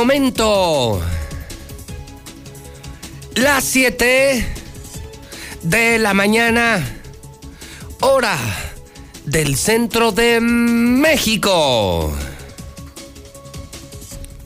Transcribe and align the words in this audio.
Momento 0.00 0.98
las 3.34 3.62
7 3.64 4.46
de 5.62 5.98
la 5.98 6.14
mañana, 6.14 6.82
hora 8.00 8.38
del 9.26 9.56
centro 9.56 10.10
de 10.10 10.40
México. 10.40 12.16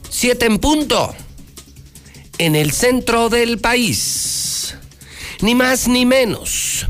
7 0.09 0.45
en 0.45 0.59
punto, 0.59 1.15
en 2.37 2.57
el 2.57 2.73
centro 2.73 3.29
del 3.29 3.57
país. 3.59 4.75
Ni 5.39 5.55
más 5.55 5.87
ni 5.87 6.05
menos. 6.05 6.85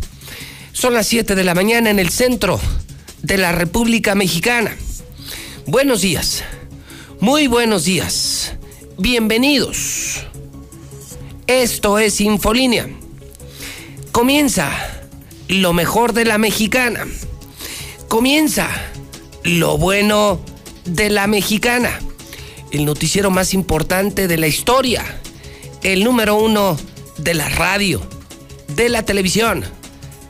Son 0.74 0.96
las 0.96 1.06
7 1.06 1.36
de 1.36 1.44
la 1.44 1.54
mañana 1.54 1.92
en 1.92 2.00
el 2.00 2.10
centro 2.10 2.60
de 3.22 3.38
la 3.38 3.52
República 3.52 4.16
Mexicana. 4.16 4.76
Buenos 5.68 6.02
días, 6.02 6.44
muy 7.20 7.46
buenos 7.46 7.86
días, 7.86 8.25
bienvenidos. 8.98 10.26
Esto 11.48 12.00
es 12.00 12.22
Infolínea. 12.22 12.88
Comienza 14.12 14.72
lo 15.48 15.74
mejor 15.74 16.14
de 16.14 16.26
la 16.26 16.38
mexicana. 16.38 17.06
Comienza 18.08 18.70
lo 19.44 19.78
bueno 19.78 20.40
de 20.86 21.10
la 21.10 21.28
mexicana. 21.28 22.00
El 22.72 22.86
noticiero 22.86 23.32
más 23.32 23.54
importante 23.54 24.28
de 24.28 24.38
la 24.38 24.48
historia. 24.48 25.04
El 25.84 26.04
número 26.04 26.36
uno 26.36 26.78
de 27.18 27.34
la 27.34 27.50
radio, 27.50 28.02
de 28.76 28.90
la 28.90 29.04
televisión, 29.04 29.64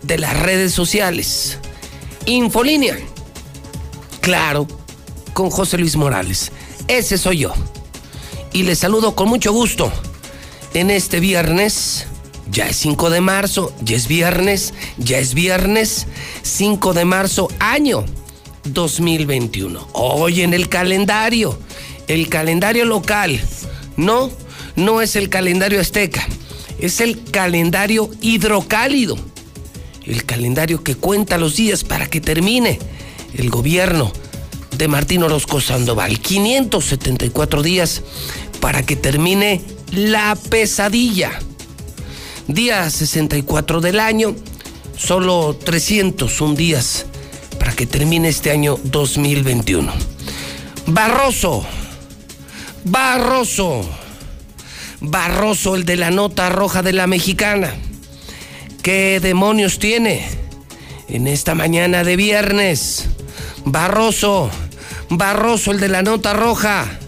de 0.01 0.17
las 0.17 0.39
redes 0.39 0.73
sociales. 0.73 1.59
Infolínea. 2.25 2.97
Claro 4.21 4.67
con 5.33 5.49
José 5.49 5.77
Luis 5.77 5.95
Morales. 5.95 6.51
Ese 6.87 7.17
soy 7.17 7.39
yo. 7.39 7.53
Y 8.55 8.63
les 8.63 8.79
saludo 8.79 9.15
con 9.15 9.27
mucho 9.27 9.51
gusto 9.51 9.91
en 10.73 10.89
este 10.89 11.19
viernes. 11.19 12.07
Ya 12.49 12.69
es 12.69 12.77
5 12.77 13.09
de 13.09 13.19
marzo, 13.19 13.73
ya 13.81 13.97
es 13.97 14.07
viernes, 14.07 14.73
ya 14.97 15.17
es 15.17 15.33
viernes, 15.33 16.07
5 16.41 16.93
de 16.93 17.03
marzo, 17.03 17.49
año 17.59 18.05
2021. 18.63 19.89
Hoy 19.91 20.39
en 20.39 20.53
el 20.53 20.69
calendario, 20.69 21.59
el 22.07 22.29
calendario 22.29 22.85
local, 22.85 23.41
no, 23.97 24.31
no 24.77 25.01
es 25.01 25.17
el 25.17 25.27
calendario 25.27 25.81
azteca, 25.81 26.25
es 26.79 27.01
el 27.01 27.25
calendario 27.25 28.09
hidrocálido, 28.21 29.17
el 30.05 30.23
calendario 30.23 30.81
que 30.81 30.95
cuenta 30.95 31.37
los 31.37 31.57
días 31.57 31.83
para 31.83 32.07
que 32.07 32.21
termine 32.21 32.79
el 33.33 33.49
gobierno 33.49 34.13
de 34.77 34.87
Martín 34.87 35.23
Orozco 35.23 35.61
Sandoval. 35.61 36.19
574 36.19 37.63
días 37.63 38.01
para 38.59 38.83
que 38.83 38.95
termine 38.95 39.61
la 39.91 40.35
pesadilla. 40.49 41.31
Día 42.47 42.89
64 42.89 43.81
del 43.81 43.99
año, 43.99 44.35
solo 44.97 45.55
301 45.55 46.55
días 46.55 47.05
para 47.59 47.73
que 47.73 47.85
termine 47.85 48.29
este 48.29 48.51
año 48.51 48.77
2021. 48.83 49.91
Barroso, 50.87 51.65
Barroso, 52.83 53.81
Barroso, 55.01 55.75
el 55.75 55.85
de 55.85 55.95
la 55.95 56.11
nota 56.11 56.49
roja 56.49 56.83
de 56.83 56.93
la 56.93 57.07
mexicana. 57.07 57.73
¿Qué 58.83 59.19
demonios 59.19 59.79
tiene 59.79 60.27
en 61.09 61.27
esta 61.27 61.55
mañana 61.55 62.03
de 62.03 62.15
viernes? 62.15 63.07
Barroso, 63.65 64.51
Barroso, 65.09 65.71
el 65.71 65.79
de 65.79 65.89
la 65.89 66.03
nota 66.03 66.33
roja. 66.33 66.99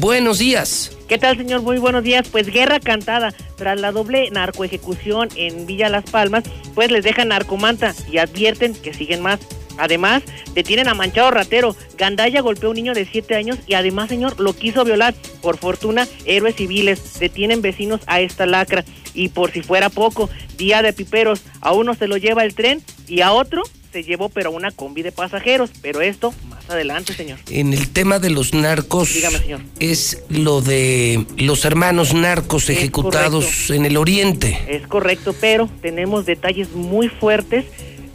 Buenos 0.00 0.38
días. 0.38 0.96
¿Qué 1.06 1.18
tal, 1.18 1.36
señor? 1.36 1.60
Muy 1.60 1.76
buenos 1.76 2.02
días. 2.02 2.26
Pues 2.26 2.46
guerra 2.46 2.80
cantada. 2.80 3.34
Tras 3.56 3.78
la 3.78 3.92
doble 3.92 4.30
narcoejecución 4.30 5.28
en 5.36 5.66
Villa 5.66 5.90
Las 5.90 6.04
Palmas, 6.04 6.44
pues 6.74 6.90
les 6.90 7.04
dejan 7.04 7.28
narcomanta 7.28 7.94
y 8.10 8.16
advierten 8.16 8.74
que 8.74 8.94
siguen 8.94 9.20
más. 9.20 9.40
Además, 9.76 10.22
detienen 10.54 10.88
a 10.88 10.94
Manchado 10.94 11.30
Ratero. 11.30 11.76
Gandaya 11.98 12.40
golpeó 12.40 12.68
a 12.68 12.70
un 12.70 12.76
niño 12.76 12.94
de 12.94 13.04
7 13.04 13.34
años 13.34 13.58
y 13.66 13.74
además, 13.74 14.08
señor, 14.08 14.40
lo 14.40 14.54
quiso 14.54 14.82
violar. 14.84 15.14
Por 15.42 15.58
fortuna, 15.58 16.08
héroes 16.24 16.56
civiles 16.56 17.18
detienen 17.20 17.60
vecinos 17.60 18.00
a 18.06 18.20
esta 18.22 18.46
lacra. 18.46 18.86
Y 19.12 19.28
por 19.28 19.50
si 19.50 19.60
fuera 19.60 19.90
poco, 19.90 20.30
día 20.56 20.80
de 20.80 20.94
piperos, 20.94 21.42
a 21.60 21.72
uno 21.72 21.94
se 21.94 22.08
lo 22.08 22.16
lleva 22.16 22.44
el 22.44 22.54
tren 22.54 22.82
y 23.06 23.20
a 23.20 23.32
otro 23.32 23.62
se 23.92 24.02
llevó 24.02 24.28
pero 24.28 24.50
una 24.50 24.70
combi 24.70 25.02
de 25.02 25.12
pasajeros, 25.12 25.70
pero 25.82 26.00
esto 26.00 26.32
más 26.48 26.68
adelante, 26.70 27.12
señor. 27.14 27.38
En 27.50 27.72
el 27.72 27.90
tema 27.90 28.18
de 28.18 28.30
los 28.30 28.54
narcos, 28.54 29.12
Dígame, 29.12 29.38
señor. 29.38 29.60
es 29.78 30.22
lo 30.28 30.60
de 30.62 31.26
los 31.36 31.64
hermanos 31.64 32.14
narcos 32.14 32.70
Es 32.70 32.78
ejecutados 32.78 33.44
correcto. 33.44 33.74
en 33.74 33.84
el 33.86 33.96
oriente. 33.96 34.58
Es 34.68 34.86
correcto, 34.86 35.34
pero 35.40 35.68
tenemos 35.82 36.24
detalles 36.26 36.72
muy 36.72 37.08
fuertes 37.08 37.64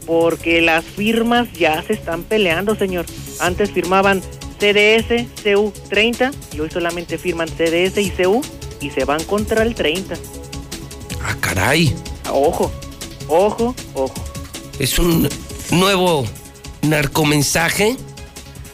porque 0.06 0.62
las 0.62 0.84
firmas 0.86 1.52
ya 1.54 1.84
se 1.84 1.94
están 1.94 2.24
peleando, 2.24 2.76
señor. 2.76 3.06
Antes 3.40 3.72
firmaban 3.72 4.22
CDS, 4.60 5.28
CU 5.44 5.72
30 5.90 6.32
y 6.56 6.60
hoy 6.62 6.70
solamente 6.72 7.18
firman 7.18 7.48
CDS 7.50 7.98
y 8.02 8.10
CU 8.12 8.42
y 8.82 8.90
se 8.90 9.06
van 9.06 9.24
contra 9.26 9.64
el 9.64 9.76
30. 9.76 10.16
Ah, 11.22 11.36
caray. 11.42 11.94
Ojo, 12.32 12.72
ojo, 13.28 13.76
ojo. 13.94 14.24
Es 14.80 14.98
un 15.00 15.28
nuevo 15.72 16.26
narcomensaje. 16.82 17.96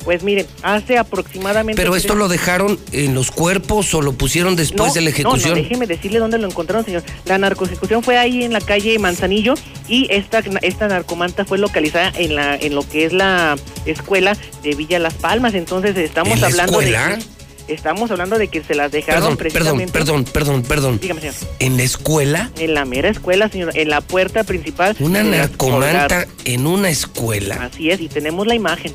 Pues 0.03 0.21
miren, 0.21 0.45
hace 0.63 0.97
aproximadamente... 0.97 1.81
Pero 1.81 1.95
esto 1.95 2.13
lo 2.13 2.27
dejaron 2.27 2.77
en 2.91 3.15
los 3.15 3.31
cuerpos 3.31 3.93
o 3.93 4.01
lo 4.01 4.11
pusieron 4.11 4.57
después 4.57 4.89
No, 4.89 4.93
de 4.93 4.99
la 4.99 5.09
ejecución. 5.11 5.51
No, 5.51 5.55
no, 5.55 5.61
déjeme 5.61 5.87
decirle 5.87 6.19
dónde 6.19 6.37
lo 6.37 6.47
encontraron, 6.47 6.83
señor. 6.83 7.03
La 7.23 7.37
narcoejecución 7.37 8.03
fue 8.03 8.17
ahí 8.17 8.43
en 8.43 8.51
la 8.51 8.59
calle 8.59 8.99
Manzanillo 8.99 9.53
y 9.87 10.07
esta, 10.11 10.39
esta 10.61 10.89
narcomanta 10.89 11.45
fue 11.45 11.57
localizada 11.57 12.11
en 12.17 12.35
la 12.35 12.55
en 12.57 12.75
lo 12.75 12.85
que 12.85 13.05
es 13.05 13.13
la 13.13 13.55
escuela 13.85 14.35
de 14.61 14.75
Villa 14.75 14.99
Las 14.99 15.13
Palmas. 15.13 15.53
Entonces 15.53 15.95
estamos 15.95 16.33
¿En 16.33 16.41
la 16.41 16.47
hablando 16.47 16.81
escuela? 16.81 17.15
de 17.15 17.23
estamos 17.67 18.11
hablando 18.11 18.37
de 18.37 18.47
que 18.47 18.63
se 18.63 18.75
las 18.75 18.91
dejaron 18.91 19.37
perdón, 19.37 19.37
perdón, 19.37 19.51
precisamente. 19.53 19.91
perdón, 19.93 20.23
perdón, 20.25 20.63
perdón. 20.63 20.99
Dígame, 21.01 21.21
señor. 21.21 21.35
En 21.59 21.77
la 21.77 21.83
escuela, 21.83 22.51
En 22.57 22.73
la 22.73 22.85
mera 22.85 23.09
escuela, 23.09 23.49
señor, 23.49 23.77
en 23.77 23.89
la 23.89 24.01
puerta 24.01 24.43
principal. 24.43 24.95
una 24.99 25.23
narcomanta 25.23 26.27
en 26.45 26.67
una 26.67 26.89
escuela. 26.89 27.55
Así 27.71 27.89
es, 27.89 27.99
y 28.01 28.07
tenemos 28.09 28.47
la 28.47 28.55
imagen. 28.55 28.93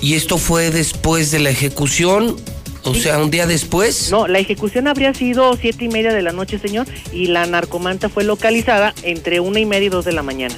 ¿Y 0.00 0.14
esto 0.14 0.38
fue 0.38 0.70
después 0.70 1.30
de 1.30 1.40
la 1.40 1.50
ejecución? 1.50 2.36
O 2.84 2.94
Sí. 2.94 3.02
sea, 3.02 3.18
un 3.18 3.30
día 3.30 3.46
después. 3.46 4.10
No, 4.10 4.28
la 4.28 4.38
ejecución 4.38 4.86
habría 4.86 5.12
sido 5.12 5.56
siete 5.60 5.84
y 5.84 5.88
media 5.88 6.12
de 6.12 6.22
la 6.22 6.32
noche, 6.32 6.58
señor, 6.58 6.86
y 7.12 7.26
la 7.26 7.44
narcomanta 7.46 8.08
fue 8.08 8.22
localizada 8.24 8.94
entre 9.02 9.40
una 9.40 9.58
y 9.60 9.66
media 9.66 9.86
y 9.86 9.88
dos 9.90 10.04
de 10.04 10.12
la 10.12 10.22
mañana. 10.22 10.54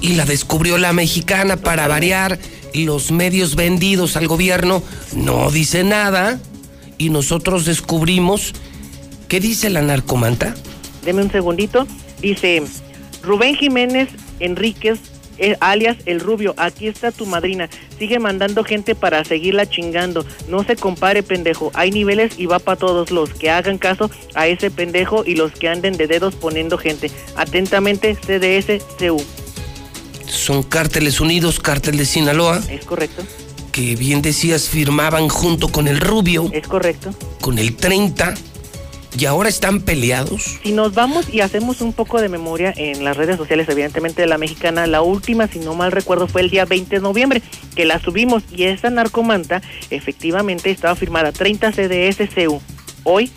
Y 0.00 0.14
la 0.14 0.24
descubrió 0.24 0.78
la 0.78 0.92
mexicana 0.92 1.56
para 1.56 1.88
variar. 1.88 2.38
Los 2.74 3.10
medios 3.10 3.56
vendidos 3.56 4.16
al 4.16 4.28
gobierno 4.28 4.82
no 5.14 5.50
dice 5.50 5.82
nada. 5.82 6.38
Y 6.98 7.10
nosotros 7.10 7.64
descubrimos. 7.64 8.52
¿Qué 9.28 9.40
dice 9.40 9.70
la 9.70 9.82
narcomanta? 9.82 10.54
Deme 11.04 11.22
un 11.22 11.30
segundito. 11.30 11.86
Dice 12.20 12.62
Rubén 13.22 13.56
Jiménez 13.56 14.08
Enríquez, 14.40 14.98
eh, 15.38 15.56
alias 15.60 15.96
El 16.06 16.20
Rubio, 16.20 16.54
aquí 16.56 16.86
está 16.86 17.12
tu 17.12 17.26
madrina. 17.26 17.68
Sigue 17.98 18.18
mandando 18.18 18.64
gente 18.64 18.94
para 18.94 19.24
seguirla 19.24 19.68
chingando. 19.68 20.24
No 20.48 20.64
se 20.64 20.76
compare, 20.76 21.22
pendejo. 21.22 21.70
Hay 21.74 21.90
niveles 21.90 22.38
y 22.38 22.46
va 22.46 22.58
para 22.58 22.78
todos 22.78 23.10
los 23.10 23.30
que 23.30 23.50
hagan 23.50 23.78
caso 23.78 24.10
a 24.34 24.46
ese 24.46 24.70
pendejo 24.70 25.24
y 25.26 25.34
los 25.34 25.52
que 25.52 25.68
anden 25.68 25.96
de 25.96 26.06
dedos 26.06 26.34
poniendo 26.34 26.78
gente. 26.78 27.10
Atentamente, 27.36 28.14
CDS 28.14 28.82
CU. 28.98 29.22
Son 30.28 30.62
cárteles 30.62 31.20
unidos, 31.20 31.60
cártel 31.60 31.96
de 31.96 32.04
Sinaloa, 32.04 32.60
¿Es 32.68 32.84
correcto? 32.84 33.22
Que 33.76 33.94
bien 33.94 34.22
decías 34.22 34.70
firmaban 34.70 35.28
junto 35.28 35.68
con 35.68 35.86
el 35.86 36.00
Rubio, 36.00 36.48
¿Es 36.50 36.66
correcto? 36.66 37.10
con 37.42 37.58
el 37.58 37.76
30, 37.76 38.32
y 39.18 39.26
ahora 39.26 39.50
están 39.50 39.80
peleados. 39.82 40.58
Si 40.62 40.72
nos 40.72 40.94
vamos 40.94 41.26
y 41.30 41.40
hacemos 41.40 41.82
un 41.82 41.92
poco 41.92 42.22
de 42.22 42.30
memoria 42.30 42.72
en 42.74 43.04
las 43.04 43.18
redes 43.18 43.36
sociales, 43.36 43.68
evidentemente 43.68 44.22
de 44.22 44.28
la 44.28 44.38
mexicana, 44.38 44.86
la 44.86 45.02
última, 45.02 45.46
si 45.46 45.58
no 45.58 45.74
mal 45.74 45.92
recuerdo, 45.92 46.26
fue 46.26 46.40
el 46.40 46.48
día 46.48 46.64
20 46.64 46.96
de 46.96 47.02
noviembre, 47.02 47.42
que 47.74 47.84
la 47.84 48.00
subimos 48.00 48.44
y 48.50 48.62
esa 48.64 48.88
narcomanta 48.88 49.60
efectivamente 49.90 50.70
estaba 50.70 50.96
firmada 50.96 51.30
30 51.32 51.72
CDS-CU. 51.72 52.60
Hoy 53.04 53.30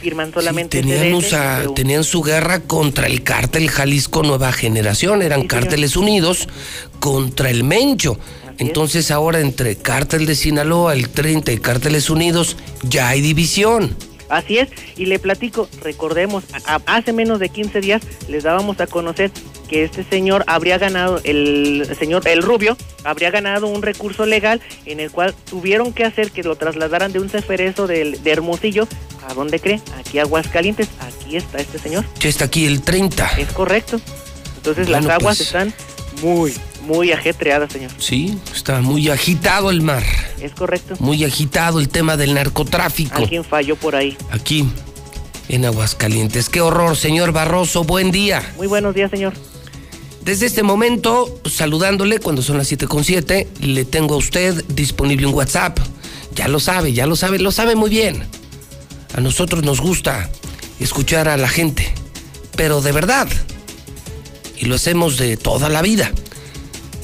firman 0.00 0.32
solamente 0.32 0.78
Sí, 0.78 0.82
tenían, 0.88 1.00
CDS 1.12 1.14
usa- 1.26 1.62
CU. 1.66 1.74
tenían 1.74 2.04
su 2.04 2.22
guerra 2.22 2.60
contra 2.60 3.06
el 3.06 3.22
cártel 3.22 3.68
Jalisco 3.68 4.22
Nueva 4.22 4.52
Generación, 4.52 5.20
eran 5.20 5.42
Sí, 5.42 5.48
señor. 5.48 5.60
cárteles 5.64 5.96
unidos 5.96 6.48
contra 6.98 7.50
el 7.50 7.64
Mencho. 7.64 8.18
Es. 8.60 8.68
Entonces 8.68 9.10
ahora 9.10 9.40
entre 9.40 9.76
cártel 9.76 10.26
de 10.26 10.34
Sinaloa, 10.34 10.94
el 10.94 11.08
30 11.08 11.52
y 11.52 11.58
cárteles 11.58 12.10
unidos, 12.10 12.56
ya 12.82 13.08
hay 13.08 13.20
división. 13.20 13.96
Así 14.28 14.58
es, 14.58 14.68
y 14.96 15.06
le 15.06 15.18
platico, 15.18 15.68
recordemos, 15.82 16.44
hace 16.86 17.12
menos 17.12 17.40
de 17.40 17.48
15 17.48 17.80
días 17.80 18.00
les 18.28 18.44
dábamos 18.44 18.80
a 18.80 18.86
conocer 18.86 19.32
que 19.68 19.82
este 19.82 20.04
señor 20.04 20.44
habría 20.46 20.78
ganado, 20.78 21.20
el 21.24 21.84
señor, 21.98 22.26
el 22.28 22.42
rubio, 22.42 22.76
habría 23.02 23.30
ganado 23.32 23.66
un 23.66 23.82
recurso 23.82 24.26
legal 24.26 24.60
en 24.86 25.00
el 25.00 25.10
cual 25.10 25.34
tuvieron 25.48 25.92
que 25.92 26.04
hacer 26.04 26.30
que 26.30 26.44
lo 26.44 26.54
trasladaran 26.54 27.12
de 27.12 27.18
un 27.18 27.28
ceferezo 27.28 27.88
de, 27.88 28.18
de 28.22 28.30
Hermosillo, 28.30 28.86
¿a 29.28 29.34
dónde 29.34 29.58
cree? 29.58 29.80
Aquí 29.98 30.20
a 30.20 30.22
Aguascalientes, 30.22 30.88
aquí 31.00 31.36
está 31.36 31.58
este 31.58 31.78
señor. 31.80 32.04
Ya 32.20 32.28
está 32.28 32.44
aquí 32.44 32.66
el 32.66 32.82
30. 32.82 33.32
Es 33.38 33.52
correcto. 33.52 34.00
Entonces 34.56 34.88
Bueno, 34.88 35.08
las 35.08 35.16
aguas 35.16 35.38
pues. 35.38 35.40
están 35.40 35.74
muy, 36.22 36.54
muy 36.86 37.12
ajetreadas, 37.12 37.72
señor. 37.72 37.90
Sí, 37.98 38.38
está 38.54 38.80
muy 38.80 39.08
agitado 39.08 39.70
el 39.70 39.82
mar. 39.82 40.02
Es 40.40 40.52
correcto. 40.52 40.94
Muy 40.98 41.24
agitado 41.24 41.80
el 41.80 41.88
tema 41.88 42.16
del 42.16 42.34
narcotráfico. 42.34 43.16
Alguien 43.16 43.44
falló 43.44 43.76
por 43.76 43.96
ahí. 43.96 44.16
Aquí, 44.30 44.68
en 45.48 45.64
Aguascalientes. 45.64 46.48
Qué 46.48 46.60
horror, 46.60 46.96
señor 46.96 47.32
Barroso. 47.32 47.84
Buen 47.84 48.10
día. 48.10 48.54
Muy 48.56 48.66
buenos 48.66 48.94
días, 48.94 49.10
señor. 49.10 49.34
Desde 50.22 50.46
este 50.46 50.62
momento, 50.62 51.40
saludándole 51.46 52.18
cuando 52.18 52.42
son 52.42 52.58
las 52.58 52.70
7.7, 52.70 53.46
le 53.60 53.84
tengo 53.84 54.14
a 54.14 54.18
usted 54.18 54.64
disponible 54.68 55.26
un 55.26 55.34
WhatsApp. 55.34 55.78
Ya 56.34 56.46
lo 56.46 56.60
sabe, 56.60 56.92
ya 56.92 57.06
lo 57.06 57.16
sabe, 57.16 57.38
lo 57.38 57.50
sabe 57.52 57.74
muy 57.74 57.90
bien. 57.90 58.22
A 59.14 59.20
nosotros 59.20 59.64
nos 59.64 59.80
gusta 59.80 60.30
escuchar 60.78 61.28
a 61.28 61.36
la 61.36 61.48
gente, 61.48 61.92
pero 62.54 62.80
de 62.80 62.92
verdad. 62.92 63.28
Y 64.56 64.66
lo 64.66 64.74
hacemos 64.74 65.16
de 65.16 65.36
toda 65.36 65.68
la 65.68 65.82
vida. 65.82 66.12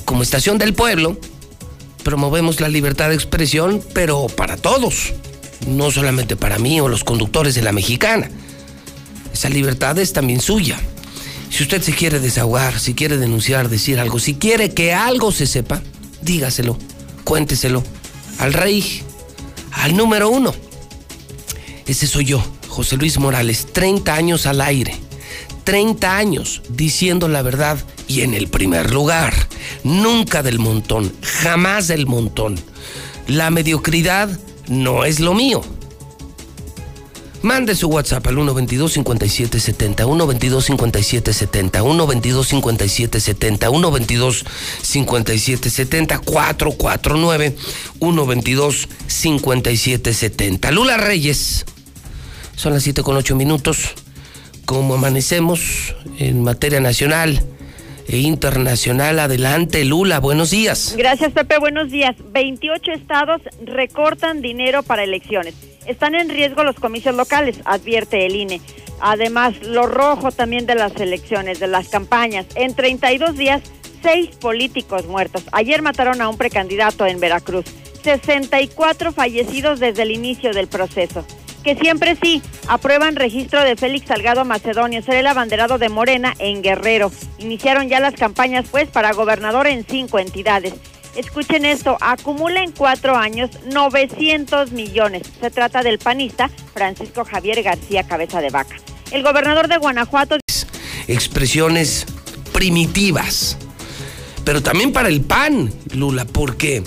Como 0.07 0.23
estación 0.23 0.57
del 0.57 0.73
pueblo, 0.73 1.19
promovemos 2.05 2.61
la 2.61 2.69
libertad 2.69 3.11
de 3.11 3.17
expresión, 3.17 3.83
pero 3.93 4.29
para 4.29 4.57
todos. 4.57 5.13
No 5.67 5.91
solamente 5.91 6.37
para 6.37 6.59
mí 6.59 6.81
o 6.81 6.89
los 6.89 7.05
conductores 7.05 7.57
de 7.57 7.63
la 7.63 7.73
mexicana. 7.73 8.31
Esa 9.33 9.49
libertad 9.51 9.99
es 9.99 10.13
también 10.13 10.41
suya. 10.41 10.79
Si 11.51 11.65
usted 11.65 11.83
se 11.83 11.93
quiere 11.93 12.21
desahogar, 12.21 12.79
si 12.79 12.95
quiere 12.95 13.19
denunciar, 13.19 13.69
decir 13.69 13.99
algo, 13.99 14.19
si 14.19 14.35
quiere 14.35 14.73
que 14.73 14.95
algo 14.95 15.33
se 15.33 15.47
sepa, 15.47 15.83
dígaselo, 16.23 16.79
cuénteselo 17.25 17.83
al 18.39 18.53
rey, 18.53 19.03
al 19.73 19.97
número 19.97 20.31
uno. 20.31 20.55
Ese 21.87 22.07
soy 22.07 22.27
yo, 22.27 22.45
José 22.69 22.97
Luis 22.97 23.19
Morales, 23.19 23.67
30 23.73 24.15
años 24.15 24.47
al 24.47 24.61
aire, 24.61 24.95
30 25.65 26.17
años 26.17 26.63
diciendo 26.69 27.27
la 27.27 27.43
verdad 27.43 27.79
y 28.07 28.21
en 28.21 28.35
el 28.35 28.49
primer 28.49 28.93
lugar, 28.93 29.35
nunca 29.85 30.43
del 30.43 30.59
montón, 30.59 31.13
jamás 31.23 31.89
del 31.89 32.07
montón. 32.07 32.57
La 33.27 33.51
mediocridad 33.51 34.29
no 34.69 35.05
es 35.05 35.21
lo 35.21 35.35
mío. 35.35 35.63
Mande 37.43 37.77
su 37.77 37.87
WhatsApp 37.89 38.27
al 38.27 38.35
122 38.35 38.93
57 38.95 39.61
70 39.61 40.05
122 40.05 40.65
57 40.65 41.33
70 41.33 41.81
122 41.81 42.49
57 42.49 43.21
70 43.21 43.69
122 43.69 44.45
57 44.83 45.71
70 45.71 46.19
449 46.19 47.57
122 48.01 48.89
57 49.07 50.15
70 50.15 50.71
Lula 50.73 50.97
Reyes. 50.97 51.67
Son 52.57 52.73
las 52.73 52.83
7 52.83 53.03
con 53.03 53.17
8 53.17 53.37
minutos. 53.37 53.95
Como 54.65 54.95
amanecemos 54.95 55.95
en 56.19 56.43
materia 56.43 56.81
nacional 56.81 57.45
internacional, 58.09 59.19
adelante 59.19 59.85
Lula, 59.85 60.21
buenos 60.21 60.51
días. 60.51 60.95
Gracias, 60.97 61.33
Pepe. 61.33 61.59
Buenos 61.59 61.91
días. 61.91 62.17
28 62.33 62.93
estados 62.93 63.43
recortan 63.65 64.43
dinero 64.43 64.83
para 64.83 65.05
elecciones. 65.05 65.55
Están 65.87 66.15
en 66.15 66.29
riesgo 66.29 66.65
los 66.65 66.77
comicios 66.77 67.15
locales, 67.15 67.59
advierte 67.65 68.27
el 68.27 68.37
INE. 68.37 68.61
Además, 69.01 69.55
lo 69.63 69.87
rojo 69.87 70.33
también 70.33 70.67
de 70.67 70.75
las 70.75 70.97
elecciones, 70.97 71.61
de 71.61 71.67
las 71.67 71.89
campañas. 71.89 72.47
En 72.55 72.75
32 72.75 73.37
días, 73.37 73.63
seis 74.03 74.31
políticos 74.37 75.07
muertos. 75.07 75.45
Ayer 75.53 75.83
mataron 75.83 76.21
a 76.21 76.29
un 76.29 76.37
precandidato 76.37 77.07
en 77.07 77.21
Veracruz. 77.21 77.67
64 78.03 79.13
fallecidos 79.13 79.81
desde 79.81 80.03
el 80.03 80.13
inicio 80.13 80.53
del 80.53 80.69
proceso. 80.69 81.25
Que 81.67 81.75
siempre 81.75 82.17
sí, 82.23 82.41
aprueban 82.69 83.17
registro 83.17 83.61
de 83.61 83.75
Félix 83.75 84.07
Salgado 84.07 84.45
Macedonio, 84.45 85.03
ser 85.03 85.17
el 85.17 85.27
abanderado 85.27 85.79
de 85.79 85.89
Morena 85.89 86.33
en 86.39 86.63
Guerrero. 86.63 87.11
Iniciaron 87.39 87.89
ya 87.89 87.99
las 87.99 88.15
campañas, 88.15 88.67
pues, 88.71 88.89
para 88.89 89.13
gobernador 89.13 89.67
en 89.67 89.85
cinco 89.85 90.21
entidades. 90.21 90.75
Escuchen 91.17 91.65
esto, 91.65 91.99
acumula 92.01 92.63
en 92.63 92.71
cuatro 92.71 93.17
años 93.17 93.51
900 93.65 94.71
millones. 94.71 95.25
Se 95.41 95.51
trata 95.51 95.83
del 95.83 95.99
panista 95.99 96.49
Francisco 96.73 97.25
Javier 97.25 97.61
García 97.65 98.05
Cabeza 98.05 98.41
de 98.41 98.51
Vaca. 98.51 98.77
El 99.11 99.25
gobernador 99.25 99.67
de 99.67 99.79
Guanajuato 99.79 100.37
expresiones 101.09 102.07
primitivas. 102.53 103.59
Pero 104.45 104.63
también 104.63 104.93
para 104.93 105.09
el 105.09 105.21
PAN, 105.21 105.75
Lula, 105.95 106.27
porque 106.27 106.85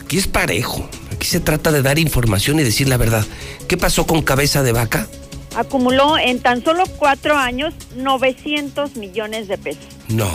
aquí 0.00 0.16
es 0.16 0.28
parejo. 0.28 0.88
Aquí 1.24 1.30
se 1.30 1.40
trata 1.40 1.72
de 1.72 1.80
dar 1.80 1.98
información 1.98 2.60
y 2.60 2.64
decir 2.64 2.86
la 2.86 2.98
verdad. 2.98 3.24
¿Qué 3.66 3.78
pasó 3.78 4.06
con 4.06 4.20
cabeza 4.20 4.62
de 4.62 4.72
vaca? 4.72 5.08
acumuló 5.56 6.18
en 6.18 6.38
tan 6.40 6.62
solo 6.62 6.84
cuatro 6.98 7.34
años 7.38 7.72
900 7.96 8.96
millones 8.96 9.48
de 9.48 9.56
pesos. 9.56 9.84
No, 10.08 10.28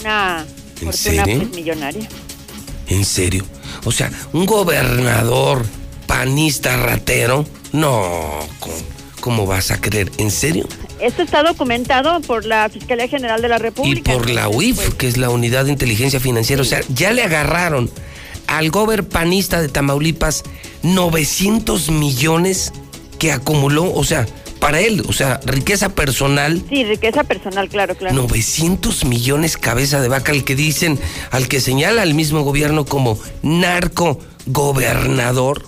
Una 0.00 0.46
¿En 0.80 0.92
fortuna 0.92 0.92
serio? 0.92 1.38
pues, 1.40 1.50
millonaria. 1.56 2.08
en 2.86 3.04
serio. 3.04 3.44
O 3.84 3.90
sea, 3.90 4.12
un 4.32 4.46
gobernador 4.46 5.66
panista 6.06 6.76
ratero. 6.76 7.44
No, 7.72 8.38
¿cómo, 8.60 8.74
cómo 9.20 9.44
vas 9.46 9.72
a 9.72 9.80
creer? 9.80 10.12
¿En 10.18 10.30
serio? 10.30 10.68
Esto 11.00 11.22
está 11.22 11.42
documentado 11.42 12.20
por 12.20 12.44
la 12.44 12.68
Fiscalía 12.68 13.08
General 13.08 13.42
de 13.42 13.48
la 13.48 13.56
Y 13.56 13.58
República. 13.58 14.12
por 14.12 14.30
la 14.30 14.48
UIF, 14.48 14.76
pues, 14.76 14.94
que 14.94 15.08
es 15.08 15.16
la 15.16 15.30
Unidad 15.30 15.64
de 15.64 15.72
Inteligencia 15.72 16.20
Financiera. 16.20 16.62
O 16.62 16.64
sea, 16.64 16.80
ya 16.94 17.10
le 17.12 17.24
agarraron 17.24 17.90
al 18.48 18.70
gober 18.70 19.06
panista 19.06 19.60
de 19.60 19.68
Tamaulipas 19.68 20.42
900 20.82 21.90
millones 21.90 22.72
que 23.18 23.30
acumuló, 23.30 23.92
o 23.94 24.02
sea, 24.04 24.26
para 24.58 24.80
él, 24.80 25.04
o 25.08 25.12
sea, 25.12 25.40
riqueza 25.44 25.90
personal. 25.90 26.62
Sí, 26.68 26.82
riqueza 26.84 27.22
personal, 27.24 27.68
claro, 27.68 27.94
claro. 27.94 28.14
900 28.16 29.04
millones 29.04 29.56
cabeza 29.56 30.00
de 30.00 30.08
vaca, 30.08 30.32
al 30.32 30.44
que 30.44 30.56
dicen, 30.56 30.98
al 31.30 31.46
que 31.46 31.60
señala 31.60 32.02
el 32.02 32.14
mismo 32.14 32.42
gobierno 32.42 32.84
como 32.84 33.18
narco 33.42 34.18
gobernador. 34.46 35.66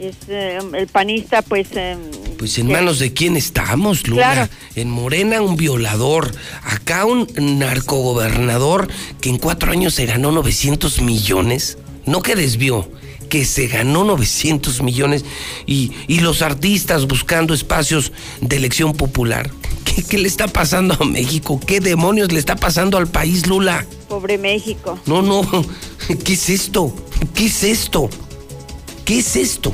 Es 0.00 0.16
eh, 0.28 0.58
el 0.74 0.86
panista, 0.88 1.42
pues... 1.42 1.68
eh, 1.74 1.96
Pues 2.38 2.58
en 2.58 2.68
manos 2.68 2.98
de 2.98 3.12
quién 3.12 3.36
estamos, 3.36 4.06
Lula. 4.06 4.32
Claro. 4.32 4.48
En 4.74 4.90
Morena 4.90 5.40
un 5.40 5.56
violador, 5.56 6.30
acá 6.64 7.06
un 7.06 7.26
narcogobernador 7.58 8.88
que 9.20 9.30
en 9.30 9.38
cuatro 9.38 9.72
años 9.72 9.94
se 9.94 10.06
ganó 10.06 10.32
900 10.32 11.00
millones, 11.00 11.78
no 12.04 12.20
que 12.20 12.36
desvió, 12.36 12.90
que 13.30 13.44
se 13.44 13.66
ganó 13.68 14.04
900 14.04 14.82
millones 14.82 15.24
y, 15.66 15.92
y 16.08 16.20
los 16.20 16.42
artistas 16.42 17.06
buscando 17.06 17.54
espacios 17.54 18.12
de 18.40 18.56
elección 18.56 18.92
popular. 18.92 19.50
¿Qué, 19.84 20.02
qué 20.02 20.18
le 20.18 20.28
está 20.28 20.46
pasando 20.46 20.94
a 21.00 21.04
México? 21.06 21.58
¿Qué 21.66 21.80
demonios 21.80 22.30
le 22.32 22.38
está 22.38 22.54
pasando 22.56 22.98
al 22.98 23.06
país, 23.06 23.46
Lula? 23.46 23.86
Pobre 24.08 24.36
México. 24.36 24.98
No, 25.06 25.22
no, 25.22 25.42
¿qué 26.24 26.34
es 26.34 26.50
esto? 26.50 26.94
¿Qué 27.34 27.46
es 27.46 27.64
esto? 27.64 28.10
¿Qué 29.04 29.20
es 29.20 29.36
esto? 29.36 29.72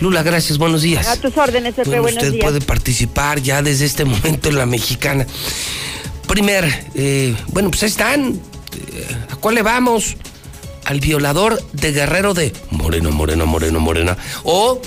Lula, 0.00 0.22
gracias, 0.22 0.56
buenos 0.58 0.82
días. 0.82 1.06
A 1.08 1.16
tus 1.16 1.36
órdenes, 1.36 1.74
Pepe, 1.74 1.88
Bueno, 1.90 2.02
buenos 2.02 2.22
usted 2.22 2.32
días. 2.32 2.44
puede 2.44 2.60
participar 2.60 3.40
ya 3.42 3.62
desde 3.62 3.84
este 3.84 4.04
momento 4.06 4.48
en 4.48 4.56
la 4.56 4.66
mexicana. 4.66 5.26
Primer, 6.26 6.86
eh, 6.94 7.34
bueno, 7.48 7.70
pues 7.70 7.82
ahí 7.82 7.88
están. 7.90 8.40
Eh, 8.92 9.16
¿A 9.30 9.36
cuál 9.36 9.56
le 9.56 9.62
vamos? 9.62 10.16
Al 10.86 11.00
violador 11.00 11.62
de 11.72 11.92
Guerrero 11.92 12.32
de 12.34 12.52
Moreno, 12.70 13.10
Moreno, 13.10 13.44
Moreno, 13.46 13.78
Morena. 13.80 14.16
O 14.44 14.80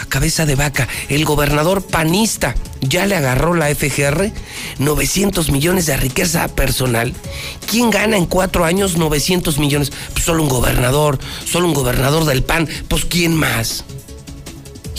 a 0.00 0.04
cabeza 0.06 0.46
de 0.46 0.54
vaca, 0.54 0.86
el 1.08 1.24
gobernador 1.24 1.82
panista. 1.84 2.54
Ya 2.80 3.06
le 3.06 3.16
agarró 3.16 3.54
la 3.54 3.74
FGR 3.74 4.30
900 4.78 5.50
millones 5.50 5.86
de 5.86 5.96
riqueza 5.96 6.46
personal. 6.46 7.12
¿Quién 7.68 7.90
gana 7.90 8.16
en 8.16 8.26
cuatro 8.26 8.64
años 8.64 8.96
900 8.96 9.58
millones? 9.58 9.90
Pues 10.12 10.24
solo 10.24 10.44
un 10.44 10.48
gobernador, 10.48 11.18
solo 11.44 11.66
un 11.66 11.74
gobernador 11.74 12.24
del 12.24 12.44
PAN. 12.44 12.68
Pues 12.86 13.04
¿quién 13.04 13.34
más? 13.34 13.84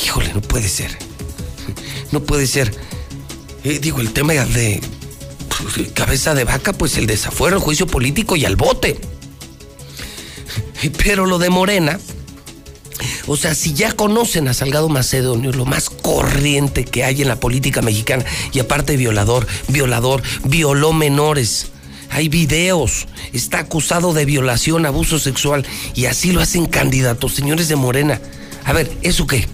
Híjole, 0.03 0.33
no 0.33 0.41
puede 0.41 0.67
ser. 0.67 0.97
No 2.11 2.23
puede 2.23 2.47
ser. 2.47 2.73
Eh, 3.63 3.79
digo, 3.79 3.99
el 3.99 4.13
tema 4.13 4.33
de 4.33 4.81
pues, 5.49 5.91
cabeza 5.93 6.33
de 6.33 6.45
vaca, 6.45 6.73
pues 6.73 6.97
el 6.97 7.07
desafuero, 7.07 7.57
el 7.57 7.61
juicio 7.61 7.87
político 7.87 8.35
y 8.35 8.45
al 8.45 8.55
bote. 8.55 8.99
Pero 11.03 11.25
lo 11.25 11.39
de 11.39 11.49
Morena, 11.49 11.99
o 13.27 13.35
sea, 13.35 13.53
si 13.53 13.73
ya 13.73 13.91
conocen 13.91 14.47
a 14.47 14.53
Salgado 14.53 14.87
Macedonio, 14.87 15.51
lo 15.51 15.65
más 15.65 15.89
corriente 15.89 16.85
que 16.85 17.03
hay 17.03 17.21
en 17.21 17.27
la 17.27 17.39
política 17.39 17.81
mexicana, 17.81 18.23
y 18.53 18.59
aparte 18.59 18.95
violador, 18.95 19.45
violador, 19.67 20.23
violó 20.45 20.93
menores. 20.93 21.67
Hay 22.11 22.29
videos, 22.29 23.07
está 23.33 23.59
acusado 23.59 24.13
de 24.13 24.25
violación, 24.25 24.85
abuso 24.85 25.19
sexual, 25.19 25.65
y 25.93 26.05
así 26.05 26.31
lo 26.31 26.41
hacen 26.41 26.65
candidatos, 26.65 27.35
señores 27.35 27.67
de 27.67 27.75
Morena. 27.75 28.19
A 28.63 28.73
ver, 28.73 28.91
¿eso 29.03 29.27
qué? 29.27 29.47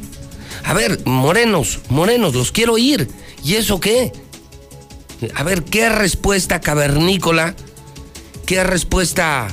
A 0.65 0.74
ver, 0.74 1.05
morenos, 1.05 1.79
morenos, 1.89 2.34
los 2.34 2.51
quiero 2.51 2.74
oír. 2.74 3.07
¿Y 3.43 3.55
eso 3.55 3.79
qué? 3.79 4.12
A 5.36 5.43
ver, 5.43 5.63
¿qué 5.63 5.89
respuesta 5.89 6.60
cavernícola, 6.60 7.55
qué 8.45 8.63
respuesta 8.63 9.48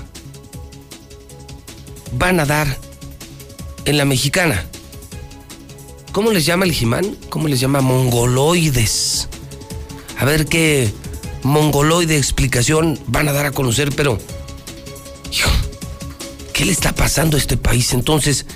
van 2.12 2.40
a 2.40 2.46
dar 2.46 2.78
en 3.84 3.98
la 3.98 4.04
mexicana? 4.04 4.66
¿Cómo 6.12 6.30
les 6.30 6.46
llama 6.46 6.64
el 6.64 6.72
Jimán? 6.72 7.16
¿Cómo 7.28 7.48
les 7.48 7.60
llama 7.60 7.80
mongoloides? 7.80 9.28
A 10.18 10.24
ver 10.24 10.46
qué 10.46 10.92
mongoloide 11.42 12.16
explicación 12.16 12.98
van 13.06 13.28
a 13.28 13.32
dar 13.32 13.46
a 13.46 13.52
conocer, 13.52 13.92
pero... 13.94 14.18
¿Qué 16.52 16.66
le 16.66 16.72
está 16.72 16.94
pasando 16.94 17.36
a 17.36 17.40
este 17.40 17.56
país? 17.56 17.92
Entonces, 17.92 18.46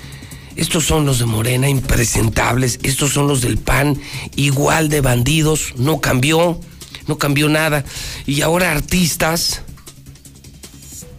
estos 0.56 0.84
son 0.84 1.04
los 1.04 1.18
de 1.18 1.26
Morena, 1.26 1.68
impresentables. 1.68 2.78
Estos 2.82 3.12
son 3.12 3.28
los 3.28 3.42
del 3.42 3.58
PAN, 3.58 4.00
igual 4.36 4.88
de 4.88 5.02
bandidos. 5.02 5.74
No 5.76 6.00
cambió, 6.00 6.58
no 7.06 7.18
cambió 7.18 7.48
nada. 7.48 7.84
Y 8.26 8.40
ahora 8.40 8.72
artistas. 8.72 9.62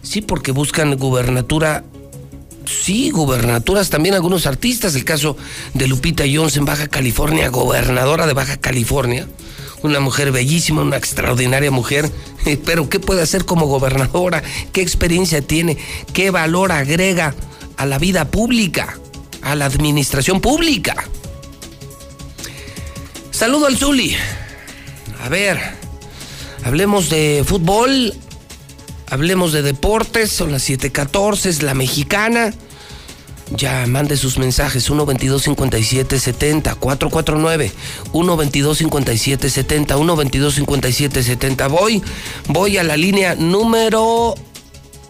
Sí, 0.02 0.22
porque 0.22 0.50
buscan 0.52 0.96
gubernatura 0.96 1.84
sí, 2.64 3.10
gubernaturas, 3.10 3.90
también 3.90 4.14
algunos 4.14 4.46
artistas, 4.46 4.94
el 4.94 5.04
caso 5.04 5.36
de 5.74 5.86
Lupita 5.86 6.24
Jones 6.30 6.56
en 6.56 6.64
Baja 6.64 6.88
California, 6.88 7.48
gobernadora 7.48 8.26
de 8.26 8.34
Baja 8.34 8.58
California, 8.58 9.26
una 9.82 10.00
mujer 10.00 10.32
bellísima, 10.32 10.82
una 10.82 10.96
extraordinaria 10.96 11.70
mujer, 11.70 12.10
pero 12.64 12.88
¿qué 12.88 13.00
puede 13.00 13.22
hacer 13.22 13.44
como 13.44 13.66
gobernadora? 13.66 14.42
¿Qué 14.72 14.82
experiencia 14.82 15.40
tiene? 15.40 15.78
¿Qué 16.12 16.30
valor 16.30 16.72
agrega 16.72 17.34
a 17.76 17.86
la 17.86 17.98
vida 17.98 18.30
pública, 18.30 18.98
a 19.52 19.56
la 19.56 19.66
administración 19.66 20.40
pública? 20.40 21.08
Saludo 23.30 23.66
al 23.66 23.76
Zuli. 23.76 24.16
A 25.24 25.28
ver, 25.28 25.58
hablemos 26.64 27.08
de 27.08 27.44
fútbol, 27.46 28.14
hablemos 29.08 29.52
de 29.52 29.62
deportes, 29.62 30.30
son 30.30 30.52
las 30.52 30.68
7:14, 30.68 31.46
es 31.46 31.62
la 31.62 31.74
mexicana. 31.74 32.52
Ya 33.56 33.86
mande 33.86 34.16
sus 34.18 34.38
mensajes 34.38 34.84
122 34.84 35.42
57 35.42 36.18
70 36.18 36.74
449 36.74 37.72
122 38.12 38.78
57 38.78 39.50
70 39.50 39.94
122 39.94 40.54
57 40.54 41.22
70. 41.22 41.68
Voy, 41.68 42.02
voy 42.48 42.76
a 42.76 42.82
la 42.82 42.96
línea 42.96 43.34
número 43.36 44.34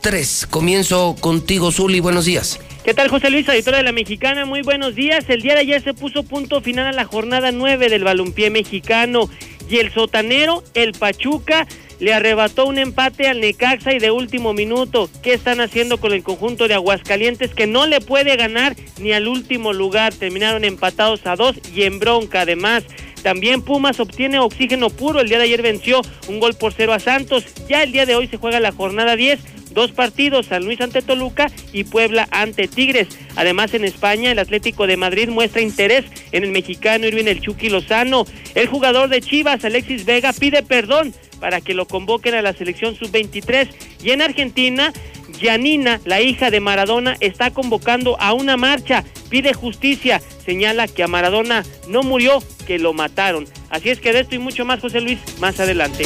3. 0.03 0.47
Comienzo 0.49 1.17
contigo, 1.19 1.73
Zuli. 1.73 1.99
Buenos 2.01 2.27
días. 2.27 2.61
¿Qué 2.89 2.95
tal, 2.95 3.09
José 3.09 3.29
Luis, 3.29 3.47
editora 3.47 3.77
de 3.77 3.83
la 3.83 3.93
Mexicana? 3.93 4.47
Muy 4.47 4.63
buenos 4.63 4.95
días. 4.95 5.29
El 5.29 5.43
día 5.43 5.53
de 5.53 5.61
ayer 5.61 5.83
se 5.83 5.93
puso 5.93 6.23
punto 6.23 6.63
final 6.63 6.87
a 6.87 6.93
la 6.93 7.05
jornada 7.05 7.53
9 7.53 7.91
del 7.91 8.03
balompié 8.03 8.49
mexicano 8.49 9.29
y 9.69 9.77
el 9.77 9.93
sotanero, 9.93 10.65
el 10.73 10.93
Pachuca, 10.93 11.67
le 12.01 12.15
arrebató 12.15 12.65
un 12.65 12.79
empate 12.79 13.29
al 13.29 13.41
Necaxa 13.41 13.93
y 13.93 13.99
de 13.99 14.11
último 14.11 14.55
minuto. 14.55 15.11
¿Qué 15.23 15.35
están 15.35 15.61
haciendo 15.61 15.99
con 15.99 16.15
el 16.15 16.23
conjunto 16.23 16.67
de 16.67 16.73
Aguascalientes 16.73 17.53
que 17.53 17.67
no 17.67 17.87
le 17.87 18.01
puede 18.01 18.35
ganar 18.37 18.75
ni 18.99 19.13
al 19.13 19.29
último 19.29 19.75
lugar? 19.75 20.15
Terminaron 20.15 20.65
empatados 20.65 21.27
a 21.27 21.37
dos 21.37 21.57
y 21.75 21.83
en 21.83 21.99
bronca 21.99 22.41
además. 22.41 22.85
También 23.23 23.61
Pumas 23.61 24.01
obtiene 24.01 24.39
oxígeno 24.39 24.89
puro. 24.89 25.21
El 25.21 25.29
día 25.29 25.37
de 25.37 25.45
ayer 25.45 25.61
venció 25.61 26.01
un 26.27 26.41
gol 26.41 26.55
por 26.55 26.73
cero 26.73 26.95
a 26.95 27.01
Santos. 27.01 27.45
Ya 27.69 27.83
el 27.83 27.93
día 27.93 28.07
de 28.07 28.15
hoy 28.15 28.29
se 28.29 28.39
juega 28.39 28.61
la 28.61 28.73
jornada 28.73 29.15
10 29.15 29.58
dos 29.73 29.93
partidos, 29.93 30.47
San 30.47 30.65
Luis 30.65 30.81
ante 30.81 31.03
Toluca 31.03 31.51
y 31.73 31.85
Puebla 31.85 32.29
ante 32.31 32.69
Tigres. 32.69 33.09
Además, 33.37 33.75
en 33.75 33.85
España, 33.85 34.33
el 34.33 34.39
Atlético 34.39 34.87
de 34.87 34.97
Madrid 34.97 35.29
muestra 35.29 35.63
interés 35.63 36.05
en 36.33 36.45
el 36.45 36.51
mexicano 36.51 37.07
Irving 37.07 37.27
El 37.27 37.73
Lozano. 37.73 38.27
El 38.55 38.67
jugador 38.67 39.09
de 39.09 39.21
Chivas, 39.21 39.65
Alexis 39.65 40.05
Vega, 40.05 40.33
pide 40.33 40.63
perdón 40.63 41.15
para 41.41 41.61
que 41.61 41.75
lo 41.75 41.87
convoquen 41.87 42.35
a 42.35 42.43
la 42.43 42.53
selección 42.53 42.97
sub-23. 42.97 43.69
Y 44.03 44.11
en 44.11 44.23
Argentina, 44.23 44.93
Janina, 45.41 46.01
la 46.05 46.21
hija 46.21 46.51
de 46.51 46.61
Maradona, 46.61 47.17
está 47.21 47.51
convocando 47.51 48.21
a 48.21 48.33
una 48.33 48.57
marcha, 48.57 49.05
pide 49.29 49.55
justicia, 49.55 50.21
señala 50.45 50.89
que 50.89 51.03
a 51.03 51.09
Maradona 51.09 51.65
no 51.89 52.03
murió, 52.03 52.43
que 52.67 52.79
lo 52.79 52.93
mataron. 52.93 53.47
Así 53.71 53.91
es 53.91 54.01
que 54.01 54.13
de 54.13 54.21
esto 54.21 54.35
y 54.35 54.39
mucho 54.39 54.65
más, 54.65 54.81
José 54.81 55.01
Luis, 55.01 55.19
más 55.39 55.61
adelante. 55.61 56.05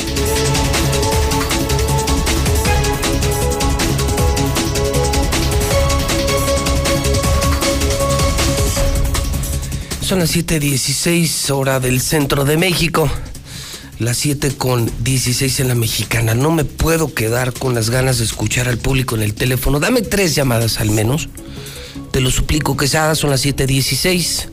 Son 10.12 10.18
las 10.18 10.36
7:16 10.36 11.50
hora 11.52 11.80
del 11.80 11.98
centro 11.98 12.44
de 12.44 12.58
México. 12.58 13.08
Las 13.98 14.18
7 14.18 14.50
con 14.58 14.92
16 15.02 15.60
en 15.60 15.68
la 15.68 15.74
mexicana. 15.74 16.34
No 16.34 16.50
me 16.50 16.66
puedo 16.66 17.14
quedar 17.14 17.54
con 17.54 17.74
las 17.74 17.88
ganas 17.88 18.18
de 18.18 18.24
escuchar 18.24 18.68
al 18.68 18.76
público 18.76 19.16
en 19.16 19.22
el 19.22 19.32
teléfono. 19.32 19.80
Dame 19.80 20.02
tres 20.02 20.34
llamadas 20.34 20.80
al 20.80 20.90
menos. 20.90 21.30
Te 22.10 22.20
lo 22.20 22.30
suplico, 22.30 22.76
Quesada, 22.76 23.14
son 23.14 23.30
las 23.30 23.40
7:16. 23.40 24.50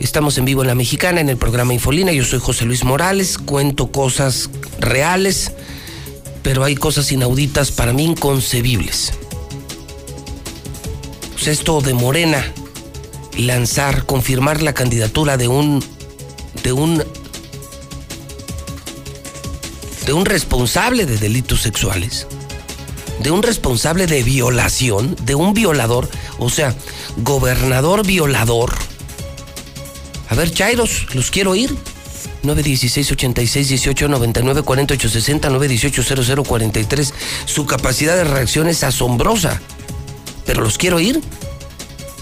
Estamos 0.00 0.36
en 0.36 0.44
vivo 0.44 0.60
en 0.60 0.68
la 0.68 0.74
mexicana, 0.74 1.22
en 1.22 1.30
el 1.30 1.38
programa 1.38 1.72
Infolina. 1.72 2.12
Yo 2.12 2.26
soy 2.26 2.38
José 2.38 2.66
Luis 2.66 2.84
Morales. 2.84 3.38
Cuento 3.38 3.90
cosas 3.90 4.50
reales, 4.80 5.50
pero 6.42 6.62
hay 6.62 6.74
cosas 6.74 7.10
inauditas 7.10 7.72
para 7.72 7.94
mí 7.94 8.04
inconcebibles. 8.04 9.14
Pues 11.32 11.46
esto 11.46 11.80
de 11.80 11.94
Morena 11.94 12.44
lanzar, 13.38 14.04
confirmar 14.04 14.62
la 14.62 14.74
candidatura 14.74 15.36
de 15.36 15.48
un 15.48 15.82
de 16.62 16.72
un 16.72 17.02
de 20.04 20.12
un 20.12 20.24
responsable 20.24 21.06
de 21.06 21.18
delitos 21.18 21.62
sexuales, 21.62 22.26
de 23.20 23.30
un 23.30 23.42
responsable 23.42 24.06
de 24.06 24.22
violación, 24.22 25.16
de 25.22 25.34
un 25.34 25.54
violador, 25.54 26.08
o 26.38 26.50
sea, 26.50 26.74
gobernador 27.18 28.06
violador. 28.06 28.74
A 30.30 30.34
ver, 30.34 30.52
Chairos, 30.52 31.14
los 31.14 31.30
quiero 31.30 31.54
ir. 31.54 31.76
916 32.42 33.12
86 33.12 33.68
18 33.68 34.08
99 34.08 34.62
48 34.62 35.08
60 35.08 35.50
918 35.50 36.24
00 36.24 36.44
43. 36.44 37.14
Su 37.44 37.66
capacidad 37.66 38.16
de 38.16 38.24
reacción 38.24 38.68
es 38.68 38.84
asombrosa. 38.84 39.60
Pero 40.46 40.62
los 40.62 40.78
quiero 40.78 41.00
ir. 41.00 41.20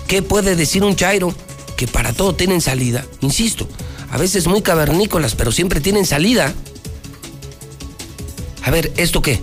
¿Qué 0.08 0.22
puede 0.22 0.56
decir 0.56 0.84
un 0.84 0.96
Chairo? 0.96 1.34
Que 1.76 1.86
para 1.86 2.12
todo 2.12 2.34
tienen 2.34 2.60
salida. 2.60 3.04
Insisto, 3.20 3.68
a 4.10 4.18
veces 4.18 4.46
muy 4.46 4.62
cavernícolas, 4.62 5.34
pero 5.34 5.52
siempre 5.52 5.80
tienen 5.80 6.06
salida. 6.06 6.54
A 8.62 8.70
ver, 8.70 8.92
¿esto 8.96 9.22
qué? 9.22 9.40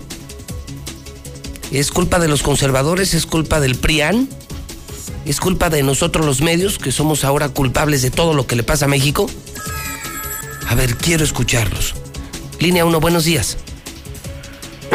¿Es 1.70 1.90
culpa 1.90 2.18
de 2.18 2.28
los 2.28 2.42
conservadores? 2.42 3.14
¿Es 3.14 3.26
culpa 3.26 3.60
del 3.60 3.74
PRIAN? 3.76 4.28
¿Es 5.26 5.40
culpa 5.40 5.70
de 5.70 5.82
nosotros 5.82 6.24
los 6.24 6.40
medios, 6.40 6.78
que 6.78 6.92
somos 6.92 7.24
ahora 7.24 7.48
culpables 7.48 8.02
de 8.02 8.10
todo 8.10 8.34
lo 8.34 8.46
que 8.46 8.56
le 8.56 8.62
pasa 8.62 8.84
a 8.84 8.88
México? 8.88 9.28
A 10.68 10.74
ver, 10.74 10.96
quiero 10.96 11.24
escucharlos. 11.24 11.94
Línea 12.58 12.84
1, 12.84 13.00
buenos 13.00 13.24
días. 13.24 13.56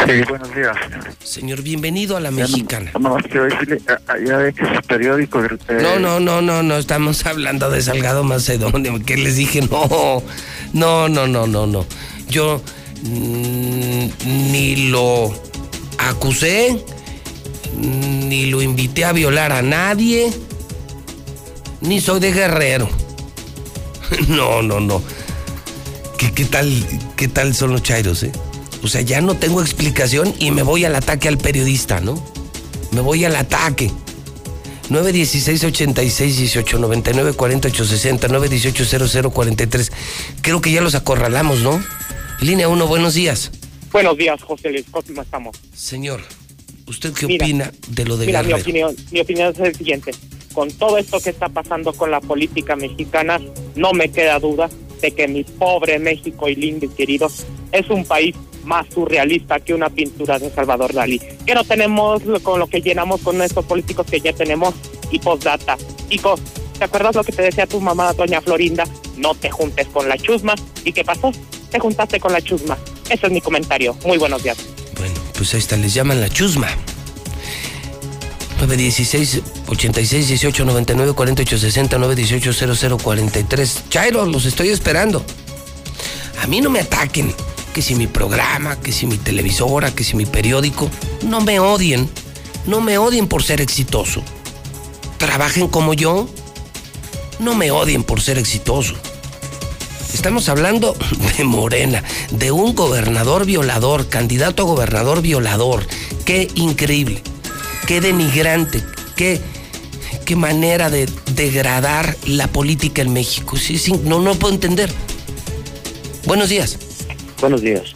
Sí, 0.05 0.21
buenos 0.27 0.53
días. 0.55 0.75
Señor, 1.23 1.61
bienvenido 1.61 2.17
a 2.17 2.19
la 2.19 2.31
mexicana. 2.31 2.91
No, 2.99 3.09
no, 3.09 3.15
quiero 3.17 3.43
decirle, 3.45 3.81
ya 4.25 4.37
ve 4.37 4.53
que 4.53 4.65
su 4.65 4.81
periódico... 4.87 5.43
Eh, 5.43 5.49
No, 5.81 5.99
no, 5.99 6.19
no, 6.19 6.41
no, 6.41 6.63
no, 6.63 6.77
estamos 6.77 7.25
hablando 7.25 7.69
de 7.69 7.81
Salgado 7.81 8.23
Macedonio, 8.23 9.03
que 9.05 9.17
les 9.17 9.35
dije, 9.35 9.61
no, 9.61 10.23
no, 10.73 11.09
no, 11.09 11.27
no, 11.27 11.47
no, 11.47 11.67
no. 11.67 11.85
Yo 12.27 12.61
mm, 13.03 14.07
ni 14.51 14.89
lo 14.89 15.33
acusé, 15.97 16.83
ni 17.77 18.47
lo 18.47 18.61
invité 18.61 19.05
a 19.05 19.11
violar 19.11 19.51
a 19.51 19.61
nadie, 19.61 20.31
ni 21.81 21.99
soy 22.01 22.19
de 22.19 22.31
guerrero. 22.31 22.89
No, 24.27 24.63
no, 24.63 24.79
no. 24.79 25.03
¿Qué, 26.17 26.31
qué 26.31 26.45
tal, 26.45 26.71
qué 27.15 27.27
tal 27.27 27.53
son 27.53 27.73
los 27.73 27.83
chairos, 27.83 28.23
eh? 28.23 28.31
O 28.83 28.87
sea, 28.87 29.01
ya 29.01 29.21
no 29.21 29.35
tengo 29.35 29.61
explicación 29.61 30.33
y 30.39 30.51
me 30.51 30.63
voy 30.63 30.85
al 30.85 30.95
ataque 30.95 31.27
al 31.27 31.37
periodista, 31.37 31.99
¿no? 31.99 32.23
Me 32.91 33.01
voy 33.01 33.25
al 33.25 33.35
ataque. 33.35 33.91
916 34.89 35.63
86 35.65 36.37
18 36.37 36.79
99 36.79 37.33
48 37.33 37.85
60 37.85 38.27
918 38.27 39.07
00 39.07 39.31
43. 39.31 39.91
Creo 40.41 40.61
que 40.61 40.71
ya 40.71 40.81
los 40.81 40.95
acorralamos, 40.95 41.59
¿no? 41.59 41.83
Línea 42.41 42.67
1, 42.69 42.87
buenos 42.87 43.13
días. 43.13 43.51
Buenos 43.91 44.17
días, 44.17 44.41
José 44.41 44.71
Luis. 44.71 44.85
¿Cómo 44.89 45.21
estamos? 45.21 45.57
Señor, 45.75 46.21
¿usted 46.87 47.13
qué 47.13 47.27
Mira, 47.27 47.45
opina 47.45 47.71
de 47.89 48.05
lo 48.05 48.17
de 48.17 48.25
Mira, 48.27 48.41
mi 48.41 48.47
Guerrero? 48.49 48.63
opinión, 48.63 48.95
mi 49.11 49.19
opinión 49.19 49.51
es 49.53 49.59
el 49.59 49.75
siguiente. 49.75 50.11
Con 50.53 50.71
todo 50.71 50.97
esto 50.97 51.19
que 51.19 51.29
está 51.29 51.49
pasando 51.49 51.93
con 51.93 52.09
la 52.09 52.21
política 52.21 52.75
mexicana, 52.75 53.39
no 53.75 53.93
me 53.93 54.09
queda 54.09 54.39
duda 54.39 54.69
de 55.01 55.11
que 55.11 55.27
mi 55.27 55.43
pobre 55.43 55.99
México 55.99 56.49
y 56.49 56.55
lindo 56.55 56.85
y 56.85 56.89
querido 56.89 57.31
es 57.71 57.89
un 57.89 58.03
país 58.05 58.35
más 58.63 58.87
surrealista 58.93 59.59
que 59.59 59.73
una 59.73 59.89
pintura 59.89 60.39
de 60.39 60.49
Salvador 60.51 60.93
Dalí. 60.93 61.19
Que 61.45 61.53
no 61.53 61.63
tenemos 61.63 62.21
con 62.43 62.59
lo 62.59 62.67
que 62.67 62.81
llenamos 62.81 63.21
con 63.21 63.41
estos 63.41 63.65
políticos 63.65 64.05
que 64.09 64.19
ya 64.19 64.33
tenemos 64.33 64.73
y 65.11 65.19
postdata. 65.19 65.77
Chicos, 66.09 66.41
¿te 66.77 66.85
acuerdas 66.85 67.15
lo 67.15 67.23
que 67.23 67.31
te 67.31 67.41
decía 67.41 67.67
tu 67.67 67.79
mamá, 67.79 68.13
doña 68.13 68.41
Florinda? 68.41 68.85
No 69.17 69.35
te 69.35 69.49
juntes 69.49 69.87
con 69.87 70.07
la 70.07 70.17
chusma. 70.17 70.55
¿Y 70.85 70.93
qué 70.93 71.03
pasó? 71.03 71.31
te 71.69 71.79
juntaste 71.79 72.19
con 72.19 72.33
la 72.33 72.41
chusma. 72.41 72.77
Ese 73.09 73.27
es 73.27 73.31
mi 73.31 73.41
comentario. 73.41 73.95
Muy 74.05 74.17
buenos 74.17 74.43
días. 74.43 74.57
Bueno, 74.97 75.15
pues 75.35 75.53
ahí 75.53 75.59
está, 75.59 75.77
les 75.77 75.93
llaman 75.93 76.19
la 76.21 76.29
chusma. 76.29 76.67
916 78.59 79.41
86 79.67 80.27
18 80.27 80.65
99 80.65 81.13
48 81.13 81.57
60 81.57 81.97
918 81.97 82.75
00 82.75 82.97
43. 82.97 83.83
Chairo, 83.89 84.25
los 84.25 84.45
estoy 84.45 84.69
esperando. 84.69 85.23
A 86.41 86.47
mí 86.47 86.61
no 86.61 86.69
me 86.69 86.79
ataquen. 86.79 87.33
Que 87.79 87.83
si 87.83 87.95
mi 87.95 88.07
programa, 88.07 88.75
que 88.75 88.91
si 88.91 89.07
mi 89.07 89.17
televisora, 89.17 89.95
que 89.95 90.03
si 90.03 90.17
mi 90.17 90.25
periódico. 90.25 90.89
No 91.23 91.39
me 91.39 91.61
odien. 91.61 92.09
No 92.65 92.81
me 92.81 92.97
odien 92.97 93.25
por 93.25 93.41
ser 93.41 93.61
exitoso. 93.61 94.21
Trabajen 95.17 95.69
como 95.69 95.93
yo. 95.93 96.27
No 97.39 97.55
me 97.55 97.71
odien 97.71 98.03
por 98.03 98.19
ser 98.19 98.37
exitoso. 98.37 98.95
Estamos 100.13 100.49
hablando 100.49 100.93
de 101.37 101.45
Morena, 101.45 102.03
de 102.31 102.51
un 102.51 102.75
gobernador 102.75 103.45
violador, 103.45 104.09
candidato 104.09 104.63
a 104.63 104.65
gobernador 104.65 105.21
violador. 105.21 105.87
Qué 106.25 106.49
increíble, 106.55 107.23
qué 107.87 108.01
denigrante, 108.01 108.83
qué, 109.15 109.39
qué 110.25 110.35
manera 110.35 110.89
de 110.89 111.09
degradar 111.33 112.17
la 112.25 112.47
política 112.47 113.01
en 113.03 113.13
México. 113.13 113.55
Sí, 113.55 113.77
sí, 113.77 113.93
no, 114.03 114.19
no 114.19 114.35
puedo 114.35 114.53
entender. 114.53 114.91
Buenos 116.25 116.49
días. 116.49 116.77
Buenos 117.39 117.61
días. 117.61 117.93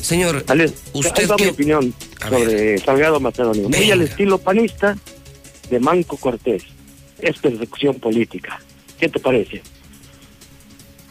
Señor, 0.00 0.44
Ale, 0.48 0.72
usted 0.92 1.28
qué 1.36 1.44
mi 1.44 1.50
opinión 1.50 1.94
A 2.20 2.28
sobre 2.30 2.78
Salgado 2.78 3.20
Macedonio. 3.20 3.68
Venga. 3.68 3.94
al 3.94 4.02
estilo 4.02 4.38
panista 4.38 4.96
de 5.70 5.80
Manco 5.80 6.16
Cortés. 6.16 6.62
Es 7.18 7.38
persecución 7.38 7.94
política. 7.96 8.60
¿Qué 8.98 9.08
te 9.08 9.18
parece? 9.18 9.62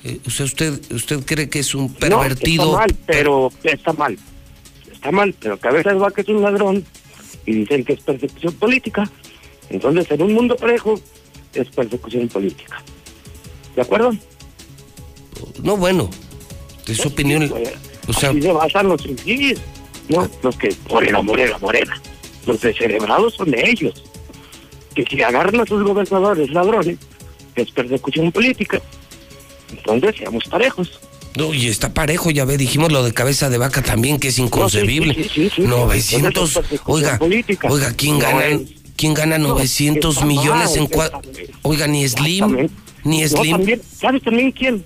eh, 0.04 0.20
usted, 0.26 0.46
usted, 0.46 0.92
usted 0.92 1.20
cree 1.26 1.50
que 1.50 1.60
es 1.60 1.74
un 1.76 1.88
No, 1.88 1.94
pervertido. 2.00 2.66
está 2.66 2.78
mal, 2.80 2.96
pero 3.06 3.52
está 3.64 3.94
mal. 3.94 4.18
Está 4.92 5.12
mal, 5.12 5.36
pero 5.40 5.60
cabeza 5.60 5.90
de 5.90 5.96
vaca 6.00 6.22
es 6.22 6.30
un 6.30 6.42
ladrón 6.42 6.86
y 7.46 7.54
dicen 7.54 7.84
que 7.84 7.94
es 7.94 8.02
persecución 8.02 8.54
política. 8.54 9.10
Entonces, 9.70 10.10
en 10.12 10.22
un 10.22 10.34
mundo 10.34 10.56
parejo, 10.56 11.00
es 11.54 11.68
persecución 11.70 12.28
política. 12.28 12.82
¿De 13.76 13.82
acuerdo? 13.82 14.16
No, 15.64 15.76
bueno, 15.76 16.10
es 16.94 16.98
su 17.00 17.08
opinión. 17.10 17.48
Pues, 17.50 17.70
O 18.08 18.14
sea, 18.14 18.30
así 18.30 18.42
se 18.42 18.52
basan 18.52 18.90
los 18.90 19.06
infieles, 19.06 19.60
¿no? 20.10 20.30
Los 20.44 20.56
que, 20.58 20.74
morena, 20.90 21.22
morena, 21.22 21.58
morena. 21.60 22.02
Los 22.46 22.62
descerebrados 22.62 23.34
son 23.36 23.52
de 23.52 23.70
ellos. 23.70 24.04
Que 24.94 25.04
si 25.04 25.22
agarran 25.22 25.60
a 25.60 25.66
sus 25.66 25.84
gobernadores 25.84 26.50
ladrones, 26.52 26.98
es 27.56 27.72
persecución 27.72 28.32
política. 28.32 28.82
Entonces, 29.72 30.16
seamos 30.18 30.44
parejos. 30.46 31.00
No, 31.36 31.54
y 31.54 31.68
está 31.68 31.94
parejo, 31.94 32.32
ya 32.32 32.46
ve, 32.46 32.56
dijimos 32.58 32.92
lo 32.94 33.04
de 33.04 33.14
cabeza 33.14 33.50
de 33.50 33.58
vaca 33.58 33.82
también, 33.82 34.20
que 34.20 34.30
es 34.30 34.40
inconcebible. 34.40 35.14
No, 35.18 35.24
sí, 35.24 35.24
sí, 35.24 35.50
sí, 35.50 35.52
sí. 35.56 35.62
900, 35.64 36.28
Entonces, 36.28 36.56
persecución 36.60 36.96
oiga, 36.96 37.18
política. 37.20 37.68
oiga, 37.70 37.94
¿quién 37.98 38.20
gana, 38.20 38.60
¿quién 38.96 39.14
gana 39.14 39.38
No, 39.38 39.50
900 39.50 40.14
está 40.16 40.26
millones 40.26 40.78
en 40.78 40.88
cuatro? 40.88 41.22
Oiga, 41.64 41.88
ni 41.88 42.08
Slim, 42.08 42.70
ni 43.04 43.28
Slim. 43.28 43.58
también, 43.58 43.82
¿Sabes 44.00 44.22
también 44.24 44.52
quién? 44.54 44.86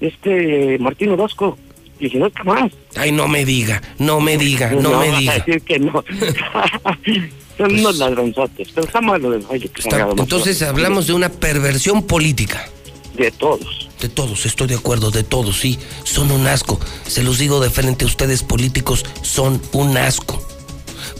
Este 0.00 0.78
Martín 0.78 1.10
Orozco. 1.10 1.56
Y 1.98 2.10
si 2.10 2.18
no, 2.18 2.30
¿qué 2.30 2.42
más? 2.44 2.70
Ay, 2.96 3.10
no 3.10 3.26
me 3.26 3.44
diga, 3.46 3.80
no 3.98 4.20
me 4.20 4.36
diga, 4.36 4.70
no, 4.72 4.98
me 5.00 5.08
vas 5.08 5.16
a 5.16 5.20
diga. 5.20 5.34
decir 5.38 5.62
que 5.62 5.78
no. 5.78 6.04
Son 7.56 7.72
unos 7.72 7.96
ladronzotes. 7.96 8.68
Pero 8.74 8.86
está 8.86 9.00
mal 9.00 9.22
lo 9.22 9.30
del 9.30 9.40
Valle. 9.42 9.68
que 9.68 9.80
Está- 9.80 10.08
entonces 10.18 10.60
hablamos 10.62 11.06
de 11.06 11.14
una 11.14 11.30
perversión 11.30 12.02
política. 12.02 12.68
De 13.16 13.30
todos. 13.30 13.88
De 14.00 14.10
todos, 14.10 14.44
estoy 14.44 14.66
de 14.66 14.74
acuerdo, 14.74 15.10
de 15.10 15.22
todos, 15.24 15.56
sí. 15.58 15.78
Son 16.04 16.30
un 16.30 16.46
asco. 16.46 16.78
Se 17.06 17.22
los 17.22 17.38
digo 17.38 17.60
de 17.60 17.70
frente, 17.70 18.04
ustedes 18.04 18.42
políticos 18.42 19.06
son 19.22 19.58
un 19.72 19.96
asco. 19.96 20.46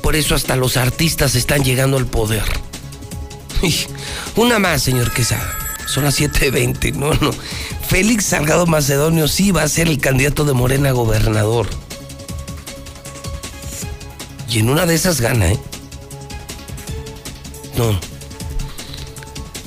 Por 0.03 0.15
eso 0.15 0.35
hasta 0.35 0.57
los 0.57 0.77
artistas 0.77 1.35
están 1.37 1.65
llegando 1.65 1.97
al 1.97 2.05
poder. 2.07 2.43
Una 4.37 4.59
más, 4.59 4.83
señor 4.83 5.11
Quesada. 5.13 5.57
Son 5.87 6.05
las 6.05 6.21
7.20, 6.21 6.95
no, 6.95 7.15
no. 7.15 7.33
Félix 7.89 8.27
Salgado 8.27 8.67
Macedonio 8.67 9.29
sí 9.29 9.53
va 9.53 9.63
a 9.63 9.69
ser 9.69 9.89
el 9.89 9.99
candidato 9.99 10.45
de 10.45 10.53
Morena 10.53 10.91
a 10.91 10.93
gobernador. 10.93 11.69
Y 14.51 14.59
en 14.59 14.69
una 14.69 14.87
de 14.87 14.95
esas 14.95 15.21
gana, 15.21 15.53
¿eh? 15.53 15.59
No. 17.77 17.99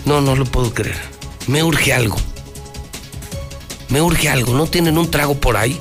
No, 0.06 0.22
no 0.22 0.36
lo 0.36 0.46
puedo 0.46 0.74
creer. 0.74 0.98
Me 1.48 1.64
urge 1.64 1.94
algo. 1.94 2.18
Me 3.90 4.02
urge 4.02 4.30
algo. 4.30 4.54
¿No 4.54 4.68
tienen 4.68 4.98
un 4.98 5.10
trago 5.10 5.36
por 5.36 5.58
ahí? 5.58 5.78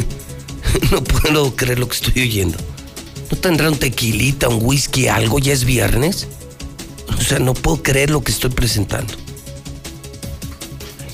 no 0.90 1.02
puedo 1.02 1.54
creer 1.56 1.78
lo 1.78 1.88
que 1.88 1.96
estoy 1.96 2.22
oyendo. 2.22 2.58
¿No 3.30 3.38
tendrán 3.38 3.72
un 3.72 3.78
tequilita, 3.78 4.48
un 4.48 4.58
whisky, 4.60 5.08
algo? 5.08 5.38
¿Ya 5.38 5.52
es 5.52 5.64
viernes? 5.64 6.28
O 7.22 7.24
sea, 7.24 7.38
no 7.38 7.54
puedo 7.54 7.84
creer 7.84 8.10
lo 8.10 8.20
que 8.24 8.32
estoy 8.32 8.50
presentando. 8.50 9.14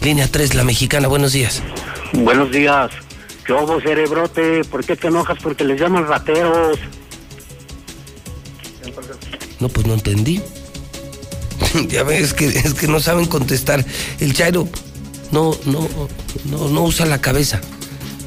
Línea 0.01 0.27
3, 0.27 0.55
la 0.55 0.65
mexicana, 0.65 1.07
buenos 1.07 1.33
días. 1.33 1.63
Buenos 2.15 2.51
días. 2.51 2.91
¿Qué 3.45 3.55
cerebrote? 3.83 4.65
¿Por 4.65 4.87
qué 4.87 4.97
te 4.97 5.09
enojas? 5.09 5.37
Porque 5.43 5.65
les 5.65 5.79
llaman 5.79 6.07
rateros. 6.07 6.79
No, 9.61 9.69
pues 9.69 9.87
no 9.87 9.93
entendí. 9.93 10.41
ya 11.89 12.05
ves 12.05 12.33
que 12.33 12.47
es 12.47 12.73
que 12.73 12.89
no 12.89 13.01
saben 13.01 13.27
contestar. 13.27 13.85
El 14.19 14.33
Chairo 14.33 14.67
no, 15.31 15.55
no, 15.67 15.87
no, 16.47 16.69
no 16.69 16.83
usa 16.85 17.05
la 17.05 17.21
cabeza. 17.21 17.61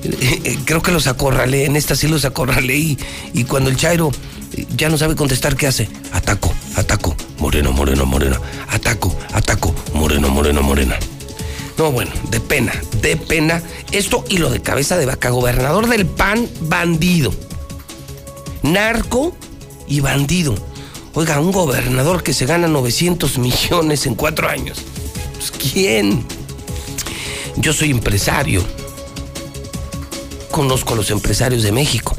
Creo 0.66 0.84
que 0.84 0.92
los 0.92 1.08
acorralé, 1.08 1.66
en 1.66 1.76
esta 1.76 1.96
sí 1.96 2.08
los 2.08 2.26
acorralé 2.26 2.78
y, 2.78 3.00
y 3.34 3.46
cuando 3.46 3.72
el 3.72 3.76
Chairo 3.76 4.12
ya 4.78 4.88
no 4.90 5.00
sabe 5.00 5.16
contestar, 5.16 5.56
¿qué 5.56 5.66
hace? 5.66 5.90
Ataco, 6.12 6.54
ataco, 6.76 7.16
moreno, 7.42 7.74
moreno, 7.74 8.06
moreno, 8.06 8.38
ataco, 8.70 9.14
ataco, 9.34 9.74
moreno, 9.96 10.30
moreno, 10.30 10.62
morena. 10.62 10.98
No, 11.76 11.92
bueno, 11.92 12.12
de 12.30 12.40
pena, 12.40 12.72
de 13.02 13.18
pena. 13.18 13.64
Esto 13.92 14.24
y 14.30 14.38
lo 14.38 14.52
de 14.52 14.62
cabeza 14.62 14.96
de 14.98 15.08
vaca, 15.08 15.32
gobernador 15.32 15.88
del 15.88 16.06
PAN, 16.06 16.48
bandido. 16.62 17.34
Narco 18.62 19.36
y 19.88 20.02
bandido. 20.02 20.56
Oiga, 21.16 21.40
un 21.40 21.52
gobernador 21.52 22.22
que 22.22 22.34
se 22.34 22.46
gana 22.46 22.68
900 22.68 23.40
millones 23.40 24.06
en 24.06 24.14
cuatro 24.14 24.48
años. 24.48 24.78
Pues, 25.34 25.52
¿Quién? 25.52 26.24
Yo 27.58 27.74
soy 27.74 27.90
empresario. 27.90 28.64
Conozco 30.52 30.94
a 30.94 30.98
los 30.98 31.10
empresarios 31.10 31.64
de 31.64 31.72
México. 31.72 32.16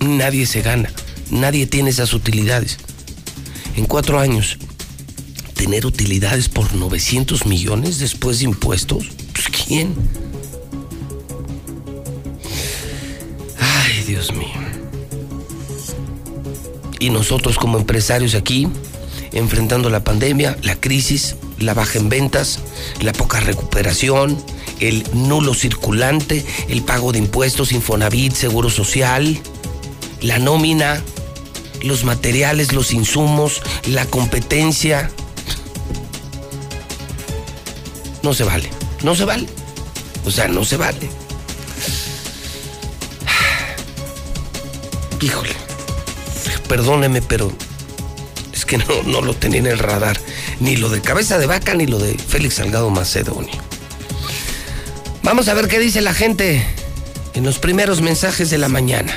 Nadie 0.00 0.46
se 0.46 0.62
gana. 0.62 0.90
Nadie 1.30 1.66
tiene 1.66 1.90
esas 1.90 2.14
utilidades. 2.14 2.78
En 3.78 3.86
cuatro 3.86 4.18
años, 4.18 4.58
tener 5.54 5.86
utilidades 5.86 6.48
por 6.48 6.74
900 6.74 7.46
millones 7.46 8.00
después 8.00 8.40
de 8.40 8.46
impuestos. 8.46 9.04
Pues, 9.32 9.46
¿quién? 9.50 9.94
Ay, 13.56 14.02
Dios 14.04 14.34
mío. 14.34 14.48
Y 16.98 17.10
nosotros 17.10 17.56
como 17.56 17.78
empresarios 17.78 18.34
aquí, 18.34 18.66
enfrentando 19.30 19.90
la 19.90 20.02
pandemia, 20.02 20.58
la 20.62 20.74
crisis, 20.74 21.36
la 21.60 21.72
baja 21.72 22.00
en 22.00 22.08
ventas, 22.08 22.58
la 23.00 23.12
poca 23.12 23.38
recuperación, 23.38 24.36
el 24.80 25.04
nulo 25.14 25.54
circulante, 25.54 26.44
el 26.68 26.82
pago 26.82 27.12
de 27.12 27.20
impuestos, 27.20 27.70
Infonavit, 27.70 28.32
Seguro 28.32 28.70
Social, 28.70 29.38
la 30.20 30.40
nómina, 30.40 31.00
los 31.82 32.04
materiales, 32.04 32.72
los 32.72 32.92
insumos, 32.92 33.62
la 33.86 34.06
competencia. 34.06 35.10
No 38.22 38.34
se 38.34 38.44
vale, 38.44 38.70
no 39.02 39.14
se 39.14 39.24
vale. 39.24 39.46
O 40.24 40.30
sea, 40.30 40.48
no 40.48 40.64
se 40.64 40.76
vale. 40.76 41.08
Híjole 45.20 45.68
perdóneme, 46.68 47.22
pero 47.22 47.50
es 48.52 48.64
que 48.64 48.78
no, 48.78 48.84
no 49.04 49.22
lo 49.22 49.34
tenía 49.34 49.58
en 49.58 49.66
el 49.66 49.78
radar. 49.78 50.20
Ni 50.60 50.76
lo 50.76 50.88
de 50.88 51.00
cabeza 51.00 51.38
de 51.38 51.46
vaca, 51.46 51.74
ni 51.74 51.86
lo 51.86 51.98
de 51.98 52.16
Félix 52.16 52.54
Salgado 52.54 52.90
Macedonio. 52.90 53.54
Vamos 55.22 55.48
a 55.48 55.54
ver 55.54 55.68
qué 55.68 55.78
dice 55.78 56.00
la 56.00 56.14
gente 56.14 56.64
en 57.34 57.44
los 57.44 57.58
primeros 57.58 58.00
mensajes 58.00 58.50
de 58.50 58.58
la 58.58 58.68
mañana. 58.68 59.12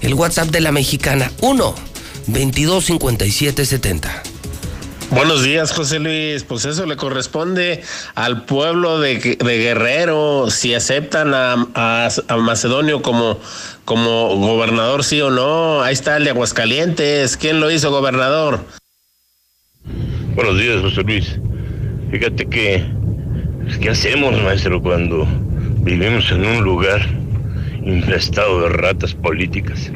El 0.00 0.14
WhatsApp 0.14 0.48
de 0.48 0.60
la 0.60 0.72
mexicana 0.72 1.30
1 1.40 1.74
22 2.28 2.84
57 2.84 3.64
70. 3.66 4.22
Buenos 5.10 5.42
días, 5.42 5.72
José 5.72 5.98
Luis. 5.98 6.44
Pues 6.44 6.64
eso 6.64 6.86
le 6.86 6.96
corresponde 6.96 7.82
al 8.14 8.44
pueblo 8.44 9.00
de, 9.00 9.18
de 9.18 9.58
Guerrero, 9.58 10.46
si 10.50 10.72
aceptan 10.74 11.34
a, 11.34 11.66
a- 11.74 12.08
a 12.28 12.36
Macedonio 12.36 13.02
como, 13.02 13.38
como 13.84 14.36
gobernador, 14.36 15.02
sí 15.02 15.20
o 15.20 15.30
no. 15.30 15.82
Ahí 15.82 15.92
está 15.94 16.16
el 16.16 16.24
de 16.24 16.30
Aguascalientes. 16.30 17.36
¿Quién 17.36 17.58
lo 17.60 17.70
hizo 17.72 17.90
gobernador? 17.90 18.60
Buenos 20.36 20.58
días, 20.58 20.80
José 20.80 21.02
Luis. 21.02 21.26
Fíjate 22.12 22.46
que 22.46 22.84
Pues, 23.64 23.78
¿Qué 23.78 23.90
hacemos, 23.90 24.40
maestro, 24.42 24.80
cuando 24.80 25.26
vivimos 25.82 26.30
en 26.30 26.44
un 26.44 26.62
lugar 26.62 27.00
infestado 27.84 28.62
de 28.62 28.68
ratas 28.70 29.14
políticas? 29.14 29.90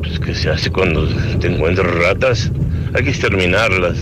Pues, 0.00 0.18
¿qué 0.20 0.34
se 0.34 0.50
hace 0.50 0.70
cuando 0.70 1.08
te 1.38 1.48
encuentras 1.48 1.92
ratas? 1.94 2.50
Hay 2.94 3.04
que 3.04 3.10
exterminarlas. 3.10 3.98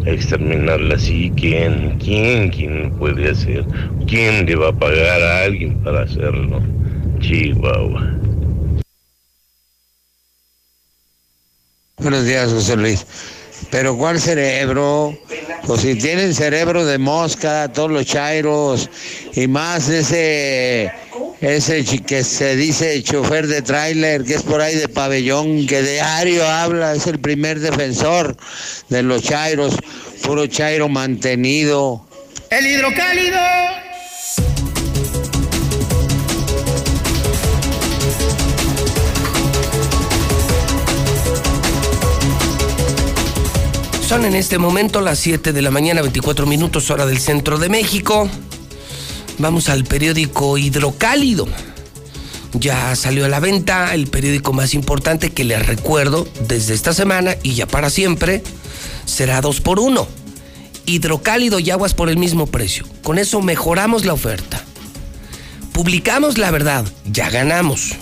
Hay 0.00 0.04
que 0.04 0.14
exterminarlas. 0.14 1.08
¿Y 1.08 1.30
quién? 1.30 1.98
¿Quién? 1.98 2.50
¿Quién 2.50 2.90
puede 2.98 3.30
hacer? 3.30 3.64
¿Quién 4.06 4.46
le 4.46 4.56
va 4.56 4.68
a 4.68 4.72
pagar 4.72 5.22
a 5.22 5.42
alguien 5.44 5.82
para 5.82 6.02
hacerlo? 6.02 6.62
Chihuahua. 7.20 8.12
Buenos 11.98 12.26
días, 12.26 12.52
José 12.52 12.76
Luis. 12.76 13.06
Pero 13.70 13.96
¿cuál 13.96 14.20
cerebro? 14.20 15.18
Pues 15.66 15.80
si 15.80 15.96
tienen 15.96 16.34
cerebro 16.34 16.84
de 16.84 16.98
mosca, 16.98 17.72
todos 17.72 17.90
los 17.90 18.04
chairos, 18.04 18.88
y 19.34 19.48
más 19.48 19.88
ese, 19.88 20.92
ese 21.40 21.84
que 21.84 22.24
se 22.24 22.56
dice 22.56 23.02
chofer 23.02 23.46
de 23.46 23.62
tráiler, 23.62 24.24
que 24.24 24.34
es 24.34 24.42
por 24.42 24.60
ahí 24.60 24.76
de 24.76 24.88
pabellón, 24.88 25.66
que 25.66 25.82
diario 25.82 26.46
habla, 26.46 26.94
es 26.94 27.06
el 27.06 27.18
primer 27.18 27.60
defensor 27.60 28.36
de 28.88 29.02
los 29.02 29.22
chairos, 29.22 29.76
puro 30.22 30.46
chairo 30.46 30.88
mantenido. 30.88 32.06
El 32.50 32.66
hidrocálido. 32.66 33.38
Son 44.06 44.24
en 44.24 44.36
este 44.36 44.56
momento 44.56 45.00
las 45.00 45.18
7 45.18 45.52
de 45.52 45.62
la 45.62 45.72
mañana, 45.72 46.00
24 46.00 46.46
minutos 46.46 46.90
hora 46.90 47.06
del 47.06 47.18
centro 47.18 47.58
de 47.58 47.68
México. 47.68 48.30
Vamos 49.38 49.68
al 49.68 49.84
periódico 49.84 50.56
Hidrocálido. 50.56 51.46
Ya 52.54 52.96
salió 52.96 53.26
a 53.26 53.28
la 53.28 53.40
venta 53.40 53.94
el 53.94 54.06
periódico 54.06 54.52
más 54.54 54.72
importante 54.72 55.30
que 55.30 55.44
les 55.44 55.66
recuerdo 55.66 56.26
desde 56.48 56.72
esta 56.74 56.94
semana 56.94 57.36
y 57.42 57.54
ya 57.54 57.66
para 57.66 57.90
siempre 57.90 58.42
será 59.04 59.42
2 59.42 59.60
por 59.60 59.78
1 59.78 60.06
Hidrocálido 60.86 61.58
y 61.58 61.70
aguas 61.70 61.92
por 61.92 62.08
el 62.08 62.16
mismo 62.16 62.46
precio. 62.46 62.86
Con 63.02 63.18
eso 63.18 63.42
mejoramos 63.42 64.06
la 64.06 64.14
oferta. 64.14 64.62
Publicamos 65.72 66.38
la 66.38 66.50
verdad, 66.50 66.86
ya 67.04 67.28
ganamos. 67.28 67.92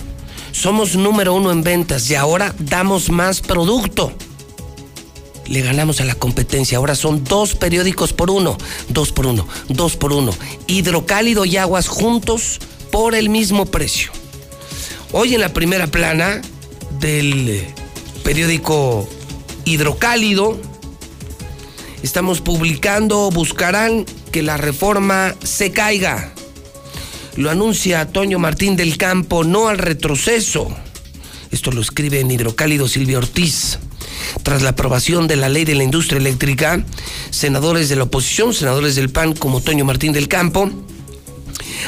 Somos 0.53 0.95
número 0.95 1.33
uno 1.33 1.51
en 1.51 1.63
ventas 1.63 2.09
y 2.09 2.15
ahora 2.15 2.55
damos 2.59 3.09
más 3.09 3.41
producto 3.41 4.13
le 5.47 5.61
ganamos 5.61 6.01
a 6.01 6.05
la 6.05 6.15
competencia. 6.15 6.77
Ahora 6.77 6.95
son 6.95 7.23
dos 7.23 7.55
periódicos 7.55 8.13
por 8.13 8.31
uno, 8.31 8.57
dos 8.89 9.11
por 9.11 9.27
uno, 9.27 9.47
dos 9.69 9.95
por 9.95 10.13
uno. 10.13 10.33
Hidrocálido 10.67 11.45
y 11.45 11.57
aguas 11.57 11.87
juntos 11.87 12.59
por 12.91 13.15
el 13.15 13.29
mismo 13.29 13.65
precio. 13.65 14.11
Hoy 15.11 15.35
en 15.35 15.41
la 15.41 15.53
primera 15.53 15.87
plana 15.87 16.41
del 16.99 17.49
eh, 17.49 17.67
periódico 18.23 19.07
Hidrocálido 19.65 20.59
estamos 22.03 22.41
publicando, 22.41 23.31
buscarán 23.31 24.05
que 24.31 24.43
la 24.43 24.57
reforma 24.57 25.35
se 25.43 25.71
caiga. 25.71 26.33
Lo 27.35 27.49
anuncia 27.49 28.07
Toño 28.11 28.39
Martín 28.39 28.75
del 28.75 28.97
Campo, 28.97 29.43
no 29.43 29.67
al 29.67 29.77
retroceso. 29.77 30.69
Esto 31.51 31.71
lo 31.71 31.81
escribe 31.81 32.19
en 32.19 32.31
Hidrocálido 32.31 32.87
Silvia 32.87 33.17
Ortiz. 33.17 33.79
Tras 34.43 34.61
la 34.61 34.69
aprobación 34.69 35.27
de 35.27 35.35
la 35.35 35.49
ley 35.49 35.65
de 35.65 35.75
la 35.75 35.83
industria 35.83 36.19
eléctrica, 36.19 36.83
senadores 37.29 37.89
de 37.89 37.95
la 37.95 38.03
oposición, 38.03 38.53
senadores 38.53 38.95
del 38.95 39.09
PAN 39.09 39.33
como 39.33 39.61
Toño 39.61 39.85
Martín 39.85 40.13
del 40.13 40.27
Campo, 40.27 40.71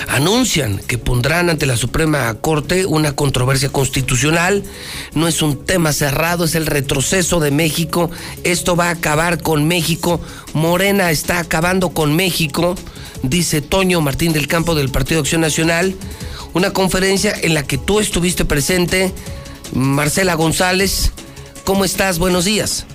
anuncian 0.08 0.80
que 0.80 0.98
pondrán 0.98 1.50
ante 1.50 1.66
la 1.66 1.78
Suprema 1.78 2.34
Corte 2.36 2.86
una 2.86 3.14
controversia 3.14 3.70
constitucional. 3.70 4.64
No 5.14 5.28
es 5.28 5.42
un 5.42 5.66
tema 5.66 5.94
cerrado, 5.94 6.46
es 6.46 6.56
el 6.56 6.66
retroceso 6.66 7.40
de 7.40 7.52
México. 7.52 8.10
Esto 8.44 8.76
va 8.76 8.88
a 8.88 8.92
acabar 8.92 9.42
con 9.42 9.68
México. 9.68 10.20
Morena 10.54 11.12
está 11.12 11.40
acabando 11.40 11.90
con 11.90 12.16
México, 12.16 12.76
dice 13.24 13.62
Toño 13.62 14.02
Martín 14.02 14.34
del 14.34 14.48
Campo 14.48 14.76
del 14.76 14.90
Partido 14.90 15.22
Acción 15.22 15.42
Nacional. 15.42 15.96
Una 16.54 16.72
conferencia 16.72 17.36
en 17.42 17.54
la 17.54 17.64
que 17.64 17.78
tú 17.78 18.00
estuviste 18.00 18.46
presente, 18.46 19.14
Marcela 19.74 20.36
González. 20.36 21.12
¿Cómo 21.68 21.84
estás? 21.84 22.18
Buenos 22.18 22.46
días. 22.46 22.88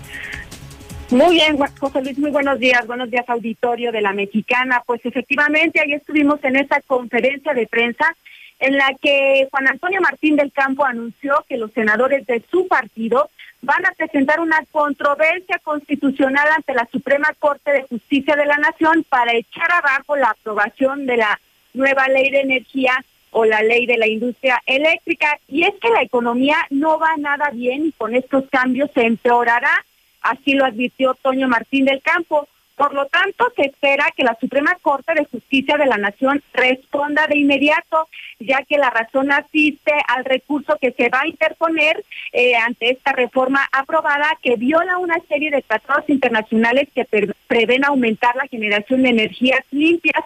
Muy 1.10 1.34
bien, 1.34 1.58
José 1.78 2.00
Luis, 2.00 2.16
muy 2.16 2.30
buenos 2.30 2.58
días. 2.58 2.86
Buenos 2.86 3.10
días, 3.10 3.28
auditorio 3.28 3.92
de 3.92 4.00
la 4.00 4.14
Mexicana. 4.14 4.82
Pues 4.86 5.04
efectivamente, 5.04 5.78
ahí 5.78 5.92
estuvimos 5.92 6.42
en 6.42 6.56
esta 6.56 6.80
conferencia 6.80 7.52
de 7.52 7.66
prensa 7.66 8.16
en 8.58 8.78
la 8.78 8.94
que 8.98 9.46
Juan 9.50 9.68
Antonio 9.68 10.00
Martín 10.00 10.36
del 10.36 10.52
Campo 10.52 10.86
anunció 10.86 11.44
que 11.46 11.58
los 11.58 11.70
senadores 11.72 12.26
de 12.26 12.42
su 12.50 12.66
partido 12.66 13.28
van 13.60 13.84
a 13.84 13.92
presentar 13.92 14.40
una 14.40 14.64
controversia 14.70 15.60
constitucional 15.62 16.48
ante 16.56 16.72
la 16.72 16.88
Suprema 16.90 17.28
Corte 17.38 17.72
de 17.72 17.82
Justicia 17.82 18.36
de 18.36 18.46
la 18.46 18.56
Nación 18.56 19.04
para 19.06 19.36
echar 19.36 19.70
abajo 19.70 20.16
la 20.16 20.30
aprobación 20.30 21.04
de 21.04 21.18
la 21.18 21.38
nueva 21.74 22.08
ley 22.08 22.30
de 22.30 22.40
energía 22.40 23.04
o 23.32 23.44
la 23.44 23.60
ley 23.62 23.84
de 23.86 23.98
la 23.98 24.06
industria 24.06 24.62
eléctrica. 24.64 25.38
Y 25.48 25.64
es 25.64 25.74
que 25.80 25.90
la 25.90 26.02
economía 26.02 26.56
no 26.70 26.98
va 26.98 27.16
nada 27.18 27.50
bien 27.50 27.86
y 27.86 27.92
con 27.92 28.14
estos 28.14 28.44
cambios 28.50 28.90
se 28.94 29.02
empeorará. 29.02 29.84
Así 30.22 30.52
lo 30.52 30.64
advirtió 30.64 31.14
Toño 31.20 31.48
Martín 31.48 31.84
del 31.84 32.00
Campo. 32.00 32.48
Por 32.74 32.94
lo 32.94 33.06
tanto, 33.06 33.52
se 33.54 33.66
espera 33.66 34.06
que 34.16 34.24
la 34.24 34.36
Suprema 34.40 34.76
Corte 34.80 35.12
de 35.14 35.26
Justicia 35.26 35.76
de 35.76 35.86
la 35.86 35.98
Nación 35.98 36.42
responda 36.54 37.26
de 37.26 37.38
inmediato, 37.38 38.08
ya 38.40 38.62
que 38.66 38.78
la 38.78 38.88
razón 38.90 39.30
asiste 39.30 39.92
al 40.08 40.24
recurso 40.24 40.78
que 40.80 40.90
se 40.92 41.08
va 41.10 41.20
a 41.20 41.28
interponer 41.28 42.02
eh, 42.32 42.56
ante 42.56 42.90
esta 42.90 43.12
reforma 43.12 43.68
aprobada 43.72 44.26
que 44.42 44.56
viola 44.56 44.98
una 44.98 45.18
serie 45.28 45.50
de 45.50 45.62
tratados 45.62 46.08
internacionales 46.08 46.88
que 46.94 47.04
pre- 47.04 47.34
prevén 47.46 47.84
aumentar 47.84 48.34
la 48.36 48.48
generación 48.48 49.02
de 49.02 49.10
energías 49.10 49.64
limpias. 49.70 50.24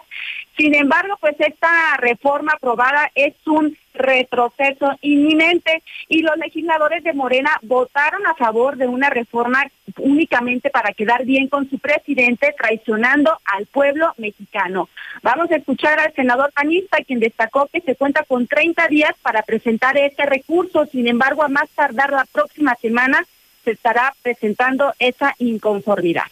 Sin 0.57 0.73
embargo, 0.73 1.17
pues 1.21 1.35
esta 1.39 1.97
reforma 1.97 2.53
aprobada 2.53 3.11
es 3.13 3.35
un 3.45 3.77
retroceso 3.93 4.91
inminente 5.01 5.83
y 6.07 6.23
los 6.23 6.35
legisladores 6.37 7.03
de 7.03 7.13
Morena 7.13 7.59
votaron 7.61 8.25
a 8.25 8.33
favor 8.33 8.75
de 8.75 8.87
una 8.87 9.11
reforma 9.11 9.67
únicamente 9.99 10.71
para 10.71 10.93
quedar 10.93 11.25
bien 11.25 11.47
con 11.47 11.69
su 11.69 11.77
presidente, 11.77 12.55
traicionando 12.57 13.37
al 13.45 13.67
pueblo 13.67 14.13
mexicano. 14.17 14.89
Vamos 15.21 15.51
a 15.51 15.57
escuchar 15.57 15.99
al 15.99 16.13
senador 16.13 16.51
panista, 16.53 16.97
quien 17.05 17.19
destacó 17.19 17.67
que 17.71 17.81
se 17.81 17.95
cuenta 17.95 18.23
con 18.23 18.47
30 18.47 18.87
días 18.87 19.13
para 19.21 19.43
presentar 19.43 19.95
este 19.97 20.25
recurso. 20.25 20.87
Sin 20.87 21.07
embargo, 21.07 21.43
a 21.43 21.49
más 21.49 21.69
tardar 21.69 22.11
la 22.11 22.25
próxima 22.31 22.73
semana 22.81 23.23
se 23.63 23.71
estará 23.71 24.13
presentando 24.23 24.91
esa 24.97 25.35
inconformidad. 25.37 26.23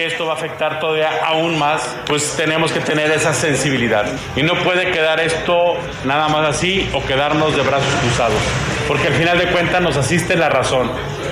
Esto 0.00 0.26
va 0.26 0.34
a 0.34 0.36
afectar 0.36 0.80
todavía 0.80 1.10
aún 1.24 1.58
más, 1.58 1.96
pues 2.06 2.34
tenemos 2.36 2.72
que 2.72 2.80
tener 2.80 3.10
esa 3.10 3.34
sensibilidad. 3.34 4.06
Y 4.36 4.42
no 4.42 4.54
puede 4.64 4.90
quedar 4.90 5.20
esto 5.20 5.76
nada 6.04 6.28
más 6.28 6.48
así 6.48 6.88
o 6.92 7.04
quedarnos 7.04 7.56
de 7.56 7.62
brazos 7.62 7.92
cruzados, 8.00 8.40
porque 8.86 9.08
al 9.08 9.14
final 9.14 9.38
de 9.38 9.46
cuentas 9.48 9.80
nos 9.82 9.96
asiste 9.96 10.36
la 10.36 10.48
razón. 10.48 10.90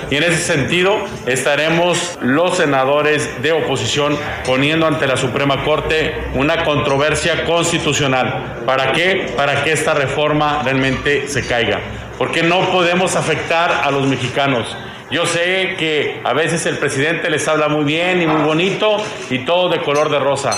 Y 0.09 0.17
en 0.17 0.23
ese 0.23 0.39
sentido 0.39 0.97
estaremos 1.27 2.17
los 2.21 2.57
senadores 2.57 3.43
de 3.43 3.53
oposición 3.53 4.17
poniendo 4.45 4.87
ante 4.87 5.07
la 5.07 5.17
Suprema 5.17 5.65
Corte 5.65 6.15
una 6.35 6.65
controversia 6.65 7.45
constitucional. 7.45 8.63
¿Para 8.65 8.93
qué? 8.93 9.33
Para 9.37 9.65
que 9.65 9.73
esta 9.73 9.95
reforma 9.95 10.63
realmente 10.63 11.27
se 11.27 11.45
caiga. 11.45 11.81
Porque 12.19 12.45
no 12.45 12.71
podemos 12.71 13.17
afectar 13.17 13.81
a 13.83 13.91
los 13.91 14.07
mexicanos. 14.07 14.77
Yo 15.11 15.25
sé 15.25 15.77
que 15.79 16.21
a 16.25 16.33
veces 16.33 16.67
el 16.67 16.79
presidente 16.79 17.31
les 17.31 17.47
habla 17.47 17.69
muy 17.69 17.85
bien 17.85 18.21
y 18.21 18.27
muy 18.27 18.43
bonito 18.43 18.97
y 19.31 19.41
todo 19.45 19.69
de 19.69 19.81
color 19.81 20.11
de 20.11 20.19
rosa, 20.19 20.51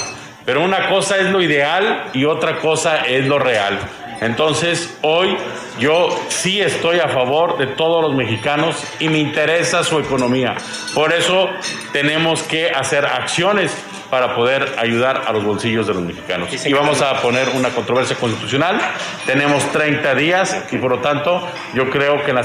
pero 0.46 0.64
una 0.64 0.88
cosa 0.88 1.18
es 1.18 1.26
lo 1.26 1.42
ideal 1.42 2.06
y 2.14 2.24
otra 2.24 2.58
cosa 2.58 3.04
es 3.06 3.26
lo 3.26 3.38
real. 3.38 3.78
Entonces, 4.20 4.98
hoy 5.02 5.36
yo 5.78 6.08
sí 6.28 6.60
estoy 6.60 6.98
a 6.98 7.08
favor 7.08 7.58
de 7.58 7.66
todos 7.66 8.02
los 8.02 8.14
mexicanos 8.14 8.82
y 8.98 9.08
me 9.08 9.18
interesa 9.18 9.84
su 9.84 9.98
economía. 9.98 10.56
Por 10.94 11.12
eso 11.12 11.48
tenemos 11.92 12.42
que 12.42 12.70
hacer 12.70 13.06
acciones 13.06 13.72
para 14.10 14.34
poder 14.34 14.74
ayudar 14.78 15.22
a 15.26 15.32
los 15.32 15.44
bolsillos 15.44 15.86
de 15.86 15.94
los 15.94 16.02
mexicanos. 16.02 16.66
Y 16.66 16.72
vamos 16.72 17.02
a 17.02 17.20
poner 17.20 17.48
una 17.50 17.68
controversia 17.70 18.16
constitucional. 18.16 18.80
Tenemos 19.26 19.70
30 19.70 20.14
días 20.14 20.64
y 20.72 20.78
por 20.78 20.90
lo 20.90 20.98
tanto 20.98 21.46
yo 21.74 21.90
creo 21.90 22.24
que 22.24 22.30
en 22.30 22.36
la, 22.36 22.42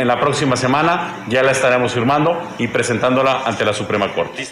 en 0.00 0.08
la 0.08 0.18
próxima 0.18 0.56
semana 0.56 1.24
ya 1.28 1.42
la 1.42 1.52
estaremos 1.52 1.92
firmando 1.92 2.40
y 2.58 2.68
presentándola 2.68 3.42
ante 3.44 3.64
la 3.64 3.72
Suprema 3.72 4.08
Corte. 4.12 4.48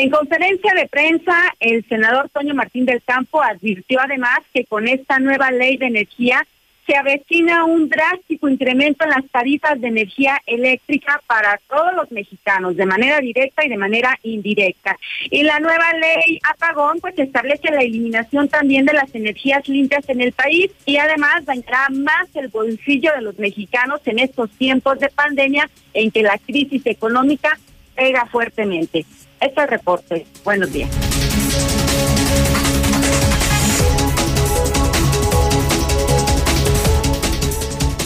En 0.00 0.10
conferencia 0.10 0.72
de 0.74 0.86
prensa, 0.86 1.34
el 1.58 1.84
senador 1.88 2.28
Toño 2.28 2.54
Martín 2.54 2.86
del 2.86 3.02
Campo 3.02 3.42
advirtió 3.42 3.98
además 4.00 4.38
que 4.54 4.64
con 4.64 4.86
esta 4.86 5.18
nueva 5.18 5.50
ley 5.50 5.76
de 5.76 5.86
energía 5.86 6.46
se 6.86 6.96
avecina 6.96 7.64
un 7.64 7.88
drástico 7.88 8.48
incremento 8.48 9.02
en 9.02 9.10
las 9.10 9.26
tarifas 9.28 9.80
de 9.80 9.88
energía 9.88 10.40
eléctrica 10.46 11.20
para 11.26 11.58
todos 11.68 11.94
los 11.96 12.12
mexicanos, 12.12 12.76
de 12.76 12.86
manera 12.86 13.18
directa 13.18 13.66
y 13.66 13.68
de 13.68 13.76
manera 13.76 14.16
indirecta. 14.22 14.96
Y 15.30 15.42
la 15.42 15.58
nueva 15.58 15.92
ley 15.94 16.38
apagón 16.48 17.00
pues 17.00 17.18
establece 17.18 17.68
la 17.72 17.82
eliminación 17.82 18.48
también 18.48 18.86
de 18.86 18.92
las 18.92 19.12
energías 19.16 19.68
limpias 19.68 20.08
en 20.08 20.20
el 20.20 20.30
país 20.30 20.70
y 20.86 20.98
además 20.98 21.44
dañará 21.44 21.88
más 21.90 22.28
el 22.34 22.46
bolsillo 22.46 23.10
de 23.16 23.22
los 23.22 23.36
mexicanos 23.40 24.00
en 24.04 24.20
estos 24.20 24.48
tiempos 24.50 25.00
de 25.00 25.08
pandemia 25.08 25.68
en 25.92 26.12
que 26.12 26.22
la 26.22 26.38
crisis 26.38 26.86
económica 26.86 27.58
pega 27.96 28.26
fuertemente. 28.26 29.04
Este 29.40 29.66
reporte. 29.66 30.26
Buenos 30.44 30.72
días. 30.72 30.90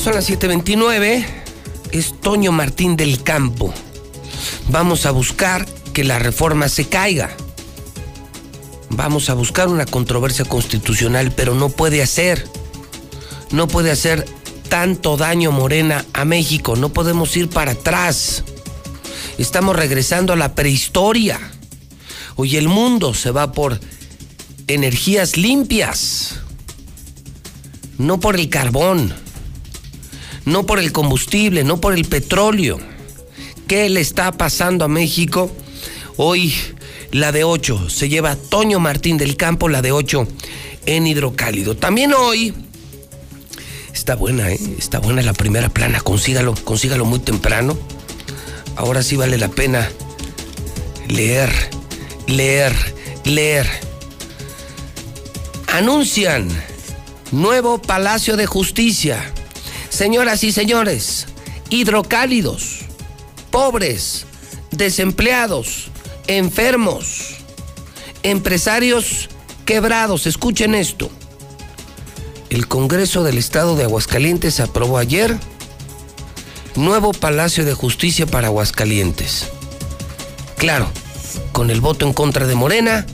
Son 0.02 0.14
las 0.14 0.28
7:29. 0.28 1.24
Es 1.92 2.20
Toño 2.20 2.52
Martín 2.52 2.96
del 2.96 3.22
Campo. 3.22 3.72
Vamos 4.68 5.06
a 5.06 5.10
buscar 5.10 5.66
que 5.92 6.04
la 6.04 6.18
reforma 6.18 6.68
se 6.68 6.88
caiga. 6.88 7.30
Vamos 8.90 9.30
a 9.30 9.34
buscar 9.34 9.68
una 9.68 9.86
controversia 9.86 10.44
constitucional, 10.44 11.32
pero 11.34 11.54
no 11.54 11.68
puede 11.68 12.02
hacer. 12.02 12.46
No 13.52 13.68
puede 13.68 13.90
hacer 13.90 14.26
tanto 14.68 15.16
daño 15.16 15.52
Morena 15.52 16.04
a 16.12 16.24
México. 16.24 16.76
No 16.76 16.90
podemos 16.90 17.36
ir 17.36 17.48
para 17.48 17.72
atrás. 17.72 18.44
Estamos 19.38 19.76
regresando 19.76 20.32
a 20.32 20.36
la 20.36 20.54
prehistoria. 20.54 21.40
Hoy 22.36 22.56
el 22.56 22.68
mundo 22.68 23.14
se 23.14 23.30
va 23.30 23.52
por 23.52 23.80
energías 24.66 25.36
limpias. 25.36 26.40
No 27.98 28.20
por 28.20 28.36
el 28.36 28.48
carbón 28.48 29.14
no 30.44 30.66
por 30.66 30.78
el 30.78 30.92
combustible, 30.92 31.64
no 31.64 31.80
por 31.80 31.94
el 31.94 32.04
petróleo. 32.04 32.78
¿Qué 33.66 33.88
le 33.88 34.00
está 34.00 34.32
pasando 34.32 34.84
a 34.84 34.88
México? 34.88 35.50
Hoy 36.16 36.52
la 37.10 37.32
de 37.32 37.44
8 37.44 37.88
se 37.88 38.08
lleva 38.08 38.36
Toño 38.36 38.80
Martín 38.80 39.16
del 39.18 39.36
Campo, 39.36 39.68
la 39.68 39.82
de 39.82 39.92
8 39.92 40.26
en 40.86 41.06
hidrocálido. 41.06 41.76
También 41.76 42.12
hoy 42.12 42.52
está 43.94 44.14
buena, 44.14 44.50
¿eh? 44.50 44.58
está 44.78 44.98
buena 44.98 45.22
la 45.22 45.32
primera 45.32 45.68
plana, 45.68 46.00
consígalo, 46.00 46.54
consígalo 46.64 47.04
muy 47.04 47.20
temprano. 47.20 47.78
Ahora 48.76 49.02
sí 49.02 49.16
vale 49.16 49.38
la 49.38 49.48
pena 49.48 49.90
leer, 51.08 51.52
leer, 52.26 52.74
leer. 53.24 53.66
Anuncian 55.68 56.48
nuevo 57.30 57.80
Palacio 57.80 58.36
de 58.36 58.46
Justicia. 58.46 59.32
Señoras 59.88 60.42
y 60.44 60.52
señores, 60.52 61.26
hidrocálidos, 61.70 62.80
pobres, 63.50 64.26
desempleados, 64.70 65.90
enfermos, 66.26 67.36
empresarios 68.22 69.28
quebrados, 69.64 70.26
escuchen 70.26 70.74
esto. 70.74 71.10
El 72.50 72.68
Congreso 72.68 73.22
del 73.22 73.38
Estado 73.38 73.76
de 73.76 73.84
Aguascalientes 73.84 74.60
aprobó 74.60 74.98
ayer 74.98 75.38
nuevo 76.76 77.12
Palacio 77.12 77.64
de 77.64 77.74
Justicia 77.74 78.26
para 78.26 78.48
Aguascalientes. 78.48 79.48
Claro, 80.56 80.90
con 81.52 81.70
el 81.70 81.80
voto 81.80 82.06
en 82.06 82.12
contra 82.12 82.46
de 82.46 82.54
Morena, 82.54 83.06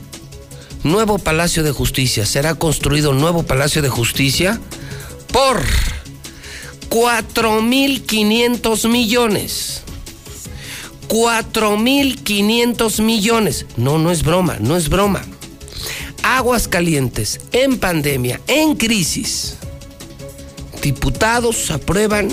nuevo 0.82 1.18
Palacio 1.18 1.62
de 1.62 1.72
Justicia. 1.72 2.26
Será 2.26 2.54
construido 2.54 3.12
nuevo 3.12 3.42
Palacio 3.42 3.82
de 3.82 3.88
Justicia 3.88 4.60
por 5.32 5.62
4.500 6.90 8.88
millones. 8.88 9.82
4.500 11.08 13.02
millones. 13.02 13.66
No, 13.76 13.98
no 13.98 14.10
es 14.10 14.22
broma, 14.22 14.56
no 14.60 14.76
es 14.76 14.88
broma. 14.88 15.22
Aguas 16.22 16.68
calientes, 16.68 17.40
en 17.52 17.78
pandemia, 17.78 18.40
en 18.46 18.76
crisis. 18.76 19.56
Diputados 20.82 21.70
aprueban, 21.70 22.28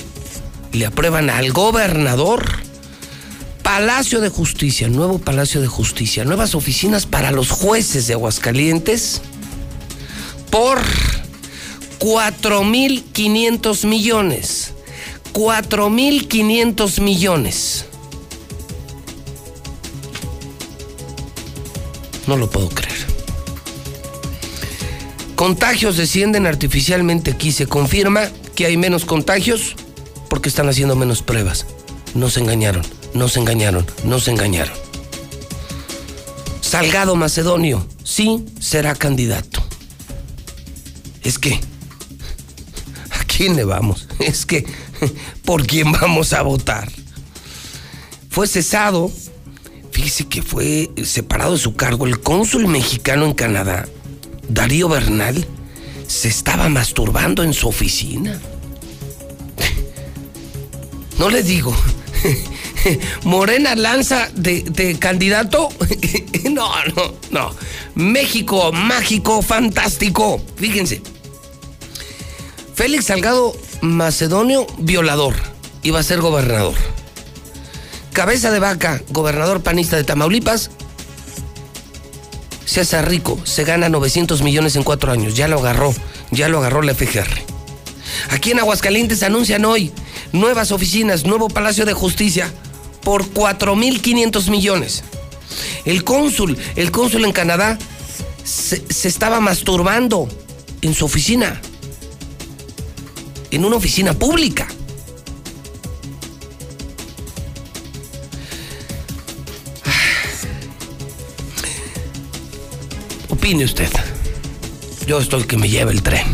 le 0.76 0.86
aprueban 0.86 1.30
al 1.30 1.52
gobernador 1.52 2.46
Palacio 3.64 4.22
de 4.22 4.30
Justicia, 4.30 4.88
nuevo 4.88 5.20
Palacio 5.20 5.60
de 5.60 5.68
Justicia, 5.68 6.24
nuevas 6.24 6.54
oficinas 6.54 7.06
para 7.06 7.32
los 7.32 7.50
jueces 7.50 8.08
de 8.08 8.14
Aguascalientes 8.14 9.22
por 10.52 10.80
4.500 12.00 13.88
millones. 13.88 14.74
4.500 15.34 17.02
millones. 17.02 17.86
No 22.28 22.38
lo 22.38 22.50
puedo 22.50 22.70
creer. 22.70 22.96
Contagios 25.36 25.98
descienden 25.98 26.46
artificialmente 26.48 27.32
aquí. 27.32 27.52
Se 27.52 27.68
confirma 27.68 28.30
que 28.56 28.66
hay 28.68 28.78
menos 28.78 29.06
contagios 29.06 29.76
porque 30.30 30.50
están 30.50 30.70
haciendo 30.70 30.96
menos 30.96 31.22
pruebas. 31.22 31.66
Nos 32.14 32.38
engañaron, 32.38 32.84
nos 33.14 33.38
engañaron, 33.38 33.86
nos 34.04 34.28
engañaron. 34.28 34.76
Salgado 36.62 37.16
Macedonio, 37.16 37.88
sí 38.04 38.46
será 38.60 38.96
candidato. 38.96 39.64
Es 41.24 41.40
que 41.40 41.60
quién 43.36 43.56
le 43.56 43.66
vamos? 43.66 44.08
Es 44.20 44.46
que, 44.46 44.66
¿por 45.44 45.66
quién 45.66 45.92
vamos 45.92 46.34
a 46.34 46.42
votar? 46.42 46.90
Fue 48.30 48.48
cesado, 48.48 49.12
fíjese 49.92 50.28
que 50.28 50.42
fue 50.42 50.90
separado 51.04 51.54
de 51.54 51.60
su 51.60 51.76
cargo 51.76 52.06
el 52.06 52.20
cónsul 52.20 52.68
mexicano 52.68 53.26
en 53.26 53.34
Canadá, 53.34 53.88
Darío 54.50 54.90
Bernal, 54.90 55.46
se 56.08 56.28
estaba 56.28 56.70
masturbando 56.70 57.44
en 57.44 57.54
su 57.54 57.68
oficina. 57.68 58.40
No 61.18 61.30
le 61.30 61.44
digo, 61.44 61.76
Morena 63.24 63.76
lanza 63.76 64.30
de, 64.34 64.62
de, 64.62 64.98
candidato. 65.00 65.70
No, 66.46 66.72
no, 66.96 67.14
no. 67.32 67.56
México, 67.96 68.72
mágico, 68.72 69.42
fantástico. 69.42 70.42
Fíjense. 70.56 71.02
Félix 72.76 73.06
Salgado 73.06 73.54
Macedonio, 73.82 74.66
violador, 74.78 75.36
iba 75.84 76.00
a 76.00 76.04
ser 76.04 76.22
gobernador. 76.22 76.76
Cabeza 78.14 78.52
de 78.52 78.60
vaca, 78.60 79.02
gobernador 79.10 79.64
panista 79.64 79.98
de 79.98 80.06
Tamaulipas, 80.06 80.72
se 82.66 82.82
hace 82.82 83.02
rico, 83.02 83.40
se 83.44 83.64
gana 83.66 83.90
900 83.90 84.42
millones 84.42 84.76
en 84.76 84.84
cuatro 84.84 85.12
años, 85.12 85.36
ya 85.36 85.48
lo 85.48 85.60
agarró, 85.60 85.94
ya 86.32 86.48
lo 86.48 86.60
agarró 86.60 86.82
la 86.82 86.94
FGR. 86.94 87.28
Aquí 88.30 88.52
en 88.52 88.60
Aguascalientes 88.60 89.24
anuncian 89.24 89.66
hoy 89.66 89.92
nuevas 90.32 90.72
oficinas, 90.72 91.26
nuevo 91.26 91.50
Palacio 91.50 91.86
de 91.86 91.94
Justicia 91.94 92.52
por 93.02 93.26
4.500 93.26 94.50
millones. 94.50 95.04
El 95.86 96.04
cónsul, 96.04 96.58
el 96.76 96.92
cónsul 96.92 97.26
en 97.26 97.32
Canadá 97.32 97.78
se, 98.44 98.84
se 98.92 99.08
estaba 99.08 99.40
masturbando 99.40 100.28
en 100.82 100.94
su 100.94 101.06
oficina 101.06 101.62
en 103.56 103.64
una 103.64 103.78
oficina 103.78 104.14
pública. 104.14 104.68
Opine 113.30 113.64
usted. 113.64 113.90
Yo 115.08 115.20
estoy 115.20 115.44
que 115.44 115.56
me 115.56 115.70
lleva 115.70 115.92
el 115.92 116.02
tren. 116.02 116.28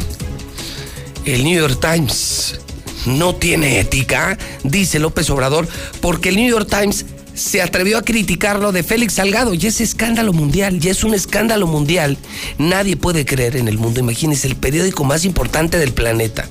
El 1.25 1.43
New 1.43 1.59
York 1.59 1.79
Times 1.79 2.59
no 3.05 3.35
tiene 3.35 3.79
ética, 3.79 4.37
dice 4.63 4.99
López 4.99 5.29
Obrador, 5.29 5.67
porque 6.01 6.29
el 6.29 6.35
New 6.35 6.49
York 6.49 6.67
Times 6.69 7.05
se 7.33 7.61
atrevió 7.61 7.97
a 7.97 8.03
criticarlo 8.03 8.71
de 8.71 8.83
Félix 8.83 9.13
Salgado 9.13 9.53
y 9.53 9.65
es 9.65 9.81
escándalo 9.81 10.33
mundial, 10.33 10.79
y 10.83 10.89
es 10.89 11.03
un 11.03 11.13
escándalo 11.13 11.67
mundial. 11.67 12.17
Nadie 12.57 12.97
puede 12.97 13.25
creer 13.25 13.55
en 13.55 13.67
el 13.67 13.77
mundo. 13.77 13.99
Imagínense, 13.99 14.47
el 14.47 14.55
periódico 14.55 15.03
más 15.03 15.25
importante 15.25 15.77
del 15.77 15.93
planeta 15.93 16.47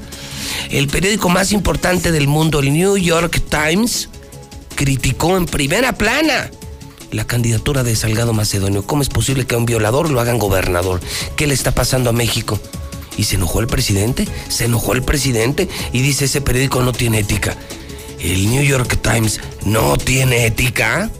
el 0.70 0.88
periódico 0.88 1.28
más 1.28 1.52
importante 1.52 2.12
del 2.12 2.28
mundo, 2.28 2.60
el 2.60 2.72
New 2.72 2.96
York 2.96 3.42
Times, 3.48 4.08
criticó 4.74 5.36
en 5.36 5.46
primera 5.46 5.92
plana 5.94 6.50
la 7.10 7.26
candidatura 7.26 7.82
de 7.82 7.96
Salgado 7.96 8.32
Macedonio. 8.32 8.86
¿Cómo 8.86 9.02
es 9.02 9.08
posible 9.08 9.46
que 9.46 9.54
a 9.54 9.58
un 9.58 9.66
violador 9.66 10.10
lo 10.10 10.20
hagan 10.20 10.38
gobernador? 10.38 11.00
¿Qué 11.36 11.46
le 11.46 11.54
está 11.54 11.72
pasando 11.72 12.10
a 12.10 12.12
México? 12.12 12.60
Y 13.20 13.24
se 13.24 13.34
enojó 13.34 13.60
el 13.60 13.66
presidente, 13.66 14.26
se 14.48 14.64
enojó 14.64 14.94
el 14.94 15.02
presidente 15.02 15.68
y 15.92 16.00
dice 16.00 16.24
ese 16.24 16.40
periódico 16.40 16.82
no 16.82 16.94
tiene 16.94 17.18
ética. 17.18 17.54
El 18.18 18.48
New 18.48 18.62
York 18.62 18.98
Times 19.02 19.40
no 19.66 19.98
tiene 19.98 20.46
ética. 20.46 21.10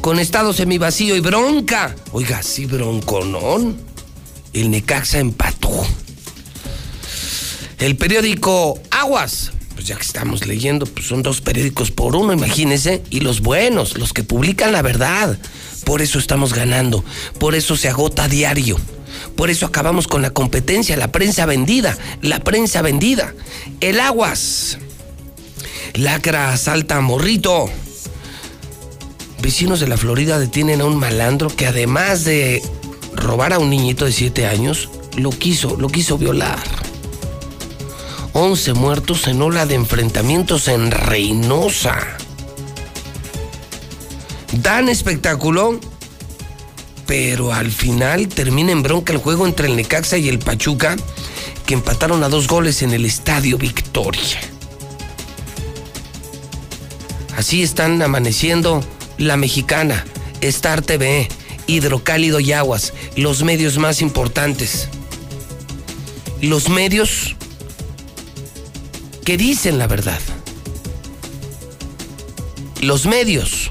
Con 0.00 0.20
estado 0.20 0.52
semivacío 0.52 1.16
y 1.16 1.20
bronca. 1.20 1.96
Oiga, 2.12 2.44
sí, 2.44 2.66
bronconón. 2.66 3.76
El 4.52 4.70
Necaxa 4.70 5.18
empató. 5.18 5.84
El 7.80 7.96
periódico 7.96 8.80
Aguas, 8.92 9.50
pues 9.74 9.88
ya 9.88 9.96
que 9.96 10.02
estamos 10.02 10.46
leyendo, 10.46 10.86
pues 10.86 11.08
son 11.08 11.24
dos 11.24 11.40
periódicos 11.40 11.90
por 11.90 12.14
uno, 12.14 12.32
imagínense, 12.32 13.02
y 13.10 13.18
los 13.18 13.40
buenos, 13.40 13.98
los 13.98 14.12
que 14.12 14.22
publican 14.22 14.70
la 14.70 14.82
verdad. 14.82 15.36
Por 15.84 16.02
eso 16.02 16.20
estamos 16.20 16.54
ganando, 16.54 17.04
por 17.40 17.56
eso 17.56 17.76
se 17.76 17.88
agota 17.88 18.24
a 18.24 18.28
diario. 18.28 18.78
Por 19.36 19.50
eso 19.50 19.66
acabamos 19.66 20.06
con 20.06 20.22
la 20.22 20.30
competencia, 20.30 20.96
la 20.96 21.12
prensa 21.12 21.46
vendida, 21.46 21.96
la 22.22 22.40
prensa 22.40 22.82
vendida. 22.82 23.34
El 23.80 24.00
Aguas. 24.00 24.78
Lacra 25.94 26.52
asalta 26.52 26.96
a 26.96 27.00
Morrito. 27.00 27.68
Vecinos 29.42 29.80
de 29.80 29.88
la 29.88 29.96
Florida 29.96 30.38
detienen 30.38 30.82
a 30.82 30.84
un 30.84 30.98
malandro 30.98 31.48
que 31.48 31.66
además 31.66 32.24
de 32.24 32.62
robar 33.14 33.52
a 33.52 33.58
un 33.58 33.70
niñito 33.70 34.04
de 34.04 34.12
7 34.12 34.46
años, 34.46 34.90
lo 35.16 35.30
quiso, 35.30 35.76
lo 35.76 35.88
quiso 35.88 36.18
violar. 36.18 36.58
11 38.32 38.74
muertos 38.74 39.26
en 39.26 39.42
ola 39.42 39.66
de 39.66 39.74
enfrentamientos 39.74 40.68
en 40.68 40.90
Reynosa. 40.90 41.98
Dan 44.52 44.88
espectáculo, 44.88 45.80
pero 47.10 47.52
al 47.52 47.72
final 47.72 48.28
termina 48.28 48.70
en 48.70 48.84
bronca 48.84 49.12
el 49.12 49.18
juego 49.18 49.44
entre 49.44 49.66
el 49.66 49.74
Necaxa 49.74 50.16
y 50.16 50.28
el 50.28 50.38
Pachuca, 50.38 50.94
que 51.66 51.74
empataron 51.74 52.22
a 52.22 52.28
dos 52.28 52.46
goles 52.46 52.82
en 52.82 52.92
el 52.92 53.04
Estadio 53.04 53.58
Victoria. 53.58 54.38
Así 57.36 57.64
están 57.64 58.00
amaneciendo 58.00 58.84
la 59.18 59.36
mexicana, 59.36 60.04
Star 60.40 60.82
TV, 60.82 61.28
Hidrocálido 61.66 62.38
y 62.38 62.52
Aguas, 62.52 62.92
los 63.16 63.42
medios 63.42 63.76
más 63.76 64.02
importantes. 64.02 64.88
Los 66.40 66.68
medios 66.68 67.34
que 69.24 69.36
dicen 69.36 69.78
la 69.78 69.88
verdad. 69.88 70.20
Los 72.80 73.06
medios 73.06 73.70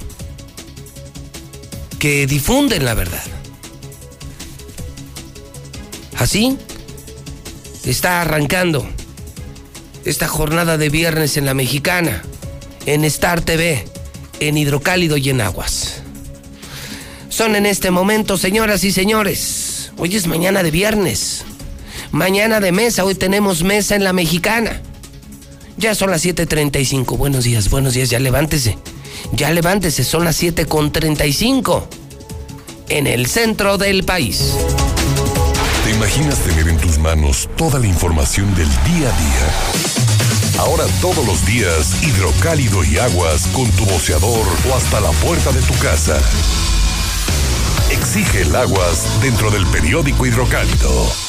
que 2.00 2.26
difunden 2.26 2.86
la 2.86 2.94
verdad. 2.94 3.24
Así 6.18 6.58
está 7.86 8.22
arrancando 8.22 8.88
esta 10.06 10.28
jornada 10.28 10.78
de 10.78 10.90
viernes 10.90 11.38
en 11.38 11.46
la 11.46 11.54
mexicana, 11.54 12.24
en 12.86 13.04
Star 13.06 13.42
TV, 13.42 13.86
en 14.40 14.58
Hidrocálido 14.58 15.18
y 15.18 15.30
en 15.30 15.42
Aguas. 15.42 16.02
Son 17.28 17.56
en 17.56 17.66
este 17.66 17.92
momento, 17.92 18.38
señoras 18.38 18.84
y 18.84 18.92
señores. 18.92 19.92
Hoy 19.98 20.16
es 20.16 20.26
mañana 20.26 20.64
de 20.64 20.72
viernes. 20.72 21.44
Mañana 22.12 22.60
de 22.60 22.72
mesa, 22.72 23.04
hoy 23.04 23.16
tenemos 23.16 23.64
mesa 23.64 23.96
en 23.96 24.04
la 24.04 24.14
mexicana. 24.14 24.82
Ya 25.78 25.96
son 25.96 26.12
las 26.12 26.26
7.35. 26.26 27.18
Buenos 27.18 27.44
días, 27.44 27.70
buenos 27.70 27.94
días, 27.94 28.10
ya 28.10 28.20
levántese. 28.20 28.78
Ya 29.34 29.52
levántese, 29.52 30.04
son 30.04 30.26
las 30.26 30.42
7.35. 30.42 31.84
En 32.90 33.08
el 33.08 33.28
centro 33.28 33.78
del 33.78 34.04
país. 34.04 34.56
¿Te 35.84 35.92
imaginas 35.92 36.40
tener 36.40 36.68
en 36.68 36.78
tus 36.78 36.98
manos 36.98 37.50
toda 37.56 37.80
la 37.80 37.88
información 37.88 38.54
del 38.56 38.68
día 38.68 39.10
a 39.10 39.18
día? 39.18 40.60
Ahora 40.60 40.84
todos 41.02 41.26
los 41.26 41.46
días, 41.46 42.04
hidrocálido 42.04 42.84
y 42.84 42.98
aguas 42.98 43.48
con 43.54 43.70
tu 43.72 43.86
boceador 43.86 44.46
o 44.70 44.76
hasta 44.76 45.00
la 45.00 45.12
puerta 45.12 45.52
de 45.52 45.62
tu 45.62 45.74
casa. 45.76 46.20
Exige 47.92 48.42
el 48.42 48.56
aguas 48.56 49.22
dentro 49.22 49.52
del 49.52 49.66
periódico 49.68 50.26
hidrocálido. 50.26 51.29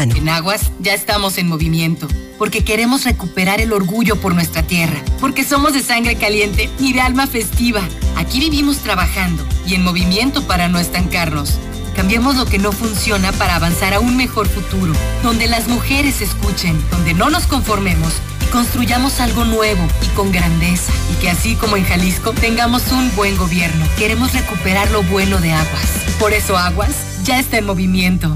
En 0.01 0.29
Aguas 0.29 0.71
ya 0.79 0.95
estamos 0.95 1.37
en 1.37 1.47
movimiento, 1.47 2.07
porque 2.39 2.63
queremos 2.63 3.03
recuperar 3.03 3.61
el 3.61 3.71
orgullo 3.71 4.19
por 4.19 4.33
nuestra 4.33 4.63
tierra, 4.63 4.99
porque 5.19 5.43
somos 5.43 5.73
de 5.73 5.83
sangre 5.83 6.15
caliente 6.15 6.71
y 6.79 6.93
de 6.93 7.01
alma 7.01 7.27
festiva. 7.27 7.81
Aquí 8.17 8.39
vivimos 8.39 8.77
trabajando 8.77 9.45
y 9.67 9.75
en 9.75 9.83
movimiento 9.83 10.47
para 10.47 10.69
no 10.69 10.79
estancarnos. 10.79 11.59
Cambiemos 11.95 12.35
lo 12.35 12.47
que 12.47 12.57
no 12.57 12.71
funciona 12.71 13.31
para 13.33 13.55
avanzar 13.55 13.93
a 13.93 13.99
un 13.99 14.17
mejor 14.17 14.47
futuro, 14.47 14.93
donde 15.21 15.45
las 15.45 15.67
mujeres 15.67 16.21
escuchen, 16.21 16.81
donde 16.89 17.13
no 17.13 17.29
nos 17.29 17.45
conformemos 17.45 18.13
y 18.41 18.45
construyamos 18.45 19.19
algo 19.19 19.45
nuevo 19.45 19.85
y 20.01 20.07
con 20.15 20.31
grandeza. 20.31 20.91
Y 21.11 21.21
que 21.21 21.29
así 21.29 21.53
como 21.53 21.77
en 21.77 21.85
Jalisco 21.85 22.31
tengamos 22.31 22.91
un 22.91 23.15
buen 23.15 23.37
gobierno. 23.37 23.85
Queremos 23.99 24.33
recuperar 24.33 24.89
lo 24.89 25.03
bueno 25.03 25.37
de 25.37 25.51
Aguas. 25.51 25.91
Por 26.17 26.33
eso 26.33 26.57
Aguas 26.57 26.95
ya 27.23 27.39
está 27.39 27.59
en 27.59 27.65
movimiento. 27.65 28.35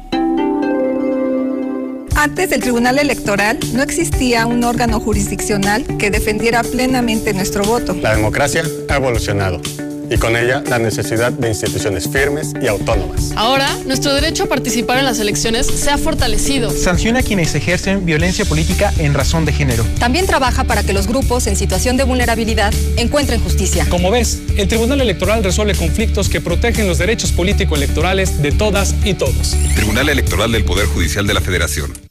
Antes 2.21 2.51
del 2.51 2.61
Tribunal 2.61 2.99
Electoral 2.99 3.57
no 3.73 3.81
existía 3.81 4.45
un 4.45 4.63
órgano 4.63 4.99
jurisdiccional 4.99 5.83
que 5.97 6.11
defendiera 6.11 6.61
plenamente 6.61 7.33
nuestro 7.33 7.63
voto. 7.63 7.95
La 7.95 8.15
democracia 8.15 8.63
ha 8.89 8.95
evolucionado 8.97 9.59
y 10.07 10.17
con 10.17 10.37
ella 10.37 10.61
la 10.69 10.77
necesidad 10.77 11.31
de 11.31 11.47
instituciones 11.47 12.07
firmes 12.07 12.53
y 12.61 12.67
autónomas. 12.67 13.31
Ahora, 13.35 13.75
nuestro 13.87 14.13
derecho 14.13 14.43
a 14.43 14.45
participar 14.45 14.99
en 14.99 15.05
las 15.05 15.17
elecciones 15.17 15.65
se 15.65 15.89
ha 15.89 15.97
fortalecido. 15.97 16.69
Sanciona 16.69 17.21
a 17.21 17.23
quienes 17.23 17.55
ejercen 17.55 18.05
violencia 18.05 18.45
política 18.45 18.93
en 18.99 19.15
razón 19.15 19.45
de 19.45 19.53
género. 19.53 19.83
También 19.97 20.27
trabaja 20.27 20.63
para 20.65 20.83
que 20.83 20.93
los 20.93 21.07
grupos 21.07 21.47
en 21.47 21.55
situación 21.55 21.97
de 21.97 22.03
vulnerabilidad 22.03 22.71
encuentren 22.97 23.41
justicia. 23.41 23.87
Como 23.89 24.11
ves, 24.11 24.43
el 24.57 24.67
Tribunal 24.67 25.01
Electoral 25.01 25.43
resuelve 25.43 25.73
conflictos 25.73 26.29
que 26.29 26.39
protegen 26.39 26.87
los 26.87 26.99
derechos 26.99 27.31
político-electorales 27.31 28.43
de 28.43 28.51
todas 28.51 28.93
y 29.03 29.15
todos. 29.15 29.55
Tribunal 29.73 30.07
Electoral 30.07 30.51
del 30.51 30.65
Poder 30.65 30.85
Judicial 30.85 31.25
de 31.25 31.33
la 31.33 31.41
Federación. 31.41 32.10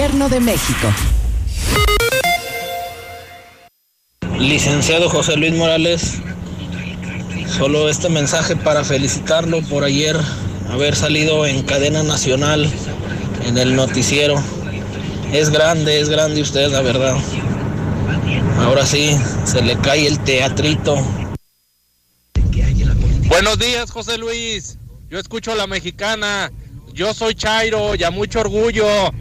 de 0.00 0.40
México. 0.40 0.88
Licenciado 4.38 5.10
José 5.10 5.36
Luis 5.36 5.52
Morales, 5.52 6.22
solo 7.58 7.86
este 7.90 8.08
mensaje 8.08 8.56
para 8.56 8.82
felicitarlo 8.82 9.60
por 9.60 9.84
ayer 9.84 10.16
haber 10.70 10.96
salido 10.96 11.44
en 11.44 11.64
cadena 11.64 12.02
nacional 12.02 12.72
en 13.44 13.58
el 13.58 13.76
noticiero. 13.76 14.42
Es 15.34 15.50
grande, 15.50 16.00
es 16.00 16.08
grande 16.08 16.40
usted, 16.40 16.68
la 16.70 16.80
verdad. 16.80 17.18
Ahora 18.60 18.86
sí, 18.86 19.14
se 19.44 19.60
le 19.60 19.76
cae 19.80 20.06
el 20.06 20.18
teatrito. 20.20 20.96
Buenos 23.28 23.58
días, 23.58 23.90
José 23.90 24.16
Luis. 24.16 24.78
Yo 25.10 25.18
escucho 25.18 25.52
a 25.52 25.56
la 25.56 25.66
mexicana. 25.66 26.50
Yo 26.94 27.12
soy 27.12 27.34
Chairo 27.34 27.94
y 27.94 28.02
a 28.02 28.10
mucho 28.10 28.40
orgullo. 28.40 29.12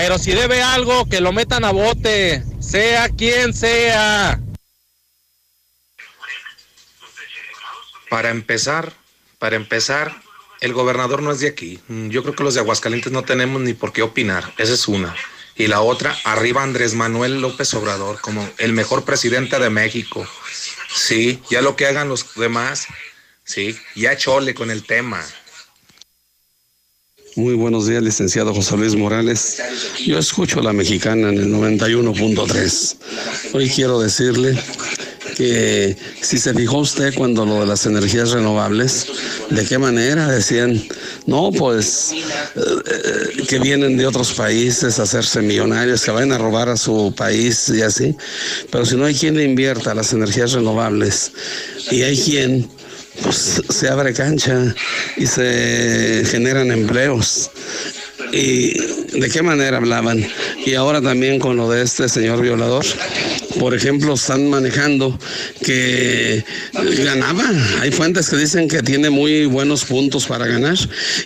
Pero 0.00 0.16
si 0.16 0.30
debe 0.30 0.62
algo, 0.62 1.08
que 1.08 1.20
lo 1.20 1.32
metan 1.32 1.64
a 1.64 1.72
bote. 1.72 2.44
Sea 2.60 3.08
quien 3.08 3.52
sea. 3.52 4.40
Para 8.08 8.30
empezar, 8.30 8.92
para 9.40 9.56
empezar, 9.56 10.14
el 10.60 10.72
gobernador 10.72 11.20
no 11.20 11.32
es 11.32 11.40
de 11.40 11.48
aquí. 11.48 11.80
Mm, 11.88 12.10
Yo 12.10 12.22
creo 12.22 12.36
que 12.36 12.44
los 12.44 12.54
de 12.54 12.60
Aguascalientes 12.60 13.10
no 13.10 13.24
tenemos 13.24 13.60
ni 13.60 13.74
por 13.74 13.92
qué 13.92 14.02
opinar. 14.02 14.54
Esa 14.56 14.74
es 14.74 14.86
una. 14.86 15.16
Y 15.56 15.66
la 15.66 15.80
otra, 15.80 16.16
arriba 16.22 16.62
Andrés 16.62 16.94
Manuel 16.94 17.40
López 17.40 17.74
Obrador 17.74 18.20
como 18.20 18.48
el 18.58 18.72
mejor 18.74 19.04
presidente 19.04 19.58
de 19.58 19.68
México. 19.68 20.24
Sí, 20.94 21.42
ya 21.50 21.60
lo 21.60 21.74
que 21.74 21.86
hagan 21.86 22.08
los 22.08 22.36
demás, 22.36 22.86
sí, 23.42 23.76
ya 23.96 24.16
chole 24.16 24.54
con 24.54 24.70
el 24.70 24.84
tema. 24.84 25.26
Muy 27.38 27.54
buenos 27.54 27.86
días, 27.86 28.02
licenciado 28.02 28.52
José 28.52 28.76
Luis 28.76 28.96
Morales. 28.96 29.62
Yo 30.04 30.18
escucho 30.18 30.58
a 30.58 30.62
la 30.64 30.72
mexicana 30.72 31.28
en 31.28 31.38
el 31.38 31.54
91.3. 31.54 32.96
Hoy 33.52 33.70
quiero 33.70 34.00
decirle 34.00 34.58
que 35.36 35.96
si 36.20 36.36
se 36.36 36.52
fijó 36.52 36.78
usted 36.78 37.14
cuando 37.14 37.46
lo 37.46 37.60
de 37.60 37.66
las 37.66 37.86
energías 37.86 38.32
renovables, 38.32 39.06
de 39.50 39.64
qué 39.64 39.78
manera 39.78 40.26
decían, 40.26 40.82
no, 41.26 41.52
pues 41.52 42.10
eh, 42.56 43.44
que 43.46 43.60
vienen 43.60 43.96
de 43.96 44.08
otros 44.08 44.32
países 44.32 44.98
a 44.98 45.04
hacerse 45.04 45.40
millonarios, 45.40 46.02
que 46.02 46.10
vayan 46.10 46.32
a 46.32 46.38
robar 46.38 46.68
a 46.68 46.76
su 46.76 47.14
país 47.16 47.68
y 47.68 47.82
así. 47.82 48.16
Pero 48.72 48.84
si 48.84 48.96
no 48.96 49.04
hay 49.04 49.14
quien 49.14 49.36
le 49.36 49.44
invierta 49.44 49.94
las 49.94 50.12
energías 50.12 50.54
renovables 50.54 51.30
y 51.92 52.02
hay 52.02 52.18
quien 52.18 52.68
pues 53.22 53.62
se 53.68 53.88
abre 53.88 54.12
cancha 54.12 54.74
y 55.16 55.26
se 55.26 56.24
generan 56.30 56.70
empleos. 56.70 57.50
¿Y 58.32 58.78
de 59.18 59.30
qué 59.32 59.42
manera 59.42 59.78
hablaban? 59.78 60.24
Y 60.64 60.74
ahora 60.74 61.00
también 61.00 61.38
con 61.38 61.56
lo 61.56 61.70
de 61.70 61.82
este 61.82 62.08
señor 62.08 62.42
violador. 62.42 62.84
Por 63.58 63.74
ejemplo, 63.74 64.14
están 64.14 64.48
manejando 64.48 65.18
que 65.64 66.44
ganaba. 67.04 67.44
Hay 67.80 67.90
fuentes 67.90 68.28
que 68.28 68.36
dicen 68.36 68.68
que 68.68 68.82
tiene 68.82 69.10
muy 69.10 69.46
buenos 69.46 69.84
puntos 69.84 70.26
para 70.26 70.46
ganar 70.46 70.76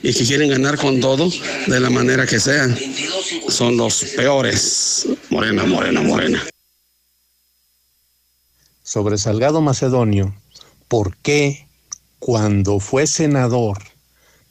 y 0.03 0.15
que 0.15 0.25
quieren 0.25 0.49
ganar 0.49 0.77
con 0.77 1.01
todo 1.01 1.31
de 1.67 1.81
la 1.81 1.91
manera 1.91 2.27
que 2.27 2.39
sea. 2.39 2.69
Son 3.49 3.77
los 3.77 4.05
peores. 4.17 5.09
Morena, 5.31 5.65
morena, 5.65 6.01
morena. 6.01 6.43
Sobre 8.83 9.19
Salgado 9.19 9.61
Macedonio, 9.61 10.35
¿por 10.89 11.17
qué 11.17 11.67
cuando 12.23 12.79
fue 12.79 13.09
senador 13.09 13.83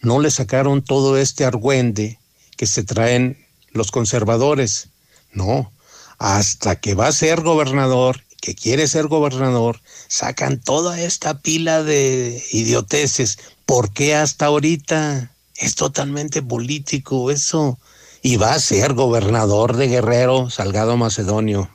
no 0.01 0.19
le 0.19 0.29
sacaron 0.29 0.81
todo 0.81 1.17
este 1.17 1.45
argüende 1.45 2.19
que 2.57 2.67
se 2.67 2.83
traen 2.83 3.47
los 3.71 3.91
conservadores? 3.91 4.89
No, 5.31 5.71
hasta 6.17 6.75
que 6.81 6.95
va 6.95 7.07
a 7.07 7.13
ser 7.13 7.39
gobernador, 7.39 8.25
que 8.41 8.55
quiere 8.55 8.89
ser 8.89 9.07
gobernador, 9.07 9.79
sacan 10.09 10.59
toda 10.59 10.99
esta 10.99 11.39
pila 11.39 11.81
de 11.81 12.43
idioteces. 12.51 13.39
¿Por 13.65 13.93
qué 13.93 14.15
hasta 14.15 14.47
ahorita? 14.47 15.31
Es 15.55 15.75
totalmente 15.75 16.41
político 16.41 17.31
eso. 17.31 17.79
Y 18.21 18.35
va 18.35 18.53
a 18.53 18.59
ser 18.59 18.95
gobernador 18.95 19.77
de 19.77 19.87
Guerrero, 19.87 20.49
Salgado 20.49 20.97
Macedonio. 20.97 21.69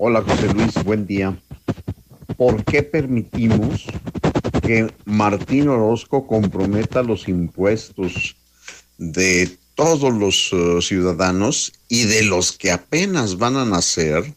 Hola 0.00 0.22
José 0.22 0.54
Luis, 0.54 0.74
buen 0.84 1.08
día. 1.08 1.36
¿Por 2.36 2.64
qué 2.64 2.84
permitimos 2.84 3.86
que 4.62 4.94
Martín 5.04 5.68
Orozco 5.68 6.24
comprometa 6.24 7.02
los 7.02 7.26
impuestos 7.26 8.36
de 8.96 9.58
todos 9.74 10.14
los 10.14 10.52
uh, 10.52 10.80
ciudadanos 10.80 11.72
y 11.88 12.04
de 12.04 12.22
los 12.22 12.52
que 12.52 12.70
apenas 12.70 13.38
van 13.38 13.56
a 13.56 13.64
nacer 13.64 14.34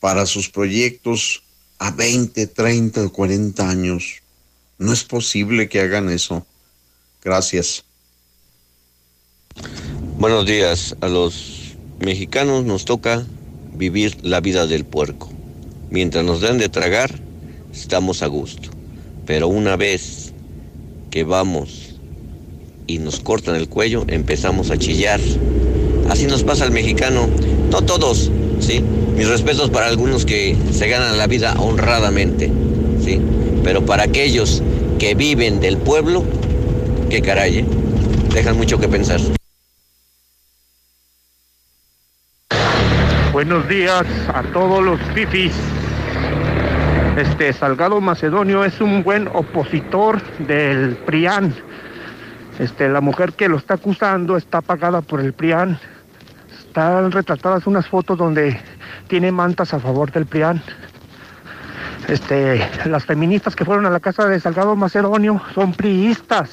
para 0.00 0.26
sus 0.26 0.50
proyectos 0.50 1.44
a 1.78 1.92
20, 1.92 2.48
30 2.48 3.04
o 3.04 3.12
40 3.12 3.70
años? 3.70 4.20
No 4.78 4.92
es 4.92 5.04
posible 5.04 5.68
que 5.68 5.80
hagan 5.80 6.10
eso. 6.10 6.44
Gracias. 7.22 7.84
Buenos 10.18 10.44
días. 10.44 10.96
A 11.00 11.06
los 11.06 11.76
mexicanos 12.00 12.64
nos 12.64 12.84
toca 12.84 13.24
vivir 13.76 14.16
la 14.22 14.40
vida 14.40 14.66
del 14.66 14.84
puerco. 14.84 15.30
Mientras 15.90 16.24
nos 16.24 16.40
den 16.40 16.58
de 16.58 16.68
tragar, 16.68 17.10
estamos 17.72 18.22
a 18.22 18.26
gusto. 18.26 18.70
Pero 19.26 19.48
una 19.48 19.76
vez 19.76 20.32
que 21.10 21.24
vamos 21.24 21.94
y 22.86 22.98
nos 22.98 23.20
cortan 23.20 23.56
el 23.56 23.68
cuello, 23.68 24.04
empezamos 24.08 24.70
a 24.70 24.78
chillar. 24.78 25.20
Así 26.08 26.26
nos 26.26 26.42
pasa 26.42 26.64
al 26.64 26.70
mexicano. 26.70 27.28
No 27.70 27.82
todos, 27.82 28.30
¿sí? 28.60 28.82
Mis 29.16 29.28
respetos 29.28 29.70
para 29.70 29.86
algunos 29.86 30.24
que 30.24 30.56
se 30.72 30.88
ganan 30.88 31.18
la 31.18 31.26
vida 31.26 31.54
honradamente, 31.58 32.50
¿sí? 33.04 33.20
Pero 33.64 33.84
para 33.84 34.04
aquellos 34.04 34.62
que 34.98 35.14
viven 35.14 35.60
del 35.60 35.76
pueblo, 35.78 36.22
qué 37.10 37.22
caray, 37.22 37.58
¿eh? 37.58 37.64
dejan 38.32 38.56
mucho 38.56 38.78
que 38.78 38.88
pensar. 38.88 39.20
Buenos 43.36 43.68
días 43.68 44.06
a 44.32 44.42
todos 44.44 44.82
los 44.82 44.98
fifis. 45.12 45.52
Este 47.18 47.52
Salgado 47.52 48.00
Macedonio 48.00 48.64
es 48.64 48.80
un 48.80 49.02
buen 49.02 49.28
opositor 49.28 50.22
del 50.38 50.96
PRIAN. 50.96 51.54
Este, 52.58 52.88
la 52.88 53.02
mujer 53.02 53.34
que 53.34 53.50
lo 53.50 53.58
está 53.58 53.74
acusando 53.74 54.38
está 54.38 54.62
pagada 54.62 55.02
por 55.02 55.20
el 55.20 55.34
PRIAN. 55.34 55.78
están 56.60 57.12
retratadas 57.12 57.66
unas 57.66 57.86
fotos 57.86 58.16
donde 58.16 58.58
tiene 59.06 59.30
mantas 59.30 59.74
a 59.74 59.80
favor 59.80 60.10
del 60.10 60.24
PRIAN. 60.24 60.62
Este, 62.08 62.66
las 62.86 63.04
feministas 63.04 63.54
que 63.54 63.66
fueron 63.66 63.84
a 63.84 63.90
la 63.90 64.00
casa 64.00 64.24
de 64.24 64.40
Salgado 64.40 64.74
Macedonio 64.76 65.42
son 65.54 65.74
priistas, 65.74 66.48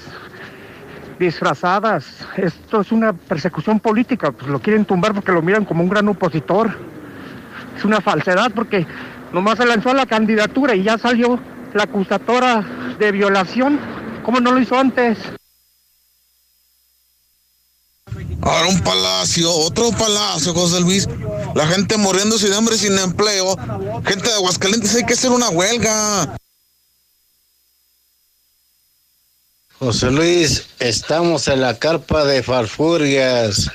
disfrazadas. 1.23 2.05
Esto 2.37 2.81
es 2.81 2.91
una 2.91 3.13
persecución 3.13 3.79
política, 3.79 4.31
pues 4.31 4.47
lo 4.47 4.59
quieren 4.59 4.85
tumbar 4.85 5.13
porque 5.13 5.31
lo 5.31 5.41
miran 5.41 5.65
como 5.65 5.83
un 5.83 5.89
gran 5.89 6.07
opositor. 6.07 6.77
Es 7.77 7.85
una 7.85 8.01
falsedad 8.01 8.51
porque 8.53 8.85
nomás 9.31 9.57
se 9.57 9.65
lanzó 9.65 9.89
a 9.89 9.93
la 9.95 10.05
candidatura 10.05 10.75
y 10.75 10.83
ya 10.83 10.97
salió 10.97 11.39
la 11.73 11.83
acusatora 11.83 12.63
de 12.99 13.11
violación. 13.11 13.79
¿Cómo 14.23 14.39
no 14.39 14.51
lo 14.51 14.59
hizo 14.59 14.77
antes? 14.77 15.17
Ahora 18.41 18.67
un 18.67 18.79
palacio, 18.81 19.51
otro 19.51 19.91
palacio, 19.91 20.53
José 20.53 20.81
Luis. 20.81 21.07
La 21.55 21.65
gente 21.65 21.97
muriendo 21.97 22.37
sin 22.37 22.53
hambre, 22.53 22.77
sin 22.77 22.97
empleo. 22.97 23.55
Gente 24.05 24.27
de 24.27 24.35
Aguascalientes, 24.35 24.95
hay 24.95 25.05
que 25.05 25.13
hacer 25.13 25.31
una 25.31 25.49
huelga. 25.49 26.35
José 29.83 30.11
Luis, 30.11 30.67
estamos 30.79 31.49
en 31.49 31.59
la 31.59 31.77
carpa 31.77 32.23
de 32.23 32.41
Farfurias. 32.41 33.69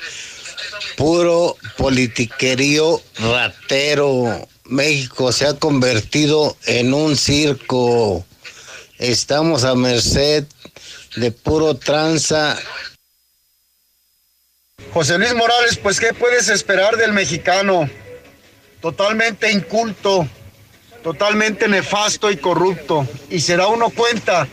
Puro 0.97 1.55
politiquerío 1.77 2.99
ratero. 3.19 4.47
México 4.63 5.31
se 5.31 5.45
ha 5.45 5.53
convertido 5.53 6.57
en 6.65 6.95
un 6.95 7.15
circo. 7.15 8.25
Estamos 8.97 9.63
a 9.65 9.75
merced 9.75 10.45
de 11.15 11.31
puro 11.31 11.75
tranza 11.75 12.57
José 14.91 15.19
Luis 15.19 15.35
Morales, 15.35 15.77
pues 15.77 15.99
¿qué 15.99 16.13
puedes 16.13 16.49
esperar 16.49 16.97
del 16.97 17.13
mexicano? 17.13 17.87
Totalmente 18.81 19.51
inculto, 19.51 20.27
totalmente 21.03 21.67
nefasto 21.67 22.31
y 22.31 22.37
corrupto. 22.37 23.07
Y 23.29 23.41
se 23.41 23.57
da 23.57 23.67
uno 23.67 23.91
cuenta, 23.91 24.47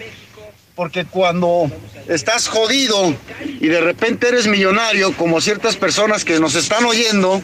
porque 0.76 1.04
cuando 1.04 1.68
estás 2.06 2.46
jodido 2.46 3.14
y 3.60 3.66
de 3.66 3.80
repente 3.80 4.28
eres 4.28 4.46
millonario, 4.46 5.16
como 5.16 5.40
ciertas 5.40 5.76
personas 5.76 6.24
que 6.24 6.38
nos 6.38 6.54
están 6.54 6.84
oyendo, 6.84 7.42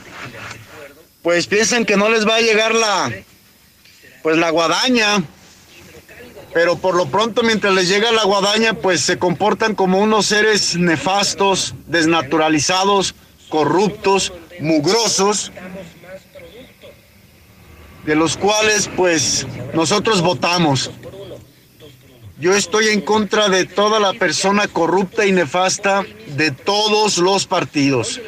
pues 1.22 1.49
piensan 1.49 1.85
que 1.85 1.97
no 1.97 2.09
les 2.09 2.28
va 2.28 2.37
a 2.37 2.41
llegar 2.41 2.74
la, 2.74 3.11
pues 4.22 4.37
la 4.37 4.51
guadaña 4.51 5.24
pero 6.53 6.76
por 6.76 6.95
lo 6.95 7.07
pronto 7.07 7.43
mientras 7.43 7.72
les 7.74 7.89
llega 7.89 8.12
la 8.12 8.24
guadaña, 8.24 8.74
pues 8.74 9.01
se 9.01 9.18
comportan 9.18 9.74
como 9.74 9.99
unos 9.99 10.26
seres 10.26 10.76
nefastos, 10.76 11.74
desnaturalizados, 11.87 13.14
corruptos, 13.49 14.33
mugrosos, 14.61 15.51
de 18.05 18.14
los 18.16 18.37
cuales 18.37 18.91
pues 18.95 19.47
nosotros 19.72 20.20
votamos. 20.20 20.91
Yo 22.43 22.57
estoy 22.57 22.88
en 22.88 23.03
contra 23.03 23.49
de 23.49 23.66
toda 23.66 24.01
la 24.01 24.14
persona 24.14 24.66
corrupta 24.66 25.24
y 25.24 25.30
nefasta 25.30 26.05
de 26.26 26.51
todos 26.51 27.18
los 27.18 27.47
partidos. 27.47 28.20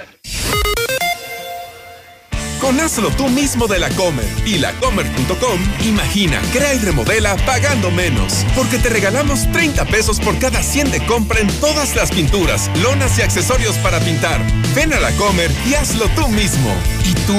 Con 2.61 2.79
hazlo 2.79 3.11
tú 3.11 3.29
mismo 3.29 3.67
de 3.67 3.81
la 3.81 3.91
Comer 3.91 4.25
y 4.47 4.59
lacomer.com, 4.59 5.59
imagina, 5.85 6.41
crea 6.53 6.75
y 6.75 6.79
remodela 6.79 7.35
pagando 7.45 7.91
menos. 7.91 8.47
Porque 8.55 8.79
te 8.79 8.89
regalamos 8.89 9.51
30 9.51 9.85
pesos 9.87 10.21
por 10.21 10.39
cada 10.39 10.63
100 10.63 10.93
de 10.93 11.05
compra 11.07 11.41
en 11.41 11.49
todas 11.59 11.97
las 11.97 12.13
pinturas, 12.13 12.71
lonas 12.85 13.19
y 13.19 13.23
accesorios 13.23 13.77
para 13.79 13.99
pintar. 13.99 14.41
Ven 14.77 14.93
a 14.93 15.01
la 15.01 15.11
Comer 15.17 15.51
y 15.69 15.75
hazlo 15.75 16.09
tú 16.15 16.29
mismo. 16.29 16.73
¿Y 17.05 17.15
tú 17.27 17.35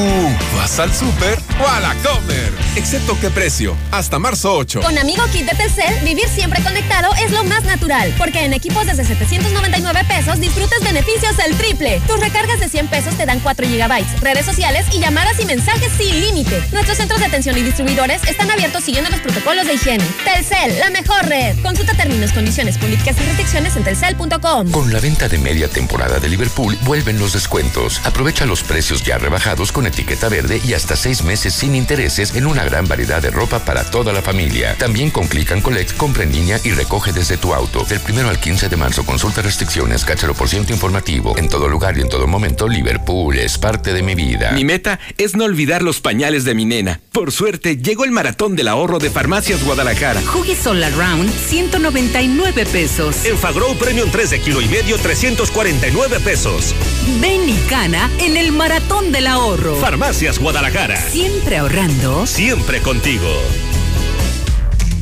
vas 0.57 0.78
al 0.78 0.93
súper 0.93 1.39
o 1.59 1.67
a 1.67 1.79
la 1.79 1.95
Comer? 2.03 2.53
Excepto 2.75 3.17
qué 3.19 3.31
precio, 3.31 3.75
hasta 3.91 4.19
marzo 4.19 4.53
8. 4.53 4.81
Con 4.81 4.97
Amigo 4.97 5.23
Kit 5.31 5.49
de 5.49 5.55
Telcel, 5.55 5.95
vivir 6.03 6.27
siempre 6.27 6.61
conectado 6.61 7.09
es 7.23 7.31
lo 7.31 7.43
más 7.45 7.63
natural. 7.63 8.13
Porque 8.17 8.45
en 8.45 8.53
equipos 8.53 8.85
desde 8.85 9.05
799 9.05 10.01
pesos 10.07 10.39
disfrutas 10.39 10.83
beneficios 10.83 11.35
del 11.37 11.55
triple. 11.57 11.99
Tus 12.07 12.19
recargas 12.19 12.59
de 12.59 12.69
100 12.69 12.87
pesos 12.89 13.15
te 13.15 13.25
dan 13.25 13.39
4 13.39 13.65
GB, 13.67 14.21
redes 14.21 14.45
sociales 14.45 14.85
y 14.91 14.99
llamadas 14.99 15.15
llamadas 15.15 15.39
y 15.39 15.45
mensajes 15.45 15.93
sin 15.97 16.19
límite. 16.19 16.61
Nuestros 16.73 16.97
centros 16.97 17.21
de 17.21 17.27
atención 17.27 17.57
y 17.57 17.61
distribuidores 17.61 18.21
están 18.27 18.51
abiertos 18.51 18.83
siguiendo 18.83 19.09
los 19.09 19.21
protocolos 19.21 19.65
de 19.65 19.75
higiene. 19.75 20.03
Telcel, 20.25 20.77
la 20.77 20.89
mejor 20.89 21.25
red. 21.25 21.55
Consulta 21.61 21.93
términos, 21.93 22.33
condiciones, 22.33 22.77
políticas 22.77 23.15
y 23.21 23.23
restricciones 23.23 23.77
en 23.77 23.85
telcel.com. 23.85 24.71
Con 24.71 24.91
la 24.91 24.99
venta 24.99 25.29
de 25.29 25.37
media 25.37 25.69
temporada 25.69 26.19
de 26.19 26.27
Liverpool, 26.27 26.77
vuelven 26.81 27.17
los 27.17 27.31
descuentos. 27.31 28.01
Aprovecha 28.03 28.45
los 28.45 28.61
precios 28.61 29.03
ya 29.03 29.17
rebajados 29.17 29.71
con 29.71 29.87
etiqueta 29.87 30.27
verde 30.27 30.59
y 30.65 30.73
hasta 30.73 30.97
seis 30.97 31.23
meses 31.23 31.44
sin 31.53 31.75
intereses 31.75 32.35
en 32.35 32.47
una 32.47 32.63
gran 32.63 32.87
variedad 32.87 33.21
de 33.21 33.29
ropa 33.29 33.59
para 33.59 33.83
toda 33.83 34.11
la 34.13 34.21
familia. 34.21 34.75
También 34.77 35.11
con 35.11 35.27
Click 35.27 35.51
and 35.51 35.61
Collect, 35.61 35.95
compra 35.97 36.23
en 36.23 36.31
línea 36.31 36.59
y 36.63 36.71
recoge 36.71 37.13
desde 37.13 37.37
tu 37.37 37.53
auto. 37.53 37.83
Del 37.85 37.99
primero 37.99 38.29
al 38.29 38.39
15 38.39 38.69
de 38.69 38.75
marzo, 38.75 39.05
consulta 39.05 39.41
restricciones, 39.41 40.05
cáchalo 40.05 40.33
por 40.33 40.49
ciento 40.49 40.73
informativo. 40.73 41.37
En 41.37 41.49
todo 41.49 41.67
lugar 41.67 41.97
y 41.97 42.01
en 42.01 42.09
todo 42.09 42.27
momento, 42.27 42.67
Liverpool 42.67 43.37
es 43.37 43.57
parte 43.57 43.93
de 43.93 44.01
mi 44.01 44.15
vida. 44.15 44.51
Mi 44.51 44.65
meta 44.65 44.99
es 45.17 45.35
no 45.35 45.45
olvidar 45.45 45.81
los 45.81 46.01
pañales 46.01 46.45
de 46.45 46.55
mi 46.55 46.65
nena. 46.65 46.99
Por 47.16 47.32
suerte, 47.32 47.78
llegó 47.78 48.03
el 48.03 48.11
maratón 48.11 48.57
del 48.57 48.68
ahorro 48.68 48.99
de 48.99 49.09
Farmacias 49.09 49.63
Guadalajara. 49.63 50.20
Huggies 50.20 50.68
All 50.68 50.84
Around, 50.84 51.32
199 51.32 52.66
pesos. 52.66 53.24
En 53.24 53.38
Fagrow 53.38 53.74
Premium 53.78 54.09
3 54.11 54.32
de 54.32 54.41
kilo 54.41 54.59
y 54.59 54.68
medio, 54.68 54.97
349 54.97 56.20
pesos. 56.20 56.76
Ven 57.22 57.47
y 57.47 57.55
cana 57.70 58.11
en 58.20 58.36
el 58.36 58.51
maratón 58.51 59.13
del 59.13 59.28
ahorro. 59.28 59.78
Farmacias 59.78 60.39
Guadalajara. 60.39 60.97
Siempre 60.97 61.55
ahorrando. 61.55 62.28
Siempre 62.28 62.82
contigo. 62.82 63.30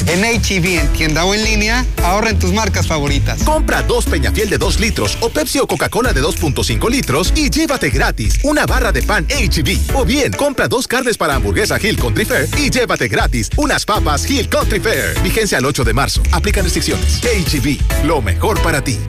En 0.08 0.24
HEB, 0.24 0.80
en 0.80 0.88
tienda 0.94 1.26
o 1.26 1.34
en 1.34 1.44
línea, 1.44 1.86
ahorra 2.04 2.30
en 2.30 2.40
tus 2.40 2.52
marcas 2.52 2.88
favoritas. 2.88 3.42
Compra 3.44 3.82
dos 3.82 4.06
Peñafiel 4.06 4.50
de 4.50 4.58
2 4.58 4.80
litros 4.80 5.18
o 5.22 5.30
Pepsi 5.30 5.60
o 5.60 5.68
Coca-Cola 5.68 6.14
de 6.14 6.22
2.5 6.22 6.90
litros 6.90 7.34
y 7.36 7.50
llévate 7.50 7.90
gratis 7.90 8.40
una 8.44 8.66
barra 8.66 8.92
de 8.92 9.02
pan 9.02 9.26
HEB. 9.30 9.96
O 9.96 10.06
bien, 10.06 10.32
compra 10.34 10.68
dos 10.68 10.88
carnes 10.88 11.18
para 11.18 11.36
hamburguesa 11.36 11.80
Hill 11.82 11.98
Country 11.98 12.26
Fair 12.26 12.48
y 12.58 12.70
llévate 12.70 13.08
gratis 13.08 13.50
unas 13.58 13.86
papas 13.86 14.30
Hill 14.30 14.50
Country 14.50 14.80
Fair. 14.80 15.20
Vigencia 15.24 15.58
el 15.58 15.66
8 15.66 15.84
de 15.84 15.94
marzo. 15.94 16.22
Aplican 16.32 16.64
restricciones. 16.64 17.22
HEB, 17.24 17.80
lo 18.06 18.22
mejor 18.22 18.62
para 18.62 18.84
ti. 18.84 19.00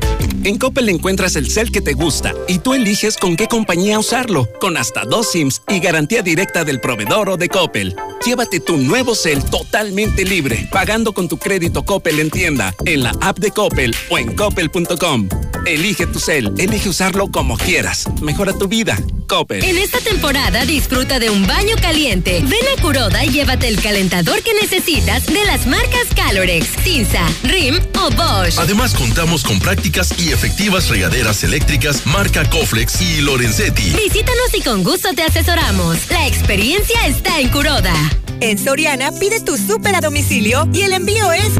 En 0.45 0.59
Coppel 0.59 0.90
encuentras 0.90 1.36
el 1.36 1.51
cel 1.51 1.72
que 1.72 1.80
te 1.80 1.95
gusta 1.95 2.34
y 2.49 2.59
tú 2.59 2.74
eliges 2.74 3.16
con 3.16 3.34
qué 3.34 3.49
compañía 3.49 3.99
usarlo, 3.99 4.49
con 4.61 4.76
hasta 4.76 5.05
dos 5.05 5.32
SIMs 5.32 5.62
y 5.68 5.80
garantía 5.80 6.22
directa 6.22 6.64
del 6.64 6.80
proveedor 6.80 7.30
o 7.30 7.36
de 7.38 7.49
Coppel. 7.49 7.97
Llévate 8.24 8.61
tu 8.61 8.76
nuevo 8.76 9.14
cel 9.14 9.42
totalmente 9.45 10.24
libre, 10.24 10.68
pagando 10.85 11.14
con 11.14 11.28
tu 11.28 11.39
crédito 11.39 11.82
Coppel 11.82 12.20
en 12.20 12.30
tienda, 12.30 12.74
en 12.85 13.05
la 13.05 13.14
app 13.22 13.39
de 13.39 13.51
Coppel 13.51 13.97
o 14.11 14.18
en 14.18 14.37
coppel.com. 14.37 15.30
Elige 15.64 16.07
tu 16.07 16.20
cel, 16.20 16.53
elige 16.59 16.91
usarlo 16.91 17.30
como 17.30 17.57
quieras. 17.57 18.05
Mejora 18.20 18.53
tu 18.53 18.68
vida. 18.68 18.99
Coppel. 19.26 19.64
En 19.64 19.78
esta 19.78 19.99
temporada 20.01 20.66
disfruta 20.66 21.18
de 21.18 21.30
un 21.30 21.47
baño 21.47 21.76
caliente. 21.80 22.43
Ven 22.43 22.61
a 22.76 22.82
Curoda 22.82 23.24
y 23.24 23.30
llévate 23.30 23.66
el 23.66 23.80
calentador 23.80 24.43
que 24.43 24.53
necesitas 24.61 25.24
de 25.24 25.43
las 25.47 25.66
marcas 25.66 26.07
Calorex, 26.14 26.66
Cinza, 26.82 27.26
Rim 27.45 27.76
o 27.99 28.11
Bosch. 28.11 28.59
Además 28.59 28.93
contamos 28.93 29.43
con 29.43 29.59
prácticas 29.61 30.12
y 30.18 30.32
efectivas 30.32 30.91
regaderas 30.91 31.43
eléctricas 31.45 32.05
marca 32.05 32.45
Coflex 32.51 33.01
y 33.01 33.22
Lorenzetti. 33.22 33.95
Visítanos 33.95 34.55
y 34.55 34.61
con 34.61 34.85
gusto 34.85 35.14
te 35.14 35.22
asesoramos. 35.22 36.11
La 36.11 36.26
experiencia 36.26 37.07
está 37.07 37.41
en 37.41 37.49
Curoda. 37.49 37.95
En 38.41 38.59
Soriana 38.59 39.11
pide 39.12 39.41
tu 39.41 39.57
súper 39.57 39.95
a 39.95 40.01
domicilio 40.03 40.68
y 40.75 40.83
el 40.83 40.93
envío 40.93 41.33
es 41.33 41.53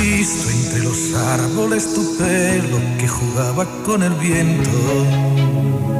visto 0.00 0.50
entre 0.50 0.84
los 0.84 1.14
árboles 1.14 1.92
tu 1.94 2.16
pelo 2.16 2.78
que 2.98 3.06
jugaba 3.06 3.66
con 3.84 4.02
el 4.02 4.14
viento. 4.14 5.99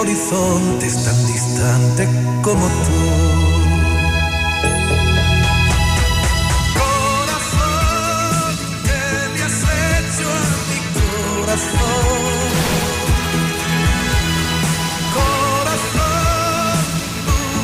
Horizonte 0.00 0.86
es 0.86 1.04
tan 1.04 1.26
distante 1.26 2.08
como 2.42 2.66
tú. 2.66 3.00
Corazón, 6.80 8.52
¿qué 8.86 9.02
le 9.34 9.40
has 9.44 9.60
hecho 9.62 10.26
a 10.40 10.44
mi 10.70 10.78
corazón? 10.96 12.22
Corazón, 15.18 16.80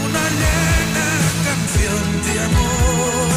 una 0.05 0.25
llena 0.41 1.09
canción 1.47 2.05
de 2.27 2.33
amor. 2.49 3.29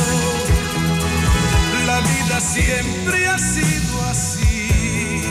La 1.86 1.98
vida 2.02 2.38
siempre 2.42 3.18
ha 3.30 3.38
sido 3.40 3.94
así. 4.12 5.24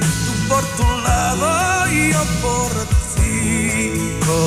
Tú 0.00 0.32
por 0.48 0.64
tu 0.76 0.88
lado 1.00 1.46
y 1.90 2.12
yo. 2.12 2.65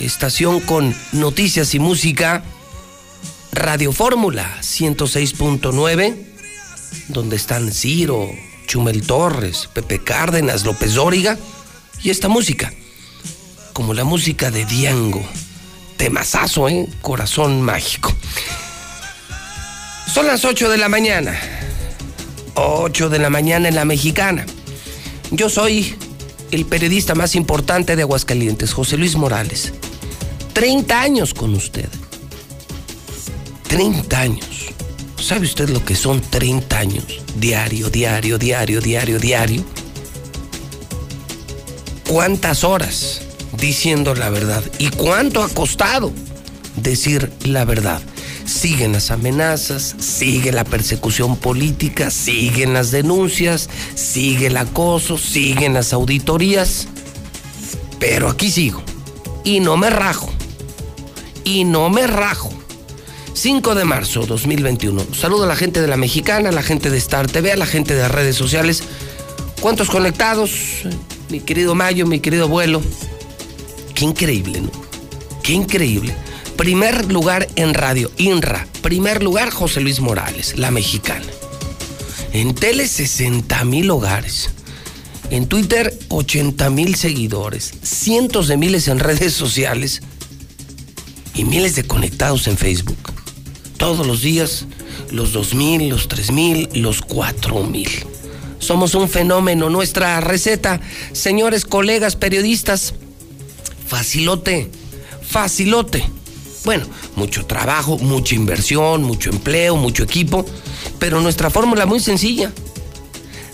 estación 0.00 0.60
con 0.60 0.94
noticias 1.12 1.74
y 1.74 1.78
música, 1.78 2.42
Radio 3.52 3.92
Fórmula 3.92 4.58
106.9, 4.62 6.16
donde 7.08 7.36
están 7.36 7.72
Ciro, 7.72 8.28
Chumel 8.66 9.06
Torres, 9.06 9.68
Pepe 9.72 10.02
Cárdenas, 10.02 10.64
López 10.64 10.94
Dóriga 10.94 11.38
y 12.02 12.10
esta 12.10 12.28
música, 12.28 12.72
como 13.74 13.92
la 13.92 14.04
música 14.04 14.50
de 14.50 14.64
Diango. 14.64 15.22
Temazazo, 15.98 16.68
¿eh? 16.68 16.88
Corazón 17.02 17.60
mágico. 17.60 18.14
Son 20.10 20.26
las 20.26 20.44
8 20.44 20.70
de 20.70 20.78
la 20.78 20.88
mañana. 20.88 21.38
8 22.54 23.08
de 23.10 23.18
la 23.18 23.28
mañana 23.28 23.68
en 23.68 23.74
la 23.74 23.84
mexicana. 23.84 24.46
Yo 25.32 25.50
soy 25.50 25.96
el 26.52 26.64
periodista 26.64 27.16
más 27.16 27.34
importante 27.34 27.96
de 27.96 28.02
Aguascalientes, 28.02 28.72
José 28.72 28.96
Luis 28.96 29.16
Morales. 29.16 29.74
30 30.52 31.00
años 31.00 31.34
con 31.34 31.52
usted. 31.52 31.88
30 33.68 34.20
años. 34.20 34.46
¿Sabe 35.20 35.46
usted 35.46 35.68
lo 35.70 35.84
que 35.84 35.96
son 35.96 36.20
30 36.20 36.78
años? 36.78 37.04
Diario, 37.34 37.90
diario, 37.90 38.38
diario, 38.38 38.80
diario, 38.80 39.18
diario. 39.18 39.64
¿Cuántas 42.06 42.62
horas 42.62 43.23
diciendo 43.58 44.14
la 44.14 44.30
verdad? 44.30 44.62
¿Y 44.78 44.88
cuánto 44.90 45.42
ha 45.42 45.48
costado 45.48 46.12
decir 46.76 47.30
la 47.44 47.64
verdad? 47.64 48.00
Siguen 48.44 48.92
las 48.92 49.10
amenazas, 49.10 49.96
sigue 49.98 50.52
la 50.52 50.64
persecución 50.64 51.36
política, 51.36 52.10
siguen 52.10 52.74
las 52.74 52.90
denuncias, 52.90 53.70
sigue 53.94 54.48
el 54.48 54.56
acoso, 54.56 55.16
siguen 55.16 55.74
las 55.74 55.92
auditorías. 55.92 56.88
Pero 57.98 58.28
aquí 58.28 58.50
sigo. 58.50 58.82
Y 59.44 59.60
no 59.60 59.76
me 59.76 59.90
rajo. 59.90 60.30
Y 61.44 61.64
no 61.64 61.88
me 61.90 62.06
rajo. 62.06 62.52
5 63.34 63.74
de 63.74 63.84
marzo 63.84 64.26
2021. 64.26 65.06
Saludo 65.12 65.44
a 65.44 65.46
la 65.48 65.56
gente 65.56 65.80
de 65.80 65.88
la 65.88 65.96
Mexicana, 65.96 66.50
a 66.50 66.52
la 66.52 66.62
gente 66.62 66.88
de 66.88 66.98
Star 66.98 67.26
TV, 67.26 67.52
a 67.52 67.56
la 67.56 67.66
gente 67.66 67.94
de 67.94 68.06
redes 68.08 68.36
sociales. 68.36 68.82
¿Cuántos 69.60 69.90
conectados? 69.90 70.82
Mi 71.30 71.40
querido 71.40 71.74
Mayo, 71.74 72.06
mi 72.06 72.20
querido 72.20 72.44
abuelo. 72.44 72.82
Increíble, 74.04 74.60
¿no? 74.60 74.70
Qué 75.42 75.54
increíble. 75.54 76.14
Primer 76.58 77.10
lugar 77.10 77.48
en 77.56 77.72
radio, 77.72 78.10
INRA. 78.18 78.68
Primer 78.82 79.22
lugar, 79.22 79.48
José 79.48 79.80
Luis 79.80 80.00
Morales, 80.00 80.58
la 80.58 80.70
mexicana. 80.70 81.24
En 82.34 82.54
tele, 82.54 82.86
60 82.86 83.64
mil 83.64 83.90
hogares. 83.90 84.50
En 85.30 85.46
Twitter, 85.46 85.98
80 86.10 86.68
mil 86.68 86.96
seguidores. 86.96 87.72
Cientos 87.82 88.46
de 88.46 88.58
miles 88.58 88.88
en 88.88 88.98
redes 89.08 89.32
sociales. 89.32 90.02
Y 91.34 91.44
miles 91.44 91.74
de 91.74 91.84
conectados 91.84 92.46
en 92.46 92.58
Facebook. 92.58 93.10
Todos 93.78 94.06
los 94.06 94.20
días, 94.20 94.66
los 95.12 95.32
2 95.32 95.54
mil, 95.54 95.88
los 95.88 96.08
3 96.08 96.30
mil, 96.30 96.68
los 96.74 97.00
4 97.00 97.62
mil. 97.62 97.88
Somos 98.58 98.94
un 98.94 99.08
fenómeno. 99.08 99.70
Nuestra 99.70 100.20
receta, 100.20 100.82
señores 101.12 101.64
colegas 101.64 102.16
periodistas, 102.16 102.92
facilote, 103.86 104.70
facilote. 105.22 106.04
Bueno, 106.64 106.86
mucho 107.16 107.44
trabajo, 107.44 107.98
mucha 107.98 108.34
inversión, 108.34 109.02
mucho 109.02 109.30
empleo, 109.30 109.76
mucho 109.76 110.02
equipo, 110.02 110.46
pero 110.98 111.20
nuestra 111.20 111.50
fórmula 111.50 111.84
muy 111.86 112.00
sencilla. 112.00 112.52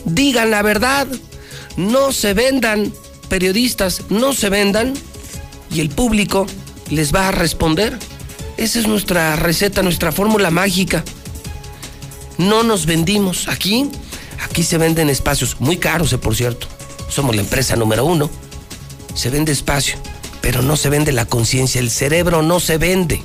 Digan 0.05 0.51
la 0.51 0.63
verdad, 0.63 1.09
no 1.77 2.13
se 2.13 2.35
vendan, 2.35 2.93
periodistas, 3.29 4.03
no 4.11 4.33
se 4.33 4.49
vendan, 4.49 4.95
y 5.73 5.81
el 5.81 5.91
público 5.91 6.47
les 6.91 7.15
va 7.15 7.29
a 7.29 7.33
responder. 7.33 7.99
Esa 8.57 8.79
es 8.79 8.87
nuestra 8.87 9.37
receta, 9.37 9.83
nuestra 9.83 10.13
fórmula 10.13 10.51
mágica. 10.51 11.05
No 12.39 12.63
nos 12.63 12.87
vendimos. 12.87 13.49
Aquí, 13.49 13.91
aquí 14.43 14.63
se 14.63 14.79
venden 14.79 15.09
espacios 15.09 15.61
muy 15.61 15.79
caros, 15.79 16.13
eh, 16.13 16.19
por 16.19 16.37
cierto. 16.37 16.67
Somos 17.09 17.35
la 17.35 17.43
empresa 17.43 17.77
número 17.77 18.05
uno. 18.05 18.31
Se 19.15 19.31
vende 19.31 19.53
espacio 19.53 19.97
pero 20.41 20.63
no 20.63 20.77
se 20.77 20.89
vende 20.89 21.13
la 21.13 21.27
conciencia, 21.27 21.81
el 21.81 21.91
cerebro 21.91 22.43
no 22.43 22.61
se 22.61 22.79
vende. 22.79 23.23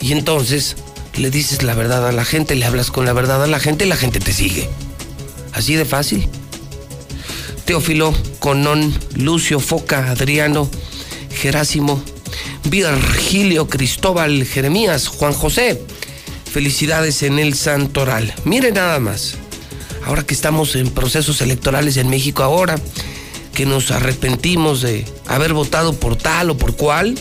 Y 0.00 0.12
entonces 0.12 0.76
le 1.16 1.30
dices 1.30 1.62
la 1.62 1.74
verdad 1.74 2.08
a 2.08 2.12
la 2.12 2.24
gente, 2.24 2.54
le 2.54 2.64
hablas 2.64 2.90
con 2.90 3.04
la 3.04 3.12
verdad 3.12 3.42
a 3.42 3.46
la 3.46 3.60
gente 3.60 3.84
y 3.84 3.88
la 3.88 3.96
gente 3.96 4.20
te 4.20 4.32
sigue. 4.32 4.68
Así 5.52 5.74
de 5.74 5.84
fácil. 5.84 6.28
Teófilo, 7.64 8.14
Conón, 8.38 8.98
Lucio, 9.14 9.60
Foca, 9.60 10.10
Adriano, 10.10 10.68
Gerásimo, 11.32 12.02
Virgilio, 12.64 13.68
Cristóbal, 13.68 14.44
Jeremías, 14.44 15.08
Juan 15.08 15.32
José. 15.32 15.80
Felicidades 16.50 17.22
en 17.22 17.38
el 17.38 17.54
Santoral. 17.54 18.34
Mire 18.44 18.72
nada 18.72 18.98
más. 18.98 19.36
Ahora 20.04 20.24
que 20.24 20.34
estamos 20.34 20.74
en 20.74 20.90
procesos 20.90 21.40
electorales 21.42 21.96
en 21.96 22.08
México 22.08 22.42
ahora, 22.42 22.76
que 23.54 23.66
nos 23.66 23.90
arrepentimos 23.90 24.80
de 24.82 25.04
haber 25.26 25.52
votado 25.52 25.94
por 25.94 26.16
tal 26.16 26.50
o 26.50 26.56
por 26.56 26.76
cual. 26.76 27.18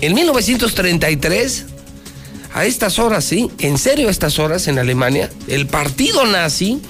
En 0.00 0.14
1933, 0.14 1.66
a 2.52 2.64
estas 2.64 2.98
horas, 2.98 3.24
sí, 3.24 3.50
en 3.58 3.78
serio 3.78 4.08
a 4.08 4.10
estas 4.10 4.38
horas 4.38 4.68
en 4.68 4.78
Alemania, 4.78 5.30
el 5.48 5.66
partido 5.66 6.24
nazi 6.26 6.80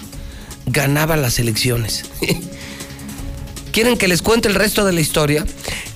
ganaba 0.66 1.16
las 1.16 1.38
elecciones. 1.38 2.05
¿Quieren 3.72 3.97
que 3.97 4.07
les 4.07 4.22
cuente 4.22 4.49
el 4.49 4.55
resto 4.55 4.84
de 4.84 4.92
la 4.92 5.01
historia? 5.01 5.45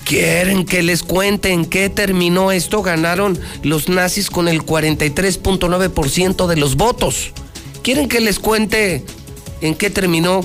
¿Quieren 0.03 0.65
que 0.65 0.81
les 0.83 1.03
cuente 1.03 1.51
en 1.51 1.65
qué 1.65 1.87
terminó 1.87 2.51
esto? 2.51 2.81
Ganaron 2.81 3.39
los 3.63 3.89
nazis 3.89 4.29
con 4.29 4.47
el 4.47 4.63
43.9% 4.63 6.47
de 6.47 6.55
los 6.57 6.75
votos. 6.75 7.31
¿Quieren 7.83 8.09
que 8.09 8.19
les 8.19 8.39
cuente 8.39 9.05
en 9.61 9.75
qué 9.75 9.89
terminó 9.89 10.41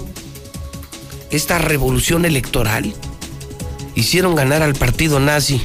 esta 1.34 1.58
revolución 1.58 2.24
electoral? 2.24 2.94
Hicieron 3.94 4.34
ganar 4.34 4.62
al 4.62 4.74
partido 4.74 5.20
nazi. 5.20 5.60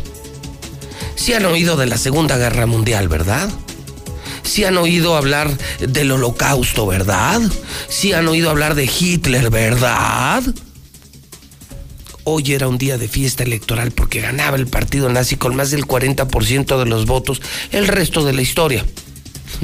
Sí 1.15 1.33
han 1.33 1.45
oído 1.45 1.77
de 1.77 1.85
la 1.85 1.97
Segunda 1.97 2.37
Guerra 2.37 2.65
Mundial, 2.65 3.07
¿verdad? 3.07 3.49
Sí 4.43 4.63
han 4.63 4.77
oído 4.77 5.15
hablar 5.15 5.55
del 5.79 6.11
holocausto, 6.11 6.87
¿verdad? 6.87 7.41
Sí 7.87 8.13
han 8.13 8.27
oído 8.27 8.49
hablar 8.49 8.75
de 8.75 8.85
Hitler, 8.85 9.49
¿verdad? 9.49 10.43
Hoy 12.23 12.53
era 12.53 12.67
un 12.67 12.77
día 12.77 12.97
de 12.97 13.07
fiesta 13.07 13.43
electoral 13.43 13.91
porque 13.91 14.21
ganaba 14.21 14.57
el 14.57 14.67
partido 14.67 15.09
nazi 15.09 15.35
con 15.35 15.55
más 15.55 15.71
del 15.71 15.85
40% 15.85 16.79
de 16.79 16.85
los 16.85 17.05
votos, 17.05 17.41
el 17.71 17.87
resto 17.87 18.23
de 18.23 18.33
la 18.33 18.41
historia, 18.41 18.85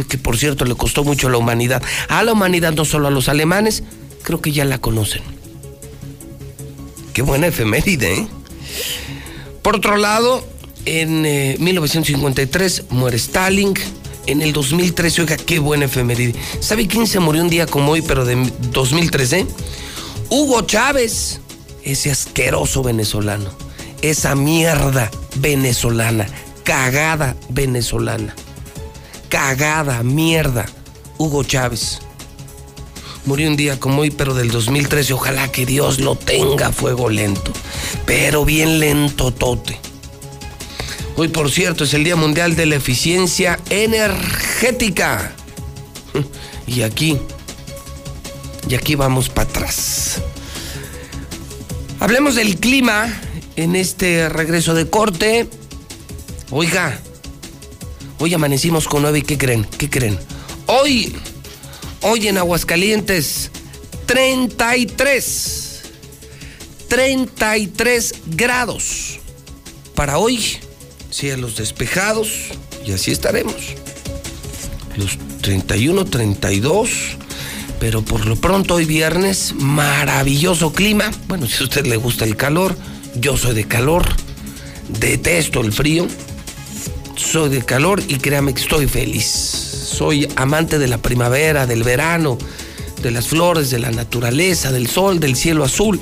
que 0.09 0.17
por 0.17 0.37
cierto 0.37 0.65
le 0.65 0.75
costó 0.75 1.03
mucho 1.03 1.27
a 1.27 1.31
la 1.31 1.37
humanidad. 1.37 1.81
A 2.09 2.23
la 2.23 2.33
humanidad, 2.33 2.73
no 2.73 2.85
solo 2.85 3.07
a 3.07 3.11
los 3.11 3.29
alemanes, 3.29 3.83
creo 4.23 4.41
que 4.41 4.51
ya 4.51 4.65
la 4.65 4.79
conocen. 4.79 5.34
Qué 7.15 7.21
buena 7.21 7.47
efeméride, 7.47 8.13
¿eh? 8.13 8.27
Por 9.63 9.77
otro 9.77 9.95
lado, 9.95 10.45
en 10.85 11.21
1953 11.63 12.79
eh, 12.79 12.83
muere 12.89 13.15
Stalin. 13.15 13.73
En 14.27 14.41
el 14.41 14.51
2013, 14.51 15.21
oiga, 15.21 15.37
qué 15.37 15.59
buena 15.59 15.85
efeméride. 15.85 16.35
¿Sabe 16.59 16.87
quién 16.87 17.07
se 17.07 17.19
murió 17.19 17.41
un 17.41 17.49
día 17.49 17.67
como 17.67 17.93
hoy, 17.93 18.01
pero 18.01 18.25
de 18.25 18.51
2013? 18.71 19.47
Hugo 20.29 20.63
Chávez, 20.63 21.39
ese 21.83 22.11
asqueroso 22.11 22.83
venezolano. 22.83 23.49
Esa 24.01 24.35
mierda 24.35 25.09
venezolana. 25.35 26.27
Cagada 26.65 27.37
venezolana. 27.47 28.35
Cagada, 29.29 30.03
mierda. 30.03 30.65
Hugo 31.17 31.43
Chávez. 31.45 31.99
Murió 33.25 33.49
un 33.49 33.55
día 33.55 33.79
como 33.79 34.01
hoy, 34.01 34.11
pero 34.11 34.35
del 34.35 34.51
2013. 34.51 35.13
Ojalá 35.13 35.51
que 35.51 35.65
Dios 35.65 35.99
lo 35.99 36.15
tenga 36.15 36.71
fuego 36.71 37.09
lento. 37.09 37.51
Pero 38.05 38.45
bien 38.45 38.79
lento, 38.79 39.31
tote. 39.31 39.79
Hoy, 41.17 41.29
por 41.29 41.49
cierto, 41.49 41.85
es 41.85 41.93
el 41.93 42.03
Día 42.03 42.15
Mundial 42.15 42.55
de 42.55 42.65
la 42.65 42.75
Eficiencia 42.75 43.59
Energética. 43.69 45.33
Y 46.67 46.81
aquí, 46.81 47.19
y 48.67 48.73
aquí 48.73 48.95
vamos 48.95 49.29
para 49.29 49.47
atrás. 49.47 50.19
Hablemos 51.99 52.33
del 52.33 52.57
clima 52.59 53.07
en 53.55 53.75
este 53.75 54.29
regreso 54.29 54.73
de 54.73 54.89
corte. 54.89 55.47
Oiga, 56.49 56.99
hoy 58.17 58.33
amanecimos 58.33 58.87
con 58.87 59.03
nueve 59.03 59.19
y 59.19 59.21
¿qué 59.21 59.37
creen? 59.37 59.67
¿Qué 59.77 59.91
creen? 59.91 60.17
Hoy, 60.65 61.15
hoy 62.05 62.27
en 62.27 62.37
Aguascalientes, 62.37 63.49
33. 64.05 65.81
33 66.87 68.13
grados. 68.27 69.19
Para 69.95 70.19
hoy, 70.19 70.39
cielos 71.09 71.55
despejados 71.55 72.29
y 72.85 72.91
así 72.91 73.11
estaremos. 73.11 73.55
Los 74.95 75.17
31, 75.41 76.05
32, 76.05 76.89
pero 77.79 78.03
por 78.03 78.27
lo 78.27 78.35
pronto 78.35 78.75
hoy 78.75 78.85
viernes, 78.85 79.53
maravilloso 79.57 80.73
clima. 80.73 81.11
Bueno, 81.27 81.47
si 81.47 81.63
a 81.63 81.65
usted 81.65 81.87
le 81.87 81.97
gusta 81.97 82.23
el 82.25 82.37
calor, 82.37 82.77
yo 83.15 83.35
soy 83.35 83.55
de 83.55 83.67
calor, 83.67 84.05
detesto 84.99 85.61
el 85.61 85.73
frío, 85.73 86.07
soy 87.15 87.49
de 87.49 87.65
calor 87.65 88.03
y 88.07 88.17
créame 88.17 88.53
que 88.53 88.61
estoy 88.61 88.87
feliz. 88.87 89.64
Soy 89.95 90.27
amante 90.35 90.77
de 90.77 90.89
la 90.89 90.97
primavera, 90.97 91.65
del 91.65 91.83
verano, 91.83 92.37
de 93.01 93.11
las 93.11 93.29
flores, 93.29 93.69
de 93.69 93.79
la 93.79 93.91
naturaleza, 93.91 94.73
del 94.73 94.87
sol, 94.87 95.21
del 95.21 95.37
cielo 95.37 95.63
azul. 95.63 96.01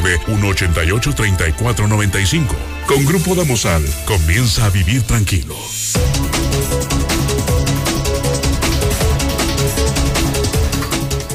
188-3495. 0.01 2.47
Con 2.85 3.05
Grupo 3.05 3.35
Damosal, 3.35 3.83
comienza 4.05 4.65
a 4.65 4.69
vivir 4.69 5.03
tranquilo. 5.03 5.55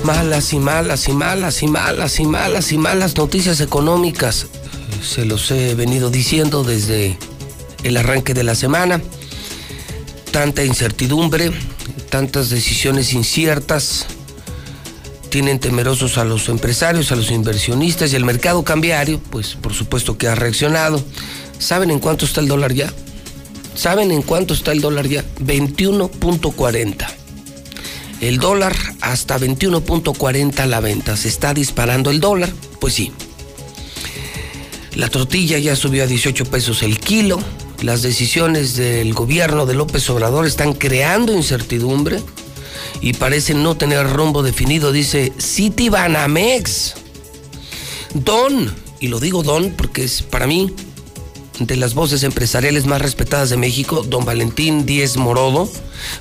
Malas 0.05 0.53
y 0.53 0.59
malas 0.59 1.09
y 1.09 1.12
malas 1.12 1.62
y 1.62 1.67
malas 1.67 2.21
y 2.21 2.27
malas 2.27 2.73
y 2.73 2.79
malas 2.79 3.17
noticias 3.17 3.61
económicas. 3.61 4.47
Se 5.03 5.25
los 5.25 5.51
he 5.51 5.75
venido 5.75 6.11
diciendo 6.11 6.62
desde 6.62 7.19
el 7.83 7.97
arranque 7.97 8.35
de 8.35 8.45
la 8.45 8.55
semana. 8.55 9.01
Tanta 10.31 10.64
incertidumbre, 10.64 11.51
tantas 12.11 12.51
decisiones 12.51 13.14
inciertas, 13.14 14.07
tienen 15.37 15.59
temerosos 15.59 16.16
a 16.16 16.24
los 16.24 16.49
empresarios, 16.49 17.12
a 17.12 17.14
los 17.14 17.30
inversionistas 17.30 18.11
y 18.11 18.16
el 18.16 18.24
mercado 18.24 18.64
cambiario, 18.64 19.20
pues 19.28 19.55
por 19.55 19.74
supuesto 19.74 20.16
que 20.16 20.28
ha 20.28 20.34
reaccionado. 20.34 20.99
¿Saben 21.59 21.91
en 21.91 21.99
cuánto 21.99 22.24
está 22.24 22.41
el 22.41 22.49
dólar 22.49 22.72
ya? 22.72 22.91
¿Saben 23.74 24.12
en 24.12 24.22
cuánto 24.22 24.55
está 24.55 24.72
el 24.72 24.80
dólar 24.80 25.07
ya? 25.07 25.22
21.40. 25.45 27.07
El 28.22 28.39
dólar 28.39 28.74
hasta 29.03 29.39
21.40 29.39 30.59
a 30.61 30.64
la 30.64 30.80
venta. 30.80 31.18
Se 31.18 31.28
está 31.28 31.53
disparando 31.53 32.11
el 32.11 32.18
dólar. 32.18 32.51
Pues 32.80 32.95
sí. 32.95 33.12
La 34.95 35.11
tortilla 35.11 35.59
ya 35.59 35.76
subió 35.76 36.05
a 36.05 36.07
18 36.07 36.47
pesos 36.47 36.82
el 36.82 36.99
kilo. 36.99 37.39
Las 37.82 38.01
decisiones 38.01 38.74
del 38.76 39.12
gobierno 39.12 39.66
de 39.66 39.74
López 39.74 40.09
Obrador 40.09 40.47
están 40.47 40.72
creando 40.72 41.34
incertidumbre 41.34 42.22
y 43.01 43.12
parecen 43.14 43.62
no 43.62 43.76
tener 43.76 44.09
rumbo 44.09 44.43
definido, 44.43 44.93
dice 44.93 45.32
City 45.39 45.89
Banamex. 45.89 46.95
Don, 48.14 48.74
y 49.01 49.09
lo 49.09 49.20
digo 49.20 49.43
Don 49.43 49.70
porque 49.72 50.05
es 50.05 50.22
para 50.22 50.47
mí 50.47 50.72
de 51.59 51.76
las 51.76 51.95
voces 51.95 52.22
empresariales 52.22 52.87
más 52.87 53.01
respetadas 53.01 53.51
de 53.51 53.57
México, 53.57 54.03
don 54.03 54.24
Valentín 54.24 54.84
Díez 54.84 55.16
Morodo, 55.16 55.70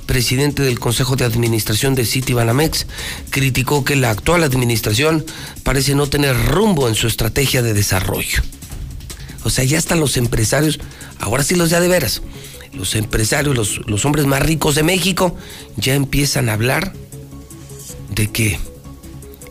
presidente 0.06 0.62
del 0.62 0.78
Consejo 0.78 1.16
de 1.16 1.24
Administración 1.24 1.94
de 1.94 2.06
City 2.06 2.32
Banamex, 2.32 2.86
criticó 3.30 3.84
que 3.84 3.96
la 3.96 4.10
actual 4.10 4.44
administración 4.44 5.24
parece 5.62 5.94
no 5.94 6.06
tener 6.06 6.36
rumbo 6.46 6.88
en 6.88 6.94
su 6.94 7.06
estrategia 7.06 7.62
de 7.62 7.74
desarrollo. 7.74 8.42
O 9.44 9.50
sea, 9.50 9.64
ya 9.64 9.78
están 9.78 10.00
los 10.00 10.16
empresarios, 10.16 10.80
ahora 11.20 11.42
sí 11.42 11.54
los 11.54 11.70
ya 11.70 11.80
de 11.80 11.88
veras, 11.88 12.22
los 12.76 12.94
empresarios, 12.94 13.56
los, 13.56 13.80
los 13.86 14.04
hombres 14.04 14.26
más 14.26 14.42
ricos 14.42 14.74
de 14.74 14.82
México, 14.82 15.34
ya 15.76 15.94
empiezan 15.94 16.48
a 16.48 16.52
hablar 16.52 16.92
de 18.14 18.30
que 18.30 18.58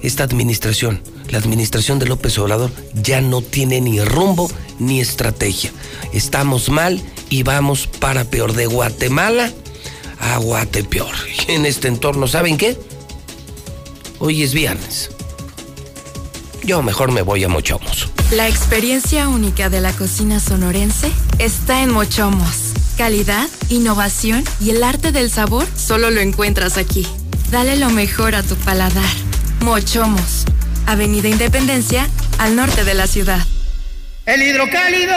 esta 0.02 0.24
administración, 0.24 1.02
la 1.30 1.38
administración 1.38 2.00
de 2.00 2.06
López 2.06 2.38
Obrador, 2.38 2.72
ya 2.94 3.22
no 3.22 3.42
tiene 3.42 3.82
ni 3.82 4.00
rumbo 4.02 4.50
ni 4.80 5.02
estrategia. 5.02 5.72
Estamos 6.14 6.70
mal 6.70 7.02
y 7.30 7.44
vamos 7.44 7.88
para 7.88 8.26
peor. 8.26 8.54
De 8.54 8.68
Guatemala 8.68 9.52
a 10.20 10.38
Guatepeor. 10.38 11.14
En 11.48 11.66
este 11.66 11.88
entorno, 11.88 12.28
¿saben 12.28 12.58
qué? 12.58 12.78
Hoy 14.20 14.44
es 14.44 14.54
viernes. 14.54 15.12
Yo 16.64 16.82
mejor 16.82 17.12
me 17.12 17.22
voy 17.22 17.44
a 17.44 17.50
Mochomos. 17.50 18.10
La 18.32 18.48
experiencia 18.48 19.30
única 19.30 19.70
de 19.70 19.82
la 19.82 19.94
cocina 19.94 20.40
sonorense 20.40 21.12
está 21.38 21.84
en 21.84 21.92
Mochomos. 21.92 22.65
Calidad, 22.98 23.50
innovación 23.68 24.46
y 24.62 24.70
el 24.70 24.82
arte 24.82 25.12
del 25.12 25.30
sabor 25.30 25.68
solo 25.76 26.12
lo 26.12 26.22
encuentras 26.22 26.78
aquí. 26.78 27.06
Dale 27.52 27.76
lo 27.76 27.90
mejor 27.90 28.36
a 28.36 28.44
tu 28.44 28.56
paladar. 28.56 29.04
Mochomos, 29.62 30.46
Avenida 30.86 31.28
Independencia, 31.28 32.08
al 32.38 32.56
norte 32.56 32.86
de 32.86 32.94
la 32.94 33.06
ciudad. 33.08 33.46
El 34.26 34.42
hidrocálido. 34.42 35.14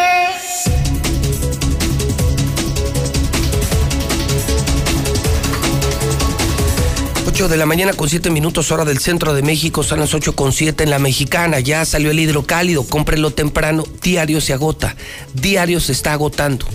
8 7.29 7.49
de 7.49 7.57
la 7.57 7.67
mañana 7.67 7.93
con 7.93 8.09
7 8.09 8.31
minutos 8.31 8.73
hora 8.73 8.85
del 8.85 8.99
centro 8.99 9.35
de 9.35 9.43
México, 9.43 9.85
son 9.85 10.01
las 10.01 10.13
8 10.13 10.35
con 10.35 10.53
7 10.53 10.83
en 10.83 10.91
la 10.91 10.99
mexicana, 10.99 11.61
ya 11.61 11.85
salió 11.85 12.11
el 12.11 12.19
hidrocálido, 12.19 12.83
cómprenlo 12.83 13.31
temprano, 13.31 13.85
diario 14.03 14.41
se 14.41 14.53
agota, 14.53 14.97
diario 15.35 15.79
se 15.79 15.93
está 15.93 16.15
agotando. 16.15 16.67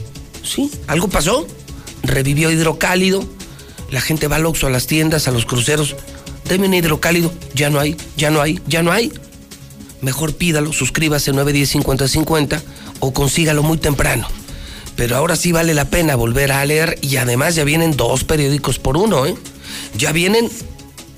¿Sí? 0.44 0.70
¿Algo 0.88 1.08
pasó? 1.08 1.48
Revivió 2.04 2.52
hidrocálido. 2.52 3.24
La 3.90 4.02
gente 4.02 4.28
va 4.28 4.38
al 4.38 4.46
Oxxo, 4.46 4.68
a 4.68 4.70
las 4.70 4.88
tiendas, 4.88 5.28
a 5.28 5.32
los 5.32 5.46
cruceros. 5.46 5.96
Deme 6.46 6.68
un 6.68 6.74
hidrocálido. 6.74 7.32
Ya 7.54 7.70
no 7.70 7.80
hay, 7.80 7.96
ya 8.18 8.30
no 8.30 8.42
hay, 8.42 8.60
ya 8.68 8.84
no 8.84 8.92
hay. 8.92 9.12
Mejor 10.02 10.36
pídalo, 10.36 10.74
suscríbase 10.74 11.32
910 11.32 12.64
o 13.00 13.14
consígalo 13.14 13.64
muy 13.64 13.78
temprano. 13.78 14.28
Pero 14.96 15.16
ahora 15.16 15.36
sí 15.36 15.52
vale 15.52 15.74
la 15.74 15.86
pena 15.86 16.16
volver 16.16 16.52
a 16.52 16.66
leer 16.66 17.00
y 17.02 17.18
además 17.18 17.56
ya 17.56 17.64
vienen 17.64 17.96
dos 17.96 18.24
periódicos 18.24 18.80
por 18.80 18.98
uno, 18.98 19.26
¿eh? 19.26 19.36
Ya 19.98 20.12
vienen 20.12 20.50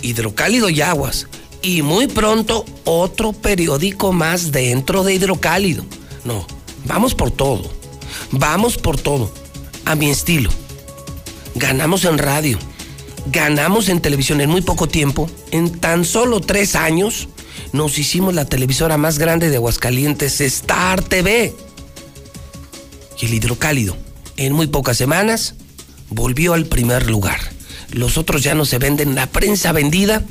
Hidrocálido 0.02 0.70
y 0.70 0.82
Aguas. 0.82 1.28
Y 1.62 1.82
muy 1.82 2.08
pronto 2.08 2.64
otro 2.84 3.34
periódico 3.34 4.14
más 4.14 4.52
dentro 4.52 5.04
de 5.04 5.16
Hidrocálido. 5.16 5.84
No, 6.24 6.46
vamos 6.86 7.16
por 7.16 7.32
todo. 7.32 7.72
Vamos 8.32 8.78
por 8.78 9.00
todo, 9.00 9.32
a 9.86 9.96
mi 9.96 10.10
estilo. 10.10 10.50
Ganamos 11.56 12.06
en 12.06 12.18
radio, 12.18 12.58
ganamos 13.28 13.90
en 13.90 14.02
televisión 14.02 14.42
en 14.42 14.50
muy 14.50 14.62
poco 14.62 14.88
tiempo, 14.88 15.30
en 15.52 15.80
tan 15.80 16.06
solo 16.06 16.42
tres 16.42 16.76
años, 16.76 17.30
Nos 17.72 17.98
hicimos 17.98 18.34
la 18.34 18.46
televisora 18.46 18.98
más 18.98 19.18
grande 19.18 19.50
de 19.50 19.58
Aguascalientes, 19.58 20.40
Star 20.40 21.02
TV. 21.02 21.54
Y 23.20 23.26
el 23.26 23.34
hidrocálido, 23.34 23.98
en 24.38 24.54
muy 24.54 24.68
pocas 24.68 24.98
semanas, 24.98 25.56
volvió 26.10 26.54
al 26.54 26.66
primer 26.66 27.10
lugar. 27.10 27.40
Los 27.92 28.18
otros 28.18 28.44
ya 28.44 28.56
no 28.56 28.66
se 28.66 28.78
venden, 28.78 29.16
la 29.16 29.28
prensa 29.28 29.72
vendida 29.72 30.24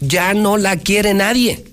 ya 0.00 0.34
no 0.34 0.56
la 0.56 0.76
quiere 0.76 1.14
nadie. 1.14 1.64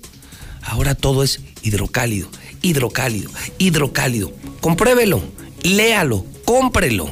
Ahora 0.62 0.94
todo 0.94 1.22
es 1.22 1.40
hidrocálido, 1.62 2.28
hidrocálido, 2.62 3.30
hidrocálido. 3.58 4.32
Compruébelo, 4.60 5.22
léalo, 5.62 6.24
cómprelo. 6.44 7.10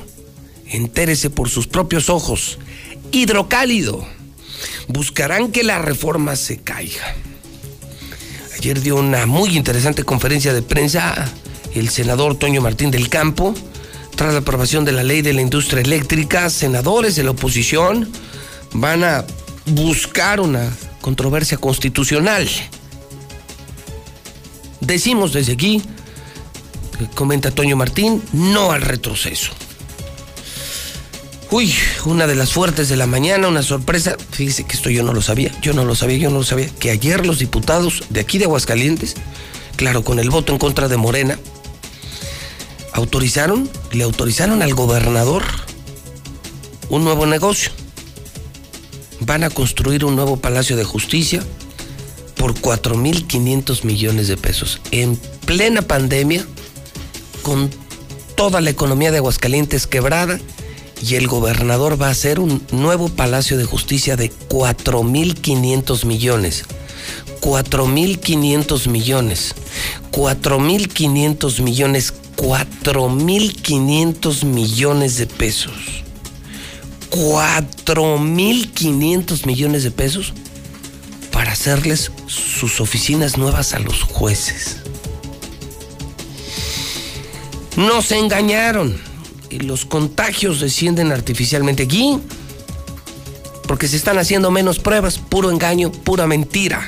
Entérese 0.67 1.31
por 1.31 1.49
sus 1.49 1.67
propios 1.67 2.11
ojos. 2.11 2.59
Hidrocálido. 3.13 4.07
Buscarán 4.89 5.51
que 5.53 5.65
la 5.65 5.79
reforma 5.79 6.37
se 6.37 6.59
caiga. 6.59 7.15
Ayer 8.57 8.81
dio 8.81 8.97
una 8.97 9.27
muy 9.27 9.57
interesante 9.57 10.05
conferencia 10.05 10.53
de 10.53 10.63
prensa 10.63 11.33
el 11.75 11.89
senador 11.89 12.37
Toño 12.37 12.61
Martín 12.61 12.91
del 12.91 13.09
Campo. 13.09 13.55
Tras 14.17 14.33
la 14.33 14.41
aprobación 14.41 14.85
de 14.85 14.93
la 14.93 15.03
ley 15.03 15.23
de 15.23 15.33
la 15.33 15.41
industria 15.41 15.81
eléctrica, 15.81 16.51
senadores 16.51 17.17
de 17.17 17.25
la 17.25 17.31
oposición 17.31 18.11
van 18.73 19.03
a 19.05 19.25
buscar 19.67 20.41
una 20.41 20.71
controversia 21.01 21.57
constitucional. 21.57 22.49
Decimos 24.81 25.33
desde 25.33 25.53
aquí, 25.53 25.83
comenta 27.09 27.51
Toño 27.51 27.77
Martín, 27.77 28.23
no 28.33 28.73
al 28.73 28.83
retroceso. 28.83 29.53
Uy, 31.53 31.75
una 32.05 32.29
de 32.29 32.37
las 32.37 32.53
fuertes 32.53 32.89
de 32.89 32.97
la 32.97 33.09
mañana, 33.09 33.49
una 33.49 33.63
sorpresa. 33.63 34.17
Fíjese 34.31 34.65
que 34.65 34.77
esto 34.77 34.89
yo 34.89 35.03
no 35.03 35.13
lo 35.13 35.21
sabía, 35.21 35.51
yo 35.61 35.73
no 35.73 35.85
lo 35.85 35.97
sabía, 35.97 36.19
yo 36.19 36.31
no 36.31 36.39
lo 36.39 36.45
sabía. 36.45 36.69
Que 36.79 36.91
ayer 36.91 37.27
los 37.27 37.41
diputados 37.41 38.05
de 38.09 38.21
aquí 38.21 38.39
de 38.39 38.45
Aguascalientes, 38.45 39.17
claro, 39.75 40.05
con 40.05 40.21
el 40.21 40.31
voto 40.31 40.53
en 40.53 40.61
contra 40.61 40.87
de 40.87 40.97
Morena, 40.97 41.41
autorizaron, 42.93 43.69
le 43.91 44.05
autorizaron 44.05 44.63
al 44.63 44.75
gobernador 44.75 45.43
un 46.89 47.03
nuevo 47.03 47.27
negocio. 47.27 47.73
Van 49.21 49.43
a 49.43 49.51
construir 49.51 50.05
un 50.05 50.15
nuevo 50.15 50.37
Palacio 50.37 50.77
de 50.77 50.85
Justicia 50.85 51.43
por 52.37 52.55
4.500 52.55 53.85
millones 53.85 54.29
de 54.29 54.37
pesos. 54.37 54.81
En 54.93 55.17
plena 55.47 55.83
pandemia, 55.83 56.47
con 57.43 57.71
toda 58.37 58.61
la 58.61 58.71
economía 58.71 59.11
de 59.11 59.19
Aguascalientes 59.19 59.87
quebrada, 59.87 60.39
y 61.03 61.15
el 61.15 61.29
gobernador 61.29 62.01
va 62.01 62.09
a 62.09 62.11
hacer 62.11 62.41
un 62.41 62.63
nuevo 62.73 63.09
Palacio 63.09 63.57
de 63.57 63.65
Justicia 63.65 64.17
de 64.17 64.31
4.500 64.31 66.05
millones. 66.05 66.65
4.500 67.41 68.89
millones. 68.89 69.55
4.500 70.13 71.63
millones. 71.63 72.13
4.500 72.37 74.45
millones 74.45 75.17
de 75.17 75.27
pesos. 75.27 75.73
4.500 77.11 79.47
millones 79.47 79.85
de 79.85 79.91
pesos 79.91 80.35
para 81.33 81.53
hacerles 81.53 82.13
sus 82.27 82.79
oficinas 82.81 83.39
nuevas 83.39 83.75
a 83.75 83.79
los 83.79 84.03
jueces. 84.03 84.80
Nos 87.81 88.13
engañaron 88.13 88.95
y 89.49 89.61
los 89.61 89.87
contagios 89.87 90.61
descienden 90.61 91.13
artificialmente 91.13 91.85
aquí 91.85 92.19
porque 93.67 93.89
se 93.89 93.97
están 93.97 94.19
haciendo 94.19 94.51
menos 94.51 94.79
pruebas, 94.79 95.17
puro 95.17 95.51
engaño, 95.51 95.91
pura 95.91 96.27
mentira. 96.27 96.87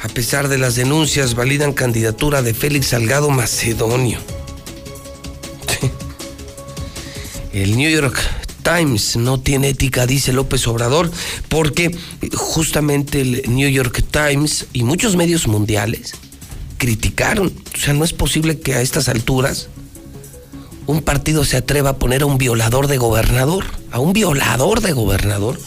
A 0.00 0.08
pesar 0.10 0.46
de 0.46 0.56
las 0.56 0.76
denuncias, 0.76 1.34
validan 1.34 1.72
candidatura 1.72 2.42
de 2.42 2.54
Félix 2.54 2.86
Salgado 2.86 3.28
Macedonio. 3.30 4.20
El 7.52 7.76
New 7.76 7.90
York 7.90 8.20
Times 8.62 9.16
no 9.16 9.40
tiene 9.40 9.70
ética, 9.70 10.06
dice 10.06 10.32
López 10.32 10.68
Obrador, 10.68 11.10
porque 11.48 11.90
justamente 12.34 13.22
el 13.22 13.42
New 13.48 13.68
York 13.68 14.04
Times 14.12 14.66
y 14.72 14.84
muchos 14.84 15.16
medios 15.16 15.48
mundiales 15.48 16.14
criticaron. 16.80 17.52
O 17.74 17.78
sea, 17.78 17.94
no 17.94 18.04
es 18.04 18.12
posible 18.12 18.58
que 18.58 18.74
a 18.74 18.80
estas 18.80 19.08
alturas 19.08 19.68
un 20.86 21.02
partido 21.02 21.44
se 21.44 21.58
atreva 21.58 21.90
a 21.90 21.98
poner 21.98 22.22
a 22.22 22.26
un 22.26 22.38
violador 22.38 22.88
de 22.88 22.96
gobernador, 22.96 23.64
a 23.92 24.00
un 24.00 24.12
violador 24.12 24.80
de 24.80 24.92
gobernador. 24.92 25.60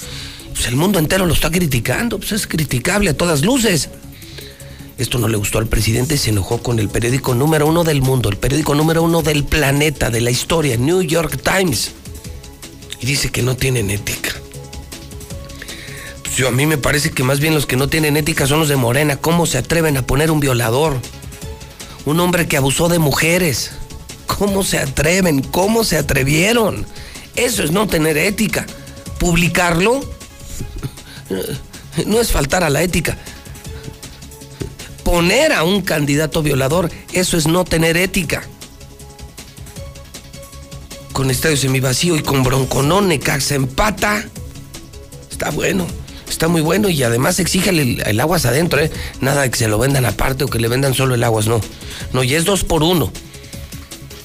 Pues 0.52 0.68
el 0.68 0.76
mundo 0.76 1.00
entero 1.00 1.26
lo 1.26 1.34
está 1.34 1.50
criticando, 1.50 2.18
pues 2.18 2.34
es 2.34 2.48
criticable 2.48 3.12
a 3.12 3.18
todas 3.18 3.44
luces. 3.44 3.90
Esto 4.98 5.20
no 5.20 5.28
le 5.28 5.38
gustó 5.38 5.60
al 5.60 5.68
presidente 5.68 6.16
y 6.16 6.18
se 6.18 6.32
enojó 6.32 6.62
con 6.62 6.80
el 6.80 6.90
periódico 6.90 7.34
número 7.34 7.68
uno 7.68 7.84
del 7.84 8.02
mundo, 8.02 8.30
el 8.30 8.38
periódico 8.38 8.76
número 8.76 9.04
uno 9.04 9.22
del 9.22 9.44
planeta, 9.46 10.10
de 10.10 10.22
la 10.22 10.32
historia, 10.32 10.78
New 10.78 11.02
York 11.04 11.40
Times. 11.42 11.92
Y 13.00 13.06
dice 13.06 13.32
que 13.32 13.44
no 13.44 13.56
tienen 13.56 13.92
ética. 13.92 14.43
Yo, 16.36 16.48
a 16.48 16.52
mí 16.52 16.66
me 16.66 16.78
parece 16.78 17.12
que 17.12 17.24
más 17.24 17.40
bien 17.40 17.54
los 17.54 17.68
que 17.68 17.76
no 17.76 17.90
tienen 17.90 18.18
ética 18.18 18.48
son 18.48 18.60
los 18.60 18.70
de 18.70 18.76
Morena. 18.76 19.18
¿Cómo 19.18 19.46
se 19.46 19.60
atreven 19.60 19.98
a 19.98 20.02
poner 20.02 20.32
un 20.32 20.40
violador? 20.40 21.00
Un 22.06 22.20
hombre 22.20 22.48
que 22.48 22.58
abusó 22.58 22.90
de 22.90 22.98
mujeres. 22.98 23.72
¿Cómo 24.26 24.64
se 24.64 24.80
atreven? 24.80 25.44
¿Cómo 25.44 25.84
se 25.84 25.98
atrevieron? 25.98 26.88
Eso 27.36 27.64
es 27.64 27.72
no 27.72 27.88
tener 27.88 28.18
ética. 28.18 28.66
Publicarlo 29.20 30.02
no 32.06 32.20
es 32.20 32.32
faltar 32.32 32.64
a 32.64 32.70
la 32.70 32.82
ética. 32.82 33.18
Poner 35.04 35.54
a 35.54 35.64
un 35.64 35.82
candidato 35.82 36.42
violador, 36.42 36.90
eso 37.12 37.38
es 37.38 37.48
no 37.48 37.64
tener 37.64 37.98
ética. 37.98 38.44
Con 41.12 41.30
estadio 41.30 41.58
semivacío 41.58 42.16
y 42.16 42.24
con 42.24 42.44
bronconón, 42.44 43.10
Necaxa 43.10 43.56
empata. 43.56 44.26
Está 45.30 45.52
bueno, 45.52 45.86
está 46.30 46.48
muy 46.48 46.62
bueno 46.62 46.90
y 46.90 47.04
además 47.04 47.40
exige 47.40 47.70
el, 47.70 48.02
el 48.06 48.20
aguas 48.20 48.46
adentro, 48.46 48.82
¿eh? 48.82 48.92
Nada 49.22 49.50
que 49.50 49.58
se 49.58 49.68
lo 49.68 49.78
vendan 49.78 50.06
aparte 50.06 50.44
o 50.44 50.48
que 50.48 50.60
le 50.60 50.68
vendan 50.68 50.94
solo 50.94 51.16
el 51.16 51.24
aguas, 51.24 51.48
no. 51.48 51.62
No, 52.12 52.24
y 52.24 52.34
es 52.34 52.46
dos 52.46 52.64
por 52.64 52.84
uno. 52.84 53.12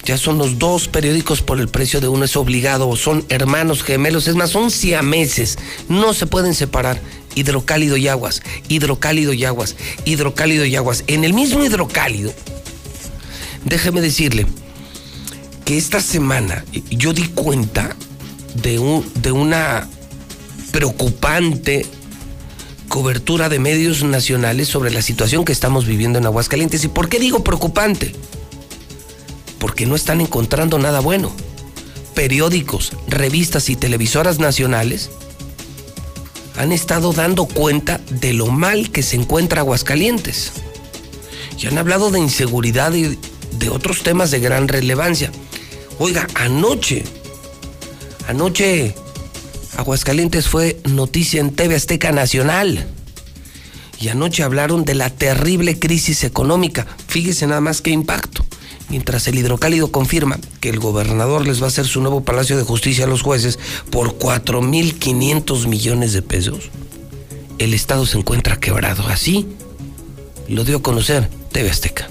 Ya 0.05 0.17
son 0.17 0.39
los 0.39 0.59
dos 0.59 0.89
periódicos 0.89 1.43
por 1.43 1.61
el 1.61 1.69
precio 1.69 2.01
de 2.01 2.09
uno, 2.09 2.25
es 2.25 2.35
obligado, 2.35 2.97
son 2.97 3.27
hermanos 3.29 3.83
gemelos, 3.83 4.27
es 4.27 4.37
más, 4.37 4.49
son 4.49 4.71
siameses, 4.71 5.59
no 5.91 6.15
se 6.15 6.27
pueden 6.27 6.55
separar. 6.55 6.99
Hidrocálido 7.35 7.99
y 7.99 8.09
aguas, 8.09 8.43
hidrocálido 8.69 9.35
y 9.35 9.45
aguas, 9.45 9.77
hidrocálido 10.07 10.65
y 10.65 10.75
aguas. 10.77 11.05
En 11.09 11.25
el 11.25 11.35
mismo 11.35 11.63
hidrocálido, 11.63 12.33
déjeme 13.67 14.01
decirle 14.01 14.47
que 15.67 15.77
esta 15.77 16.01
semana 16.01 16.65
yo 16.91 17.13
di 17.13 17.29
cuenta 17.29 17.95
de, 18.63 18.79
un, 18.79 19.05
de 19.21 19.31
una 19.31 19.89
preocupante 20.79 21.85
cobertura 22.89 23.49
de 23.49 23.59
medios 23.59 24.05
nacionales 24.05 24.69
sobre 24.69 24.93
la 24.93 25.03
situación 25.03 25.45
que 25.45 25.51
estamos 25.51 25.87
viviendo 25.87 26.21
en 26.21 26.27
Aguascalientes. 26.27 26.85
¿Y 26.85 26.89
por 26.89 27.09
qué 27.09 27.19
digo 27.19 27.43
preocupante? 27.43 28.15
porque 29.59 29.87
no 29.87 29.97
están 29.97 30.21
encontrando 30.21 30.79
nada 30.79 31.01
bueno. 31.01 31.33
Periódicos, 32.15 32.93
revistas 33.09 33.71
y 33.71 33.77
televisoras 33.77 34.39
nacionales 34.39 35.11
han 36.57 36.73
estado 36.73 37.13
dando 37.13 37.47
cuenta 37.47 38.01
de 38.11 38.33
lo 38.33 38.47
mal 38.47 38.91
que 38.91 39.03
se 39.03 39.17
encuentra 39.17 39.61
Aguascalientes. 39.61 40.53
Y 41.61 41.67
han 41.67 41.79
hablado 41.79 42.11
de 42.11 42.21
inseguridad 42.21 42.93
y 42.95 43.19
de 43.59 43.69
otros 43.69 44.03
temas 44.03 44.31
de 44.31 44.41
gran 44.41 44.69
relevancia. 44.69 45.31
Oiga, 45.99 46.27
anoche, 46.35 47.05
anoche 48.29 48.95
Aguascalientes 49.79 50.49
fue 50.49 50.81
noticia 50.91 51.41
en 51.41 51.55
TV 51.55 51.77
Azteca 51.77 52.11
Nacional. 52.11 52.85
Y 54.01 54.09
anoche 54.09 54.43
hablaron 54.43 54.85
de 54.85 54.97
la 54.97 55.09
terrible 55.09 55.79
crisis 55.79 56.25
económica. 56.25 56.85
Fíjese 57.07 57.47
nada 57.47 57.61
más 57.61 57.81
qué 57.81 57.91
impacto 57.91 58.45
mientras 58.89 59.29
el 59.29 59.39
hidrocálido 59.39 59.93
confirma 59.93 60.41
que 60.61 60.71
el 60.71 60.81
gobernador 60.81 61.47
les 61.47 61.61
va 61.61 61.67
a 61.67 61.69
hacer 61.69 61.87
su 61.87 62.01
nuevo 62.01 62.25
Palacio 62.25 62.57
de 62.57 62.65
Justicia 62.65 63.05
a 63.05 63.09
los 63.09 63.23
jueces 63.23 63.61
por 63.91 64.19
4.500 64.19 65.69
millones 65.69 66.13
de 66.13 66.23
pesos, 66.23 66.71
el 67.59 67.73
Estado 67.73 68.05
se 68.05 68.19
encuentra 68.19 68.59
quebrado. 68.59 69.07
Así 69.07 69.47
lo 70.49 70.65
dio 70.65 70.79
a 70.79 70.83
conocer 70.83 71.29
TV 71.53 71.71
Azteca. 71.71 72.09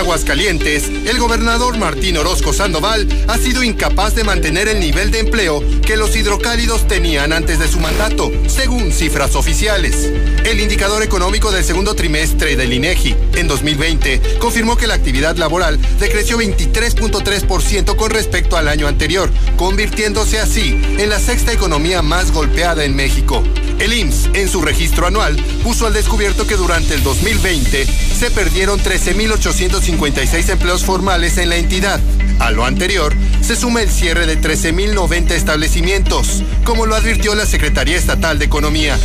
Aguascalientes, 0.00 0.88
el 0.88 1.18
gobernador 1.18 1.76
Martín 1.76 2.16
Orozco 2.16 2.54
Sandoval 2.54 3.06
ha 3.28 3.36
sido 3.36 3.62
incapaz 3.62 4.14
de 4.14 4.24
mantener 4.24 4.66
el 4.66 4.80
nivel 4.80 5.10
de 5.10 5.18
empleo 5.18 5.62
que 5.82 5.96
los 5.96 6.16
hidrocálidos 6.16 6.88
tenían 6.88 7.34
antes 7.34 7.58
de 7.58 7.68
su 7.68 7.80
mandato, 7.80 8.32
según 8.46 8.92
cifras 8.92 9.36
oficiales. 9.36 10.10
El 10.44 10.58
indicador 10.58 11.02
económico 11.02 11.52
del 11.52 11.64
segundo 11.64 11.94
trimestre 11.94 12.56
del 12.56 12.72
INEGI 12.72 13.14
en 13.34 13.46
2020 13.46 14.38
confirmó 14.38 14.78
que 14.78 14.86
la 14.86 14.94
actividad 14.94 15.36
laboral 15.36 15.78
decreció 15.98 16.38
23.3% 16.38 17.94
con 17.94 18.10
respecto 18.10 18.56
al 18.56 18.68
año 18.68 18.88
anterior, 18.88 19.30
convirtiéndose 19.56 20.40
así 20.40 20.80
en 20.98 21.10
la 21.10 21.20
sexta 21.20 21.52
economía 21.52 22.00
más 22.00 22.32
golpeada 22.32 22.84
en 22.84 22.96
México. 22.96 23.44
El 23.80 23.94
IMSS, 23.94 24.28
en 24.34 24.46
su 24.46 24.60
registro 24.60 25.06
anual, 25.06 25.42
puso 25.64 25.86
al 25.86 25.94
descubierto 25.94 26.46
que 26.46 26.56
durante 26.56 26.92
el 26.92 27.02
2020 27.02 27.86
se 27.86 28.30
perdieron 28.30 28.78
13.856 28.78 30.50
empleos 30.50 30.84
formales 30.84 31.38
en 31.38 31.48
la 31.48 31.56
entidad. 31.56 31.98
A 32.40 32.50
lo 32.50 32.66
anterior, 32.66 33.14
se 33.40 33.56
suma 33.56 33.80
el 33.80 33.88
cierre 33.88 34.26
de 34.26 34.38
13.090 34.38 35.30
establecimientos, 35.30 36.42
como 36.64 36.84
lo 36.84 36.94
advirtió 36.94 37.34
la 37.34 37.46
Secretaría 37.46 37.96
Estatal 37.96 38.38
de 38.38 38.44
Economía. 38.44 38.98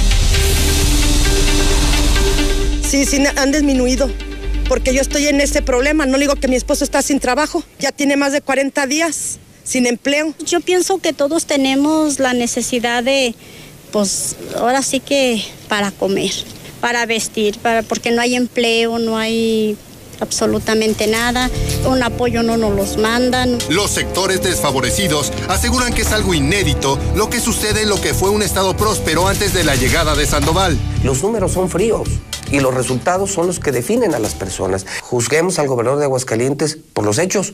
Sí, 2.86 3.06
sí, 3.06 3.24
han 3.38 3.54
disminuido. 3.54 4.12
Porque 4.68 4.94
yo 4.94 5.00
estoy 5.00 5.28
en 5.28 5.40
ese 5.40 5.62
problema. 5.62 6.06
No 6.06 6.18
digo 6.18 6.36
que 6.36 6.50
mi 6.50 6.58
esposo 6.58 6.84
está 6.84 7.02
sin 7.02 7.22
trabajo. 7.22 7.64
Ya 7.80 7.94
tiene 7.94 8.18
más 8.18 8.34
de 8.34 8.42
40 8.42 8.88
días 8.88 9.40
sin 9.64 9.86
empleo. 9.86 10.34
Yo 10.46 10.60
pienso 10.60 10.98
que 10.98 11.14
todos 11.14 11.46
tenemos 11.46 12.20
la 12.20 12.34
necesidad 12.34 13.04
de, 13.04 13.36
pues, 13.96 14.36
ahora 14.58 14.82
sí 14.82 15.00
que 15.00 15.42
para 15.70 15.90
comer, 15.90 16.34
para 16.82 17.06
vestir, 17.06 17.58
para, 17.60 17.82
porque 17.82 18.12
no 18.12 18.22
hay 18.22 18.36
empleo, 18.36 19.00
no 19.00 19.18
hay 19.18 19.78
absolutamente 20.20 21.08
nada, 21.08 21.50
un 21.88 22.04
apoyo 22.04 22.44
no 22.44 22.58
nos 22.58 22.76
los 22.76 22.98
mandan. 22.98 23.58
Los 23.70 23.92
sectores 23.92 24.44
desfavorecidos 24.44 25.32
aseguran 25.48 25.94
que 25.94 26.02
es 26.02 26.12
algo 26.12 26.34
inédito 26.34 27.00
lo 27.16 27.30
que 27.30 27.40
sucede 27.40 27.84
en 27.84 27.90
lo 27.90 28.02
que 28.02 28.14
fue 28.14 28.32
un 28.32 28.42
estado 28.42 28.76
próspero 28.76 29.30
antes 29.30 29.54
de 29.54 29.64
la 29.64 29.78
llegada 29.78 30.14
de 30.14 30.26
Sandoval. 30.26 30.78
Los 31.02 31.24
números 31.24 31.54
son 31.54 31.70
fríos 31.70 32.10
y 32.52 32.60
los 32.60 32.74
resultados 32.74 33.32
son 33.32 33.48
los 33.48 33.62
que 33.62 33.72
definen 33.72 34.14
a 34.14 34.20
las 34.20 34.36
personas. 34.36 34.86
Juzguemos 35.04 35.58
al 35.58 35.70
gobernador 35.70 36.00
de 36.00 36.06
Aguascalientes 36.06 36.78
por 36.92 37.06
los 37.06 37.18
hechos 37.18 37.54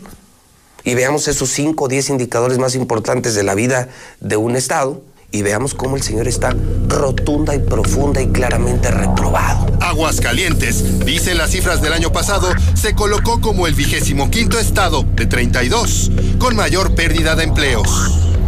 y 0.84 0.96
veamos 0.96 1.28
esos 1.28 1.52
5 1.52 1.84
o 1.84 1.88
10 1.88 2.10
indicadores 2.10 2.58
más 2.58 2.74
importantes 2.74 3.36
de 3.36 3.44
la 3.44 3.54
vida 3.54 3.90
de 4.22 4.38
un 4.38 4.56
estado 4.56 5.04
y 5.32 5.42
veamos 5.42 5.74
cómo 5.74 5.96
el 5.96 6.04
señor 6.04 6.28
está 6.28 6.54
rotunda 6.88 7.56
y 7.56 7.60
profunda 7.60 8.22
y 8.22 8.28
claramente 8.28 8.92
reprobado. 8.92 9.66
Aguascalientes, 9.80 11.06
dicen 11.06 11.38
las 11.38 11.52
cifras 11.52 11.82
del 11.82 11.94
año 11.94 12.12
pasado, 12.12 12.50
se 12.74 12.94
colocó 12.96 13.40
como 13.40 13.66
el 13.66 13.74
vigésimo 13.74 14.30
quinto 14.30 14.60
estado 14.60 15.04
de 15.16 15.26
32 15.26 16.12
con 16.38 16.56
mayor 16.56 16.96
pérdida 16.96 17.36
de 17.36 17.46
empleos. 17.46 17.88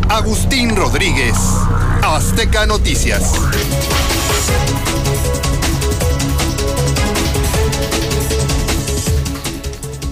Agustín 0.09 0.75
Rodríguez, 0.75 1.35
Azteca 2.01 2.65
Noticias. 2.65 3.31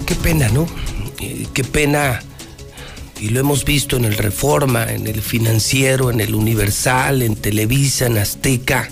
Qué 0.06 0.14
pena, 0.14 0.48
¿no? 0.48 0.66
Eh, 1.20 1.46
qué 1.52 1.64
pena 1.64 2.20
y 3.22 3.28
lo 3.28 3.38
hemos 3.38 3.64
visto 3.64 3.96
en 3.96 4.04
el 4.04 4.16
Reforma, 4.16 4.92
en 4.92 5.06
el 5.06 5.22
Financiero, 5.22 6.10
en 6.10 6.18
el 6.18 6.34
Universal, 6.34 7.22
en 7.22 7.36
Televisa, 7.36 8.06
en 8.06 8.18
Azteca, 8.18 8.88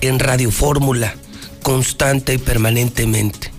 en 0.00 0.18
Radio 0.18 0.50
Fórmula, 0.50 1.14
constante 1.62 2.34
y 2.34 2.38
permanentemente. 2.38 3.52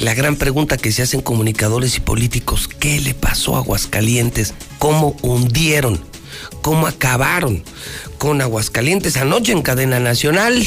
La 0.00 0.14
gran 0.14 0.34
pregunta 0.34 0.76
que 0.76 0.90
se 0.90 1.02
hacen 1.02 1.20
comunicadores 1.20 1.96
y 1.98 2.00
políticos, 2.00 2.66
¿qué 2.66 3.00
le 3.00 3.14
pasó 3.14 3.54
a 3.54 3.58
Aguascalientes? 3.58 4.54
¿Cómo 4.80 5.16
hundieron? 5.22 6.00
¿Cómo 6.60 6.88
acabaron 6.88 7.62
con 8.18 8.42
Aguascalientes 8.42 9.16
anoche 9.18 9.52
en 9.52 9.62
cadena 9.62 10.00
nacional? 10.00 10.66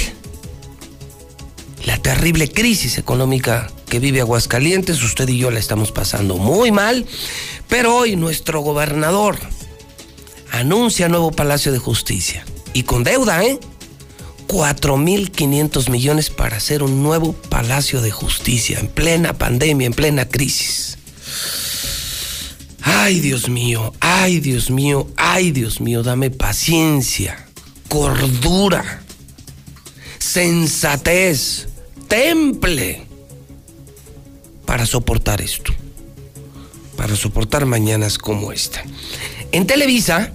La 1.84 1.98
terrible 1.98 2.50
crisis 2.50 2.98
económica 2.98 3.70
que 3.92 4.00
vive 4.00 4.22
Aguascalientes, 4.22 5.04
usted 5.04 5.28
y 5.28 5.38
yo 5.38 5.52
la 5.52 5.60
estamos 5.60 5.92
pasando 5.92 6.38
muy 6.38 6.72
mal, 6.72 7.06
pero 7.68 7.94
hoy 7.94 8.16
nuestro 8.16 8.62
gobernador 8.62 9.38
anuncia 10.50 11.10
nuevo 11.10 11.34
Palacio 11.34 11.74
de 11.74 11.78
Justicia. 11.78 12.46
Y 12.72 12.84
con 12.84 13.04
deuda, 13.04 13.44
¿eh? 13.44 13.60
4.500 14.48 15.90
millones 15.90 16.30
para 16.30 16.56
hacer 16.56 16.84
un 16.84 17.04
nuevo 17.04 17.34
Palacio 17.34 18.00
de 18.00 18.12
Justicia 18.12 18.80
en 18.80 18.88
plena 18.88 19.34
pandemia, 19.34 19.88
en 19.88 19.94
plena 19.94 20.26
crisis. 20.26 20.98
Ay, 22.82 23.20
Dios 23.20 23.50
mío, 23.50 23.94
ay, 24.00 24.40
Dios 24.40 24.72
mío, 24.72 25.10
ay, 25.18 25.52
Dios 25.52 25.82
mío, 25.82 26.02
dame 26.02 26.30
paciencia, 26.30 27.46
cordura, 27.90 29.04
sensatez, 30.18 31.68
temple 32.08 33.11
para 34.72 34.86
soportar 34.86 35.42
esto 35.42 35.74
para 36.96 37.18
soportar 37.18 37.66
mañanas 37.66 38.18
como 38.18 38.54
esta. 38.54 38.82
En 39.52 39.68
Televisa 39.68 40.32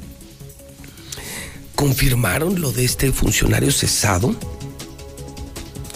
confirmaron 1.74 2.60
lo 2.60 2.70
de 2.70 2.84
este 2.84 3.12
funcionario 3.12 3.72
cesado, 3.72 4.36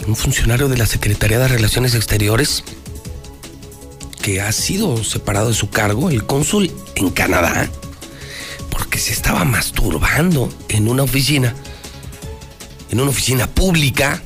un 0.07 0.15
funcionario 0.15 0.69
de 0.69 0.77
la 0.77 0.87
Secretaría 0.87 1.37
de 1.37 1.49
Relaciones 1.49 1.93
Exteriores 1.93 2.63
que 4.23 4.41
ha 4.41 4.51
sido 4.51 5.03
separado 5.03 5.49
de 5.49 5.53
su 5.53 5.69
cargo, 5.69 6.09
el 6.09 6.25
cónsul 6.25 6.71
en 6.95 7.11
Canadá, 7.11 7.69
porque 8.71 8.97
se 8.97 9.13
estaba 9.13 9.45
masturbando 9.45 10.51
en 10.67 10.87
una 10.87 11.03
oficina, 11.03 11.53
en 12.89 13.01
una 13.01 13.11
oficina 13.11 13.45
pública, 13.45 14.19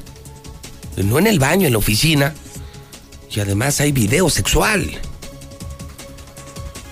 no 0.95 1.20
en 1.20 1.28
el 1.28 1.38
baño, 1.38 1.68
en 1.68 1.74
la 1.74 1.80
oficina, 1.80 2.34
y 3.36 3.39
además 3.41 3.81
hay 3.81 3.91
video 3.91 4.29
sexual. 4.29 4.89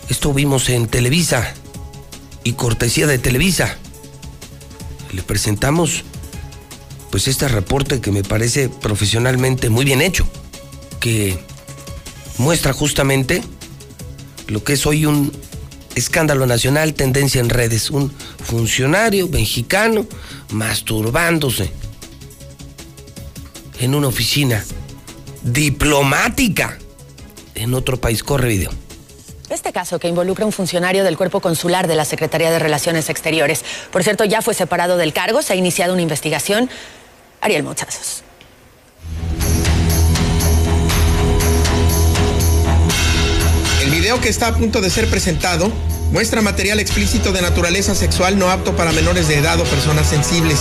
Esto 0.09 0.33
vimos 0.33 0.69
en 0.69 0.87
Televisa 0.87 1.53
y 2.43 2.53
cortesía 2.53 3.07
de 3.07 3.17
Televisa. 3.17 3.77
Le 5.13 5.23
presentamos 5.23 6.03
pues 7.11 7.27
este 7.27 7.47
reporte 7.47 8.01
que 8.01 8.11
me 8.11 8.23
parece 8.23 8.67
profesionalmente 8.67 9.69
muy 9.69 9.85
bien 9.85 10.01
hecho, 10.01 10.27
que 10.99 11.39
muestra 12.37 12.73
justamente 12.73 13.41
lo 14.47 14.63
que 14.63 14.73
es 14.73 14.85
hoy 14.85 15.05
un 15.05 15.31
escándalo 15.95 16.45
nacional, 16.45 16.93
tendencia 16.93 17.39
en 17.39 17.49
redes, 17.49 17.89
un 17.89 18.11
funcionario 18.43 19.29
mexicano 19.29 20.05
masturbándose 20.51 21.71
en 23.79 23.95
una 23.95 24.07
oficina 24.07 24.65
diplomática 25.43 26.77
en 27.55 27.73
otro 27.73 27.99
país. 27.99 28.23
Corre 28.23 28.47
video. 28.49 28.71
Este 29.49 29.71
caso 29.71 29.99
que 29.99 30.07
involucra 30.07 30.43
a 30.43 30.47
un 30.47 30.51
funcionario 30.51 31.03
del 31.03 31.17
cuerpo 31.17 31.39
consular 31.39 31.87
de 31.87 31.95
la 31.95 32.05
Secretaría 32.05 32.49
de 32.49 32.59
Relaciones 32.59 33.09
Exteriores. 33.09 33.63
Por 33.91 34.03
cierto, 34.03 34.25
ya 34.25 34.41
fue 34.41 34.53
separado 34.53 34.97
del 34.97 35.13
cargo, 35.13 35.41
se 35.41 35.53
ha 35.53 35.55
iniciado 35.55 35.93
una 35.93 36.01
investigación. 36.01 36.69
Ariel 37.41 37.63
Mochazos. 37.63 38.23
El 43.83 43.91
video 43.91 44.19
que 44.21 44.29
está 44.29 44.47
a 44.47 44.55
punto 44.55 44.81
de 44.81 44.89
ser 44.89 45.09
presentado 45.09 45.71
muestra 46.11 46.41
material 46.41 46.79
explícito 46.79 47.31
de 47.31 47.41
naturaleza 47.41 47.95
sexual 47.95 48.39
no 48.39 48.49
apto 48.49 48.75
para 48.75 48.91
menores 48.91 49.27
de 49.27 49.37
edad 49.37 49.59
o 49.59 49.65
personas 49.65 50.07
sensibles. 50.07 50.59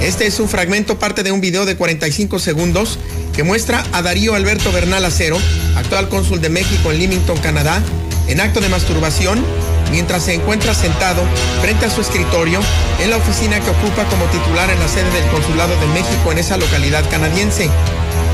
Este 0.00 0.26
es 0.26 0.40
un 0.40 0.48
fragmento, 0.48 0.98
parte 0.98 1.22
de 1.22 1.30
un 1.30 1.42
video 1.42 1.66
de 1.66 1.76
45 1.76 2.38
segundos 2.38 2.98
que 3.34 3.42
muestra 3.42 3.84
a 3.92 4.00
Darío 4.00 4.34
Alberto 4.34 4.72
Bernal 4.72 5.04
Acero, 5.04 5.38
actual 5.76 6.08
cónsul 6.08 6.40
de 6.40 6.48
México 6.48 6.90
en 6.90 6.98
Leamington, 6.98 7.36
Canadá, 7.38 7.82
en 8.26 8.40
acto 8.40 8.60
de 8.60 8.70
masturbación 8.70 9.44
mientras 9.90 10.24
se 10.24 10.34
encuentra 10.34 10.72
sentado 10.72 11.22
frente 11.60 11.84
a 11.84 11.90
su 11.90 12.00
escritorio 12.00 12.60
en 13.02 13.10
la 13.10 13.16
oficina 13.16 13.60
que 13.60 13.70
ocupa 13.70 14.04
como 14.04 14.24
titular 14.26 14.70
en 14.70 14.78
la 14.78 14.88
sede 14.88 15.10
del 15.10 15.28
Consulado 15.30 15.78
de 15.78 15.86
México 15.88 16.32
en 16.32 16.38
esa 16.38 16.56
localidad 16.56 17.08
canadiense. 17.10 17.68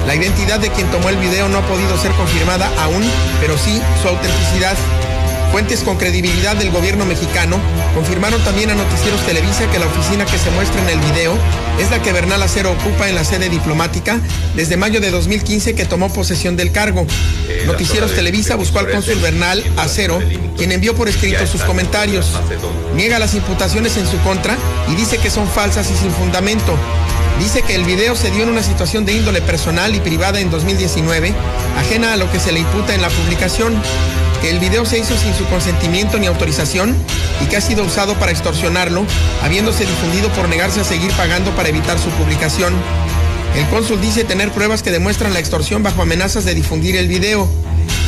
La 0.06 0.14
identidad 0.14 0.60
de 0.60 0.70
quien 0.70 0.88
tomó 0.90 1.08
el 1.08 1.16
video 1.16 1.48
no 1.48 1.58
ha 1.58 1.66
podido 1.66 1.98
ser 1.98 2.12
confirmada 2.12 2.70
aún, 2.78 3.02
pero 3.40 3.58
sí 3.58 3.80
su 4.02 4.08
autenticidad. 4.08 4.76
Fuentes 5.56 5.84
con 5.84 5.96
credibilidad 5.96 6.54
del 6.54 6.70
gobierno 6.70 7.06
mexicano 7.06 7.58
confirmaron 7.94 8.44
también 8.44 8.68
a 8.68 8.74
Noticieros 8.74 9.24
Televisa 9.24 9.70
que 9.70 9.78
la 9.78 9.86
oficina 9.86 10.26
que 10.26 10.36
se 10.36 10.50
muestra 10.50 10.82
en 10.82 10.90
el 10.90 10.98
video 10.98 11.34
es 11.80 11.90
la 11.90 12.02
que 12.02 12.12
Bernal 12.12 12.42
Acero 12.42 12.72
ocupa 12.72 13.08
en 13.08 13.14
la 13.14 13.24
sede 13.24 13.48
diplomática 13.48 14.20
desde 14.54 14.76
mayo 14.76 15.00
de 15.00 15.10
2015 15.10 15.74
que 15.74 15.86
tomó 15.86 16.12
posesión 16.12 16.58
del 16.58 16.72
cargo. 16.72 17.06
Noticieros 17.64 18.14
Televisa 18.14 18.54
buscó 18.56 18.80
al 18.80 18.90
cónsul 18.90 19.18
Bernal 19.20 19.64
Acero, 19.78 20.18
quien 20.58 20.72
envió 20.72 20.94
por 20.94 21.08
escrito 21.08 21.46
sus 21.46 21.62
comentarios. 21.62 22.32
Niega 22.94 23.18
las 23.18 23.32
imputaciones 23.32 23.96
en 23.96 24.06
su 24.06 24.18
contra 24.18 24.58
y 24.92 24.94
dice 24.94 25.16
que 25.16 25.30
son 25.30 25.48
falsas 25.48 25.90
y 25.90 25.96
sin 25.96 26.10
fundamento. 26.10 26.76
Dice 27.38 27.62
que 27.62 27.74
el 27.74 27.84
video 27.84 28.16
se 28.16 28.30
dio 28.30 28.44
en 28.44 28.48
una 28.48 28.62
situación 28.62 29.04
de 29.04 29.12
índole 29.12 29.42
personal 29.42 29.94
y 29.94 30.00
privada 30.00 30.40
en 30.40 30.50
2019, 30.50 31.34
ajena 31.76 32.14
a 32.14 32.16
lo 32.16 32.30
que 32.32 32.40
se 32.40 32.50
le 32.50 32.60
imputa 32.60 32.94
en 32.94 33.02
la 33.02 33.10
publicación, 33.10 33.74
que 34.40 34.50
el 34.50 34.58
video 34.58 34.86
se 34.86 34.98
hizo 34.98 35.16
sin 35.18 35.34
su 35.34 35.44
consentimiento 35.46 36.18
ni 36.18 36.26
autorización 36.26 36.96
y 37.42 37.46
que 37.46 37.56
ha 37.56 37.60
sido 37.60 37.84
usado 37.84 38.14
para 38.14 38.32
extorsionarlo, 38.32 39.04
habiéndose 39.42 39.84
difundido 39.84 40.30
por 40.30 40.48
negarse 40.48 40.80
a 40.80 40.84
seguir 40.84 41.12
pagando 41.12 41.50
para 41.52 41.68
evitar 41.68 41.98
su 41.98 42.08
publicación. 42.10 42.72
El 43.54 43.66
cónsul 43.68 44.00
dice 44.00 44.24
tener 44.24 44.50
pruebas 44.50 44.82
que 44.82 44.90
demuestran 44.90 45.34
la 45.34 45.40
extorsión 45.40 45.82
bajo 45.82 46.02
amenazas 46.02 46.46
de 46.46 46.54
difundir 46.54 46.96
el 46.96 47.06
video. 47.06 47.48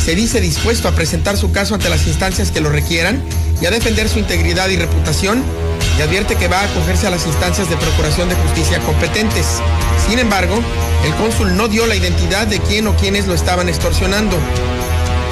Se 0.02 0.14
dice 0.14 0.40
dispuesto 0.40 0.88
a 0.88 0.92
presentar 0.92 1.36
su 1.36 1.52
caso 1.52 1.74
ante 1.74 1.90
las 1.90 2.06
instancias 2.06 2.50
que 2.50 2.62
lo 2.62 2.70
requieran 2.70 3.22
y 3.60 3.66
a 3.66 3.70
defender 3.70 4.08
su 4.08 4.18
integridad 4.18 4.70
y 4.70 4.76
reputación 4.76 5.42
y 5.98 6.02
advierte 6.02 6.36
que 6.36 6.48
va 6.48 6.60
a 6.60 6.64
acogerse 6.64 7.06
a 7.06 7.10
las 7.10 7.26
instancias 7.26 7.68
de 7.68 7.76
procuración 7.76 8.28
de 8.28 8.36
justicia 8.36 8.78
competentes. 8.80 9.60
Sin 10.08 10.18
embargo, 10.18 10.58
el 11.04 11.14
cónsul 11.14 11.56
no 11.56 11.68
dio 11.68 11.86
la 11.86 11.96
identidad 11.96 12.46
de 12.46 12.60
quién 12.60 12.86
o 12.86 12.96
quiénes 12.96 13.26
lo 13.26 13.34
estaban 13.34 13.68
extorsionando. 13.68 14.36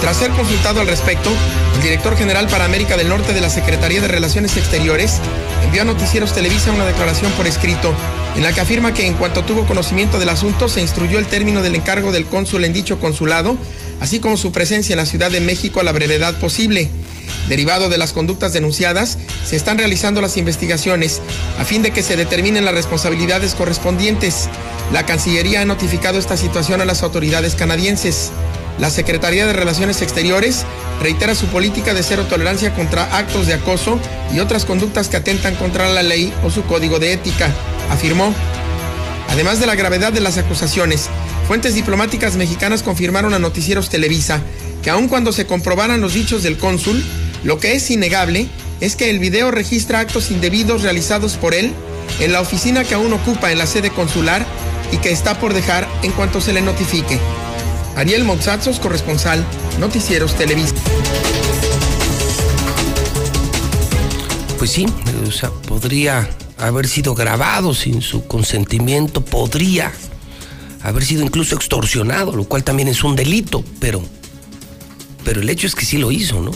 Tras 0.00 0.16
ser 0.16 0.30
consultado 0.32 0.80
al 0.80 0.88
respecto, 0.88 1.30
el 1.76 1.82
director 1.82 2.16
general 2.16 2.48
para 2.48 2.64
América 2.64 2.96
del 2.96 3.08
Norte 3.08 3.32
de 3.32 3.40
la 3.40 3.48
Secretaría 3.48 4.00
de 4.00 4.08
Relaciones 4.08 4.56
Exteriores 4.56 5.20
envió 5.64 5.82
a 5.82 5.84
Noticieros 5.84 6.32
Televisa 6.32 6.72
una 6.72 6.84
declaración 6.84 7.32
por 7.32 7.46
escrito 7.46 7.94
en 8.36 8.42
la 8.42 8.52
que 8.52 8.60
afirma 8.60 8.92
que 8.92 9.06
en 9.06 9.14
cuanto 9.14 9.44
tuvo 9.44 9.66
conocimiento 9.66 10.18
del 10.18 10.28
asunto 10.28 10.68
se 10.68 10.82
instruyó 10.82 11.18
el 11.18 11.26
término 11.26 11.62
del 11.62 11.74
encargo 11.74 12.12
del 12.12 12.26
cónsul 12.26 12.64
en 12.64 12.74
dicho 12.74 13.00
consulado, 13.00 13.56
así 14.01 14.20
como 14.20 14.36
su 14.36 14.53
presencia 14.53 14.92
en 14.94 14.99
la 14.99 15.07
Ciudad 15.07 15.30
de 15.30 15.40
México 15.40 15.80
a 15.80 15.84
la 15.84 15.92
brevedad 15.92 16.38
posible. 16.38 16.90
Derivado 17.49 17.88
de 17.88 17.99
las 17.99 18.12
conductas 18.12 18.53
denunciadas, 18.53 19.18
se 19.44 19.57
están 19.57 19.78
realizando 19.78 20.20
las 20.20 20.36
investigaciones 20.36 21.20
a 21.59 21.64
fin 21.64 21.82
de 21.82 21.92
que 21.92 22.03
se 22.03 22.16
determinen 22.16 22.64
las 22.64 22.74
responsabilidades 22.74 23.55
correspondientes. 23.55 24.49
La 24.92 25.07
Cancillería 25.07 25.62
ha 25.62 25.64
notificado 25.64 26.18
esta 26.18 26.36
situación 26.36 26.80
a 26.80 26.84
las 26.84 27.03
autoridades 27.03 27.55
canadienses. 27.55 28.30
La 28.78 28.90
Secretaría 28.90 29.47
de 29.47 29.53
Relaciones 29.53 30.03
Exteriores 30.03 30.64
reitera 31.01 31.34
su 31.34 31.47
política 31.47 31.94
de 31.94 32.03
cero 32.03 32.26
tolerancia 32.28 32.74
contra 32.74 33.16
actos 33.16 33.47
de 33.47 33.55
acoso 33.55 33.99
y 34.34 34.40
otras 34.40 34.64
conductas 34.64 35.09
que 35.09 35.16
atentan 35.16 35.55
contra 35.55 35.88
la 35.88 36.03
ley 36.03 36.32
o 36.44 36.51
su 36.51 36.64
código 36.64 36.99
de 36.99 37.12
ética, 37.12 37.55
afirmó. 37.90 38.34
Además 39.28 39.61
de 39.61 39.66
la 39.66 39.74
gravedad 39.74 40.12
de 40.12 40.20
las 40.20 40.38
acusaciones, 40.38 41.09
fuentes 41.47 41.74
diplomáticas 41.74 42.36
mexicanas 42.36 42.82
confirmaron 42.82 43.32
a 43.32 43.38
Noticieros 43.38 43.88
Televisa 43.88 44.42
que 44.82 44.90
aun 44.90 45.09
cuando 45.09 45.32
se 45.32 45.47
comprobaran 45.47 46.01
los 46.01 46.14
dichos 46.14 46.42
del 46.42 46.59
cónsul, 46.59 47.05
lo 47.44 47.59
que 47.59 47.74
es 47.74 47.90
innegable 47.90 48.49
es 48.80 48.97
que 48.97 49.11
el 49.11 49.18
video 49.18 49.51
registra 49.51 50.01
actos 50.01 50.30
indebidos 50.30 50.82
realizados 50.82 51.36
por 51.36 51.55
él 51.55 51.72
en 52.20 52.32
la 52.32 52.40
oficina 52.40 52.84
que 52.84 52.94
aún 52.94 53.12
ocupa 53.12 53.51
en 53.53 53.59
la 53.59 53.66
sede 53.66 53.90
consular 53.90 54.47
y 54.92 54.99
que 54.99 55.11
está 55.11 55.38
por 55.38 55.55
dejar 55.55 55.88
en 56.03 56.12
cuanto 56.12 56.40
se 56.40 56.53
le 56.53 56.61
notifique. 56.61 57.18
Ariel 57.97 58.24
Montzazos, 58.24 58.78
corresponsal, 58.78 59.44
Noticieros 59.78 60.36
Televisa. 60.36 60.74
Pues 64.59 64.70
sí, 64.70 64.86
o 64.86 65.51
podría 65.62 66.28
haber 66.59 66.86
sido 66.88 67.14
grabado 67.14 67.74
sin 67.74 68.03
su 68.03 68.26
consentimiento, 68.26 69.24
podría 69.24 69.92
haber 70.89 71.05
sido 71.05 71.22
incluso 71.22 71.55
extorsionado, 71.55 72.34
lo 72.34 72.45
cual 72.45 72.64
también 72.64 72.89
es 72.89 73.03
un 73.05 73.16
delito, 73.16 73.64
pero, 73.80 74.03
pero 75.24 75.41
el 75.41 75.49
hecho 75.49 75.66
es 75.66 75.74
que 75.74 75.84
sí 75.84 75.99
lo 75.99 76.12
hizo, 76.12 76.41
¿no? 76.41 76.53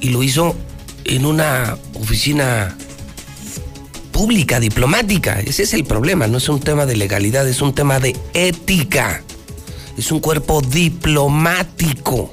Y 0.00 0.10
lo 0.10 0.22
hizo 0.22 0.56
en 1.04 1.26
una 1.26 1.76
oficina 1.94 2.76
pública, 4.12 4.60
diplomática. 4.60 5.40
Ese 5.40 5.64
es 5.64 5.74
el 5.74 5.84
problema, 5.84 6.26
no 6.26 6.38
es 6.38 6.48
un 6.48 6.60
tema 6.60 6.86
de 6.86 6.96
legalidad, 6.96 7.46
es 7.46 7.60
un 7.60 7.74
tema 7.74 8.00
de 8.00 8.16
ética. 8.34 9.22
Es 9.96 10.10
un 10.10 10.20
cuerpo 10.20 10.60
diplomático. 10.60 12.32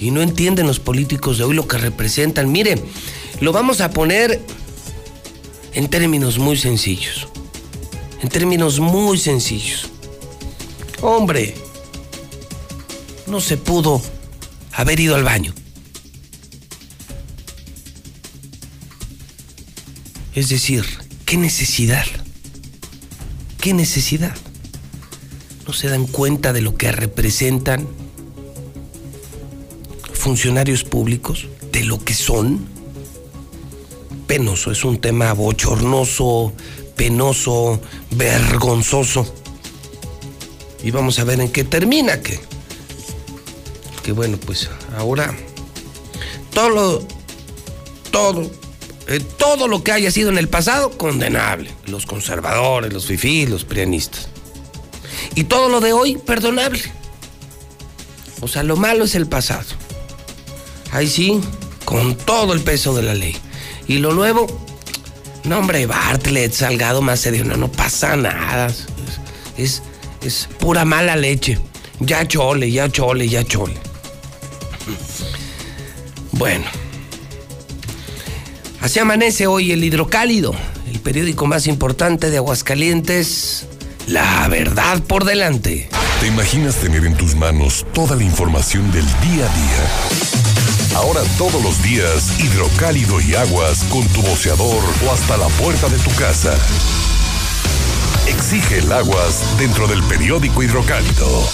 Y 0.00 0.10
no 0.10 0.22
entienden 0.22 0.66
los 0.66 0.80
políticos 0.80 1.38
de 1.38 1.44
hoy 1.44 1.54
lo 1.54 1.66
que 1.66 1.78
representan. 1.78 2.50
Miren, 2.52 2.82
lo 3.40 3.52
vamos 3.52 3.80
a 3.80 3.90
poner 3.90 4.40
en 5.72 5.88
términos 5.88 6.38
muy 6.38 6.56
sencillos. 6.56 7.28
En 8.20 8.28
términos 8.28 8.80
muy 8.80 9.18
sencillos. 9.18 9.88
Hombre, 11.02 11.54
no 13.26 13.40
se 13.40 13.56
pudo 13.56 14.02
haber 14.72 14.98
ido 14.98 15.14
al 15.14 15.24
baño. 15.24 15.54
Es 20.34 20.48
decir, 20.48 20.84
¿qué 21.24 21.36
necesidad? 21.36 22.06
¿Qué 23.60 23.74
necesidad? 23.74 24.36
¿No 25.66 25.72
se 25.72 25.88
dan 25.88 26.06
cuenta 26.06 26.52
de 26.52 26.60
lo 26.60 26.76
que 26.76 26.92
representan 26.92 27.86
funcionarios 30.12 30.84
públicos? 30.84 31.48
¿De 31.72 31.84
lo 31.84 32.02
que 32.04 32.14
son? 32.14 32.66
Penoso, 34.26 34.70
es 34.70 34.84
un 34.84 35.00
tema 35.00 35.32
bochornoso, 35.32 36.52
penoso, 36.98 37.80
vergonzoso. 38.10 39.24
Y 40.84 40.90
vamos 40.90 41.18
a 41.18 41.24
ver 41.24 41.40
en 41.40 41.50
qué 41.50 41.64
termina, 41.64 42.20
que, 42.20 42.38
que 44.02 44.12
bueno, 44.12 44.36
pues 44.44 44.68
ahora 44.96 45.34
todo 46.52 46.68
lo, 46.68 47.02
todo 48.10 48.50
eh, 49.06 49.20
todo 49.38 49.68
lo 49.68 49.82
que 49.82 49.92
haya 49.92 50.10
sido 50.10 50.28
en 50.28 50.36
el 50.36 50.48
pasado, 50.48 50.90
condenable. 50.90 51.72
Los 51.86 52.04
conservadores, 52.04 52.92
los 52.92 53.06
fifís, 53.06 53.48
los 53.48 53.64
prianistas. 53.64 54.28
Y 55.34 55.44
todo 55.44 55.70
lo 55.70 55.80
de 55.80 55.94
hoy, 55.94 56.18
perdonable. 56.18 56.82
O 58.40 58.48
sea, 58.48 58.62
lo 58.62 58.76
malo 58.76 59.04
es 59.04 59.14
el 59.14 59.26
pasado. 59.26 59.64
Ahí 60.92 61.08
sí, 61.08 61.40
con 61.86 62.16
todo 62.16 62.52
el 62.52 62.60
peso 62.60 62.94
de 62.94 63.02
la 63.02 63.14
ley. 63.14 63.34
Y 63.86 63.98
lo 63.98 64.12
nuevo, 64.12 64.46
no 65.44 65.58
hombre, 65.58 65.86
Bartlett, 65.86 66.52
Salgado, 66.52 67.02
Macedonio, 67.02 67.56
no, 67.56 67.70
pasa 67.70 68.16
nada. 68.16 68.68
Es, 69.56 69.82
es 70.22 70.48
pura 70.58 70.84
mala 70.84 71.16
leche. 71.16 71.58
Ya 72.00 72.26
chole, 72.26 72.70
ya 72.70 72.88
chole, 72.88 73.28
ya 73.28 73.44
chole. 73.44 73.74
Bueno. 76.32 76.64
Así 78.80 79.00
amanece 79.00 79.46
hoy 79.46 79.72
el 79.72 79.82
hidrocálido, 79.82 80.54
el 80.90 81.00
periódico 81.00 81.46
más 81.46 81.66
importante 81.66 82.30
de 82.30 82.36
Aguascalientes. 82.36 83.66
La 84.06 84.46
verdad 84.48 85.02
por 85.02 85.24
delante. 85.24 85.88
¿Te 86.20 86.26
imaginas 86.26 86.76
tener 86.76 87.04
en 87.04 87.14
tus 87.14 87.34
manos 87.34 87.84
toda 87.92 88.16
la 88.16 88.22
información 88.22 88.90
del 88.92 89.04
día 89.04 89.44
a 89.44 89.54
día? 89.54 90.67
Ahora 90.98 91.22
todos 91.38 91.62
los 91.62 91.80
días, 91.80 92.40
hidrocálido 92.40 93.20
y 93.20 93.36
aguas 93.36 93.84
con 93.84 94.04
tu 94.08 94.20
boceador 94.20 94.82
o 95.06 95.12
hasta 95.12 95.36
la 95.36 95.46
puerta 95.46 95.88
de 95.88 95.96
tu 95.96 96.10
casa. 96.16 96.52
Exige 98.26 98.78
el 98.78 98.90
aguas 98.90 99.56
dentro 99.58 99.86
del 99.86 100.02
periódico 100.02 100.60
hidrocálido. 100.60 101.48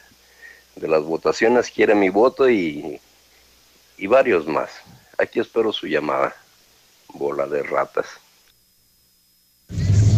de 0.76 0.88
las 0.88 1.04
votaciones 1.04 1.72
quiere 1.72 1.96
mi 1.96 2.10
voto 2.10 2.50
y, 2.50 3.00
y 3.98 4.08
varios 4.08 4.48
más. 4.48 4.70
Aquí 5.18 5.40
espero 5.40 5.72
su 5.72 5.88
llamada. 5.88 6.36
Bola 7.14 7.48
de 7.48 7.64
ratas. 7.64 8.06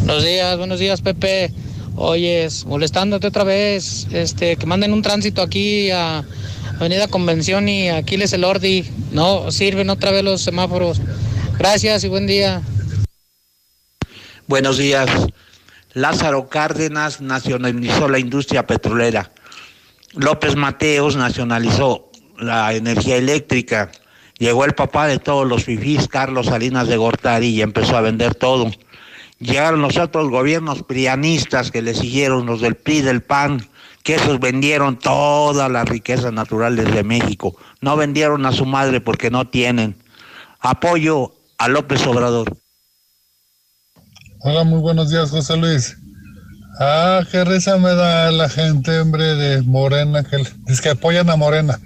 Buenos 0.06 0.24
días, 0.24 0.58
buenos 0.58 0.80
días, 0.80 1.02
Pepe. 1.02 1.52
Oyes, 1.96 2.66
molestándote 2.66 3.28
otra 3.28 3.44
vez, 3.44 4.08
este, 4.12 4.56
que 4.56 4.66
manden 4.66 4.94
un 4.94 5.02
tránsito 5.02 5.42
aquí 5.42 5.90
a 5.92 6.24
Avenida 6.80 7.08
Convención 7.08 7.68
y 7.68 7.90
Aquiles 7.90 8.34
el 8.34 8.44
Ordi. 8.44 8.90
No 9.12 9.52
sirven 9.52 9.90
otra 9.90 10.12
vez 10.12 10.24
los 10.24 10.42
semáforos. 10.42 11.02
Gracias 11.58 12.04
y 12.04 12.08
buen 12.08 12.28
día. 12.28 12.62
Buenos 14.48 14.78
días. 14.78 15.10
Lázaro 15.98 16.48
Cárdenas 16.48 17.22
nacionalizó 17.22 18.08
la 18.08 18.20
industria 18.20 18.68
petrolera. 18.68 19.32
López 20.14 20.56
Mateos 20.56 21.16
nacionalizó 21.16 22.12
la 22.38 22.72
energía 22.76 23.16
eléctrica. 23.16 23.92
Llegó 24.38 24.64
el 24.66 24.76
papá 24.76 25.08
de 25.08 25.18
todos 25.18 25.48
los 25.48 25.64
fifís, 25.64 26.08
Carlos 26.08 26.46
Salinas 26.46 26.88
de 26.88 26.98
Gortari, 26.98 27.48
y 27.48 27.64
empezó 27.64 27.98
a 27.98 28.02
vender 28.02 28.36
todo. 28.36 28.70
Llegaron 29.40 29.82
los 29.82 29.98
otros 29.98 30.30
gobiernos 30.30 30.84
prianistas 30.84 31.72
que 31.72 31.82
le 31.82 31.96
siguieron, 31.96 32.46
los 32.46 32.62
del 32.62 32.76
PRI, 32.76 33.02
del 33.02 33.24
PAN, 33.24 33.68
que 34.04 34.14
esos 34.14 34.40
vendieron 34.40 35.00
todas 35.00 35.72
las 35.72 35.90
riquezas 35.90 36.32
naturales 36.32 36.94
de 36.94 37.04
México. 37.04 37.58
No 37.82 37.98
vendieron 37.98 38.46
a 38.46 38.52
su 38.52 38.68
madre 38.68 39.02
porque 39.02 39.32
no 39.32 39.48
tienen. 39.48 39.96
Apoyo 40.60 41.34
a 41.58 41.68
López 41.68 42.06
Obrador. 42.06 42.56
Hola, 44.50 44.64
muy 44.64 44.80
buenos 44.80 45.10
días, 45.10 45.30
José 45.30 45.58
Luis. 45.58 45.98
Ah, 46.80 47.20
qué 47.30 47.44
risa 47.44 47.78
me 47.80 47.90
da 47.90 48.32
la 48.32 48.48
gente, 48.48 48.98
hombre, 48.98 49.36
de 49.36 49.62
Morena, 49.62 50.24
que 50.24 50.38
es 50.68 50.80
que 50.80 50.92
apoyan 50.92 51.30
a 51.30 51.36
Morena. 51.36 51.78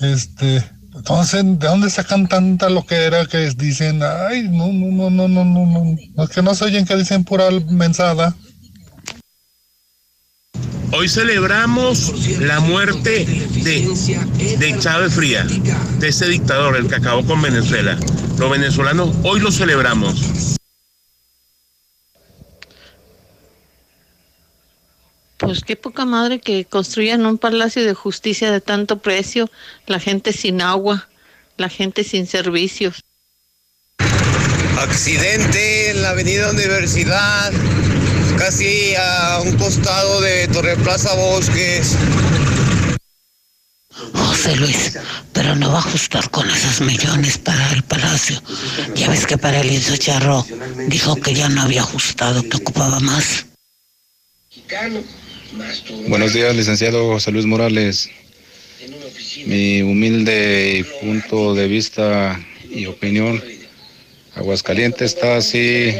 Este, 0.00 0.64
entonces, 0.94 1.44
¿de 1.44 1.68
dónde 1.68 1.90
sacan 1.90 2.28
tanta 2.28 2.70
loquera 2.70 3.26
que 3.26 3.44
era 3.44 3.50
que 3.52 3.62
dicen, 3.62 4.00
ay, 4.02 4.48
no, 4.48 4.68
no, 4.72 5.10
no, 5.10 5.28
no, 5.28 5.28
no, 5.28 5.44
no, 5.44 5.96
no, 6.16 6.28
que 6.28 6.40
no 6.40 6.54
se 6.54 6.64
oyen 6.64 6.86
que 6.86 6.96
dicen 6.96 7.24
pura 7.24 7.50
mensada? 7.68 8.34
Hoy 10.92 11.10
celebramos 11.10 12.38
la 12.40 12.60
muerte 12.60 13.26
de, 13.26 14.56
de 14.58 14.78
Chávez 14.78 15.12
Fría, 15.12 15.44
de 15.44 16.08
ese 16.08 16.26
dictador, 16.26 16.78
el 16.78 16.88
que 16.88 16.94
acabó 16.94 17.22
con 17.26 17.42
Venezuela. 17.42 17.98
Los 18.38 18.50
venezolanos 18.50 19.14
hoy 19.24 19.40
lo 19.40 19.52
celebramos. 19.52 20.56
Pues 25.40 25.64
qué 25.64 25.74
poca 25.74 26.04
madre 26.04 26.38
que 26.38 26.66
construyan 26.66 27.24
un 27.24 27.38
palacio 27.38 27.82
de 27.82 27.94
justicia 27.94 28.50
de 28.50 28.60
tanto 28.60 28.98
precio, 28.98 29.50
la 29.86 29.98
gente 29.98 30.34
sin 30.34 30.60
agua, 30.60 31.08
la 31.56 31.70
gente 31.70 32.04
sin 32.04 32.26
servicios. 32.26 33.02
Accidente 34.78 35.90
en 35.90 36.02
la 36.02 36.10
avenida 36.10 36.50
Universidad, 36.50 37.52
casi 38.38 38.94
a 38.96 39.40
un 39.42 39.56
costado 39.56 40.20
de 40.20 40.46
Torre 40.48 40.76
Plaza 40.76 41.14
Bosques. 41.14 41.96
José 44.12 44.56
Luis, 44.56 44.98
pero 45.32 45.56
no 45.56 45.72
va 45.72 45.78
a 45.78 45.80
ajustar 45.80 46.30
con 46.30 46.50
esos 46.50 46.82
millones 46.82 47.38
para 47.38 47.72
el 47.72 47.82
palacio. 47.82 48.42
Ya 48.94 49.08
ves 49.08 49.26
que 49.26 49.38
para 49.38 49.60
el 49.60 49.72
Inso 49.72 49.96
Charro 49.96 50.46
dijo 50.88 51.16
que 51.16 51.32
ya 51.32 51.48
no 51.48 51.62
había 51.62 51.80
ajustado, 51.80 52.42
que 52.42 52.58
ocupaba 52.58 53.00
más. 53.00 53.46
Buenos 56.08 56.32
días, 56.32 56.54
licenciado 56.54 57.08
José 57.08 57.32
Luis 57.32 57.44
Morales. 57.44 58.08
Mi 59.46 59.82
humilde 59.82 60.84
punto 61.00 61.54
de 61.54 61.66
vista 61.66 62.40
y 62.70 62.86
opinión, 62.86 63.42
Aguascalientes 64.36 65.14
está 65.14 65.36
así, 65.36 65.92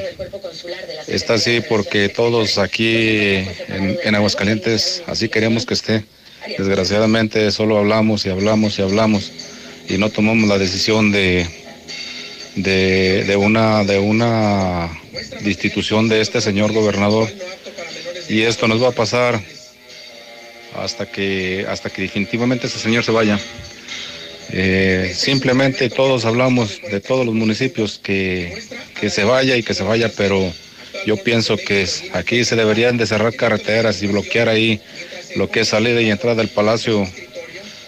está 1.09 1.35
así 1.35 1.61
porque 1.69 2.09
todos 2.09 2.59
aquí 2.59 2.95
en, 2.95 3.99
en 4.05 4.15
Aguascalientes 4.15 5.03
así 5.07 5.29
queremos 5.29 5.67
que 5.67 5.75
esté. 5.75 6.05
Desgraciadamente 6.57 7.51
solo 7.51 7.79
hablamos 7.79 8.25
y 8.27 8.31
hablamos 8.31 8.79
y 8.79 8.83
hablamos 8.83 9.33
y 9.89 9.99
no 9.99 10.11
tomamos 10.11 10.49
la 10.49 10.59
decisión 10.59 11.11
de, 11.11 11.47
de, 12.55 13.37
una, 13.37 13.85
de 13.85 13.99
una 13.99 14.91
destitución 15.43 16.09
de 16.09 16.21
este 16.21 16.41
señor 16.41 16.73
gobernador 16.73 17.29
y 18.31 18.43
esto 18.43 18.69
nos 18.69 18.81
va 18.81 18.89
a 18.89 18.93
pasar 18.93 19.41
hasta 20.77 21.05
que 21.05 21.67
hasta 21.69 21.91
que 21.91 22.03
definitivamente 22.03 22.69
ese 22.69 22.79
señor 22.79 23.05
se 23.05 23.11
vaya. 23.11 23.41
Eh, 24.53 25.13
simplemente 25.15 25.91
todos 25.91 26.25
hablamos 26.25 26.81
de 26.81 27.01
todos 27.01 27.27
los 27.27 27.35
municipios 27.35 27.99
que, 27.99 28.63
que 29.01 29.11
se 29.11 29.25
vaya 29.25 29.57
y 29.57 29.65
que 29.65 29.75
se 29.75 29.83
vaya, 29.83 30.11
pero 30.17 30.53
yo 31.07 31.17
pienso 31.17 31.57
que 31.57 31.89
aquí 32.13 32.45
se 32.45 32.55
deberían 32.55 32.97
de 32.97 33.07
cerrar 33.07 33.35
carreteras 33.35 34.01
y 34.03 34.07
bloquear 34.07 34.49
ahí 34.49 34.81
lo 35.35 35.51
que 35.51 35.61
es 35.61 35.69
salida 35.69 36.01
y 36.01 36.11
entrada 36.11 36.37
del 36.37 36.49
Palacio 36.49 37.07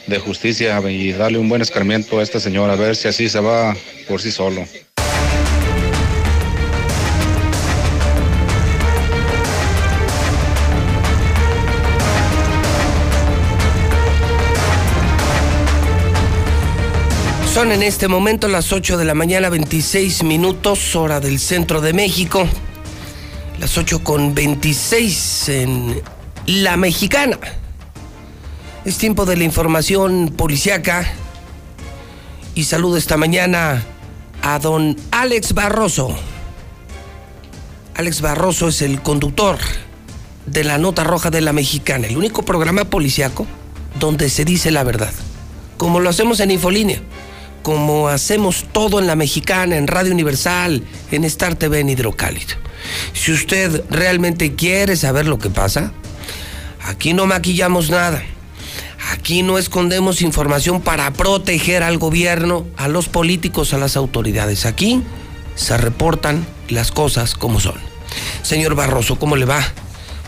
de 0.09 0.19
Justicia 0.19 0.81
y 0.89 1.13
darle 1.13 1.39
un 1.39 1.49
buen 1.49 1.63
escarmiento 1.63 2.19
a 2.19 2.23
este 2.23 2.41
señor, 2.41 2.69
a 2.69 2.77
ver 2.77 2.97
si 2.97 3.07
así 3.07 3.29
se 3.29 3.41
va 3.41 3.77
por 4.09 4.21
sí 4.21 4.33
solo. 4.33 4.67
Son 17.53 17.71
en 17.71 17.83
este 17.83 18.09
momento 18.09 18.49
las 18.49 18.73
8 18.73 18.97
de 18.97 19.05
la 19.05 19.13
mañana, 19.13 19.51
26 19.51 20.23
minutos, 20.23 20.97
hora 20.97 21.21
del 21.21 21.39
centro 21.39 21.83
de 21.83 21.93
México. 21.93 22.49
Las 23.61 23.77
8 23.77 24.03
con 24.03 24.35
26 24.35 25.49
en 25.51 26.03
La 26.47 26.79
Mexicana. 26.79 27.39
Es 28.87 28.97
tiempo 28.97 29.27
de 29.27 29.37
la 29.37 29.45
información 29.45 30.33
policiaca. 30.35 31.07
Y 32.55 32.65
saludo 32.65 32.97
esta 32.97 33.19
mañana 33.19 33.85
a 34.41 34.59
don 34.59 34.97
Alex 35.11 35.53
Barroso. 35.53 36.17
Alex 37.97 38.23
Barroso 38.23 38.69
es 38.69 38.81
el 38.81 39.03
conductor 39.03 39.59
de 40.47 40.65
la 40.65 40.79
Nota 40.79 41.05
Roja 41.05 41.29
de 41.29 41.43
La 41.43 41.53
Mexicana, 41.53 42.07
el 42.07 42.17
único 42.17 42.47
programa 42.47 42.87
policiaco 42.87 43.47
donde 44.01 44.31
se 44.31 44.47
dice 44.47 44.71
la 44.71 44.85
verdad, 44.85 45.13
como 45.77 46.01
lo 46.01 46.09
hacemos 46.09 46.41
en 46.41 46.51
Infolínea 46.51 47.03
como 47.63 48.09
hacemos 48.09 48.67
todo 48.73 48.99
en 48.99 49.07
la 49.07 49.17
mexicana, 49.17 49.77
en 49.77 49.87
Radio 49.87 50.13
Universal, 50.13 50.83
en 51.11 51.25
Star 51.25 51.55
TV, 51.55 51.81
en 51.81 51.89
Hidrocálido. 51.89 52.57
Si 53.13 53.33
usted 53.33 53.85
realmente 53.91 54.55
quiere 54.55 54.97
saber 54.97 55.27
lo 55.27 55.39
que 55.39 55.51
pasa, 55.51 55.93
aquí 56.85 57.15
no 57.15 57.27
maquillamos 57.27 57.91
nada. 57.91 58.23
Aquí 59.11 59.43
no 59.43 59.59
escondemos 59.59 60.23
información 60.23 60.81
para 60.81 61.13
proteger 61.13 61.83
al 61.83 61.99
gobierno, 61.99 62.67
a 62.77 62.89
los 62.89 63.09
políticos, 63.09 63.75
a 63.75 63.79
las 63.79 63.97
autoridades. 63.97 64.65
Aquí 64.65 65.03
se 65.55 65.77
reportan 65.77 66.47
las 66.69 66.93
cosas 66.93 67.35
como 67.35 67.61
son. 67.61 67.75
Señor 68.43 68.75
Barroso, 68.75 69.19
¿cómo 69.19 69.37
le 69.37 69.45
va? 69.45 69.63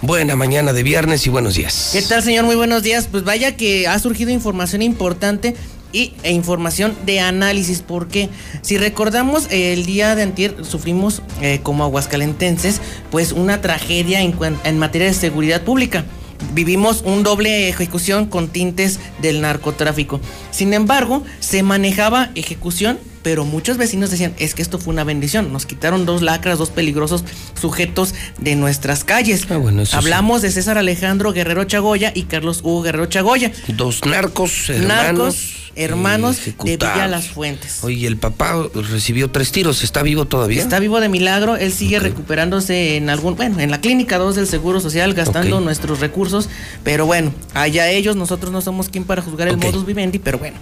Buena 0.03 0.37
mañana 0.37 0.73
de 0.73 0.83
viernes 0.83 1.27
y 1.27 1.31
buenos 1.31 1.55
días. 1.55 1.91
¿Qué 1.93 2.03
tal, 2.03 2.23
señor? 2.23 2.45
Muy 2.45 2.57
buenos 2.57 2.83
días. 2.83 3.09
Pues 3.11 3.25
vaya 3.25 3.57
que 3.57 3.89
ha 3.89 3.99
surgido 3.99 4.31
información 4.31 4.83
importante 4.83 5.57
y, 5.95 6.13
e 6.25 6.33
información 6.33 6.95
de 7.07 7.21
análisis, 7.21 7.81
porque 7.81 8.29
si 8.61 8.77
recordamos 8.77 9.47
el 9.51 9.87
día 9.87 10.15
de 10.15 10.25
antier 10.25 10.65
sufrimos 10.65 11.23
eh, 11.41 11.61
como 11.63 11.85
aguascalentenses 11.85 12.81
pues 13.11 13.33
una 13.33 13.61
tragedia 13.61 14.21
en, 14.21 14.35
en 14.65 14.79
materia 14.79 15.07
de 15.07 15.15
seguridad 15.15 15.63
pública. 15.63 16.05
Vivimos 16.53 17.03
un 17.07 17.23
doble 17.23 17.69
ejecución 17.69 18.27
con 18.27 18.49
tintes 18.49 18.99
del 19.23 19.41
narcotráfico. 19.41 20.21
Sin 20.51 20.75
embargo, 20.75 21.23
se 21.41 21.63
manejaba 21.63 22.31
ejecución 22.35 22.99
pero 23.25 23.47
muchos 23.47 23.79
vecinos 23.79 24.11
decían, 24.11 24.35
es 24.39 24.55
que 24.55 24.61
esto 24.61 24.79
fue 24.79 24.93
una 24.93 25.03
bendición, 25.03 25.51
nos 25.51 25.65
quitaron 25.65 26.05
dos 26.05 26.21
lacras, 26.21 26.59
dos 26.59 26.69
peligrosos 26.69 27.25
sujetos 27.59 28.15
de 28.39 28.55
nuestras 28.55 29.03
calles. 29.03 29.47
Ah, 29.49 29.57
bueno, 29.57 29.83
Hablamos 29.93 30.43
de 30.43 30.53
César 30.53 30.77
Alejandro 30.77 31.33
Guerrero 31.33 31.65
Chagoya 31.65 32.13
y 32.15 32.25
Carlos 32.25 32.61
Hugo 32.63 32.83
Guerrero 32.83 33.07
Chagoya. 33.07 33.51
Dos 33.69 34.05
narcos, 34.05 34.69
hermanos. 34.69 34.87
Narcos, 34.87 35.73
hermanos 35.75 36.39
de. 36.45 36.77
Villa 36.77 37.09
Las 37.09 37.29
Fuentes. 37.29 37.83
Oye, 37.83 38.07
el 38.07 38.19
papá 38.19 38.69
recibió 38.75 39.31
tres 39.31 39.53
tiros, 39.53 39.83
¿está 39.83 40.03
vivo 40.03 40.27
todavía? 40.27 40.61
Está 40.61 40.79
vivo 40.79 41.01
de 41.01 41.09
milagro, 41.09 41.57
él 41.57 41.73
sigue 41.73 42.01
recuperándose 42.01 42.99
en 42.99 43.09
algún, 43.09 43.37
bueno, 43.37 43.59
en 43.59 43.71
la 43.71 43.81
clínica 43.81 44.19
2 44.19 44.37
del 44.37 44.47
Seguro 44.47 44.81
Social, 44.81 45.15
gastando 45.15 45.61
nuestros 45.61 46.01
recursos, 46.01 46.51
pero 46.85 47.07
bueno, 47.07 47.33
allá 47.55 47.89
ellos, 47.89 48.17
nosotros 48.17 48.53
no 48.53 48.61
somos 48.61 48.91
quien 48.91 49.05
para 49.05 49.23
juzgar 49.23 49.49
el 49.49 49.57
modus 49.57 49.87
vivendi, 49.87 50.19
pero 50.19 50.39
bueno. 50.39 50.59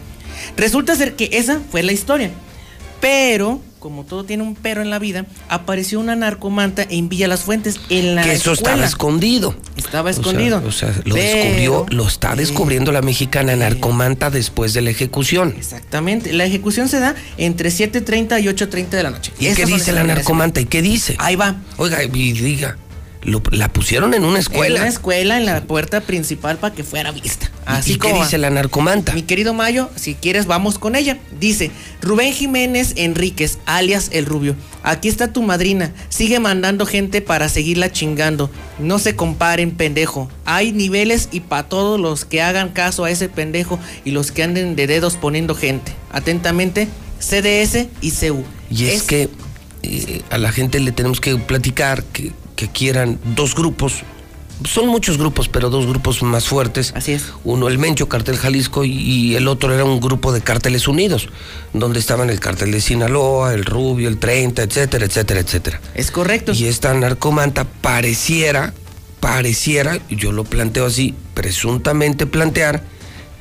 Resulta 0.57 0.95
ser 0.95 1.17
que 1.17 1.29
esa 1.33 1.61
fue 1.71 1.83
la 1.83 1.91
historia. 1.91 2.31
Pero, 3.03 3.61
como 3.81 4.05
todo 4.05 4.23
tiene 4.23 4.45
un 4.45 4.55
pero 4.55 4.81
en 4.81 4.89
la 4.89 5.01
vida, 5.01 5.27
apareció 5.49 5.99
una 5.99 6.15
narcomanta 6.15 6.87
en 6.89 7.09
Villa 7.09 7.27
Las 7.27 7.41
Fuentes 7.41 7.81
en 7.91 8.15
la 8.15 8.23
que 8.23 8.31
eso 8.33 8.53
escuela. 8.53 8.75
estaba 8.75 8.87
escondido. 8.87 9.57
Estaba 9.77 10.11
O 10.11 10.13
sea, 10.13 10.21
escondido. 10.23 10.63
O 10.65 10.71
sea, 10.71 10.95
lo 11.05 11.17
Pero- 11.17 11.37
descubrió, 11.37 11.87
lo 11.91 12.07
está 12.07 12.37
descubriendo 12.37 12.93
la 12.93 13.03
mexicana 13.03 13.57
narcomanta 13.57 14.31
después 14.31 14.73
de 14.73 14.83
la 14.83 14.91
ejecución. 14.91 15.53
Exactamente. 15.59 16.33
La 16.33 16.45
ejecución 16.45 16.89
se 16.89 17.01
da 17.01 17.17
entre 17.39 17.71
7.30 17.71 18.39
y 18.41 18.47
8.30 18.47 18.97
de 18.97 19.03
la 19.03 19.11
noche. 19.11 19.33
¿Y 19.41 19.47
Esas 19.47 19.59
qué 19.59 19.67
dice 19.67 19.91
la 19.91 20.05
narcomanta? 20.05 20.61
¿Y 20.61 20.67
qué 20.67 20.81
dice? 20.81 21.17
Ahí 21.19 21.35
va. 21.35 21.57
Oiga, 21.79 22.05
y 22.05 22.09
diga, 22.09 22.77
lo- 23.23 23.43
la 23.51 23.69
pusieron 23.73 24.15
en 24.15 24.25
una 24.25 24.37
En 24.37 24.41
escuela. 24.41 24.81
una 24.81 24.89
escuela, 24.89 25.37
en 25.39 25.47
la 25.47 25.63
puerta 25.63 26.01
principal 26.01 26.59
para 26.59 26.75
que 26.75 26.83
fuera 26.85 27.11
vista. 27.13 27.51
Así 27.65 27.93
¿Y 27.93 27.95
qué 27.95 28.11
como 28.11 28.25
dice 28.25 28.39
la 28.39 28.51
narcomanta? 28.51 29.13
Mi 29.15 29.23
querido 29.23 29.55
Mayo, 29.55 29.89
si 29.95 30.15
quieres 30.15 30.47
vamos 30.47 30.79
con 30.81 30.97
ella. 30.97 31.19
Dice, 31.39 31.71
Rubén 32.01 32.33
Jiménez 32.33 32.95
Enríquez, 32.97 33.59
alias 33.67 34.09
El 34.13 34.27
Rubio. 34.27 34.57
Aquí 34.83 35.09
está 35.09 35.33
tu 35.33 35.43
madrina. 35.43 35.93
Sigue 36.09 36.41
mandando 36.41 36.85
gente 36.87 37.21
para 37.21 37.49
seguirla 37.49 37.93
chingando. 37.93 38.51
No 38.81 38.99
se 38.99 39.15
comparen, 39.15 39.71
pendejo. 39.71 40.29
Hay 40.45 40.73
niveles 40.73 41.29
y 41.31 41.39
para 41.41 41.69
todos 41.69 42.01
los 42.01 42.25
que 42.25 42.43
hagan 42.43 42.71
caso 42.71 43.05
a 43.05 43.11
ese 43.13 43.29
pendejo 43.29 43.79
y 44.05 44.11
los 44.11 44.33
que 44.33 44.43
anden 44.43 44.75
de 44.75 44.89
dedos 44.89 45.15
poniendo 45.17 45.55
gente. 45.55 45.93
Atentamente, 46.11 46.89
CDS 47.21 47.87
y 48.01 48.11
CU. 48.11 48.43
Y 48.69 48.87
es, 48.87 49.03
que 49.05 49.29
eh, 49.85 50.23
a 50.31 50.39
la 50.39 50.51
gente 50.51 50.81
le 50.81 50.91
tenemos 50.91 51.21
que 51.21 51.37
platicar 51.37 52.03
que, 52.03 52.33
que 52.63 52.69
quieran 52.69 53.19
dos 53.35 53.57
grupos. 53.57 54.05
Son 54.65 54.87
muchos 54.87 55.19
grupos, 55.19 55.49
pero 55.49 55.69
dos 55.69 55.87
grupos 55.87 56.23
más 56.23 56.47
fuertes. 56.47 56.93
Así 56.95 57.13
es. 57.13 57.33
Uno 57.43 57.67
el 57.67 57.79
Mencho, 57.79 58.09
Cartel 58.09 58.37
Jalisco, 58.37 58.85
y, 58.85 58.93
y 58.93 59.35
el 59.35 59.49
otro 59.49 59.75
era 59.75 59.85
un 59.85 59.99
grupo 59.99 60.33
de 60.33 60.43
carteles 60.43 60.87
unidos, 60.87 61.29
donde 61.73 61.99
estaban 61.99 62.31
el 62.31 62.39
cartel 62.39 62.71
de 62.71 62.81
Sinaloa, 62.81 63.55
el 63.55 63.65
Rubio, 63.65 64.09
el 64.09 64.19
30, 64.19 64.63
etcétera, 64.63 65.07
etcétera, 65.07 65.41
etcétera. 65.41 65.81
Es 65.95 66.13
correcto. 66.13 66.53
Y 66.53 66.67
esta 66.67 66.95
narcomanta 66.95 67.65
pareciera, 67.65 68.73
pareciera, 69.19 69.99
yo 70.09 70.31
lo 70.31 70.45
planteo 70.45 70.87
así, 70.87 71.17
presuntamente 71.35 72.27
plantear 72.27 72.85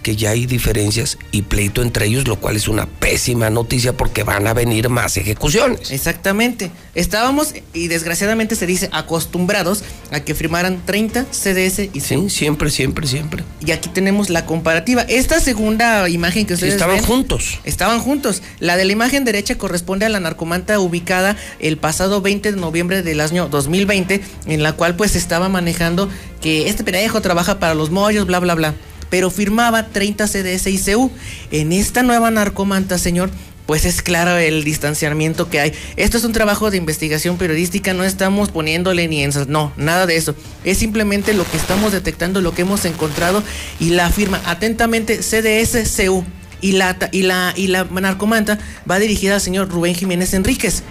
que 0.01 0.15
ya 0.15 0.31
hay 0.31 0.45
diferencias 0.45 1.17
y 1.31 1.43
pleito 1.43 1.81
entre 1.81 2.07
ellos, 2.07 2.27
lo 2.27 2.39
cual 2.39 2.55
es 2.55 2.67
una 2.67 2.85
pésima 2.85 3.49
noticia 3.49 3.93
porque 3.93 4.23
van 4.23 4.47
a 4.47 4.53
venir 4.53 4.89
más 4.89 5.17
ejecuciones. 5.17 5.91
Exactamente. 5.91 6.71
Estábamos, 6.95 7.53
y 7.73 7.87
desgraciadamente 7.87 8.55
se 8.55 8.65
dice, 8.65 8.89
acostumbrados 8.91 9.83
a 10.11 10.21
que 10.21 10.35
firmaran 10.35 10.81
30 10.85 11.25
CDS 11.31 11.89
y 11.93 12.01
Sí, 12.01 12.29
siempre, 12.29 12.69
siempre, 12.69 13.07
siempre. 13.07 13.43
Y 13.65 13.71
aquí 13.71 13.89
tenemos 13.89 14.29
la 14.29 14.45
comparativa. 14.45 15.03
Esta 15.03 15.39
segunda 15.39 16.09
imagen 16.09 16.45
que 16.45 16.55
ustedes 16.55 16.73
estaban 16.73 16.97
ven, 16.97 17.05
juntos. 17.05 17.59
Estaban 17.63 17.99
juntos. 17.99 18.41
La 18.59 18.77
de 18.77 18.85
la 18.85 18.91
imagen 18.91 19.23
derecha 19.23 19.57
corresponde 19.57 20.05
a 20.05 20.09
la 20.09 20.19
narcomanta 20.19 20.79
ubicada 20.79 21.37
el 21.59 21.77
pasado 21.77 22.21
20 22.21 22.51
de 22.51 22.59
noviembre 22.59 23.03
del 23.03 23.21
año 23.21 23.47
2020, 23.47 24.21
en 24.47 24.63
la 24.63 24.73
cual 24.73 24.95
pues 24.95 25.15
estaba 25.15 25.49
manejando 25.49 26.09
que 26.41 26.69
este 26.69 26.83
pendejo 26.83 27.21
trabaja 27.21 27.59
para 27.59 27.75
los 27.75 27.91
mollos, 27.91 28.25
bla, 28.25 28.39
bla, 28.39 28.55
bla. 28.55 28.73
Pero 29.11 29.29
firmaba 29.29 29.89
30 29.89 30.25
CDS 30.27 30.65
y 30.67 30.79
CU. 30.79 31.11
En 31.51 31.71
esta 31.71 32.01
nueva 32.01 32.31
narcomanta, 32.31 32.97
señor, 32.97 33.29
pues 33.67 33.85
es 33.85 34.01
claro 34.01 34.37
el 34.37 34.63
distanciamiento 34.63 35.49
que 35.49 35.59
hay. 35.59 35.73
Esto 35.95 36.17
es 36.17 36.23
un 36.23 36.33
trabajo 36.33 36.71
de 36.71 36.77
investigación 36.77 37.37
periodística, 37.37 37.93
no 37.93 38.03
estamos 38.03 38.49
poniéndole 38.49 39.07
ni 39.07 39.23
en... 39.23 39.31
No, 39.47 39.71
nada 39.77 40.07
de 40.07 40.15
eso. 40.17 40.35
Es 40.63 40.79
simplemente 40.79 41.33
lo 41.33 41.49
que 41.49 41.57
estamos 41.57 41.91
detectando, 41.91 42.41
lo 42.41 42.53
que 42.53 42.63
hemos 42.63 42.83
encontrado 42.85 43.43
y 43.79 43.91
la 43.91 44.09
firma 44.09 44.41
atentamente 44.45 45.19
CDS-CU. 45.21 46.25
Y 46.59 46.73
la, 46.73 46.97
y, 47.11 47.23
la, 47.23 47.53
y 47.55 47.67
la 47.67 47.85
narcomanta 47.85 48.59
va 48.89 48.99
dirigida 48.99 49.35
al 49.35 49.41
señor 49.41 49.69
Rubén 49.69 49.95
Jiménez 49.95 50.33
Enríquez. 50.33 50.83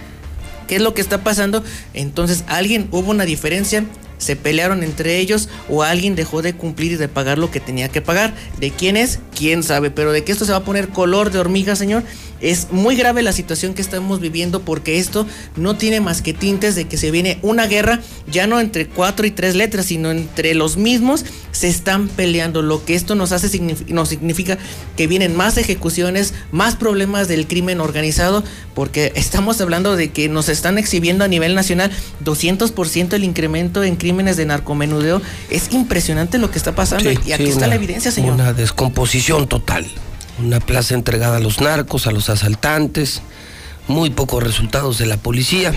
¿Qué 0.67 0.77
es 0.77 0.83
lo 0.83 0.95
que 0.95 1.01
está 1.01 1.23
pasando? 1.23 1.63
Entonces, 1.95 2.45
alguien 2.47 2.89
hubo 2.93 3.11
una 3.11 3.25
diferencia, 3.25 3.85
se 4.21 4.37
pelearon 4.37 4.85
entre 4.85 5.19
ellos 5.19 5.49
o 5.69 5.83
alguien 5.83 6.15
dejó 6.15 6.41
de 6.43 6.53
cumplir 6.53 6.93
y 6.93 6.97
de 6.97 7.09
pagar 7.09 7.39
lo 7.39 7.51
que 7.51 7.59
tenía 7.59 7.89
que 7.89 8.01
pagar. 8.01 8.33
¿De 8.61 8.71
quién 8.71 8.97
es? 8.97 9.19
¿Quién 9.37 9.65
sabe? 9.65 9.91
Pero 9.91 10.13
de 10.13 10.23
que 10.23 10.31
esto 10.31 10.45
se 10.45 10.53
va 10.53 10.59
a 10.59 10.65
poner 10.65 10.91
color 10.91 11.33
de 11.33 11.41
hormiga, 11.41 11.75
señor, 11.75 12.05
es 12.41 12.69
muy 12.71 12.97
grave 12.97 13.21
la 13.23 13.33
situación 13.33 13.75
que 13.75 13.83
estamos 13.83 14.21
viviendo 14.21 14.63
porque 14.63 14.99
esto 14.99 15.27
no 15.57 15.77
tiene 15.77 16.01
más 16.01 16.23
que 16.23 16.33
tintes 16.33 16.75
de 16.75 16.87
que 16.87 16.97
se 16.97 17.11
viene 17.11 17.39
una 17.43 17.67
guerra, 17.67 18.01
ya 18.31 18.47
no 18.47 18.61
entre 18.61 18.87
cuatro 18.87 19.27
y 19.27 19.31
tres 19.31 19.55
letras, 19.57 19.87
sino 19.87 20.11
entre 20.11 20.55
los 20.55 20.77
mismos 20.79 21.25
se 21.53 21.69
están 21.69 22.09
peleando. 22.09 22.63
Lo 22.63 22.85
que 22.85 22.95
esto 22.95 23.15
nos 23.15 23.33
hace 23.33 23.49
signif- 23.49 23.87
nos 23.89 24.09
significa 24.09 24.57
que 24.97 25.07
vienen 25.07 25.37
más 25.37 25.59
ejecuciones, 25.59 26.33
más 26.53 26.77
problemas 26.77 27.29
del 27.29 27.47
crimen 27.47 27.81
organizado, 27.81 28.43
porque 28.75 29.13
estamos 29.17 29.61
hablando 29.61 29.97
de 29.97 30.11
que 30.11 30.29
nos 30.29 30.49
están 30.49 30.79
exhibiendo 30.79 31.25
a 31.25 31.29
nivel 31.29 31.55
nacional 31.55 31.91
200% 32.25 33.13
el 33.15 33.25
incremento 33.25 33.85
en 33.85 33.97
crímenes 34.11 34.37
de 34.37 34.45
narcomenudeo. 34.47 35.23
Es 35.51 35.73
impresionante 35.73 36.39
lo 36.39 36.51
que 36.51 36.59
está 36.59 36.75
pasando 36.75 37.09
Sí, 37.09 37.17
y 37.27 37.33
aquí 37.33 37.45
sí, 37.45 37.51
está 37.51 37.59
una- 37.61 37.67
la 37.69 37.75
evidencia, 37.77 38.11
señor. 38.11 38.35
Una 38.35 38.53
descomposición 38.53 39.47
total. 39.47 39.87
Una 40.45 40.59
plaza 40.59 40.95
entregada 40.95 41.37
a 41.37 41.41
los 41.41 41.61
narcos, 41.61 42.09
a 42.09 42.11
los 42.11 42.29
asaltantes. 42.29 43.23
Muy 43.87 44.11
pocos 44.11 44.43
resultados 44.43 44.99
de 44.99 45.07
la 45.07 45.17
policía. 45.17 45.73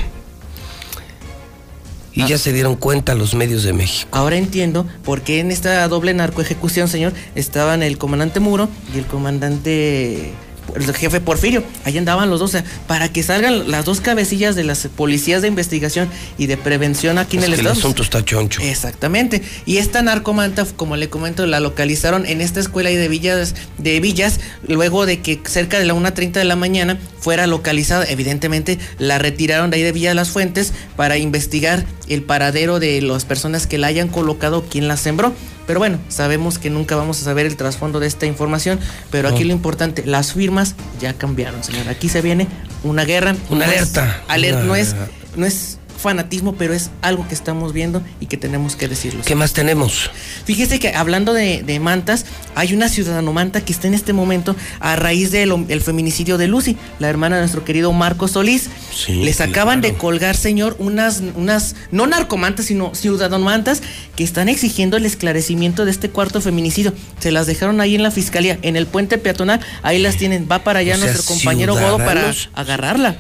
Y 2.16 2.22
Ah. 2.24 2.28
ya 2.28 2.38
se 2.40 2.54
dieron 2.54 2.76
cuenta 2.76 3.14
los 3.16 3.34
medios 3.36 3.64
de 3.64 3.74
México. 3.74 4.10
Ahora 4.12 4.36
entiendo 4.38 4.86
por 5.04 5.22
qué 5.22 5.40
en 5.40 5.52
esta 5.52 5.88
doble 5.88 6.14
narcoejecución, 6.16 6.88
señor, 6.88 7.14
estaban 7.36 7.84
el 7.84 7.98
comandante 8.00 8.40
Muro 8.40 8.68
y 8.94 8.98
el 9.00 9.06
comandante, 9.06 10.32
el 10.76 10.94
jefe 10.94 11.22
Porfirio. 11.22 11.64
Ahí 11.86 11.98
andaban 11.98 12.30
los 12.30 12.40
dos, 12.40 12.50
o 12.50 12.52
sea, 12.54 12.64
para 12.88 13.10
que 13.12 13.24
salgan 13.24 13.70
las 13.72 13.86
dos 13.86 14.02
cabecillas 14.02 14.56
de 14.56 14.64
las 14.64 14.88
policías 14.88 15.42
de 15.42 15.48
investigación 15.48 16.10
y 16.38 16.48
de 16.48 16.58
prevención 16.58 17.18
aquí 17.18 17.38
Es 17.38 17.44
en 17.44 17.50
el 17.50 17.56
que 17.56 17.62
el 17.62 17.68
estado. 17.68 17.80
asunto 17.80 18.04
está 18.04 18.24
choncho. 18.24 18.62
Exactamente. 18.62 19.42
Y 19.66 19.78
esta 19.78 20.02
narcomanta, 20.02 20.66
como 20.76 20.96
le 20.96 21.10
comento, 21.10 21.46
la 21.46 21.60
localizaron 21.60 22.26
en 22.26 22.42
esta 22.42 22.60
escuela 22.60 22.90
de 22.90 23.08
villas, 23.08 23.56
de 23.78 24.00
villas, 24.00 24.40
luego 24.68 25.06
de 25.06 25.20
que 25.22 25.40
cerca 25.46 25.80
de 25.80 25.86
la 25.86 25.94
1.30 25.94 26.34
de 26.34 26.46
la 26.46 26.56
mañana 26.56 26.98
fuera 27.20 27.48
localizada. 27.48 28.06
Evidentemente 28.08 28.80
la 29.00 29.20
retiraron 29.20 29.70
de 29.70 29.78
ahí 29.78 29.84
de 29.84 29.92
Villa 29.92 30.14
Las 30.14 30.30
Fuentes 30.30 30.74
para 30.96 31.18
investigar 31.18 31.86
el 32.10 32.24
paradero 32.24 32.80
de 32.80 33.02
las 33.02 33.26
personas 33.26 33.68
que 33.68 33.78
la 33.78 33.88
hayan 33.88 34.08
colocado, 34.10 34.66
quién 34.70 34.88
la 34.88 34.98
sembró. 34.98 35.34
Pero 35.68 35.80
bueno, 35.80 35.98
sabemos 36.10 36.60
que 36.60 36.70
nunca 36.70 36.96
vamos 36.96 37.22
a 37.22 37.24
saber 37.26 37.46
el 37.46 37.56
trasfondo 37.56 38.00
de 38.00 38.08
esta 38.08 38.26
información, 38.26 38.80
pero 39.12 39.30
aquí 39.30 39.44
lo 39.46 39.54
importante, 39.54 40.04
las 40.06 40.34
firmas 40.34 40.76
ya 41.00 41.14
cambiaron, 41.14 41.64
señor. 41.64 41.88
Aquí 41.88 42.10
se 42.10 42.22
viene 42.22 42.48
una 42.84 43.06
guerra. 43.06 43.36
Una 43.50 43.66
no 43.68 43.72
es 43.72 43.78
alerta. 43.80 44.22
aler- 44.28 44.56
Una- 44.56 44.64
no 44.66 44.76
es 44.76 44.96
no 45.36 45.46
es 45.46 45.80
fanatismo, 46.04 46.54
pero 46.56 46.74
es 46.74 46.92
algo 47.02 47.28
que 47.28 47.34
estamos 47.34 47.74
viendo 47.74 48.04
y 48.20 48.28
que 48.28 48.38
tenemos 48.38 48.76
que 48.76 48.88
decirlo. 48.88 49.24
¿Qué 49.26 49.36
más 49.36 49.54
tenemos? 49.54 50.12
Fíjese 50.46 50.80
que 50.80 50.90
hablando 50.90 51.34
de, 51.34 51.64
de 51.64 51.80
mantas, 51.80 52.26
hay 52.56 52.74
una 52.74 52.90
ciudadano 52.90 53.34
manta 53.34 53.62
que 53.62 53.74
está 53.74 53.88
en 53.88 53.94
este 53.94 54.14
momento 54.14 54.56
a 54.80 54.96
raíz 54.96 55.32
del 55.32 55.66
el 55.70 55.82
feminicidio 55.82 56.38
de 56.38 56.48
Lucy, 56.48 56.78
la 57.00 57.10
hermana 57.10 57.38
de 57.38 57.44
nuestro 57.44 57.64
querido 57.64 57.92
Marco 57.94 58.28
Solís. 58.28 58.70
Sí, 58.94 59.24
Les 59.24 59.42
acaban 59.42 59.82
de 59.82 59.94
colgar, 59.94 60.36
señor, 60.36 60.76
unas, 60.80 61.22
unas, 61.36 61.76
no 61.92 62.06
narcomantas, 62.08 62.66
sino 62.66 62.94
ciudadano 62.94 63.44
mantas 63.44 63.82
que 64.16 64.24
están 64.24 64.50
exigiendo 64.50 64.98
el 64.98 65.06
esclarecimiento 65.06 65.86
de 65.86 65.92
este 65.92 66.10
cuarto 66.10 66.42
feminicidio. 66.42 66.94
Se 67.20 67.32
las 67.32 67.48
dejaron 67.48 67.80
ahí 67.82 67.96
en 67.96 68.04
la 68.04 68.12
fiscalía, 68.12 68.58
en 68.62 68.76
el 68.76 68.88
puente 68.88 69.18
peatonal. 69.18 69.60
Ahí 69.82 70.00
las 70.00 70.18
tienen. 70.18 70.48
Va 70.52 70.64
para 70.64 70.80
allá 70.80 70.96
O 70.96 70.98
sea, 70.98 71.06
nuestro 71.06 71.26
compañero 71.26 71.74
Godo 71.76 71.98
para 71.98 72.34
agarrarla. 72.54 73.16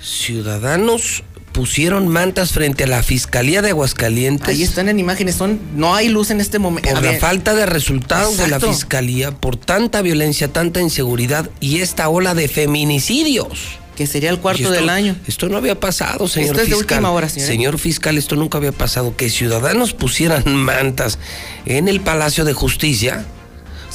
Ciudadanos 0.00 1.22
pusieron 1.60 2.06
mantas 2.08 2.52
frente 2.52 2.84
a 2.84 2.86
la 2.86 3.02
Fiscalía 3.02 3.62
de 3.62 3.70
Aguascalientes. 3.70 4.48
Ahí 4.50 4.62
están 4.62 4.90
en 4.90 5.00
imágenes, 5.00 5.36
son, 5.36 5.58
no 5.74 5.94
hay 5.94 6.10
luz 6.10 6.30
en 6.30 6.42
este 6.42 6.58
momento. 6.58 6.90
por 6.90 6.98
A 6.98 7.00
la 7.00 7.12
ver, 7.12 7.18
falta 7.20 7.54
de 7.54 7.64
resultados 7.64 8.36
de 8.36 8.46
la. 8.48 8.60
Fiscalía, 8.60 9.30
por 9.30 9.56
tanta 9.56 10.02
violencia, 10.02 10.48
tanta 10.48 10.82
inseguridad 10.82 11.48
y 11.60 11.78
esta 11.78 12.10
ola 12.10 12.34
de 12.34 12.46
feminicidios. 12.48 13.78
Que 13.96 14.06
sería 14.06 14.28
el 14.28 14.38
cuarto 14.38 14.64
esto- 14.64 14.74
del 14.74 14.90
año. 14.90 15.16
Esto 15.26 15.48
no 15.48 15.56
había 15.56 15.80
pasado, 15.80 16.28
señor 16.28 16.50
Esto 16.50 16.60
es 16.62 16.68
de 16.68 16.74
fiscal. 16.76 16.96
última 16.98 17.10
hora. 17.10 17.28
Señor 17.30 17.78
fiscal, 17.78 18.18
esto 18.18 18.36
nunca 18.36 18.58
había 18.58 18.72
pasado. 18.72 19.16
Que 19.16 19.30
ciudadanos 19.30 19.94
pusieran 19.94 20.44
mantas 20.54 21.18
en 21.64 21.88
el 21.88 22.02
Palacio 22.02 22.44
de 22.44 22.52
Justicia 22.52 23.24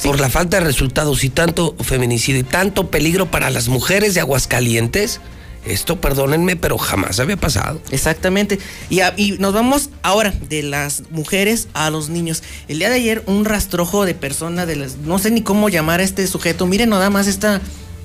por 0.02 0.18
la 0.18 0.28
falta 0.28 0.58
de 0.58 0.64
resultados 0.64 1.22
y 1.22 1.28
tanto 1.30 1.76
feminicidio 1.80 2.40
y 2.40 2.42
tanto 2.42 2.90
peligro 2.90 3.30
para 3.30 3.50
las 3.50 3.68
mujeres 3.68 4.14
de 4.14 4.20
Aguascalientes. 4.20 5.20
Esto, 5.64 6.00
perdónenme, 6.00 6.56
pero 6.56 6.76
jamás 6.78 7.20
había 7.20 7.36
pasado. 7.36 7.80
Exactamente. 7.90 8.58
Y, 8.90 9.00
y 9.16 9.38
nos 9.38 9.52
vamos 9.52 9.90
ahora 10.02 10.34
de 10.48 10.62
las 10.62 11.04
mujeres 11.10 11.68
a 11.72 11.90
los 11.90 12.08
niños. 12.08 12.42
El 12.68 12.80
día 12.80 12.90
de 12.90 12.96
ayer 12.96 13.22
un 13.26 13.44
rastrojo 13.44 14.04
de 14.04 14.14
persona 14.14 14.66
de 14.66 14.76
las, 14.76 14.96
no 14.96 15.18
sé 15.18 15.30
ni 15.30 15.42
cómo 15.42 15.68
llamar 15.68 16.00
a 16.00 16.02
este 16.02 16.26
sujeto. 16.26 16.66
Miren 16.66 16.90
nada 16.90 17.10
más 17.10 17.26
esta 17.26 17.60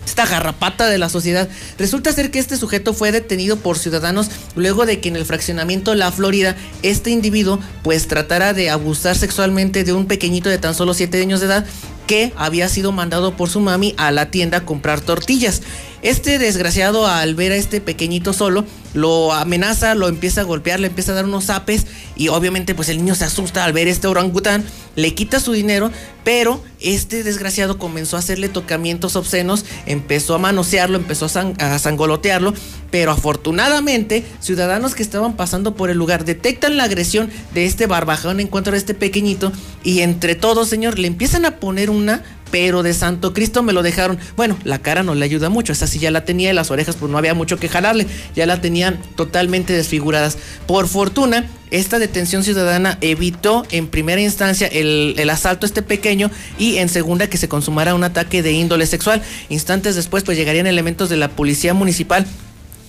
esta 0.08 0.26
garrapata 0.26 0.88
de 0.88 0.98
la 0.98 1.10
sociedad. 1.10 1.50
Resulta 1.78 2.14
ser 2.14 2.32
que 2.32 2.40
este 2.40 2.56
sujeto 2.56 2.94
fue 2.94 3.12
detenido 3.12 3.58
por 3.58 3.78
ciudadanos 3.78 4.30
luego 4.56 4.86
de 4.86 5.02
que 5.02 5.10
en 5.10 5.18
el 5.18 5.26
fraccionamiento 5.26 5.96
La 5.96 6.12
Florida 6.12 6.56
este 6.82 7.10
individuo 7.10 7.60
pues 7.84 8.08
tratara 8.08 8.54
de 8.54 8.70
abusar 8.70 9.18
sexualmente 9.18 9.84
de 9.84 9.92
un 9.92 10.08
pequeñito 10.08 10.50
de 10.50 10.60
tan 10.60 10.76
solo 10.76 10.94
7 10.94 11.22
años 11.22 11.42
de 11.42 11.48
edad 11.48 11.66
que 12.08 12.32
había 12.38 12.70
sido 12.70 12.94
mandado 12.94 13.36
por 13.36 13.50
su 13.50 13.60
mami 13.60 13.94
a 13.98 14.12
la 14.12 14.32
tienda 14.32 14.60
a 14.60 14.66
comprar 14.66 15.02
tortillas. 15.02 15.62
Este 16.04 16.38
desgraciado 16.38 17.08
al 17.08 17.34
ver 17.36 17.52
a 17.52 17.56
este 17.56 17.82
pequeñito 17.82 18.32
solo, 18.32 18.66
lo 18.94 19.34
amenaza, 19.34 19.96
lo 19.96 20.08
empieza 20.08 20.42
a 20.42 20.44
golpear, 20.44 20.80
le 20.80 20.88
empieza 20.88 21.12
a 21.12 21.16
dar 21.16 21.26
unos 21.26 21.46
zapes 21.46 21.88
y 22.16 22.28
obviamente 22.30 22.76
pues 22.76 22.90
el 22.90 22.98
niño 22.98 23.16
se 23.16 23.26
asusta 23.26 23.66
al 23.66 23.74
ver 23.74 23.88
este 23.88 24.08
orangután, 24.08 24.64
le 24.96 25.14
quita 25.16 25.40
su 25.40 25.54
dinero, 25.54 25.92
pero 26.24 26.64
este 26.82 27.24
desgraciado 27.24 27.78
comenzó 27.78 28.16
a 28.16 28.20
hacerle 28.20 28.48
tocamientos 28.50 29.16
obscenos, 29.16 29.66
empezó 29.86 30.36
a 30.36 30.40
manosearlo, 30.40 30.98
empezó 30.98 31.26
a, 31.26 31.30
san- 31.30 31.60
a 31.62 31.78
sangolotearlo, 31.80 32.54
pero 32.92 33.12
afortunadamente 33.12 34.24
ciudadanos 34.40 34.94
que 34.96 35.04
estaban 35.04 35.36
pasando 35.36 35.76
por 35.76 35.90
el 35.90 35.98
lugar 35.98 36.26
detectan 36.26 36.78
la 36.78 36.84
agresión 36.84 37.30
de 37.54 37.66
este 37.66 37.88
barbajón 37.88 38.40
en 38.40 38.48
contra 38.48 38.72
de 38.74 38.78
este 38.78 38.94
pequeñito 38.94 39.52
y 39.84 40.02
entre 40.02 40.36
todos, 40.36 40.70
señor, 40.70 41.00
le 41.00 41.08
empiezan 41.08 41.46
a 41.46 41.58
poner 41.60 41.90
una 41.90 42.24
pero 42.52 42.84
de 42.84 42.94
Santo 42.94 43.34
Cristo 43.34 43.64
me 43.64 43.74
lo 43.74 43.84
dejaron. 43.84 44.18
Bueno, 44.36 44.58
la 44.64 44.80
cara 44.80 45.04
no 45.04 45.16
le 45.16 45.26
ayuda 45.26 45.50
mucho, 45.50 45.74
esa 45.74 45.88
sí 45.88 46.00
ya 46.00 46.12
la 46.12 46.26
tenía 46.26 46.52
y 46.52 46.54
las 46.54 46.72
orejas 46.72 46.96
pues 46.96 47.12
no 47.12 47.18
había 47.18 47.34
mucho 47.34 47.58
que 47.58 47.70
jalarle, 47.70 48.08
ya 48.36 48.46
la 48.46 48.62
tenían 48.62 49.00
totalmente 49.16 49.74
desfiguradas. 49.74 50.38
Por 50.66 50.88
fortuna, 50.88 51.50
esta 51.72 52.00
detención 52.00 52.44
ciudadana 52.44 52.98
evitó 53.02 53.66
en 53.72 53.88
primera 53.88 54.22
instancia 54.22 54.68
el, 54.68 55.16
el 55.18 55.30
asalto 55.30 55.66
a 55.66 55.68
este 55.68 55.82
pequeño 55.82 56.32
y 56.58 56.78
en 56.78 56.90
segunda 56.90 57.28
que 57.28 57.38
se 57.38 57.50
consumara 57.50 57.96
un 57.96 58.04
ataque 58.04 58.42
de 58.42 58.54
índole 58.54 58.86
sexual. 58.86 59.22
Instantes 59.50 59.96
después 59.96 60.24
pues 60.24 60.38
llegarían 60.38 60.68
elementos 60.68 61.10
de 61.10 61.18
la 61.18 61.30
policía 61.30 61.74
municipal 61.74 62.26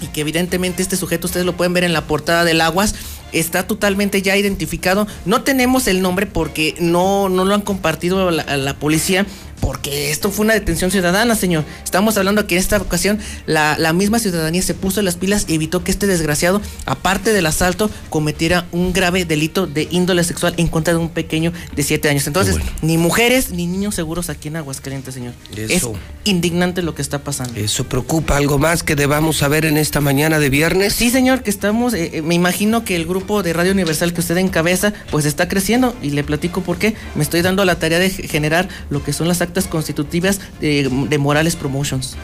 y 0.00 0.06
que 0.08 0.20
evidentemente 0.20 0.82
este 0.82 0.96
sujeto 0.96 1.26
ustedes 1.26 1.46
lo 1.46 1.56
pueden 1.56 1.72
ver 1.72 1.84
en 1.84 1.92
la 1.92 2.06
portada 2.06 2.44
del 2.44 2.60
Aguas 2.60 2.94
está 3.32 3.66
totalmente 3.66 4.22
ya 4.22 4.36
identificado. 4.36 5.06
No 5.24 5.42
tenemos 5.42 5.86
el 5.86 6.02
nombre 6.02 6.26
porque 6.26 6.74
no 6.80 7.28
no 7.28 7.44
lo 7.44 7.54
han 7.54 7.62
compartido 7.62 8.30
la, 8.30 8.56
la 8.56 8.74
policía 8.78 9.26
porque 9.60 10.10
esto 10.10 10.30
fue 10.30 10.44
una 10.44 10.54
detención 10.54 10.90
ciudadana, 10.90 11.34
señor. 11.34 11.64
Estamos 11.84 12.16
hablando 12.16 12.46
que 12.46 12.54
en 12.56 12.60
esta 12.60 12.76
ocasión 12.78 13.18
la, 13.46 13.76
la 13.78 13.92
misma 13.92 14.18
ciudadanía 14.18 14.62
se 14.62 14.74
puso 14.74 15.02
las 15.02 15.16
pilas 15.16 15.44
y 15.48 15.54
evitó 15.54 15.84
que 15.84 15.90
este 15.90 16.06
desgraciado, 16.06 16.60
aparte 16.86 17.32
del 17.32 17.46
asalto, 17.46 17.90
cometiera 18.10 18.66
un 18.72 18.92
grave 18.92 19.24
delito 19.24 19.66
de 19.66 19.88
índole 19.90 20.24
sexual 20.24 20.54
en 20.56 20.68
contra 20.68 20.92
de 20.94 20.98
un 21.00 21.08
pequeño 21.10 21.52
de 21.74 21.82
7 21.82 22.08
años. 22.08 22.26
Entonces, 22.26 22.56
ni 22.82 22.98
mujeres 22.98 23.50
ni 23.50 23.66
niños 23.66 23.94
seguros 23.94 24.30
aquí 24.30 24.48
en 24.48 24.56
Aguascalientes, 24.56 25.14
señor. 25.14 25.34
Eso. 25.56 25.92
Es 26.24 26.28
indignante 26.30 26.82
lo 26.82 26.94
que 26.94 27.02
está 27.02 27.18
pasando. 27.20 27.54
¿Eso 27.58 27.84
preocupa 27.84 28.36
algo 28.36 28.58
más 28.58 28.82
que 28.82 28.94
debamos 28.96 29.38
saber 29.38 29.64
en 29.64 29.76
esta 29.76 30.00
mañana 30.00 30.38
de 30.38 30.50
viernes? 30.50 30.92
Sí, 30.94 31.10
señor, 31.10 31.42
que 31.42 31.50
estamos, 31.50 31.94
eh, 31.94 32.10
eh, 32.14 32.22
me 32.22 32.34
imagino 32.34 32.84
que 32.84 32.96
el 32.96 33.06
grupo 33.06 33.42
de 33.42 33.52
Radio 33.52 33.72
Universal 33.72 34.12
que 34.12 34.20
usted 34.20 34.36
encabeza, 34.36 34.92
pues 35.10 35.24
está 35.24 35.48
creciendo 35.48 35.96
y 36.02 36.10
le 36.10 36.24
platico 36.24 36.62
por 36.62 36.78
qué. 36.78 36.94
Me 37.14 37.22
estoy 37.22 37.42
dando 37.42 37.64
la 37.64 37.78
tarea 37.78 37.98
de 37.98 38.10
ge- 38.10 38.28
generar 38.28 38.68
lo 38.90 39.02
que 39.02 39.12
son 39.12 39.28
las 39.28 39.40
actas 39.48 39.66
constitutivas 39.66 40.40
de, 40.60 40.88
de 41.08 41.18
Morales 41.18 41.56
Promotions. 41.56 42.16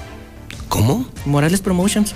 ¿Cómo? 0.68 1.06
Morales 1.24 1.60
Promotions. 1.60 2.14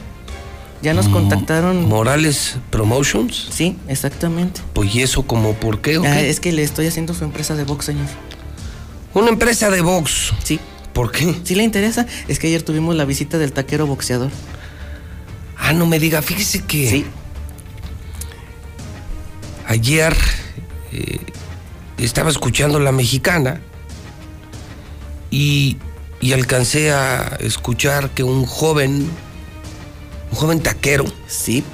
Ya 0.83 0.95
nos 0.95 1.09
contactaron. 1.09 1.89
Morales 1.89 2.57
Promotions. 2.71 3.49
Sí, 3.51 3.77
exactamente. 3.89 4.61
Pues 4.75 4.95
¿y 4.95 5.03
eso 5.03 5.23
como 5.25 5.55
por 5.55 5.81
qué? 5.81 5.99
o 5.99 6.05
Ah, 6.05 6.15
qué? 6.15 6.31
es 6.31 6.39
que 6.39 6.53
le 6.53 6.63
estoy 6.63 6.87
haciendo 6.87 7.15
su 7.15 7.25
empresa 7.25 7.57
de 7.57 7.65
box, 7.65 7.87
señor. 7.87 8.07
Una 9.15 9.29
empresa 9.31 9.71
de 9.71 9.81
box. 9.81 10.33
Sí. 10.45 10.61
¿Por 10.93 11.11
qué? 11.11 11.35
¿Sí 11.45 11.55
le 11.57 11.65
interesa? 11.65 12.07
Es 12.29 12.39
que 12.39 12.47
ayer 12.47 12.63
tuvimos 12.63 12.95
la 12.95 13.05
visita 13.05 13.39
del 13.39 13.53
taquero 13.53 13.87
boxeador. 13.87 14.31
Ah, 15.57 15.73
no 15.73 15.87
me 15.87 15.99
diga, 15.99 16.23
fíjese 16.23 16.63
que 16.65 16.89
Sí. 16.89 17.05
ayer 19.67 20.17
eh, 20.93 21.19
estaba 21.99 22.31
escuchando 22.31 22.79
la 22.81 22.93
mexicana 22.93 23.61
y, 25.31 25.77
y 26.21 26.33
alcancé 26.33 26.93
a 26.93 27.37
escuchar 27.41 28.11
que 28.11 28.23
un 28.23 28.47
joven, 28.47 29.09
un 30.31 30.37
joven 30.37 30.61
taquero, 30.61 31.05
sí, 31.27 31.65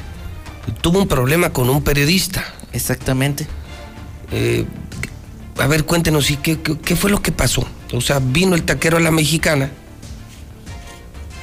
tuvo 0.80 1.00
un 1.00 1.08
problema 1.08 1.52
con 1.52 1.68
un 1.70 1.82
periodista. 1.82 2.44
Exactamente. 2.72 3.46
Eh, 4.32 4.64
a 5.58 5.66
ver, 5.66 5.84
cuéntenos, 5.84 6.30
¿y 6.30 6.36
qué, 6.36 6.60
qué, 6.60 6.76
qué 6.78 6.96
fue 6.96 7.10
lo 7.10 7.22
que 7.22 7.32
pasó? 7.32 7.64
O 7.92 8.00
sea, 8.00 8.18
vino 8.18 8.54
el 8.54 8.64
taquero 8.64 8.96
a 8.96 9.00
la 9.00 9.10
mexicana 9.10 9.70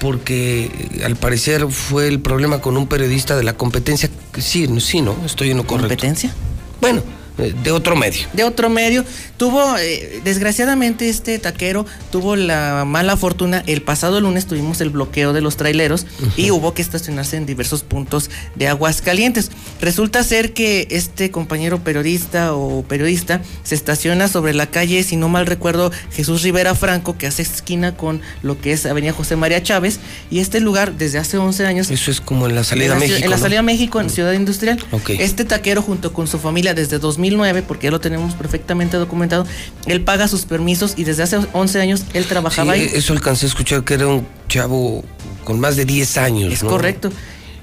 porque 0.02 0.66
eh, 0.66 1.06
al 1.06 1.16
parecer 1.16 1.68
fue 1.70 2.08
el 2.08 2.20
problema 2.20 2.60
con 2.60 2.76
un 2.76 2.88
periodista 2.88 3.38
de 3.38 3.44
la 3.44 3.54
competencia. 3.54 4.10
Sí, 4.38 4.68
sí, 4.80 5.02
no, 5.02 5.16
estoy 5.26 5.52
en 5.52 5.58
lo 5.58 5.68
correcto. 5.68 5.90
¿Competencia? 5.90 6.34
Bueno, 6.82 7.04
de 7.50 7.72
otro 7.72 7.96
medio. 7.96 8.28
de 8.34 8.44
otro 8.44 8.70
medio. 8.70 9.04
Tuvo, 9.38 9.78
eh, 9.78 10.22
desgraciadamente, 10.24 11.10
este 11.10 11.38
taquero 11.40 11.86
tuvo 12.12 12.36
la 12.36 12.84
mala 12.86 13.18
fortuna. 13.18 13.64
El 13.68 13.82
pasado 13.82 14.22
lunes 14.22 14.46
tuvimos 14.46 14.82
el 14.82 14.90
bloqueo 14.90 15.34
de 15.34 15.42
los 15.42 15.58
traileros 15.58 16.06
y 16.38 16.52
hubo 16.52 16.74
que 16.74 16.82
estacionarse 16.82 17.38
en 17.38 17.46
diversos 17.46 17.84
puntos 17.84 18.30
de 18.56 18.68
Aguascalientes. 18.68 19.52
Resulta 19.82 20.24
ser 20.24 20.54
que 20.54 20.88
este 20.92 21.32
compañero 21.32 21.84
periodista 21.84 22.54
o 22.56 22.84
periodista 22.84 23.42
se 23.64 23.76
estaciona 23.76 24.28
sobre 24.28 24.54
la 24.54 24.68
calle, 24.68 25.04
si 25.04 25.16
no 25.16 25.30
mal 25.30 25.46
recuerdo, 25.48 25.92
Jesús 26.14 26.44
Rivera 26.44 26.76
Franco, 26.76 27.18
que 27.18 27.28
hace 27.28 27.42
esquina 27.42 27.96
con 27.98 28.22
lo 28.44 28.60
que 28.62 28.74
es 28.74 28.86
Avenida 28.86 29.14
José 29.14 29.36
María 29.36 29.64
Chávez. 29.64 30.00
Y 30.30 30.40
este 30.40 30.60
lugar, 30.60 30.94
desde 30.98 31.18
hace 31.18 31.38
11 31.38 31.66
años. 31.66 31.90
Eso 31.92 32.12
es 32.12 32.22
como 32.22 32.48
en 32.48 32.56
la 32.56 32.64
salida 32.64 32.94
a 32.94 32.96
en 32.96 33.00
la, 33.00 33.06
ciudad- 33.06 33.10
México. 33.20 33.26
En 33.26 33.30
la 33.32 33.38
¿no? 33.38 33.42
salida 33.44 33.60
a 33.60 33.64
México, 33.64 34.02
en 34.02 34.10
Ciudad 34.10 34.34
Industrial. 34.34 34.78
Este 35.08 35.46
taquero 35.46 35.82
junto 35.82 36.14
con 36.14 36.28
su 36.28 36.38
familia 36.40 36.74
desde 36.74 37.00
2009, 37.32 37.64
porque 37.68 37.88
ya 37.88 37.92
lo 37.92 38.00
tenemos 38.00 38.34
perfectamente 38.36 38.98
documentado, 38.98 39.46
él 39.86 40.02
paga 40.04 40.28
sus 40.28 40.46
permisos 40.46 40.94
y 40.98 41.04
desde 41.04 41.24
hace 41.24 41.40
11 41.54 41.80
años 41.82 42.04
él 42.14 42.26
trabajaba 42.26 42.74
Sí, 42.76 42.82
ahí. 42.82 42.90
eso 42.94 43.14
alcancé 43.14 43.46
a 43.46 43.50
escuchar 43.50 43.84
que 43.84 43.94
era 43.96 44.08
un 44.08 44.28
chavo 44.48 45.04
con 45.44 45.60
más 45.60 45.76
de 45.76 45.86
10 45.86 46.18
años. 46.18 46.54
Es 46.54 46.64
¿no? 46.64 46.70
correcto. 46.70 47.12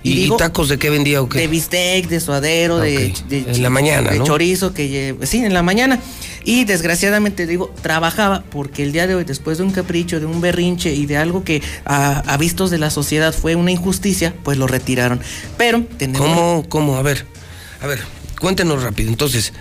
¿Y, 0.02 0.12
y 0.12 0.14
digo, 0.14 0.36
tacos 0.36 0.68
de 0.68 0.78
qué 0.78 0.90
vendía 0.90 1.20
o 1.20 1.28
qué? 1.28 1.40
De 1.40 1.48
bistec, 1.48 2.08
de 2.08 2.20
suadero, 2.20 2.78
de, 2.78 3.12
En 3.30 3.62
la 3.62 3.68
mañana, 3.68 4.12
de 4.12 4.18
¿no? 4.18 4.24
chorizo, 4.24 4.72
que 4.72 5.16
sí, 5.24 5.38
en 5.44 5.52
la 5.52 5.62
mañana. 5.62 5.98
Y 6.44 6.64
desgraciadamente 6.64 7.46
digo, 7.46 7.74
trabajaba 7.82 8.44
porque 8.48 8.84
el 8.84 8.92
día 8.92 9.06
de 9.08 9.16
hoy, 9.16 9.24
después 9.24 9.58
de 9.58 9.64
un 9.64 9.70
capricho, 9.72 10.20
de 10.20 10.26
un 10.26 10.40
berrinche 10.40 10.94
y 10.94 11.04
de 11.06 11.16
algo 11.16 11.42
que 11.42 11.62
a, 11.84 12.20
a 12.20 12.36
vistos 12.36 12.70
de 12.70 12.78
la 12.78 12.90
sociedad 12.90 13.34
fue 13.34 13.56
una 13.56 13.72
injusticia, 13.72 14.32
pues 14.44 14.56
lo 14.56 14.66
retiraron. 14.68 15.20
Pero 15.58 15.82
tenemos. 15.98 16.26
¿Cómo? 16.28 16.64
¿Cómo? 16.68 16.96
A 16.96 17.02
ver, 17.02 17.26
a 17.82 17.86
ver, 17.88 17.98
cuéntenos 18.40 18.82
rápido. 18.82 19.08
Entonces, 19.10 19.52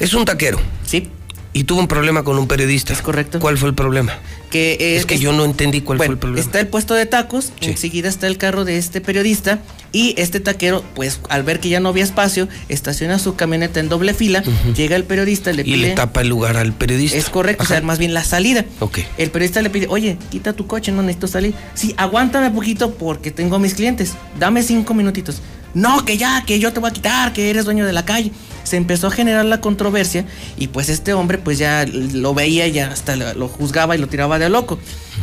es 0.00 0.14
un 0.14 0.24
taquero. 0.24 0.58
Sí. 0.84 1.08
Y 1.52 1.64
tuvo 1.64 1.80
un 1.80 1.88
problema 1.88 2.22
con 2.22 2.38
un 2.38 2.46
periodista. 2.46 2.92
Es 2.92 3.00
correcto. 3.00 3.40
¿Cuál 3.40 3.56
fue 3.56 3.70
el 3.70 3.74
problema? 3.74 4.12
Que 4.50 4.72
eh, 4.74 4.96
es 4.96 5.06
que 5.06 5.14
es- 5.14 5.20
yo 5.20 5.32
no 5.32 5.44
entendí 5.46 5.80
cuál 5.80 5.96
Bueno, 5.96 6.10
fue 6.10 6.14
el 6.14 6.18
problema. 6.18 6.40
Está 6.44 6.60
el 6.60 6.66
puesto 6.68 6.92
de 6.94 7.06
tacos, 7.06 7.50
enseguida 7.62 8.10
está 8.10 8.26
el 8.26 8.36
carro 8.36 8.64
de 8.66 8.76
este 8.76 9.00
periodista 9.00 9.60
y 9.90 10.14
este 10.18 10.38
taquero, 10.38 10.84
pues 10.94 11.18
al 11.30 11.44
ver 11.44 11.58
que 11.58 11.70
ya 11.70 11.80
no 11.80 11.88
había 11.88 12.04
espacio, 12.04 12.46
estaciona 12.68 13.18
su 13.18 13.36
camioneta 13.36 13.80
en 13.80 13.88
doble 13.88 14.12
fila, 14.12 14.42
llega 14.76 14.96
el 14.96 15.04
periodista, 15.04 15.50
le 15.54 15.62
y 15.62 15.64
pide... 15.64 15.76
le 15.78 15.90
tapa 15.94 16.20
el 16.20 16.28
lugar 16.28 16.58
al 16.58 16.74
periodista. 16.74 17.16
Es 17.16 17.30
correcto, 17.30 17.62
o 17.62 17.66
sea, 17.66 17.80
más 17.80 17.98
bien 17.98 18.12
la 18.12 18.22
salida. 18.22 18.66
Ok. 18.80 18.98
El 19.16 19.30
periodista 19.30 19.62
le 19.62 19.70
pide, 19.70 19.86
oye, 19.88 20.18
quita 20.30 20.52
tu 20.52 20.66
coche, 20.66 20.92
no 20.92 21.00
necesito 21.00 21.26
salir. 21.26 21.54
Sí, 21.74 21.94
aguántame 21.96 22.50
poquito 22.50 22.92
porque 22.94 23.30
tengo 23.30 23.56
a 23.56 23.58
mis 23.58 23.72
clientes. 23.74 24.12
Dame 24.38 24.62
cinco 24.62 24.92
minutitos. 24.92 25.40
No, 25.76 26.06
que 26.06 26.16
ya, 26.16 26.42
que 26.46 26.58
yo 26.58 26.72
te 26.72 26.80
voy 26.80 26.88
a 26.88 26.92
quitar, 26.94 27.34
que 27.34 27.50
eres 27.50 27.66
dueño 27.66 27.84
de 27.84 27.92
la 27.92 28.06
calle. 28.06 28.32
Se 28.64 28.78
empezó 28.78 29.08
a 29.08 29.10
generar 29.10 29.44
la 29.44 29.60
controversia 29.60 30.24
y 30.56 30.68
pues 30.68 30.88
este 30.88 31.12
hombre 31.12 31.36
pues 31.36 31.58
ya 31.58 31.84
lo 31.86 32.32
veía 32.32 32.66
y 32.66 32.72
ya 32.72 32.88
hasta 32.88 33.14
lo 33.14 33.34
lo 33.34 33.46
juzgaba 33.46 33.94
y 33.94 33.98
lo 33.98 34.08
tiraba 34.08 34.38
de 34.38 34.48
loco. 34.48 34.78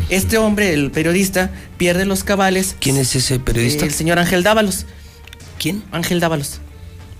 Este 0.10 0.38
hombre, 0.38 0.76
el 0.76 0.92
periodista, 0.92 1.50
pierde 1.78 2.06
los 2.06 2.24
cabales. 2.24 2.76
¿Quién 2.80 2.98
es 2.98 3.16
ese 3.16 3.40
periodista? 3.40 3.84
El 3.84 3.94
señor 3.94 4.20
Ángel 4.20 4.44
Dávalos. 4.44 4.86
¿Quién? 5.58 5.84
Ángel 5.92 6.20
Dávalos. 6.20 6.60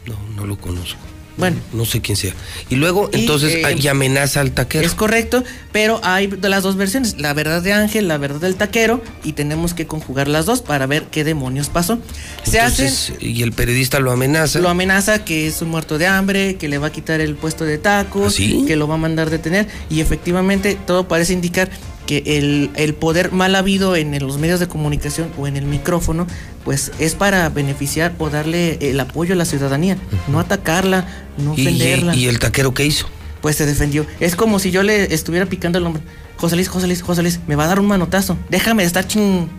No, 0.06 0.16
no 0.36 0.46
lo 0.46 0.56
conozco. 0.60 1.00
Bueno. 1.38 1.58
No 1.74 1.86
sé 1.86 2.02
quién 2.02 2.16
sea. 2.16 2.34
Y 2.70 2.76
luego, 2.76 3.10
Y, 3.12 3.22
entonces, 3.22 3.56
eh, 3.56 3.76
y 3.80 3.88
amenaza 3.88 4.40
al 4.42 4.52
taquero. 4.52 4.86
Es 4.86 4.94
correcto, 4.94 5.44
pero 5.72 6.00
hay 6.04 6.28
de 6.28 6.50
las 6.50 6.64
dos 6.64 6.76
versiones, 6.76 7.20
la 7.20 7.34
verdad 7.34 7.62
de 7.62 7.74
Ángel, 7.74 8.08
la 8.08 8.18
verdad 8.18 8.42
del 8.42 8.56
taquero, 8.56 9.02
y 9.24 9.34
tenemos 9.34 9.74
que 9.74 9.88
conjugar 9.88 10.28
las 10.28 10.46
dos 10.46 10.62
para 10.62 10.86
ver 10.86 11.06
qué 11.12 11.24
demonios 11.24 11.70
pasó. 11.70 11.98
Se 12.44 12.60
hacen, 12.60 12.86
Entonces, 12.88 13.14
y 13.20 13.42
el 13.42 13.52
periodista 13.52 14.00
lo 14.00 14.12
amenaza. 14.12 14.60
lo 14.60 14.70
amenaza 14.70 15.26
que 15.26 15.48
es 15.48 15.62
un 15.62 15.70
muerto 15.70 15.98
de 15.98 16.08
hambre, 16.08 16.56
que 16.58 16.68
le 16.68 16.78
va 16.78 16.88
a 16.88 16.92
quitar 16.92 17.20
el 17.20 17.36
puesto 17.36 17.66
de 17.66 17.78
tacos, 17.80 18.38
¿Ah, 18.40 18.66
que 18.68 18.76
lo 18.76 18.88
va 18.88 18.96
a 18.96 18.98
mandar 18.98 19.30
detener, 19.30 19.68
y 19.90 20.02
efectivamente 20.02 20.78
todo 20.86 21.08
parece 21.08 21.34
indicar 21.34 21.70
que 22.06 22.24
el, 22.26 22.70
el 22.76 22.94
poder 22.94 23.32
mal 23.32 23.56
habido 23.56 23.96
en 23.96 24.18
los 24.20 24.38
medios 24.38 24.60
de 24.60 24.68
comunicación 24.68 25.32
o 25.38 25.48
en 25.48 25.58
el 25.58 25.66
micrófono, 25.66 26.28
pues 26.66 26.92
es 27.00 27.16
para 27.16 27.50
beneficiar 27.50 28.14
o 28.20 28.30
darle 28.30 28.78
el 28.82 29.00
apoyo 29.00 29.34
a 29.34 29.38
la 29.38 29.46
ciudadanía, 29.46 29.98
no 30.28 30.40
atacarla, 30.40 31.08
no 31.38 31.54
y, 31.56 31.62
ofenderla 31.62 32.16
y 32.16 32.28
el 32.28 32.40
taquero 32.40 32.74
qué 32.74 32.86
hizo? 32.86 33.08
pues 33.44 33.58
se 33.58 33.66
defendió. 33.66 34.06
Es 34.22 34.38
como 34.38 34.58
si 34.58 34.72
yo 34.72 34.84
le 34.84 35.14
estuviera 35.14 35.46
picando 35.46 35.78
el 35.78 35.86
hombro. 35.86 36.02
José 36.38 36.56
Luis, 36.56 36.70
José 36.70 36.88
Luis, 36.88 37.02
José 37.02 37.24
Luis, 37.24 37.42
me 37.46 37.58
va 37.58 37.66
a 37.66 37.68
dar 37.68 37.82
un 37.82 37.88
manotazo. 37.88 38.38
Déjame 38.50 38.84
de 38.84 38.88
estar 38.88 39.06
ching. 39.06 39.50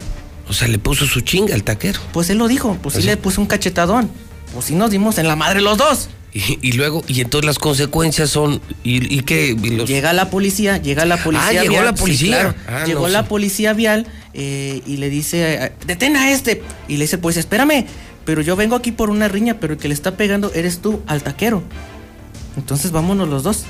O 0.49 0.55
sea, 0.55 0.69
le 0.69 0.79
puso 0.79 1.05
su 1.05 1.21
chinga 1.21 1.55
al 1.55 1.65
taquero. 1.65 2.01
Pues 2.15 2.31
él 2.31 2.39
lo 2.39 2.49
dijo, 2.49 2.79
pues 2.83 2.95
sí 2.95 3.01
Así. 3.01 3.09
le 3.09 3.19
puse 3.19 3.43
un 3.43 3.47
cachetadón. 3.47 4.11
Pues 4.55 4.65
sí 4.65 4.75
nos 4.75 4.91
dimos 4.91 5.19
en 5.19 5.29
la 5.29 5.37
madre 5.37 5.61
los 5.61 5.77
dos. 5.77 6.09
Y, 6.36 6.59
y 6.62 6.73
luego, 6.73 7.05
y 7.06 7.20
entonces 7.20 7.47
las 7.47 7.61
consecuencias 7.61 8.28
son, 8.28 8.61
¿y, 8.82 9.15
y 9.15 9.20
qué? 9.23 9.51
Y 9.62 9.70
los- 9.70 9.89
Llega 9.89 10.12
la 10.12 10.31
policía, 10.31 10.78
llega 10.78 11.05
la 11.05 11.16
policía 11.23 11.61
Ah, 11.61 11.62
llegó 11.62 11.81
la 11.82 11.93
sí, 11.97 12.01
policía. 12.01 12.28
claro. 12.40 12.55
Ah, 12.66 12.85
llegó 12.85 13.02
no, 13.02 13.09
la 13.09 13.23
sí. 13.23 13.27
policía 13.28 13.73
vial 13.73 14.06
eh, 14.32 14.82
y 14.85 14.97
le 14.97 15.11
dice, 15.11 15.55
eh, 15.66 15.73
detén 15.86 16.16
a 16.16 16.32
este. 16.32 16.61
Y 16.89 16.97
le 16.97 17.05
dice, 17.05 17.19
pues 17.19 17.36
espérame, 17.36 17.86
pero 18.24 18.43
yo 18.43 18.56
vengo 18.56 18.74
aquí 18.74 18.90
por 18.90 19.11
una 19.11 19.28
riña, 19.28 19.59
pero 19.61 19.74
el 19.74 19.78
que 19.78 19.86
le 19.86 19.94
está 19.94 20.16
pegando 20.16 20.52
eres 20.55 20.81
tú 20.81 21.02
al 21.06 21.23
taquero. 21.23 21.62
Entonces 22.56 22.90
vámonos 22.90 23.28
los 23.28 23.44
dos. 23.44 23.62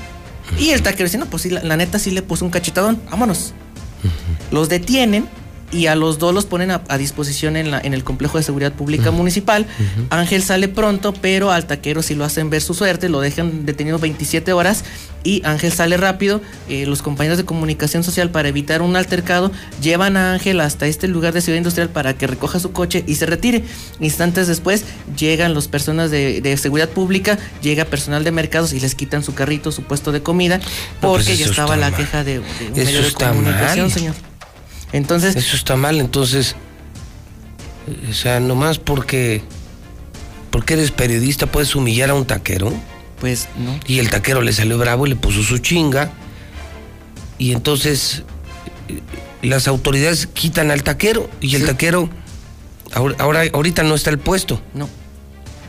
Y 0.59 0.69
el 0.71 0.81
taquero 0.81 1.05
dice, 1.05 1.19
no, 1.19 1.27
pues 1.27 1.43
sí, 1.43 1.49
la, 1.51 1.63
la 1.63 1.77
neta 1.77 1.99
sí 1.99 2.09
le 2.11 2.23
puso 2.23 2.45
un 2.45 2.51
cachetadón, 2.51 2.99
vámonos. 3.11 3.53
Los 4.51 4.69
detienen 4.69 5.27
y 5.71 5.87
a 5.87 5.95
los 5.95 6.19
dos 6.19 6.33
los 6.33 6.45
ponen 6.45 6.71
a, 6.71 6.81
a 6.87 6.97
disposición 6.97 7.57
en, 7.57 7.71
la, 7.71 7.79
en 7.79 7.93
el 7.93 8.03
complejo 8.03 8.37
de 8.37 8.43
seguridad 8.43 8.73
pública 8.73 9.11
municipal. 9.11 9.65
Ángel 10.09 10.43
sale 10.43 10.67
pronto, 10.67 11.13
pero 11.13 11.51
al 11.51 11.65
taquero 11.65 12.01
sí 12.01 12.15
lo 12.15 12.23
hacen 12.23 12.49
ver 12.49 12.61
su 12.61 12.73
suerte, 12.73 13.09
lo 13.09 13.19
dejan 13.19 13.65
detenido 13.65 13.99
27 13.99 14.53
horas 14.53 14.83
y 15.23 15.41
Ángel 15.43 15.73
sale 15.73 15.97
rápido. 15.97 16.39
Eh, 16.69 16.85
los 16.85 17.01
compañeros 17.01 17.37
de 17.37 17.45
comunicación 17.45 18.03
social 18.03 18.29
para 18.29 18.47
evitar 18.47 18.81
un 18.81 18.95
altercado 18.95 19.51
llevan 19.81 20.17
a 20.17 20.33
Ángel 20.33 20.61
hasta 20.61 20.85
este 20.87 21.07
lugar 21.07 21.33
de 21.33 21.41
Ciudad 21.41 21.57
Industrial 21.57 21.89
para 21.89 22.13
que 22.13 22.27
recoja 22.27 22.59
su 22.59 22.71
coche 22.71 23.03
y 23.07 23.15
se 23.15 23.25
retire. 23.25 23.63
Instantes 23.99 24.47
después 24.47 24.85
llegan 25.17 25.53
las 25.53 25.67
personas 25.67 26.11
de, 26.11 26.41
de 26.41 26.55
seguridad 26.57 26.89
pública, 26.89 27.37
llega 27.61 27.85
personal 27.85 28.23
de 28.23 28.31
mercados 28.31 28.71
y 28.71 28.79
les 28.79 28.95
quitan 28.95 29.23
su 29.23 29.33
carrito, 29.33 29.71
su 29.71 29.81
puesto 29.83 30.11
de 30.11 30.21
comida, 30.21 30.59
porque 31.01 31.25
pues 31.25 31.37
ya 31.39 31.45
eso 31.45 31.51
estaba 31.51 31.75
la 31.75 31.91
queja 31.91 32.23
de, 32.23 32.35
de 32.35 32.39
un 32.39 32.73
medio 32.73 33.01
de 33.01 33.11
comunicación, 33.11 33.87
mal. 33.87 33.91
señor. 33.91 34.34
Entonces. 34.95 35.35
Eso 35.35 35.55
está 35.55 35.75
mal, 35.75 35.99
entonces. 35.99 36.55
O 38.09 38.13
sea, 38.13 38.39
nomás 38.39 38.79
porque. 38.79 39.41
Porque 40.51 40.73
eres 40.75 40.91
periodista, 40.91 41.47
puedes 41.47 41.75
humillar 41.75 42.09
a 42.09 42.13
un 42.13 42.25
taquero. 42.25 42.71
Pues 43.19 43.47
no. 43.57 43.77
Y 43.87 43.99
el 43.99 44.09
taquero 44.09 44.41
le 44.41 44.53
salió 44.53 44.77
bravo 44.77 45.05
y 45.05 45.09
le 45.09 45.15
puso 45.15 45.43
su 45.43 45.57
chinga. 45.57 46.11
Y 47.37 47.51
entonces. 47.51 48.23
eh, 48.87 49.01
Las 49.41 49.67
autoridades 49.67 50.27
quitan 50.27 50.71
al 50.71 50.83
taquero. 50.83 51.29
Y 51.41 51.55
el 51.55 51.65
taquero. 51.65 52.09
Ahora, 52.93 53.15
ahora, 53.19 53.41
ahorita 53.53 53.83
no 53.83 53.95
está 53.95 54.09
el 54.09 54.17
puesto. 54.19 54.61
No. 54.73 54.87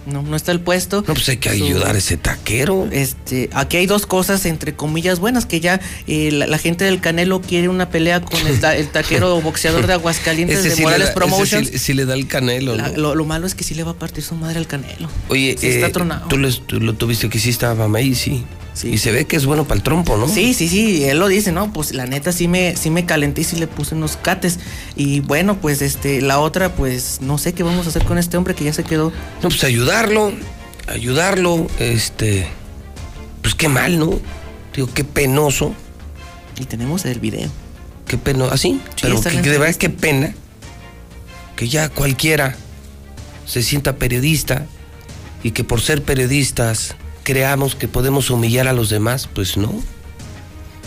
No, 0.06 0.22
no 0.22 0.36
está 0.36 0.52
el 0.52 0.60
puesto. 0.60 0.98
No, 1.06 1.14
pues 1.14 1.28
hay 1.28 1.36
que 1.38 1.48
ayudar 1.48 1.94
a 1.96 1.98
ese 1.98 2.16
taquero. 2.16 2.88
Este, 2.92 3.50
aquí 3.52 3.76
hay 3.76 3.86
dos 3.86 4.06
cosas 4.06 4.46
entre 4.46 4.74
comillas 4.74 5.18
buenas, 5.18 5.46
que 5.46 5.58
ya 5.60 5.80
eh, 6.06 6.30
la, 6.30 6.46
la 6.46 6.58
gente 6.58 6.84
del 6.84 7.00
Canelo 7.00 7.40
quiere 7.40 7.68
una 7.68 7.88
pelea 7.90 8.20
con 8.20 8.46
el, 8.46 8.60
ta- 8.60 8.76
el 8.76 8.88
taquero 8.88 9.40
boxeador 9.42 9.86
de 9.86 9.94
Aguascalientes 9.94 10.60
Ese 10.60 10.68
de 10.70 10.74
sí 10.76 10.80
le 10.80 10.84
Morales 10.86 11.08
da- 11.08 11.14
Promotions. 11.14 11.68
sí- 11.68 11.78
sí 11.78 11.92
le 11.92 12.04
da 12.06 12.14
el 12.14 12.28
canelo, 12.28 12.76
La- 12.76 12.88
¿no? 12.90 12.96
lo, 12.96 13.14
lo 13.16 13.24
malo 13.24 13.46
es 13.46 13.54
que 13.56 13.64
sí 13.64 13.74
le 13.74 13.82
va 13.82 13.90
a 13.92 13.98
partir 13.98 14.22
su 14.22 14.34
madre 14.36 14.58
al 14.58 14.66
Canelo. 14.66 15.08
Oye, 15.28 15.56
Sí 15.58 15.66
está 15.66 15.88
eh, 15.88 15.90
tronado. 15.90 16.28
tú, 16.28 16.36
lo 16.38 16.94
tuviste 16.94 17.28
que 17.28 17.38
sí 17.40 17.50
estaba 17.50 17.86
ahí, 17.98 18.14
sí. 18.14 18.44
Y 18.84 18.98
se 18.98 19.10
ve 19.10 19.26
que 19.26 19.36
es 19.36 19.46
bueno 19.46 19.64
para 19.64 19.78
el 19.78 19.82
trompo, 19.82 20.16
¿no? 20.16 20.28
Sí, 20.28 20.52
sí, 20.52 20.68
sí, 20.68 21.04
él 21.04 21.18
lo 21.18 21.28
dice, 21.28 21.50
¿no? 21.50 21.72
Pues 21.72 21.94
la 21.94 22.06
neta 22.06 22.30
sí 22.30 22.46
me, 22.46 22.76
sí 22.76 22.90
me 22.90 23.06
calenté 23.06 23.40
y 23.40 23.44
sí 23.44 23.56
le 23.56 23.66
puse 23.66 23.94
unos 23.94 24.18
cates. 24.18 24.58
Y 24.96 25.20
bueno, 25.20 25.58
pues 25.60 25.80
este, 25.80 26.20
la 26.20 26.38
otra, 26.40 26.74
pues 26.74 27.20
no 27.22 27.38
sé 27.38 27.54
qué 27.54 27.62
vamos 27.62 27.86
a 27.86 27.88
hacer 27.88 28.04
con 28.04 28.18
este 28.18 28.36
hombre 28.36 28.54
que 28.54 28.64
ya 28.64 28.72
se 28.74 28.84
quedó. 28.84 29.12
No, 29.42 29.48
pues 29.48 29.64
ayudarlo, 29.64 30.32
ayudarlo, 30.88 31.66
este. 31.78 32.46
Pues 33.40 33.54
qué 33.54 33.68
mal, 33.68 33.98
¿no? 33.98 34.20
Digo, 34.74 34.88
qué 34.92 35.04
penoso. 35.04 35.74
Y 36.58 36.66
tenemos 36.66 37.04
el 37.06 37.18
video. 37.18 37.48
Qué 38.06 38.18
penoso, 38.18 38.52
así. 38.52 38.80
Pero 39.00 39.20
que, 39.22 39.28
en 39.30 39.42
que 39.42 39.48
la 39.48 39.52
de 39.52 39.58
verdad 39.58 39.76
qué 39.76 39.90
pena 39.90 40.34
que 41.56 41.68
ya 41.68 41.88
cualquiera 41.88 42.54
se 43.46 43.62
sienta 43.62 43.96
periodista 43.96 44.66
y 45.42 45.52
que 45.52 45.64
por 45.64 45.80
ser 45.80 46.02
periodistas 46.02 46.94
creamos 47.30 47.74
que 47.74 47.88
podemos 47.88 48.30
humillar 48.30 48.68
a 48.68 48.72
los 48.72 48.88
demás, 48.88 49.28
pues 49.34 49.56
no. 49.56 49.74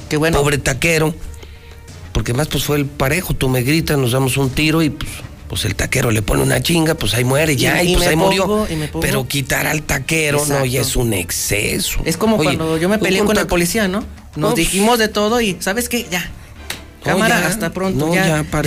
Qué 0.08 0.16
bueno. 0.16 0.40
Pobre 0.40 0.58
taquero. 0.58 1.14
Porque 2.14 2.34
más 2.34 2.48
pues 2.48 2.64
fue 2.64 2.78
el 2.78 2.86
parejo, 2.86 3.34
tú 3.34 3.50
me 3.50 3.62
gritas, 3.62 3.98
nos 3.98 4.14
damos 4.14 4.38
un 4.38 4.50
tiro 4.50 4.82
y 4.82 4.90
pues, 4.90 5.12
pues 5.50 5.66
el 5.66 5.76
taquero 5.76 6.12
le 6.12 6.22
pone 6.22 6.42
una 6.42 6.62
chinga, 6.64 6.96
pues 6.96 7.14
ahí 7.14 7.26
muere 7.26 7.58
ya 7.58 7.84
y, 7.84 7.92
y 7.92 7.96
pues 7.98 8.08
ahí 8.08 8.16
pongo- 8.16 8.66
murió. 8.68 8.68
y 8.70 8.90
Pero 9.02 9.28
quitar 9.28 9.68
al 9.68 9.82
taquero 9.84 10.46
no, 10.46 10.66
ya 10.66 10.80
es 10.82 10.96
un 10.96 11.12
exceso. 11.14 12.00
Es 12.06 12.16
como 12.16 12.38
Oye, 12.38 12.46
cuando 12.46 12.78
yo 12.78 12.88
me 12.88 13.00
peleé 13.00 13.24
con 13.26 13.38
el 13.38 13.48
policía, 13.48 13.90
¿no? 13.90 14.00
Nos 14.38 14.52
No, 14.52 14.54
dijimos 14.54 14.98
de 14.98 15.10
todo 15.10 15.42
y 15.42 15.58
¿sabes 15.60 15.90
qué? 15.90 16.08
Ya. 16.10 16.32
Cámara, 17.04 17.40
ya. 17.42 17.48
hasta 17.48 17.72
pronto. 17.72 18.08
No, 18.08 18.14
ya, 18.14 18.44
ya. 18.44 18.62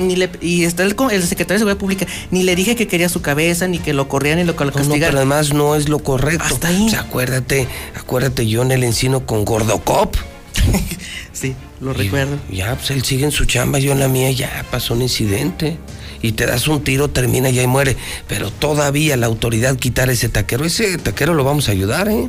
Ni 0.00 0.16
le- 0.16 0.30
y 0.42 0.64
está 0.64 0.82
el, 0.82 0.94
el 1.10 1.22
secretario 1.22 1.54
de 1.54 1.58
Seguridad 1.60 1.78
Pública. 1.78 2.06
Ni 2.30 2.42
le 2.42 2.54
dije 2.54 2.76
que 2.76 2.86
quería 2.86 3.08
su 3.08 3.22
cabeza, 3.22 3.68
ni 3.68 3.78
que 3.78 3.94
lo 3.94 4.06
corrían, 4.08 4.38
ni 4.38 4.44
lo 4.44 4.52
lo 4.52 4.64
No, 4.66 4.72
castigaran. 4.72 5.00
pero 5.08 5.16
además 5.18 5.52
no 5.54 5.74
es 5.76 5.88
lo 5.88 5.98
correcto. 6.00 6.44
Hasta 6.44 6.68
ahí. 6.68 6.86
O 6.86 6.90
sea, 6.90 7.00
acuérdate, 7.00 7.66
acuérdate 7.96 8.46
yo 8.46 8.62
en 8.62 8.70
el 8.72 8.84
encino 8.84 9.24
con 9.24 9.44
Gordocop. 9.46 10.14
sí, 11.32 11.54
lo 11.80 11.92
recuerdo. 11.92 12.36
Ya, 12.50 12.74
pues 12.76 12.90
él 12.90 13.02
sigue 13.04 13.24
en 13.24 13.30
su 13.32 13.44
chamba, 13.46 13.78
yo 13.78 13.92
en 13.92 14.00
la 14.00 14.08
mía, 14.08 14.30
ya 14.30 14.64
pasó 14.70 14.94
un 14.94 15.02
incidente. 15.02 15.78
Y 16.22 16.32
te 16.32 16.44
das 16.44 16.68
un 16.68 16.84
tiro, 16.84 17.08
termina 17.08 17.48
ya 17.48 17.62
y 17.62 17.66
muere. 17.66 17.96
Pero 18.28 18.50
todavía 18.50 19.16
la 19.16 19.24
autoridad 19.26 19.76
quitar 19.76 20.10
ese 20.10 20.28
taquero, 20.28 20.66
ese 20.66 20.98
taquero 20.98 21.32
lo 21.32 21.44
vamos 21.44 21.70
a 21.70 21.72
ayudar, 21.72 22.10
¿eh? 22.10 22.28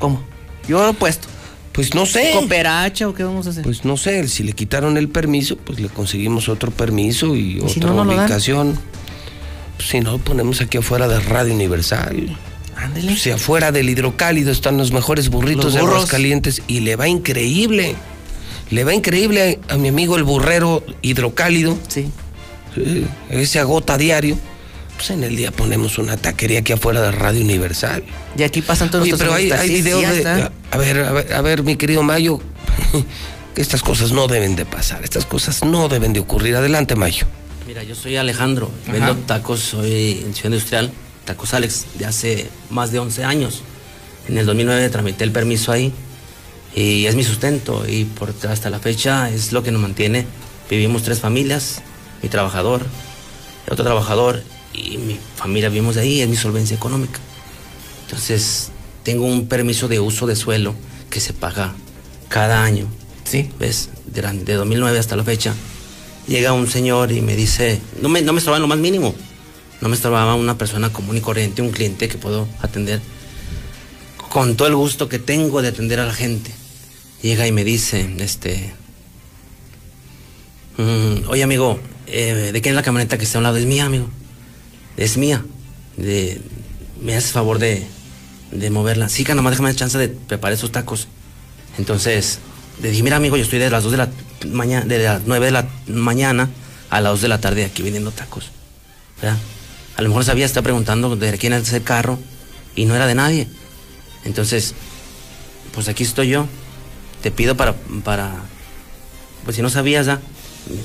¿Cómo? 0.00 0.20
Yo 0.66 0.82
lo 0.82 0.90
he 0.90 0.94
puesto. 0.94 1.28
Pues 1.72 1.94
no 1.94 2.04
sé. 2.06 2.32
¿Cooperacha 2.32 3.08
o 3.08 3.14
qué 3.14 3.22
vamos 3.22 3.46
a 3.46 3.50
hacer? 3.50 3.62
Pues 3.62 3.84
no 3.84 3.96
sé, 3.96 4.26
si 4.28 4.42
le 4.42 4.52
quitaron 4.52 4.96
el 4.96 5.08
permiso, 5.08 5.56
pues 5.56 5.78
le 5.80 5.88
conseguimos 5.88 6.48
otro 6.48 6.70
permiso 6.70 7.36
y, 7.36 7.60
si 7.68 7.78
otra 7.78 7.90
no, 7.92 8.04
no 8.04 8.10
dan? 8.12 8.24
ubicación. 8.24 8.78
Pues 9.76 9.88
si 9.88 10.00
no, 10.00 10.18
ponemos 10.18 10.60
aquí 10.60 10.78
afuera 10.78 11.06
de 11.08 11.20
Radio 11.20 11.54
Universal. 11.54 12.36
Ándele. 12.76 13.16
Si 13.16 13.30
afuera 13.30 13.72
del 13.72 13.88
hidrocálido 13.88 14.50
están 14.50 14.78
los 14.78 14.90
mejores 14.90 15.28
burritos 15.28 15.66
Los 15.66 15.74
de 15.74 15.80
burros. 15.80 15.96
Aguascalientes 15.96 16.62
y 16.66 16.80
le 16.80 16.96
va 16.96 17.08
increíble. 17.08 17.94
Le 18.70 18.84
va 18.84 18.94
increíble 18.94 19.58
a, 19.68 19.74
a 19.74 19.78
mi 19.78 19.88
amigo 19.88 20.16
el 20.16 20.24
burrero 20.24 20.84
hidrocálido. 21.02 21.78
Sí. 21.88 22.08
Sí, 22.74 23.04
Ese 23.28 23.58
agota 23.58 23.96
diario. 23.98 24.36
Pues 25.00 25.12
en 25.12 25.24
el 25.24 25.34
día 25.34 25.50
ponemos 25.50 25.96
una 25.96 26.18
taquería 26.18 26.58
aquí 26.58 26.74
afuera 26.74 27.00
de 27.00 27.10
Radio 27.10 27.40
Universal. 27.40 28.02
Y 28.36 28.42
aquí 28.42 28.60
pasan 28.60 28.90
todos 28.90 29.04
Oye, 29.04 29.16
pero 29.16 29.32
hay, 29.32 29.50
hay 29.50 29.70
videos 29.70 30.02
de. 30.02 30.50
A 30.70 30.76
ver, 30.76 30.98
a 30.98 31.12
ver, 31.12 31.32
a 31.32 31.40
ver, 31.40 31.62
mi 31.62 31.76
querido 31.76 32.02
Mayo. 32.02 32.38
que 33.54 33.62
estas 33.62 33.80
cosas 33.82 34.12
no 34.12 34.26
deben 34.28 34.56
de 34.56 34.66
pasar. 34.66 35.02
Estas 35.02 35.24
cosas 35.24 35.64
no 35.64 35.88
deben 35.88 36.12
de 36.12 36.20
ocurrir. 36.20 36.54
Adelante, 36.54 36.96
Mayo. 36.96 37.26
Mira, 37.66 37.82
yo 37.82 37.94
soy 37.94 38.16
Alejandro, 38.16 38.70
Ajá. 38.82 38.92
vendo 38.92 39.14
tacos, 39.24 39.60
soy 39.60 40.22
en 40.22 40.34
Ciudad 40.34 40.50
Industrial, 40.50 40.90
Tacos 41.24 41.54
Alex, 41.54 41.86
de 41.94 42.04
hace 42.04 42.50
más 42.68 42.92
de 42.92 42.98
11 42.98 43.24
años. 43.24 43.62
En 44.28 44.36
el 44.36 44.44
2009 44.44 44.86
tramité 44.90 45.24
el 45.24 45.32
permiso 45.32 45.72
ahí 45.72 45.94
y 46.74 47.06
es 47.06 47.14
mi 47.14 47.24
sustento 47.24 47.88
y 47.88 48.04
por, 48.04 48.34
hasta 48.50 48.68
la 48.68 48.80
fecha 48.80 49.30
es 49.30 49.52
lo 49.52 49.62
que 49.62 49.70
nos 49.70 49.80
mantiene. 49.80 50.26
Vivimos 50.68 51.04
tres 51.04 51.20
familias, 51.20 51.80
mi 52.22 52.28
trabajador, 52.28 52.84
otro 53.66 53.82
trabajador 53.82 54.42
y 54.72 54.98
mi 54.98 55.18
familia 55.36 55.68
vivimos 55.68 55.96
ahí, 55.96 56.20
es 56.20 56.28
mi 56.28 56.36
solvencia 56.36 56.76
económica. 56.76 57.18
Entonces, 58.04 58.70
tengo 59.02 59.24
un 59.26 59.46
permiso 59.48 59.88
de 59.88 60.00
uso 60.00 60.26
de 60.26 60.36
suelo 60.36 60.74
que 61.10 61.20
se 61.20 61.32
paga 61.32 61.74
cada 62.28 62.62
año. 62.64 62.86
Sí. 63.24 63.50
¿Ves? 63.58 63.90
De, 64.06 64.22
la- 64.22 64.32
de 64.32 64.54
2009 64.54 64.98
hasta 64.98 65.16
la 65.16 65.24
fecha. 65.24 65.54
Llega 66.26 66.52
un 66.52 66.66
señor 66.68 67.10
y 67.12 67.20
me 67.22 67.34
dice, 67.36 67.80
no 68.02 68.08
me, 68.08 68.22
no 68.22 68.32
me 68.32 68.38
estorbaba 68.38 68.60
lo 68.60 68.68
más 68.68 68.78
mínimo. 68.78 69.14
No 69.80 69.88
me 69.88 69.96
estorbaba 69.96 70.34
una 70.34 70.58
persona 70.58 70.92
común 70.92 71.16
y 71.16 71.20
corriente, 71.20 71.62
un 71.62 71.70
cliente 71.70 72.08
que 72.08 72.18
puedo 72.18 72.46
atender 72.60 73.00
con 74.30 74.54
todo 74.56 74.68
el 74.68 74.76
gusto 74.76 75.08
que 75.08 75.18
tengo 75.18 75.62
de 75.62 75.68
atender 75.68 75.98
a 76.00 76.06
la 76.06 76.12
gente. 76.12 76.50
Llega 77.22 77.46
y 77.46 77.52
me 77.52 77.64
dice, 77.64 78.08
este, 78.18 78.72
"Mm, 80.76 81.28
oye 81.28 81.42
amigo, 81.42 81.78
eh, 82.06 82.50
¿de 82.52 82.60
quién 82.60 82.72
es 82.74 82.76
la 82.76 82.82
camioneta 82.82 83.18
que 83.18 83.24
está 83.24 83.38
a 83.38 83.40
un 83.40 83.44
lado? 83.44 83.56
Es 83.56 83.66
mía, 83.66 83.86
amigo. 83.86 84.08
Es 84.96 85.16
mía. 85.16 85.44
De, 85.96 86.40
¿Me 87.00 87.16
haces 87.16 87.32
favor 87.32 87.58
de, 87.58 87.86
de 88.52 88.70
moverla? 88.70 89.08
Sí, 89.08 89.24
que 89.24 89.34
nomás 89.34 89.52
déjame 89.52 89.70
la 89.70 89.76
chance 89.76 89.98
de 89.98 90.08
preparar 90.08 90.54
esos 90.54 90.72
tacos. 90.72 91.08
Entonces, 91.78 92.38
le 92.82 92.90
dije, 92.90 93.02
mira 93.02 93.16
amigo, 93.16 93.36
yo 93.36 93.42
estoy 93.42 93.58
de 93.58 93.70
las 93.70 93.82
2 93.82 93.92
de 93.92 93.98
la 93.98 94.08
mañana, 94.50 94.86
de 94.86 94.98
las 94.98 95.22
9 95.26 95.46
de 95.46 95.52
la 95.52 95.68
mañana 95.86 96.48
a 96.88 97.00
las 97.00 97.12
2 97.12 97.22
de 97.22 97.28
la 97.28 97.40
tarde 97.40 97.64
aquí 97.64 97.82
vendiendo 97.82 98.10
tacos. 98.10 98.50
A 99.96 100.02
lo 100.02 100.08
mejor 100.08 100.24
sabía, 100.24 100.46
estaba 100.46 100.64
preguntando 100.64 101.14
de 101.14 101.36
quién 101.36 101.52
es 101.52 101.68
ese 101.68 101.82
carro 101.82 102.18
y 102.74 102.86
no 102.86 102.94
era 102.94 103.06
de 103.06 103.14
nadie. 103.14 103.48
Entonces, 104.24 104.74
pues 105.72 105.88
aquí 105.88 106.04
estoy 106.04 106.28
yo. 106.28 106.46
Te 107.22 107.30
pido 107.30 107.54
para, 107.54 107.74
para, 108.02 108.34
pues 109.44 109.56
si 109.56 109.62
no 109.62 109.68
sabías, 109.68 110.06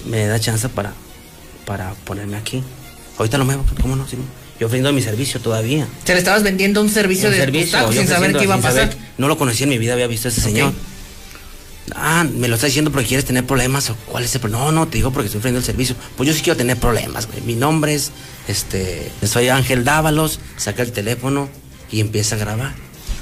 me 0.05 0.25
da 0.25 0.39
chance 0.39 0.67
para, 0.67 0.93
para 1.65 1.93
ponerme 2.03 2.35
aquí. 2.35 2.61
Ahorita 3.17 3.37
lo 3.37 3.45
muevo, 3.45 3.63
¿cómo 3.81 3.95
no? 3.95 4.07
Sí, 4.07 4.17
yo 4.59 4.67
ofreciendo 4.67 4.91
mi 4.93 5.01
servicio 5.01 5.39
todavía. 5.39 5.87
Se 6.05 6.13
le 6.13 6.19
estabas 6.19 6.43
vendiendo 6.43 6.81
un 6.81 6.89
servicio 6.89 7.29
Un 7.29 7.35
de 7.35 7.65
tacos 7.67 7.95
yo 7.95 8.01
sin 8.01 8.09
saber 8.09 8.35
qué 8.35 8.43
iba 8.43 8.55
a 8.55 8.61
pasar. 8.61 8.89
saber. 8.91 8.97
no 9.17 9.27
lo 9.27 9.37
conocía 9.37 9.63
en 9.65 9.69
mi 9.69 9.77
vida, 9.77 9.93
había 9.93 10.07
visto 10.07 10.27
a 10.27 10.31
ese 10.31 10.41
señor. 10.41 10.73
Ah, 11.95 12.25
me 12.29 12.47
lo 12.47 12.55
está 12.55 12.65
diciendo 12.65 12.91
porque 12.91 13.07
quieres 13.07 13.25
tener 13.25 13.45
problemas 13.45 13.89
o 13.91 13.95
cuál 14.07 14.23
es 14.23 14.33
el 14.33 14.41
problema. 14.41 14.65
No, 14.65 14.71
no, 14.71 14.87
te 14.87 14.97
digo 14.97 15.11
porque 15.11 15.27
estoy 15.27 15.37
ofreciendo 15.39 15.59
el 15.59 15.65
servicio. 15.65 15.95
Pues 16.17 16.27
yo 16.27 16.33
sí 16.33 16.41
quiero 16.41 16.57
tener 16.57 16.77
problemas, 16.77 17.27
güey. 17.27 17.41
Mi 17.41 17.53
nombre 17.55 17.93
es, 17.93 18.11
este, 18.47 19.11
soy 19.23 19.49
Ángel 19.49 19.83
Dávalos, 19.83 20.39
saca 20.57 20.81
el 20.81 20.91
teléfono 20.91 21.47
y 21.91 21.99
empieza 21.99 22.35
a 22.35 22.39
grabar. 22.39 22.73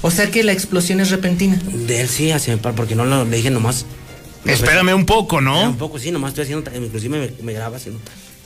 O 0.01 0.11
sea 0.11 0.31
que 0.31 0.43
la 0.43 0.53
explosión 0.53 1.01
es 1.01 1.09
repentina. 1.11 1.59
De 1.65 2.01
él 2.01 2.07
sí, 2.09 2.31
así 2.31 2.51
me 2.51 2.57
par- 2.57 2.73
porque 2.73 2.95
no 2.95 3.03
lo, 3.05 3.25
le 3.25 3.35
dije 3.37 3.49
nomás. 3.51 3.85
Espérame 4.45 4.93
un 4.95 5.05
poco, 5.05 5.41
¿no? 5.41 5.63
Un 5.69 5.77
poco, 5.77 5.99
sí, 5.99 6.11
nomás 6.11 6.29
estoy 6.29 6.43
haciendo, 6.43 6.69
inclusive 6.75 7.19
me, 7.19 7.43
me 7.43 7.53
graba 7.53 7.77
haciendo. 7.77 7.99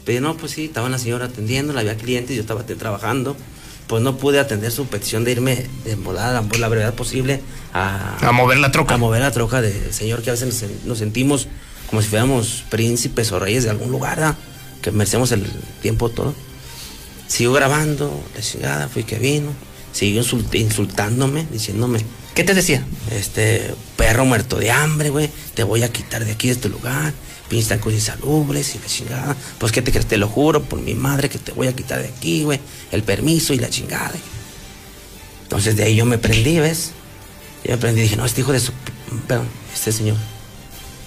Pero 0.07 0.21
no, 0.21 0.37
pues 0.37 0.53
sí, 0.53 0.65
estaba 0.65 0.87
la 0.89 0.97
señora 0.97 1.25
atendiendo, 1.25 1.77
había 1.77 1.97
clientes, 1.97 2.33
yo 2.35 2.41
estaba 2.41 2.65
trabajando. 2.65 3.35
Pues 3.87 4.01
no 4.01 4.17
pude 4.17 4.39
atender 4.39 4.71
su 4.71 4.85
petición 4.87 5.23
de 5.23 5.33
irme 5.33 5.65
de 5.85 5.95
volada, 5.95 6.41
por 6.41 6.59
la 6.59 6.67
brevedad 6.69 6.93
posible, 6.93 7.41
a, 7.73 8.17
A 8.25 8.31
mover 8.31 8.57
la 8.57 8.71
troca. 8.71 8.95
A 8.95 8.97
mover 8.97 9.21
la 9.21 9.31
troca 9.31 9.61
del 9.61 9.93
señor, 9.93 10.21
que 10.23 10.29
a 10.29 10.33
veces 10.33 10.61
nos, 10.63 10.85
nos 10.85 10.97
sentimos 10.97 11.47
como 11.89 12.01
si 12.01 12.07
fuéramos 12.07 12.63
príncipes 12.69 13.31
o 13.33 13.39
reyes 13.39 13.65
de 13.65 13.69
algún 13.69 13.91
lugar, 13.91 14.15
¿verdad? 14.17 14.35
que 14.81 14.91
merecemos 14.91 15.31
el 15.33 15.45
tiempo 15.81 16.09
todo. 16.09 16.33
Sigo 17.27 17.51
grabando, 17.53 18.23
la 18.35 18.41
chingada, 18.41 18.87
fui 18.87 19.03
que 19.03 19.19
vino. 19.19 19.51
Siguió 19.91 20.21
insult- 20.23 20.53
insultándome, 20.57 21.45
diciéndome. 21.51 21.99
¿Qué 22.33 22.43
te 22.45 22.53
decía? 22.53 22.85
Este, 23.11 23.73
perro 23.97 24.23
muerto 24.25 24.57
de 24.57 24.71
hambre, 24.71 25.09
güey. 25.09 25.29
Te 25.53 25.63
voy 25.63 25.83
a 25.83 25.91
quitar 25.91 26.23
de 26.23 26.31
aquí, 26.31 26.47
de 26.47 26.53
este 26.53 26.69
lugar. 26.69 27.13
Pinches 27.49 27.69
tan 27.69 27.79
cosas 27.79 27.99
insalubres 27.99 28.75
y 28.75 28.79
la 28.79 28.85
chingada. 28.87 29.35
Pues, 29.57 29.71
¿qué 29.71 29.81
te 29.81 29.91
crees? 29.91 30.07
Te 30.07 30.17
lo 30.17 30.27
juro 30.27 30.63
por 30.63 30.81
mi 30.81 30.95
madre 30.95 31.29
que 31.29 31.39
te 31.39 31.51
voy 31.53 31.67
a 31.67 31.75
quitar 31.75 32.01
de 32.01 32.09
aquí, 32.09 32.43
güey. 32.43 32.59
El 32.91 33.03
permiso 33.03 33.53
y 33.53 33.59
la 33.59 33.69
chingada. 33.69 34.13
Entonces, 35.43 35.75
de 35.77 35.83
ahí 35.83 35.95
yo 35.95 36.05
me 36.05 36.17
prendí, 36.17 36.59
¿ves? 36.59 36.91
Yo 37.63 37.71
me 37.71 37.77
prendí 37.77 38.01
y 38.01 38.03
dije, 38.03 38.17
no, 38.17 38.25
este 38.25 38.41
hijo 38.41 38.51
de 38.51 38.59
su... 38.59 38.71
Perdón, 39.27 39.47
este 39.73 39.91
señor 39.91 40.17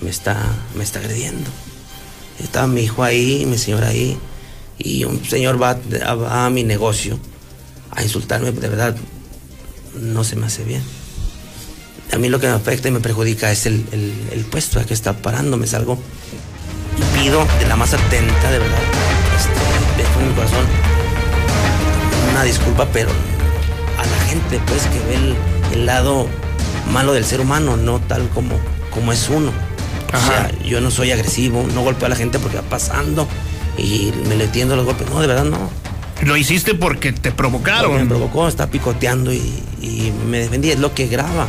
me 0.00 0.10
está, 0.10 0.42
me 0.74 0.82
está 0.82 0.98
agrediendo. 0.98 1.50
Estaba 2.42 2.66
mi 2.66 2.82
hijo 2.82 3.02
ahí, 3.02 3.44
mi 3.46 3.58
señora 3.58 3.88
ahí. 3.88 4.18
Y 4.78 5.04
un 5.04 5.22
señor 5.24 5.62
va 5.62 5.78
a 6.44 6.48
mi 6.48 6.64
negocio 6.64 7.18
a 7.90 8.02
insultarme, 8.02 8.52
de 8.52 8.68
verdad, 8.68 8.96
no 9.94 10.24
se 10.24 10.36
me 10.36 10.46
hace 10.46 10.64
bien. 10.64 10.82
A 12.12 12.18
mí 12.18 12.28
lo 12.28 12.40
que 12.40 12.46
me 12.48 12.54
afecta 12.54 12.88
y 12.88 12.90
me 12.90 13.00
perjudica 13.00 13.50
es 13.52 13.66
el, 13.66 13.86
el, 13.92 14.12
el 14.32 14.44
puesto 14.44 14.80
a 14.80 14.84
que 14.84 14.94
está 14.94 15.14
parando. 15.14 15.56
Me 15.56 15.66
salgo 15.66 15.98
y 16.98 17.18
pido 17.18 17.46
de 17.60 17.66
la 17.68 17.76
más 17.76 17.94
atenta, 17.94 18.50
de 18.50 18.58
verdad, 18.58 18.78
este, 19.36 20.02
dejo 20.02 20.20
en 20.20 20.28
mi 20.28 20.34
corazón 20.34 20.66
una 22.30 22.44
disculpa, 22.44 22.86
pero 22.92 23.10
a 23.98 24.06
la 24.06 24.18
gente, 24.28 24.60
pues, 24.66 24.82
que 24.86 24.98
ve 25.08 25.14
el, 25.14 25.34
el 25.72 25.86
lado 25.86 26.26
malo 26.92 27.12
del 27.12 27.24
ser 27.24 27.40
humano, 27.40 27.76
no 27.76 28.00
tal 28.00 28.28
como, 28.30 28.56
como 28.90 29.12
es 29.12 29.28
uno. 29.28 29.52
O 30.12 30.26
sea, 30.26 30.50
yo 30.64 30.80
no 30.80 30.90
soy 30.90 31.12
agresivo, 31.12 31.64
no 31.72 31.82
golpeo 31.82 32.06
a 32.06 32.08
la 32.08 32.16
gente 32.16 32.40
porque 32.40 32.56
va 32.56 32.64
pasando 32.64 33.28
y 33.78 34.12
me 34.28 34.34
le 34.34 34.48
tiendo 34.48 34.74
los 34.74 34.84
golpes. 34.84 35.08
No, 35.08 35.20
de 35.20 35.28
verdad 35.28 35.44
no. 35.44 35.70
Lo 36.22 36.36
hiciste 36.36 36.74
porque 36.74 37.12
te 37.12 37.30
provocaron. 37.30 37.92
Porque 37.92 38.02
me 38.02 38.08
provocó, 38.08 38.48
está 38.48 38.66
picoteando 38.66 39.32
y, 39.32 39.62
y 39.80 40.12
me 40.28 40.40
defendí, 40.40 40.70
es 40.70 40.80
lo 40.80 40.94
que 40.94 41.06
graba. 41.06 41.46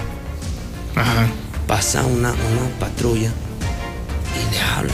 Pasa 1.68 2.04
una, 2.06 2.32
una 2.32 2.80
patrulla 2.80 3.32
y 4.36 4.54
le 4.54 4.60
habla, 4.62 4.94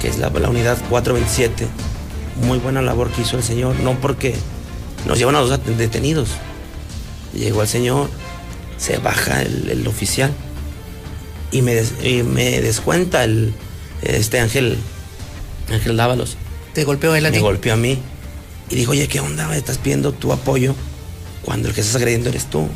que 0.00 0.08
es 0.08 0.18
la, 0.18 0.30
la 0.30 0.48
unidad 0.50 0.78
427. 0.88 1.66
Muy 2.46 2.58
buena 2.58 2.80
labor 2.80 3.10
que 3.10 3.22
hizo 3.22 3.36
el 3.36 3.42
señor, 3.42 3.78
no 3.80 3.98
porque 4.00 4.34
nos 5.06 5.18
llevan 5.18 5.34
a 5.36 5.40
los 5.40 5.50
detenidos. 5.76 6.30
Llegó 7.34 7.62
el 7.62 7.68
señor, 7.68 8.08
se 8.78 8.98
baja 8.98 9.42
el, 9.42 9.68
el 9.70 9.86
oficial 9.86 10.32
y 11.50 11.62
me, 11.62 11.74
des- 11.74 11.94
y 12.04 12.22
me 12.22 12.60
descuenta 12.60 13.24
el, 13.24 13.52
este 14.02 14.38
Ángel, 14.40 14.78
Ángel 15.70 15.96
Dávalos. 15.96 16.36
¿Te 16.72 16.84
golpeó 16.84 17.14
él 17.14 17.26
a 17.26 17.30
Me 17.30 17.36
ti? 17.36 17.42
golpeó 17.42 17.74
a 17.74 17.76
mí. 17.76 17.98
Y 18.70 18.76
dijo, 18.76 18.92
oye, 18.92 19.08
¿qué 19.08 19.20
onda? 19.20 19.54
Estás 19.56 19.76
pidiendo 19.78 20.12
tu 20.12 20.32
apoyo 20.32 20.74
cuando 21.42 21.68
el 21.68 21.74
que 21.74 21.80
estás 21.82 21.96
agrediendo 21.96 22.30
eres 22.30 22.46
tú. 22.46 22.68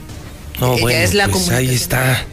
No, 0.60 0.72
Ella 0.74 0.82
bueno, 0.82 0.98
es 1.00 1.14
la 1.14 1.28
pues 1.28 1.48
ahí 1.50 1.74
está 1.74 2.24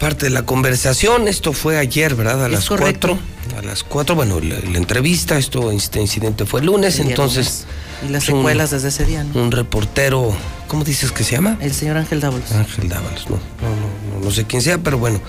parte 0.00 0.26
de 0.26 0.30
la 0.30 0.44
conversación. 0.44 1.28
Esto 1.28 1.52
fue 1.52 1.78
ayer, 1.78 2.14
¿verdad? 2.14 2.42
A 2.44 2.46
Es 2.46 2.52
las 2.52 2.64
correcto. 2.68 3.18
cuatro. 3.18 3.58
A 3.58 3.62
las 3.62 3.84
cuatro, 3.84 4.14
bueno, 4.16 4.40
la, 4.40 4.56
la 4.58 4.78
entrevista, 4.78 5.38
esto, 5.38 5.70
este 5.70 6.00
incidente 6.00 6.44
fue 6.46 6.60
el 6.60 6.66
lunes, 6.66 6.98
El 6.98 7.10
entonces. 7.10 7.64
lunes. 7.64 7.66
Y 8.08 8.12
las 8.12 8.22
es 8.24 8.28
un- 8.30 8.38
secuelas 8.40 8.70
desde 8.72 8.88
ese 8.88 9.04
día, 9.04 9.24
¿no? 9.24 9.40
Un 9.40 9.52
reportero, 9.52 10.36
¿cómo 10.68 10.84
dices 10.84 11.12
que 11.12 11.24
se 11.24 11.32
llama? 11.36 11.56
El 11.60 11.72
señor 11.72 11.96
Ángel 11.96 12.20
Dávalos. 12.20 12.50
Ángel 12.52 12.88
Dávalos, 12.88 13.30
no, 13.30 13.36
no, 13.36 13.68
no, 13.70 14.18
no, 14.18 14.24
no 14.24 14.30
sé 14.32 14.44
quién 14.44 14.60
sea, 14.60 14.78
pero 14.78 14.98
bueno, 14.98 15.20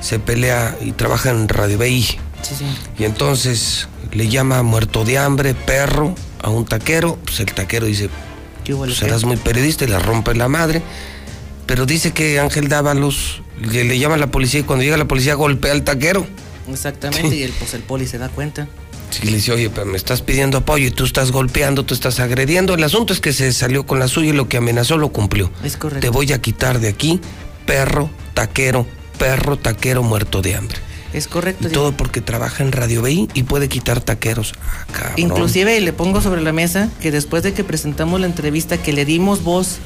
se 0.00 0.18
pelea 0.20 0.76
y 0.80 0.92
trabaja 0.92 1.30
en 1.30 1.48
Radio 1.48 1.76
BI. 1.76 2.02
Sí, 2.02 2.54
sí. 2.58 2.64
Y 2.98 3.04
entonces 3.04 3.88
le 4.12 4.28
llama 4.28 4.62
muerto 4.62 5.04
de 5.04 5.18
hambre, 5.18 5.54
perro, 5.54 6.14
a 6.42 6.48
un 6.50 6.64
taquero. 6.64 7.16
Pues 7.24 7.40
el 7.40 7.52
taquero 7.52 7.86
dice, 7.86 8.08
¿Qué 8.64 8.72
hubo, 8.72 8.84
pues 8.84 8.90
le 8.92 8.96
serás 8.96 9.24
muy 9.24 9.36
periodista 9.36 9.84
y 9.84 9.88
la 9.88 9.98
rompe 9.98 10.34
la 10.34 10.48
madre. 10.48 10.80
Pero 11.66 11.86
dice 11.86 12.12
que 12.12 12.38
Ángel 12.40 12.68
Dávalos 12.68 13.42
le, 13.60 13.84
le 13.84 13.98
llama 13.98 14.14
a 14.14 14.18
la 14.18 14.28
policía 14.28 14.60
y 14.60 14.62
cuando 14.64 14.82
llega 14.84 14.96
la 14.96 15.08
policía 15.08 15.34
golpea 15.34 15.72
al 15.72 15.84
taquero. 15.84 16.26
Exactamente, 16.70 17.36
y 17.36 17.42
el, 17.42 17.52
pues 17.52 17.74
el 17.74 17.82
poli 17.82 18.06
se 18.06 18.18
da 18.18 18.28
cuenta. 18.28 18.68
Sí, 19.10 19.26
le 19.26 19.36
dice, 19.36 19.52
oye, 19.52 19.70
pero 19.70 19.86
me 19.86 19.96
estás 19.96 20.22
pidiendo 20.22 20.58
apoyo 20.58 20.86
y 20.86 20.90
tú 20.90 21.04
estás 21.04 21.30
golpeando, 21.30 21.84
tú 21.84 21.94
estás 21.94 22.20
agrediendo. 22.20 22.74
El 22.74 22.82
asunto 22.82 23.12
es 23.12 23.20
que 23.20 23.32
se 23.32 23.52
salió 23.52 23.86
con 23.86 23.98
la 23.98 24.08
suya 24.08 24.30
y 24.30 24.32
lo 24.32 24.48
que 24.48 24.56
amenazó 24.56 24.98
lo 24.98 25.10
cumplió. 25.10 25.50
Es 25.62 25.76
correcto. 25.76 26.00
Te 26.00 26.08
voy 26.08 26.32
a 26.32 26.40
quitar 26.40 26.80
de 26.80 26.88
aquí, 26.88 27.20
perro, 27.66 28.10
taquero, 28.32 28.86
perro, 29.18 29.56
taquero 29.56 30.02
muerto 30.02 30.42
de 30.42 30.56
hambre. 30.56 30.78
Es 31.12 31.28
correcto. 31.28 31.68
Y 31.68 31.70
todo 31.70 31.92
porque 31.92 32.20
trabaja 32.20 32.64
en 32.64 32.72
Radio 32.72 33.02
BI 33.02 33.28
y 33.34 33.44
puede 33.44 33.68
quitar 33.68 34.00
taqueros. 34.00 34.52
Ah. 34.94 35.12
Inclusive 35.16 35.80
le 35.80 35.92
pongo 35.92 36.20
sobre 36.20 36.42
la 36.42 36.52
mesa 36.52 36.90
que 37.00 37.12
después 37.12 37.44
de 37.44 37.52
que 37.52 37.62
presentamos 37.62 38.20
la 38.20 38.26
entrevista 38.26 38.78
que 38.78 38.92
le 38.92 39.04
dimos 39.04 39.44
voz 39.44 39.78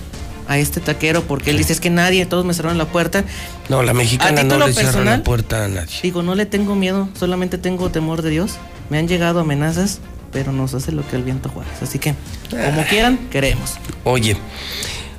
a 0.49 0.59
este 0.59 0.81
taquero 0.81 1.23
porque 1.23 1.51
él 1.51 1.59
dice 1.59 1.73
es 1.73 1.81
que 1.81 1.91
nadie, 1.91 2.27
todos 2.27 2.45
me 2.45 2.55
cerraron 2.55 2.79
la 2.79 2.87
puerta. 2.87 3.25
No, 3.69 3.83
la 3.83 3.93
mexicana 3.93 4.43
no 4.43 4.59
le 4.59 4.73
cierra 4.73 4.91
personal, 4.91 5.19
la 5.19 5.25
puerta 5.25 5.65
a 5.67 5.69
nadie. 5.69 6.01
Digo, 6.03 6.23
no 6.23 6.35
le 6.35 6.47
tengo 6.47 6.75
miedo, 6.75 7.09
solamente 7.19 7.59
tengo 7.59 7.91
temor 7.91 8.23
de 8.23 8.31
Dios. 8.31 8.55
Me 8.91 8.99
han 8.99 9.07
llegado 9.07 9.41
amenazas, 9.41 10.01
pero 10.33 10.51
nos 10.53 10.75
hace 10.75 10.91
lo 10.91 11.07
que 11.07 11.17
el 11.17 11.23
viento 11.23 11.51
juegas. 11.51 11.83
Así 11.83 11.99
que, 11.99 12.15
como 12.51 12.83
quieran, 12.87 13.19
queremos. 13.31 13.75
Oye, 14.05 14.37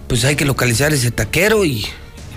pues 0.08 0.26
hay 0.26 0.36
que 0.36 0.46
localizar 0.46 0.92
ese 0.94 1.12
taquero 1.12 1.64
y, 1.64 1.78
y 1.78 1.86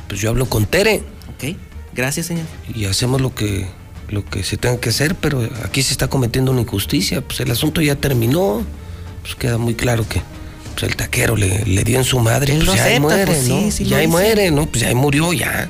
pues 0.07 0.21
yo 0.21 0.29
hablo 0.29 0.47
con 0.47 0.67
Tere. 0.67 1.03
Ok, 1.35 1.57
gracias, 1.95 2.27
señor. 2.27 2.45
Y 2.75 2.85
hacemos 2.85 3.23
lo 3.23 3.35
que, 3.35 3.67
lo 4.11 4.23
que 4.25 4.45
se 4.45 4.59
tenga 4.59 4.79
que 4.79 4.91
hacer, 4.91 5.15
pero 5.15 5.49
aquí 5.65 5.83
se 5.83 5.93
está 5.93 6.09
cometiendo 6.09 6.51
una 6.51 6.61
injusticia. 6.61 7.23
Pues 7.23 7.41
el 7.41 7.51
asunto 7.51 7.81
ya 7.81 7.97
terminó. 7.97 8.63
Pues 9.23 9.37
queda 9.37 9.57
muy 9.57 9.75
claro 9.75 10.07
que 10.07 10.21
pues, 10.73 10.85
el 10.85 10.97
taquero 10.97 11.37
le, 11.37 11.65
le 11.65 11.85
dio 11.85 11.99
en 11.99 12.05
su 12.05 12.19
madre. 12.19 12.55
Pues 12.65 12.77
ya 12.77 12.85
ahí 12.85 13.01
muere, 13.01 13.27
pues 13.27 13.49
¿no? 13.49 13.71
sí 13.71 13.85
ya 13.85 13.99
ahí 13.99 14.07
muere, 14.07 14.51
¿no? 14.51 14.67
Pues 14.67 14.83
ya 14.83 14.89
ahí 14.89 14.95
murió, 14.95 15.33
ya. 15.33 15.69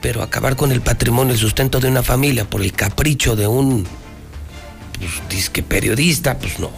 Pero 0.00 0.22
acabar 0.22 0.56
con 0.56 0.72
el 0.72 0.80
patrimonio, 0.80 1.34
el 1.34 1.38
sustento 1.38 1.80
de 1.80 1.88
una 1.88 2.02
familia 2.02 2.44
por 2.48 2.62
el 2.62 2.72
capricho 2.72 3.36
de 3.36 3.46
un 3.46 3.86
pues, 4.98 5.10
disque 5.28 5.62
periodista, 5.62 6.38
pues 6.38 6.58
no. 6.58 6.70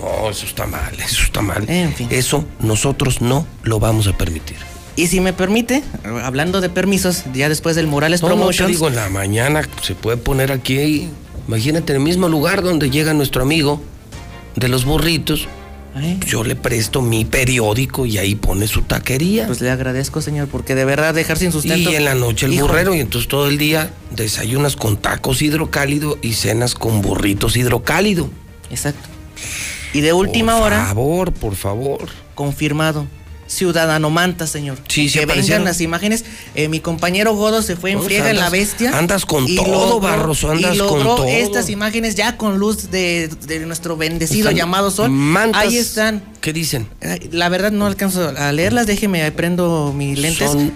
No, 0.00 0.30
eso 0.30 0.46
está 0.46 0.66
mal, 0.66 0.94
eso 0.98 1.22
está 1.24 1.42
mal. 1.42 1.68
En 1.68 1.92
fin. 1.92 2.08
Eso 2.10 2.44
nosotros 2.60 3.20
no 3.20 3.46
lo 3.62 3.78
vamos 3.78 4.06
a 4.06 4.16
permitir. 4.16 4.56
Y 4.96 5.06
si 5.06 5.20
me 5.20 5.32
permite, 5.32 5.82
hablando 6.24 6.60
de 6.60 6.68
permisos, 6.68 7.24
ya 7.32 7.48
después 7.48 7.76
del 7.76 7.86
Morales 7.86 8.22
No, 8.22 8.28
no, 8.28 8.34
te 8.34 8.38
Promotions. 8.38 8.70
digo, 8.70 8.88
en 8.88 8.96
la 8.96 9.08
mañana 9.08 9.62
se 9.82 9.94
puede 9.94 10.16
poner 10.16 10.52
aquí, 10.52 11.08
imagínate, 11.46 11.92
en 11.92 11.98
el 11.98 12.04
mismo 12.04 12.28
lugar 12.28 12.62
donde 12.62 12.90
llega 12.90 13.12
nuestro 13.14 13.42
amigo 13.42 13.82
de 14.56 14.68
los 14.68 14.84
burritos. 14.84 15.48
Yo 16.26 16.44
le 16.44 16.54
presto 16.56 17.02
mi 17.02 17.24
periódico 17.24 18.06
y 18.06 18.18
ahí 18.18 18.34
pone 18.34 18.66
su 18.68 18.82
taquería. 18.82 19.46
Pues 19.46 19.60
le 19.60 19.70
agradezco, 19.70 20.20
señor, 20.22 20.48
porque 20.48 20.74
de 20.74 20.84
verdad 20.84 21.14
dejar 21.14 21.36
sin 21.36 21.52
sustento. 21.52 21.90
y 21.90 21.96
en 21.96 22.04
la 22.04 22.14
noche 22.14 22.46
el 22.46 22.54
Hijo, 22.54 22.68
burrero, 22.68 22.94
y 22.94 23.00
entonces 23.00 23.28
todo 23.28 23.48
el 23.48 23.58
día 23.58 23.92
desayunas 24.10 24.76
con 24.76 24.96
tacos 24.96 25.42
hidrocálido 25.42 26.18
y 26.22 26.34
cenas 26.34 26.74
con 26.74 27.02
burritos 27.02 27.56
hidrocálido. 27.56 28.30
Exacto. 28.70 29.08
Y 29.92 30.00
de 30.00 30.12
última 30.12 30.56
hora. 30.56 30.78
Por 30.78 30.86
favor, 30.86 31.32
por 31.32 31.56
favor. 31.56 32.08
Confirmado. 32.34 33.06
Ciudadano 33.50 34.10
Manta, 34.10 34.46
señor. 34.46 34.78
Sí, 34.86 35.08
sí 35.08 35.18
que 35.18 35.24
aparecieron. 35.24 35.62
vengan 35.62 35.64
las 35.72 35.80
imágenes. 35.80 36.24
Eh, 36.54 36.68
mi 36.68 36.78
compañero 36.78 37.34
Godo 37.34 37.62
se 37.62 37.74
fue 37.74 37.90
en 37.90 38.00
friega 38.00 38.30
en 38.30 38.36
la 38.36 38.48
bestia. 38.48 38.96
andas 38.96 39.26
con 39.26 39.44
todo, 39.56 39.98
Barroso, 39.98 40.52
andas 40.52 40.76
y 40.76 40.78
con 40.78 41.02
todo. 41.02 41.24
estas 41.26 41.68
imágenes 41.68 42.14
ya 42.14 42.36
con 42.36 42.58
luz 42.60 42.92
de, 42.92 43.26
de 43.26 43.58
nuestro 43.66 43.96
bendecido 43.96 44.50
Están 44.50 44.56
llamado 44.56 44.92
sol. 44.92 45.10
mantas. 45.10 45.62
Ahí 45.62 45.76
están. 45.76 46.22
¿Qué 46.40 46.52
dicen? 46.52 46.86
Ay, 47.02 47.28
La 47.32 47.48
verdad 47.48 47.72
no 47.72 47.86
alcanzo 47.86 48.32
a 48.36 48.52
leerlas. 48.52 48.86
Déjeme, 48.86 49.30
prendo 49.32 49.92
mis 49.96 50.16
lentes. 50.18 50.48
Son, 50.52 50.72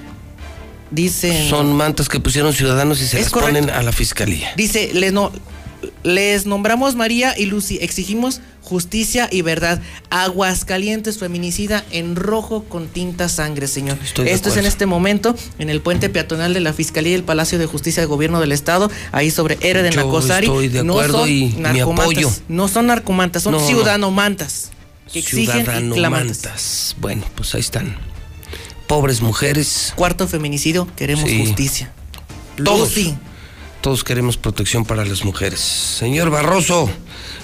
Dicen. 0.90 1.48
son 1.48 1.72
mantas 1.72 2.08
que 2.08 2.20
pusieron 2.20 2.52
ciudadanos 2.52 3.00
y 3.00 3.06
se 3.06 3.18
las 3.20 3.30
correcto. 3.30 3.54
ponen 3.60 3.70
a 3.74 3.82
la 3.82 3.90
fiscalía. 3.92 4.52
Dice, 4.56 4.90
les, 4.94 5.12
no, 5.12 5.32
les 6.04 6.46
nombramos 6.46 6.94
María 6.94 7.34
y 7.36 7.46
Lucy, 7.46 7.78
exigimos 7.80 8.40
justicia 8.62 9.28
y 9.30 9.42
verdad. 9.42 9.82
Aguascalientes, 10.10 11.18
feminicida 11.18 11.84
en 11.90 12.14
rojo 12.16 12.64
con 12.64 12.88
tinta 12.88 13.28
sangre, 13.28 13.66
señor. 13.66 13.98
Estoy 14.02 14.28
Esto 14.28 14.48
es 14.50 14.56
en 14.56 14.66
este 14.66 14.86
momento 14.86 15.34
en 15.58 15.70
el 15.70 15.80
puente 15.80 16.08
peatonal 16.08 16.54
de 16.54 16.60
la 16.60 16.72
Fiscalía 16.72 17.12
y 17.12 17.14
el 17.14 17.24
Palacio 17.24 17.58
de 17.58 17.66
Justicia 17.66 18.02
del 18.02 18.08
Gobierno 18.08 18.40
del 18.40 18.52
Estado, 18.52 18.90
ahí 19.12 19.30
sobre 19.30 19.58
R 19.60 19.82
de 19.82 19.90
Nacosari. 19.90 20.46
estoy 20.46 20.68
de 20.68 20.84
no 20.84 21.02
son 21.06 21.28
y 21.28 21.48
narcomantas. 21.58 22.42
No 22.48 22.68
son 22.68 22.86
narcomantas, 22.86 23.42
son 23.42 23.52
No, 23.54 23.60
no. 23.60 23.66
ciudadanomantas. 23.66 24.70
Que 25.12 25.18
exigen 25.20 25.92
y 25.92 25.94
clamantas. 25.94 26.96
Bueno, 27.00 27.22
pues 27.34 27.54
ahí 27.54 27.60
están. 27.60 27.96
pobres 28.86 29.22
mujeres. 29.22 29.92
Cuarto 29.96 30.28
feminicidio, 30.28 30.86
queremos 30.96 31.28
Sí. 31.28 31.38
justicia. 31.40 31.90
Todos. 32.62 32.90
Lucy. 32.94 33.14
Todos 33.84 34.02
queremos 34.02 34.38
protección 34.38 34.86
para 34.86 35.04
las 35.04 35.26
mujeres. 35.26 35.60
Señor 35.60 36.30
Barroso, 36.30 36.88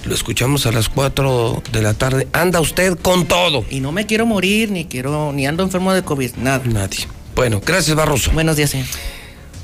lo 0.07 0.15
escuchamos 0.15 0.65
a 0.65 0.73
las 0.73 0.89
4 0.89 1.62
de 1.71 1.83
la 1.83 1.93
tarde. 1.93 2.29
Anda 2.33 2.62
usted 2.62 2.99
con 2.99 3.27
todo. 3.27 3.62
Y 3.69 3.81
no 3.81 3.93
me 3.93 4.07
quiero 4.07 4.25
morir, 4.25 4.71
ni 4.71 4.87
quiero, 4.87 5.35
ni 5.35 5.47
ando 5.47 5.62
enfermo 5.62 5.93
de 5.93 6.03
COVID, 6.03 6.37
nada. 6.37 6.62
Nadie. 6.65 7.07
Bueno, 7.35 7.61
gracias 7.62 7.95
Barroso. 7.95 8.31
Buenos 8.31 8.57
días, 8.57 8.71
señor. 8.71 8.87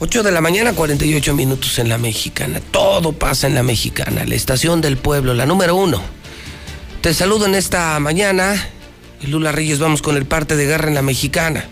8 0.00 0.22
de 0.22 0.30
la 0.30 0.42
mañana, 0.42 0.74
48 0.74 1.32
minutos 1.32 1.78
en 1.78 1.88
la 1.88 1.96
mexicana. 1.96 2.60
Todo 2.70 3.12
pasa 3.12 3.46
en 3.46 3.54
la 3.54 3.62
mexicana, 3.62 4.26
la 4.26 4.34
estación 4.34 4.82
del 4.82 4.98
pueblo, 4.98 5.32
la 5.32 5.46
número 5.46 5.76
uno. 5.76 6.02
Te 7.00 7.14
saludo 7.14 7.46
en 7.46 7.54
esta 7.54 7.98
mañana. 8.00 8.68
Lula 9.22 9.50
Reyes, 9.50 9.78
vamos 9.78 10.02
con 10.02 10.18
el 10.18 10.26
parte 10.26 10.56
de 10.56 10.66
guerra 10.66 10.88
en 10.88 10.94
la 10.94 11.00
mexicana. 11.00 11.70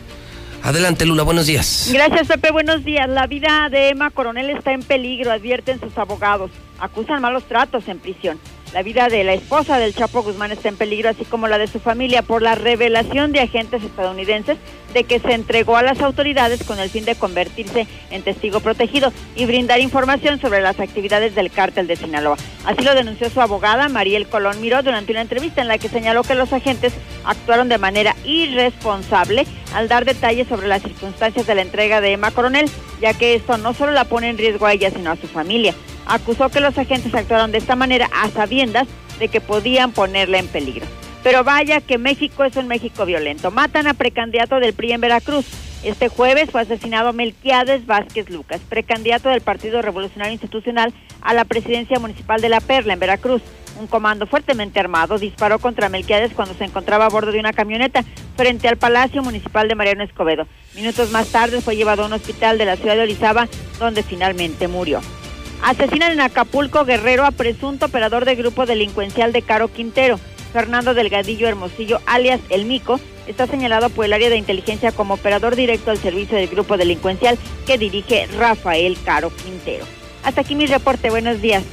Adelante, 0.64 1.04
Lula, 1.04 1.24
buenos 1.24 1.44
días. 1.44 1.90
Gracias, 1.92 2.26
Pepe. 2.26 2.50
Buenos 2.50 2.86
días. 2.86 3.06
La 3.06 3.26
vida 3.26 3.68
de 3.70 3.90
Emma 3.90 4.08
Coronel 4.08 4.48
está 4.48 4.72
en 4.72 4.82
peligro, 4.82 5.30
advierten 5.30 5.78
sus 5.78 5.98
abogados. 5.98 6.50
Acusan 6.78 7.20
malos 7.20 7.44
tratos 7.44 7.86
en 7.86 7.98
prisión. 7.98 8.40
La 8.72 8.82
vida 8.82 9.08
de 9.08 9.24
la 9.24 9.34
esposa 9.34 9.78
del 9.78 9.94
Chapo 9.94 10.22
Guzmán 10.22 10.52
está 10.52 10.70
en 10.70 10.76
peligro, 10.76 11.10
así 11.10 11.26
como 11.26 11.48
la 11.48 11.58
de 11.58 11.66
su 11.66 11.80
familia, 11.80 12.22
por 12.22 12.40
la 12.40 12.54
revelación 12.54 13.30
de 13.30 13.40
agentes 13.40 13.84
estadounidenses 13.84 14.56
de 14.94 15.04
que 15.04 15.20
se 15.20 15.34
entregó 15.34 15.76
a 15.76 15.82
las 15.82 16.00
autoridades 16.00 16.64
con 16.64 16.80
el 16.80 16.88
fin 16.88 17.04
de 17.04 17.14
convertirse 17.14 17.86
en 18.10 18.22
testigo 18.22 18.60
protegido 18.60 19.12
y 19.36 19.44
brindar 19.44 19.80
información 19.80 20.40
sobre 20.40 20.62
las 20.62 20.80
actividades 20.80 21.34
del 21.34 21.50
cártel 21.50 21.86
de 21.86 21.96
Sinaloa. 21.96 22.36
Así 22.64 22.82
lo 22.82 22.94
denunció 22.94 23.28
su 23.28 23.40
abogada, 23.40 23.88
Mariel 23.88 24.28
Colón 24.28 24.60
Miró, 24.60 24.82
durante 24.82 25.12
una 25.12 25.20
entrevista 25.20 25.60
en 25.60 25.68
la 25.68 25.78
que 25.78 25.88
señaló 25.88 26.22
que 26.22 26.34
los 26.34 26.52
agentes 26.52 26.94
actuaron 27.24 27.68
de 27.68 27.78
manera 27.78 28.16
irresponsable 28.24 29.46
al 29.74 29.88
dar 29.88 30.04
detalles 30.04 30.48
sobre 30.48 30.68
las 30.68 30.82
circunstancias 30.82 31.46
de 31.46 31.54
la 31.54 31.62
entrega 31.62 32.00
de 32.00 32.12
Emma 32.12 32.30
Coronel, 32.30 32.70
ya 33.00 33.12
que 33.12 33.34
esto 33.34 33.58
no 33.58 33.74
solo 33.74 33.92
la 33.92 34.04
pone 34.04 34.30
en 34.30 34.38
riesgo 34.38 34.66
a 34.66 34.72
ella, 34.72 34.90
sino 34.90 35.10
a 35.10 35.16
su 35.16 35.26
familia. 35.26 35.74
Acusó 36.06 36.48
que 36.48 36.60
los 36.60 36.78
agentes 36.78 37.14
actuaron 37.14 37.52
de 37.52 37.58
esta 37.58 37.76
manera 37.76 38.08
a 38.12 38.30
sabiendas 38.30 38.86
de 39.18 39.28
que 39.28 39.40
podían 39.40 39.92
ponerla 39.92 40.38
en 40.38 40.48
peligro. 40.48 40.86
Pero 41.22 41.42
vaya 41.42 41.80
que 41.80 41.98
México 41.98 42.44
es 42.44 42.56
un 42.56 42.68
México 42.68 43.04
violento. 43.04 43.50
Matan 43.50 43.86
a 43.86 43.94
precandidato 43.94 44.60
del 44.60 44.74
PRI 44.74 44.92
en 44.92 45.00
Veracruz. 45.00 45.46
Este 45.82 46.08
jueves 46.08 46.50
fue 46.50 46.60
asesinado 46.60 47.12
Melquiades 47.12 47.86
Vázquez 47.86 48.30
Lucas, 48.30 48.60
precandidato 48.68 49.28
del 49.28 49.40
Partido 49.40 49.82
Revolucionario 49.82 50.32
Institucional 50.32 50.94
a 51.20 51.34
la 51.34 51.44
presidencia 51.44 51.98
municipal 51.98 52.40
de 52.40 52.48
La 52.48 52.60
Perla 52.60 52.92
en 52.92 53.00
Veracruz. 53.00 53.42
Un 53.78 53.86
comando 53.88 54.26
fuertemente 54.26 54.78
armado 54.78 55.18
disparó 55.18 55.58
contra 55.58 55.88
Melquiades 55.88 56.32
cuando 56.32 56.54
se 56.54 56.64
encontraba 56.64 57.06
a 57.06 57.08
bordo 57.08 57.32
de 57.32 57.40
una 57.40 57.52
camioneta 57.52 58.04
frente 58.36 58.68
al 58.68 58.76
Palacio 58.76 59.22
Municipal 59.22 59.66
de 59.68 59.74
Mariano 59.74 60.04
Escobedo. 60.04 60.46
Minutos 60.74 61.10
más 61.10 61.28
tarde 61.28 61.60
fue 61.60 61.76
llevado 61.76 62.02
a 62.02 62.06
un 62.06 62.12
hospital 62.12 62.56
de 62.58 62.66
la 62.66 62.76
ciudad 62.76 62.94
de 62.94 63.02
Orizaba, 63.02 63.48
donde 63.78 64.02
finalmente 64.02 64.68
murió. 64.68 65.00
Asesinan 65.62 66.12
en 66.12 66.20
Acapulco 66.20 66.84
Guerrero 66.84 67.24
a 67.24 67.30
presunto 67.30 67.86
operador 67.86 68.24
de 68.24 68.36
grupo 68.36 68.66
delincuencial 68.66 69.32
de 69.32 69.42
Caro 69.42 69.68
Quintero. 69.68 70.20
Fernando 70.52 70.94
Delgadillo 70.94 71.48
Hermosillo, 71.48 72.00
alias 72.06 72.40
El 72.50 72.66
Mico, 72.66 73.00
está 73.26 73.46
señalado 73.46 73.88
por 73.90 74.04
el 74.04 74.12
área 74.12 74.30
de 74.30 74.36
inteligencia 74.36 74.92
como 74.92 75.14
operador 75.14 75.56
directo 75.56 75.90
al 75.90 75.98
servicio 75.98 76.36
del 76.36 76.48
grupo 76.48 76.76
delincuencial 76.76 77.38
que 77.66 77.78
dirige 77.78 78.28
Rafael 78.38 78.96
Caro 79.04 79.30
Quintero. 79.34 79.84
Hasta 80.22 80.42
aquí 80.42 80.54
mi 80.54 80.66
reporte. 80.66 81.10
Buenos 81.10 81.40
días. 81.42 81.64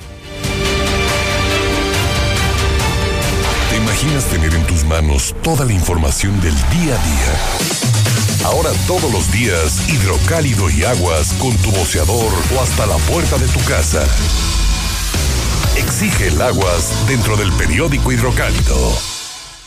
¿Te 3.72 3.77
imaginas 3.77 4.26
tener 4.26 4.53
en 4.53 4.68
tus 4.68 4.84
manos 4.84 5.34
toda 5.43 5.64
la 5.64 5.72
información 5.72 6.41
del 6.41 6.53
día 6.53 6.93
a 6.93 7.06
día? 7.06 8.45
Ahora 8.45 8.69
todos 8.85 9.10
los 9.14 9.31
días, 9.31 9.88
hidrocálido 9.88 10.69
y 10.69 10.84
aguas 10.84 11.31
con 11.35 11.56
tu 11.60 11.72
boceador 11.72 12.34
o 12.53 12.61
hasta 12.61 12.85
la 12.85 12.98
puerta 12.98 13.38
de 13.38 13.48
tu 13.48 13.61
casa. 13.61 14.03
Exige 15.77 16.27
el 16.27 16.41
aguas 16.41 17.07
dentro 17.07 17.38
del 17.38 17.53
periódico 17.53 18.11
hidrocálido. 18.11 19.20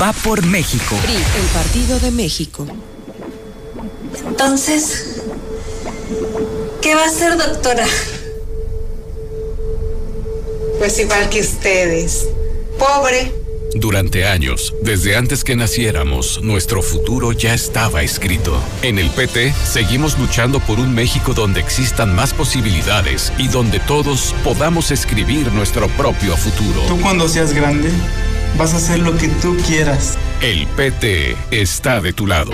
va 0.00 0.12
por 0.12 0.44
México. 0.44 0.96
PRI, 1.02 1.14
el 1.14 1.46
Partido 1.52 1.98
de 2.00 2.10
México. 2.10 2.66
Entonces, 4.26 5.20
¿qué 6.82 6.94
va 6.94 7.04
a 7.04 7.06
hacer, 7.06 7.36
doctora? 7.36 7.86
Pues 10.78 10.98
igual 10.98 11.28
que 11.30 11.40
ustedes. 11.40 12.28
Pobre 12.78 13.32
Durante 13.78 14.26
años, 14.26 14.72
desde 14.82 15.16
antes 15.16 15.44
que 15.44 15.54
naciéramos, 15.54 16.40
nuestro 16.42 16.80
futuro 16.80 17.32
ya 17.32 17.52
estaba 17.52 18.02
escrito. 18.02 18.58
En 18.80 18.98
el 18.98 19.10
PT, 19.10 19.52
seguimos 19.64 20.18
luchando 20.18 20.60
por 20.60 20.80
un 20.80 20.94
México 20.94 21.34
donde 21.34 21.60
existan 21.60 22.14
más 22.14 22.32
posibilidades 22.32 23.34
y 23.36 23.48
donde 23.48 23.78
todos 23.80 24.34
podamos 24.42 24.90
escribir 24.90 25.52
nuestro 25.52 25.88
propio 25.88 26.38
futuro. 26.38 26.80
Tú 26.88 26.98
cuando 27.02 27.28
seas 27.28 27.52
grande, 27.52 27.90
vas 28.58 28.74
a 28.74 28.78
hacer 28.78 28.98
lo 29.00 29.16
que 29.16 29.28
tú 29.28 29.56
quieras. 29.66 30.18
El 30.40 30.66
PT 30.66 31.36
está 31.50 32.00
de 32.00 32.12
tu 32.12 32.26
lado. 32.26 32.52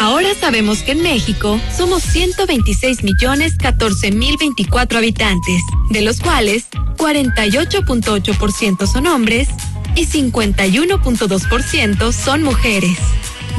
Ahora 0.00 0.28
sabemos 0.38 0.82
que 0.82 0.92
en 0.92 1.02
México 1.02 1.60
somos 1.76 2.04
126 2.04 3.02
millones 3.02 3.56
14 3.58 4.12
mil 4.12 4.36
24 4.38 4.98
habitantes, 4.98 5.60
de 5.90 6.02
los 6.02 6.20
cuales 6.20 6.66
48.8% 6.96 8.86
son 8.86 9.08
hombres 9.08 9.48
y 9.96 10.06
51.2% 10.06 12.12
son 12.12 12.44
mujeres. 12.44 12.96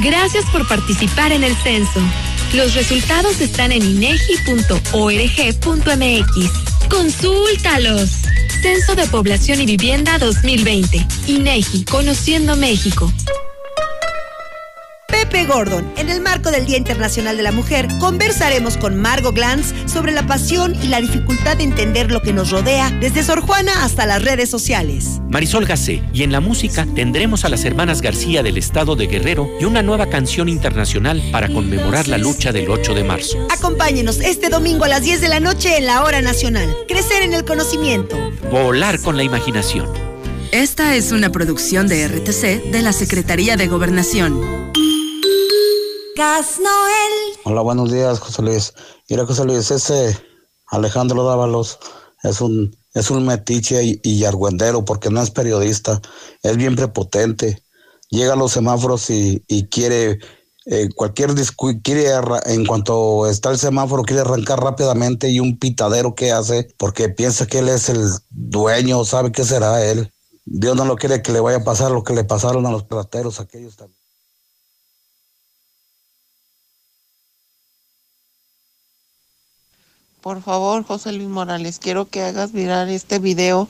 Gracias 0.01 0.45
por 0.45 0.65
participar 0.67 1.33
en 1.33 1.43
el 1.43 1.55
censo. 1.57 1.99
Los 2.53 2.73
resultados 2.73 3.41
están 3.41 3.71
en 3.71 3.83
inegi.org.mx. 3.83 6.68
Consúltalos. 6.89 8.21
Censo 8.61 8.95
de 8.95 9.07
Población 9.07 9.61
y 9.61 9.65
Vivienda 9.65 10.17
2020. 10.17 11.05
INEGI, 11.27 11.85
Conociendo 11.85 12.55
México. 12.55 13.11
Pepe 15.29 15.45
Gordon. 15.45 15.85
En 15.95 16.09
el 16.09 16.21
marco 16.21 16.49
del 16.49 16.65
Día 16.65 16.77
Internacional 16.77 17.37
de 17.37 17.43
la 17.43 17.51
Mujer, 17.51 17.87
conversaremos 17.99 18.77
con 18.77 18.99
Margo 18.99 19.31
Glantz 19.31 19.75
sobre 19.85 20.11
la 20.11 20.25
pasión 20.25 20.75
y 20.81 20.87
la 20.87 21.01
dificultad 21.01 21.57
de 21.57 21.65
entender 21.65 22.11
lo 22.11 22.23
que 22.23 22.33
nos 22.33 22.49
rodea, 22.49 22.89
desde 22.99 23.21
Sor 23.21 23.41
Juana 23.41 23.83
hasta 23.83 24.07
las 24.07 24.23
redes 24.23 24.49
sociales. 24.49 25.21
Marisol 25.29 25.65
Gacé, 25.65 26.01
y 26.13 26.23
en 26.23 26.31
la 26.31 26.39
música 26.39 26.87
tendremos 26.95 27.45
a 27.45 27.49
las 27.49 27.63
hermanas 27.63 28.01
García 28.01 28.41
del 28.41 28.57
estado 28.57 28.95
de 28.95 29.05
Guerrero 29.05 29.47
y 29.59 29.65
una 29.65 29.83
nueva 29.83 30.07
canción 30.07 30.49
internacional 30.49 31.21
para 31.31 31.47
conmemorar 31.47 32.07
la 32.07 32.17
lucha 32.17 32.51
del 32.51 32.67
8 32.67 32.95
de 32.95 33.03
marzo. 33.03 33.37
Acompáñenos 33.51 34.21
este 34.21 34.49
domingo 34.49 34.85
a 34.85 34.87
las 34.87 35.03
10 35.03 35.21
de 35.21 35.29
la 35.29 35.39
noche 35.39 35.77
en 35.77 35.85
la 35.85 36.03
Hora 36.03 36.23
Nacional. 36.23 36.75
Crecer 36.87 37.21
en 37.21 37.33
el 37.33 37.45
conocimiento. 37.45 38.17
Volar 38.49 38.99
con 38.99 39.15
la 39.15 39.21
imaginación. 39.21 39.87
Esta 40.51 40.95
es 40.95 41.11
una 41.11 41.31
producción 41.31 41.87
de 41.87 42.07
RTC 42.07 42.71
de 42.71 42.81
la 42.81 42.93
Secretaría 42.93 43.57
de 43.57 43.67
Gobernación. 43.67 44.69
Hola, 47.45 47.61
buenos 47.61 47.91
días, 47.91 48.19
José 48.19 48.41
Luis. 48.41 48.73
Mira, 49.09 49.25
José 49.25 49.45
Luis, 49.45 49.71
ese 49.71 50.17
Alejandro 50.67 51.23
Dávalos 51.23 51.79
es 52.23 52.41
un, 52.41 52.75
es 52.93 53.09
un 53.09 53.25
metiche 53.25 53.81
y, 53.83 54.01
y 54.03 54.25
argüendero 54.25 54.83
porque 54.83 55.09
no 55.09 55.21
es 55.21 55.31
periodista. 55.31 56.01
Es 56.43 56.57
bien 56.57 56.75
prepotente. 56.75 57.63
Llega 58.09 58.33
a 58.33 58.35
los 58.35 58.51
semáforos 58.51 59.09
y, 59.09 59.45
y 59.47 59.67
quiere 59.69 60.19
eh, 60.65 60.89
cualquier 60.93 61.33
quiere 61.81 62.11
en 62.45 62.65
cuanto 62.65 63.25
está 63.25 63.49
el 63.51 63.57
semáforo 63.57 64.03
quiere 64.03 64.21
arrancar 64.21 64.59
rápidamente 64.59 65.29
y 65.29 65.39
un 65.39 65.57
pitadero 65.57 66.15
que 66.15 66.33
hace 66.33 66.67
porque 66.77 67.07
piensa 67.07 67.47
que 67.47 67.59
él 67.59 67.69
es 67.69 67.87
el 67.87 68.09
dueño, 68.29 69.05
sabe 69.05 69.31
qué 69.31 69.45
será 69.45 69.85
él. 69.85 70.11
Dios 70.43 70.75
no 70.75 70.83
lo 70.83 70.97
quiere 70.97 71.21
que 71.21 71.31
le 71.31 71.39
vaya 71.39 71.59
a 71.59 71.63
pasar 71.63 71.91
lo 71.91 72.03
que 72.03 72.13
le 72.13 72.25
pasaron 72.25 72.65
a 72.65 72.71
los 72.71 72.83
plateros 72.83 73.39
aquellos 73.39 73.77
también. 73.77 73.98
Por 80.21 80.43
favor, 80.43 80.83
José 80.83 81.13
Luis 81.13 81.29
Morales, 81.29 81.79
quiero 81.79 82.09
que 82.09 82.21
hagas 82.21 82.51
viral 82.51 82.89
este 82.89 83.19
video 83.19 83.69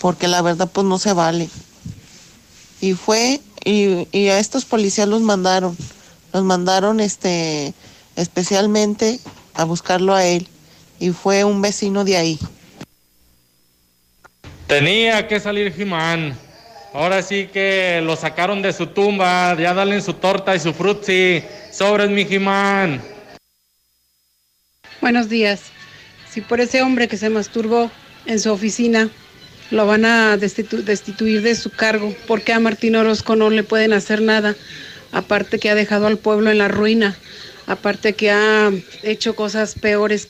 porque 0.00 0.28
la 0.28 0.40
verdad 0.40 0.68
pues 0.72 0.86
no 0.86 0.98
se 0.98 1.12
vale. 1.12 1.48
Y 2.80 2.94
fue, 2.94 3.40
y, 3.64 4.08
y 4.10 4.28
a 4.28 4.38
estos 4.38 4.64
policías 4.64 5.08
los 5.08 5.20
mandaron, 5.20 5.76
los 6.32 6.42
mandaron 6.42 7.00
este 7.00 7.74
especialmente 8.16 9.20
a 9.54 9.64
buscarlo 9.64 10.14
a 10.14 10.24
él. 10.24 10.48
Y 10.98 11.10
fue 11.10 11.44
un 11.44 11.60
vecino 11.60 12.04
de 12.04 12.16
ahí. 12.16 12.38
Tenía 14.66 15.28
que 15.28 15.38
salir 15.38 15.72
Jimán. 15.74 16.36
Ahora 16.94 17.22
sí 17.22 17.48
que 17.52 18.00
lo 18.02 18.16
sacaron 18.16 18.62
de 18.62 18.72
su 18.72 18.86
tumba. 18.86 19.54
Ya 19.58 19.74
dale 19.74 20.00
su 20.00 20.14
torta 20.14 20.54
y 20.54 20.60
su 20.60 20.72
frutzi. 20.72 21.42
Sobres 21.72 22.08
mi 22.10 22.24
Jimán. 22.24 23.02
Buenos 25.00 25.28
días. 25.28 25.73
Si 26.34 26.40
por 26.40 26.60
ese 26.60 26.82
hombre 26.82 27.06
que 27.06 27.16
se 27.16 27.30
masturbó 27.30 27.92
en 28.26 28.40
su 28.40 28.50
oficina 28.50 29.08
lo 29.70 29.86
van 29.86 30.04
a 30.04 30.36
destitu- 30.36 30.82
destituir 30.82 31.42
de 31.42 31.54
su 31.54 31.70
cargo, 31.70 32.12
¿por 32.26 32.42
qué 32.42 32.52
a 32.52 32.58
Martín 32.58 32.96
Orozco 32.96 33.36
no 33.36 33.50
le 33.50 33.62
pueden 33.62 33.92
hacer 33.92 34.20
nada? 34.20 34.56
Aparte 35.12 35.60
que 35.60 35.70
ha 35.70 35.76
dejado 35.76 36.08
al 36.08 36.18
pueblo 36.18 36.50
en 36.50 36.58
la 36.58 36.66
ruina, 36.66 37.16
aparte 37.68 38.14
que 38.14 38.32
ha 38.32 38.72
hecho 39.04 39.36
cosas 39.36 39.74
peores. 39.74 40.26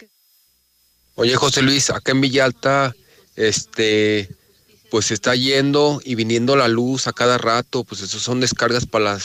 Oye, 1.15 1.35
José 1.37 1.63
Luis, 1.63 1.89
acá 1.89 2.13
en 2.13 2.21
Villalta, 2.21 2.95
este, 3.35 4.29
pues 4.91 5.11
está 5.11 5.35
yendo 5.35 6.03
y 6.05 6.17
viniendo 6.17 6.55
la 6.55 6.69
luz 6.69 7.07
a 7.07 7.15
cada 7.15 7.39
rato, 7.39 7.83
pues 7.85 8.03
eso 8.03 8.21
son 8.21 8.41
descargas 8.41 8.85
para 8.85 9.19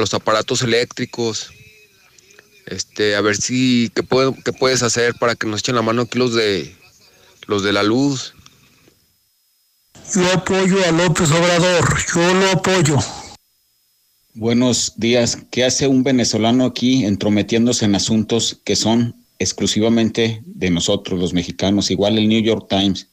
los 0.00 0.12
aparatos 0.12 0.60
eléctricos. 0.60 1.50
Este, 2.66 3.14
a 3.14 3.20
ver 3.20 3.36
si, 3.36 3.90
¿qué, 3.94 4.02
puedo- 4.02 4.34
qué 4.44 4.52
puedes 4.52 4.82
hacer 4.82 5.14
para 5.14 5.34
que 5.36 5.46
nos 5.46 5.60
echen 5.60 5.76
la 5.76 5.82
mano 5.82 6.02
aquí 6.02 6.18
los 6.18 6.34
de, 6.34 6.74
los 7.46 7.62
de 7.62 7.72
la 7.72 7.82
luz? 7.82 8.34
Yo 10.14 10.32
apoyo 10.32 10.84
a 10.86 10.92
López 10.92 11.30
Obrador, 11.30 11.84
yo 12.14 12.34
lo 12.34 12.50
apoyo. 12.50 12.98
Buenos 14.34 14.92
días. 14.96 15.38
¿Qué 15.50 15.64
hace 15.64 15.88
un 15.88 16.02
venezolano 16.02 16.64
aquí 16.66 17.04
entrometiéndose 17.04 17.84
en 17.86 17.94
asuntos 17.94 18.60
que 18.64 18.76
son 18.76 19.16
exclusivamente 19.38 20.42
de 20.44 20.70
nosotros, 20.70 21.18
los 21.18 21.32
mexicanos? 21.32 21.90
Igual 21.90 22.18
el 22.18 22.28
New 22.28 22.42
York 22.42 22.66
Times. 22.68 23.08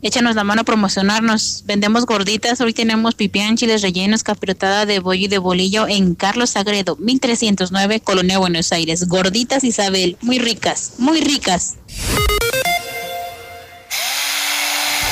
échanos 0.00 0.36
la 0.36 0.44
mano 0.44 0.60
a 0.60 0.64
promocionarnos. 0.64 1.64
Vendemos 1.66 2.06
gorditas, 2.06 2.60
hoy 2.60 2.72
tenemos 2.72 3.16
pipián, 3.16 3.56
chiles 3.56 3.82
rellenos, 3.82 4.22
capirotada 4.22 4.86
de 4.86 5.00
bollo 5.00 5.24
y 5.24 5.28
de 5.28 5.38
bolillo 5.38 5.88
en 5.88 6.14
Carlos 6.14 6.50
Sagredo, 6.50 6.94
1309, 6.96 7.98
Colonia 7.98 8.38
Buenos 8.38 8.70
Aires. 8.70 9.08
Gorditas 9.08 9.64
Isabel, 9.64 10.16
muy 10.20 10.38
ricas, 10.38 10.92
muy 10.98 11.20
ricas. 11.20 11.78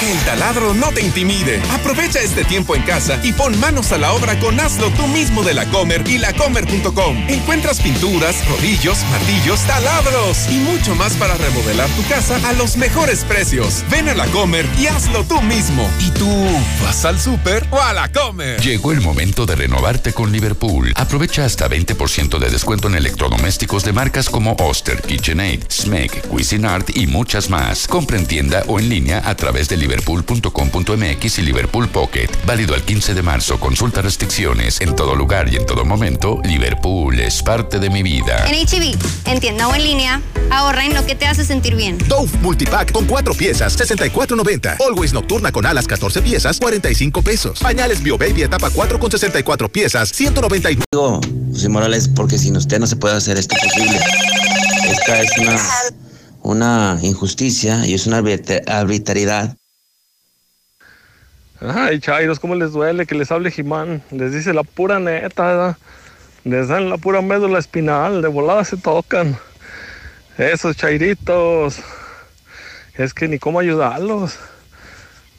Que 0.01 0.13
el 0.13 0.19
taladro 0.21 0.73
no 0.73 0.93
te 0.93 1.03
intimide. 1.03 1.61
Aprovecha 1.73 2.21
este 2.21 2.43
tiempo 2.45 2.75
en 2.75 2.81
casa 2.85 3.21
y 3.23 3.35
pon 3.35 3.61
manos 3.61 3.93
a 3.93 3.99
la 3.99 4.15
obra 4.15 4.39
con 4.41 4.59
Hazlo 4.59 4.89
tú 4.93 5.07
mismo 5.07 5.43
de 5.43 5.53
la 5.53 5.67
Comer 5.67 6.03
y 6.09 6.17
lacomer.com. 6.17 7.19
Encuentras 7.29 7.81
pinturas, 7.81 8.35
rodillos, 8.49 8.97
martillos, 9.11 9.61
taladros 9.67 10.49
y 10.51 10.57
mucho 10.57 10.95
más 10.95 11.13
para 11.17 11.35
remodelar 11.35 11.87
tu 11.91 12.09
casa 12.09 12.41
a 12.49 12.55
los 12.55 12.79
mejores 12.79 13.25
precios. 13.25 13.85
Ven 13.91 14.09
a 14.09 14.15
la 14.15 14.27
Comer 14.29 14.67
y 14.79 14.87
hazlo 14.87 15.23
tú 15.25 15.43
mismo. 15.43 15.87
¿Y 16.01 16.11
tú 16.13 16.47
vas 16.83 17.05
al 17.05 17.21
súper 17.21 17.67
o 17.71 17.79
a 17.79 17.93
la 17.93 18.11
Comer? 18.11 18.59
Llegó 18.63 18.93
el 18.93 19.03
momento 19.03 19.45
de 19.45 19.55
renovarte 19.55 20.15
con 20.15 20.33
Liverpool. 20.33 20.95
Aprovecha 20.97 21.45
hasta 21.45 21.69
20% 21.69 22.39
de 22.39 22.49
descuento 22.49 22.89
en 22.89 22.95
electrodomésticos 22.95 23.85
de 23.85 23.93
marcas 23.93 24.31
como 24.31 24.57
Oster, 24.61 25.03
KitchenAid, 25.03 25.65
Smeg, 25.71 26.23
Cuisinart 26.29 26.97
y 26.97 27.07
muchas 27.07 27.51
más. 27.51 27.87
Compra 27.87 28.17
en 28.17 28.25
tienda 28.25 28.65
o 28.67 28.81
en 28.81 28.89
línea 28.89 29.23
a 29.27 29.35
través 29.35 29.69
de 29.69 29.77
Liverpool 29.77 29.90
liverpool.com.mx 29.91 31.39
y 31.39 31.43
Liverpool 31.43 31.89
Pocket. 31.89 32.29
Válido 32.47 32.75
al 32.75 32.83
15 32.83 33.13
de 33.13 33.23
marzo. 33.23 33.59
Consulta 33.59 34.03
restricciones. 34.03 34.81
En 34.81 34.95
todo 34.95 35.17
lugar 35.17 35.53
y 35.53 35.57
en 35.57 35.67
todo 35.67 35.85
momento, 35.85 36.41
Liverpool 36.45 37.19
es 37.19 37.43
parte 37.43 37.81
de 37.81 37.91
mi 37.91 38.05
vida. 38.05 38.47
En 38.47 38.55
HB, 38.55 38.95
e 39.27 39.31
en 39.33 39.41
tienda 39.41 39.67
o 39.67 39.75
en 39.75 39.83
línea, 39.83 40.23
ahorra 40.51 40.87
en 40.87 40.95
lo 40.95 41.05
que 41.05 41.17
te 41.17 41.27
hace 41.27 41.45
sentir 41.45 41.75
bien. 41.75 41.99
Dove 42.07 42.31
Multipack 42.41 42.93
con 42.93 43.05
cuatro 43.07 43.35
piezas, 43.35 43.77
64.90. 43.79 44.77
Always 44.81 45.13
Nocturna 45.13 45.51
con 45.51 45.67
alas, 45.67 45.89
14 45.89 46.23
piezas, 46.23 46.61
45 46.61 47.23
pesos. 47.23 47.59
Pañales 47.59 48.01
Bio 48.01 48.17
Baby 48.17 48.43
etapa 48.43 48.71
4 48.71 49.01
con 49.01 49.11
64 49.11 49.73
piezas, 49.73 50.11
199. 50.11 50.85
Digo, 50.93 51.21
José 51.53 51.69
Morales, 51.69 52.09
porque 52.09 52.39
sin 52.39 52.57
usted 52.57 52.79
no 52.79 52.87
se 52.87 52.95
puede 52.95 53.17
hacer 53.17 53.37
esto 53.39 53.57
posible. 53.61 53.99
Esta 54.89 55.21
es 55.21 55.31
una, 55.39 55.69
una 56.43 56.99
injusticia 57.03 57.85
y 57.87 57.95
es 57.95 58.07
una 58.07 58.19
arbitrariedad 58.19 59.57
Ay, 61.63 62.01
Chairos, 62.01 62.41
¿cómo 62.41 62.55
les 62.55 62.73
duele 62.73 63.05
que 63.05 63.15
les 63.15 63.31
hable 63.31 63.51
Jimán? 63.51 64.03
Les 64.11 64.33
dice 64.33 64.55
la 64.55 64.63
pura 64.63 64.99
neta. 64.99 65.77
Les 66.45 66.69
dan 66.69 66.89
la 66.89 66.97
pura 66.97 67.21
médula 67.21 67.59
espinal, 67.59 68.23
de 68.23 68.29
volada 68.29 68.65
se 68.65 68.79
tocan. 68.79 69.37
Esos 70.39 70.77
chairitos. 70.77 71.81
Es 72.95 73.13
que 73.13 73.29
ni 73.29 73.39
cómo 73.39 73.61
ayudarlos. 73.61 74.39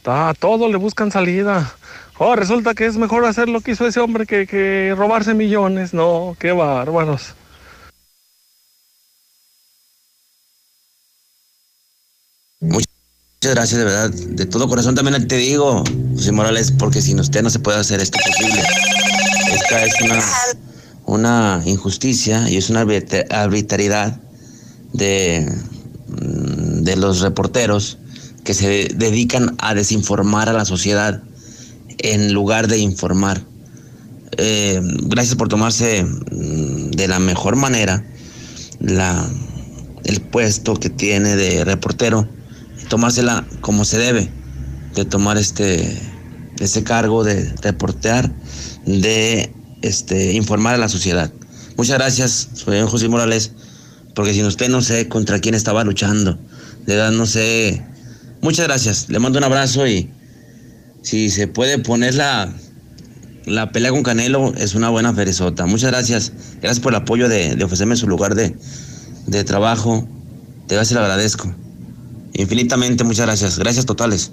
A 0.06 0.34
todos 0.38 0.69
le 0.69 0.77
buscan 0.77 1.11
salida. 1.11 1.73
Oh, 2.19 2.35
resulta 2.35 2.76
que 2.76 2.85
es 2.85 2.98
mejor 2.98 3.26
hacer 3.26 3.49
lo 3.49 3.61
que 3.61 3.72
hizo 3.72 3.88
ese 3.88 3.99
hombre 3.99 4.27
que, 4.27 4.45
que 4.45 4.93
robarse 4.95 5.34
millones. 5.34 5.91
No, 5.91 6.35
qué 6.39 6.52
bárbaros. 6.52 7.34
Muchas 13.44 13.56
gracias, 13.56 13.80
de 13.80 13.86
verdad. 13.86 14.12
De 14.12 14.46
todo 14.46 14.68
corazón 14.68 14.94
también 14.94 15.28
te 15.28 15.38
digo, 15.38 15.84
José 16.14 16.32
Morales, 16.32 16.72
porque 16.78 17.02
sin 17.02 17.20
usted 17.20 17.42
no 17.42 17.50
se 17.50 17.58
puede 17.58 17.80
hacer 17.80 18.00
esto 18.00 18.20
posible. 18.24 18.62
Esta 19.52 19.84
es 19.84 19.94
una, 20.04 20.24
una 21.08 21.64
injusticia 21.66 22.48
y 22.48 22.58
es 22.58 22.70
una 22.70 22.82
arbitrariedad 22.82 24.22
de, 24.94 25.52
mm, 26.08 26.84
de 26.84 26.96
los 26.98 27.22
reporteros 27.22 27.98
que 28.44 28.54
se 28.54 28.90
dedican 28.94 29.56
a 29.58 29.74
desinformar 29.74 30.48
a 30.48 30.54
la 30.54 30.66
sociedad 30.66 31.24
en 31.98 32.34
lugar 32.34 32.68
de 32.68 32.78
informar. 32.78 33.42
Eh, 34.38 34.80
gracias 34.84 35.34
por 35.36 35.48
tomarse 35.48 36.04
mm, 36.04 36.92
de 36.92 37.08
la 37.08 37.18
mejor 37.18 37.56
manera 37.56 38.06
la, 38.80 39.28
el 40.04 40.22
puesto 40.22 40.76
que 40.76 40.92
tiene 40.92 41.36
de 41.36 41.66
reportero 41.66 42.28
tomársela 42.92 43.46
como 43.62 43.86
se 43.86 43.98
debe, 43.98 44.30
de 44.96 45.06
tomar 45.06 45.38
este, 45.38 45.98
ese 46.60 46.84
cargo 46.84 47.24
de 47.24 47.50
reportear, 47.62 48.30
de 48.86 49.50
este, 49.82 50.34
informar 50.34 50.76
a 50.76 50.78
la 50.78 50.90
sociedad. 50.90 51.32
Muchas 51.78 51.98
gracias, 51.98 52.50
soy 52.54 52.82
José 52.82 53.08
Morales, 53.08 53.54
porque 54.14 54.34
sin 54.34 54.46
usted 54.46 54.68
no 54.68 54.82
sé 54.82 55.08
contra 55.08 55.40
quién 55.40 55.56
estaba 55.56 55.86
luchando. 55.86 56.38
De 56.86 56.98
verdad 56.98 57.12
no 57.12 57.26
sé. 57.26 57.82
Muchas 58.42 58.68
gracias, 58.68 59.08
le 59.08 59.20
mando 59.20 59.40
un 59.40 59.46
abrazo 59.46 59.88
y 59.88 60.10
si 61.02 61.30
se 61.30 61.48
puede 61.48 61.80
poner 61.80 62.16
la, 62.16 62.54
la 63.46 63.72
pelea 63.72 63.92
con 63.92 64.04
Canelo, 64.04 64.54
es 64.58 64.76
una 64.76 64.90
buena 64.90 65.14
ferizota. 65.14 65.66
Muchas 65.66 65.92
gracias, 65.92 66.34
gracias 66.60 66.82
por 66.82 66.92
el 66.92 66.98
apoyo 66.98 67.30
de, 67.30 67.58
ofrecerme 67.64 67.96
su 67.96 68.08
lugar 68.08 68.36
de, 68.36 68.54
de 69.28 69.44
trabajo. 69.46 70.06
Te 70.68 70.76
gracias, 70.76 71.00
le 71.00 71.06
agradezco. 71.06 71.56
Infinitamente, 72.34 73.03
muchas 73.03 73.26
gracias. 73.26 73.60
Gracias 73.60 73.86
totales. 73.86 74.32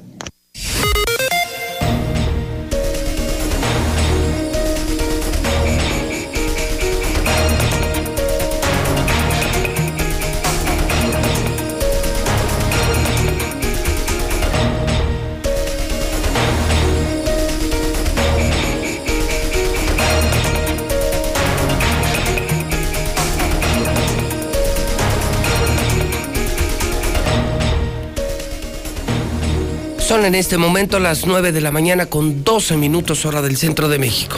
Son 30.18 30.24
en 30.24 30.34
este 30.34 30.58
momento 30.58 30.98
las 30.98 31.26
9 31.26 31.52
de 31.52 31.60
la 31.60 31.70
mañana 31.70 32.06
con 32.06 32.42
12 32.42 32.76
minutos 32.76 33.24
hora 33.24 33.40
del 33.40 33.56
centro 33.56 33.88
de 33.88 34.00
México. 34.00 34.36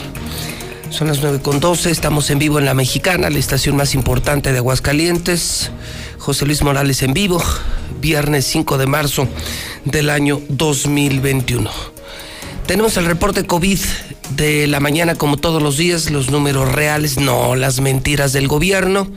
Son 0.90 1.08
las 1.08 1.22
9 1.22 1.40
con 1.40 1.58
12, 1.58 1.90
estamos 1.90 2.28
en 2.28 2.38
vivo 2.38 2.58
en 2.58 2.66
La 2.66 2.74
Mexicana, 2.74 3.30
la 3.30 3.38
estación 3.38 3.76
más 3.76 3.94
importante 3.94 4.52
de 4.52 4.58
Aguascalientes. 4.58 5.70
José 6.18 6.44
Luis 6.44 6.62
Morales 6.62 7.02
en 7.02 7.14
vivo, 7.14 7.42
viernes 7.98 8.44
5 8.44 8.76
de 8.76 8.86
marzo 8.86 9.26
del 9.86 10.10
año 10.10 10.42
2021. 10.50 11.70
Tenemos 12.66 12.98
el 12.98 13.06
reporte 13.06 13.46
COVID 13.46 13.80
de 14.36 14.66
la 14.66 14.80
mañana 14.80 15.14
como 15.14 15.38
todos 15.38 15.62
los 15.62 15.78
días, 15.78 16.10
los 16.10 16.30
números 16.30 16.70
reales, 16.70 17.16
no 17.16 17.56
las 17.56 17.80
mentiras 17.80 18.34
del 18.34 18.48
gobierno 18.48 19.08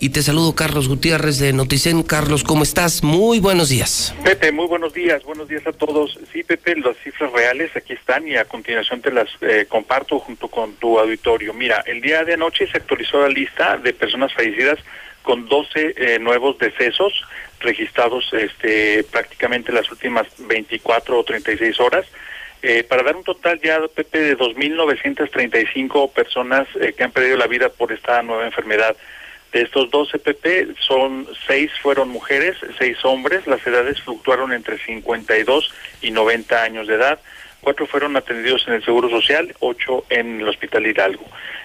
y 0.00 0.08
te 0.08 0.22
saludo 0.22 0.54
Carlos 0.54 0.88
Gutiérrez 0.88 1.38
de 1.38 1.52
Noticen. 1.52 2.02
Carlos, 2.02 2.42
¿cómo 2.42 2.62
estás? 2.62 3.04
Muy 3.04 3.38
buenos 3.38 3.68
días. 3.68 4.14
Pepe, 4.24 4.50
muy 4.50 4.66
buenos 4.66 4.94
días, 4.94 5.22
buenos 5.24 5.46
días 5.46 5.66
a 5.66 5.72
todos. 5.72 6.18
Sí, 6.32 6.42
Pepe, 6.42 6.74
las 6.76 6.96
cifras 7.04 7.30
reales 7.32 7.76
aquí 7.76 7.92
están 7.92 8.26
y 8.26 8.34
a 8.34 8.46
continuación 8.46 9.02
te 9.02 9.12
las 9.12 9.28
eh, 9.42 9.66
comparto 9.68 10.18
junto 10.18 10.48
con 10.48 10.72
tu 10.76 10.98
auditorio. 10.98 11.52
Mira, 11.52 11.84
el 11.86 12.00
día 12.00 12.24
de 12.24 12.32
anoche 12.32 12.66
se 12.66 12.78
actualizó 12.78 13.20
la 13.20 13.28
lista 13.28 13.76
de 13.76 13.92
personas 13.92 14.32
fallecidas 14.32 14.78
con 15.22 15.46
12 15.46 15.94
eh, 15.94 16.18
nuevos 16.18 16.58
decesos 16.58 17.12
registrados 17.60 18.26
este, 18.32 19.04
prácticamente 19.04 19.70
las 19.70 19.90
últimas 19.90 20.26
24 20.38 21.18
o 21.18 21.24
36 21.24 21.78
horas. 21.78 22.06
Eh, 22.62 22.84
para 22.84 23.02
dar 23.02 23.16
un 23.16 23.24
total 23.24 23.60
ya, 23.62 23.78
Pepe, 23.94 24.18
de 24.18 24.38
2.935 24.38 26.10
personas 26.12 26.66
que 26.96 27.04
han 27.04 27.10
perdido 27.10 27.36
la 27.36 27.46
vida 27.46 27.68
por 27.68 27.92
esta 27.92 28.22
nueva 28.22 28.46
enfermedad. 28.46 28.96
De 29.52 29.62
estos 29.62 29.90
12 29.90 30.18
PP, 30.20 30.74
son 30.78 31.26
seis 31.46 31.72
fueron 31.82 32.08
mujeres, 32.08 32.56
seis 32.78 33.04
hombres. 33.04 33.46
Las 33.46 33.66
edades 33.66 34.00
fluctuaron 34.00 34.52
entre 34.52 34.78
52 34.78 35.72
y 36.02 36.12
90 36.12 36.62
años 36.62 36.86
de 36.86 36.94
edad. 36.94 37.20
Cuatro 37.60 37.86
fueron 37.86 38.16
atendidos 38.16 38.66
en 38.68 38.74
el 38.74 38.84
Seguro 38.84 39.10
Social, 39.10 39.54
ocho 39.58 40.04
en 40.08 40.40
el 40.40 40.48
Hospital 40.48 40.86
Hidalgo. 40.86 41.24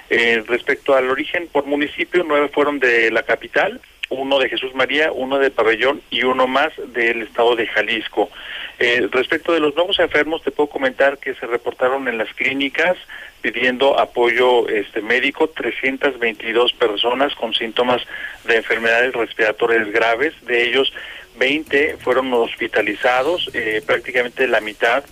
Eh, 0.10 0.44
respecto 0.48 0.96
al 0.96 1.10
origen 1.10 1.48
por 1.48 1.66
municipio, 1.66 2.24
nueve 2.28 2.50
fueron 2.50 2.80
de 2.80 3.12
la 3.12 3.24
capital, 3.24 3.80
uno 4.10 4.40
de 4.40 4.50
Jesús 4.50 4.76
María, 4.76 5.12
uno 5.12 5.40
de 5.40 5.52
Pabellón 5.52 6.02
y 6.10 6.24
uno 6.24 6.48
más 6.48 6.74
del 6.88 7.22
estado 7.22 7.56
de 7.56 7.68
Jalisco. 7.68 8.30
Eh, 8.78 9.08
respecto 9.12 9.54
de 9.54 9.62
los 9.62 9.76
nuevos 9.76 9.98
enfermos, 10.00 10.44
te 10.44 10.52
puedo 10.52 10.70
comentar 10.70 11.18
que 11.18 11.34
se 11.36 11.48
reportaron 11.48 12.08
en 12.08 12.18
las 12.18 12.34
clínicas 12.34 12.98
pidiendo 13.46 14.00
apoyo 14.00 14.68
este 14.70 15.04
médico 15.04 15.48
322 15.50 16.74
personas 16.74 17.36
con 17.36 17.54
síntomas 17.54 18.02
de 18.44 18.56
enfermedades 18.56 19.14
respiratorias 19.14 19.88
graves, 19.92 20.34
de 20.48 20.64
ellos 20.68 20.92
20 21.38 21.98
fueron 21.98 22.34
hospitalizados, 22.34 23.52
eh, 23.54 23.84
prácticamente 23.86 24.48
la 24.48 24.62
mitad 24.62 25.04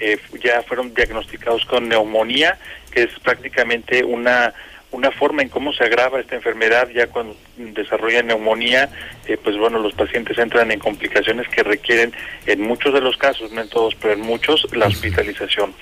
eh, 0.00 0.18
ya 0.42 0.62
fueron 0.62 0.94
diagnosticados 0.94 1.66
con 1.66 1.86
neumonía, 1.86 2.58
que 2.90 3.02
es 3.02 3.18
prácticamente 3.18 4.02
una 4.02 4.54
una 4.94 5.10
forma 5.10 5.42
en 5.42 5.48
cómo 5.48 5.72
se 5.72 5.84
agrava 5.84 6.20
esta 6.20 6.36
enfermedad 6.36 6.88
ya 6.88 7.08
cuando 7.08 7.36
desarrolla 7.56 8.22
neumonía, 8.22 8.88
eh, 9.26 9.36
pues 9.42 9.56
bueno, 9.56 9.78
los 9.80 9.92
pacientes 9.94 10.38
entran 10.38 10.70
en 10.70 10.78
complicaciones 10.78 11.48
que 11.48 11.62
requieren 11.62 12.12
en 12.46 12.60
muchos 12.60 12.94
de 12.94 13.00
los 13.00 13.16
casos, 13.16 13.50
no 13.52 13.60
en 13.60 13.68
todos, 13.68 13.94
pero 13.96 14.14
en 14.14 14.20
muchos, 14.20 14.66
la 14.72 14.86
hospitalización. 14.86 15.74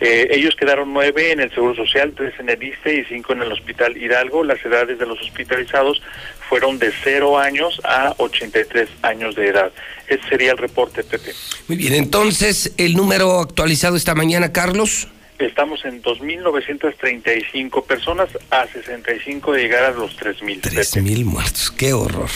Eh, 0.00 0.28
ellos 0.30 0.56
quedaron 0.56 0.92
nueve 0.92 1.32
en 1.32 1.40
el 1.40 1.50
Seguro 1.54 1.74
Social, 1.76 2.12
tres 2.16 2.34
en 2.38 2.48
el 2.48 2.62
ISTE 2.62 2.96
y 2.96 3.04
cinco 3.04 3.32
en 3.32 3.42
el 3.42 3.52
Hospital 3.52 3.96
Hidalgo. 3.96 4.44
Las 4.44 4.64
edades 4.64 4.98
de 4.98 5.06
los 5.06 5.20
hospitalizados 5.20 6.02
fueron 6.48 6.78
de 6.78 6.92
0 7.04 7.38
años 7.38 7.80
a 7.84 8.14
83 8.18 8.88
años 9.02 9.34
de 9.34 9.48
edad. 9.48 9.72
Ese 10.08 10.28
sería 10.28 10.52
el 10.52 10.58
reporte, 10.58 11.02
Pepe. 11.02 11.32
Muy 11.68 11.76
bien, 11.76 11.94
entonces, 11.94 12.72
el 12.76 12.94
número 12.94 13.40
actualizado 13.40 13.96
esta 13.96 14.14
mañana, 14.14 14.52
Carlos. 14.52 15.08
Estamos 15.38 15.84
en 15.84 16.02
2.935 16.02 17.84
personas 17.84 18.30
a 18.50 18.66
65 18.66 19.52
de 19.52 19.62
llegar 19.62 19.84
a 19.84 19.90
los 19.90 20.18
3.000. 20.18 20.62
3.000 20.62 21.24
muertos, 21.24 21.70
qué 21.70 21.92
horror. 21.92 22.30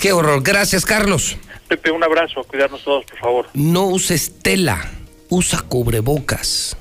Qué 0.00 0.12
horror. 0.12 0.42
Gracias, 0.42 0.84
Carlos. 0.84 1.36
Pepe, 1.68 1.92
un 1.92 2.02
abrazo, 2.02 2.40
a 2.40 2.44
cuidarnos 2.44 2.82
todos, 2.82 3.04
por 3.04 3.18
favor. 3.18 3.46
No 3.54 3.86
uses 3.86 4.40
tela, 4.42 4.90
usa 5.28 5.60
cubrebocas. 5.60 6.76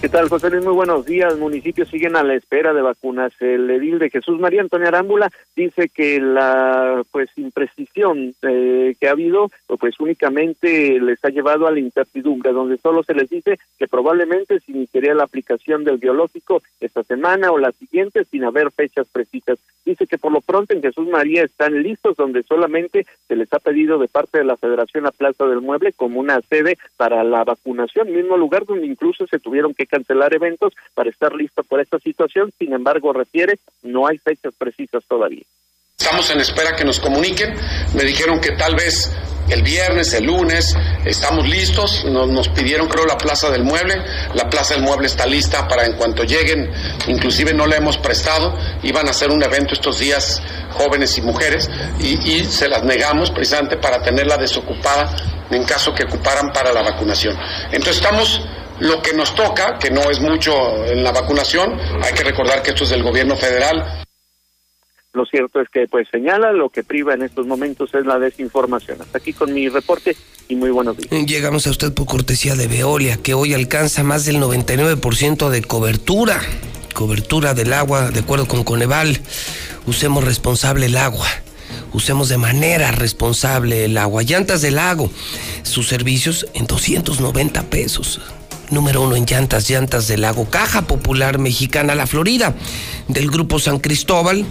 ¿Qué 0.00 0.08
tal, 0.08 0.28
José 0.28 0.48
Luis? 0.48 0.64
Muy 0.64 0.74
buenos 0.74 1.06
días. 1.06 1.36
Municipios 1.36 1.88
siguen 1.88 2.14
a 2.14 2.22
la 2.22 2.34
espera 2.34 2.72
de 2.72 2.82
vacunas. 2.82 3.32
El 3.40 3.68
edil 3.68 3.98
de 3.98 4.10
Jesús 4.10 4.38
María 4.38 4.60
Antonio 4.60 4.86
Arámbula 4.86 5.28
dice 5.56 5.88
que 5.88 6.20
la 6.20 7.02
pues 7.10 7.28
imprecisión 7.36 8.32
eh, 8.42 8.94
que 9.00 9.08
ha 9.08 9.10
habido 9.10 9.50
pues 9.80 9.98
únicamente 9.98 11.00
les 11.00 11.24
ha 11.24 11.30
llevado 11.30 11.66
a 11.66 11.72
la 11.72 11.80
incertidumbre, 11.80 12.52
donde 12.52 12.78
solo 12.78 13.02
se 13.02 13.12
les 13.12 13.28
dice 13.28 13.58
que 13.76 13.88
probablemente 13.88 14.60
se 14.60 14.70
iniciaría 14.70 15.14
la 15.14 15.24
aplicación 15.24 15.82
del 15.82 15.98
biológico 15.98 16.62
esta 16.78 17.02
semana 17.02 17.50
o 17.50 17.58
la 17.58 17.72
siguiente 17.72 18.24
sin 18.24 18.44
haber 18.44 18.70
fechas 18.70 19.08
precisas. 19.10 19.58
Dice 19.84 20.06
que 20.06 20.18
por 20.18 20.30
lo 20.30 20.42
pronto 20.42 20.74
en 20.74 20.82
Jesús 20.82 21.08
María 21.08 21.42
están 21.42 21.82
listos, 21.82 22.14
donde 22.16 22.44
solamente 22.44 23.04
se 23.26 23.34
les 23.34 23.52
ha 23.52 23.58
pedido 23.58 23.98
de 23.98 24.06
parte 24.06 24.38
de 24.38 24.44
la 24.44 24.56
Federación 24.56 25.06
a 25.06 25.10
Plaza 25.10 25.46
del 25.46 25.60
Mueble 25.60 25.92
como 25.92 26.20
una 26.20 26.40
sede 26.42 26.78
para 26.96 27.24
la 27.24 27.42
vacunación, 27.42 28.12
mismo 28.12 28.36
lugar 28.36 28.64
donde 28.64 28.86
incluso 28.86 29.26
se 29.26 29.40
tuvieron 29.40 29.74
que 29.74 29.87
cancelar 29.88 30.34
eventos 30.34 30.72
para 30.94 31.10
estar 31.10 31.32
listo 31.34 31.62
por 31.64 31.80
esta 31.80 31.98
situación. 31.98 32.52
Sin 32.58 32.72
embargo, 32.72 33.12
refiere, 33.12 33.58
no 33.82 34.06
hay 34.06 34.18
fechas 34.18 34.54
precisas 34.56 35.04
todavía. 35.06 35.42
Estamos 35.98 36.30
en 36.30 36.40
espera 36.40 36.76
que 36.76 36.84
nos 36.84 37.00
comuniquen. 37.00 37.54
Me 37.94 38.04
dijeron 38.04 38.40
que 38.40 38.52
tal 38.52 38.76
vez 38.76 39.12
el 39.48 39.62
viernes, 39.62 40.12
el 40.14 40.24
lunes, 40.24 40.76
estamos 41.04 41.48
listos. 41.48 42.04
Nos, 42.04 42.48
pidieron, 42.50 42.86
creo, 42.88 43.04
la 43.04 43.16
Plaza 43.16 43.50
del 43.50 43.64
Mueble. 43.64 43.96
La 44.34 44.48
Plaza 44.48 44.74
del 44.74 44.84
Mueble 44.84 45.08
está 45.08 45.26
lista 45.26 45.66
para 45.66 45.84
en 45.86 45.94
cuanto 45.94 46.22
lleguen. 46.22 46.70
Inclusive 47.08 47.52
no 47.52 47.66
la 47.66 47.76
hemos 47.76 47.98
prestado. 47.98 48.56
Iban 48.84 49.08
a 49.08 49.10
hacer 49.10 49.30
un 49.30 49.42
evento 49.42 49.74
estos 49.74 49.98
días, 49.98 50.40
jóvenes 50.70 51.18
y 51.18 51.22
mujeres, 51.22 51.68
y 51.98 52.44
se 52.44 52.68
las 52.68 52.84
negamos 52.84 53.30
precisamente 53.30 53.76
para 53.76 54.00
tenerla 54.00 54.36
desocupada 54.36 55.16
en 55.50 55.64
caso 55.64 55.94
que 55.94 56.04
ocuparan 56.04 56.52
para 56.52 56.72
la 56.72 56.82
vacunación. 56.82 57.36
Entonces 57.72 57.96
estamos 57.96 58.42
lo 58.80 59.02
que 59.02 59.12
nos 59.12 59.34
toca, 59.34 59.78
que 59.78 59.90
no 59.90 60.10
es 60.10 60.20
mucho 60.20 60.84
en 60.84 61.02
la 61.02 61.12
vacunación, 61.12 61.78
hay 62.02 62.12
que 62.14 62.24
recordar 62.24 62.62
que 62.62 62.70
esto 62.70 62.84
es 62.84 62.90
del 62.90 63.02
gobierno 63.02 63.36
federal. 63.36 64.04
Lo 65.12 65.24
cierto 65.26 65.60
es 65.60 65.68
que 65.68 65.86
pues 65.88 66.06
señala 66.10 66.52
lo 66.52 66.68
que 66.68 66.84
priva 66.84 67.14
en 67.14 67.22
estos 67.22 67.46
momentos 67.46 67.92
es 67.94 68.06
la 68.06 68.18
desinformación. 68.18 69.00
Hasta 69.00 69.18
aquí 69.18 69.32
con 69.32 69.52
mi 69.52 69.68
reporte 69.68 70.16
y 70.48 70.54
muy 70.54 70.70
buenos 70.70 70.96
días. 70.96 71.26
Llegamos 71.26 71.66
a 71.66 71.70
usted 71.70 71.92
por 71.92 72.06
cortesía 72.06 72.54
de 72.54 72.68
Veolia, 72.68 73.16
que 73.16 73.34
hoy 73.34 73.54
alcanza 73.54 74.04
más 74.04 74.26
del 74.26 74.36
99% 74.36 75.48
de 75.48 75.62
cobertura. 75.62 76.40
Cobertura 76.94 77.54
del 77.54 77.72
agua, 77.72 78.10
de 78.10 78.20
acuerdo 78.20 78.46
con 78.46 78.64
Coneval. 78.64 79.18
Usemos 79.86 80.24
responsable 80.24 80.86
el 80.86 80.96
agua. 80.96 81.26
Usemos 81.92 82.28
de 82.28 82.36
manera 82.36 82.92
responsable 82.92 83.86
el 83.86 83.96
agua. 83.98 84.22
Llantas 84.22 84.62
del 84.62 84.76
lago. 84.76 85.10
Sus 85.62 85.88
servicios 85.88 86.46
en 86.54 86.66
290 86.66 87.62
pesos. 87.64 88.20
Número 88.70 89.02
uno 89.02 89.16
en 89.16 89.26
llantas, 89.26 89.68
llantas 89.68 90.08
del 90.08 90.22
lago 90.22 90.48
Caja 90.50 90.82
Popular 90.82 91.38
Mexicana, 91.38 91.94
La 91.94 92.06
Florida, 92.06 92.54
del 93.08 93.30
Grupo 93.30 93.58
San 93.58 93.78
Cristóbal, 93.78 94.44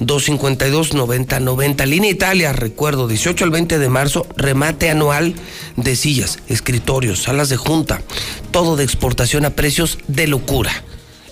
252-9090, 0.00 1.86
línea 1.86 2.10
Italia, 2.10 2.52
recuerdo, 2.52 3.08
18 3.08 3.44
al 3.44 3.50
20 3.50 3.78
de 3.78 3.88
marzo, 3.88 4.26
remate 4.36 4.90
anual 4.90 5.34
de 5.76 5.96
sillas, 5.96 6.38
escritorios, 6.48 7.22
salas 7.22 7.48
de 7.48 7.56
junta, 7.56 8.02
todo 8.50 8.76
de 8.76 8.84
exportación 8.84 9.44
a 9.44 9.50
precios 9.50 9.98
de 10.08 10.26
locura. 10.26 10.72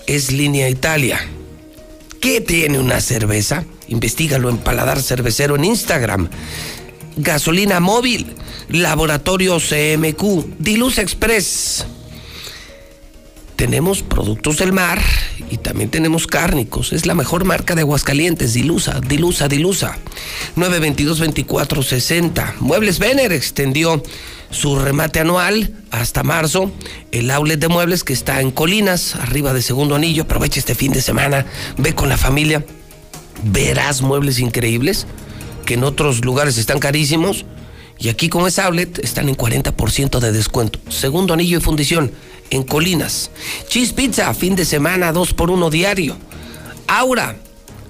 Es 0.07 0.33
línea 0.33 0.69
Italia. 0.69 1.21
¿Qué 2.21 2.41
tiene 2.41 2.79
una 2.79 3.01
cerveza? 3.01 3.65
Investígalo 3.89 4.51
en 4.51 4.59
Paladar 4.59 5.01
Cervecero 5.03 5.57
en 5.57 5.65
Instagram. 5.65 6.29
Gasolina 7.17 7.81
móvil, 7.81 8.35
Laboratorio 8.69 9.59
CMQ, 9.59 10.59
Diluz 10.59 10.99
Express. 10.99 11.87
Tenemos 13.61 14.03
productos 14.03 14.57
del 14.57 14.73
mar 14.73 14.99
y 15.51 15.59
también 15.59 15.91
tenemos 15.91 16.27
cárnicos. 16.27 16.95
Es 16.95 17.05
la 17.05 17.15
mejor 17.15 17.45
marca 17.45 17.75
de 17.75 17.83
Aguascalientes, 17.83 18.55
Dilusa, 18.55 19.03
Dilusa, 19.03 19.49
Dilusa. 19.49 19.99
922-2460. 20.57 22.55
Muebles 22.61 22.99
Vener 22.99 23.33
extendió 23.33 24.03
su 24.51 24.79
remate 24.79 25.21
anual 25.21 25.75
hasta 25.91 26.23
marzo. 26.23 26.73
El 27.13 27.31
outlet 27.31 27.61
de 27.61 27.69
muebles 27.69 28.03
que 28.03 28.15
está 28.15 28.41
en 28.41 28.51
Colinas, 28.51 29.15
arriba 29.17 29.53
de 29.53 29.61
Segundo 29.61 29.95
Anillo. 29.95 30.23
Aprovecha 30.23 30.59
este 30.59 30.75
fin 30.75 30.93
de 30.93 31.03
semana, 31.03 31.45
ve 31.77 31.95
con 31.95 32.09
la 32.09 32.17
familia. 32.17 32.65
Verás 33.45 34.01
muebles 34.01 34.39
increíbles 34.39 35.07
que 35.67 35.75
en 35.75 35.85
otros 35.85 36.25
lugares 36.25 36.57
están 36.57 36.79
carísimos. 36.79 37.45
Y 37.99 38.09
aquí 38.09 38.31
con 38.31 38.47
ese 38.47 38.63
outlet 38.63 39.01
están 39.01 39.29
en 39.29 39.37
40% 39.37 40.19
de 40.19 40.33
descuento. 40.33 40.79
Segundo 40.89 41.35
Anillo 41.35 41.59
y 41.59 41.61
Fundición 41.61 42.11
en 42.51 42.63
Colinas. 42.63 43.31
Cheese 43.69 43.93
Pizza, 43.93 44.33
fin 44.35 44.55
de 44.57 44.65
semana, 44.65 45.13
dos 45.13 45.35
por 45.35 45.51
uno 45.51 45.69
diario. 45.71 46.17
Aura, 46.87 47.37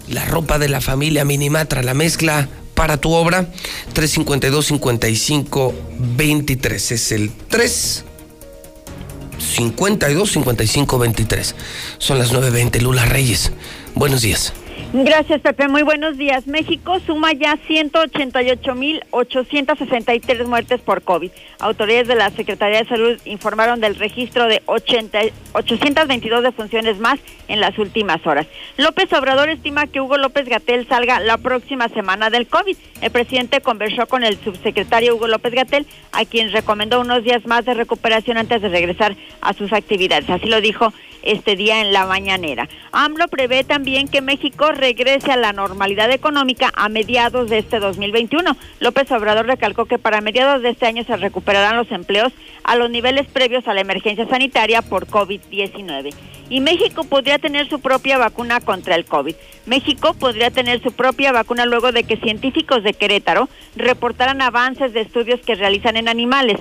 la 0.08 0.24
ropa 0.26 0.58
de 0.58 0.68
la 0.68 0.80
familia 0.80 1.24
Minimatra, 1.24 1.82
la 1.82 1.94
mezcla 1.94 2.48
para 2.74 2.96
tu 2.98 3.12
obra, 3.12 3.46
352-55-23. 3.94 6.92
Es 6.92 7.12
el 7.12 7.30
3. 7.48 8.04
52 9.38 10.30
55 10.30 10.98
23. 10.98 11.54
Son 11.98 12.18
las 12.18 12.32
9.20. 12.32 12.80
Lula 12.80 13.04
Reyes. 13.06 13.52
Buenos 13.94 14.22
días. 14.22 14.52
Gracias, 14.92 15.40
Pepe. 15.40 15.68
Muy 15.68 15.84
buenos 15.84 16.18
días. 16.18 16.48
México 16.48 16.98
suma 17.06 17.32
ya 17.32 17.56
188.863 17.68 20.46
muertes 20.46 20.80
por 20.80 21.02
COVID. 21.02 21.30
Autoridades 21.60 22.08
de 22.08 22.16
la 22.16 22.30
Secretaría 22.30 22.80
de 22.80 22.88
Salud 22.88 23.16
informaron 23.24 23.80
del 23.80 23.94
registro 23.94 24.46
de 24.46 24.62
80, 24.66 25.20
822 25.52 26.42
defunciones 26.42 26.98
más 26.98 27.20
en 27.46 27.60
las 27.60 27.78
últimas 27.78 28.26
horas. 28.26 28.48
López 28.78 29.12
Obrador 29.12 29.48
estima 29.48 29.86
que 29.86 30.00
Hugo 30.00 30.16
López 30.16 30.48
Gatel 30.48 30.88
salga 30.88 31.20
la 31.20 31.38
próxima 31.38 31.88
semana 31.90 32.28
del 32.28 32.48
COVID. 32.48 32.76
El 33.00 33.12
presidente 33.12 33.60
conversó 33.60 34.08
con 34.08 34.24
el 34.24 34.42
subsecretario 34.42 35.14
Hugo 35.14 35.28
López 35.28 35.54
Gatel, 35.54 35.86
a 36.10 36.24
quien 36.24 36.50
recomendó 36.50 37.00
unos 37.00 37.22
días 37.22 37.46
más 37.46 37.64
de 37.64 37.74
recuperación 37.74 38.38
antes 38.38 38.60
de 38.60 38.68
regresar 38.68 39.14
a 39.40 39.52
sus 39.52 39.72
actividades. 39.72 40.28
Así 40.28 40.46
lo 40.46 40.60
dijo 40.60 40.92
este 41.22 41.56
día 41.56 41.80
en 41.80 41.92
la 41.92 42.06
mañanera. 42.06 42.68
AMLO 42.92 43.28
prevé 43.28 43.64
también 43.64 44.08
que 44.08 44.20
México 44.20 44.72
regrese 44.72 45.32
a 45.32 45.36
la 45.36 45.52
normalidad 45.52 46.10
económica 46.10 46.72
a 46.74 46.88
mediados 46.88 47.50
de 47.50 47.58
este 47.58 47.78
2021. 47.78 48.56
López 48.80 49.10
Obrador 49.12 49.46
recalcó 49.46 49.86
que 49.86 49.98
para 49.98 50.20
mediados 50.20 50.62
de 50.62 50.70
este 50.70 50.86
año 50.86 51.04
se 51.04 51.16
recuperarán 51.16 51.76
los 51.76 51.90
empleos 51.92 52.32
a 52.64 52.76
los 52.76 52.90
niveles 52.90 53.26
previos 53.28 53.66
a 53.68 53.74
la 53.74 53.80
emergencia 53.80 54.28
sanitaria 54.28 54.82
por 54.82 55.06
COVID-19. 55.06 56.12
Y 56.48 56.60
México 56.60 57.04
podría 57.04 57.38
tener 57.38 57.68
su 57.68 57.80
propia 57.80 58.18
vacuna 58.18 58.60
contra 58.60 58.96
el 58.96 59.04
COVID. 59.04 59.34
México 59.66 60.14
podría 60.14 60.50
tener 60.50 60.82
su 60.82 60.90
propia 60.90 61.30
vacuna 61.30 61.64
luego 61.64 61.92
de 61.92 62.02
que 62.02 62.16
científicos 62.16 62.82
de 62.82 62.92
Querétaro 62.92 63.48
reportaran 63.76 64.42
avances 64.42 64.92
de 64.92 65.00
estudios 65.00 65.40
que 65.40 65.54
realizan 65.54 65.96
en 65.96 66.08
animales. 66.08 66.58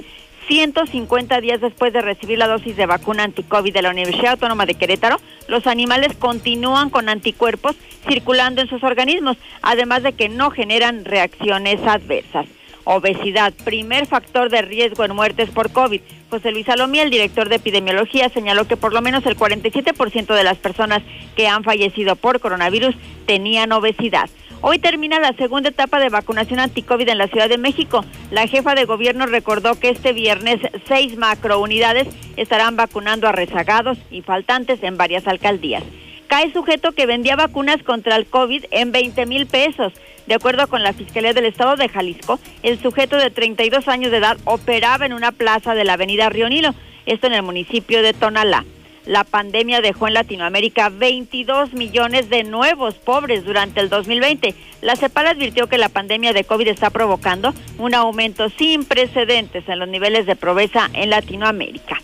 150 0.49 1.41
días 1.41 1.61
después 1.61 1.93
de 1.93 2.01
recibir 2.01 2.39
la 2.39 2.47
dosis 2.47 2.75
de 2.75 2.87
vacuna 2.87 3.23
anticovid 3.23 3.71
de 3.71 3.83
la 3.83 3.91
Universidad 3.91 4.31
Autónoma 4.31 4.65
de 4.65 4.73
Querétaro, 4.73 5.17
los 5.47 5.67
animales 5.67 6.17
continúan 6.17 6.89
con 6.89 7.07
anticuerpos 7.07 7.75
circulando 8.07 8.59
en 8.59 8.67
sus 8.67 8.83
organismos, 8.83 9.37
además 9.61 10.01
de 10.01 10.13
que 10.13 10.27
no 10.27 10.49
generan 10.49 11.05
reacciones 11.05 11.79
adversas. 11.85 12.47
Obesidad, 12.83 13.53
primer 13.63 14.07
factor 14.07 14.49
de 14.49 14.63
riesgo 14.63 15.05
en 15.05 15.15
muertes 15.15 15.51
por 15.51 15.71
COVID. 15.71 16.01
José 16.31 16.51
Luis 16.51 16.65
Salomí, 16.65 16.97
el 16.99 17.11
director 17.11 17.47
de 17.47 17.57
epidemiología, 17.57 18.29
señaló 18.29 18.65
que 18.65 18.75
por 18.75 18.91
lo 18.91 19.01
menos 19.01 19.27
el 19.27 19.37
47% 19.37 20.33
de 20.33 20.43
las 20.43 20.57
personas 20.57 21.03
que 21.35 21.47
han 21.47 21.63
fallecido 21.63 22.15
por 22.15 22.39
coronavirus 22.39 22.95
tenían 23.27 23.71
obesidad. 23.71 24.31
Hoy 24.61 24.77
termina 24.77 25.21
la 25.21 25.31
segunda 25.33 25.69
etapa 25.69 25.99
de 25.99 26.09
vacunación 26.09 26.59
anticovid 26.59 27.07
en 27.07 27.17
la 27.17 27.27
Ciudad 27.27 27.47
de 27.47 27.57
México. 27.57 28.03
La 28.29 28.45
jefa 28.45 28.75
de 28.75 28.83
gobierno 28.83 29.25
recordó 29.25 29.79
que 29.79 29.89
este 29.89 30.11
viernes 30.11 30.59
seis 30.85 31.17
macrounidades 31.17 32.09
estarán 32.35 32.75
vacunando 32.75 33.29
a 33.29 33.31
rezagados 33.31 33.97
y 34.11 34.21
faltantes 34.21 34.83
en 34.83 34.97
varias 34.97 35.27
alcaldías. 35.27 35.83
Cae 36.27 36.51
sujeto 36.51 36.91
que 36.91 37.05
vendía 37.05 37.37
vacunas 37.37 37.81
contra 37.83 38.17
el 38.17 38.25
COVID 38.25 38.65
en 38.71 38.91
20 38.91 39.25
mil 39.27 39.47
pesos. 39.47 39.93
De 40.27 40.35
acuerdo 40.35 40.67
con 40.67 40.83
la 40.83 40.91
Fiscalía 40.91 41.33
del 41.33 41.45
Estado 41.45 41.77
de 41.77 41.87
Jalisco, 41.87 42.37
el 42.61 42.81
sujeto 42.81 43.15
de 43.15 43.31
32 43.31 43.87
años 43.87 44.11
de 44.11 44.17
edad 44.17 44.37
operaba 44.43 45.05
en 45.05 45.13
una 45.13 45.31
plaza 45.31 45.73
de 45.73 45.85
la 45.85 45.93
avenida 45.93 46.29
Río 46.29 46.49
Nilo, 46.49 46.75
esto 47.05 47.27
en 47.27 47.33
el 47.33 47.43
municipio 47.43 48.03
de 48.03 48.13
Tonalá. 48.13 48.65
La 49.09 49.23
pandemia 49.23 49.81
dejó 49.81 50.07
en 50.07 50.13
Latinoamérica 50.13 50.89
22 50.89 51.73
millones 51.73 52.29
de 52.29 52.43
nuevos 52.43 52.93
pobres 52.93 53.43
durante 53.43 53.79
el 53.79 53.89
2020. 53.89 54.53
La 54.83 54.95
CEPAL 54.95 55.25
advirtió 55.25 55.65
que 55.65 55.79
la 55.79 55.89
pandemia 55.89 56.31
de 56.31 56.43
COVID 56.43 56.67
está 56.67 56.91
provocando 56.91 57.55
un 57.79 57.95
aumento 57.95 58.49
sin 58.49 58.85
precedentes 58.85 59.67
en 59.67 59.79
los 59.79 59.87
niveles 59.87 60.27
de 60.27 60.35
pobreza 60.35 60.91
en 60.93 61.09
Latinoamérica. 61.09 61.99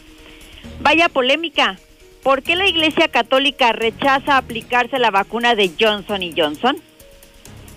Vaya 0.82 1.08
polémica. 1.08 1.78
¿Por 2.24 2.42
qué 2.42 2.56
la 2.56 2.66
Iglesia 2.66 3.08
Católica 3.08 3.72
rechaza 3.72 4.38
aplicarse 4.38 4.98
la 4.98 5.12
vacuna 5.12 5.54
de 5.54 5.70
Johnson 5.80 6.24
y 6.24 6.34
Johnson? 6.36 6.76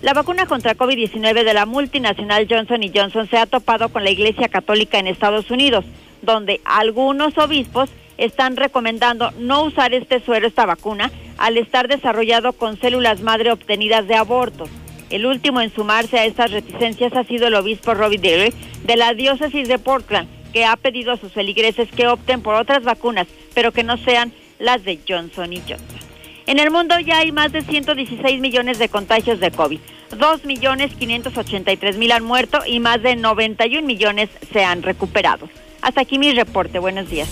La 0.01 0.15
vacuna 0.15 0.47
contra 0.47 0.75
COVID-19 0.75 1.43
de 1.43 1.53
la 1.53 1.67
multinacional 1.67 2.47
Johnson 2.49 2.81
Johnson 2.91 3.29
se 3.29 3.37
ha 3.37 3.45
topado 3.45 3.89
con 3.89 4.03
la 4.03 4.09
Iglesia 4.09 4.47
Católica 4.47 4.97
en 4.97 5.05
Estados 5.05 5.51
Unidos, 5.51 5.85
donde 6.23 6.61
algunos 6.65 7.37
obispos 7.37 7.91
están 8.19 8.57
recomendando 8.57 9.31
no 9.39 9.63
usar 9.63 9.93
este 9.93 10.19
suero, 10.19 10.45
esta 10.45 10.65
vacuna, 10.65 11.11
al 11.37 11.57
estar 11.57 11.87
desarrollado 11.87 12.53
con 12.53 12.79
células 12.79 13.21
madre 13.21 13.51
obtenidas 13.51 14.07
de 14.07 14.15
abortos. 14.15 14.69
El 15.09 15.25
último 15.25 15.61
en 15.61 15.73
sumarse 15.73 16.19
a 16.19 16.25
estas 16.25 16.51
reticencias 16.51 17.13
ha 17.13 17.23
sido 17.23 17.47
el 17.47 17.55
obispo 17.55 17.93
Robbie 17.93 18.19
Dale 18.19 18.53
de 18.83 18.95
la 18.97 19.13
diócesis 19.13 19.67
de 19.67 19.79
Portland, 19.79 20.27
que 20.51 20.65
ha 20.65 20.75
pedido 20.75 21.13
a 21.13 21.17
sus 21.17 21.31
feligreses 21.31 21.89
que 21.91 22.07
opten 22.07 22.41
por 22.41 22.55
otras 22.55 22.83
vacunas, 22.83 23.27
pero 23.55 23.71
que 23.71 23.83
no 23.83 23.97
sean 23.97 24.33
las 24.59 24.83
de 24.83 24.99
Johnson 25.07 25.53
y 25.53 25.61
Johnson. 25.61 25.99
En 26.45 26.59
el 26.59 26.71
mundo 26.71 26.99
ya 26.99 27.19
hay 27.19 27.31
más 27.31 27.51
de 27.51 27.61
116 27.61 28.41
millones 28.41 28.79
de 28.79 28.89
contagios 28.89 29.39
de 29.39 29.51
COVID. 29.51 29.79
2 30.17 30.45
millones 30.45 30.91
583 30.95 31.97
mil 31.97 32.11
han 32.11 32.23
muerto 32.23 32.59
y 32.65 32.79
más 32.79 33.01
de 33.01 33.15
91 33.15 33.85
millones 33.85 34.29
se 34.51 34.63
han 34.63 34.81
recuperado. 34.81 35.47
Hasta 35.81 36.01
aquí 36.01 36.17
mi 36.17 36.33
reporte. 36.33 36.79
Buenos 36.79 37.09
días. 37.09 37.29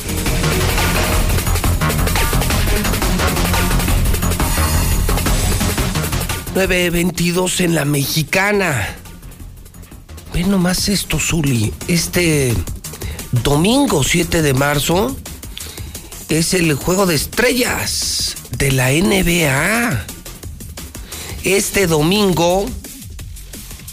9.22 6.58 7.60
en 7.66 7.76
la 7.76 7.86
mexicana. 7.86 8.96
Ve 10.34 10.44
nomás 10.44 10.90
esto, 10.90 11.20
Zuli. 11.20 11.72
Este 11.88 12.52
domingo 13.44 14.04
7 14.04 14.42
de 14.42 14.56
marzo 14.56 15.16
es 16.30 16.56
el 16.56 16.74
juego 16.74 17.06
de 17.06 17.14
estrellas 17.14 18.38
de 18.58 18.72
la 18.72 18.90
NBA. 18.90 20.04
Este 21.44 21.86
domingo 21.86 22.66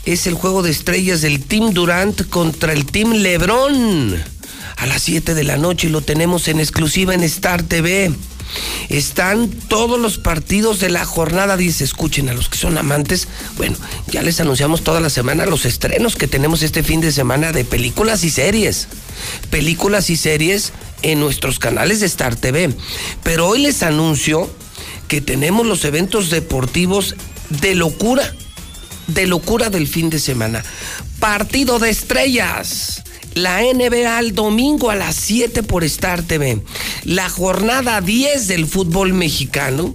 es 0.07 0.27
el 0.27 0.33
juego 0.33 0.63
de 0.63 0.71
estrellas 0.71 1.21
del 1.21 1.45
Team 1.45 1.75
Durant 1.75 2.31
contra 2.31 2.73
el 2.73 2.87
Team 2.87 3.13
Lebron. 3.13 4.15
A 4.79 4.87
las 4.87 5.03
7 5.03 5.35
de 5.35 5.45
la 5.45 5.59
noche 5.59 5.91
lo 5.91 6.01
tenemos 6.01 6.49
en 6.49 6.61
exclusiva 6.61 7.13
en 7.13 7.25
Star 7.25 7.63
TV. 7.63 8.11
Están 8.89 9.49
todos 9.49 9.99
los 9.99 10.19
partidos 10.19 10.81
de 10.81 10.91
la 10.91 11.05
jornada 11.05 11.57
10. 11.57 11.81
Escuchen 11.81 12.29
a 12.29 12.35
los 12.35 12.49
que 12.49 12.59
son 12.59 12.79
amantes. 12.79 13.29
Bueno, 13.57 13.77
ya 14.09 14.23
les 14.23 14.41
anunciamos 14.41 14.83
toda 14.85 15.01
la 15.01 15.11
semana 15.11 15.47
los 15.47 15.65
estrenos 15.65 16.17
que 16.17 16.29
tenemos 16.29 16.63
este 16.63 16.83
fin 16.83 17.01
de 17.01 17.13
semana 17.13 17.53
de 17.53 17.65
películas 17.65 18.25
y 18.25 18.31
series. 18.31 18.89
Películas 19.51 20.11
y 20.11 20.17
series 20.17 20.73
en 21.03 21.21
nuestros 21.21 21.59
canales 21.59 22.01
de 22.01 22.07
Star 22.07 22.37
TV. 22.37 22.75
Pero 23.23 23.49
hoy 23.49 23.63
les 23.63 23.83
anuncio 23.83 24.51
que 25.09 25.21
tenemos 25.21 25.67
los 25.67 25.85
eventos 25.85 26.31
deportivos 26.31 27.17
de 27.49 27.75
locura. 27.75 28.35
De 29.07 29.27
locura 29.27 29.71
del 29.71 29.87
fin 29.87 30.11
de 30.11 30.19
semana. 30.19 30.65
Partido 31.21 31.79
de 31.79 31.91
estrellas 31.91 33.05
La 33.35 33.63
NBA 33.63 34.19
el 34.21 34.35
domingo 34.35 34.91
a 34.91 34.95
las 34.95 35.17
7 35.17 35.65
por 35.65 35.83
Star 35.85 36.23
TV. 36.23 36.63
La 37.03 37.29
jornada 37.29 38.01
10 38.01 38.47
del 38.47 38.67
fútbol 38.67 39.13
mexicano 39.13 39.93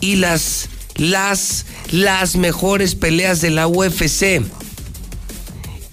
y 0.00 0.16
las 0.16 0.68
las 0.96 1.64
las 1.90 2.36
mejores 2.36 2.96
peleas 2.96 3.40
de 3.40 3.50
la 3.50 3.68
UFC. 3.68 4.42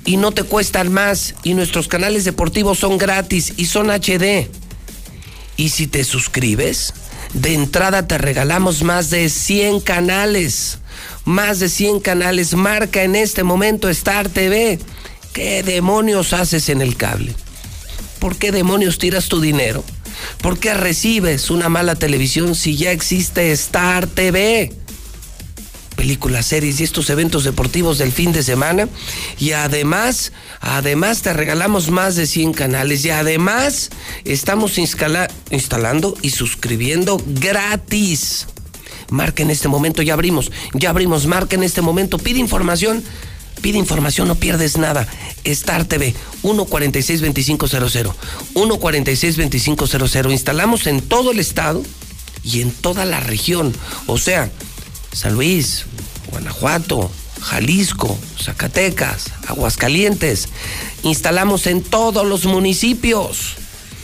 Y 0.05 0.17
no 0.17 0.31
te 0.31 0.43
cuestan 0.43 0.91
más 0.91 1.35
y 1.43 1.53
nuestros 1.53 1.87
canales 1.87 2.25
deportivos 2.25 2.79
son 2.79 2.97
gratis 2.97 3.53
y 3.57 3.65
son 3.65 3.91
HD. 3.91 4.49
Y 5.57 5.69
si 5.69 5.85
te 5.85 6.03
suscribes, 6.03 6.93
de 7.33 7.53
entrada 7.53 8.07
te 8.07 8.17
regalamos 8.17 8.81
más 8.81 9.11
de 9.11 9.29
100 9.29 9.81
canales. 9.81 10.79
Más 11.25 11.59
de 11.59 11.69
100 11.69 11.99
canales. 11.99 12.55
Marca 12.55 13.03
en 13.03 13.15
este 13.15 13.43
momento 13.43 13.89
Star 13.89 14.29
TV. 14.29 14.79
¿Qué 15.33 15.63
demonios 15.63 16.33
haces 16.33 16.69
en 16.69 16.81
el 16.81 16.95
cable? 16.95 17.35
¿Por 18.19 18.37
qué 18.37 18.51
demonios 18.51 18.97
tiras 18.97 19.27
tu 19.29 19.39
dinero? 19.39 19.83
¿Por 20.41 20.59
qué 20.59 20.73
recibes 20.73 21.49
una 21.49 21.69
mala 21.69 21.95
televisión 21.95 22.55
si 22.55 22.75
ya 22.75 22.91
existe 22.91 23.51
Star 23.51 24.07
TV? 24.07 24.71
películas, 25.99 26.45
series 26.45 26.79
y 26.79 26.85
estos 26.85 27.09
eventos 27.09 27.43
deportivos 27.43 27.97
del 27.97 28.13
fin 28.13 28.31
de 28.31 28.41
semana. 28.41 28.87
Y 29.37 29.51
además, 29.51 30.31
además 30.61 31.21
te 31.21 31.33
regalamos 31.33 31.91
más 31.91 32.15
de 32.15 32.25
100 32.25 32.53
canales. 32.53 33.03
Y 33.03 33.09
además 33.09 33.89
estamos 34.23 34.77
instalando 34.77 36.15
y 36.21 36.29
suscribiendo 36.29 37.21
gratis. 37.25 38.47
Marca 39.09 39.43
en 39.43 39.49
este 39.49 39.67
momento, 39.67 40.01
ya 40.01 40.13
abrimos, 40.13 40.53
ya 40.73 40.91
abrimos, 40.91 41.27
marca 41.27 41.57
en 41.57 41.63
este 41.63 41.81
momento, 41.81 42.17
pide 42.17 42.39
información. 42.39 43.03
Pide 43.61 43.77
información, 43.77 44.27
no 44.27 44.35
pierdes 44.35 44.77
nada. 44.77 45.07
Star 45.43 45.85
TV, 45.85 46.13
146-2500. 46.43 48.13
146-2500. 48.53 50.31
Instalamos 50.31 50.87
en 50.87 51.01
todo 51.01 51.31
el 51.31 51.39
estado 51.39 51.83
y 52.43 52.61
en 52.61 52.71
toda 52.71 53.05
la 53.05 53.19
región. 53.19 53.73
O 54.07 54.17
sea, 54.17 54.49
San 55.11 55.33
Luis, 55.33 55.85
Guanajuato, 56.31 57.11
Jalisco, 57.41 58.17
Zacatecas, 58.41 59.31
Aguascalientes. 59.47 60.49
Instalamos 61.03 61.67
en 61.67 61.81
todos 61.81 62.25
los 62.25 62.45
municipios. 62.45 63.55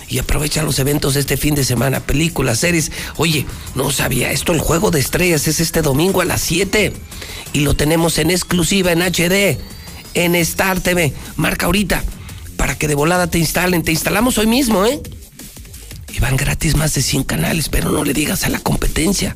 Y 0.07 0.19
aprovecha 0.19 0.61
los 0.61 0.77
eventos 0.77 1.15
de 1.15 1.21
este 1.21 1.35
fin 1.35 1.55
de 1.55 1.65
semana, 1.65 1.99
películas, 1.99 2.59
series. 2.59 2.91
Oye, 3.17 3.45
no 3.73 3.91
sabía 3.91 4.31
esto, 4.31 4.53
el 4.53 4.59
juego 4.59 4.91
de 4.91 4.99
estrellas 4.99 5.47
es 5.47 5.59
este 5.59 5.81
domingo 5.81 6.21
a 6.21 6.25
las 6.25 6.41
7. 6.41 6.93
Y 7.55 7.61
lo 7.61 7.73
tenemos 7.73 8.17
en 8.17 8.31
exclusiva 8.31 8.91
en 8.91 9.01
HD, 9.01 9.57
en 10.13 10.35
Star 10.35 10.81
TV. 10.81 11.13
Marca 11.37 11.67
ahorita, 11.67 12.03
para 12.57 12.77
que 12.77 12.89
de 12.89 12.95
volada 12.95 13.27
te 13.27 13.39
instalen. 13.39 13.81
Te 13.81 13.93
instalamos 13.93 14.37
hoy 14.37 14.45
mismo, 14.45 14.85
¿eh? 14.85 15.01
Y 16.13 16.19
van 16.19 16.35
gratis 16.35 16.75
más 16.75 16.95
de 16.95 17.01
100 17.01 17.23
canales, 17.23 17.69
pero 17.69 17.91
no 17.91 18.03
le 18.03 18.11
digas 18.13 18.43
a 18.43 18.49
la 18.49 18.59
competencia. 18.59 19.33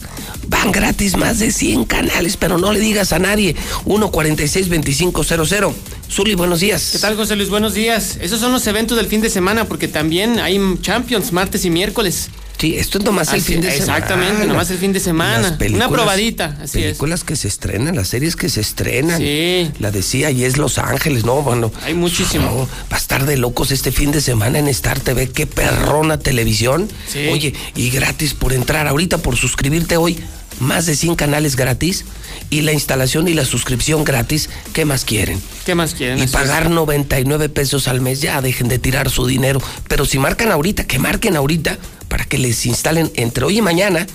Van 0.49 0.73
gratis 0.73 1.15
más 1.15 1.39
de 1.39 1.53
100 1.53 1.85
canales, 1.85 2.35
pero 2.35 2.57
no 2.57 2.73
le 2.73 2.81
digas 2.81 3.13
a 3.13 3.19
nadie. 3.19 3.55
146-2500. 3.85 5.73
Zuli, 6.11 6.35
buenos 6.35 6.59
días. 6.59 6.89
¿Qué 6.91 6.99
tal, 6.99 7.15
José 7.15 7.37
Luis? 7.37 7.47
Buenos 7.47 7.73
días. 7.73 8.17
Esos 8.19 8.41
son 8.41 8.51
los 8.51 8.67
eventos 8.67 8.97
del 8.97 9.07
fin 9.07 9.21
de 9.21 9.29
semana, 9.29 9.63
porque 9.63 9.87
también 9.87 10.39
hay 10.39 10.59
Champions 10.81 11.31
martes 11.31 11.63
y 11.63 11.69
miércoles. 11.69 12.31
Sí, 12.59 12.75
esto 12.75 12.97
es 12.97 13.05
nomás 13.05 13.31
el 13.31 13.41
fin 13.41 13.61
de 13.61 13.71
semana. 13.71 13.97
Exactamente, 13.97 14.45
nomás 14.45 14.69
el 14.69 14.77
fin 14.77 14.91
de 14.91 14.99
semana. 14.99 15.57
Una 15.73 15.87
probadita, 15.87 16.57
así 16.61 16.81
películas 16.81 17.23
que 17.23 17.37
se 17.37 17.47
estrenan, 17.47 17.95
las 17.95 18.09
series 18.09 18.35
que 18.35 18.49
se 18.49 18.59
estrenan. 18.59 19.17
Sí. 19.17 19.71
La 19.79 19.91
decía, 19.91 20.29
y 20.29 20.43
es 20.43 20.57
Los 20.57 20.77
Ángeles, 20.77 21.23
¿no? 21.23 21.41
Bueno. 21.41 21.71
Hay 21.83 21.93
muchísimo. 21.93 22.67
va 22.91 22.97
a 22.97 22.99
estar 22.99 23.25
de 23.25 23.37
locos 23.37 23.71
este 23.71 23.93
fin 23.93 24.11
de 24.11 24.19
semana 24.19 24.59
en 24.59 24.67
Star 24.67 24.99
TV. 24.99 25.29
Qué 25.29 25.47
perrona 25.47 26.19
televisión. 26.19 26.89
Sí. 27.07 27.27
Oye, 27.31 27.53
y 27.75 27.91
gratis 27.91 28.33
por 28.33 28.51
entrar 28.51 28.87
ahorita, 28.87 29.19
por 29.19 29.37
suscribirte 29.37 29.95
hoy. 29.95 30.19
Más 30.59 30.85
de 30.85 30.97
100 30.97 31.15
canales 31.15 31.55
gratis 31.55 32.03
y 32.49 32.61
la 32.61 32.73
instalación 32.73 33.29
y 33.29 33.33
la 33.33 33.45
suscripción 33.45 34.03
gratis. 34.03 34.49
¿Qué 34.73 34.83
más 34.83 35.05
quieren? 35.05 35.41
¿Qué 35.65 35.75
más 35.75 35.93
quieren? 35.93 36.21
Y 36.21 36.27
pagar 36.27 36.69
99 36.69 37.47
pesos 37.47 37.87
al 37.87 38.01
mes. 38.01 38.19
Ya 38.19 38.41
dejen 38.41 38.67
de 38.67 38.79
tirar 38.79 39.09
su 39.09 39.25
dinero. 39.25 39.61
Pero 39.87 40.03
si 40.03 40.19
marcan 40.19 40.51
ahorita, 40.51 40.85
que 40.85 40.99
marquen 40.99 41.37
ahorita 41.37 41.77
para 42.09 42.25
que 42.25 42.37
les 42.37 42.65
instalen 42.65 43.09
entre 43.15 43.45
hoy 43.45 43.59
y 43.59 43.61
mañana 43.61 44.05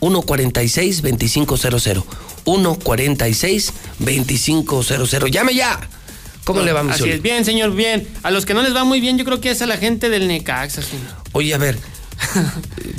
146-2500. 0.00 2.04
146-2500. 2.44 5.30
Llame 5.30 5.54
ya. 5.54 5.80
¿Cómo 6.44 6.60
le 6.60 6.74
va, 6.74 6.82
Así 6.90 7.08
es, 7.08 7.22
bien, 7.22 7.46
señor, 7.46 7.74
bien. 7.74 8.06
A 8.22 8.30
los 8.30 8.44
que 8.44 8.52
no 8.52 8.62
les 8.62 8.76
va 8.76 8.84
muy 8.84 9.00
bien, 9.00 9.16
yo 9.16 9.24
creo 9.24 9.40
que 9.40 9.50
es 9.50 9.62
a 9.62 9.66
la 9.66 9.78
gente 9.78 10.10
del 10.10 10.28
Necaxa. 10.28 10.82
Oye, 11.32 11.54
a 11.54 11.58
ver, 11.58 11.78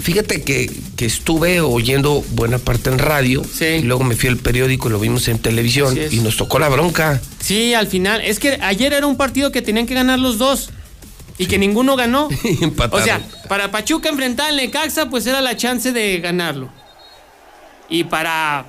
fíjate 0.02 0.42
que, 0.42 0.72
estuve 0.98 1.62
oyendo 1.62 2.26
buena 2.32 2.58
parte 2.58 2.90
en 2.90 2.98
radio. 2.98 3.44
Sí. 3.44 3.66
Y 3.66 3.84
luego 3.84 4.04
me 4.04 4.16
fui 4.16 4.30
al 4.30 4.38
periódico, 4.38 4.90
lo 4.90 5.00
vimos 5.00 5.28
en 5.28 5.38
televisión 5.38 5.96
y 6.10 6.22
nos 6.22 6.38
tocó 6.38 6.58
la 6.58 6.70
bronca. 6.70 7.22
Sí, 7.40 7.76
al 7.76 7.86
final. 7.86 8.22
Es 8.22 8.40
que 8.40 8.58
ayer 8.62 8.94
era 8.94 9.06
un 9.06 9.18
partido 9.18 9.52
que 9.52 9.62
tenían 9.62 9.86
que 9.86 9.94
ganar 9.94 10.18
los 10.18 10.40
dos 10.40 10.72
y 11.38 11.48
que 11.48 11.58
ninguno 11.58 11.96
ganó. 11.96 12.30
o 12.92 13.02
sea, 13.02 13.22
para 13.48 13.72
Pachuca 13.72 14.10
enfrentar 14.10 14.50
al 14.50 14.58
Necaxa, 14.58 15.10
pues 15.10 15.26
era 15.28 15.42
la 15.42 15.58
chance 15.58 15.92
de 15.92 16.20
ganarlo. 16.20 16.70
Y 17.90 18.06
para 18.06 18.66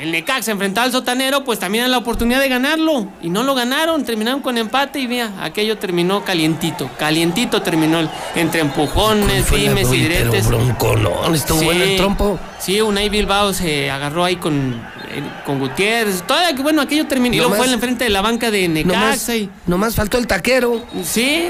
el 0.00 0.12
Necaxa 0.12 0.52
enfrentar 0.52 0.84
al 0.84 0.92
Sotanero, 0.92 1.44
pues 1.44 1.58
también 1.58 1.84
era 1.84 1.90
la 1.90 1.98
oportunidad 1.98 2.40
de 2.40 2.48
ganarlo. 2.48 3.08
Y 3.22 3.28
no 3.28 3.42
lo 3.42 3.54
ganaron, 3.54 4.04
terminaron 4.04 4.40
con 4.40 4.56
empate 4.56 5.00
y 5.00 5.08
mira, 5.08 5.30
aquello 5.42 5.78
terminó 5.78 6.24
calientito. 6.24 6.90
Calientito 6.98 7.62
terminó 7.62 8.08
entre 8.34 8.60
empujones, 8.60 9.44
fimes 9.44 9.92
y 9.92 9.96
diretes. 9.96 10.46
bronco, 10.46 10.96
no, 10.96 11.34
estuvo 11.34 11.62
bueno 11.62 11.84
el 11.84 11.96
trompo. 11.96 12.38
Sí, 12.58 12.80
Unai 12.80 13.08
Bilbao 13.08 13.52
se 13.52 13.90
agarró 13.90 14.24
ahí 14.24 14.36
con 14.36 14.80
con 15.44 15.58
Gutiérrez. 15.58 16.22
Todavía 16.22 16.54
que 16.54 16.62
bueno, 16.62 16.82
aquello 16.82 17.06
terminó. 17.06 17.34
Y 17.34 17.38
luego 17.38 17.54
fue 17.54 17.70
en 17.70 17.80
frente 17.80 18.04
de 18.04 18.10
la 18.10 18.22
banca 18.22 18.50
de 18.50 18.68
Necaxa. 18.68 19.36
y... 19.36 19.50
nomás 19.66 19.94
faltó 19.94 20.18
el 20.18 20.26
taquero. 20.26 20.84
Sí, 21.02 21.48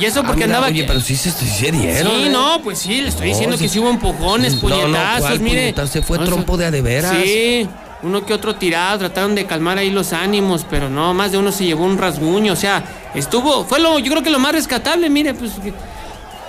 y 0.00 0.04
eso 0.04 0.22
porque 0.24 0.42
ah, 0.42 0.46
andaba. 0.46 0.66
Oye, 0.68 0.84
pero 0.84 1.00
sí 1.00 1.16
se, 1.16 1.30
se 1.30 1.72
dieron. 1.72 2.12
Sí, 2.12 2.26
¿eh? 2.26 2.30
no, 2.30 2.60
pues 2.62 2.78
sí, 2.78 3.00
le 3.00 3.08
estoy 3.08 3.28
diciendo 3.28 3.56
que 3.58 3.68
sí 3.68 3.78
hubo 3.78 3.90
empujones, 3.90 4.56
puñetazos, 4.56 5.40
mire. 5.40 5.74
Se 5.86 6.02
fue 6.02 6.18
trompo 6.18 6.56
de 6.56 6.66
adeveras. 6.66 7.16
Sí. 7.22 7.68
Uno 8.02 8.26
que 8.26 8.34
otro 8.34 8.56
tirado, 8.56 8.98
trataron 8.98 9.34
de 9.34 9.46
calmar 9.46 9.78
ahí 9.78 9.90
los 9.90 10.12
ánimos, 10.12 10.66
pero 10.68 10.88
no, 10.88 11.14
más 11.14 11.32
de 11.32 11.38
uno 11.38 11.52
se 11.52 11.64
llevó 11.64 11.84
un 11.84 11.98
rasguño, 11.98 12.52
o 12.52 12.56
sea, 12.56 12.82
estuvo, 13.14 13.64
fue 13.64 13.78
lo, 13.78 13.98
yo 13.98 14.10
creo 14.10 14.22
que 14.22 14.30
lo 14.30 14.40
más 14.40 14.52
rescatable, 14.52 15.08
mire, 15.08 15.34
pues, 15.34 15.52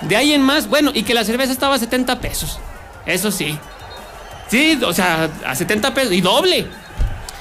de 0.00 0.16
ahí 0.16 0.32
en 0.32 0.42
más, 0.42 0.68
bueno, 0.68 0.90
y 0.92 1.04
que 1.04 1.14
la 1.14 1.24
cerveza 1.24 1.52
estaba 1.52 1.76
a 1.76 1.78
70 1.78 2.18
pesos, 2.20 2.58
eso 3.06 3.30
sí, 3.30 3.56
Sí, 4.48 4.78
o 4.84 4.92
sea, 4.92 5.30
a 5.46 5.54
70 5.54 5.94
pesos 5.94 6.12
y 6.12 6.20
doble. 6.20 6.66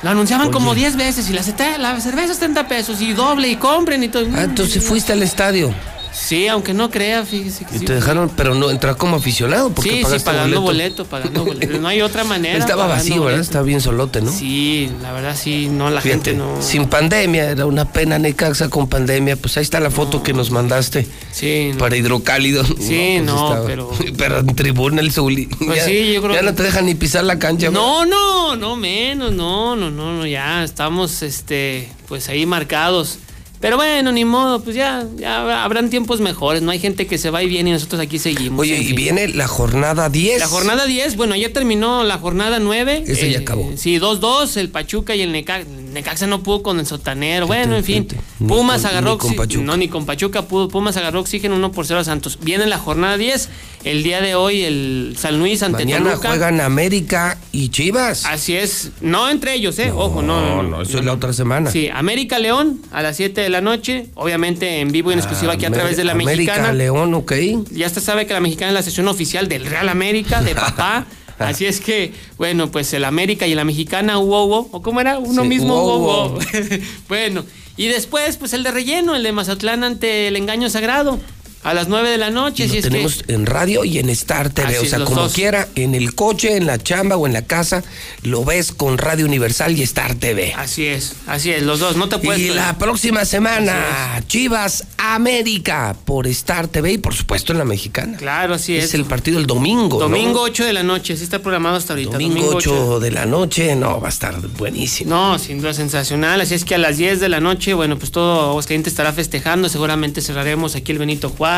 Lo 0.02 0.10
anunciaban 0.10 0.52
como 0.52 0.76
10 0.76 0.98
veces 0.98 1.30
y 1.30 1.34
la, 1.34 1.42
la 1.78 2.00
cerveza 2.00 2.34
70 2.34 2.68
pesos 2.68 3.02
y 3.02 3.14
doble 3.14 3.48
y 3.48 3.56
compren 3.56 4.04
y 4.04 4.10
todo. 4.10 4.26
Ah, 4.36 4.44
entonces 4.44 4.84
fuiste 4.84 5.14
al 5.14 5.24
estadio. 5.24 5.74
Sí, 6.14 6.48
aunque 6.48 6.74
no 6.74 6.92
crea, 6.92 7.26
fíjese 7.26 7.66
que 7.66 7.78
y 7.78 7.80
te 7.80 7.96
dejaron, 7.96 8.30
pero 8.30 8.54
no 8.54 8.70
entrar 8.70 8.96
como 8.98 9.18
aficionado. 9.18 9.72
Porque 9.72 9.90
sí, 9.90 10.04
sí, 10.06 10.24
pagando 10.24 10.62
boleto? 10.62 11.06
pagando 11.06 11.44
boleto. 11.44 11.80
No 11.80 11.88
hay 11.88 12.02
otra 12.02 12.24
manera. 12.24 12.58
Estaba 12.58 12.88
vacío, 12.88 13.24
¿verdad? 13.24 13.42
Estaba 13.42 13.66
bien 13.66 13.82
solote, 13.82 14.22
¿no? 14.22 14.32
Sí, 14.32 14.92
la 15.02 15.12
verdad 15.12 15.36
sí, 15.36 15.70
no, 15.70 15.90
la 15.90 16.02
gente 16.02 16.34
no. 16.34 16.62
Sin 16.62 16.88
pandemia, 16.88 17.50
era 17.50 17.66
una 17.66 17.92
pena 17.92 18.20
Necaxa 18.20 18.70
con 18.70 18.88
pandemia. 18.88 19.36
Pues 19.36 19.58
ahí 19.58 19.64
está 19.64 19.80
la 19.80 19.90
foto 19.90 20.22
que 20.22 20.34
nos 20.34 20.52
mandaste. 20.52 21.08
Sí. 21.32 21.72
Para 21.80 21.98
hidrocálido. 21.98 22.64
Sí, 22.64 23.20
no, 23.24 23.50
pues 23.50 23.62
pero. 23.66 23.92
Pero 24.18 24.40
en 24.40 24.56
tribuna 24.56 25.02
el 25.02 25.12
Zuli. 25.12 25.48
Pues 25.48 25.84
sí, 25.84 26.14
yo 26.14 26.22
creo 26.22 26.36
Ya 26.36 26.42
no 26.44 26.54
te 26.54 26.64
dejan 26.64 26.86
ni 26.86 26.96
pisar 26.96 27.24
la 27.24 27.40
cancha. 27.40 27.72
No, 27.72 28.06
no, 28.06 28.56
no 28.56 28.76
menos, 28.76 29.34
no, 29.34 29.76
no, 29.76 29.90
no, 29.90 30.14
no, 30.14 30.26
ya 30.26 30.64
estamos, 30.64 31.24
este, 31.24 31.90
pues 32.08 32.30
ahí 32.30 32.46
marcados. 32.46 33.18
Pero 33.64 33.78
bueno, 33.78 34.12
ni 34.12 34.26
modo, 34.26 34.62
pues 34.62 34.76
ya, 34.76 35.08
ya 35.16 35.64
habrán 35.64 35.90
tiempos 35.90 36.20
mejores, 36.20 36.62
no 36.62 36.72
hay 36.72 36.80
gente 36.80 37.08
que 37.08 37.18
se 37.18 37.30
va 37.30 37.44
y 37.44 37.48
viene 37.48 37.70
y 37.70 37.74
nosotros 37.74 38.02
aquí 38.02 38.20
seguimos. 38.20 38.60
Oye, 38.60 38.76
y 38.76 38.92
viene 38.92 39.30
la 39.30 39.48
jornada 39.48 40.10
10. 40.10 40.42
La 40.42 40.48
jornada 40.48 40.86
10, 40.86 41.16
bueno, 41.16 41.34
ayer 41.34 41.54
terminó 41.54 42.04
la 42.04 42.18
jornada 42.18 42.60
9. 42.60 43.06
Ese 43.08 43.32
ya 43.32 43.38
eh, 43.38 43.42
acabó. 43.42 43.72
Sí, 43.78 44.00
2-2, 44.00 44.58
el 44.58 44.68
Pachuca 44.68 45.16
y 45.16 45.22
el 45.22 45.32
Necaxa. 45.32 45.66
Necaxa 45.94 46.28
no 46.28 46.44
pudo 46.44 46.62
con 46.62 46.78
el 46.78 46.86
Sotanero, 46.86 47.48
bueno, 47.48 47.78
en 47.78 47.86
fin. 47.86 48.06
Pumas 48.46 48.84
agarró... 48.84 49.18
Ni 49.24 49.36
con 49.38 49.66
No, 49.66 49.78
ni 49.78 49.88
con 49.88 50.06
Pachuca 50.06 50.42
pudo. 50.42 50.68
Pumas 50.68 50.98
agarró 50.98 51.22
oxígeno 51.22 51.56
1 51.56 51.72
por 51.72 51.86
0 51.86 52.02
a 52.02 52.04
Santos. 52.04 52.40
Viene 52.42 52.66
la 52.66 52.80
jornada 52.80 53.16
10, 53.16 53.48
el 53.86 54.04
día 54.04 54.20
de 54.20 54.36
hoy 54.36 54.64
el 54.64 55.16
San 55.18 55.40
Luis 55.40 55.64
ante 55.64 55.86
Mañana 55.86 56.18
juegan 56.18 56.60
América 56.60 57.38
y 57.54 57.70
Chivas. 57.70 58.26
Así 58.26 58.58
es, 58.58 58.92
no 59.00 59.30
entre 59.30 59.54
ellos, 59.54 59.80
¿eh? 59.80 59.94
Ojo, 59.96 60.22
no. 60.22 60.42
No, 60.42 60.64
no, 60.64 60.82
eso 60.82 60.98
es 60.98 61.06
la 61.06 61.14
otra 61.14 61.32
semana. 61.32 61.72
Sí, 61.72 61.88
América 61.94 62.40
León 62.40 62.82
a 62.92 63.02
las 63.02 63.16
7 63.16 63.40
de 63.40 63.53
la 63.54 63.62
noche, 63.62 64.08
obviamente 64.16 64.82
en 64.82 64.92
vivo 64.92 65.12
y 65.12 65.14
en 65.14 65.20
exclusiva 65.20 65.54
aquí 65.54 65.66
a 65.66 65.72
través 65.72 65.96
de 65.96 66.04
la 66.04 66.14
Mexicana. 66.14 66.74
León, 66.74 67.14
ok. 67.14 67.34
Ya 67.72 67.88
usted 67.88 68.02
sabe 68.02 68.28
que 68.28 68.34
la 68.34 68.42
Mexicana 68.42 68.72
es 68.72 68.74
la 68.74 68.84
sesión 68.84 69.08
oficial 69.08 69.48
del 69.48 69.66
Real 69.66 69.88
América, 69.88 70.42
de 70.42 70.54
papá. 70.56 71.06
Así 71.40 71.66
es 71.66 71.80
que, 71.80 72.14
bueno, 72.38 72.70
pues 72.72 72.94
el 72.94 73.06
América 73.06 73.48
y 73.48 73.56
la 73.56 73.64
Mexicana, 73.64 74.20
hubo, 74.20 74.44
hubo, 74.44 74.70
o 74.72 74.82
cómo 74.82 75.02
era, 75.02 75.18
uno 75.18 75.46
mismo, 75.46 75.82
hubo, 75.82 76.40
bueno, 77.08 77.44
Y 77.76 77.88
después, 77.88 78.38
pues 78.38 78.54
el 78.54 78.64
de 78.64 78.72
relleno, 78.72 79.16
el 79.16 79.24
de 79.24 79.32
Mazatlán 79.32 79.84
ante 79.84 80.28
el 80.28 80.36
engaño 80.36 80.70
sagrado. 80.70 81.20
A 81.64 81.74
las 81.74 81.88
9 81.88 82.10
de 82.10 82.18
la 82.18 82.30
noche. 82.30 82.66
Y 82.66 82.70
si 82.70 82.74
lo 82.74 82.80
es 82.80 82.84
tenemos 82.86 83.24
que... 83.24 83.34
en 83.34 83.46
radio 83.46 83.86
y 83.86 84.00
en 84.00 84.10
Star 84.10 84.50
TV. 84.50 84.76
Así 84.78 84.86
o 84.86 84.90
sea, 84.90 85.06
como 85.06 85.22
dos. 85.22 85.34
quiera, 85.34 85.68
en 85.76 85.96
el 85.96 86.14
coche, 86.14 86.58
en 86.58 86.66
la 86.66 86.78
chamba 86.78 87.16
o 87.16 87.26
en 87.26 87.34
la 87.34 87.44
casa, 87.44 87.84
lo 88.24 88.44
ves 88.44 88.72
con 88.72 88.98
Radio 88.98 89.26
Universal 89.26 89.78
y 89.78 89.84
Star 89.84 90.16
TV. 90.16 90.54
Así 90.58 90.86
es, 90.86 91.14
así 91.26 91.52
es, 91.52 91.64
los 91.64 91.80
dos. 91.80 91.96
No 91.96 92.10
te 92.10 92.18
puedes. 92.18 92.42
Y 92.42 92.50
la 92.50 92.78
próxima 92.78 93.24
semana, 93.24 94.22
Chivas 94.28 94.86
América 94.98 95.96
por 96.06 96.28
Star 96.28 96.68
TV 96.68 96.94
y 96.94 96.98
por 96.98 97.14
supuesto 97.14 97.54
en 97.54 97.60
la 97.60 97.66
mexicana. 97.66 98.18
Claro, 98.18 98.56
así 98.56 98.76
es. 98.76 98.86
Es 98.86 98.94
el 98.94 99.06
partido 99.06 99.40
el 99.40 99.48
domingo. 99.48 100.00
¿no? 100.00 100.10
Domingo 100.10 100.42
8 100.42 100.66
de 100.66 100.74
la 100.74 100.84
noche, 100.84 101.14
así 101.14 101.24
está 101.24 101.40
programado 101.40 101.78
hasta 101.78 101.94
ahorita. 101.94 102.12
Domingo 102.12 102.56
8 102.56 103.00
de 103.00 103.12
la 103.12 103.26
noche, 103.26 103.76
no, 103.76 104.02
va 104.02 104.08
a 104.08 104.12
estar 104.12 104.40
buenísimo. 104.58 105.10
No, 105.10 105.40
sin 105.40 105.62
duda 105.62 105.74
sensacional. 105.74 106.42
Así 106.42 106.56
es 106.56 106.66
que 106.66 106.76
a 106.76 106.78
las 106.78 106.98
10 106.98 107.22
de 107.22 107.30
la 107.30 107.40
noche, 107.40 107.74
bueno, 107.74 107.98
pues 107.98 108.12
todo 108.12 108.50
Aguascalientes 108.50 108.92
estará 108.92 109.14
festejando. 109.14 109.70
Seguramente 109.70 110.22
cerraremos 110.22 110.76
aquí 110.76 110.92
el 110.92 110.98
Benito 110.98 111.30
Juárez 111.30 111.53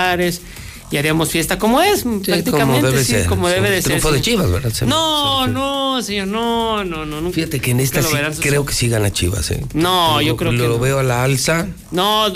y 0.92 0.98
haremos 0.98 1.30
fiesta 1.32 1.58
como 1.58 1.82
es, 1.82 2.04
prácticamente. 2.04 2.52
como 2.52 2.82
debe 2.82 3.04
sí, 3.04 3.12
ser. 3.14 3.26
como 3.26 3.48
debe 3.50 3.70
de 3.72 3.78
ser. 3.82 3.84
triunfo 3.86 4.12
de 4.12 4.20
sí. 4.20 4.24
Chivas, 4.26 4.52
¿verdad? 4.52 4.72
Se- 4.72 4.86
No, 4.86 5.48
no, 5.48 6.02
señor, 6.02 6.28
no, 6.28 6.84
no, 6.84 7.06
no. 7.06 7.22
nunca- 7.22 7.34
Fíjate 7.36 7.60
que 7.60 7.72
en 7.72 7.80
esta 7.80 8.02
lo 8.02 8.08
sí 8.08 8.14
verán 8.14 8.34
creo 8.36 8.66
que 8.66 8.74
sí 8.74 8.88
gana 8.88 9.12
Chivas, 9.12 9.50
¿eh? 9.52 9.66
No, 9.74 10.22
yo 10.22 10.30
Lo- 10.34 10.38
creo 10.38 10.52
que 10.52 10.58
Lo 10.58 10.68
no. 10.70 10.80
veo 10.80 11.00
a 11.00 11.04
la 11.04 11.24
alza. 11.24 11.68
No, 11.92 12.26
a, 12.26 12.32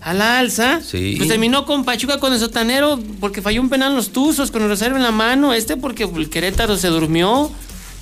a 0.00 0.14
la 0.14 0.38
alza. 0.38 0.80
Sí. 0.80 1.14
Pues 1.16 1.28
terminó 1.28 1.66
con 1.66 1.84
Pachuca 1.84 2.18
con 2.20 2.32
el 2.32 2.38
sotanero 2.38 3.00
porque 3.20 3.42
falló 3.42 3.60
un 3.60 3.68
penal 3.68 3.94
los 3.96 4.10
Tuzos 4.10 4.50
con 4.52 4.62
el 4.62 4.68
reserva 4.68 4.96
en 4.96 5.02
la 5.02 5.10
mano. 5.12 5.52
Este 5.52 5.76
porque 5.76 6.04
el 6.04 6.30
Querétaro 6.30 6.76
se 6.76 6.88
durmió. 6.88 7.50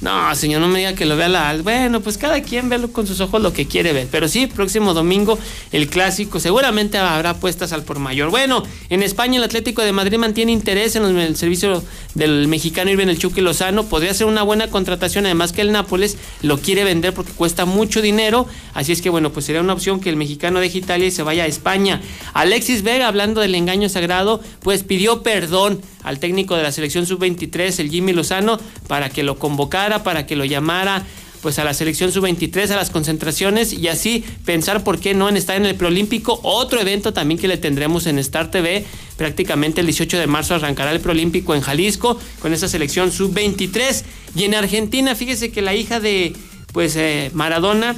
No, 0.03 0.35
señor, 0.35 0.61
no 0.61 0.69
me 0.69 0.81
diga 0.81 0.93
que 0.95 1.07
lo 1.07 1.17
vea 1.17 1.29
la. 1.29 1.57
Bueno, 1.63 2.01
pues 2.01 2.19
cada 2.19 2.43
quien 2.43 2.69
ve 2.69 2.77
con 2.93 3.07
sus 3.07 3.21
ojos 3.21 3.41
lo 3.41 3.55
que 3.55 3.67
quiere 3.67 3.95
ver. 3.95 4.07
Pero 4.11 4.29
sí, 4.29 4.47
próximo 4.47 4.93
domingo 4.93 5.39
el 5.73 5.89
clásico. 5.89 6.39
Seguramente 6.39 6.99
habrá 6.99 7.35
puestas 7.35 7.73
al 7.73 7.83
por 7.83 7.99
mayor. 7.99 8.31
Bueno, 8.31 8.63
en 8.91 9.03
España 9.03 9.39
el 9.39 9.45
Atlético 9.45 9.81
de 9.81 9.93
Madrid 9.93 10.19
mantiene 10.19 10.53
interés 10.53 10.97
en 10.97 11.05
el 11.05 11.37
servicio 11.37 11.83
del 12.15 12.47
mexicano 12.47 12.91
Irving 12.91 13.07
El 13.09 13.45
Lozano. 13.45 13.85
Podría 13.85 14.13
ser 14.13 14.27
una 14.27 14.43
buena 14.43 14.69
contratación, 14.69 15.25
además 15.25 15.53
que 15.53 15.63
el 15.63 15.73
Nápoles 15.73 16.19
lo 16.43 16.59
quiere 16.59 16.85
vender 16.85 17.15
porque 17.15 17.33
cuesta 17.33 17.65
mucho 17.65 18.03
dinero. 18.03 18.47
Así 18.75 18.93
es 18.93 19.01
que 19.01 19.09
bueno, 19.09 19.33
pues 19.33 19.47
sería 19.47 19.63
una 19.63 19.73
opción 19.73 20.01
que 20.01 20.11
el 20.11 20.17
mexicano 20.17 20.61
deje 20.61 20.79
Italia 20.79 21.07
y 21.07 21.11
se 21.11 21.23
vaya 21.23 21.45
a 21.45 21.47
España. 21.47 22.03
Alexis 22.35 22.83
Vega, 22.83 23.09
hablando 23.09 23.41
del 23.41 23.55
engaño 23.55 23.89
sagrado, 23.89 24.43
pues 24.61 24.83
pidió 24.83 25.23
perdón 25.23 25.81
al 26.07 26.21
técnico 26.21 26.55
de 26.57 26.63
la 26.63 26.71
selección 26.71 27.05
sub-23, 27.05 27.81
el 27.81 27.91
Jimmy 27.91 28.13
Lozano, 28.13 28.61
para 28.87 29.11
que 29.11 29.25
lo 29.25 29.41
convocara, 29.41 29.86
para 30.03 30.27
que 30.27 30.37
lo 30.37 30.45
llamara 30.45 31.05
pues 31.43 31.59
a 31.59 31.65
la 31.65 31.75
selección 31.75 32.11
sub-23, 32.11 32.71
a 32.71 32.77
las 32.77 32.91
concentraciones 32.91 33.73
y 33.73 33.89
así 33.89 34.25
pensar 34.45 34.83
por 34.83 34.99
qué 34.99 35.15
no 35.15 35.29
en 35.29 35.37
estar 35.37 35.57
en 35.57 35.67
el 35.67 35.77
preolímpico, 35.77 36.41
otro 36.43 36.81
evento 36.81 37.13
también 37.13 37.39
que 37.39 37.47
le 37.47 37.57
tendremos 37.57 38.07
en 38.07 38.19
Star 38.19 38.51
TV, 38.51 38.85
prácticamente 39.17 39.81
el 39.81 39.87
18 39.87 40.19
de 40.19 40.27
marzo 40.27 40.55
arrancará 40.55 40.91
el 40.91 41.01
preolímpico 41.01 41.55
en 41.55 41.61
Jalisco 41.61 42.19
con 42.41 42.53
esa 42.53 42.69
selección 42.69 43.13
sub-23 43.13 44.03
y 44.35 44.45
en 44.45 44.55
Argentina, 44.55 45.15
fíjese 45.15 45.53
que 45.53 45.63
la 45.63 45.75
hija 45.75 46.01
de 46.01 46.33
pues 46.73 46.97
eh, 46.97 47.31
Maradona, 47.33 47.97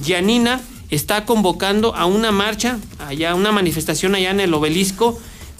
Gianina, 0.00 0.60
está 0.90 1.24
convocando 1.24 1.94
a 1.94 2.06
una 2.06 2.30
marcha, 2.30 2.78
allá 2.98 3.34
una 3.34 3.52
manifestación 3.52 4.14
allá 4.14 4.30
en 4.30 4.40
el 4.40 4.54
obelisco 4.54 5.18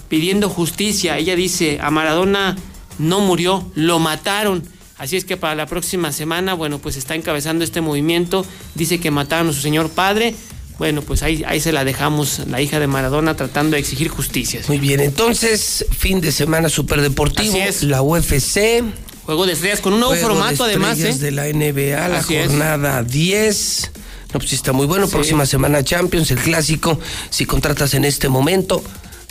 pidiendo 0.08 0.48
justicia. 0.48 1.18
Ella 1.18 1.34
dice, 1.34 1.78
a 1.82 1.90
Maradona 1.90 2.56
no 2.98 3.20
murió, 3.20 3.70
lo 3.74 3.98
mataron. 3.98 4.62
Así 4.98 5.16
es 5.16 5.24
que 5.24 5.36
para 5.36 5.54
la 5.54 5.66
próxima 5.66 6.12
semana, 6.12 6.54
bueno, 6.54 6.78
pues 6.78 6.96
está 6.96 7.14
encabezando 7.14 7.64
este 7.64 7.80
movimiento. 7.80 8.46
Dice 8.74 9.00
que 9.00 9.10
mataron 9.10 9.48
a 9.48 9.52
su 9.52 9.60
señor 9.60 9.90
padre. 9.90 10.34
Bueno, 10.78 11.02
pues 11.02 11.22
ahí, 11.22 11.44
ahí 11.46 11.60
se 11.60 11.72
la 11.72 11.84
dejamos, 11.84 12.40
la 12.48 12.60
hija 12.60 12.80
de 12.80 12.86
Maradona, 12.88 13.36
tratando 13.36 13.74
de 13.74 13.80
exigir 13.80 14.08
justicia. 14.08 14.60
Muy 14.66 14.78
bien, 14.78 14.98
entonces, 15.00 15.86
fin 15.96 16.20
de 16.20 16.32
semana 16.32 16.68
superdeportivo. 16.68 17.50
Así 17.52 17.60
es. 17.60 17.82
La 17.84 18.02
UFC. 18.02 18.82
Juego 19.24 19.46
de 19.46 19.52
estrellas 19.52 19.80
con 19.80 19.92
un 19.94 20.00
nuevo 20.00 20.14
Juego 20.14 20.28
formato, 20.34 20.64
de 20.64 20.70
además. 20.72 20.98
¿eh? 20.98 21.14
de 21.14 21.30
la 21.30 21.44
NBA, 21.46 22.08
la 22.08 22.18
Así 22.18 22.34
es. 22.36 22.48
jornada 22.48 23.02
10. 23.02 23.90
No, 24.32 24.40
pues 24.40 24.52
está 24.52 24.72
muy 24.72 24.86
bueno. 24.86 25.06
Sí. 25.06 25.12
Próxima 25.12 25.46
semana 25.46 25.82
Champions, 25.84 26.30
el 26.32 26.38
clásico. 26.38 26.98
Si 27.30 27.46
contratas 27.46 27.94
en 27.94 28.04
este 28.04 28.28
momento, 28.28 28.82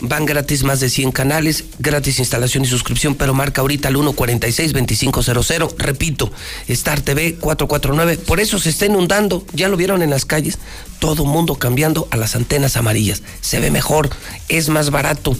van 0.08 0.26
gratis 0.26 0.64
más 0.64 0.80
de 0.80 0.90
100 0.90 1.12
canales, 1.12 1.64
gratis 1.78 2.18
instalación 2.18 2.64
y 2.64 2.66
suscripción, 2.66 3.14
pero 3.14 3.34
marca 3.34 3.60
ahorita 3.60 3.86
al 3.88 3.94
146-2500. 3.96 5.76
Repito, 5.78 6.32
Star 6.68 7.00
TV 7.00 7.34
449. 7.34 8.18
Por 8.26 8.40
eso 8.40 8.58
se 8.58 8.70
está 8.70 8.86
inundando. 8.86 9.44
Ya 9.52 9.68
lo 9.68 9.76
vieron 9.76 10.02
en 10.02 10.10
las 10.10 10.24
calles. 10.24 10.58
Todo 10.98 11.24
mundo 11.24 11.54
cambiando 11.56 12.08
a 12.10 12.16
las 12.16 12.34
antenas 12.36 12.76
amarillas. 12.76 13.22
Se 13.40 13.60
ve 13.60 13.70
mejor, 13.70 14.10
es 14.48 14.68
más 14.68 14.90
barato. 14.90 15.36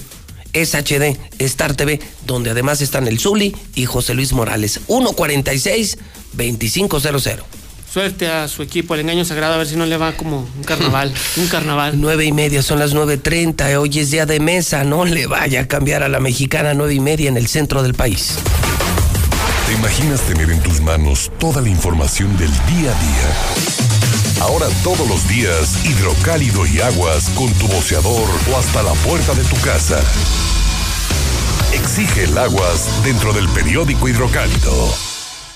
Es 0.53 0.75
HD, 0.75 1.19
Star 1.41 1.75
TV, 1.75 2.01
donde 2.27 2.51
además 2.51 2.81
están 2.81 3.09
el 3.09 3.19
Zuli 3.19 3.57
y 3.75 3.87
José 3.87 4.15
Luis 4.15 4.33
Morales. 4.33 4.81
146-2500. 4.87 7.64
Suerte 7.95 8.27
a 8.27 8.49
su 8.49 8.65
equipo, 8.65 8.95
el 8.95 9.03
engaño 9.03 9.25
sagrado, 9.25 9.55
a 9.55 9.59
ver 9.59 9.69
si 9.69 9.77
no 9.77 9.87
le 9.87 9.97
va 9.97 10.17
como 10.17 10.49
un 10.57 10.65
carnaval. 10.65 11.15
un 11.37 11.47
carnaval. 11.47 11.95
Nueve 12.01 12.25
y 12.25 12.33
media, 12.33 12.61
son 12.61 12.81
las 12.81 12.93
9.30. 12.93 13.77
Hoy 13.77 14.01
es 14.01 14.11
día 14.11 14.27
de 14.27 14.41
mesa, 14.41 14.83
no 14.83 15.05
le 15.05 15.29
vaya 15.29 15.61
a 15.61 15.69
cambiar 15.69 16.03
a 16.03 16.09
la 16.09 16.19
mexicana 16.19 16.75
nueve 16.75 16.95
y 16.95 16.99
media 16.99 17.29
en 17.29 17.37
el 17.37 17.47
centro 17.47 17.85
del 17.85 17.95
país. 17.95 18.35
¿Te 19.69 19.75
imaginas 19.75 20.23
tener 20.23 20.51
en 20.51 20.61
tus 20.61 20.81
manos 20.81 21.31
toda 21.39 21.63
la 21.63 21.69
información 21.69 22.37
del 22.37 22.51
día 22.51 22.91
a 22.91 23.01
día? 23.01 24.41
Ahora 24.41 24.67
todos 24.83 25.09
los 25.09 25.29
días, 25.29 25.87
hidrocálido 25.87 26.67
y 26.67 26.81
aguas 26.81 27.31
con 27.37 27.49
tu 27.53 27.69
boceador 27.69 28.29
o 28.53 28.59
hasta 28.59 28.83
la 28.83 28.93
puerta 29.07 29.35
de 29.35 29.45
tu 29.45 29.57
casa. 29.61 30.03
Exige 31.73 32.25
el 32.25 32.37
aguas 32.37 33.05
dentro 33.05 33.33
del 33.33 33.49
periódico 33.51 34.09
hidrocálido. 34.09 35.14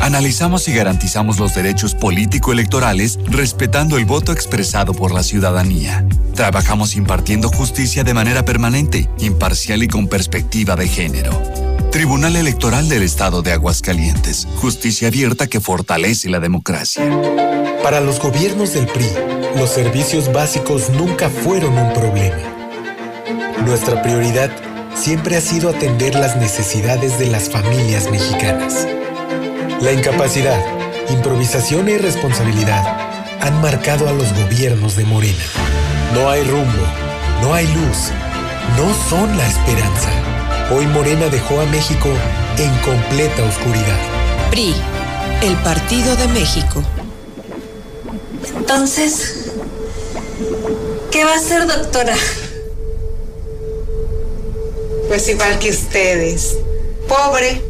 Analizamos 0.00 0.66
y 0.66 0.72
garantizamos 0.72 1.38
los 1.38 1.54
derechos 1.54 1.94
político-electorales 1.94 3.18
respetando 3.26 3.98
el 3.98 4.06
voto 4.06 4.32
expresado 4.32 4.94
por 4.94 5.12
la 5.12 5.22
ciudadanía. 5.22 6.06
Trabajamos 6.34 6.96
impartiendo 6.96 7.50
justicia 7.50 8.02
de 8.02 8.14
manera 8.14 8.42
permanente, 8.44 9.10
imparcial 9.18 9.82
y 9.82 9.88
con 9.88 10.08
perspectiva 10.08 10.74
de 10.74 10.88
género. 10.88 11.30
Tribunal 11.92 12.36
Electoral 12.36 12.88
del 12.88 13.02
Estado 13.02 13.42
de 13.42 13.52
Aguascalientes. 13.52 14.48
Justicia 14.56 15.08
abierta 15.08 15.48
que 15.48 15.60
fortalece 15.60 16.30
la 16.30 16.40
democracia. 16.40 17.04
Para 17.82 18.00
los 18.00 18.20
gobiernos 18.20 18.72
del 18.72 18.86
PRI, 18.86 19.08
los 19.56 19.68
servicios 19.68 20.32
básicos 20.32 20.88
nunca 20.90 21.28
fueron 21.28 21.76
un 21.76 21.92
problema. 21.92 22.38
Nuestra 23.66 24.00
prioridad 24.00 24.50
siempre 24.94 25.36
ha 25.36 25.40
sido 25.42 25.68
atender 25.68 26.14
las 26.14 26.36
necesidades 26.36 27.18
de 27.18 27.26
las 27.26 27.50
familias 27.50 28.10
mexicanas. 28.10 28.86
La 29.80 29.92
incapacidad, 29.92 30.62
improvisación 31.08 31.88
e 31.88 31.92
irresponsabilidad 31.92 32.84
han 33.40 33.62
marcado 33.62 34.08
a 34.08 34.12
los 34.12 34.30
gobiernos 34.34 34.94
de 34.94 35.04
Morena. 35.04 35.42
No 36.12 36.28
hay 36.28 36.44
rumbo, 36.44 36.84
no 37.40 37.54
hay 37.54 37.66
luz, 37.66 38.10
no 38.76 38.92
son 39.08 39.38
la 39.38 39.48
esperanza. 39.48 40.10
Hoy 40.70 40.86
Morena 40.86 41.28
dejó 41.28 41.58
a 41.60 41.64
México 41.64 42.10
en 42.58 42.70
completa 42.80 43.42
oscuridad. 43.42 43.98
PRI, 44.50 44.74
el 45.42 45.56
Partido 45.64 46.14
de 46.14 46.28
México. 46.28 46.82
Entonces, 48.54 49.50
¿qué 51.10 51.24
va 51.24 51.32
a 51.32 51.36
hacer, 51.36 51.66
doctora? 51.66 52.16
Pues 55.08 55.26
igual 55.30 55.58
que 55.58 55.70
ustedes. 55.70 56.58
Pobre, 57.08 57.69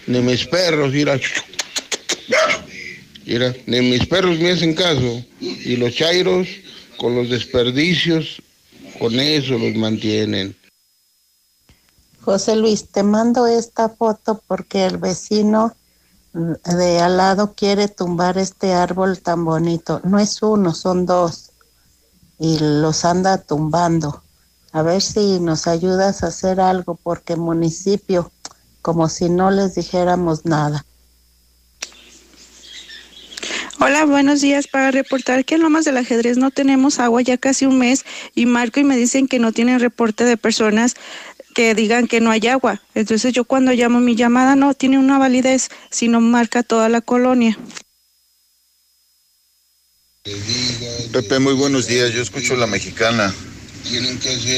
Ni 0.07 0.19
mis 0.21 0.45
perros, 0.45 0.91
mira. 0.91 1.19
Mira, 3.25 3.55
ni 3.65 3.81
mis 3.81 4.05
perros 4.05 4.39
me 4.39 4.51
hacen 4.51 4.75
caso. 4.75 5.23
Y 5.39 5.77
los 5.77 5.93
chairos, 5.93 6.47
con 6.97 7.15
los 7.15 7.29
desperdicios, 7.29 8.41
con 8.99 9.19
eso 9.19 9.57
los 9.57 9.75
mantienen. 9.75 10.55
José 12.21 12.55
Luis, 12.55 12.89
te 12.89 13.03
mando 13.03 13.45
esta 13.47 13.89
foto 13.89 14.41
porque 14.47 14.85
el 14.85 14.97
vecino 14.97 15.75
de 16.33 16.99
al 16.99 17.17
lado 17.17 17.53
quiere 17.55 17.87
tumbar 17.87 18.37
este 18.37 18.73
árbol 18.73 19.19
tan 19.19 19.45
bonito. 19.45 20.01
No 20.03 20.19
es 20.19 20.41
uno, 20.41 20.73
son 20.73 21.05
dos. 21.05 21.51
Y 22.37 22.59
los 22.59 23.05
anda 23.05 23.37
tumbando. 23.37 24.23
A 24.71 24.81
ver 24.81 25.01
si 25.01 25.39
nos 25.39 25.67
ayudas 25.67 26.23
a 26.23 26.27
hacer 26.27 26.59
algo 26.59 26.99
porque 27.01 27.35
municipio, 27.37 28.31
como 28.85 29.09
si 29.09 29.29
no 29.29 29.49
les 29.49 29.73
dijéramos 29.73 30.45
nada. 30.45 30.85
Hola, 33.79 34.05
buenos 34.05 34.41
días. 34.41 34.67
Para 34.67 34.91
reportar 34.91 35.43
que 35.43 35.55
en 35.55 35.63
Lomas 35.63 35.85
del 35.85 35.97
Ajedrez 35.97 36.37
no 36.37 36.51
tenemos 36.51 36.99
agua 36.99 37.23
ya 37.23 37.39
casi 37.39 37.65
un 37.65 37.79
mes 37.79 38.05
y 38.35 38.45
marco 38.45 38.79
y 38.79 38.83
me 38.83 38.95
dicen 38.95 39.27
que 39.27 39.39
no 39.39 39.53
tienen 39.53 39.79
reporte 39.79 40.23
de 40.23 40.37
personas 40.37 40.93
que 41.55 41.73
digan 41.73 42.05
que 42.05 42.21
no 42.21 42.29
hay 42.29 42.45
agua. 42.45 42.83
Entonces 42.93 43.33
yo 43.33 43.43
cuando 43.43 43.71
llamo 43.71 44.01
mi 44.01 44.15
llamada 44.15 44.55
no 44.55 44.75
tiene 44.75 44.99
una 44.99 45.17
validez, 45.17 45.69
sino 45.89 46.21
marca 46.21 46.61
toda 46.61 46.87
la 46.87 47.01
colonia. 47.01 47.57
Pepe, 51.11 51.39
muy 51.39 51.53
buenos 51.53 51.87
días. 51.87 52.13
Yo 52.13 52.21
escucho 52.21 52.55
la 52.55 52.67
mexicana. 52.67 53.33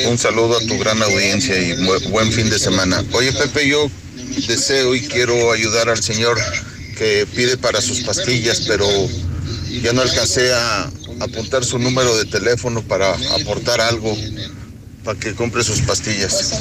Un 0.09 0.17
saludo 0.17 0.57
a 0.57 0.65
tu 0.65 0.77
gran 0.77 1.01
audiencia 1.01 1.57
y 1.57 1.81
buen 2.09 2.29
fin 2.33 2.49
de 2.49 2.59
semana. 2.59 3.05
Oye, 3.13 3.31
Pepe, 3.31 3.69
yo 3.69 3.89
deseo 4.45 4.95
y 4.95 5.01
quiero 5.01 5.51
ayudar 5.51 5.89
al 5.89 6.01
señor 6.01 6.38
que 6.97 7.27
pide 7.35 7.57
para 7.57 7.81
sus 7.81 8.01
pastillas, 8.01 8.61
pero 8.68 8.88
ya 9.81 9.93
no 9.93 10.01
alcancé 10.01 10.53
a 10.53 10.91
apuntar 11.19 11.64
su 11.64 11.80
número 11.80 12.15
de 12.18 12.26
teléfono 12.26 12.81
para 12.81 13.15
aportar 13.39 13.81
algo 13.81 14.15
para 15.03 15.19
que 15.19 15.34
compre 15.35 15.64
sus 15.64 15.81
pastillas. 15.81 16.51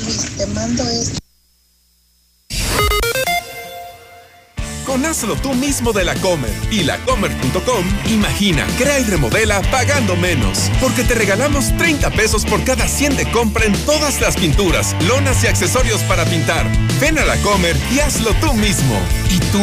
Hazlo 5.04 5.36
tú 5.36 5.54
mismo 5.54 5.92
de 5.92 6.04
la 6.04 6.14
Comer. 6.16 6.54
Y 6.70 6.82
lacomer.com 6.82 7.84
imagina, 8.06 8.66
crea 8.78 8.98
y 8.98 9.04
remodela 9.04 9.60
pagando 9.70 10.16
menos. 10.16 10.70
Porque 10.80 11.04
te 11.04 11.14
regalamos 11.14 11.76
30 11.76 12.10
pesos 12.10 12.44
por 12.44 12.64
cada 12.64 12.88
100 12.88 13.16
de 13.16 13.30
compra 13.30 13.66
en 13.66 13.74
todas 13.84 14.20
las 14.20 14.36
pinturas, 14.36 14.96
lonas 15.06 15.44
y 15.44 15.46
accesorios 15.46 16.02
para 16.04 16.24
pintar. 16.24 16.66
Ven 17.00 17.18
a 17.18 17.24
la 17.24 17.36
Comer 17.38 17.76
y 17.94 18.00
hazlo 18.00 18.32
tú 18.40 18.52
mismo. 18.54 18.98
¿Y 19.30 19.38
tú 19.38 19.60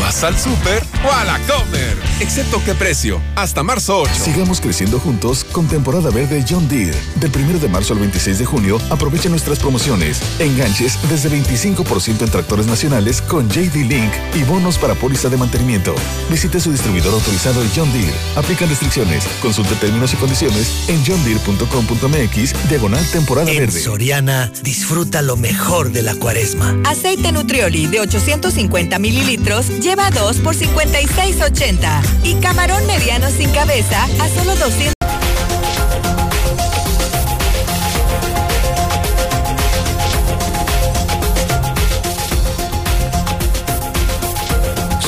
vas 0.00 0.22
al 0.24 0.38
súper 0.38 0.82
o 1.04 1.12
a 1.12 1.24
la 1.24 1.38
Comer? 1.40 1.96
Excepto 2.20 2.62
qué 2.64 2.74
precio. 2.74 3.20
Hasta 3.34 3.62
marzo 3.62 4.00
8. 4.00 4.12
Sigamos 4.14 4.60
creciendo 4.60 5.00
juntos 5.00 5.44
con 5.44 5.66
temporada 5.66 6.10
verde 6.10 6.44
John 6.48 6.68
Deere. 6.68 6.98
Del 7.16 7.30
1 7.34 7.58
de 7.58 7.68
marzo 7.68 7.92
al 7.92 8.00
26 8.00 8.38
de 8.38 8.44
junio, 8.44 8.78
aprovecha 8.90 9.28
nuestras 9.28 9.58
promociones. 9.58 10.20
Enganches 10.38 10.98
desde 11.08 11.30
25% 11.30 12.22
en 12.22 12.30
tractores 12.30 12.66
nacionales 12.66 13.20
con 13.22 13.48
JD 13.48 13.74
Link 13.88 14.12
y 14.34 14.42
bonos 14.66 14.78
para 14.78 14.94
póliza 14.94 15.28
de 15.28 15.36
mantenimiento. 15.36 15.94
Visite 16.28 16.58
su 16.58 16.72
distribuidor 16.72 17.14
autorizado 17.14 17.62
John 17.74 17.92
Deere. 17.92 18.12
Aplican 18.34 18.68
restricciones. 18.68 19.24
Consulte 19.40 19.74
términos 19.76 20.12
y 20.12 20.16
condiciones 20.16 20.88
en 20.88 21.04
johndeere.com.mx 21.04 22.68
diagonal 22.68 23.04
temporada 23.12 23.50
en 23.50 23.58
verde. 23.58 23.80
Soriana, 23.80 24.50
disfruta 24.62 25.22
lo 25.22 25.36
mejor 25.36 25.92
de 25.92 26.02
la 26.02 26.14
cuaresma. 26.16 26.76
Aceite 26.84 27.30
Nutrioli 27.30 27.86
de 27.86 28.00
850 28.00 28.98
mililitros 28.98 29.68
lleva 29.80 30.10
2 30.10 30.38
por 30.38 30.56
56.80 30.56 32.02
y 32.24 32.34
camarón 32.40 32.84
mediano 32.86 33.30
sin 33.30 33.50
cabeza 33.50 34.04
a 34.04 34.28
solo 34.28 34.56
200. 34.56 34.95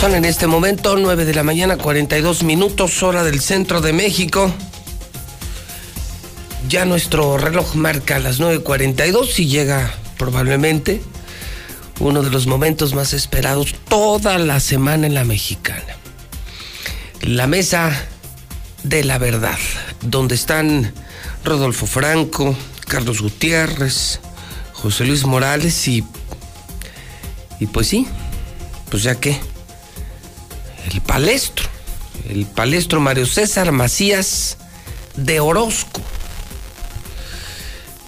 Son 0.00 0.14
en 0.14 0.24
este 0.24 0.46
momento 0.46 0.96
9 0.96 1.24
de 1.24 1.34
la 1.34 1.42
mañana, 1.42 1.76
42 1.76 2.44
minutos, 2.44 3.02
hora 3.02 3.24
del 3.24 3.40
centro 3.40 3.80
de 3.80 3.92
México. 3.92 4.54
Ya 6.68 6.84
nuestro 6.84 7.36
reloj 7.36 7.74
marca 7.74 8.20
las 8.20 8.38
9.42 8.38 9.40
y 9.40 9.46
llega 9.48 9.92
probablemente 10.16 11.02
uno 11.98 12.22
de 12.22 12.30
los 12.30 12.46
momentos 12.46 12.94
más 12.94 13.12
esperados 13.12 13.74
toda 13.88 14.38
la 14.38 14.60
semana 14.60 15.08
en 15.08 15.14
la 15.14 15.24
mexicana. 15.24 15.96
La 17.22 17.48
mesa 17.48 17.90
de 18.84 19.02
la 19.02 19.18
verdad, 19.18 19.58
donde 20.02 20.36
están 20.36 20.92
Rodolfo 21.44 21.86
Franco, 21.86 22.54
Carlos 22.86 23.20
Gutiérrez, 23.20 24.20
José 24.74 25.06
Luis 25.06 25.26
Morales 25.26 25.88
y... 25.88 26.04
Y 27.58 27.66
pues 27.66 27.88
sí, 27.88 28.06
pues 28.90 29.02
ya 29.02 29.16
que 29.16 29.40
el 30.90 31.00
palestro, 31.02 31.66
el 32.28 32.46
palestro 32.46 33.00
Mario 33.00 33.26
César 33.26 33.72
Macías 33.72 34.56
de 35.16 35.40
Orozco. 35.40 36.00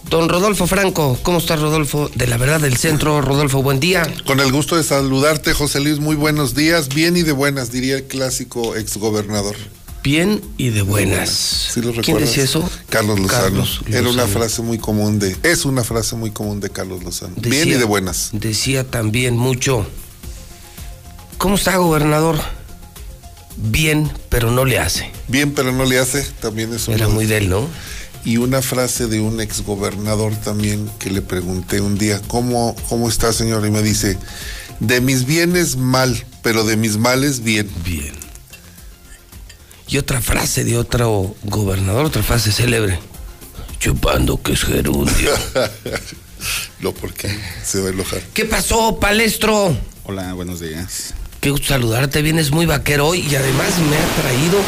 Don 0.09 0.29
Rodolfo 0.29 0.67
Franco, 0.67 1.19
¿cómo 1.23 1.39
está 1.39 1.55
Rodolfo? 1.55 2.11
De 2.15 2.27
la 2.27 2.37
verdad 2.37 2.61
del 2.61 2.77
centro, 2.77 3.21
Rodolfo, 3.21 3.63
buen 3.63 3.79
día. 3.79 4.03
Con 4.27 4.41
el 4.41 4.51
gusto 4.51 4.77
de 4.77 4.83
saludarte, 4.83 5.53
José 5.53 5.79
Luis, 5.79 6.01
muy 6.01 6.17
buenos 6.17 6.55
días, 6.55 6.89
bien 6.89 7.17
y 7.17 7.23
de 7.23 7.31
buenas, 7.31 7.71
diría 7.71 7.97
el 7.97 8.05
clásico 8.05 8.75
exgobernador. 8.75 9.55
Bien 10.03 10.41
y 10.57 10.71
de 10.71 10.83
buenas. 10.83 11.29
¿Sí 11.31 11.81
lo 11.83 11.93
¿Quién 11.93 12.19
decía 12.19 12.43
eso? 12.43 12.69
Carlos 12.89 13.21
Lozano. 13.21 13.45
Carlos 13.45 13.81
Era 13.87 14.09
una 14.09 14.27
frase 14.27 14.63
muy 14.63 14.79
común 14.79 15.19
de, 15.19 15.37
es 15.43 15.65
una 15.65 15.85
frase 15.85 16.17
muy 16.17 16.31
común 16.31 16.59
de 16.59 16.71
Carlos 16.71 17.05
Lozano. 17.05 17.35
bien 17.37 17.69
y 17.69 17.73
de 17.73 17.85
buenas. 17.85 18.31
Decía 18.33 18.91
también 18.91 19.37
mucho. 19.37 19.87
¿Cómo 21.39 21.55
está, 21.55 21.77
gobernador? 21.77 22.41
Bien, 23.57 24.11
pero 24.29 24.51
no 24.51 24.65
le 24.65 24.79
hace. 24.79 25.11
Bien, 25.29 25.53
pero 25.53 25.73
no 25.73 25.85
le 25.85 25.99
hace, 25.99 26.23
también 26.41 26.73
es 26.73 26.89
Era 26.89 27.07
uno- 27.07 27.15
muy 27.17 27.27
de 27.27 27.39
él, 27.39 27.49
¿no? 27.51 27.69
Y 28.25 28.37
una 28.37 28.61
frase 28.63 29.07
de 29.07 29.21
un 29.21 29.41
exgobernador 29.41 30.35
también 30.37 30.91
que 30.99 31.11
le 31.11 31.23
pregunté 31.23 31.81
un 31.81 31.97
día, 31.97 32.21
¿cómo, 32.29 32.77
cómo 32.89 33.09
está, 33.09 33.33
señor? 33.33 33.65
Y 33.67 33.71
me 33.71 33.83
dice, 33.83 34.19
de 34.79 35.01
mis 35.01 35.25
bienes 35.25 35.77
mal, 35.77 36.27
pero 36.43 36.65
de 36.65 36.77
mis 36.77 36.97
males 36.99 37.41
bien. 37.43 37.71
Bien. 37.85 38.13
Y 39.89 39.97
otra 39.99 40.21
frase 40.21 40.65
de 40.65 40.77
otro 40.77 41.35
gobernador, 41.45 42.05
otra 42.07 42.23
frase 42.23 42.53
célebre. 42.53 42.99
Chupando 43.79 44.41
que 44.43 44.53
es 44.53 44.65
gerundio. 44.65 45.33
Lo 46.81 46.95
porque 46.95 47.35
se 47.65 47.81
va 47.81 47.89
a 47.89 47.93
enojar. 47.93 48.21
¿Qué 48.35 48.45
pasó, 48.45 48.99
palestro? 49.01 49.75
Hola, 50.05 50.33
buenos 50.35 50.61
días. 50.61 51.15
Qué 51.41 51.49
gusto 51.51 51.69
saludarte, 51.69 52.21
vienes 52.21 52.51
muy 52.51 52.67
vaquero 52.67 53.07
hoy 53.07 53.21
y 53.21 53.35
además 53.35 53.79
me 53.79 53.97
ha 53.97 54.23
traído. 54.23 54.59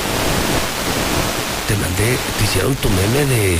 Te 1.68 1.76
mandé, 1.76 2.16
te 2.38 2.44
hicieron 2.44 2.74
tu 2.76 2.88
meme 2.88 3.26
de. 3.26 3.58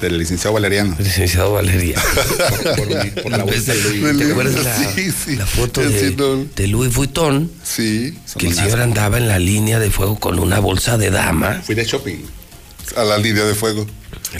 Del 0.00 0.18
licenciado 0.18 0.54
Valeriano. 0.54 0.94
Licenciado 0.98 1.54
Valeriano. 1.54 2.02
por, 3.22 3.32
la 3.32 3.42
voz 3.42 3.66
de 3.66 3.74
Luis. 3.74 4.18
¿Te 4.18 4.30
acuerdas 4.30 4.64
la, 4.64 4.92
Sí, 4.92 5.10
sí. 5.10 5.34
la 5.34 5.46
foto 5.46 5.80
de, 5.80 6.08
sí, 6.10 6.14
no. 6.16 6.44
de 6.44 6.68
Louis 6.68 6.94
Vuitton? 6.94 7.50
Sí. 7.64 8.16
Que 8.38 8.46
el 8.46 8.54
señor 8.54 8.80
andaba 8.80 9.18
en 9.18 9.26
la 9.26 9.40
línea 9.40 9.80
de 9.80 9.90
fuego 9.90 10.16
con 10.20 10.38
una 10.38 10.60
bolsa 10.60 10.96
de 10.96 11.10
dama. 11.10 11.62
Fui 11.64 11.74
de 11.74 11.84
shopping. 11.84 12.18
A 12.96 13.02
la 13.02 13.18
línea 13.18 13.44
de 13.44 13.56
fuego. 13.56 13.86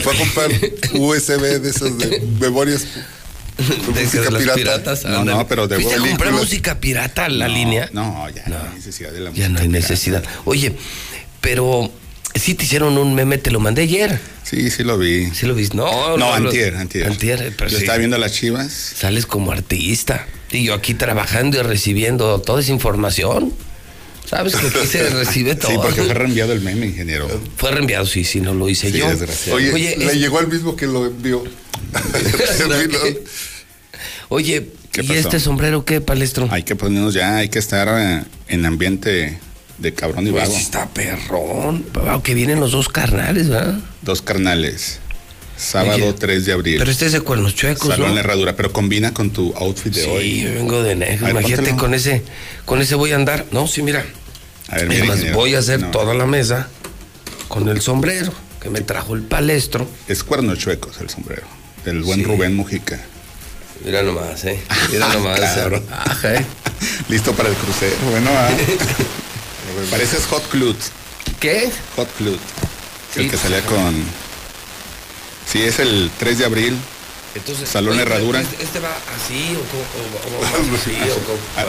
Fue 0.01 0.15
a 0.15 0.19
comprar 0.19 0.51
USB 0.95 1.61
de 1.61 1.71
esas 1.71 1.99
de 1.99 2.23
memorias. 2.41 2.87
De, 3.95 4.07
pirata. 4.07 4.55
piratas. 4.55 5.05
No, 5.05 5.25
no, 5.25 5.47
pero 5.47 5.69
de 5.69 5.77
¿Fuiste 5.77 5.95
a 5.95 5.99
comprar 5.99 6.33
música 6.33 6.81
pirata 6.81 7.29
la 7.29 7.47
No, 7.49 7.55
línea? 7.55 7.89
No, 7.93 8.29
ya 8.31 8.45
no 8.49 8.57
hay 8.57 8.75
necesidad 8.77 9.13
de 9.13 9.21
la 9.21 9.31
Ya 9.33 9.49
no 9.49 9.61
hay 9.61 9.69
pirata. 9.69 9.89
necesidad. 9.89 10.25
Oye, 10.45 10.75
pero 11.41 11.93
sí 12.35 12.55
te 12.55 12.65
hicieron 12.65 12.99
un 12.99 13.15
meme, 13.15 13.39
te 13.39 13.51
lo 13.53 13.61
mandé 13.61 13.83
ayer. 13.83 14.19
Sí, 14.43 14.71
sí 14.71 14.83
lo 14.83 14.99
vi. 14.99 15.31
¿Sí 15.31 15.47
lo 15.47 15.55
viste? 15.55 15.77
No, 15.77 16.17
No, 16.17 16.35
antier, 16.35 16.77
antier. 16.77 17.07
Antier, 17.07 17.55
pero 17.57 17.71
Yo 17.71 17.77
sí. 17.79 17.85
estaba 17.85 17.99
viendo 17.99 18.19
las 18.19 18.33
chivas. 18.33 18.73
Sales 18.73 19.25
como 19.27 19.53
artista. 19.53 20.27
Y 20.51 20.65
yo 20.65 20.75
aquí 20.75 20.95
trabajando 20.95 21.59
y 21.59 21.63
recibiendo 21.63 22.41
toda 22.41 22.61
esa 22.61 22.73
información. 22.73 23.53
¿Sabes 24.29 24.57
que 24.57 24.67
aquí 24.67 24.87
se 24.87 25.09
recibe 25.11 25.55
todo? 25.55 25.71
Sí, 25.71 25.77
porque 25.81 26.03
fue 26.03 26.15
reenviado 26.15 26.53
el 26.53 26.61
meme, 26.61 26.87
ingeniero. 26.87 27.29
Fue 27.57 27.71
reenviado, 27.71 28.07
sí, 28.07 28.25
sí, 28.25 28.41
no 28.41 28.55
lo 28.55 28.69
hice 28.69 28.91
Sí, 28.91 28.99
yo. 28.99 29.09
desgraciado. 29.09 29.57
Oye, 29.57 29.73
Oye, 29.73 29.97
le 29.99 30.07
es- 30.07 30.15
llegó 30.15 30.39
al 30.39 30.49
mismo 30.49 30.77
que 30.77 30.87
lo 30.87 31.07
envió. 31.07 31.45
Oye, 34.29 34.69
¿Qué 34.91 35.03
¿y 35.03 35.07
pasó? 35.07 35.21
este 35.21 35.41
sombrero 35.41 35.85
qué, 35.85 36.01
palestro? 36.01 36.49
Hay 36.51 36.63
que 36.63 36.77
ponernos 36.77 37.15
ya, 37.15 37.37
hay 37.37 37.49
que 37.49 37.59
estar 37.59 37.89
eh, 37.91 38.25
en 38.49 38.67
ambiente 38.67 39.39
de 39.79 39.95
cabrón 39.95 40.27
y 40.27 40.31
Pues 40.31 40.45
vago. 40.45 40.57
está 40.57 40.89
perrón. 40.89 41.85
Wow, 41.93 42.23
que 42.23 42.35
vienen 42.35 42.61
los 42.61 42.73
dos 42.73 42.89
carnales, 42.89 43.49
¿verdad? 43.49 43.79
Dos 44.03 44.23
carnales. 44.23 45.01
Sábado 45.57 45.95
Oye, 46.07 46.13
3 46.15 46.45
de 46.47 46.53
abril. 46.53 46.77
Pero 46.79 46.91
este 46.91 47.07
es 47.07 47.13
de 47.13 47.21
cuernos 47.21 47.55
chuecos, 47.55 47.89
Salón 47.91 48.09
¿no? 48.09 48.15
la 48.15 48.21
herradura, 48.21 48.57
pero 48.57 48.73
combina 48.73 49.15
con 49.15 49.31
tu 49.31 49.55
outfit 49.57 49.93
de 49.95 50.03
Sí, 50.05 50.11
hoy. 50.11 50.41
yo 50.43 50.53
vengo 50.55 50.83
de 50.83 50.97
negro. 50.97 51.29
Imagínate 51.31 51.57
póntelo. 51.71 51.79
con 51.79 51.95
ese, 51.95 52.23
con 52.65 52.81
ese 52.83 52.95
voy 52.97 53.13
a 53.13 53.17
andar. 53.17 53.47
No, 53.53 53.67
sí, 53.69 53.83
mira. 53.83 54.05
A 54.69 54.77
ver, 54.77 54.89
mira, 54.89 55.01
Además, 55.01 55.17
ingeniero. 55.19 55.39
voy 55.39 55.55
a 55.55 55.59
hacer 55.61 55.81
No. 55.81 55.91
toda 55.91 56.13
la 56.15 56.27
mesa 56.27 56.69
con 57.49 57.69
el 57.69 57.81
sombrero 57.81 58.33
que 58.61 58.69
me 58.71 58.81
trajo 58.81 59.15
el 59.15 59.23
palestro. 59.23 59.87
Es 60.09 60.25
cuernos 60.25 60.59
chuecos 60.59 61.01
el 61.01 61.09
sombrero. 61.11 61.43
Del 61.85 62.03
buen 62.03 62.21
Sí. 62.21 62.25
Rubén 62.25 62.57
Mujica. 62.57 63.01
Mira 63.85 64.03
nomás, 64.03 64.45
¿eh? 64.47 64.59
Mira 64.91 65.09
nomás. 65.13 65.39
Claro. 65.39 65.83
Ajá, 65.93 66.35
¿eh? 66.35 66.45
Listo 67.09 67.33
para 67.35 67.49
el 67.51 67.55
crucero. 67.55 67.95
Bueno, 68.11 68.31
ah. 68.35 68.49
pareces 69.91 70.25
Hot 70.27 70.49
Clut. 70.49 70.77
¿Qué? 71.41 71.71
Hot 71.97 72.09
Clut. 72.17 72.41
Sí. 73.15 73.21
El 73.21 73.31
que 73.31 73.37
salía 73.37 73.61
con. 73.63 73.95
Sí, 75.55 75.63
es 75.63 75.79
el 75.79 76.11
3 76.19 76.39
de 76.41 76.45
abril. 76.47 76.77
Entonces, 77.37 77.69
Salón 77.69 77.93
oye, 77.95 78.03
Herradura. 78.03 78.41
Este, 78.41 78.61
este 78.65 78.81
va 78.81 78.91
así 79.15 79.55
o, 79.55 79.61
o- 79.61 80.41
o- 80.41 80.43
o 80.73 80.75
así 80.75 80.97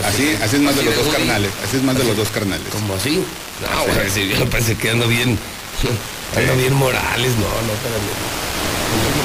Así, 0.07 0.35
así 0.41 0.55
es 0.55 0.61
más 0.63 0.75
de 0.75 0.81
los 0.83 0.95
dos 0.95 1.07
carnales. 1.13 1.51
Así 1.63 1.77
es 1.77 1.83
más 1.83 1.95
de 1.95 2.03
los 2.03 2.17
dos 2.17 2.29
carnales. 2.29 2.65
Como 2.71 2.95
así. 2.95 3.23
No, 3.61 3.85
bueno, 3.85 4.01
sí, 4.11 4.27
yo 4.27 4.49
pensé 4.49 4.75
que 4.75 4.89
ando 4.89 5.07
bien. 5.07 5.37
Ando 6.35 6.55
bien 6.55 6.73
Morales, 6.73 7.31
no, 7.35 7.45
no, 7.45 7.73
espérame. 7.73 9.15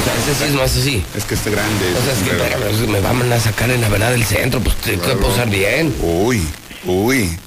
O 0.00 0.04
sea, 0.04 0.14
ese 0.32 0.34
sí 0.34 0.44
es 0.50 0.54
más 0.54 0.76
así. 0.76 1.04
Es 1.14 1.24
que 1.24 1.34
esté 1.34 1.50
grande. 1.50 1.84
O 1.96 2.02
sea, 2.02 2.12
es 2.14 2.18
que 2.20 2.86
que 2.86 2.90
me 2.92 3.00
van 3.00 3.30
a 3.30 3.38
sacar 3.40 3.70
en 3.70 3.80
la 3.82 3.88
verdad 3.90 4.10
del 4.10 4.24
centro, 4.24 4.60
pues 4.60 4.74
tengo 4.76 5.02
que 5.04 5.16
posar 5.16 5.50
bien. 5.50 5.94
Uy, 6.00 6.42
uy. 6.86 7.38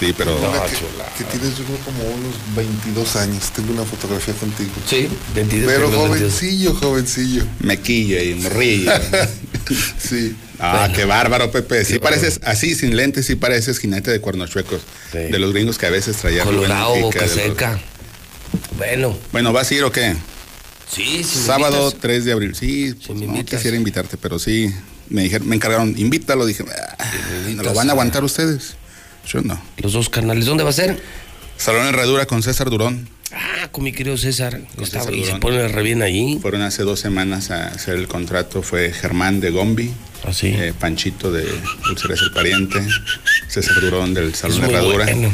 Sí, 0.00 0.14
pero. 0.16 0.36
No, 0.40 0.46
Ahora 0.46 0.64
que, 1.16 1.24
tienes 1.24 1.58
yo 1.58 1.64
creo 1.64 1.76
como 1.84 2.02
unos 2.04 2.34
22 2.56 3.16
años. 3.16 3.50
Tengo 3.54 3.72
una 3.74 3.84
fotografía 3.84 4.32
contigo. 4.34 4.70
Sí, 4.86 5.08
22. 5.34 5.70
Pero 5.70 5.90
tengo 5.90 6.08
22. 6.08 6.32
jovencillo, 6.32 6.74
jovencillo. 6.74 7.44
Mequilla 7.60 8.22
y 8.22 8.34
morrillo. 8.34 8.92
Sí. 9.98 10.34
Ah, 10.58 10.78
Bueno. 10.80 10.94
qué 10.96 11.04
bárbaro, 11.04 11.52
Pepe. 11.52 11.84
Sí 11.84 12.00
pareces, 12.00 12.40
así, 12.42 12.74
sin 12.74 12.96
lentes, 12.96 13.26
sí 13.26 13.36
pareces 13.36 13.78
jinete 13.78 14.10
de 14.10 14.20
cuernos 14.20 14.50
chuecos. 14.50 14.80
Sí. 15.12 15.18
De 15.18 15.38
los 15.38 15.52
gringos 15.52 15.78
que 15.78 15.86
a 15.86 15.90
veces 15.90 16.16
traía 16.16 16.42
Rubén 16.42 16.56
Colorado, 16.62 16.96
boca 16.96 17.20
los- 17.22 17.30
seca. 17.30 17.78
Bueno, 18.76 19.16
Bueno, 19.30 19.52
¿vas 19.52 19.70
a 19.70 19.74
ir 19.74 19.84
o 19.84 19.92
qué? 19.92 20.16
Sí, 20.90 21.22
sí. 21.22 21.38
Sábado 21.46 21.92
3 21.92 22.24
de 22.24 22.32
abril. 22.32 22.56
Sí, 22.56 22.94
pues, 23.06 23.20
no 23.20 23.44
quisiera 23.44 23.76
invitarte, 23.76 24.16
pero 24.16 24.38
sí. 24.40 24.74
Me 25.08 25.22
dijeron, 25.22 25.46
me 25.48 25.54
encargaron, 25.56 25.94
invítalo. 25.96 26.44
Dije, 26.46 26.64
ah, 26.98 27.12
¿no 27.54 27.62
lo 27.62 27.74
van 27.74 27.88
a 27.88 27.92
aguantar 27.92 28.24
ustedes? 28.24 28.74
Yo 29.32 29.40
no. 29.42 29.60
Los 29.78 29.92
dos 29.92 30.08
canales. 30.08 30.46
¿Dónde 30.46 30.64
va 30.64 30.70
a 30.70 30.74
ser? 30.74 31.00
Salón 31.56 31.86
Herradura 31.86 32.26
con 32.26 32.42
César 32.42 32.70
Durón. 32.70 33.08
Ah, 33.32 33.68
con 33.70 33.84
mi 33.84 33.92
querido 33.92 34.16
César. 34.16 34.60
Con 34.74 34.84
Estaba- 34.84 35.04
César 35.04 35.16
y 35.18 35.24
se 35.24 35.36
pone 35.36 35.68
re 35.68 35.82
bien 35.82 36.02
ahí. 36.02 36.38
Fueron 36.42 36.62
hace 36.62 36.82
dos 36.82 36.98
semanas 37.00 37.50
a 37.50 37.68
hacer 37.68 37.94
el 37.96 38.08
contrato. 38.08 38.62
Fue 38.62 38.92
Germán 38.92 39.40
de 39.40 39.50
Gombi. 39.50 39.92
eh, 40.42 40.72
Panchito 40.78 41.30
de 41.32 41.46
Dulceres 41.86 42.20
el 42.22 42.32
Pariente. 42.32 42.80
César 43.48 43.80
Durón 43.80 44.14
del 44.14 44.34
Salón 44.34 44.62
Es 44.64 44.68
Herradura. 44.70 45.04
bueno. 45.04 45.32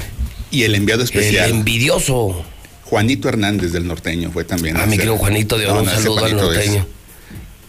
Y 0.51 0.63
el 0.65 0.75
enviado 0.75 1.03
especial. 1.03 1.47
El 1.51 1.57
envidioso. 1.57 2.45
Juanito 2.85 3.29
Hernández 3.29 3.73
del 3.73 3.87
Norteño 3.89 4.31
fue 4.31 4.45
también. 4.45 4.77
Ah, 4.77 4.87
mi 4.87 4.97
querido 4.97 5.17
Juanito 5.17 5.59
de 5.59 5.67
Oro, 5.67 5.81
un 5.81 5.87
no, 5.87 5.91
saludo 5.93 6.19
al 6.25 6.31
Juanito 6.33 6.53
es- 6.53 6.57
norteño. 6.69 6.87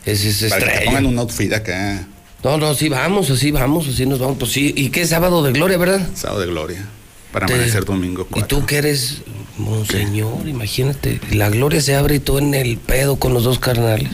Ese 0.05 0.29
es 0.29 0.39
Para 0.51 0.59
que 0.59 0.65
te 0.65 0.71
estrella. 0.73 0.85
pongan 0.85 1.05
un 1.07 1.19
outfit 1.19 1.53
acá. 1.53 2.07
No, 2.43 2.57
no, 2.57 2.73
sí 2.75 2.87
vamos, 2.89 3.29
así 3.29 3.51
vamos, 3.51 3.87
así 3.87 4.05
nos 4.05 4.19
vamos. 4.19 4.37
Pues 4.39 4.51
sí, 4.51 4.73
¿y 4.75 4.89
qué 4.89 5.05
sábado 5.07 5.43
de 5.43 5.51
gloria, 5.51 5.77
verdad? 5.77 6.07
Sábado 6.15 6.41
de 6.41 6.47
gloria. 6.47 6.85
Para 7.31 7.45
Te- 7.45 7.53
amanecer 7.53 7.83
domingo. 7.85 8.27
Y 8.35 8.43
tú 8.43 8.65
que 8.65 8.77
eres 8.77 9.21
monseñor, 9.57 10.47
imagínate, 10.47 11.19
la 11.31 11.49
gloria 11.49 11.81
se 11.81 11.95
abre 11.95 12.15
y 12.15 12.19
tú 12.19 12.37
en 12.37 12.53
el 12.53 12.77
pedo 12.77 13.17
con 13.17 13.33
los 13.33 13.43
dos 13.43 13.59
carnales. 13.59 14.09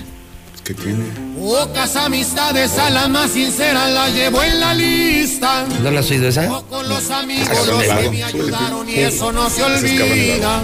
¿Qué 0.63 0.73
tiene? 0.73 1.03
Pocas 1.37 1.97
amistades 1.97 2.77
a 2.77 2.89
la 2.89 3.09
más 3.09 3.31
sincera 3.31 3.89
la 3.89 4.09
llevo 4.09 4.41
en 4.41 4.61
la 4.61 4.73
lista. 4.73 5.65
¿No 5.83 5.91
la 5.91 5.99
has 5.99 6.09
oído 6.09 6.29
esa? 6.29 6.47
Con 6.47 6.87
los 6.87 7.09
amigos 7.11 7.67
los 7.67 7.83
que 7.83 8.09
me 8.09 8.23
ayudaron 8.23 8.89
y 8.89 8.93
eso 8.95 9.33
no 9.33 9.49
se 9.49 9.61
olvida. 9.61 10.63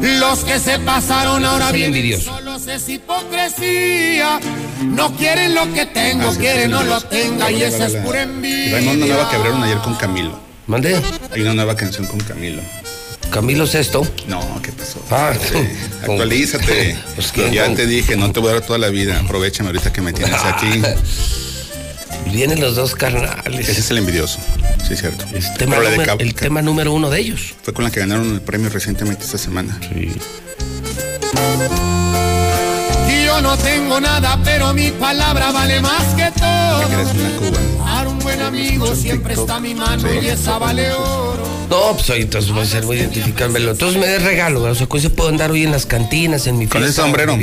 Los 0.00 0.40
que 0.44 0.58
se 0.60 0.78
pasaron 0.78 1.44
ahora 1.44 1.72
bien 1.72 1.92
solos 2.20 2.66
es 2.66 2.88
hipocresía. 2.88 4.40
No 4.82 5.14
quieren 5.16 5.54
lo 5.54 5.72
que 5.72 5.86
tengo, 5.86 6.28
Ah, 6.28 6.32
sí, 6.32 6.38
quieren 6.38 6.64
sí, 6.64 6.68
no 6.70 6.82
lo 6.84 7.00
tenga 7.00 7.50
y 7.50 7.62
esa 7.62 7.86
es 7.86 7.92
La- 7.94 8.02
pura 8.04 8.22
envidia. 8.22 8.78
Una 8.80 8.94
nueva 9.06 9.30
que 9.30 9.36
abrieron 9.36 9.62
ayer 9.62 9.78
con 9.78 9.94
Camilo. 9.96 10.38
¿Mandé? 10.66 11.00
Hay 11.32 11.40
una 11.40 11.54
nueva 11.54 11.74
canción 11.76 12.06
con 12.06 12.20
Camilo. 12.20 12.62
¿Camilo 13.30 13.66
Sexto? 13.66 14.06
No, 14.26 14.40
¿qué 14.62 14.72
pasó? 14.72 15.02
Ah, 15.10 15.32
Actualízate. 16.02 16.96
Pues, 17.14 17.32
ya 17.52 17.74
te 17.74 17.86
dije, 17.86 18.16
no 18.16 18.30
te 18.32 18.38
voy 18.40 18.50
a 18.50 18.52
dar 18.54 18.62
toda 18.62 18.78
la 18.78 18.88
vida. 18.88 19.18
Aprovechame 19.20 19.68
ahorita 19.70 19.92
que 19.92 20.00
me 20.00 20.12
tienes 20.12 20.40
aquí. 20.44 20.80
Vienen 22.32 22.60
los 22.60 22.76
dos 22.76 22.94
carnales. 22.94 23.68
Ese 23.68 23.80
es 23.80 23.90
el 23.90 23.98
envidioso. 23.98 24.38
Sí, 24.86 24.94
es 24.94 25.00
cierto. 25.00 25.24
Tema 25.58 25.78
la 25.78 25.90
de 25.90 25.96
número- 25.96 26.16
el 26.18 26.34
tema 26.34 26.62
número 26.62 26.92
uno 26.92 27.10
de 27.10 27.20
ellos. 27.20 27.54
Fue 27.62 27.72
con 27.74 27.84
la 27.84 27.90
que 27.90 28.00
ganaron 28.00 28.32
el 28.32 28.40
premio 28.40 28.70
recientemente 28.70 29.24
esta 29.24 29.38
semana. 29.38 29.78
Sí. 29.92 30.12
Y 33.10 33.24
yo 33.24 33.40
no 33.40 33.56
tengo 33.58 34.00
nada, 34.00 34.40
pero 34.44 34.72
mi 34.74 34.90
palabra 34.92 35.50
vale 35.52 35.80
más 35.80 36.04
que 36.14 36.30
todo. 36.38 36.82
Eres 36.82 37.14
una 37.14 37.30
cuba. 37.38 37.84
Para 37.84 38.08
un 38.08 38.18
buen 38.20 38.40
amigo 38.42 38.94
siempre 38.94 39.34
está 39.34 39.60
mi 39.60 39.74
mano 39.74 40.08
y 40.22 40.26
esa 40.28 40.58
vale 40.58 40.90
oro. 40.92 41.46
No, 41.70 41.94
pues 41.94 42.08
ahí 42.10 42.22
entonces 42.22 42.56
va 42.56 42.62
a 42.62 42.66
ser 42.66 42.84
muy 42.84 42.96
identificármelo. 42.96 43.72
Entonces 43.72 44.00
me 44.00 44.06
des 44.06 44.22
regalo, 44.22 44.62
o 44.62 44.74
sea, 44.74 44.86
con 44.86 45.00
ese 45.00 45.10
puedo 45.10 45.28
andar 45.28 45.50
hoy 45.50 45.64
en 45.64 45.72
las 45.72 45.84
cantinas, 45.86 46.46
en 46.46 46.58
mi 46.58 46.66
Con 46.66 46.82
ese 46.82 46.92
fiesta, 46.92 47.02
sombrero. 47.02 47.36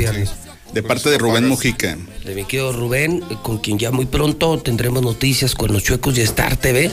De 0.72 0.82
parte 0.82 1.08
de 1.10 1.16
Rubén 1.18 1.46
Mujica. 1.48 1.96
De 2.24 2.34
mi 2.34 2.44
querido 2.44 2.72
Rubén, 2.72 3.20
con 3.42 3.58
quien 3.58 3.78
ya 3.78 3.92
muy 3.92 4.04
pronto 4.06 4.58
tendremos 4.58 5.00
noticias 5.02 5.54
con 5.54 5.72
los 5.72 5.82
chuecos 5.84 6.18
y 6.18 6.22
Star 6.22 6.56
TV. 6.56 6.90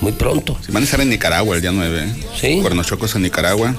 Muy 0.00 0.12
pronto. 0.12 0.58
Si 0.64 0.72
van 0.72 0.82
a 0.82 0.84
estar 0.84 1.00
en 1.00 1.10
Nicaragua 1.10 1.56
el 1.56 1.62
día 1.62 1.72
9. 1.72 2.04
¿eh? 2.04 2.26
Sí. 2.40 2.58
Cuernos 2.60 2.86
Chuecos 2.86 3.14
en 3.14 3.22
Nicaragua. 3.22 3.74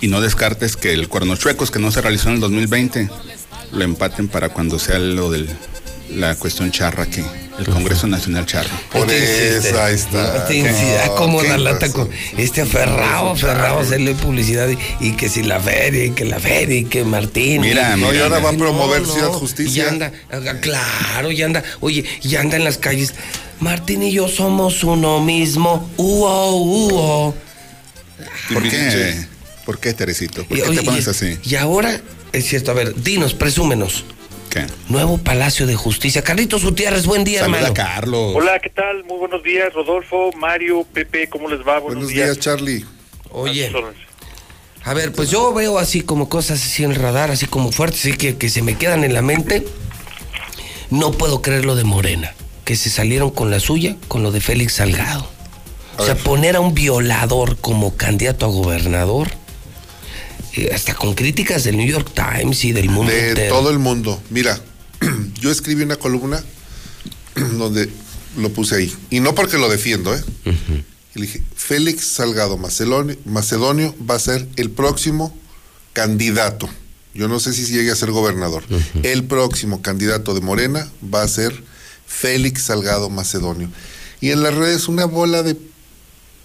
Y 0.00 0.08
no 0.08 0.20
descartes 0.20 0.76
que 0.76 0.92
el 0.92 1.08
Cuernos 1.08 1.38
Chuecos 1.38 1.70
que 1.70 1.78
no 1.78 1.90
se 1.90 2.00
realizó 2.00 2.28
en 2.28 2.34
el 2.36 2.40
2020 2.40 3.08
lo 3.72 3.84
empaten 3.84 4.28
para 4.28 4.50
cuando 4.50 4.78
sea 4.78 4.98
lo 4.98 5.30
de 5.30 5.48
la 6.10 6.34
cuestión 6.36 6.70
charra 6.70 7.04
aquí. 7.04 7.22
El 7.58 7.66
Congreso 7.66 8.08
Nacional 8.08 8.46
Charra. 8.46 8.68
Por 8.90 9.08
eso, 9.12 9.80
ahí 9.80 9.94
está. 9.94 10.38
Esta 10.38 10.52
intensidad 10.52 11.14
como 11.14 11.40
¿qué 11.40 11.48
la 11.50 11.56
lata 11.58 11.88
con 11.92 12.10
este 12.36 12.62
aferrado, 12.62 13.30
aferrado 13.30 13.78
a 13.78 13.82
hacerle 13.82 14.16
publicidad 14.16 14.68
y, 14.68 14.76
y 14.98 15.12
que 15.12 15.28
si 15.28 15.44
la 15.44 15.60
feria 15.60 16.06
y 16.06 16.10
que 16.10 16.24
la 16.24 16.40
feria 16.40 16.78
y 16.78 16.84
que 16.84 17.04
Martín. 17.04 17.60
Mira, 17.60 17.94
y, 17.96 18.00
no, 18.00 18.12
y 18.12 18.18
ahora 18.18 18.40
va 18.40 18.48
a 18.48 18.52
No, 18.52 18.58
promover 18.58 19.02
no, 19.02 19.12
Ciudad 19.12 19.28
Justicia. 19.28 19.84
Y 19.84 19.86
anda, 19.88 20.12
claro, 20.60 21.30
y 21.30 21.40
anda, 21.42 21.62
oye, 21.78 22.04
y 22.22 22.34
anda 22.34 22.56
en 22.56 22.64
las 22.64 22.76
calles. 22.76 23.14
Martín 23.60 24.02
y 24.02 24.10
yo 24.10 24.26
somos 24.26 24.82
uno 24.82 25.20
mismo. 25.20 25.88
Uo, 25.96 26.56
uo. 26.60 27.34
¿Por 28.52 28.62
qué? 28.68 29.26
¿Por 29.64 29.78
qué, 29.78 29.94
Teresito? 29.94 30.44
¿Por 30.44 30.58
Y, 30.58 30.60
qué 30.62 30.68
oye, 30.70 30.78
te 30.80 30.84
pones 30.84 31.06
y- 31.06 31.10
así? 31.10 31.38
Y 31.44 31.54
ahora, 31.54 32.00
es 32.32 32.46
cierto, 32.48 32.72
a 32.72 32.74
ver, 32.74 32.94
dinos, 33.00 33.32
presúmenos. 33.32 34.04
¿Qué? 34.54 34.66
Nuevo 34.88 35.18
Palacio 35.18 35.66
de 35.66 35.74
Justicia. 35.74 36.22
Carlitos 36.22 36.64
Gutiérrez, 36.64 37.06
buen 37.06 37.24
día, 37.24 37.40
Saluda 37.40 37.58
hermano. 37.58 37.74
Carlos. 37.74 38.32
Hola, 38.36 38.60
¿qué 38.60 38.70
tal? 38.70 39.02
Muy 39.02 39.18
buenos 39.18 39.42
días, 39.42 39.72
Rodolfo, 39.74 40.30
Mario, 40.36 40.86
Pepe, 40.92 41.28
¿cómo 41.28 41.48
les 41.48 41.58
va? 41.58 41.80
Buenos, 41.80 42.04
Buenos 42.04 42.08
días, 42.10 42.38
Charlie. 42.38 42.84
Oye, 43.32 43.72
a 44.84 44.94
ver, 44.94 45.10
pues 45.10 45.28
yo 45.28 45.52
veo 45.52 45.78
así 45.78 46.02
como 46.02 46.28
cosas 46.28 46.62
así 46.62 46.84
en 46.84 46.92
el 46.92 46.96
radar, 46.96 47.32
así 47.32 47.46
como 47.46 47.72
fuertes, 47.72 48.00
así 48.02 48.16
que, 48.16 48.36
que 48.36 48.48
se 48.48 48.62
me 48.62 48.78
quedan 48.78 49.02
en 49.02 49.12
la 49.12 49.22
mente. 49.22 49.66
No 50.90 51.10
puedo 51.10 51.42
creer 51.42 51.64
lo 51.64 51.74
de 51.74 51.82
Morena, 51.82 52.32
que 52.64 52.76
se 52.76 52.90
salieron 52.90 53.30
con 53.30 53.50
la 53.50 53.58
suya, 53.58 53.96
con 54.06 54.22
lo 54.22 54.30
de 54.30 54.40
Félix 54.40 54.74
Salgado. 54.74 55.28
O 55.96 56.04
sea, 56.04 56.14
poner 56.14 56.54
a 56.54 56.60
un 56.60 56.74
violador 56.74 57.56
como 57.56 57.96
candidato 57.96 58.46
a 58.46 58.50
gobernador, 58.50 59.30
hasta 60.72 60.94
con 60.94 61.14
críticas 61.14 61.64
del 61.64 61.76
New 61.76 61.86
York 61.86 62.10
Times 62.14 62.64
y 62.64 62.72
del 62.72 62.88
mundo 62.90 63.12
De 63.12 63.30
entero. 63.30 63.54
todo 63.56 63.70
el 63.70 63.78
mundo. 63.78 64.22
Mira, 64.30 64.58
yo 65.40 65.50
escribí 65.50 65.82
una 65.82 65.96
columna 65.96 66.42
donde 67.58 67.88
lo 68.36 68.50
puse 68.52 68.76
ahí. 68.76 68.94
Y 69.10 69.20
no 69.20 69.34
porque 69.34 69.58
lo 69.58 69.68
defiendo, 69.68 70.14
¿eh? 70.14 70.22
Y 71.14 71.20
le 71.20 71.26
dije, 71.26 71.42
Félix 71.54 72.06
Salgado 72.06 72.56
Macedonio, 72.56 73.16
Macedonio 73.24 73.94
va 74.08 74.16
a 74.16 74.18
ser 74.18 74.46
el 74.56 74.70
próximo 74.70 75.36
candidato. 75.92 76.68
Yo 77.14 77.28
no 77.28 77.38
sé 77.38 77.52
si 77.52 77.64
llegue 77.66 77.92
a 77.92 77.96
ser 77.96 78.10
gobernador. 78.10 78.64
El 79.04 79.24
próximo 79.24 79.80
candidato 79.82 80.34
de 80.34 80.40
Morena 80.40 80.90
va 81.12 81.22
a 81.22 81.28
ser 81.28 81.62
Félix 82.06 82.62
Salgado 82.62 83.08
Macedonio. 83.10 83.70
Y 84.20 84.30
en 84.30 84.42
las 84.42 84.54
redes 84.54 84.88
una 84.88 85.04
bola 85.04 85.44
de 85.44 85.56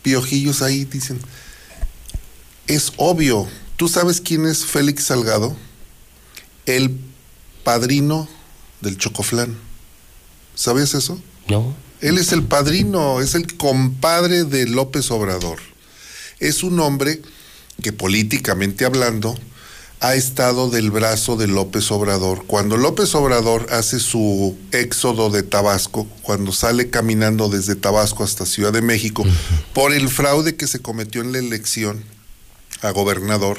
piojillos 0.03 0.61
ahí 0.61 0.85
dicen, 0.85 1.19
es 2.67 2.93
obvio, 2.97 3.47
¿tú 3.79 3.87
sabes 3.87 4.19
quién 4.19 4.45
es 4.45 4.65
Félix 4.65 5.05
Salgado? 5.05 5.55
El 6.65 6.99
padrino 7.63 8.27
del 8.81 8.97
Chocoflán. 8.97 9.57
¿Sabías 10.53 10.93
eso? 10.93 11.17
No. 11.47 11.73
Él 12.01 12.17
es 12.17 12.33
el 12.33 12.43
padrino, 12.43 13.21
es 13.21 13.35
el 13.35 13.55
compadre 13.55 14.43
de 14.43 14.67
López 14.67 15.09
Obrador. 15.11 15.59
Es 16.41 16.61
un 16.61 16.77
hombre 16.81 17.21
que 17.81 17.93
políticamente 17.93 18.83
hablando 18.83 19.39
ha 20.01 20.13
estado 20.13 20.69
del 20.69 20.91
brazo 20.91 21.37
de 21.37 21.47
López 21.47 21.89
Obrador. 21.89 22.43
Cuando 22.47 22.75
López 22.75 23.15
Obrador 23.15 23.67
hace 23.71 24.01
su 24.01 24.57
éxodo 24.73 25.29
de 25.29 25.43
Tabasco, 25.43 26.05
cuando 26.21 26.51
sale 26.51 26.89
caminando 26.89 27.47
desde 27.47 27.77
Tabasco 27.77 28.25
hasta 28.25 28.45
Ciudad 28.45 28.73
de 28.73 28.81
México, 28.81 29.25
por 29.73 29.93
el 29.93 30.09
fraude 30.09 30.57
que 30.57 30.67
se 30.67 30.81
cometió 30.81 31.21
en 31.21 31.31
la 31.31 31.39
elección 31.39 32.03
a 32.81 32.91
gobernador, 32.91 33.57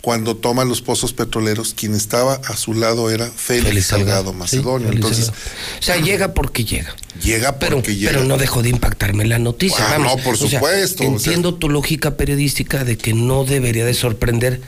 cuando 0.00 0.36
toma 0.36 0.64
los 0.64 0.82
pozos 0.82 1.12
petroleros, 1.12 1.74
quien 1.74 1.94
estaba 1.94 2.34
a 2.34 2.56
su 2.56 2.74
lado 2.74 3.08
era 3.10 3.26
Félix, 3.30 3.68
Félix 3.68 3.86
Salgado, 3.86 4.32
sí, 4.32 4.36
Macedonio. 4.36 4.90
Entonces, 4.90 5.26
Salgado. 5.26 5.44
O 5.78 5.82
sea, 5.82 5.96
llega 6.00 6.34
porque 6.34 6.64
llega. 6.64 6.94
llega 7.22 7.58
Pero, 7.60 7.76
porque 7.76 7.94
llega. 7.94 8.10
pero 8.10 8.24
no 8.24 8.36
dejó 8.36 8.62
de 8.62 8.70
impactarme 8.70 9.24
la 9.26 9.38
noticia. 9.38 9.78
Ah, 9.86 9.98
vamos. 9.98 10.16
no, 10.16 10.22
por 10.24 10.34
O 10.34 10.36
sea, 10.38 10.58
supuesto, 10.58 11.04
o 11.04 11.06
sea. 11.06 11.14
entiendo 11.14 11.54
tu 11.54 11.68
lógica 11.70 12.16
periodística 12.16 12.84
de 12.84 12.98
que 12.98 13.14
no 13.14 13.44
debería 13.44 13.84
de 13.84 13.94
sorprender, 13.94 14.60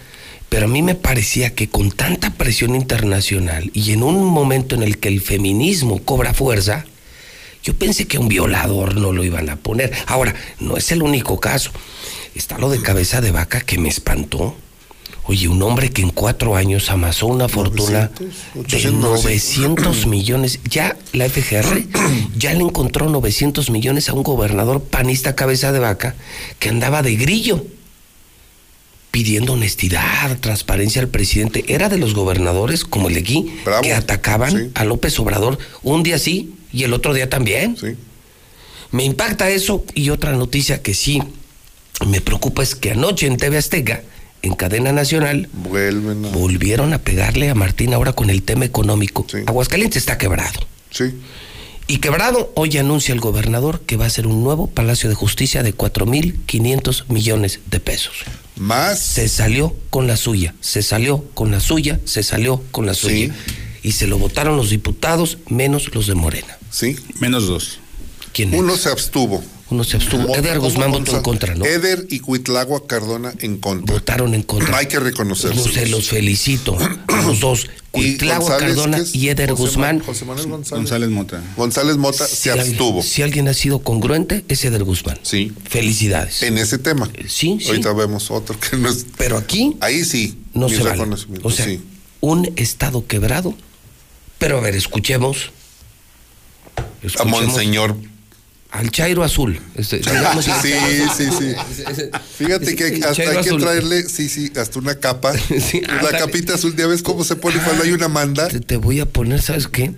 pero 0.49 0.67
a 0.67 0.69
mí 0.69 0.83
me 0.83 0.95
parecía 0.95 1.53
que 1.53 1.69
con 1.69 1.91
tanta 1.91 2.31
presión 2.31 2.77
internacional 2.77 3.73
y 3.75 3.91
en 3.91 4.05
un 4.05 4.25
momento 4.25 4.77
en 4.77 4.85
el 4.85 4.99
que 4.99 5.09
el 5.09 5.21
feminismo 5.21 6.01
cobra 6.05 6.33
fuerza, 6.33 6.85
yo 7.65 7.75
pensé 7.75 8.07
que 8.07 8.19
un 8.19 8.29
violador 8.29 8.95
no 8.95 9.11
lo 9.11 9.25
iban 9.25 9.49
a 9.49 9.57
poner. 9.57 9.91
Ahora, 10.07 10.35
no 10.61 10.77
es 10.77 10.93
el 10.93 11.03
único 11.03 11.41
caso. 11.41 11.71
Está 12.35 12.59
lo 12.59 12.69
de 12.69 12.83
cabeza 12.83 13.23
de 13.23 13.31
vaca 13.31 13.63
que 13.63 13.79
me 13.79 13.89
espantó. 13.89 14.55
Oye, 15.27 15.49
un 15.49 15.63
hombre 15.63 15.89
que 15.89 16.03
en 16.03 16.11
cuatro 16.11 16.57
años 16.57 16.91
amasó 16.91 17.27
una 17.27 17.49
fortuna 17.49 18.11
900, 18.21 18.55
de 18.55 18.61
800, 18.61 19.01
900 19.01 20.07
millones. 20.09 20.61
Ya 20.69 20.99
la 21.15 21.27
FGR 21.27 21.85
ya 22.37 22.53
le 22.53 22.61
encontró 22.61 23.09
900 23.09 23.71
millones 23.71 24.11
a 24.11 24.13
un 24.13 24.23
gobernador 24.23 24.83
panista 24.83 25.35
cabeza 25.35 25.73
de 25.73 25.79
vaca 25.79 26.15
que 26.59 26.69
andaba 26.69 27.03
de 27.03 27.17
grillo 27.17 27.65
pidiendo 29.11 29.55
honestidad, 29.55 30.39
transparencia 30.41 31.01
al 31.01 31.09
presidente. 31.09 31.65
Era 31.69 31.89
de 31.89 31.97
los 31.97 32.15
gobernadores, 32.15 32.85
como 32.85 33.09
el 33.09 33.15
de 33.15 33.21
aquí, 33.21 33.55
que 33.81 33.95
atacaban 33.95 34.73
a 34.75 34.85
López 34.85 35.19
Obrador 35.19 35.57
un 35.83 36.03
día 36.03 36.19
sí 36.19 36.53
y 36.75 36.85
el 36.85 36.93
otro 36.93 37.15
día 37.15 37.31
también. 37.31 37.77
Me 38.91 39.05
impacta 39.05 39.49
eso 39.49 39.85
y 39.95 40.11
otra 40.11 40.33
noticia 40.33 40.83
que 40.83 40.93
sí 40.93 41.23
me 42.07 42.21
preocupa 42.21 42.63
es 42.63 42.75
que 42.75 42.91
anoche 42.91 43.27
en 43.27 43.37
TV 43.37 43.57
Azteca 43.57 44.03
en 44.43 44.55
cadena 44.57 44.93
nacional, 44.93 45.49
Vuelven 45.55 46.27
a... 46.27 46.29
volvieron 46.29 46.93
a 46.93 46.99
pegarle 46.99 47.49
a 47.49 47.55
Martín 47.55 47.95
ahora 47.95 48.13
con 48.13 48.29
el 48.29 48.43
tema 48.43 48.67
económico. 48.67 49.27
Aguascalientes 49.47 49.97
está 49.97 50.19
quebrado. 50.19 50.61
Sí. 50.91 51.15
Y 51.87 51.99
quebrado, 51.99 52.53
hoy 52.55 52.77
anuncia 52.77 53.15
el 53.15 53.21
gobernador 53.21 53.81
que 53.81 53.97
va 53.97 54.07
a 54.07 54.11
ser 54.11 54.27
un 54.27 54.45
nuevo 54.45 54.67
Palacio 54.67 55.09
de 55.09 55.15
Justicia 55.15 55.63
de 55.63 55.75
4.500 55.75 57.05
millones 57.09 57.61
de 57.71 57.81
pesos. 57.81 58.17
Más. 58.57 59.01
Se 59.01 59.29
salió 59.29 59.75
con 59.91 60.07
la 60.07 60.17
suya, 60.17 60.55
se 60.61 60.83
salió 60.83 61.25
con 61.35 61.51
la 61.51 61.61
suya, 61.61 62.01
se 62.05 62.23
salió 62.23 62.63
con 62.71 62.87
la 62.87 62.95
suya. 62.95 63.35
Y 63.85 63.93
se 63.93 64.09
lo 64.09 64.19
votaron 64.19 64.57
los 64.57 64.71
diputados 64.71 65.39
menos 65.49 65.95
los 65.95 66.07
de 66.09 66.15
Morena. 66.17 66.59
Sí. 66.71 66.97
Menos 67.21 67.47
dos. 67.47 67.79
¿Quién 68.33 68.53
Uno 68.55 68.77
se 68.77 68.89
abstuvo. 68.89 69.45
Uno 69.71 69.85
se 69.85 69.97
abstuvo. 69.97 70.35
Eder 70.37 70.59
Guzmán 70.59 70.91
votó 70.91 71.17
en 71.17 71.23
contra, 71.23 71.55
¿no? 71.55 71.65
Eder 71.65 72.07
y 72.11 72.19
Cuitlagua 72.21 72.87
Cardona 72.87 73.33
en 73.41 73.59
contra. 73.59 73.95
Votaron 73.95 74.35
en 74.35 74.43
contra. 74.43 74.77
Hay 74.77 74.87
que 74.87 74.99
reconocerlo. 75.01 75.57
No, 75.65 75.71
se 75.73 75.87
los 75.87 76.09
felicito 76.09 76.77
a 77.09 77.23
los 77.27 77.41
dos. 77.41 77.69
Cuitlagua 77.91 78.57
Cardona 78.59 78.99
y 79.13 79.29
Eder 79.29 79.51
José 79.51 79.63
Guzmán. 79.63 80.01
José 80.01 80.25
Manuel 80.25 80.49
González. 80.49 80.81
González 80.83 81.11
Mota. 81.11 81.43
González 81.57 81.97
Mota 81.97 82.27
Si 82.27 82.37
se 82.37 82.51
alguien- 82.51 82.69
abstuvo. 82.71 83.03
Si 83.03 83.23
alguien 83.23 83.49
ha 83.49 83.55
sido 83.55 83.79
congruente, 83.81 84.45
es 84.49 84.65
Eder 84.65 84.83
Guzmán. 84.85 85.19
Sí. 85.23 85.53
Felicidades. 85.69 86.43
En 86.43 86.59
ese 86.59 86.79
tema. 86.79 87.09
Sí, 87.29 87.59
sí. 87.61 87.69
Ahorita 87.69 87.93
vemos 87.93 88.31
otro 88.31 88.59
que 88.59 88.77
no 88.77 88.89
es. 88.91 89.07
Pero 89.17 89.37
aquí 89.39 89.77
Ahí 89.81 90.05
sí. 90.05 90.37
no 90.55 90.69
se 90.69 90.79
vale. 90.79 90.91
reconocimiento, 90.93 91.47
O 91.47 91.51
sea, 91.53 91.67
sí. 91.67 91.81
un 92.21 92.53
estado 92.57 93.07
quebrado. 93.07 93.55
Pero 94.45 94.59
a 94.59 94.61
ver, 94.61 94.77
escuchemos. 94.77 95.53
A 96.77 96.83
Escuchemos 97.07 97.47
Monseñor. 97.47 97.97
Al 98.73 98.91
Chairo 98.91 99.23
Azul. 99.25 99.59
Este, 99.75 100.01
digamos, 100.01 100.45
sí, 100.45 100.51
sí, 101.17 101.25
sí. 101.39 101.55
Fíjate 102.45 102.77
que 102.77 102.85
hasta 102.97 103.15
Chairo 103.15 103.31
hay 103.39 103.43
que 103.43 103.49
Azul. 103.49 103.61
traerle, 103.63 104.03
sí, 104.03 104.29
sí, 104.29 104.53
hasta 104.55 104.79
una 104.81 104.97
capa. 105.01 105.33
la 105.87 105.93
ándale. 105.95 106.19
capita 106.19 106.55
azul, 106.57 106.77
¿ya 106.77 106.87
ves 106.87 107.03
cómo 107.03 107.25
se 107.25 107.37
pone 107.37 107.59
cuando 107.63 107.85
hay 107.85 107.93
una 107.93 108.09
manda? 108.09 108.49
Te, 108.49 108.61
te 108.61 108.77
voy 108.77 109.01
a 109.01 109.07
poner, 109.07 109.41
¿sabes 109.41 109.67
qué? 109.67 109.95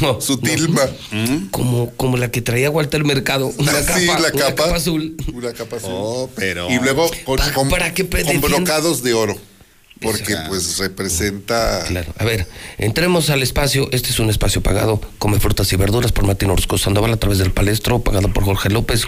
No, 0.00 0.20
Su 0.20 0.34
no. 0.34 0.38
tilma. 0.42 0.82
Como, 1.50 1.90
como 1.96 2.16
la 2.16 2.30
que 2.30 2.42
traía 2.42 2.70
Walter 2.70 3.02
Mercado. 3.04 3.52
Una 3.58 3.72
Ah, 3.72 3.80
capa, 3.84 3.98
sí, 3.98 4.06
la 4.06 4.14
una 4.18 4.30
capa. 4.30 4.76
azul. 4.76 5.16
Una 5.34 5.52
capa 5.52 5.78
azul. 5.78 5.90
Oh, 5.92 6.30
pero. 6.36 6.70
Y 6.70 6.78
luego 6.78 7.10
con, 7.24 7.38
con- 7.54 7.68
para 7.68 7.92
que 7.92 8.06
con 8.08 8.40
brocados 8.40 9.02
de 9.02 9.14
oro. 9.14 9.36
Porque 10.00 10.36
pues 10.48 10.78
representa. 10.78 11.84
Claro. 11.88 12.14
A 12.18 12.24
ver, 12.24 12.46
entremos 12.78 13.30
al 13.30 13.42
espacio. 13.42 13.88
Este 13.92 14.10
es 14.10 14.20
un 14.20 14.30
espacio 14.30 14.62
pagado. 14.62 15.00
Come 15.18 15.40
frutas 15.40 15.72
y 15.72 15.76
verduras 15.76 16.12
por 16.12 16.24
Martín 16.26 16.50
Orozco 16.50 16.78
Sandoval 16.78 17.12
a 17.12 17.16
través 17.16 17.38
del 17.38 17.50
palestro, 17.52 17.98
pagado 18.00 18.32
por 18.32 18.44
Jorge 18.44 18.70
López. 18.70 19.02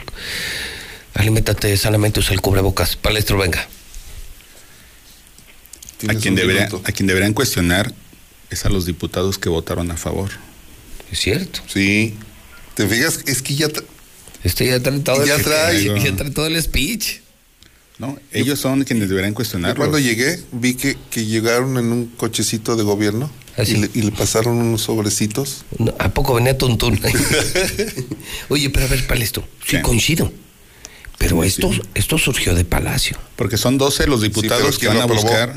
Aliméntate 1.14 1.76
sanamente, 1.76 2.20
usa 2.20 2.34
el 2.34 2.40
cubrebocas. 2.40 2.96
Palestro, 2.96 3.38
venga. 3.38 3.68
A 6.08 6.14
quien, 6.14 6.34
debería, 6.34 6.68
a 6.84 6.92
quien 6.92 7.06
deberían 7.06 7.34
cuestionar 7.34 7.92
es 8.48 8.64
a 8.64 8.70
los 8.70 8.86
diputados 8.86 9.38
que 9.38 9.48
votaron 9.48 9.90
a 9.90 9.96
favor. 9.96 10.30
Es 11.12 11.20
cierto. 11.20 11.60
Sí. 11.68 12.16
¿Te 12.74 12.86
fijas? 12.88 13.20
Es 13.26 13.42
que 13.42 13.54
ya. 13.54 13.68
Este 14.42 14.66
ya 14.66 14.80
trae 14.80 14.98
todo, 15.00 15.24
Ya 15.26 15.34
el, 15.36 15.42
trae. 15.42 15.84
ya 16.02 16.16
trae 16.16 16.30
todo 16.30 16.46
el 16.46 16.60
speech. 16.62 17.19
¿No? 18.00 18.18
Ellos 18.32 18.58
son 18.58 18.82
quienes 18.84 19.08
deberían 19.08 19.32
Yo 19.32 19.36
cuestionarlo. 19.36 19.76
cuando 19.76 19.98
llegué, 19.98 20.40
vi 20.52 20.74
que, 20.74 20.96
que 21.10 21.26
llegaron 21.26 21.78
en 21.78 21.92
un 21.92 22.06
cochecito 22.06 22.74
de 22.74 22.82
gobierno 22.82 23.30
¿Ah, 23.56 23.64
sí? 23.64 23.72
y, 23.72 23.76
le, 23.76 23.90
y 23.94 24.02
le 24.02 24.10
pasaron 24.12 24.56
unos 24.56 24.80
sobrecitos. 24.82 25.64
No, 25.78 25.94
¿A 25.98 26.08
poco 26.08 26.34
venía 26.34 26.56
Tuntún? 26.58 26.98
Oye, 28.48 28.70
pero 28.70 28.86
a 28.86 28.88
ver, 28.88 29.06
Palestro, 29.06 29.42
sí 29.64 29.76
¿Qué? 29.76 29.82
coincido. 29.82 30.32
Pero 31.18 31.42
Sí, 31.42 31.48
esto, 31.48 31.70
sí. 31.72 31.82
esto 31.94 32.16
surgió 32.16 32.54
de 32.54 32.64
Palacio. 32.64 33.18
Porque 33.36 33.58
son 33.58 33.76
12 33.76 34.06
los 34.06 34.22
diputados 34.22 34.78
que 34.78 34.86
¿quién 34.86 34.98
van 34.98 35.02
a 35.10 35.12
buscar. 35.12 35.54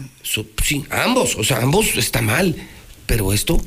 Sí, 0.62 0.84
ambos, 0.90 1.36
o 1.38 1.44
sea, 1.46 1.60
ambos 1.62 1.96
está 1.96 2.22
mal. 2.22 2.56
Pero 3.06 3.32
esto, 3.32 3.62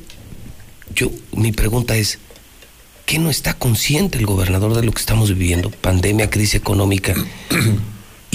yo, 0.95 1.11
mi 1.35 1.51
pregunta 1.51 1.97
es, 1.97 2.19
¿qué 3.07 3.17
no 3.17 3.31
está 3.31 3.55
consciente 3.55 4.19
el 4.19 4.27
gobernador 4.27 4.75
de 4.75 4.83
lo 4.83 4.91
que 4.91 4.99
estamos 4.99 5.29
viviendo? 5.29 5.71
Pandemia, 5.71 6.29
crisis 6.29 6.53
económica. 6.55 7.15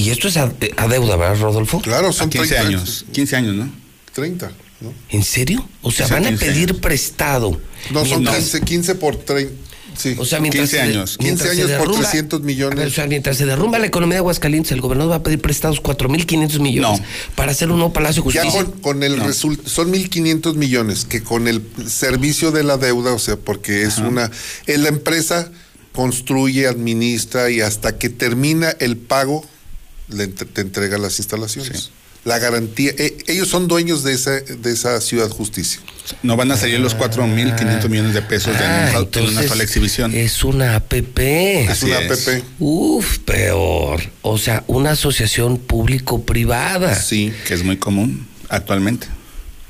Y 0.02 0.10
esto 0.10 0.28
es 0.28 0.36
a, 0.36 0.52
a 0.76 0.88
deuda, 0.88 1.16
¿verdad, 1.16 1.40
Rodolfo? 1.40 1.80
Claro, 1.80 2.08
A 2.08 2.12
son 2.12 2.28
15 2.30 2.54
30 2.54 2.68
años. 2.68 3.04
15 3.12 3.36
años, 3.36 3.54
¿no? 3.56 3.72
30, 4.14 4.52
¿no? 4.80 4.92
¿En 5.10 5.22
serio? 5.24 5.66
O 5.82 5.90
sea, 5.90 6.06
van 6.08 6.24
a 6.26 6.28
15 6.30 6.46
pedir 6.46 6.68
años. 6.70 6.80
prestado. 6.82 7.60
No, 7.90 8.00
son 8.04 8.20
Mientras- 8.22 8.36
15, 8.38 8.60
15 8.62 8.94
por 8.96 9.16
30. 9.16 9.52
Sí. 9.94 10.16
O 10.18 10.24
sea, 10.24 10.40
mientras 10.40 10.70
15 10.70 10.76
se- 10.76 10.82
años. 10.82 11.16
mientras 11.20 11.50
15 11.50 11.66
se 11.66 11.72
años 11.72 11.78
por 11.78 11.88
derrumba- 11.94 12.08
300 12.10 12.40
millones. 12.40 12.78
Ver, 12.78 12.88
o 12.88 12.90
sea, 12.90 13.06
mientras 13.06 13.36
se 13.36 13.44
derrumba 13.44 13.78
la 13.78 13.86
economía 13.86 14.14
de 14.14 14.18
Aguascalientes, 14.20 14.72
el 14.72 14.80
gobernador 14.80 15.12
va 15.12 15.16
a 15.16 15.22
pedir 15.22 15.38
prestados 15.42 15.80
4.500 15.82 16.60
millones 16.60 17.00
No. 17.00 17.06
para 17.34 17.52
hacer 17.52 17.70
un 17.70 17.76
nuevo 17.76 17.92
Palacio 17.92 18.22
de 18.22 18.32
ya 18.32 18.42
Justicia. 18.44 18.64
con, 18.70 18.80
con 18.80 19.02
el 19.02 19.18
No. 19.18 19.26
resultado, 19.26 19.68
son 19.68 19.90
1.500 19.90 20.54
millones, 20.56 21.04
que 21.04 21.22
con 21.22 21.46
el 21.46 21.62
servicio 21.86 22.52
de 22.52 22.62
la 22.64 22.78
deuda, 22.78 23.12
o 23.12 23.18
sea, 23.18 23.36
porque 23.36 23.82
es 23.82 23.98
una, 23.98 24.30
eh, 24.66 24.78
la 24.78 24.88
empresa 24.88 25.52
construye, 25.92 26.66
administra 26.68 27.50
y 27.50 27.60
hasta 27.60 27.98
que 27.98 28.08
termina 28.08 28.70
el 28.80 28.96
pago, 28.96 29.44
le 30.12 30.24
entre- 30.24 30.46
te 30.46 30.60
entrega 30.60 30.98
las 30.98 31.18
instalaciones. 31.18 31.90
La 32.24 32.38
garantía, 32.38 32.92
eh, 32.98 33.16
ellos 33.26 33.48
son 33.48 33.66
dueños 33.66 34.04
de 34.04 34.12
esa, 34.12 34.30
de 34.40 34.72
esa 34.72 35.00
ciudad 35.00 35.28
justicia. 35.28 35.80
No 36.22 36.36
van 36.36 36.52
a 36.52 36.56
salir 36.56 36.78
los 36.78 36.94
4.500 36.94 37.88
millones 37.88 38.14
de 38.14 38.22
pesos 38.22 38.56
de 38.56 38.64
Ah, 38.64 38.64
en, 38.64 38.82
un- 38.82 38.86
en 38.88 38.92
una 38.92 38.98
entonces 39.00 39.48
sola 39.48 39.62
exhibición. 39.64 40.14
Es 40.14 40.44
una 40.44 40.76
APP. 40.76 41.18
Es 41.64 41.70
Así 41.70 41.86
una 41.86 41.98
es. 41.98 42.28
APP. 42.28 42.44
Uf, 42.60 43.18
peor. 43.20 44.00
O 44.22 44.38
sea, 44.38 44.62
una 44.68 44.92
asociación 44.92 45.58
público-privada. 45.58 46.94
Sí. 46.94 47.32
Que 47.46 47.54
es 47.54 47.64
muy 47.64 47.76
común 47.78 48.26
actualmente. 48.48 49.08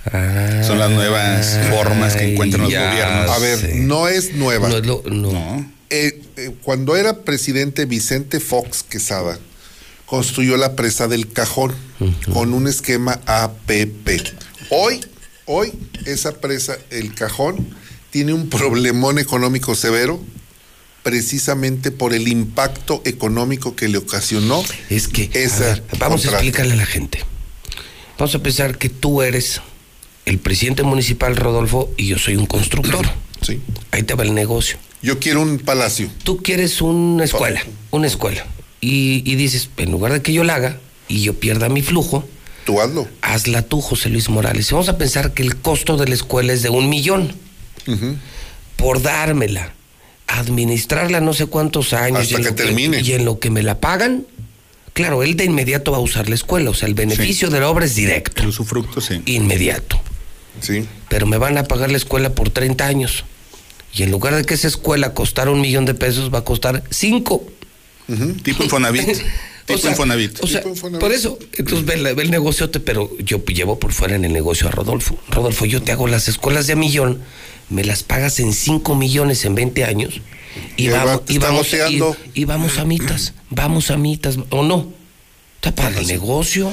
Ah, 0.05 0.63
Son 0.67 0.79
las 0.79 0.91
nuevas 0.91 1.59
formas 1.71 2.17
que 2.17 2.33
encuentran 2.33 2.63
los 2.63 2.71
gobiernos. 2.73 3.31
A 3.31 3.39
ver, 3.39 3.59
sé. 3.59 3.75
no 3.77 4.09
es 4.09 4.35
nueva. 4.35 4.69
No 4.69 4.77
es 4.79 4.87
lo- 4.87 5.03
no. 5.07 5.33
No. 5.33 5.73
Eh, 5.91 6.21
eh, 6.37 6.51
cuando 6.63 6.97
era 6.97 7.19
presidente 7.21 7.85
Vicente 7.85 8.41
Fox 8.41 8.83
Quesada, 8.83 9.39
construyó 10.13 10.59
la 10.59 10.77
presa 10.77 11.09
del 11.09 11.33
Cajón 11.33 11.73
con 12.35 12.53
un 12.53 12.69
esquema 12.69 13.19
APP. 13.25 14.11
Hoy, 14.69 15.01
hoy, 15.47 15.73
esa 16.05 16.33
presa, 16.39 16.77
el 16.91 17.15
Cajón, 17.15 17.75
tiene 18.11 18.35
un 18.35 18.51
problemón 18.51 19.19
económico 19.19 19.75
severo 19.75 20.21
precisamente 21.03 21.91
por 21.91 22.13
el 22.13 22.29
impacto 22.29 23.01
económico 23.07 23.75
que 23.75 23.89
le 23.89 23.97
ocasionó 23.97 24.63
Es 24.91 25.09
que, 25.09 25.31
a 25.35 25.39
esa 25.39 25.61
ver, 25.61 25.85
vamos 25.99 26.27
a 26.27 26.33
explicarle 26.33 26.75
a 26.75 26.77
la 26.77 26.87
gente. 26.87 27.25
Vamos 28.19 28.35
a 28.35 28.43
pensar 28.43 28.77
que 28.77 28.91
tú 28.91 29.23
eres 29.23 29.63
el 30.27 30.39
presidente 30.41 30.83
municipal, 30.83 31.37
Rodolfo, 31.37 31.91
y 31.97 32.09
yo 32.09 32.19
soy 32.19 32.37
un 32.37 32.45
constructor. 32.45 33.09
Sí. 33.41 33.61
Ahí 33.91 34.05
te 34.05 34.15
va 34.15 34.23
el 34.23 34.35
negocio. 34.35 34.77
Yo 35.03 35.19
quiero 35.19 35.41
un 35.41 35.59
palacio. 35.59 36.09
Tú 36.23 36.37
quieres 36.37 36.81
una 36.81 37.25
escuela, 37.25 37.61
una 37.91 38.07
escuela. 38.07 38.47
Y, 38.83 39.23
y 39.25 39.37
dices, 39.37 39.71
en 39.79 39.91
lugar 39.93 40.13
de 40.13 40.21
que 40.21 40.33
yo 40.35 40.45
la 40.45 40.57
haga 40.57 40.79
y 41.09 41.23
yo 41.23 41.35
pierda 41.41 41.69
mi 41.71 41.81
flujo, 41.83 42.29
Tú 42.67 42.81
hazlo. 42.81 43.09
hazla 43.23 43.63
tú, 43.63 43.81
José 43.81 44.09
Luis 44.11 44.29
Morales. 44.29 44.71
Y 44.71 44.75
Vamos 44.75 44.89
a 44.91 44.99
pensar 44.99 45.33
que 45.33 45.43
el 45.43 45.57
costo 45.57 45.97
de 45.97 46.07
la 46.09 46.15
escuela 46.15 46.53
es 46.53 46.63
de 46.63 46.69
un 46.69 46.89
millón. 46.91 47.33
Por 48.77 49.01
dármela, 49.03 49.73
administrarla 50.27 51.21
no 51.21 51.33
sé 51.33 51.47
cuántos 51.47 51.93
años. 51.93 52.21
Hasta 52.23 52.35
y 52.35 52.37
en 52.37 52.43
que 52.43 52.49
lo 52.51 52.55
termine. 52.55 53.01
y 53.01 53.13
en 53.13 53.25
lo 53.25 53.39
que 53.39 53.51
me 53.51 53.63
la 53.63 53.79
pagan, 53.81 54.27
claro, 54.93 55.23
él 55.23 55.37
de 55.37 55.45
inmediato 55.45 55.93
va 55.93 55.99
a 55.99 56.01
usar 56.01 56.29
la 56.29 56.35
escuela. 56.35 56.71
O 56.71 56.75
sea, 56.75 56.89
el 56.89 56.95
beneficio 56.95 57.51
de 57.51 57.61
la 57.61 57.69
obra 57.69 57.85
es 57.85 57.95
directo, 57.95 58.43
El 58.43 58.49
usufructo, 58.49 59.01
sí. 59.01 59.23
inmediato. 59.27 60.01
Sí. 60.61 60.87
Pero 61.09 61.27
me 61.27 61.39
van 61.39 61.59
a 61.59 61.65
pagar 61.65 61.91
la 61.91 61.97
escuela 61.97 62.35
por 62.35 62.51
30 62.51 62.87
años. 62.87 63.25
Y 63.95 64.03
en 64.03 64.11
lugar 64.11 64.35
de 64.35 64.45
que 64.45 64.55
esa 64.55 64.69
escuela 64.69 65.15
costara 65.15 65.51
un 65.51 65.61
millón 65.61 65.85
de 65.85 65.95
pesos, 65.95 66.33
va 66.33 66.39
a 66.39 66.45
costar 66.45 66.83
cinco. 66.91 67.45
Tipo 68.43 68.65
Infonavit. 68.65 69.09
O 69.63 69.65
tipo 69.75 69.79
sea, 69.79 69.91
Infonavit. 69.93 70.43
O 70.43 70.47
sea, 70.49 70.61
Tipo 70.61 70.71
Infonavit. 70.71 71.01
por 71.01 71.13
eso, 71.13 71.39
entonces 71.53 71.87
ve, 71.87 72.15
ve 72.15 72.23
el 72.25 72.33
negociote, 72.33 72.81
pero 72.81 73.17
yo 73.19 73.45
llevo 73.45 73.79
por 73.79 73.93
fuera 73.93 74.17
en 74.17 74.25
el 74.25 74.33
negocio 74.33 74.67
a 74.67 74.73
Rodolfo. 74.73 75.17
Rodolfo, 75.29 75.67
yo 75.67 75.81
te 75.81 75.93
hago 75.93 76.09
las 76.09 76.27
escuelas 76.27 76.67
de 76.67 76.73
a 76.73 76.77
millón, 76.77 77.23
me 77.71 77.85
las 77.85 78.03
pagas 78.03 78.41
en 78.41 78.53
5 78.53 78.97
millones 78.97 79.45
en 79.45 79.55
20 79.55 79.85
años 79.85 80.21
y, 80.77 80.89
vamos, 80.89 81.23
y, 81.29 81.39
vamos, 81.39 81.69
y, 81.73 82.01
y 82.41 82.45
vamos 82.45 82.79
a 82.79 82.85
mitas, 82.85 83.35
vamos 83.51 83.91
a 83.93 83.97
mitas, 83.97 84.37
¿o 84.51 84.65
no? 84.65 84.93
Está 85.57 85.73
para 85.75 85.97
el 86.01 86.09
negocio, 86.09 86.73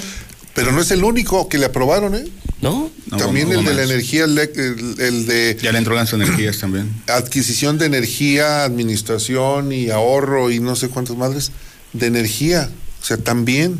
Pero 0.56 0.72
no 0.72 0.82
es 0.82 0.92
el 0.92 1.04
único 1.04 1.48
que 1.48 1.58
le 1.58 1.66
aprobaron, 1.66 2.16
¿eh? 2.16 2.26
¿no? 2.62 2.92
No, 3.08 3.18
También 3.18 3.48
hubo 3.48 3.60
el 3.60 3.66
de 3.66 3.74
la 3.74 3.84
energía, 3.84 4.26
el, 4.26 4.38
el 4.38 5.26
de 5.26 5.58
Ya 5.62 5.72
le 5.72 5.78
entró 5.78 5.96
las 5.96 6.12
energías 6.14 6.58
también. 6.60 6.92
adquisición 7.08 7.78
de 7.78 7.86
energía, 7.86 8.64
administración 8.66 9.72
y 9.72 9.90
ahorro 9.90 10.52
y 10.52 10.60
no 10.60 10.76
sé 10.76 10.90
cuántas 10.90 11.16
madres 11.18 11.52
de 11.94 12.08
energía. 12.08 12.70
O 13.02 13.06
sea, 13.06 13.18
también 13.18 13.80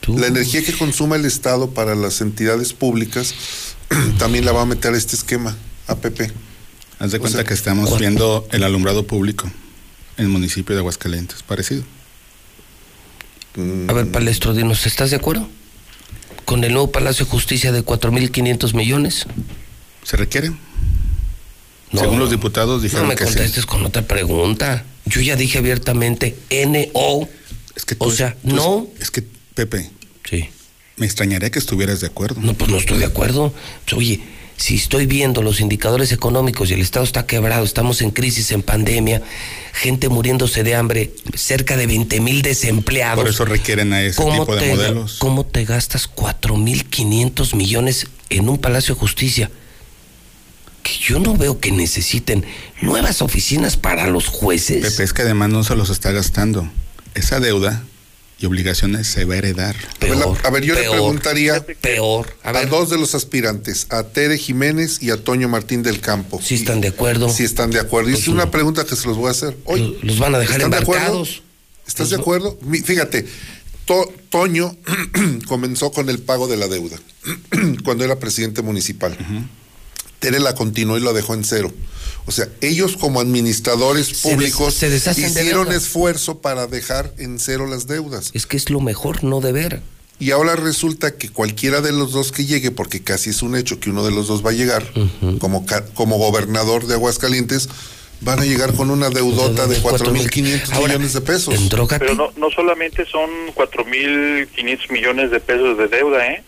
Tú. 0.00 0.18
la 0.18 0.26
energía 0.26 0.62
que 0.64 0.72
consuma 0.72 1.16
el 1.16 1.24
Estado 1.24 1.70
para 1.70 1.94
las 1.94 2.20
entidades 2.20 2.72
públicas 2.72 3.34
también 4.18 4.44
la 4.44 4.52
va 4.52 4.62
a 4.62 4.66
meter 4.66 4.92
a 4.94 4.96
este 4.98 5.14
esquema, 5.16 5.56
APP. 5.86 6.32
Haz 6.98 7.12
de 7.12 7.18
O 7.18 7.20
cuenta 7.20 7.38
sea, 7.38 7.44
que 7.44 7.54
estamos 7.54 7.88
¿cuál? 7.88 8.00
viendo 8.00 8.46
el 8.50 8.62
alumbrado 8.64 9.06
público 9.06 9.50
en 10.16 10.24
el 10.24 10.30
municipio 10.30 10.74
de 10.74 10.80
Aguascalientes. 10.80 11.42
Parecido. 11.42 11.84
A 13.88 13.92
ver, 13.92 14.10
Palestro, 14.10 14.54
dinos, 14.54 14.86
¿estás 14.86 15.10
de 15.10 15.16
acuerdo? 15.16 15.48
Con 16.50 16.64
el 16.64 16.72
nuevo 16.72 16.90
Palacio 16.90 17.26
de 17.26 17.30
Justicia 17.30 17.70
de 17.70 17.84
4.500 17.84 18.74
millones? 18.74 19.24
¿Se 20.02 20.16
requiere? 20.16 20.50
Según 21.96 22.18
los 22.18 22.28
diputados 22.28 22.82
dijeron 22.82 23.04
No 23.04 23.10
me 23.10 23.14
que 23.14 23.24
sí. 23.24 23.34
contestes 23.34 23.66
con 23.66 23.86
otra 23.86 24.02
pregunta. 24.02 24.84
Yo 25.06 25.20
ya 25.20 25.36
dije 25.36 25.58
abiertamente 25.58 26.36
N-O. 26.50 27.28
Es 27.76 27.84
que 27.84 27.94
o 28.00 28.10
sea, 28.10 28.36
no. 28.42 28.88
Es 28.98 29.12
que, 29.12 29.22
Pepe. 29.54 29.92
Sí. 30.28 30.48
Me 30.96 31.06
extrañaría 31.06 31.52
que 31.52 31.60
estuvieras 31.60 32.00
de 32.00 32.08
acuerdo. 32.08 32.40
No, 32.40 32.54
pues 32.54 32.68
no 32.68 32.78
estoy 32.78 32.98
de 32.98 33.04
acuerdo. 33.04 33.54
Oye, 33.94 34.18
si 34.60 34.74
estoy 34.74 35.06
viendo 35.06 35.40
los 35.40 35.60
indicadores 35.60 36.12
económicos 36.12 36.70
y 36.70 36.74
el 36.74 36.82
Estado 36.82 37.02
está 37.02 37.24
quebrado, 37.24 37.64
estamos 37.64 38.02
en 38.02 38.10
crisis, 38.10 38.52
en 38.52 38.60
pandemia, 38.62 39.22
gente 39.72 40.10
muriéndose 40.10 40.62
de 40.62 40.74
hambre, 40.74 41.14
cerca 41.34 41.78
de 41.78 41.86
20 41.86 42.20
mil 42.20 42.42
desempleados. 42.42 43.24
Por 43.24 43.30
eso 43.30 43.46
requieren 43.46 43.94
a 43.94 44.02
ese 44.02 44.16
¿Cómo 44.16 44.40
tipo 44.40 44.54
de 44.54 44.60
te, 44.60 44.74
modelos. 44.74 45.16
¿Cómo 45.18 45.46
te 45.46 45.64
gastas 45.64 46.10
4.500 46.14 47.54
millones 47.56 48.08
en 48.28 48.50
un 48.50 48.58
Palacio 48.58 48.94
de 48.94 49.00
Justicia? 49.00 49.50
Que 50.82 50.92
yo 50.92 51.18
no 51.20 51.38
veo 51.38 51.58
que 51.58 51.72
necesiten 51.72 52.44
nuevas 52.82 53.22
oficinas 53.22 53.78
para 53.78 54.08
los 54.08 54.28
jueces. 54.28 54.84
Pepe, 54.84 55.04
es 55.04 55.14
que 55.14 55.22
además 55.22 55.48
no 55.48 55.64
se 55.64 55.74
los 55.74 55.88
está 55.88 56.12
gastando. 56.12 56.70
Esa 57.14 57.40
deuda 57.40 57.82
y 58.40 58.46
obligaciones 58.46 59.06
se 59.06 59.24
va 59.26 59.34
a 59.34 59.38
heredar. 59.38 59.76
A 60.00 60.06
ver, 60.06 60.16
la- 60.16 60.24
a 60.44 60.50
ver, 60.50 60.64
yo 60.64 60.74
le 60.74 60.80
peor, 60.80 60.92
preguntaría 60.94 61.64
peor. 61.80 62.34
a, 62.42 62.64
dos 62.64 62.88
de 62.88 62.96
los 62.98 63.14
aspirantes, 63.14 63.86
a 63.90 64.02
Tere 64.04 64.38
Jiménez 64.38 65.02
y 65.02 65.10
a 65.10 65.18
Toño 65.22 65.48
Martín 65.48 65.82
del 65.82 66.00
Campo. 66.00 66.40
Si 66.42 66.54
están 66.54 66.80
de 66.80 66.88
acuerdo. 66.88 67.28
Si 67.28 67.44
están 67.44 67.70
de 67.70 67.78
acuerdo. 67.80 68.08
Y 68.10 68.14
es 68.14 68.28
una 68.28 68.50
pregunta 68.50 68.84
que 68.84 68.96
se 68.96 69.06
los 69.06 69.16
voy 69.18 69.28
a 69.28 69.32
hacer. 69.32 69.56
Hoy, 69.64 69.98
Los 70.02 70.18
van 70.18 70.34
a 70.34 70.38
dejar 70.38 70.56
¿están 70.56 70.70
de 70.70 70.78
acuerdo? 70.78 71.04
embarcados. 71.06 71.42
¿Estás 71.86 72.10
de 72.10 72.16
acuerdo? 72.16 72.58
Fíjate, 72.84 73.26
To- 73.84 74.10
Toño 74.30 74.76
comenzó 75.48 75.90
con 75.92 76.08
el 76.08 76.20
pago 76.20 76.46
de 76.48 76.56
la 76.56 76.68
deuda 76.68 76.96
cuando 77.84 78.04
era 78.04 78.18
presidente 78.18 78.62
municipal. 78.62 79.16
Tere 80.20 80.38
la 80.38 80.54
continuó 80.54 80.96
y 80.96 81.00
lo 81.00 81.12
dejó 81.12 81.34
en 81.34 81.42
cero. 81.44 81.72
O 82.26 82.30
sea, 82.32 82.46
ellos 82.60 82.96
como 82.96 83.20
administradores 83.20 84.06
Se 84.06 84.12
des- 84.12 84.20
públicos 84.22 84.74
se 84.74 84.88
deshacen 84.90 85.34
de 85.34 85.40
hicieron 85.40 85.72
esfuerzo 85.72 86.38
para 86.38 86.66
dejar 86.68 87.12
en 87.18 87.38
cero 87.40 87.66
las 87.66 87.86
deudas. 87.88 88.30
Es 88.34 88.46
que 88.46 88.56
es 88.56 88.70
lo 88.70 88.80
mejor 88.80 89.24
no 89.24 89.40
deber. 89.40 89.80
Y 90.18 90.32
ahora 90.32 90.54
resulta 90.54 91.16
que 91.16 91.30
cualquiera 91.30 91.80
de 91.80 91.92
los 91.92 92.12
dos 92.12 92.30
que 92.30 92.44
llegue, 92.44 92.70
porque 92.70 93.02
casi 93.02 93.30
es 93.30 93.40
un 93.42 93.56
hecho 93.56 93.80
que 93.80 93.88
uno 93.88 94.04
de 94.04 94.10
los 94.10 94.28
dos 94.28 94.44
va 94.44 94.50
a 94.50 94.52
llegar, 94.52 94.84
como, 95.38 95.64
como 95.94 96.18
gobernador 96.18 96.86
de 96.86 96.92
Aguascalientes, 96.94 97.70
van 98.20 98.38
a 98.40 98.44
llegar 98.44 98.74
con 98.74 98.90
una 98.90 99.08
deudota 99.08 99.66
de 99.66 99.78
4.500 99.82 100.78
millones 100.84 101.14
de 101.14 101.20
pesos. 101.22 101.54
Pero 101.98 102.14
no, 102.14 102.30
no 102.36 102.50
solamente 102.50 103.06
son 103.06 103.30
4.500 103.54 104.92
millones 104.92 105.30
de 105.30 105.40
pesos 105.40 105.78
de 105.78 105.88
deuda, 105.88 106.26
¿eh? 106.26 106.44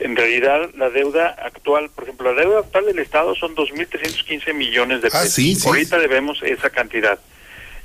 En 0.00 0.16
realidad, 0.16 0.70
la 0.76 0.90
deuda 0.90 1.28
actual, 1.44 1.90
por 1.94 2.04
ejemplo, 2.04 2.32
la 2.34 2.40
deuda 2.42 2.60
actual 2.60 2.86
del 2.86 2.98
Estado 2.98 3.34
son 3.34 3.54
2.315 3.54 4.52
millones 4.54 5.02
de 5.02 5.08
Ah, 5.08 5.20
pesos. 5.20 5.32
sí, 5.34 5.54
sí. 5.54 5.68
Ahorita 5.68 5.98
debemos 5.98 6.42
esa 6.42 6.70
cantidad. 6.70 7.18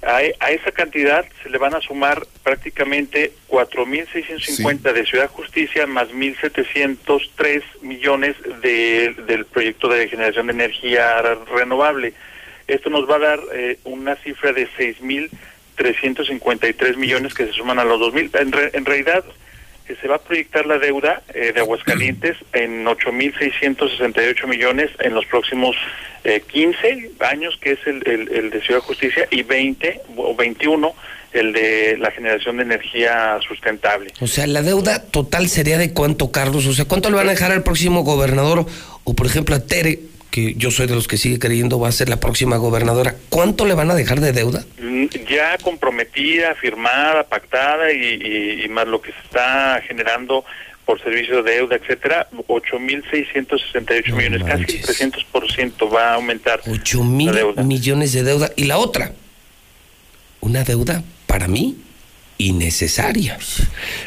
A, 0.02 0.18
a 0.40 0.52
esa 0.52 0.72
cantidad 0.72 1.26
se 1.42 1.50
le 1.50 1.58
van 1.58 1.74
a 1.76 1.82
sumar 1.82 2.26
prácticamente 2.44 3.32
4.650 3.50 4.94
de 4.94 5.06
Ciudad 5.06 5.30
Justicia 5.30 5.88
más 5.88 6.10
1.703 6.10 7.64
millones 7.82 8.36
de- 8.62 9.16
del 9.26 9.46
proyecto 9.46 9.88
de 9.90 10.08
generación 10.08 10.48
de 10.48 10.54
energía 10.54 11.22
renovable. 11.52 12.14
Esto 12.68 12.90
nos 12.90 13.10
va 13.10 13.16
a 13.16 13.20
dar 13.20 13.40
eh, 13.54 13.78
una 13.84 14.16
cifra 14.18 14.54
de 14.54 14.68
6.353 15.78 16.98
millones 16.98 17.34
que 17.34 17.48
se 17.48 17.54
suman 17.54 17.80
a 17.80 17.84
los 17.84 18.00
2.000. 18.00 18.40
En, 18.40 18.52
re- 18.52 18.72
en 18.74 18.86
realidad, 18.86 19.24
eh, 19.88 19.96
se 20.02 20.08
va 20.08 20.16
a 20.16 20.20
proyectar 20.22 20.66
la 20.66 20.78
deuda 20.78 21.22
eh, 21.34 21.52
de 21.54 21.60
Aguascalientes 21.60 22.38
en 22.54 22.86
8.668 22.86 24.48
millones 24.48 24.90
en 25.00 25.14
los 25.14 25.26
próximos 25.26 25.76
eh, 26.24 26.42
15 26.48 27.12
años, 27.20 27.58
que 27.62 27.74
es 27.74 27.80
el, 27.86 28.02
el- 28.08 28.30
el 28.34 28.50
de 28.50 28.62
Ciudad 28.62 28.82
Justicia, 28.82 29.28
y 29.32 29.44
20 29.44 30.02
o 30.18 30.36
21 30.36 30.94
el 31.34 31.52
de 31.52 31.98
la 31.98 32.12
generación 32.12 32.56
de 32.58 32.64
energía 32.64 33.38
sustentable. 33.46 34.10
O 34.22 34.28
sea, 34.28 34.48
la 34.48 34.62
deuda 34.62 35.04
total 35.04 35.50
sería 35.50 35.78
de 35.78 35.92
cuánto, 35.92 36.32
Carlos. 36.32 36.66
O 36.66 36.72
sea, 36.72 36.86
¿cuánto 36.86 37.10
le 37.10 37.18
van 37.18 37.28
a 37.28 37.32
dejar 37.32 37.52
al 37.52 37.62
próximo 37.62 38.04
gobernador? 38.04 38.66
O, 39.04 39.14
por 39.16 39.26
ejemplo, 39.28 39.54
a 39.54 39.60
Tere, 39.60 40.00
que 40.32 40.54
yo 40.56 40.70
soy 40.72 40.88
de 40.88 40.96
los 40.96 41.08
que 41.08 41.18
sigue 41.18 41.40
creyendo 41.40 41.80
va 41.80 41.88
a 41.88 41.92
ser 41.94 42.10
la 42.10 42.20
próxima 42.20 42.58
gobernadora. 42.58 43.16
¿Cuánto 43.30 43.66
le 43.66 43.74
van 43.74 43.90
a 43.92 43.96
dejar 43.96 44.20
de 44.20 44.34
deuda? 44.34 44.66
Mm, 44.82 45.06
Ya 45.30 45.58
comprometida, 45.62 46.56
firmada, 46.56 47.24
pactada 47.24 47.92
y, 47.94 47.98
y- 48.22 48.66
y 48.66 48.68
más 48.70 48.88
lo 48.88 49.02
que 49.02 49.12
se 49.12 49.20
está 49.20 49.82
generando 49.88 50.44
por 50.86 51.02
servicio 51.02 51.42
de 51.42 51.54
deuda, 51.54 51.78
etcétera, 51.78 52.28
8.668 52.48 54.16
millones, 54.16 54.44
casi 54.44 54.64
el 54.78 54.84
300% 54.84 55.90
va 55.94 56.12
a 56.12 56.14
aumentar 56.16 56.62
8 56.68 57.04
mil 57.04 57.28
la 57.28 57.38
deuda. 57.38 57.64
millones 57.64 58.14
de 58.14 58.24
deuda. 58.24 58.52
Y 58.56 58.66
la 58.66 58.78
otra, 58.78 59.14
una 60.42 60.64
deuda 60.64 61.04
para 61.28 61.48
mí 61.48 61.78
innecesaria. 62.38 63.38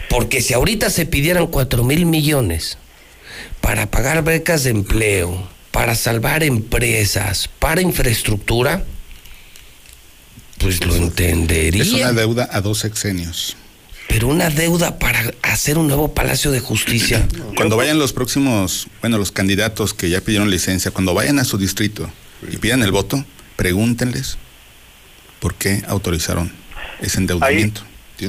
Porque 0.09 0.41
si 0.41 0.55
ahorita 0.55 0.91
se 0.91 1.07
pidieran 1.07 1.47
4 1.49 1.83
mil 1.85 2.07
millones 2.07 2.79
para 3.61 3.87
pagar 3.87 4.23
becas 4.23 4.65
de 4.65 4.71
empleo, 4.71 5.49
para 5.71 5.95
salvar 5.95 6.43
empresas, 6.43 7.49
para 7.59 7.81
infraestructura, 7.81 8.85
pues 10.59 10.85
lo 10.85 10.95
entendería. 10.97 11.83
Es 11.83 11.93
una 11.93 12.13
deuda 12.13 12.49
a 12.53 12.61
dos 12.61 12.79
sexenios. 12.79 13.57
Pero 14.09 14.29
una 14.29 14.49
deuda 14.49 14.99
para 14.99 15.21
hacer 15.43 15.77
un 15.77 15.87
nuevo 15.87 16.15
Palacio 16.15 16.51
de 16.51 16.61
Justicia. 16.61 17.29
Cuando 17.57 17.77
vayan 17.77 17.99
los 17.99 18.13
próximos, 18.13 18.89
bueno, 19.01 19.19
los 19.19 19.31
candidatos 19.33 19.95
que 19.95 20.09
ya 20.09 20.21
pidieron 20.21 20.51
licencia, 20.51 20.91
cuando 20.91 21.15
vayan 21.15 21.39
a 21.39 21.45
su 21.45 21.59
distrito 21.59 22.11
y 22.51 22.57
pidan 22.57 22.83
el 22.83 22.91
voto, 22.91 23.25
pregúntenles 23.57 24.39
por 25.41 25.55
qué 25.55 25.83
autorizaron 25.87 26.53
ese 27.01 27.19
endeudamiento. 27.19 27.83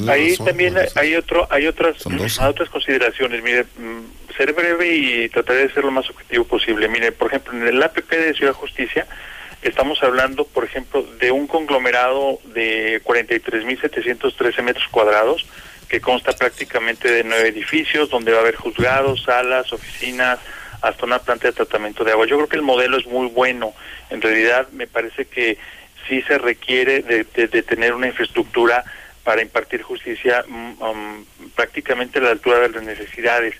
Ahí 0.08 0.36
también 0.36 0.74
hay 0.94 1.14
otro, 1.16 1.48
hay 1.50 1.66
otras, 1.66 1.96
hay 2.06 2.48
otras 2.48 2.68
consideraciones. 2.68 3.42
Mire, 3.42 3.64
mm, 3.64 4.19
ser 4.40 4.54
breve 4.54 4.94
y 4.96 5.28
trataré 5.28 5.66
de 5.68 5.74
ser 5.74 5.84
lo 5.84 5.90
más 5.90 6.08
objetivo 6.08 6.44
posible. 6.44 6.88
Mire, 6.88 7.12
por 7.12 7.28
ejemplo, 7.28 7.52
en 7.52 7.66
el 7.68 7.82
APP 7.82 8.08
de 8.10 8.32
Ciudad 8.32 8.54
Justicia 8.54 9.06
estamos 9.60 10.02
hablando, 10.02 10.46
por 10.46 10.64
ejemplo, 10.64 11.02
de 11.18 11.30
un 11.30 11.46
conglomerado 11.46 12.38
de 12.54 13.02
43.713 13.04 14.62
metros 14.62 14.88
cuadrados 14.88 15.46
que 15.90 16.00
consta 16.00 16.32
prácticamente 16.32 17.10
de 17.10 17.22
nueve 17.24 17.48
edificios, 17.48 18.08
donde 18.08 18.32
va 18.32 18.38
a 18.38 18.40
haber 18.40 18.54
juzgados, 18.56 19.24
salas, 19.24 19.72
oficinas, 19.74 20.38
hasta 20.80 21.04
una 21.04 21.18
planta 21.18 21.48
de 21.48 21.52
tratamiento 21.52 22.02
de 22.04 22.12
agua. 22.12 22.26
Yo 22.26 22.36
creo 22.36 22.48
que 22.48 22.56
el 22.56 22.62
modelo 22.62 22.96
es 22.96 23.06
muy 23.06 23.26
bueno. 23.26 23.74
En 24.08 24.22
realidad, 24.22 24.68
me 24.72 24.86
parece 24.86 25.26
que 25.26 25.58
sí 26.08 26.22
se 26.22 26.38
requiere 26.38 27.02
de, 27.02 27.24
de- 27.24 27.48
de 27.48 27.62
tener 27.62 27.92
una 27.92 28.06
infraestructura 28.06 28.84
para 29.24 29.42
impartir 29.42 29.82
justicia 29.82 30.42
um, 30.48 31.24
prácticamente 31.54 32.18
a 32.20 32.22
la 32.22 32.30
altura 32.30 32.60
de 32.60 32.70
las 32.70 32.82
necesidades. 32.82 33.54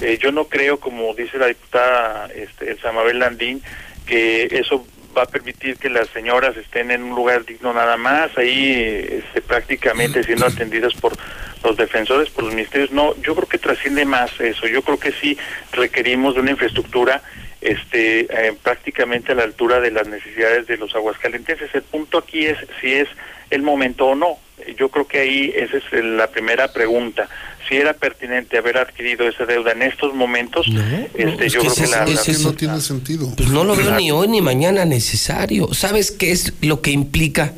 Eh, 0.00 0.18
yo 0.20 0.32
no 0.32 0.46
creo, 0.46 0.80
como 0.80 1.14
dice 1.14 1.38
la 1.38 1.46
diputada 1.46 2.28
este, 2.34 2.70
Elsa 2.70 2.92
Mabel 2.92 3.18
Landín, 3.18 3.62
que 4.06 4.48
eso 4.50 4.86
va 5.16 5.22
a 5.22 5.26
permitir 5.26 5.76
que 5.76 5.88
las 5.88 6.08
señoras 6.08 6.56
estén 6.56 6.90
en 6.90 7.02
un 7.04 7.14
lugar 7.14 7.44
digno 7.44 7.72
nada 7.72 7.96
más, 7.96 8.36
ahí 8.36 9.06
este, 9.08 9.40
prácticamente 9.40 10.24
siendo 10.24 10.46
atendidas 10.46 10.92
por 10.94 11.16
los 11.62 11.76
defensores, 11.76 12.30
por 12.30 12.44
los 12.44 12.52
ministerios. 12.52 12.90
No, 12.90 13.14
yo 13.22 13.34
creo 13.34 13.48
que 13.48 13.58
trasciende 13.58 14.04
más 14.04 14.38
eso. 14.40 14.66
Yo 14.66 14.82
creo 14.82 14.98
que 14.98 15.12
sí 15.12 15.38
requerimos 15.72 16.34
de 16.34 16.40
una 16.40 16.50
infraestructura 16.50 17.22
este, 17.60 18.26
eh, 18.30 18.54
prácticamente 18.62 19.32
a 19.32 19.34
la 19.34 19.44
altura 19.44 19.80
de 19.80 19.90
las 19.90 20.06
necesidades 20.06 20.66
de 20.66 20.76
los 20.76 20.94
aguascalentenses. 20.94 21.74
El 21.74 21.82
punto 21.82 22.18
aquí 22.18 22.46
es 22.46 22.58
si 22.80 22.92
es 22.92 23.08
el 23.50 23.62
momento 23.62 24.06
o 24.06 24.14
no. 24.14 24.38
Yo 24.78 24.88
creo 24.88 25.06
que 25.06 25.18
ahí 25.20 25.52
esa 25.54 25.76
es 25.78 25.84
el- 25.92 26.16
la 26.16 26.28
primera 26.30 26.72
pregunta. 26.72 27.28
Si 27.68 27.76
era 27.76 27.94
pertinente 27.94 28.58
haber 28.58 28.76
adquirido 28.78 29.26
esa 29.28 29.46
deuda 29.46 29.72
en 29.72 29.82
estos 29.82 30.14
momentos, 30.14 30.66
este, 31.14 31.46
es 31.46 31.52
yo 31.52 31.60
que 31.62 31.68
creo 31.68 31.74
que 31.74 31.86
la, 31.90 32.04
ese 32.04 32.14
la- 32.14 32.38
es- 32.38 32.40
no 32.44 32.52
tiene 32.54 32.80
sentido. 32.80 33.32
Pues 33.36 33.48
no 33.48 33.64
lo 33.64 33.74
veo 33.74 33.90
ni 33.96 34.10
hoy 34.10 34.28
ni 34.28 34.40
mañana 34.40 34.84
necesario. 34.84 35.72
¿Sabes 35.72 36.10
qué 36.10 36.30
es 36.32 36.52
lo 36.60 36.82
que 36.82 36.90
implica 36.90 37.52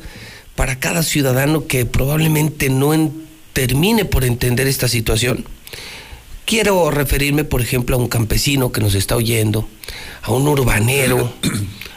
para 0.55 0.79
cada 0.79 1.03
ciudadano 1.03 1.67
que 1.67 1.85
probablemente 1.85 2.69
no 2.69 2.93
en- 2.93 3.25
termine 3.53 4.05
por 4.05 4.23
entender 4.23 4.67
esta 4.67 4.87
situación? 4.87 5.45
Quiero 6.45 6.89
referirme, 6.91 7.43
por 7.43 7.61
ejemplo, 7.61 7.97
a 7.97 7.99
un 7.99 8.07
campesino 8.07 8.71
que 8.71 8.79
nos 8.79 8.95
está 8.95 9.17
oyendo, 9.17 9.67
a 10.21 10.31
un 10.31 10.47
urbanero, 10.47 11.33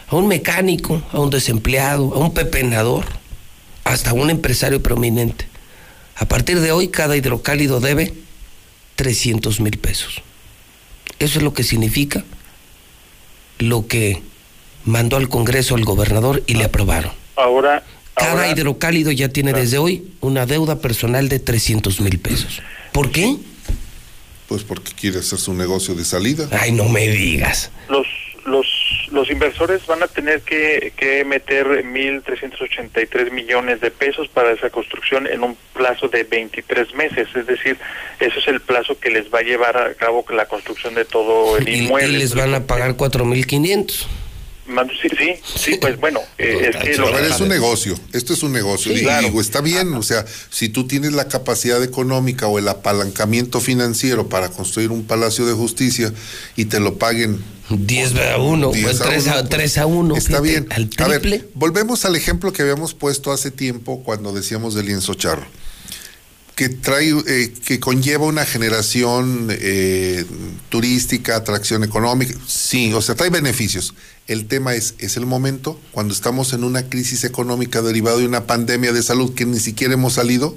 a 0.08 0.16
un 0.16 0.26
mecánico, 0.26 1.00
a 1.12 1.20
un 1.20 1.30
desempleado, 1.30 2.12
a 2.14 2.18
un 2.18 2.34
pepenador, 2.34 3.04
hasta 3.84 4.12
un 4.12 4.30
empresario 4.30 4.82
prominente. 4.82 5.46
A 6.16 6.26
partir 6.26 6.60
de 6.60 6.72
hoy, 6.72 6.88
cada 6.88 7.16
hidrocálido 7.16 7.80
debe 7.80 8.12
300 8.96 9.60
mil 9.60 9.78
pesos. 9.78 10.22
Eso 11.18 11.38
es 11.38 11.42
lo 11.44 11.54
que 11.54 11.62
significa 11.64 12.24
lo 13.58 13.86
que 13.86 14.22
mandó 14.84 15.16
al 15.16 15.28
Congreso 15.28 15.74
al 15.74 15.84
gobernador 15.84 16.42
y 16.46 16.54
le 16.54 16.64
aprobaron. 16.64 17.12
ahora, 17.36 17.84
Cada 18.14 18.32
ahora 18.32 18.48
hidrocálido 18.48 19.12
ya 19.12 19.28
tiene 19.28 19.52
desde 19.52 19.78
hoy 19.78 20.10
una 20.20 20.46
deuda 20.46 20.78
personal 20.80 21.28
de 21.28 21.38
300 21.38 22.00
mil 22.00 22.18
pesos. 22.18 22.60
¿Por 22.92 23.10
qué? 23.10 23.36
Pues 24.48 24.62
porque 24.64 24.92
quiere 24.92 25.20
hacer 25.20 25.38
su 25.38 25.54
negocio 25.54 25.94
de 25.94 26.04
salida. 26.04 26.48
Ay, 26.50 26.72
no 26.72 26.88
me 26.88 27.06
digas. 27.08 27.70
Los 27.88 28.06
los 28.44 28.66
los 29.10 29.30
inversores 29.30 29.84
van 29.86 30.02
a 30.02 30.06
tener 30.06 30.42
que, 30.42 30.92
que 30.96 31.24
meter 31.24 31.66
1.383 31.84 33.30
millones 33.32 33.80
de 33.80 33.90
pesos 33.90 34.28
para 34.28 34.52
esa 34.52 34.70
construcción 34.70 35.26
en 35.26 35.42
un 35.42 35.56
plazo 35.72 36.08
de 36.08 36.24
23 36.24 36.94
meses, 36.94 37.28
es 37.34 37.46
decir, 37.46 37.76
eso 38.20 38.38
es 38.38 38.48
el 38.48 38.60
plazo 38.60 38.98
que 38.98 39.10
les 39.10 39.32
va 39.32 39.40
a 39.40 39.42
llevar 39.42 39.76
a 39.76 39.94
cabo 39.94 40.24
la 40.30 40.46
construcción 40.46 40.94
de 40.94 41.04
todo 41.04 41.56
el 41.56 41.68
Y, 41.68 41.84
inmueble. 41.84 42.08
y 42.08 42.16
les 42.18 42.34
van 42.34 42.54
a 42.54 42.66
pagar 42.66 42.96
4.500. 42.96 44.06
Sí, 45.02 45.08
sí, 45.18 45.34
sí, 45.56 45.78
pues 45.80 45.98
bueno, 45.98 46.20
eh, 46.38 46.70
es 46.72 46.76
que 46.76 46.92
A 46.92 46.96
lo- 46.98 47.12
ver, 47.12 47.24
es 47.24 47.40
un 47.40 47.48
negocio, 47.48 47.98
esto 48.12 48.32
es 48.34 48.42
un 48.42 48.52
negocio. 48.52 48.92
Sí, 48.92 49.00
y 49.00 49.02
claro. 49.02 49.26
digo, 49.26 49.40
está 49.40 49.60
bien, 49.60 49.92
o 49.94 50.02
sea, 50.02 50.24
si 50.50 50.68
tú 50.68 50.86
tienes 50.86 51.12
la 51.12 51.28
capacidad 51.28 51.82
económica 51.82 52.46
o 52.46 52.58
el 52.58 52.68
apalancamiento 52.68 53.60
financiero 53.60 54.28
para 54.28 54.48
construir 54.50 54.90
un 54.90 55.04
palacio 55.04 55.46
de 55.46 55.52
justicia 55.54 56.12
y 56.56 56.66
te 56.66 56.78
lo 56.80 56.98
paguen 56.98 57.42
10 57.70 58.14
a 58.16 58.38
1, 58.38 58.72
10 58.72 59.00
a 59.00 59.04
3 59.04 59.26
a, 59.28 59.30
uno, 59.32 59.40
pues, 59.40 59.48
3 59.50 59.78
a 59.78 59.86
1. 59.86 60.16
Está 60.16 60.40
bien. 60.40 60.66
Al 60.70 60.90
A 60.98 61.08
ver, 61.08 61.48
volvemos 61.54 62.04
al 62.04 62.16
ejemplo 62.16 62.52
que 62.52 62.62
habíamos 62.62 62.94
puesto 62.94 63.32
hace 63.32 63.50
tiempo 63.50 64.02
cuando 64.02 64.32
decíamos 64.32 64.74
del 64.74 64.86
lienzo 64.86 65.14
charro, 65.14 65.46
que 66.56 66.68
trae, 66.68 67.14
eh, 67.26 67.52
que 67.64 67.80
conlleva 67.80 68.26
una 68.26 68.44
generación 68.44 69.48
eh, 69.50 70.24
turística, 70.68 71.36
atracción 71.36 71.84
económica. 71.84 72.34
Sí, 72.46 72.92
o 72.92 73.00
sea, 73.00 73.14
trae 73.14 73.30
beneficios. 73.30 73.94
El 74.30 74.46
tema 74.46 74.76
es, 74.76 74.94
es 75.00 75.16
el 75.16 75.26
momento 75.26 75.76
cuando 75.90 76.14
estamos 76.14 76.52
en 76.52 76.62
una 76.62 76.84
crisis 76.88 77.24
económica 77.24 77.82
derivada 77.82 78.18
de 78.18 78.26
una 78.26 78.46
pandemia 78.46 78.92
de 78.92 79.02
salud 79.02 79.34
que 79.34 79.44
ni 79.44 79.58
siquiera 79.58 79.94
hemos 79.94 80.12
salido. 80.12 80.56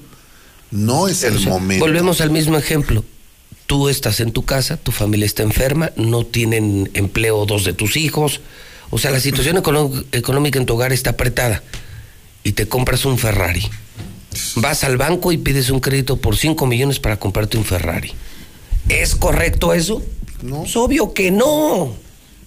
No 0.70 1.08
es 1.08 1.24
el 1.24 1.38
O 1.38 1.40
sea, 1.40 1.50
momento. 1.50 1.84
Volvemos 1.84 2.22
al 2.22 2.30
mismo 2.30 2.56
ejemplo. 2.56 3.04
Tú 3.66 3.90
estás 3.90 4.20
en 4.20 4.32
tu 4.32 4.46
casa, 4.46 4.78
tu 4.78 4.92
familia 4.92 5.26
está 5.26 5.42
enferma, 5.42 5.92
no 5.96 6.24
tienen 6.24 6.92
empleo 6.94 7.48
dos 7.48 7.66
de 7.66 7.74
tus 7.74 7.98
hijos. 7.98 8.42
O 8.92 9.00
sea, 9.00 9.10
la 9.10 9.20
situación 9.20 9.58
económica 10.12 10.60
en 10.60 10.68
tu 10.68 10.76
hogar 10.76 10.94
está 10.94 11.10
apretada 11.10 11.64
y 12.44 12.52
te 12.52 12.68
compras 12.68 13.06
un 13.06 13.18
Ferrari. 13.18 13.68
Vas 14.58 14.84
al 14.84 14.98
banco 14.98 15.32
y 15.32 15.40
pides 15.40 15.72
un 15.72 15.80
crédito 15.80 16.18
por 16.18 16.38
5 16.38 16.68
millones 16.68 17.00
para 17.00 17.18
comprarte 17.18 17.58
un 17.58 17.66
Ferrari. 17.66 18.12
¿Es 18.88 19.16
correcto 19.16 19.74
eso? 19.74 20.04
No. 20.44 20.64
Es 20.66 20.76
obvio 20.76 21.12
que 21.16 21.32
no. 21.32 22.04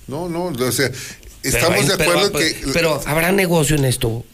No, 0.09 0.29
no, 0.29 0.47
o 0.47 0.73
sea, 0.73 0.91
estamos 1.49 1.87
de 1.87 1.95
acuerdo 1.95 2.33
pero, 2.33 2.39
que... 2.39 2.57
Pero 2.73 3.01
habrá 3.07 3.33
negocio 3.33 3.77
en 3.77 3.85
esto, 3.85 4.25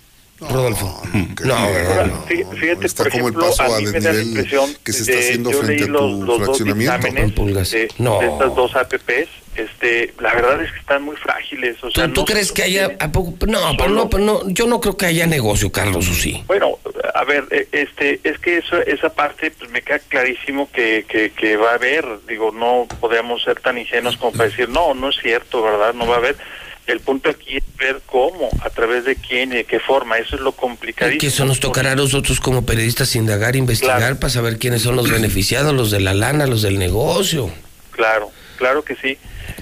Rodolfo. 0.41 1.01
No, 1.45 1.71
¿verdad? 1.73 2.07
No. 2.07 2.23
Fíjate, 2.57 2.87
Está 2.87 3.05
por 3.05 3.13
como 3.13 3.29
el 3.29 3.35
ejemplo, 3.35 3.47
paso 3.57 3.63
a 3.63 3.67
a 3.77 3.81
la 4.13 4.23
impresión 4.23 4.77
que 4.83 4.93
se 4.93 5.03
está 5.03 5.19
haciendo 5.21 5.51
yo 5.53 5.59
frente 5.63 5.75
leí 5.75 5.83
a 5.83 5.87
tu 5.87 5.93
los, 5.93 6.13
los 6.13 6.27
dos 6.27 6.45
fraccionamiento. 6.47 6.93
dictámenes 6.97 7.33
Pulgas. 7.33 7.71
de, 7.71 7.89
No. 7.99 8.19
de 8.19 8.27
estas 8.27 8.55
dos 8.57 8.75
APPs, 8.75 9.29
este, 9.55 10.15
la 10.19 10.35
verdad 10.35 10.63
es 10.65 10.73
que 10.73 10.79
están 10.81 11.05
muy 11.05 11.15
frágiles. 11.15 11.77
O 11.85 11.91
sea, 11.93 12.07
¿Tú, 12.09 12.15
tú 12.15 12.21
no 12.23 12.25
crees 12.27 12.51
que 12.51 12.63
haya 12.65 12.87
sostienen. 12.87 13.07
a 13.09 13.13
poco? 13.13 13.47
No, 13.47 13.61
pero 13.77 13.91
no, 13.91 14.11
pero 14.11 14.25
no, 14.25 14.49
yo 14.49 14.67
no 14.67 14.81
creo 14.81 14.97
que 14.97 15.07
haya 15.07 15.27
negocio, 15.29 15.71
Carlos, 15.71 16.09
¿o 16.11 16.15
sí? 16.15 16.43
Bueno, 16.49 16.77
a 17.15 17.23
ver, 17.23 17.45
eh, 17.53 17.69
este, 17.71 18.19
es 18.25 18.37
que 18.41 18.57
eso, 18.59 18.79
esa 18.79 19.11
parte, 19.11 19.53
pues 19.53 19.71
me 19.71 19.83
queda 19.83 20.01
clarísimo 20.01 20.69
que, 20.73 21.05
que, 21.09 21.31
que 21.31 21.57
va 21.57 21.71
a 21.71 21.75
haber. 21.75 22.05
Digo, 22.27 22.51
no 22.51 22.89
podemos 22.99 23.45
ser 23.45 23.61
tan 23.61 23.79
ingenuos 23.79 24.17
como 24.17 24.33
para 24.33 24.49
decir, 24.49 24.69
no, 24.69 24.93
no 24.95 25.11
es 25.11 25.17
cierto, 25.23 25.63
¿verdad? 25.63 25.95
No 25.95 26.09
va 26.09 26.15
a 26.17 26.19
haber. 26.19 26.37
El 26.87 27.01
punto 27.01 27.31
aquí 27.31 27.57
es 27.59 27.63
ver 27.79 28.01
cómo, 28.07 28.49
a 28.63 28.71
través 28.71 29.05
de 29.05 29.15
quién 29.17 29.53
y 29.53 29.57
de 29.57 29.65
qué 29.65 29.79
forma. 29.79 30.19
Eso 30.19 30.35
es 30.37 30.43
lo 30.43 30.53
complicadísimo. 30.53 31.21
Que 31.21 31.27
eso 31.29 31.45
nos 31.45 31.61
tocará 31.61 31.93
a 31.93 31.97
nosotros 31.97 32.41
como 32.41 32.67
periodistas 32.67 33.15
indagar, 33.15 33.55
investigar 33.57 33.99
Claro. 33.99 34.17
para 34.19 34.31
saber 34.31 34.59
quiénes 34.59 34.83
son 34.83 34.97
los 34.97 35.11
beneficiados, 35.11 35.73
los 35.73 35.91
de 35.91 36.01
la 36.01 36.13
lana, 36.15 36.47
los 36.47 36.63
del 36.63 36.79
negocio. 36.79 37.51
Claro, 37.93 38.31
claro 38.57 38.83
que 38.83 38.97
sí. 38.97 39.17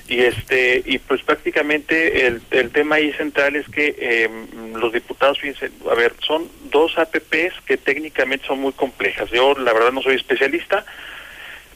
Y 0.09 0.21
este 0.21 0.83
y 0.87 0.99
pues 0.99 1.23
prácticamente 1.23 2.27
el, 2.27 2.41
el 2.51 2.71
tema 2.71 2.97
ahí 2.97 3.13
central 3.13 3.55
es 3.57 3.69
que 3.69 3.95
eh, 3.99 4.29
los 4.77 4.93
diputados, 4.93 5.39
fíjense, 5.41 5.71
a 5.91 5.95
ver, 5.95 6.15
son 6.27 6.49
dos 6.71 6.97
APPs 6.99 7.55
que 7.67 7.77
técnicamente 7.77 8.47
son 8.47 8.61
muy 8.61 8.73
complejas. 8.73 9.31
Yo 9.31 9.55
la 9.59 9.73
verdad 9.73 9.93
no 9.93 10.03
soy 10.03 10.17
especialista, 10.17 10.85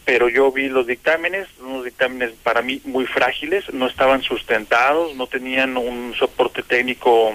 pero 0.05 0.29
yo 0.29 0.53
vi 0.53 0.69
los 0.69 0.87
dictámenes, 0.87 1.49
unos 1.61 1.85
dictámenes 1.85 2.33
para 2.43 2.63
mí 2.63 2.81
muy 2.85 3.07
frágiles, 3.07 3.73
no 3.73 3.87
estaban 3.87 4.23
sustentados, 4.23 5.15
no 5.17 5.27
tenían 5.27 5.77
un 5.77 6.15
soporte 6.19 6.63
técnico 6.63 7.35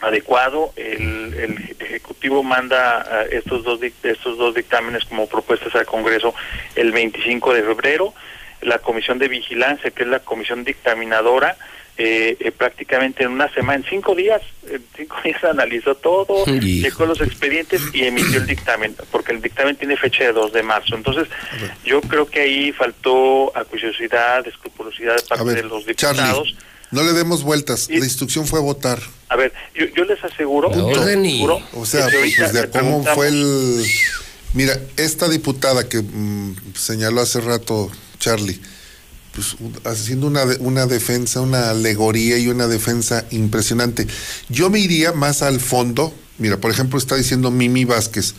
adecuado. 0.00 0.72
El, 0.76 1.34
el 1.34 1.76
ejecutivo 1.80 2.42
manda 2.42 3.24
eh, 3.24 3.38
estos 3.38 3.64
dos 3.64 3.80
estos 4.02 4.36
dos 4.36 4.54
dictámenes 4.54 5.04
como 5.06 5.26
propuestas 5.26 5.74
al 5.74 5.86
Congreso 5.86 6.34
el 6.74 6.92
25 6.92 7.54
de 7.54 7.62
febrero. 7.62 8.14
La 8.60 8.78
comisión 8.78 9.18
de 9.18 9.28
vigilancia, 9.28 9.90
que 9.90 10.02
es 10.02 10.08
la 10.08 10.20
comisión 10.20 10.64
dictaminadora, 10.64 11.56
eh, 11.98 12.36
eh, 12.40 12.52
prácticamente 12.52 13.24
en 13.24 13.30
una 13.30 13.52
semana, 13.54 13.82
en 13.82 13.88
cinco 13.88 14.14
días, 14.14 14.42
en 14.68 14.84
cinco 14.96 15.16
días 15.24 15.42
analizó 15.44 15.94
todo, 15.94 16.44
Hijo. 16.46 16.88
checó 16.88 17.06
los 17.06 17.20
expedientes 17.20 17.80
y 17.92 18.04
emitió 18.04 18.38
el 18.38 18.46
dictamen, 18.46 18.94
porque 19.10 19.32
el 19.32 19.40
dictamen 19.40 19.76
tiene 19.76 19.96
fecha 19.96 20.24
de 20.24 20.32
2 20.32 20.52
de 20.52 20.62
marzo. 20.62 20.94
Entonces, 20.94 21.28
yo 21.84 22.00
creo 22.02 22.26
que 22.26 22.40
ahí 22.40 22.72
faltó 22.72 23.56
acuiciosidad, 23.56 24.46
escrupulosidad 24.46 25.16
de 25.16 25.22
parte 25.22 25.44
ver, 25.44 25.56
de 25.56 25.62
los 25.62 25.86
diputados. 25.86 26.16
Charlie, 26.16 26.56
no 26.90 27.02
le 27.02 27.12
demos 27.12 27.42
vueltas. 27.42 27.88
La 27.88 28.04
instrucción 28.04 28.46
fue 28.46 28.60
votar. 28.60 29.00
A 29.28 29.36
ver, 29.36 29.52
yo, 29.74 29.86
yo 29.86 30.04
les 30.04 30.22
aseguro, 30.22 30.70
La 30.70 30.76
yo 30.76 30.88
les 30.88 30.98
aseguro 30.98 31.60
O 31.72 31.84
sea, 31.84 32.08
pues 32.08 32.52
de 32.52 32.70
cómo 32.70 33.04
fue 33.04 33.28
el... 33.28 33.84
Mira, 34.52 34.78
esta 34.96 35.28
diputada 35.28 35.88
que 35.88 36.00
mm, 36.00 36.74
señaló 36.74 37.20
hace 37.20 37.40
rato 37.40 37.90
Charlie, 38.18 38.60
pues 39.36 39.56
haciendo 39.84 40.26
una, 40.26 40.44
una 40.60 40.86
defensa, 40.86 41.40
una 41.42 41.70
alegoría 41.70 42.38
y 42.38 42.48
una 42.48 42.66
defensa 42.66 43.24
impresionante. 43.30 44.06
Yo 44.48 44.70
me 44.70 44.80
iría 44.80 45.12
más 45.12 45.42
al 45.42 45.60
fondo. 45.60 46.12
Mira, 46.38 46.56
por 46.56 46.70
ejemplo, 46.70 46.98
está 46.98 47.14
diciendo 47.16 47.50
Mimi 47.50 47.84
Vázquez. 47.84 48.34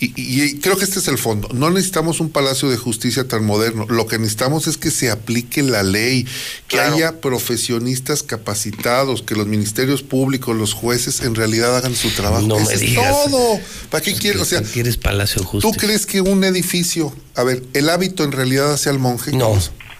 Y, 0.00 0.60
creo 0.60 0.76
que 0.76 0.84
este 0.84 1.00
es 1.00 1.08
el 1.08 1.18
fondo. 1.18 1.48
No 1.52 1.70
necesitamos 1.70 2.20
un 2.20 2.30
palacio 2.30 2.70
de 2.70 2.76
justicia 2.76 3.26
tan 3.26 3.44
moderno. 3.44 3.84
Lo 3.88 4.06
que 4.06 4.16
necesitamos 4.16 4.68
es 4.68 4.76
que 4.76 4.92
se 4.92 5.10
aplique 5.10 5.60
la 5.64 5.82
ley, 5.82 6.22
que 6.68 6.76
Claro. 6.76 6.94
haya 6.94 7.20
profesionistas 7.20 8.22
capacitados, 8.22 9.22
que 9.22 9.34
los 9.34 9.48
ministerios 9.48 10.04
públicos, 10.04 10.56
los 10.56 10.72
jueces, 10.72 11.22
en 11.22 11.34
realidad 11.34 11.76
hagan 11.76 11.96
su 11.96 12.10
trabajo. 12.10 12.46
No 12.46 12.58
Eso 12.58 12.68
me 12.68 12.74
es 12.74 12.94
todo. 12.94 13.58
¿Para 13.90 14.04
qué 14.04 14.14
quieres? 14.14 14.40
O 14.40 14.44
sea, 14.44 14.62
¿Quieres 14.62 14.96
Palacio 14.98 15.40
de 15.40 15.46
¿tú 15.46 15.50
Justicia? 15.50 15.80
crees 15.80 16.06
que 16.06 16.20
un 16.20 16.44
edificio, 16.44 17.12
a 17.34 17.42
ver, 17.42 17.64
el 17.74 17.88
hábito 17.88 18.22
en 18.22 18.30
realidad 18.30 18.72
hace 18.72 18.90
al 18.90 19.00
monje? 19.00 19.32
No. 19.32 19.58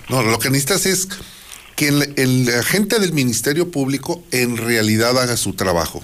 No, 0.09 0.23
lo 0.23 0.39
que 0.39 0.51
necesitas 0.51 0.87
es 0.87 1.09
que 1.77 1.89
el, 1.89 2.49
agente 2.59 2.99
del 2.99 3.13
Ministerio 3.13 3.71
Público 3.71 4.23
en 4.33 4.57
realidad 4.57 5.19
haga 5.19 5.37
su 5.37 5.53
trabajo. 5.53 6.03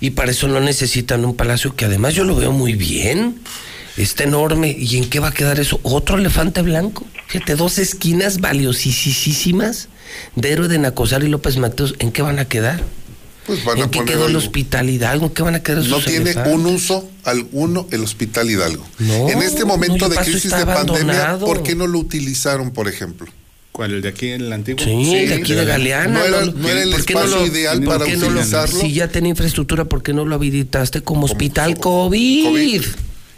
Y 0.00 0.10
para 0.10 0.30
eso 0.30 0.48
no 0.48 0.60
necesitan 0.60 1.24
un 1.24 1.36
palacio 1.36 1.74
que 1.74 1.84
además 1.84 2.14
yo 2.14 2.24
lo 2.24 2.36
veo 2.36 2.52
muy 2.52 2.74
bien. 2.74 3.40
Está 3.96 4.24
enorme. 4.24 4.76
¿Y 4.78 4.98
en 4.98 5.08
qué 5.08 5.20
va 5.20 5.28
a 5.28 5.32
quedar 5.32 5.58
eso? 5.58 5.80
Otro 5.84 6.18
elefante 6.18 6.60
blanco. 6.62 7.06
Fíjate, 7.28 7.56
dos 7.56 7.78
esquinas 7.78 8.40
valiosísimas 8.40 9.88
de 10.34 10.52
Héroe 10.52 10.68
de 10.68 10.78
Nacosar 10.78 11.24
y 11.24 11.28
López 11.28 11.56
Mateos. 11.56 11.94
¿En 11.98 12.12
qué 12.12 12.22
van 12.22 12.38
a 12.38 12.46
quedar? 12.46 12.82
Pues 13.46 13.64
van 13.64 13.78
¿En 13.78 13.84
a 13.84 13.90
qué 13.90 13.98
poner 13.98 14.14
quedó 14.14 14.24
el 14.26 14.34
algo. 14.34 14.38
Hospital 14.38 14.90
Hidalgo? 14.90 15.26
¿En 15.26 15.32
qué 15.32 15.42
van 15.42 15.54
a 15.54 15.62
quedar 15.62 15.84
No 15.84 15.98
tiene 16.00 16.30
elefantes? 16.30 16.52
un 16.54 16.66
uso 16.66 17.08
alguno 17.24 17.86
el 17.92 18.02
Hospital 18.02 18.50
Hidalgo. 18.50 18.84
No, 18.98 19.28
en 19.28 19.42
este 19.42 19.64
momento 19.64 20.08
de 20.08 20.16
crisis 20.16 20.50
de 20.50 20.66
pandemia. 20.66 21.38
¿por 21.38 21.62
qué 21.62 21.74
no 21.74 21.86
lo 21.86 21.98
utilizaron, 21.98 22.72
por 22.72 22.88
ejemplo? 22.88 23.26
¿Cuál? 23.72 23.92
¿El 23.92 24.02
de 24.02 24.08
aquí, 24.08 24.28
el 24.30 24.50
antiguo? 24.52 24.82
Sí, 24.82 25.26
de 25.26 25.34
aquí 25.34 25.52
de 25.52 25.64
Galeana. 25.66 26.18
No 26.20 26.24
era- 26.24 26.44
no 26.46 26.68
era 26.68 26.82
el 26.82 26.90
¿por 26.90 27.04
qué 27.04 27.12
no 27.14 27.20
espacio 27.24 27.40
lo- 27.40 27.46
ideal 27.46 27.82
por 27.82 27.98
para 27.98 28.06
qué 28.10 28.16
no 28.16 28.30
lo- 28.30 28.40
utilizarlo? 28.40 28.80
Si 28.80 28.92
ya 28.94 29.08
tenía 29.08 29.30
infraestructura, 29.30 29.84
¿por 29.84 30.02
qué 30.02 30.12
no 30.14 30.24
lo 30.24 30.34
habilitaste 30.34 31.02
como 31.02 31.26
hospital 31.26 31.78
COVID? 31.78 32.44
COVID. 32.46 32.82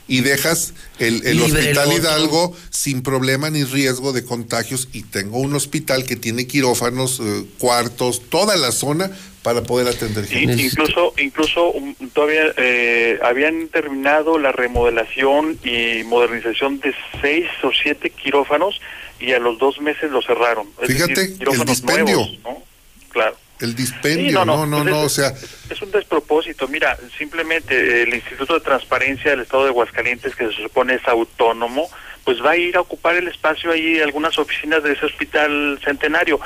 Y 0.09 0.23
dejas 0.23 0.73
el, 0.99 1.25
el 1.27 1.41
Hospital. 1.43 1.93
Hidalgo 1.93 2.57
sin 2.71 3.03
problema 3.03 3.51
ni 3.51 3.63
riesgo 3.65 4.13
de 4.13 4.25
contagios 4.25 4.89
y 4.93 5.03
tengo 5.03 5.39
un 5.39 5.55
hospital 5.55 6.05
que 6.05 6.17
tiene 6.17 6.47
quirófanos, 6.47 7.21
eh, 7.23 7.45
cuartos, 7.59 8.23
toda 8.31 8.57
la 8.57 8.73
zona 8.73 9.11
para 9.43 9.63
poder 9.63 9.87
atender 9.87 10.27
Sí, 10.27 10.35
gente. 10.41 10.63
incluso, 10.63 11.15
incluso 11.19 11.71
um, 11.73 11.95
todavía 12.15 12.53
eh, 12.57 13.19
habían 13.23 13.69
terminado 13.69 14.39
la 14.39 14.51
remodelación 14.53 15.59
y 15.63 16.03
modernización 16.05 16.81
de 16.81 16.95
seis 17.21 17.47
o 17.63 17.71
siete 17.71 18.11
quirófanos 18.11 18.81
y 19.21 19.33
a 19.33 19.39
los 19.39 19.59
dos 19.59 19.81
meses 19.81 20.11
lo 20.11 20.23
cerraron. 20.23 20.67
Es 20.83 20.89
Fíjate, 20.89 21.29
decir, 21.29 21.49
el 21.53 21.65
dispendio. 21.67 22.17
nuevos, 22.17 22.39
¿no? 22.45 22.63
Claro. 23.11 23.37
El 23.61 23.75
dispendio, 23.75 24.29
Sí, 24.29 24.33
no, 24.35 24.45
no, 24.45 24.67
no, 24.67 24.83
pues 24.85 24.89
es- 24.89 25.03
o 25.05 25.09
sea, 25.09 25.35
Es 25.71 25.83
un 25.83 25.91
despropósito. 25.91 26.69
Mira, 26.69 26.97
simplemente 27.19 27.75
eh, 27.75 28.03
el 28.03 28.15
Instituto 28.15 28.55
de 28.55 28.61
Transparencia 28.61 29.33
del 29.33 29.41
Estado 29.41 29.65
de 29.65 29.71
Aguascalientes, 29.71 30.35
que 30.37 30.47
se 30.49 30.63
supone 30.63 30.95
es 30.95 31.07
autónomo, 31.09 31.89
pues 32.25 32.43
va 32.45 32.51
a 32.53 32.57
ir 32.57 32.77
a 32.77 32.81
ocupar 32.81 33.17
el 33.17 33.29
espacio 33.29 33.71
ahí, 33.73 34.01
algunas 34.01 34.39
oficinas 34.39 34.83
de 34.83 34.93
ese 34.93 35.07
hospital 35.07 35.79
centenario. 35.85 36.39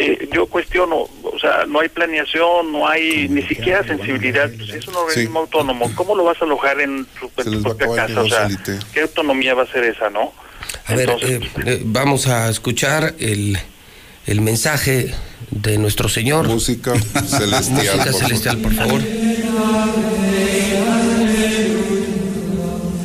eh, 0.00 0.28
yo 0.32 0.46
cuestiono, 0.46 1.08
o 1.24 1.38
sea, 1.40 1.64
no 1.66 1.80
hay 1.80 1.88
planeación, 1.88 2.70
no 2.70 2.86
hay 2.86 3.28
ni 3.28 3.42
siquiera 3.42 3.82
sensibilidad, 3.82 4.48
pues 4.56 4.70
es 4.70 4.86
un 4.86 4.94
organismo 4.94 5.40
autónomo, 5.40 5.90
¿cómo 5.96 6.14
lo 6.14 6.22
vas 6.22 6.40
a 6.40 6.44
alojar 6.44 6.80
en 6.80 7.04
tu, 7.18 7.28
en 7.42 7.52
tu 7.52 7.62
propia 7.64 7.88
casa? 7.96 8.20
O 8.22 8.28
sea, 8.28 8.48
¿qué 8.94 9.00
autonomía 9.00 9.54
va 9.54 9.64
a 9.64 9.66
ser 9.66 9.82
esa, 9.82 10.08
no? 10.08 10.32
A 10.86 10.94
ver, 10.94 11.10
eh, 11.22 11.40
eh, 11.66 11.80
vamos 11.84 12.28
a 12.28 12.48
escuchar 12.48 13.14
el, 13.18 13.58
el 14.28 14.42
mensaje 14.42 15.12
de 15.50 15.78
nuestro 15.78 16.08
Señor. 16.08 16.46
Música 16.46 16.92
celestial. 17.26 17.96
Música 17.96 18.04
por 18.04 18.14
celestial, 18.14 18.58
por 18.58 18.74
favor. 18.74 19.00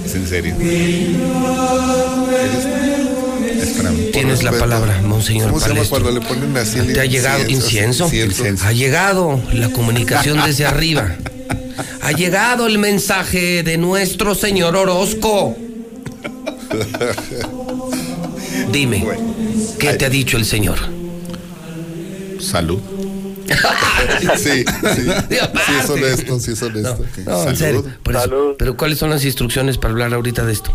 Es 0.05 0.15
en 0.15 0.27
serio. 0.27 0.55
Tienes 4.11 4.43
la 4.43 4.51
palabra, 4.51 5.01
Monseñor 5.01 5.47
¿Cómo 5.47 5.59
se 5.59 5.69
llama 5.69 5.81
Palestro. 5.81 6.01
cuando 6.01 6.19
le 6.19 6.25
ponen 6.25 6.57
así 6.57 6.79
el 6.79 6.93
¿Te 6.93 6.99
ha 6.99 7.05
llegado 7.05 7.49
incienso? 7.49 8.13
Incienso. 8.13 8.65
Ha 8.65 8.73
llegado 8.73 9.41
la 9.53 9.69
comunicación 9.69 10.41
desde 10.45 10.65
arriba. 10.65 11.15
Ha 12.01 12.11
llegado 12.11 12.67
el 12.67 12.79
mensaje 12.79 13.63
de 13.63 13.77
nuestro 13.77 14.35
señor 14.35 14.75
Orozco. 14.75 15.55
Dime, 18.71 19.05
¿qué 19.79 19.93
te 19.93 20.05
ha 20.05 20.09
dicho 20.09 20.37
el 20.37 20.45
señor? 20.45 21.02
Salud. 22.43 22.79
sí, 24.37 24.63
sí. 24.63 24.65
Sí 25.65 25.73
es 25.81 25.89
honesto, 25.89 26.39
sí 26.39 26.51
es 26.51 26.61
honesto. 26.61 27.05
No, 27.25 27.49
en 27.49 27.55
serio. 27.55 27.85
Por 28.03 28.15
eso, 28.15 28.55
pero 28.57 28.77
¿cuáles 28.77 28.97
son 28.97 29.09
las 29.09 29.23
instrucciones 29.25 29.77
para 29.77 29.91
hablar 29.91 30.13
ahorita 30.13 30.45
de 30.45 30.53
esto? 30.53 30.73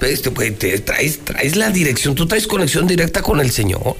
Este, 0.00 0.30
pues, 0.30 0.58
te 0.58 0.78
traes, 0.80 1.24
traes 1.24 1.56
la 1.56 1.70
dirección, 1.70 2.14
tú 2.14 2.26
traes 2.26 2.46
conexión 2.46 2.86
directa 2.86 3.22
con 3.22 3.40
el 3.40 3.50
Señor. 3.50 3.96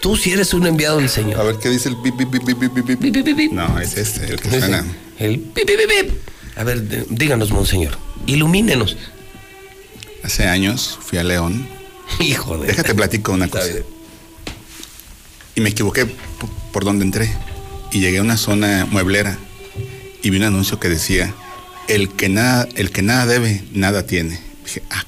Tú 0.00 0.16
sí 0.16 0.32
eres 0.32 0.54
un 0.54 0.66
enviado 0.66 0.98
del 0.98 1.08
Señor. 1.08 1.40
A 1.40 1.42
ver, 1.42 1.56
¿qué 1.56 1.68
dice 1.68 1.88
el 1.88 1.96
bip, 1.96 2.16
bip, 2.16 2.30
bip, 2.30 2.44
bip, 2.46 2.58
bip, 2.58 3.00
bip, 3.00 3.36
bip? 3.36 3.52
No, 3.52 3.78
es 3.78 3.96
este, 3.96 4.26
el 4.26 4.40
que 4.40 4.48
suena. 4.48 4.84
El 5.18 5.40
pip, 5.40 5.66
pip, 5.66 5.76
pip, 5.76 5.88
pip. 5.88 6.14
A 6.56 6.64
ver, 6.64 7.06
díganos, 7.08 7.50
Monseñor. 7.50 7.98
Ilumínenos. 8.26 8.96
Hace 10.22 10.46
años 10.46 10.98
fui 11.02 11.18
a 11.18 11.24
León. 11.24 11.68
Hijo 12.20 12.58
de. 12.58 12.68
Déjate 12.68 12.94
platico 12.94 13.32
una 13.32 13.48
cosa. 13.48 13.66
Y 15.60 15.62
me 15.62 15.68
equivoqué 15.68 16.06
por 16.72 16.84
donde 16.86 17.04
entré. 17.04 17.30
Y 17.92 18.00
llegué 18.00 18.16
a 18.18 18.22
una 18.22 18.38
zona 18.38 18.86
mueblera 18.90 19.36
y 20.22 20.30
vi 20.30 20.38
un 20.38 20.44
anuncio 20.44 20.80
que 20.80 20.88
decía: 20.88 21.34
el 21.86 22.08
que 22.08 22.30
nada, 22.30 22.66
el 22.76 22.90
que 22.90 23.02
nada 23.02 23.26
debe, 23.26 23.62
nada 23.74 24.06
tiene. 24.06 24.40
Dije, 24.64 24.82
ah, 24.90 25.04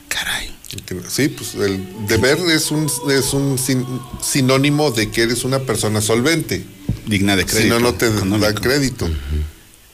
Sí, 1.08 1.28
pues 1.28 1.54
el 1.54 2.06
deber 2.06 2.38
es 2.50 2.70
un, 2.70 2.90
es 3.10 3.32
un 3.34 3.58
sin- 3.58 3.86
sinónimo 4.22 4.90
de 4.90 5.10
que 5.10 5.22
eres 5.22 5.44
una 5.44 5.60
persona 5.60 6.00
solvente. 6.02 6.64
digna 7.06 7.34
de 7.36 7.42
Si 7.42 7.48
crédito. 7.48 7.74
no, 7.78 7.80
no 7.80 7.94
te 7.94 8.06
dan 8.08 8.16
económico. 8.18 8.60
crédito. 8.60 9.08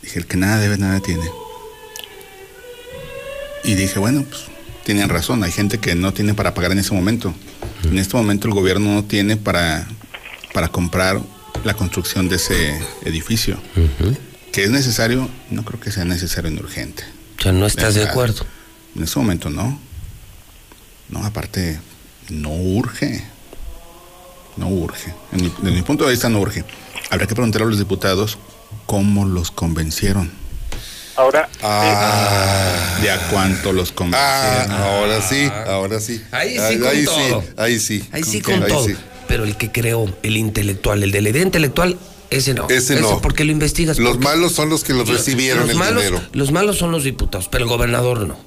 Dije, 0.02 0.18
el 0.18 0.26
que 0.26 0.36
nada 0.36 0.58
debe, 0.58 0.76
nada 0.78 0.98
tiene. 1.00 1.24
Y 3.64 3.74
dije, 3.74 3.98
bueno, 4.00 4.24
pues 4.28 4.42
tienen 4.84 5.08
razón, 5.08 5.42
hay 5.44 5.52
gente 5.52 5.78
que 5.78 5.94
no 5.94 6.12
tiene 6.14 6.34
para 6.34 6.54
pagar 6.54 6.72
en 6.72 6.78
ese 6.80 6.94
momento. 6.94 7.32
En 7.84 7.98
este 7.98 8.16
momento 8.16 8.48
el 8.48 8.54
gobierno 8.54 8.92
no 8.94 9.04
tiene 9.04 9.36
para, 9.36 9.88
para 10.52 10.68
comprar 10.68 11.20
la 11.64 11.74
construcción 11.74 12.28
de 12.28 12.36
ese 12.36 12.80
edificio. 13.04 13.58
Que 14.52 14.64
es 14.64 14.70
necesario, 14.70 15.28
no 15.50 15.64
creo 15.64 15.80
que 15.80 15.90
sea 15.92 16.04
necesario 16.04 16.50
ni 16.50 16.58
urgente. 16.58 17.04
O 17.38 17.42
sea, 17.42 17.52
no 17.52 17.66
estás 17.66 17.94
de 17.94 18.04
acuerdo. 18.04 18.44
En 18.96 19.02
ese 19.04 19.18
momento 19.18 19.50
no. 19.50 19.78
No, 21.08 21.24
aparte, 21.24 21.78
no 22.30 22.50
urge. 22.50 23.22
No 24.56 24.68
urge. 24.68 25.12
En 25.32 25.42
mi- 25.42 25.52
desde 25.62 25.76
mi 25.76 25.82
punto 25.82 26.04
de 26.04 26.10
vista 26.10 26.28
no 26.28 26.40
urge. 26.40 26.64
Habrá 27.10 27.26
que 27.26 27.34
preguntar 27.34 27.62
a 27.62 27.64
los 27.66 27.78
diputados 27.78 28.38
cómo 28.86 29.24
los 29.24 29.50
convencieron. 29.50 30.30
Ahora, 31.16 31.48
¿De 33.02 33.10
a 33.10 33.28
cuánto 33.30 33.72
los 33.72 33.90
convencieron? 33.92 34.70
Ah, 34.70 34.84
ahora 34.98 35.20
sí, 35.22 35.50
ahora 35.66 36.00
sí. 36.00 36.22
Ahí 36.30 36.54
sí 36.54 36.58
ahí, 36.60 36.78
con 36.78 36.88
ahí 36.88 37.04
todo. 37.04 37.40
sí, 37.42 37.48
ahí 37.56 37.78
sí. 37.80 38.08
Ahí 38.12 38.22
sí 38.24 38.40
¿Con 38.40 38.54
con 38.54 38.60
qué? 38.60 38.66
Ahí 38.66 38.72
todo. 38.72 38.86
sí. 38.86 38.96
Pero 39.28 39.44
el 39.44 39.56
que 39.56 39.70
creó, 39.70 40.12
el 40.22 40.36
intelectual, 40.36 41.02
el 41.02 41.12
de 41.12 41.20
la 41.20 41.28
idea 41.28 41.42
intelectual, 41.42 41.96
ese 42.30 42.54
no. 42.54 42.68
Ese 42.68 43.00
no. 43.00 43.20
¿Por 43.20 43.34
qué 43.34 43.44
lo 43.44 43.52
investigas? 43.52 43.98
Los 43.98 44.12
Porque- 44.16 44.24
malos 44.24 44.52
son 44.52 44.68
los 44.70 44.82
que 44.84 44.94
los 44.94 45.08
recibieron 45.08 45.62
los 45.62 45.70
el 45.70 45.76
malos, 45.76 46.02
dinero. 46.04 46.22
Los 46.32 46.50
malos 46.52 46.78
son 46.78 46.90
los 46.90 47.04
diputados, 47.04 47.48
pero 47.50 47.64
el 47.64 47.70
gobernador 47.70 48.26
no. 48.26 48.38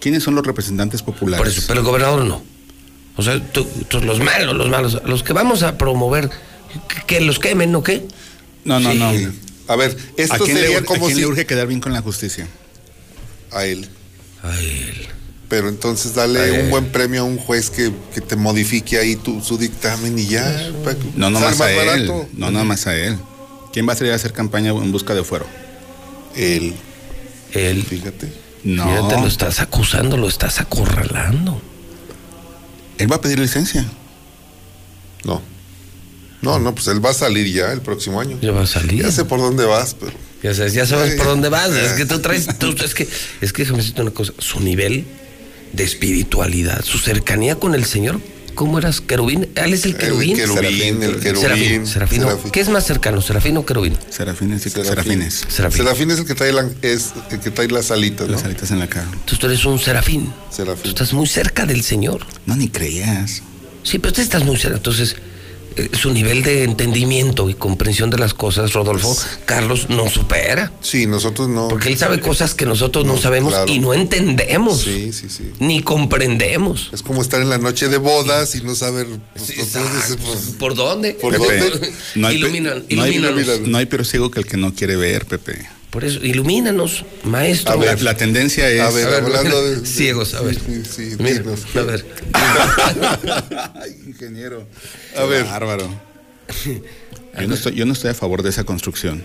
¿Quiénes 0.00 0.22
son 0.22 0.34
los 0.34 0.46
representantes 0.46 1.02
populares? 1.02 1.38
Por 1.38 1.48
eso, 1.48 1.62
pero 1.66 1.80
el 1.80 1.86
gobernador 1.86 2.24
no. 2.24 2.42
O 3.16 3.22
sea, 3.22 3.42
tú, 3.52 3.66
tú- 3.88 4.00
los 4.02 4.20
malos, 4.20 4.54
los 4.54 4.68
malos, 4.68 5.00
los 5.06 5.22
que 5.22 5.32
vamos 5.32 5.62
a 5.62 5.78
promover, 5.78 6.28
que, 6.88 7.02
que 7.16 7.20
los 7.22 7.38
quemen, 7.38 7.72
¿no 7.72 7.82
qué? 7.82 8.06
No, 8.64 8.78
no, 8.78 8.92
Sí. 8.92 8.98
no. 8.98 9.12
A 9.68 9.76
ver, 9.76 9.96
esto 10.16 10.34
¿A 10.34 10.38
quién, 10.38 10.54
le, 10.56 10.62
sería 10.62 10.78
a 10.78 10.82
como 10.84 11.06
quién 11.06 11.16
si 11.16 11.20
le 11.22 11.26
urge 11.26 11.46
quedar 11.46 11.66
bien 11.66 11.80
con 11.80 11.92
la 11.92 12.02
justicia? 12.02 12.46
a 13.52 13.64
él. 13.64 13.88
A 14.42 14.56
él. 14.60 15.06
Pero 15.48 15.68
entonces 15.68 16.14
dale 16.14 16.62
un 16.64 16.70
buen 16.70 16.86
premio 16.86 17.20
a 17.20 17.24
un 17.24 17.38
juez 17.38 17.70
que, 17.70 17.92
que 18.12 18.20
te 18.20 18.34
modifique 18.34 18.98
ahí 18.98 19.14
tu, 19.14 19.40
su 19.42 19.56
dictamen 19.56 20.18
y 20.18 20.26
ya. 20.26 20.70
No, 21.14 21.30
no 21.30 21.38
salga 21.38 21.50
más 21.56 21.60
a 21.60 21.70
él. 21.72 21.86
barato. 22.08 22.28
No, 22.32 22.50
no 22.50 22.64
más 22.64 22.86
a 22.88 22.96
él. 22.96 23.16
¿Quién 23.72 23.88
va 23.88 23.92
a 23.92 23.96
salir 23.96 24.12
a 24.12 24.16
hacer 24.16 24.32
campaña 24.32 24.70
en 24.70 24.90
busca 24.90 25.14
de 25.14 25.22
fuero? 25.22 25.46
Él. 26.34 26.74
Él. 27.52 27.84
Fíjate. 27.84 28.32
No. 28.64 28.84
Fíjate, 28.84 29.20
lo 29.20 29.26
estás 29.28 29.60
acusando, 29.60 30.16
lo 30.16 30.26
estás 30.28 30.60
acorralando. 30.60 31.62
Él 32.98 33.10
va 33.12 33.16
a 33.16 33.20
pedir 33.20 33.38
licencia. 33.38 33.84
No. 35.24 35.42
No, 36.42 36.58
no, 36.58 36.74
pues 36.74 36.86
él 36.88 37.04
va 37.04 37.10
a 37.10 37.14
salir 37.14 37.52
ya 37.52 37.72
el 37.72 37.80
próximo 37.82 38.20
año. 38.20 38.38
Ya 38.40 38.50
va 38.52 38.62
a 38.62 38.66
salir. 38.66 39.02
Ya 39.04 39.12
sé 39.12 39.24
por 39.24 39.38
dónde 39.38 39.64
vas, 39.64 39.94
pero. 39.98 40.12
Ya 40.42 40.54
sabes, 40.54 40.74
ya 40.74 40.86
sabes 40.86 41.14
por 41.14 41.26
dónde 41.26 41.48
vas. 41.48 41.70
Es 41.70 41.92
que 41.92 42.04
tú 42.06 42.18
traes, 42.20 42.46
tú- 42.58 42.74
es 42.84 42.94
que, 42.94 43.08
es 43.40 43.52
que 43.52 43.62
déjame 43.62 43.78
decirte 43.78 44.02
una 44.02 44.10
cosa. 44.10 44.32
Su 44.38 44.60
nivel 44.60 45.04
de 45.76 45.84
espiritualidad, 45.84 46.82
su 46.84 46.98
cercanía 46.98 47.56
con 47.56 47.74
el 47.74 47.84
Señor, 47.84 48.20
¿cómo 48.54 48.78
eras? 48.78 49.00
¿Querubín? 49.02 49.48
¿Él 49.54 49.74
es 49.74 49.84
el 49.84 49.96
querubín? 49.96 50.34
querubín, 50.36 51.02
el 51.02 51.20
querubín. 51.20 51.42
Serafín, 51.42 51.86
serafín, 51.86 52.22
no. 52.22 52.28
Serafín. 52.30 52.50
¿Qué 52.50 52.60
es 52.60 52.68
más 52.70 52.86
cercano, 52.86 53.20
serafín 53.20 53.56
o 53.58 53.66
querubín? 53.66 53.96
Serafines 54.08 54.64
y 54.66 54.70
Serafín. 54.70 54.90
serafines. 54.94 55.44
Serafín. 55.48 55.82
Serafín 55.84 56.10
es 56.10 56.18
el 56.20 56.24
que 56.26 56.34
trae, 56.34 56.52
la- 56.52 56.70
es 56.82 57.12
el 57.30 57.40
que 57.40 57.50
trae 57.50 57.68
las 57.68 57.90
alitas, 57.90 58.26
¿no? 58.26 58.32
Las 58.32 58.44
alitas 58.44 58.70
en 58.70 58.78
la 58.78 58.86
cara. 58.88 59.06
Entonces 59.12 59.38
tú 59.38 59.46
eres 59.46 59.64
un 59.66 59.78
serafín. 59.78 60.24
Tú 60.50 60.56
Serafín. 60.56 60.88
estás 60.88 61.12
muy 61.12 61.26
cerca 61.26 61.66
del 61.66 61.82
Señor. 61.82 62.26
No, 62.46 62.56
ni 62.56 62.68
creías. 62.68 63.42
Sí, 63.82 63.98
pero 63.98 64.14
tú 64.14 64.22
estás 64.22 64.44
muy 64.44 64.56
cerca. 64.56 64.78
Entonces, 64.78 65.14
eh, 65.76 65.90
su 65.92 66.10
nivel 66.12 66.42
de 66.42 66.64
entendimiento 66.64 67.48
y 67.50 67.54
comprensión 67.54 68.10
de 68.10 68.18
las 68.18 68.34
cosas, 68.34 68.72
Rodolfo, 68.72 69.16
Carlos, 69.44 69.88
no 69.88 70.08
supera. 70.08 70.72
Sí, 70.80 71.06
nosotros 71.06 71.48
no. 71.48 71.68
Porque 71.68 71.88
él 71.88 71.98
sabe 71.98 72.20
cosas 72.20 72.54
que 72.54 72.66
nosotros 72.66 73.04
no, 73.04 73.16
sabemos 73.18 73.52
claro. 73.52 73.72
y 73.72 73.78
no 73.78 73.94
entendemos. 73.94 74.82
Sí, 74.82 75.12
sí, 75.12 75.28
sí. 75.28 75.52
Ni 75.58 75.82
comprendemos. 75.82 76.90
Es 76.92 77.02
como 77.02 77.22
estar 77.22 77.40
en 77.40 77.48
la 77.50 77.58
noche 77.58 77.88
de 77.88 77.98
bodas 77.98 78.54
y 78.54 78.62
no 78.62 78.74
saber. 78.74 79.06
pues, 79.34 79.52
pues, 80.24 80.38
¿Por 80.58 80.74
dónde? 80.74 81.12
¿Por 81.14 81.32
Pepe, 81.38 81.58
dónde? 81.70 81.92
No 82.14 82.26
hay, 82.28 82.36
Iluminan- 82.40 82.84
no, 82.90 83.02
hay, 83.02 83.14
ilumínanos. 83.16 83.60
no 83.68 83.78
hay 83.78 83.86
peor 83.86 84.04
ciego 84.04 84.30
que 84.30 84.40
el 84.40 84.46
que 84.46 84.56
no 84.56 84.74
quiere 84.74 84.96
ver, 84.96 85.26
Pepe. 85.26 85.66
Por 85.90 86.04
eso, 86.04 86.18
ilumínanos, 86.22 87.04
maestro. 87.24 87.72
A 87.72 87.76
ver, 87.76 88.02
la 88.02 88.16
tendencia 88.16 88.68
es. 88.68 88.80
A 88.80 88.90
ver, 88.90 89.06
hablando 89.14 89.62
de- 89.64 89.76
de- 89.80 89.86
Ciegos, 89.86 90.34
a 90.34 90.42
ver. 90.42 90.54
Sí, 90.56 90.82
sí, 90.84 91.10
sí, 91.12 91.16
Mira, 91.18 91.42
a 91.76 91.82
ver. 91.82 92.04
Ay, 93.80 93.96
ingeniero. 94.06 94.66
A 95.16 95.24
ver. 95.24 95.44
Bárbaro. 95.44 95.88
Yo 97.38 97.46
no, 97.48 97.54
estoy, 97.54 97.74
yo 97.74 97.86
no 97.86 97.92
estoy 97.92 98.10
a 98.10 98.14
favor 98.14 98.42
de 98.42 98.50
esa 98.50 98.64
construcción. 98.64 99.24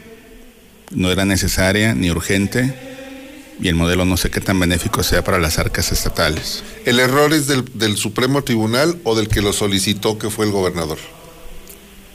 No 0.92 1.12
era 1.12 1.26
necesaria 1.26 1.94
ni 1.96 2.10
urgente 2.12 2.74
y 3.62 3.68
el 3.68 3.76
modelo 3.76 4.06
no 4.06 4.18
sé 4.18 4.30
qué 4.30 4.42
tan 4.42 4.60
benéfico 4.60 5.04
sea 5.04 5.24
para 5.24 5.40
las 5.40 5.60
arcas 5.60 5.92
estatales. 5.92 6.64
¿El 6.86 7.00
error 7.00 7.32
es 7.34 7.48
del, 7.48 7.64
del 7.74 7.96
Supremo 7.98 8.44
Tribunal 8.44 9.00
o 9.04 9.16
del 9.16 9.28
que 9.30 9.42
lo 9.42 9.54
solicitó, 9.54 10.18
que 10.18 10.30
fue 10.30 10.46
el 10.46 10.52
gobernador? 10.52 10.98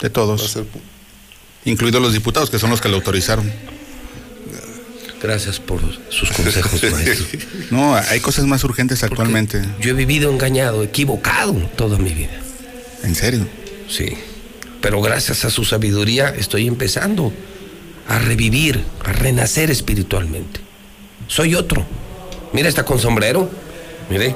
De 0.00 0.10
todos, 0.10 0.50
ser- 0.50 0.65
incluidos 1.65 2.02
los 2.02 2.12
diputados 2.12 2.50
que 2.50 2.58
son 2.58 2.70
los 2.70 2.81
que 2.81 2.89
lo 2.89 2.97
autorizaron. 2.97 3.50
Gracias 5.23 5.59
por 5.61 5.81
sus 6.11 6.31
consejos, 6.31 6.83
maestro. 6.93 7.27
No, 7.70 7.95
hay 7.97 8.20
cosas 8.20 8.45
más 8.47 8.62
urgentes 8.65 9.03
actualmente. 9.03 9.62
Yo 9.81 9.91
he 9.91 9.95
vivido 9.95 10.31
engañado, 10.31 10.83
equivocado 10.83 11.55
toda 11.77 11.99
mi 11.99 12.12
vida. 12.12 12.39
En 13.03 13.15
serio. 13.15 13.47
Sí. 13.89 14.11
Pero 14.83 15.01
gracias 15.01 15.45
a 15.45 15.51
su 15.51 15.65
sabiduría 15.65 16.28
estoy 16.28 16.67
empezando 16.67 17.33
a 18.09 18.19
revivir, 18.19 18.85
a 19.05 19.12
renacer 19.12 19.70
espiritualmente. 19.70 20.61
Soy 21.28 21.55
otro. 21.55 21.85
Mira, 22.53 22.69
está 22.69 22.85
con 22.85 22.99
sombrero. 23.01 23.51
Mire, 24.11 24.35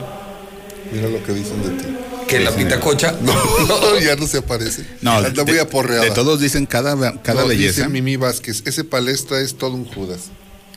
Mira 0.92 1.08
lo 1.08 1.22
que 1.22 1.32
dicen 1.34 1.62
de 1.62 1.68
ti. 1.82 1.88
que 2.26 2.40
la 2.40 2.50
pitacocha. 2.50 3.14
No, 3.22 3.98
ya 4.00 4.16
no 4.16 4.26
se 4.26 4.38
aparece. 4.38 4.84
No, 5.02 5.12
Anda 5.12 5.44
muy 5.44 5.54
de, 5.54 5.60
aporreada. 5.60 6.04
de 6.04 6.10
todos 6.10 6.40
dicen 6.40 6.66
cada, 6.66 6.96
cada 7.22 7.42
No, 7.42 7.48
belleza. 7.48 7.82
Dice 7.82 7.88
Mimi 7.88 8.16
Vázquez, 8.16 8.62
ese 8.64 8.82
palestra 8.82 9.40
es 9.40 9.54
todo 9.56 9.74
un 9.74 9.84
Judas. 9.84 10.30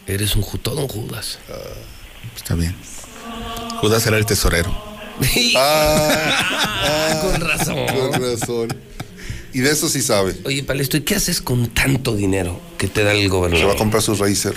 Eres 0.08 0.36
un 0.36 0.44
todo 0.62 0.82
un 0.82 0.88
Judas. 0.88 1.40
Está 2.36 2.56
bien. 2.56 2.76
Judas 3.80 4.06
era 4.06 4.18
el 4.18 4.26
tesorero. 4.26 4.94
Ah, 5.56 7.20
con 7.22 7.40
razón. 7.42 7.86
Con 7.88 8.22
razón. 8.22 8.68
Y 9.54 9.60
de 9.60 9.72
eso 9.72 9.88
sí 9.88 10.02
sabe. 10.02 10.36
Oye, 10.46 10.64
Palesto, 10.64 10.98
¿y 10.98 11.02
qué 11.02 11.16
haces 11.16 11.40
con 11.40 11.68
tanto 11.68 12.16
dinero 12.16 12.60
que 12.78 12.88
te 12.88 13.04
da 13.04 13.12
el 13.14 13.22
Se 13.22 13.28
gobernador? 13.28 13.70
va 13.70 13.74
a 13.74 13.78
comprar 13.78 14.02
su 14.02 14.16
Razer. 14.16 14.56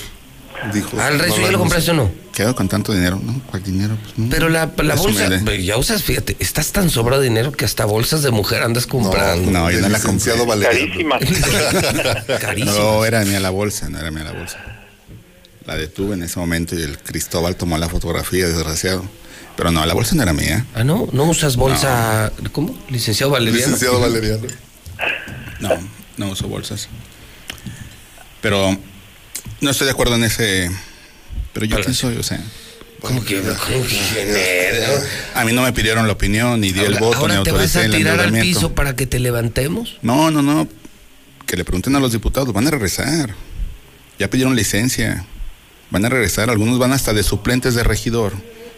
Dijo. 0.73 0.99
¿Al 0.99 1.18
Razer 1.18 1.42
ya 1.42 1.47
lo 1.47 1.52
no, 1.52 1.58
compraste 1.58 1.91
o 1.91 1.94
no? 1.94 2.10
Quedo 2.33 2.55
con 2.57 2.68
tanto 2.68 2.92
dinero, 2.94 3.20
¿no? 3.23 3.42
¿Cuál 3.50 3.62
dinero? 3.62 3.97
Pues, 4.02 4.18
no. 4.18 4.31
Pero 4.31 4.49
la, 4.49 4.73
la 4.83 4.94
bolsa, 4.94 5.28
ya 5.58 5.76
usas, 5.76 6.02
fíjate, 6.02 6.36
estás 6.39 6.73
tan 6.73 6.89
sobrado 6.89 7.20
de 7.20 7.28
dinero 7.28 7.52
que 7.52 7.66
hasta 7.66 7.84
bolsas 7.84 8.23
de 8.23 8.31
mujer 8.31 8.62
andas 8.62 8.86
comprando. 8.86 9.50
No, 9.50 9.70
yo 9.70 9.81
no 9.81 9.89
la 9.91 10.00
compré. 10.00 10.33
Carísima. 10.62 11.18
Carísimo. 12.41 12.73
No, 12.73 13.05
era 13.05 13.25
mía 13.25 13.41
la 13.41 13.50
bolsa, 13.50 13.91
no 13.91 13.99
era 13.99 14.10
mía 14.10 14.25
la 14.25 14.33
bolsa. 14.33 14.58
La 15.66 15.76
detuve 15.76 16.14
en 16.14 16.22
ese 16.22 16.38
momento 16.38 16.78
y 16.78 16.82
el 16.82 16.96
Cristóbal 16.98 17.56
tomó 17.56 17.76
la 17.76 17.88
fotografía, 17.88 18.46
desgraciado. 18.46 19.04
Pero 19.56 19.72
no, 19.72 19.84
la 19.84 19.94
bolsa 19.94 20.14
no 20.14 20.22
era 20.22 20.32
mía. 20.32 20.64
Ah, 20.74 20.84
no, 20.84 21.08
no 21.12 21.24
usas 21.24 21.56
bolsa, 21.56 22.30
¿cómo? 22.52 22.78
Licenciado 22.88 23.32
Valeriano. 23.32 23.72
Licenciado 23.72 24.00
Valeriano. 24.00 24.46
No, 25.60 25.70
no 26.18 26.30
uso 26.30 26.46
bolsas. 26.46 26.88
Pero 28.42 28.78
no 29.60 29.70
estoy 29.70 29.86
de 29.86 29.90
acuerdo 29.90 30.14
en 30.14 30.24
ese. 30.24 30.70
Pero 31.52 31.66
yo 31.66 31.80
quién 31.80 31.94
soy, 31.94 32.16
o 32.16 32.22
sea. 32.22 32.40
¿Cómo 33.00 33.24
que, 33.24 33.40
cómo 33.40 33.86
que? 33.86 34.98
A 35.34 35.44
mí 35.44 35.52
no 35.52 35.62
me 35.62 35.72
pidieron 35.72 36.06
la 36.06 36.12
opinión, 36.12 36.60
ni 36.60 36.72
di 36.72 36.80
el 36.80 36.98
voto, 36.98 37.18
ahora 37.18 37.38
ni 37.38 37.42
te 37.42 37.52
vas 37.52 37.60
autoricé 37.60 37.80
a 37.80 37.84
el 37.86 37.92
tirar 37.92 38.20
al 38.20 38.32
piso 38.32 38.74
para 38.74 38.94
que 38.94 39.06
te 39.06 39.18
levantemos. 39.18 39.98
No, 40.02 40.30
no, 40.30 40.42
no. 40.42 40.68
Que 41.44 41.56
le 41.56 41.64
pregunten 41.64 41.94
a 41.96 42.00
los 42.00 42.12
diputados, 42.12 42.52
van 42.52 42.66
a 42.66 42.70
regresar. 42.70 43.34
Ya 44.18 44.28
pidieron 44.28 44.54
licencia. 44.54 45.26
Van 45.90 46.05
a 46.05 46.08
regresar. 46.08 46.50
Algunos 46.50 46.78
van 46.78 46.92
hasta 46.92 47.12
de 47.12 47.23
suplentes 47.23 47.74
de 47.74 47.84
regidor, 47.84 48.32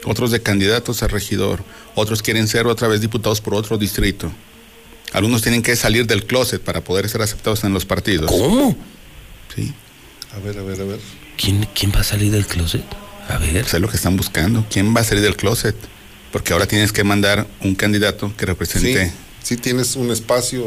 otros 0.05 0.31
de 0.31 0.43
candidatos 0.43 1.03
a 1.03 1.09
regidor, 1.09 1.65
otros 1.95 2.23
quieren 2.23 2.49
ser 2.49 2.67
otra 2.67 2.89
vez 2.89 3.01
diputados 3.01 3.41
por 3.41 3.55
otro 3.55 3.79
distrito. 3.79 4.31
Algunos 5.13 5.41
tienen 5.43 5.63
que 5.63 5.75
salir 5.75 6.07
del 6.07 6.25
closet 6.27 6.61
para 6.63 6.83
poder 6.83 7.09
ser 7.09 7.23
aceptados 7.23 7.65
en 7.65 7.73
los 7.73 7.87
partidos. 7.87 8.31
¿Cómo? 8.31 8.77
Sí. 9.55 9.73
A 10.37 10.39
ver, 10.41 10.59
a 10.59 10.63
ver, 10.63 10.81
a 10.81 10.85
ver. 10.85 11.01
¿Quién, 11.39 11.67
quién 11.75 11.93
va 11.95 12.01
a 12.01 12.05
salir 12.05 12.31
del 12.31 12.47
closet? 12.47 12.85
A 13.29 13.39
ver. 13.39 13.57
Eso 13.57 13.77
es 13.77 13.83
lo 13.83 13.89
que 13.89 13.97
están 13.97 14.17
buscando. 14.17 14.67
¿Quién 14.71 14.95
va 14.95 15.01
a 15.01 15.05
salir 15.05 15.23
del 15.25 15.37
closet? 15.37 15.75
Porque 16.31 16.53
ahora 16.53 16.67
tienes 16.67 16.93
que 16.93 17.05
mandar 17.05 17.47
un 17.63 17.75
candidato 17.75 18.31
que 18.37 18.45
represente. 18.45 19.07
Sí, 19.07 19.13
sí 19.43 19.57
tienes 19.57 19.97
un 19.97 20.11
espacio 20.11 20.63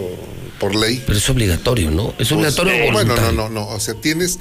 por 0.59 0.73
ley. 0.75 1.03
Pero 1.05 1.19
es 1.19 1.29
obligatorio, 1.29 1.91
¿no? 1.91 2.15
Es 2.17 2.31
obligatorio 2.31 2.73
Pues, 2.73 2.89
o 2.89 2.91
Bueno, 2.93 3.09
voluntario. 3.13 3.31
no, 3.37 3.49
no, 3.49 3.67
no. 3.67 3.67
O 3.67 3.79
sea, 3.79 3.93
tienes 3.93 4.39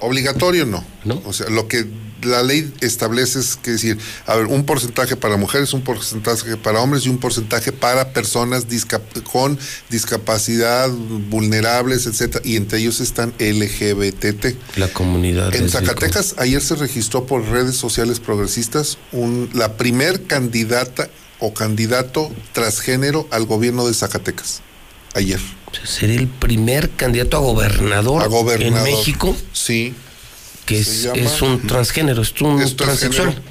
obligatorio 0.00 0.66
no. 0.66 0.84
O 1.24 1.32
sea, 1.32 1.48
lo 1.50 1.68
que 1.68 1.86
la 2.22 2.42
ley 2.42 2.70
establece 2.82 3.38
es 3.38 3.56
que 3.56 3.70
decir, 3.70 3.98
a 4.26 4.36
ver, 4.36 4.44
un 4.46 4.64
porcentaje 4.66 5.16
para 5.16 5.38
mujeres, 5.38 5.72
un 5.72 5.80
porcentaje 5.80 6.58
para 6.58 6.80
hombres 6.80 7.06
y 7.06 7.08
un 7.08 7.16
porcentaje 7.16 7.72
para 7.72 8.12
personas 8.12 8.68
discap- 8.68 9.22
con 9.22 9.58
discapacidad, 9.88 10.90
vulnerables, 10.90 12.06
etcétera, 12.06 12.42
y 12.44 12.56
entre 12.56 12.78
ellos 12.80 13.00
están 13.00 13.32
LGBTT. 13.38 14.56
La 14.76 14.88
comunidad. 14.92 15.54
En. 15.54 15.68
Zacatecas 15.70 16.34
ayer 16.38 16.60
se 16.60 16.74
registró 16.76 17.26
por 17.26 17.42
redes 17.48 17.76
sociales 17.76 18.20
progresistas 18.20 18.98
un, 19.12 19.48
la 19.54 19.76
primer 19.76 20.24
candidata 20.24 21.08
o 21.38 21.54
candidato 21.54 22.30
transgénero 22.52 23.26
al 23.30 23.46
gobierno 23.46 23.86
de 23.86 23.94
Zacatecas. 23.94 24.60
Ayer. 25.14 25.40
Sería 25.84 26.18
el 26.18 26.28
primer 26.28 26.90
candidato 26.90 27.36
a 27.36 27.40
gobernador, 27.40 28.22
A 28.22 28.26
gobernador. 28.26 28.88
en 28.88 28.94
México 28.96 29.36
Sí. 29.52 29.94
que 30.66 30.80
es, 30.80 31.02
llama- 31.04 31.16
es 31.20 31.42
un 31.42 31.66
transgénero, 31.66 32.22
es 32.22 32.32
un 32.40 32.60
Es 32.60 32.76
transgénero. 32.76 33.24
transexual. 33.24 33.42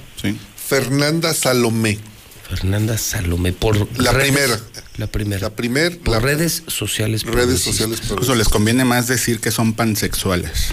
Fernanda 0.56 1.34
Salomé. 1.34 1.98
Fernanda 2.48 2.98
Salomé, 2.98 3.54
por 3.54 3.76
La 4.00 4.12
redes- 4.12 4.32
primera. 4.32 4.60
La 4.98 5.08
primera. 5.08 5.42
La 5.42 5.56
primer, 5.56 6.00
Por 6.00 6.22
redes 6.22 6.64
sociales. 6.68 7.24
redes 7.24 7.62
sociales 7.62 8.00
Incluso 8.10 8.36
les 8.36 8.50
conviene 8.50 8.86
más 8.86 9.08
decir 9.08 9.40
que 9.40 9.52
son 9.52 9.74
pansexuales. 9.74 10.68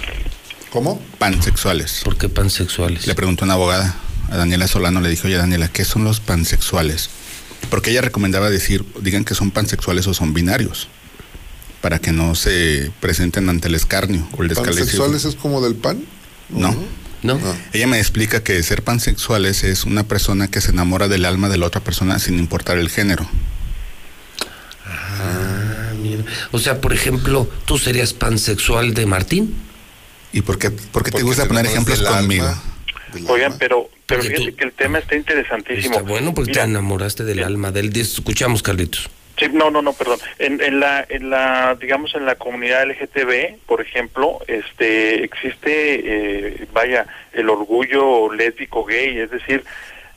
¿Cómo? 0.70 1.00
Pansexuales. 1.18 2.00
¿Por 2.04 2.18
qué 2.18 2.28
pansexuales? 2.28 3.06
Le 3.06 3.14
preguntó 3.14 3.44
una 3.44 3.54
abogada, 3.54 3.94
a 4.30 4.36
Daniela 4.36 4.66
Solano, 4.68 5.00
le 5.00 5.08
dijo, 5.08 5.26
oye 5.28 5.36
Daniela, 5.36 5.68
¿qué 5.68 5.84
son 5.84 6.04
los 6.04 6.20
pansexuales? 6.20 7.08
Porque 7.70 7.90
ella 7.90 8.00
recomendaba 8.02 8.50
decir, 8.50 8.84
digan 9.00 9.24
que 9.24 9.34
son 9.34 9.50
pansexuales 9.50 10.06
o 10.06 10.14
son 10.14 10.34
binarios, 10.34 10.88
para 11.86 12.00
que 12.00 12.10
no 12.10 12.34
se 12.34 12.90
presenten 12.98 13.48
ante 13.48 13.68
el 13.68 13.76
escarnio 13.76 14.26
o 14.36 14.42
el 14.42 14.48
descalificio. 14.48 14.98
¿Pansexuales 14.98 15.24
es 15.24 15.36
como 15.36 15.60
del 15.60 15.76
pan? 15.76 16.02
No. 16.48 16.74
No. 17.22 17.38
Ella 17.72 17.86
me 17.86 18.00
explica 18.00 18.42
que 18.42 18.60
ser 18.64 18.82
pansexuales 18.82 19.62
es 19.62 19.84
una 19.84 20.02
persona 20.02 20.48
que 20.48 20.60
se 20.60 20.72
enamora 20.72 21.06
del 21.06 21.24
alma 21.24 21.48
de 21.48 21.58
la 21.58 21.66
otra 21.66 21.80
persona 21.80 22.18
sin 22.18 22.40
importar 22.40 22.78
el 22.78 22.88
género. 22.88 23.30
Ah, 24.84 25.92
mira. 26.02 26.24
O 26.50 26.58
sea, 26.58 26.80
por 26.80 26.92
ejemplo, 26.92 27.48
tú 27.66 27.78
serías 27.78 28.12
pansexual 28.14 28.92
de 28.92 29.06
Martín. 29.06 29.54
¿Y 30.32 30.42
por 30.42 30.58
qué, 30.58 30.72
por 30.72 31.04
qué 31.04 31.12
te 31.12 31.22
gusta 31.22 31.44
te 31.44 31.48
poner 31.50 31.66
ejemplos 31.66 32.02
conmigo? 32.02 32.48
alma. 32.48 32.62
Oigan, 33.28 33.58
pero, 33.60 33.88
pero 34.06 34.22
Porque 34.22 34.36
fíjate 34.38 34.56
que 34.56 34.64
el 34.64 34.72
tema 34.72 34.98
está 34.98 35.14
interesantísimo. 35.14 35.94
Está 35.94 36.02
bueno 36.02 36.34
porque 36.34 36.50
Mira, 36.50 36.64
te 36.64 36.70
enamoraste 36.70 37.22
del 37.22 37.44
alma 37.44 37.70
del 37.70 37.96
escuchamos 37.96 38.64
Carlitos. 38.64 39.08
Sí, 39.38 39.46
no, 39.52 39.70
no, 39.70 39.82
no, 39.82 39.92
perdón. 39.92 40.18
En, 40.38 40.60
en 40.62 40.80
la, 40.80 41.04
en 41.08 41.28
la, 41.30 41.76
digamos, 41.80 42.14
en 42.14 42.24
la 42.24 42.36
comunidad 42.36 42.86
LGTB, 42.88 43.58
por 43.66 43.80
ejemplo, 43.82 44.38
este, 44.46 45.24
existe, 45.24 45.70
eh, 46.60 46.66
vaya, 46.72 47.06
el 47.32 47.50
orgullo 47.50 48.32
lésbico 48.32 48.84
gay, 48.84 49.18
es 49.18 49.30
decir, 49.30 49.62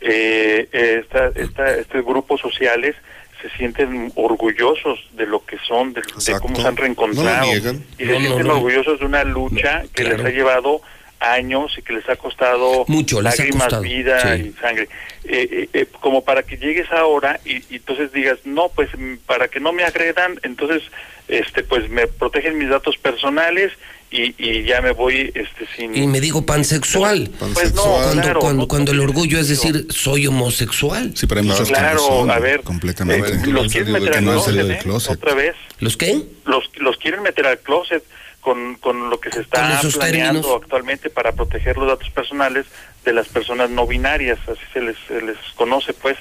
eh, 0.02 0.68
esta, 0.72 1.28
esta, 1.36 1.76
estos 1.76 2.06
grupos 2.06 2.40
sociales 2.40 2.96
se 3.42 3.50
sienten 3.52 4.12
orgullosos 4.16 5.00
de 5.14 5.26
lo 5.26 5.46
que 5.46 5.58
son, 5.60 5.94
de, 5.94 6.02
cómo 6.42 6.56
se 6.56 6.68
han 6.68 6.76
No 6.76 6.82
reencontrado. 6.82 7.46
lo 7.46 7.52
niegan. 7.52 7.84
Y 7.98 8.04
No, 8.06 8.14
se 8.14 8.14
no, 8.14 8.20
sienten 8.20 8.48
no. 8.48 8.54
orgullosos 8.56 9.00
de 9.00 9.06
una 9.06 9.24
lucha 9.24 9.84
que 9.94 10.04
claro. 10.04 10.18
les 10.18 10.26
ha 10.26 10.30
llevado 10.30 10.82
años 11.20 11.74
y 11.78 11.82
que 11.82 11.94
les 11.94 12.08
ha 12.10 12.16
costado 12.16 12.86
Mucho, 12.88 13.22
les 13.22 13.34
ha 13.34 13.38
lágrimas, 13.38 13.64
costado, 13.64 13.82
vida 13.84 14.36
sí. 14.36 14.54
y 14.56 14.62
sangre. 14.62 14.84
Eh, 15.26 15.50
eh, 15.52 15.70
eh, 15.74 15.86
como 16.00 16.24
para 16.24 16.44
que 16.44 16.58
llegues 16.58 16.90
ahora 16.92 17.40
y, 17.46 17.58
y 17.70 17.76
entonces 17.78 18.12
digas, 18.14 18.40
no, 18.46 18.70
pues 18.70 18.90
mm, 18.98 19.16
para 19.26 19.48
que 19.48 19.60
no 19.60 19.72
me 19.74 19.84
agredan, 19.84 20.40
entonces 20.44 20.82
este 21.28 21.64
pues 21.64 21.90
me 21.90 22.08
protegen 22.08 22.58
mis 22.58 22.70
datos 22.70 22.98
personales 22.98 23.72
y, 24.12 24.34
y 24.44 24.64
ya 24.64 24.82
me 24.82 24.92
voy 24.92 25.32
este 25.36 25.68
sin... 25.76 25.96
Y 25.96 26.08
me 26.08 26.20
digo 26.20 26.44
pansexual. 26.44 27.30
Pues 27.54 27.76
no, 27.76 27.84
cuando, 27.84 28.22
claro, 28.24 28.40
cuando, 28.40 28.62
no, 28.64 28.68
cuando 28.68 28.92
el 28.92 29.00
orgullo 29.02 29.38
es 29.40 29.50
no. 29.50 29.56
decir, 29.56 29.86
soy 29.92 30.26
homosexual. 30.26 31.12
Sí, 31.16 31.28
pero 31.28 31.42
hay 31.42 31.48
muchos 31.48 31.68
que 31.68 31.74
no 31.74 31.80
Claro, 31.80 32.00
son, 32.00 32.32
a 32.32 32.40
ver, 32.40 32.62
completamente. 32.62 33.30
eh, 33.34 33.48
los 33.48 33.72
quieren 33.72 33.92
meter 33.94 34.18
al 34.18 34.72
¿eh? 34.72 34.80
closet. 34.82 35.12
otra 35.18 35.36
vez. 35.36 35.56
¿Los 35.80 35.96
qué? 35.96 36.24
los 36.46 36.70
los 36.78 36.98
quieren 36.98 37.22
meter 37.22 37.46
al 37.46 37.60
closet 37.60 38.04
con, 38.42 38.76
con 38.76 39.10
lo 39.10 39.20
que 39.20 39.32
se 39.32 39.42
está 39.42 39.80
planeando 39.94 40.40
términos. 40.42 40.62
actualmente 40.64 41.10
para 41.10 41.32
proteger 41.34 41.78
los 41.78 41.88
datos 41.88 42.10
personales 42.12 42.66
de 43.06 43.14
las 43.14 43.28
personas 43.28 43.70
no 43.70 43.86
binarias, 43.88 44.40
así 44.48 44.62
se 44.74 44.82
les, 44.82 44.98
se 45.08 45.22
les 45.22 45.38
conoce, 45.56 45.94
pues. 45.94 46.18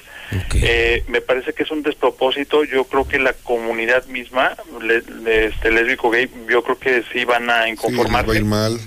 Eh, 0.61 1.03
me 1.07 1.21
parece 1.21 1.53
que 1.53 1.63
es 1.63 1.71
un 1.71 1.81
despropósito. 1.81 2.63
Yo 2.63 2.83
creo 2.85 3.07
que 3.07 3.17
la 3.19 3.33
comunidad 3.33 4.05
misma, 4.05 4.55
le- 4.81 5.01
le- 5.23 5.45
este 5.47 5.71
lésbico 5.71 6.09
gay, 6.11 6.29
yo 6.47 6.63
creo 6.63 6.77
que 6.77 7.03
sí 7.11 7.25
van 7.25 7.49
a 7.49 7.53
Sí, 7.53 7.59
les 7.59 7.59
va 7.59 7.63
a 7.63 7.69
inconformarse. 7.69 8.35
ir 8.37 8.45
mal. 8.45 8.79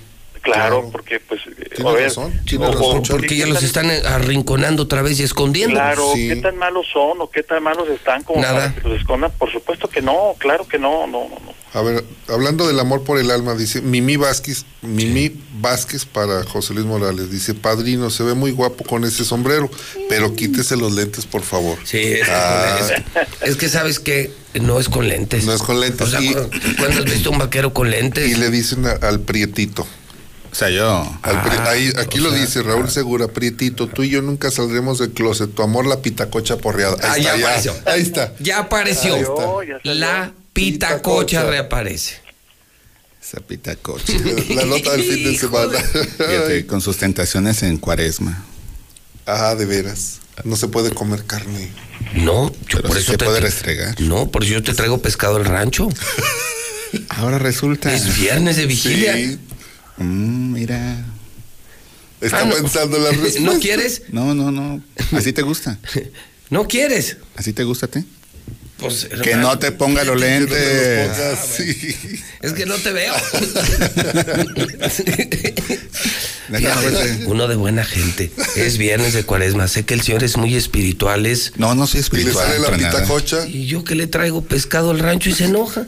Claro, 0.43 0.89
porque 0.93 1.21
pues. 1.21 1.41
Tienes 1.45 1.81
a 1.81 1.93
ver, 1.97 2.05
razón, 2.05 2.41
tienes 2.47 2.69
o- 2.69 2.73
razón, 2.73 3.03
Porque 3.09 3.27
¿qué 3.29 3.37
ya 3.37 3.47
los 3.47 3.57
tan- 3.73 3.91
están 3.91 4.13
arrinconando 4.13 4.83
otra 4.83 5.01
vez 5.03 5.19
y 5.21 5.23
escondiendo. 5.23 5.75
Claro, 5.75 6.13
Sí. 6.15 6.29
¿qué 6.29 6.37
tan 6.37 6.57
malos 6.59 6.87
son 6.93 7.21
o 7.21 7.31
qué 7.31 7.43
tan 7.43 7.63
malos 7.63 7.89
están 7.89 8.23
como 8.25 8.43
Nada. 8.43 8.71
para 8.71 8.75
que 8.75 8.89
los 8.89 9.01
escondan? 9.01 9.31
Por 9.39 9.51
supuesto 9.51 9.89
que 9.89 10.03
no, 10.03 10.35
claro 10.39 10.69
que 10.69 10.79
no, 10.79 11.07
no, 11.07 11.29
no. 11.29 11.37
no. 11.45 11.53
A 11.75 11.81
ver, 11.81 12.05
hablando 12.29 12.69
del 12.69 12.79
amor 12.81 13.03
por 13.05 13.19
el 13.19 13.31
alma, 13.31 13.55
dice 13.55 13.81
Mimi 13.81 14.17
Vázquez, 14.17 14.67
Mimi 14.83 15.33
Vázquez 15.55 16.05
para 16.05 16.45
José 16.45 16.75
Luis 16.75 16.85
Morales, 16.85 17.31
dice, 17.31 17.55
padrino, 17.55 18.11
se 18.11 18.23
ve 18.25 18.35
muy 18.35 18.51
guapo 18.51 18.85
con 18.85 19.05
ese 19.05 19.25
sombrero, 19.25 19.71
pero 20.11 20.35
quítese 20.35 20.77
los 20.77 20.93
lentes, 20.93 21.25
por 21.25 21.41
favor. 21.41 21.79
Sí, 21.85 21.97
es, 21.99 22.27
que 22.27 22.31
Ah. 22.31 22.79
que- 23.41 23.49
es 23.49 23.57
que 23.57 23.69
sabes 23.71 23.99
que 24.01 24.31
no 24.61 24.79
es 24.79 24.91
con 24.91 25.09
lentes. 25.09 25.45
No 25.47 25.55
es 25.55 25.63
con 25.63 25.81
lentes. 25.81 26.09
O 26.09 26.11
sea, 26.11 26.21
Y- 26.21 26.35
¿cu- 26.35 26.51
¿cuándo 26.79 26.99
has 26.99 27.05
visto 27.07 27.31
un 27.31 27.39
vaquero 27.39 27.73
con 27.73 27.91
lentes? 27.91 28.29
Y 28.31 28.35
le 28.35 28.51
dicen 28.51 28.85
a- 28.85 28.99
al 29.09 29.21
prietito. 29.21 29.87
O 30.53 30.55
sea, 30.55 30.69
yo... 30.69 30.87
al 31.23 31.37
Ah, 31.37 31.65
ahí, 31.71 31.91
aquí 31.99 32.19
lo 32.19 32.31
sea, 32.31 32.39
dice 32.41 32.63
Raúl 32.63 32.91
Segura, 32.91 33.27
prietito, 33.29 33.87
tú 33.89 34.03
y 34.03 34.11
yo 34.11 34.21
nunca 34.21 34.51
saldremos 34.51 34.99
del 34.99 35.11
closet, 35.13 35.55
tu 35.55 35.63
amor 35.63 35.87
la 35.87 36.03
pitacocha 36.03 36.59
porreada. 36.59 36.97
Ah, 37.03 37.13
Ahí 37.13 37.23
ya 37.23 37.35
está, 37.35 37.47
apareció. 37.49 37.75
Ahí 37.87 38.01
está. 38.03 38.33
Ya 38.39 38.59
apareció. 38.59 39.15
Ahí 39.15 39.23
está. 39.23 39.95
La 39.95 40.33
pitacocha 40.53 41.41
Pitacocha. 41.43 41.45
reaparece. 41.45 42.17
Esa 43.23 43.41
pitacocha. 43.41 44.13
La 44.51 44.65
nota 44.67 44.91
del 44.93 45.05
fin 45.05 45.25
de 45.25 45.39
semana. 45.39 45.79
Fíjate, 46.19 46.67
con 46.67 46.81
sus 46.83 46.99
tentaciones 46.99 47.63
en 47.63 47.79
cuaresma. 47.79 48.45
ah, 49.27 49.55
de 49.55 49.65
veras. 49.65 50.19
No 50.45 50.57
se 50.57 50.69
puede 50.69 50.91
comer 50.93 51.25
carne. 51.25 51.71
No, 52.15 52.51
yo 52.69 52.79
Pero 52.79 52.89
por 52.89 52.97
sí 52.97 53.03
eso 53.05 53.13
se 53.13 53.19
te 53.19 53.25
puede 53.25 53.41
restregar. 53.41 53.99
No, 54.01 54.31
por 54.31 54.45
eso 54.45 54.53
yo 54.55 54.63
te 54.63 54.75
traigo 54.75 54.99
pescado 55.01 55.35
del 55.39 55.45
rancho. 55.47 55.89
Ahora 57.09 57.39
resulta... 57.39 57.95
Es 57.95 58.19
viernes 58.19 58.57
de 58.57 58.67
vigilia. 58.67 59.15
Sí. 59.15 59.39
Mm, 59.99 60.53
mira... 60.53 61.05
Está 62.21 62.41
Ah, 62.41 62.45
no. 62.45 62.55
pensando 62.55 62.99
la 62.99 63.11
respuesta. 63.13 63.41
¿No 63.41 63.59
quieres? 63.59 64.03
No, 64.11 64.35
no, 64.35 64.51
no. 64.53 64.83
Así 65.13 65.33
te 65.33 65.43
gusta. 65.43 65.79
¿No 66.51 66.69
quieres? 66.69 67.17
¿Así 67.37 67.53
te 67.53 67.65
gusta 67.65 67.87
a 67.87 67.91
ti? 67.91 68.05
Pues, 68.79 69.09
que 69.25 69.35
no 69.37 69.59
te 69.59 69.73
ponga 69.73 70.05
los 70.05 70.19
lentes. 70.21 71.11
Ah, 71.11 71.35
es 72.43 72.53
que 72.53 72.67
no 72.67 72.77
te 72.77 72.93
veo. 72.93 73.13
Uno 77.27 77.49
de 77.49 77.57
buena 77.57 77.85
gente. 77.85 78.31
Es 78.57 78.79
viernes 78.79 79.15
de 79.15 79.25
cuaresma. 79.25 79.69
Sé 79.69 79.85
que 79.85 79.95
el 79.95 80.03
señor 80.03 80.23
es 80.25 80.37
muy 80.37 80.55
espiritual. 80.57 81.27
Es... 81.27 81.53
No, 81.57 81.75
no 81.75 81.87
soy 81.87 82.01
espiritual. 82.01 82.35
Y 82.49 82.59
le 82.61 82.65
sale 82.67 82.71
la 82.83 82.91
pitacocha. 82.91 83.47
Y 83.47 83.67
yo 83.67 83.85
que 83.85 83.95
le 83.95 84.07
traigo 84.07 84.43
pescado 84.43 84.91
al 84.91 84.99
rancho 84.99 85.31
y 85.31 85.35
se 85.35 85.45
enoja. 85.47 85.87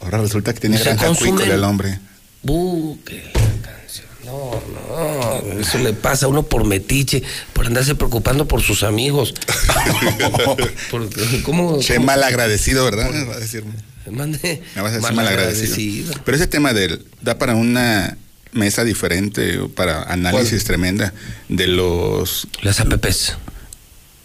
Ahora 0.00 0.18
resulta 0.20 0.52
que 0.54 0.60
tiene 0.60 0.78
granja 0.78 1.12
cuícola 1.14 1.54
el 1.54 1.64
hombre. 1.64 1.98
Uh, 2.42 2.96
qué 3.04 3.22
canción. 3.62 4.06
No, 4.24 4.62
no. 4.72 5.60
Eso 5.60 5.78
le 5.78 5.92
pasa 5.92 6.26
a 6.26 6.28
uno 6.28 6.42
por 6.42 6.64
metiche, 6.64 7.22
por 7.52 7.66
andarse 7.66 7.94
preocupando 7.94 8.46
por 8.46 8.62
sus 8.62 8.82
amigos. 8.82 9.34
por, 10.90 11.08
¿cómo, 11.42 11.80
Che 11.80 11.98
mal 11.98 12.22
agradecido, 12.22 12.84
¿verdad? 12.84 13.10
Me 13.10 13.24
va 13.24 13.34
a 13.34 13.40
decir. 13.40 13.64
Mande. 14.10 14.62
Me 14.74 14.82
vas 14.82 14.92
a 14.92 14.96
decir 14.96 15.12
mal, 15.12 15.26
agradecido. 15.26 16.14
Pero 16.24 16.36
ese 16.36 16.46
tema 16.46 16.72
del 16.72 17.04
da 17.20 17.38
para 17.38 17.54
una 17.54 18.16
mesa 18.52 18.84
diferente 18.84 19.58
para 19.74 20.02
análisis 20.04 20.64
tremenda 20.64 21.12
de 21.48 21.66
los 21.66 22.48
las 22.62 22.80
APPs. 22.80 23.36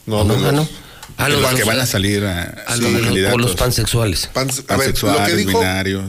No, 0.05 0.23
no, 0.23 0.51
no. 0.51 0.67
A 1.17 1.29
los, 1.29 1.53
que 1.53 1.63
van 1.63 1.79
a 1.79 1.85
salir 1.85 2.25
a, 2.25 2.43
a 2.67 2.75
los, 2.75 3.37
los 3.37 3.55
pansexuales. 3.55 4.29
a 4.33 4.77
ver, 4.77 4.93
lo 5.01 5.23
que 5.25 5.35
dijo 5.35 5.61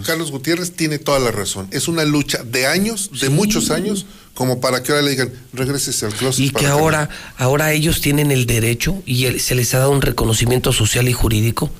Carlos 0.04 0.30
Gutiérrez 0.30 0.72
tiene 0.72 0.98
toda 0.98 1.18
la 1.18 1.30
razón. 1.30 1.68
Es 1.70 1.88
una 1.88 2.04
lucha 2.04 2.42
de 2.42 2.66
años, 2.66 3.10
de 3.20 3.28
muchos 3.28 3.70
años, 3.70 4.06
como 4.32 4.60
para 4.60 4.82
que 4.82 4.92
ahora 4.92 5.02
le 5.04 5.10
digan, 5.10 5.30
regrese 5.52 6.06
al 6.06 6.12
closet. 6.14 6.44
Y 6.44 6.50
que 6.50 6.66
ahora, 6.66 7.08
ahora 7.36 7.72
ellos 7.72 8.00
tienen 8.00 8.30
el 8.32 8.46
derecho 8.46 9.02
y 9.06 9.38
se 9.38 9.54
les 9.54 9.74
ha 9.74 9.78
dado 9.78 9.90
un 9.90 10.02
reconocimiento 10.02 10.72
social 10.72 11.08
y 11.08 11.12
jurídico 11.12 11.70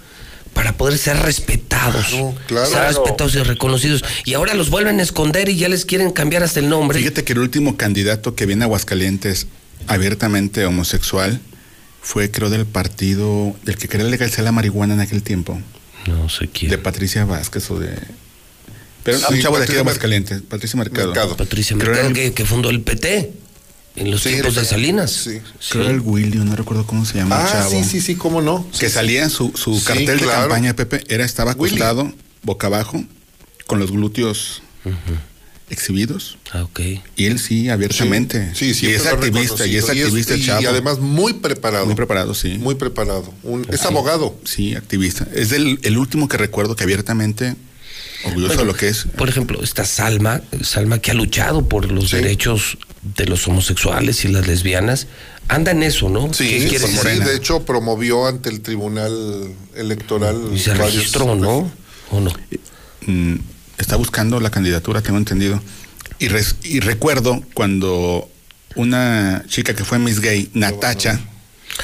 para 0.52 0.76
poder 0.76 0.96
ser 0.98 1.18
respetados. 1.18 2.06
Claro, 2.46 2.70
Ser 2.70 2.84
respetados 2.84 3.34
y 3.34 3.42
reconocidos. 3.42 4.04
Y 4.24 4.34
ahora 4.34 4.54
los 4.54 4.70
vuelven 4.70 5.00
a 5.00 5.02
esconder 5.02 5.48
y 5.48 5.56
ya 5.56 5.68
les 5.68 5.84
quieren 5.84 6.12
cambiar 6.12 6.42
hasta 6.44 6.60
el 6.60 6.68
nombre. 6.68 6.98
Fíjate 6.98 7.24
que 7.24 7.32
el 7.32 7.40
último 7.40 7.76
candidato 7.76 8.34
que 8.34 8.46
viene 8.46 8.64
a 8.64 8.66
Aguascalientes 8.66 9.48
abiertamente 9.86 10.64
homosexual 10.64 11.40
fue 12.04 12.30
creo 12.30 12.50
del 12.50 12.66
partido 12.66 13.56
del 13.64 13.78
que 13.78 13.88
quería 13.88 14.06
legalizar 14.06 14.44
la 14.44 14.52
marihuana 14.52 14.94
en 14.94 15.00
aquel 15.00 15.22
tiempo. 15.22 15.58
No 16.06 16.28
sé 16.28 16.48
quién. 16.48 16.70
De 16.70 16.78
Patricia 16.78 17.24
Vázquez 17.24 17.70
o 17.70 17.80
de 17.80 17.96
pero 19.02 19.18
un 19.28 19.40
chavo 19.40 19.58
de 19.58 19.64
aquí 19.64 19.74
de 19.74 19.80
Aguascalientes, 19.80 20.42
Patricia 20.42 20.78
Mercado. 20.78 21.36
Patricia 21.36 21.76
Mercado 21.76 22.12
que, 22.12 22.32
que, 22.32 22.44
fundó 22.46 22.70
el 22.70 22.80
PT 22.80 23.32
en 23.96 24.10
los 24.10 24.22
tiempos 24.22 24.54
de 24.54 24.64
Salinas. 24.64 25.10
Sí. 25.10 25.40
Creo 25.70 25.90
el 25.90 26.00
William, 26.00 26.48
no 26.48 26.56
recuerdo 26.56 26.86
cómo 26.86 27.04
se 27.04 27.18
llama 27.18 27.36
ah, 27.38 27.46
el 27.46 27.52
chavo. 27.52 27.70
sí, 27.70 27.84
sí, 27.84 28.00
sí, 28.00 28.14
cómo 28.14 28.40
no. 28.40 28.66
que 28.78 28.88
salía 28.88 29.28
su, 29.28 29.52
su 29.54 29.82
cartel 29.84 30.20
de 30.20 30.26
campaña 30.26 30.72
de 30.72 30.74
Pepe, 30.74 31.04
era 31.08 31.24
estaba 31.24 31.52
acostado, 31.52 32.12
boca 32.42 32.66
abajo, 32.66 33.04
con 33.66 33.78
los 33.78 33.90
glúteos 33.90 34.62
exhibidos. 35.70 36.38
Ah, 36.52 36.64
ok. 36.64 36.80
Y 37.16 37.26
él 37.26 37.38
sí, 37.38 37.68
abiertamente. 37.68 38.54
Sí, 38.54 38.74
sí. 38.74 38.86
Y 38.86 38.90
es 38.90 39.06
activista, 39.06 39.66
y 39.66 39.76
es 39.76 39.88
activista 39.88 40.36
y, 40.36 40.44
chavo. 40.44 40.62
Y 40.62 40.66
además 40.66 40.98
muy 40.98 41.34
preparado. 41.34 41.86
Muy 41.86 41.94
preparado, 41.94 42.34
sí. 42.34 42.58
Muy 42.58 42.74
preparado. 42.74 43.32
es 43.70 43.84
abogado. 43.84 44.38
Sí, 44.44 44.74
activista. 44.74 45.26
Es 45.34 45.52
el, 45.52 45.78
el 45.82 45.98
último 45.98 46.28
que 46.28 46.36
recuerdo 46.36 46.76
que 46.76 46.84
abiertamente 46.84 47.56
orgulloso 48.24 48.58
de 48.58 48.64
lo 48.64 48.74
que 48.74 48.88
es. 48.88 49.06
Por 49.16 49.28
ejemplo, 49.28 49.62
esta 49.62 49.84
Salma, 49.84 50.42
Salma 50.62 50.98
que 50.98 51.10
ha 51.10 51.14
luchado 51.14 51.68
por 51.68 51.90
los 51.90 52.10
derechos 52.10 52.78
de 53.16 53.26
los 53.26 53.46
homosexuales 53.46 54.24
y 54.24 54.28
las 54.28 54.46
lesbianas, 54.46 55.06
anda 55.48 55.72
en 55.72 55.82
eso, 55.82 56.08
¿no? 56.08 56.32
Sí, 56.32 56.68
sí, 56.68 56.78
de 56.78 57.36
hecho 57.36 57.64
promovió 57.64 58.26
ante 58.26 58.48
el 58.48 58.60
Tribunal 58.60 59.54
Electoral. 59.74 60.50
Y 60.54 60.58
se 60.58 60.74
registró, 60.74 61.36
¿no? 61.36 61.70
¿O 62.10 62.20
no? 62.20 62.32
Mm, 63.06 63.36
está 63.78 63.96
buscando 63.96 64.40
la 64.40 64.50
candidatura, 64.50 65.02
tengo 65.02 65.18
entendido. 65.18 65.60
Y, 66.18 66.28
y 66.62 66.80
recuerdo 66.80 67.42
cuando 67.54 68.30
una 68.76 69.44
chica 69.48 69.74
que 69.74 69.84
fue 69.84 69.98
Miss 69.98 70.20
Gay, 70.20 70.50
Natacha, 70.54 71.20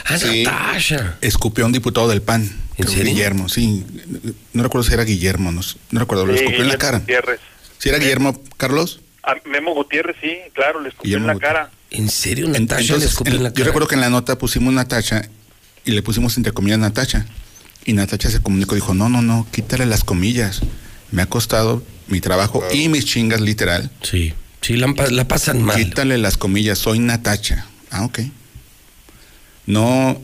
ah, 0.04 0.16
Natacha. 0.16 1.16
escupió 1.20 1.64
a 1.64 1.66
un 1.66 1.72
diputado 1.72 2.08
del 2.08 2.22
PAN. 2.22 2.50
¿En 2.76 2.88
serio? 2.88 3.12
Guillermo, 3.12 3.48
sí. 3.48 3.84
No 4.52 4.62
recuerdo 4.62 4.88
si 4.88 4.94
era 4.94 5.04
Guillermo, 5.04 5.52
no, 5.52 5.60
no 5.90 6.00
recuerdo, 6.00 6.26
lo 6.26 6.34
escupió 6.34 6.62
en 6.62 6.68
la 6.68 6.78
cara. 6.78 6.98
Gutiérrez. 7.00 7.40
¿Si 7.78 7.88
era 7.88 7.98
Guillermo, 7.98 8.40
Carlos? 8.56 9.00
A 9.22 9.34
Memo 9.46 9.74
Gutiérrez, 9.74 10.16
sí, 10.20 10.38
claro, 10.54 10.80
le 10.80 10.88
escupió 10.88 11.18
en 11.18 11.26
la 11.26 11.38
cara. 11.38 11.70
¿En 11.90 12.08
serio, 12.08 12.48
Natacha 12.48 12.96
le 12.96 13.04
escupió 13.04 13.34
en 13.34 13.42
la 13.42 13.50
cara? 13.50 13.58
Yo 13.58 13.64
recuerdo 13.64 13.88
que 13.88 13.96
en 13.96 14.00
la 14.00 14.10
nota 14.10 14.38
pusimos 14.38 14.72
Natacha 14.72 15.28
y 15.84 15.90
le 15.90 16.02
pusimos 16.02 16.36
entre 16.36 16.52
comillas 16.52 16.78
Natacha. 16.78 17.26
Y 17.84 17.92
Natacha 17.92 18.30
se 18.30 18.40
comunicó, 18.40 18.74
dijo, 18.74 18.94
no, 18.94 19.08
no, 19.08 19.22
no, 19.22 19.46
quítale 19.50 19.86
las 19.86 20.04
comillas. 20.04 20.60
Me 21.10 21.22
ha 21.22 21.26
costado 21.26 21.82
mi 22.08 22.20
trabajo 22.20 22.62
y 22.72 22.88
mis 22.88 23.04
chingas 23.04 23.40
literal. 23.40 23.90
Sí, 24.02 24.32
sí, 24.60 24.76
la, 24.76 24.92
la 25.10 25.28
pasan 25.28 25.62
mal. 25.62 25.76
Quítale 25.76 26.18
las 26.18 26.36
comillas, 26.36 26.78
soy 26.78 26.98
Natacha. 26.98 27.66
Ah, 27.90 28.04
ok. 28.04 28.20
No, 29.66 30.20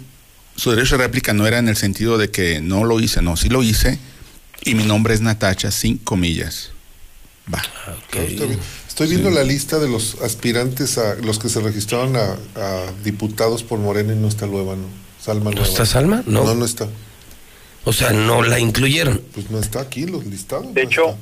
su 0.56 0.70
derecho 0.70 0.96
de 0.96 1.04
réplica 1.04 1.32
no 1.32 1.46
era 1.46 1.58
en 1.58 1.68
el 1.68 1.76
sentido 1.76 2.18
de 2.18 2.30
que 2.30 2.60
no 2.60 2.84
lo 2.84 2.98
hice, 3.00 3.22
no, 3.22 3.36
sí 3.36 3.48
lo 3.48 3.62
hice 3.62 3.98
y 4.64 4.74
mi 4.74 4.84
nombre 4.84 5.14
es 5.14 5.20
Natacha, 5.20 5.70
sin 5.70 5.98
comillas. 5.98 6.70
Va. 7.52 7.62
Estoy 8.88 9.08
viendo 9.08 9.30
la 9.30 9.44
lista 9.44 9.78
de 9.78 9.88
los 9.88 10.16
aspirantes 10.22 10.98
a 10.98 11.14
los 11.16 11.38
que 11.38 11.48
se 11.48 11.60
registraron 11.60 12.16
a, 12.16 12.36
diputados 13.04 13.62
por 13.62 13.78
Morena 13.78 14.14
y 14.14 14.16
no 14.16 14.26
está 14.26 14.46
Lueva, 14.46 14.74
¿no? 14.74 14.86
Salma 15.22 15.50
¿No 15.50 15.62
está 15.62 15.86
Salma? 15.86 16.22
No. 16.26 16.44
No, 16.44 16.54
no 16.54 16.64
está. 16.64 16.88
O 17.86 17.92
sea, 17.92 18.10
no 18.10 18.42
la 18.42 18.58
incluyeron. 18.58 19.22
Pues 19.32 19.48
no 19.48 19.60
está 19.60 19.80
aquí 19.80 20.06
los 20.06 20.26
listados. 20.26 20.74
De 20.74 20.82
hecho, 20.82 21.16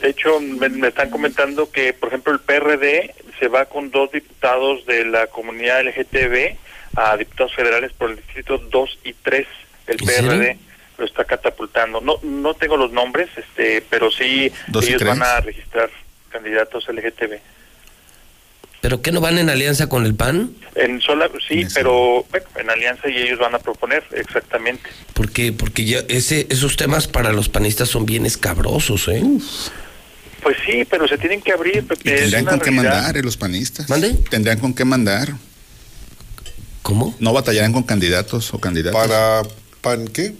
de 0.00 0.10
hecho 0.10 0.40
me, 0.40 0.88
están 0.88 1.10
comentando 1.10 1.70
que, 1.70 1.92
por 1.92 2.08
ejemplo, 2.08 2.32
el 2.32 2.40
PRD 2.40 3.14
se 3.38 3.46
va 3.46 3.66
con 3.66 3.92
dos 3.92 4.10
diputados 4.10 4.84
de 4.84 5.04
la 5.04 5.28
comunidad 5.28 5.84
LGTB 5.84 6.56
a 6.96 7.16
diputados 7.16 7.54
federales 7.54 7.92
por 7.92 8.10
el 8.10 8.16
distrito 8.16 8.58
2 8.58 8.98
y 9.04 9.12
3. 9.12 9.46
El 9.86 9.96
PRD 9.98 10.58
lo 10.98 11.04
está 11.04 11.24
catapultando. 11.24 12.00
No 12.00 12.18
no 12.24 12.54
tengo 12.54 12.76
los 12.76 12.90
nombres, 12.90 13.28
este, 13.36 13.80
pero 13.88 14.10
sí 14.10 14.52
ellos 14.74 15.04
van 15.04 15.22
a 15.22 15.38
registrar 15.38 15.88
candidatos 16.30 16.88
LGTB. 16.88 17.38
¿Pero 18.80 19.02
qué 19.02 19.10
no 19.10 19.20
van 19.20 19.38
en 19.38 19.50
alianza 19.50 19.88
con 19.88 20.06
el 20.06 20.14
PAN? 20.14 20.52
En 20.74 21.00
sola, 21.00 21.28
sí, 21.48 21.66
pero 21.74 22.24
bueno, 22.30 22.46
en 22.56 22.70
alianza 22.70 23.08
y 23.08 23.16
ellos 23.16 23.38
van 23.40 23.54
a 23.54 23.58
proponer, 23.58 24.04
exactamente. 24.12 24.88
Porque 25.14 25.52
porque 25.52 25.84
ya 25.84 25.98
ese 26.08 26.46
esos 26.50 26.76
temas 26.76 27.08
para 27.08 27.32
los 27.32 27.48
panistas 27.48 27.88
son 27.88 28.06
bien 28.06 28.24
escabrosos, 28.24 29.08
¿eh? 29.08 29.22
Pues 30.42 30.56
sí, 30.64 30.86
pero 30.88 31.08
se 31.08 31.18
tienen 31.18 31.42
que 31.42 31.52
abrir. 31.52 31.86
tendrían 32.02 32.44
con 32.44 32.60
qué 32.60 32.70
mandar 32.70 33.16
eh, 33.16 33.22
los 33.22 33.36
panistas. 33.36 33.88
¿Mande? 33.88 34.14
Tendrían 34.30 34.60
con 34.60 34.72
qué 34.72 34.84
mandar. 34.84 35.34
¿Cómo? 36.82 37.14
No 37.18 37.32
batallarán 37.32 37.72
con 37.72 37.82
candidatos 37.82 38.54
o 38.54 38.60
candidatos. 38.60 38.98
Para 38.98 39.42
pan 39.80 40.06
qué? 40.06 40.32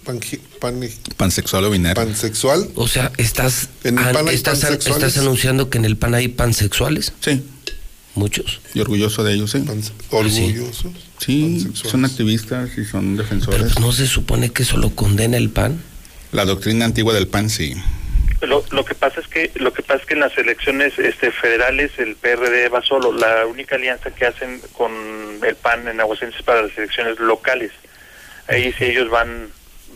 Pan, 0.60 0.80
pansexual 1.16 1.64
o 1.64 1.70
binario. 1.70 1.96
Pansexual. 1.96 2.68
O 2.76 2.86
sea, 2.86 3.10
estás 3.16 3.68
en 3.82 3.98
el 3.98 4.12
pan 4.12 4.28
estás, 4.28 4.62
estás 4.62 5.18
anunciando 5.18 5.68
que 5.70 5.78
en 5.78 5.84
el 5.84 5.96
pan 5.96 6.14
hay 6.14 6.28
pansexuales. 6.28 7.12
Sí. 7.20 7.42
Muchos. 8.14 8.60
Y 8.74 8.80
orgulloso 8.80 9.22
de 9.22 9.34
ellos, 9.34 9.52
sí. 9.52 9.64
orgullosos. 10.10 10.92
Sí, 11.18 11.70
son 11.74 12.04
activistas 12.04 12.76
y 12.76 12.84
son 12.84 13.16
defensores. 13.16 13.74
Pero 13.74 13.80
¿No 13.80 13.92
se 13.92 14.06
supone 14.06 14.50
que 14.50 14.62
eso 14.62 14.76
lo 14.76 14.90
condena 14.90 15.36
el 15.36 15.50
PAN? 15.50 15.82
La 16.32 16.44
doctrina 16.44 16.84
antigua 16.84 17.14
del 17.14 17.28
PAN, 17.28 17.50
sí. 17.50 17.74
Lo, 18.40 18.64
lo 18.70 18.84
que 18.84 18.94
pasa 18.94 19.20
es 19.20 19.26
que 19.26 19.50
lo 19.56 19.72
que 19.72 19.82
pasa 19.82 20.00
es 20.00 20.06
que 20.06 20.14
en 20.14 20.20
las 20.20 20.38
elecciones 20.38 20.96
este 20.98 21.32
federales 21.32 21.90
el 21.98 22.14
PRD 22.14 22.68
va 22.68 22.82
solo. 22.82 23.12
La 23.12 23.46
única 23.46 23.74
alianza 23.74 24.10
que 24.12 24.26
hacen 24.26 24.60
con 24.72 24.92
el 25.42 25.56
PAN 25.56 25.88
en 25.88 26.00
Aguascalientes 26.00 26.44
para 26.44 26.62
las 26.62 26.76
elecciones 26.78 27.18
locales. 27.18 27.72
Ahí 28.46 28.72
sí 28.78 28.84
ellos 28.84 29.10
van 29.10 29.48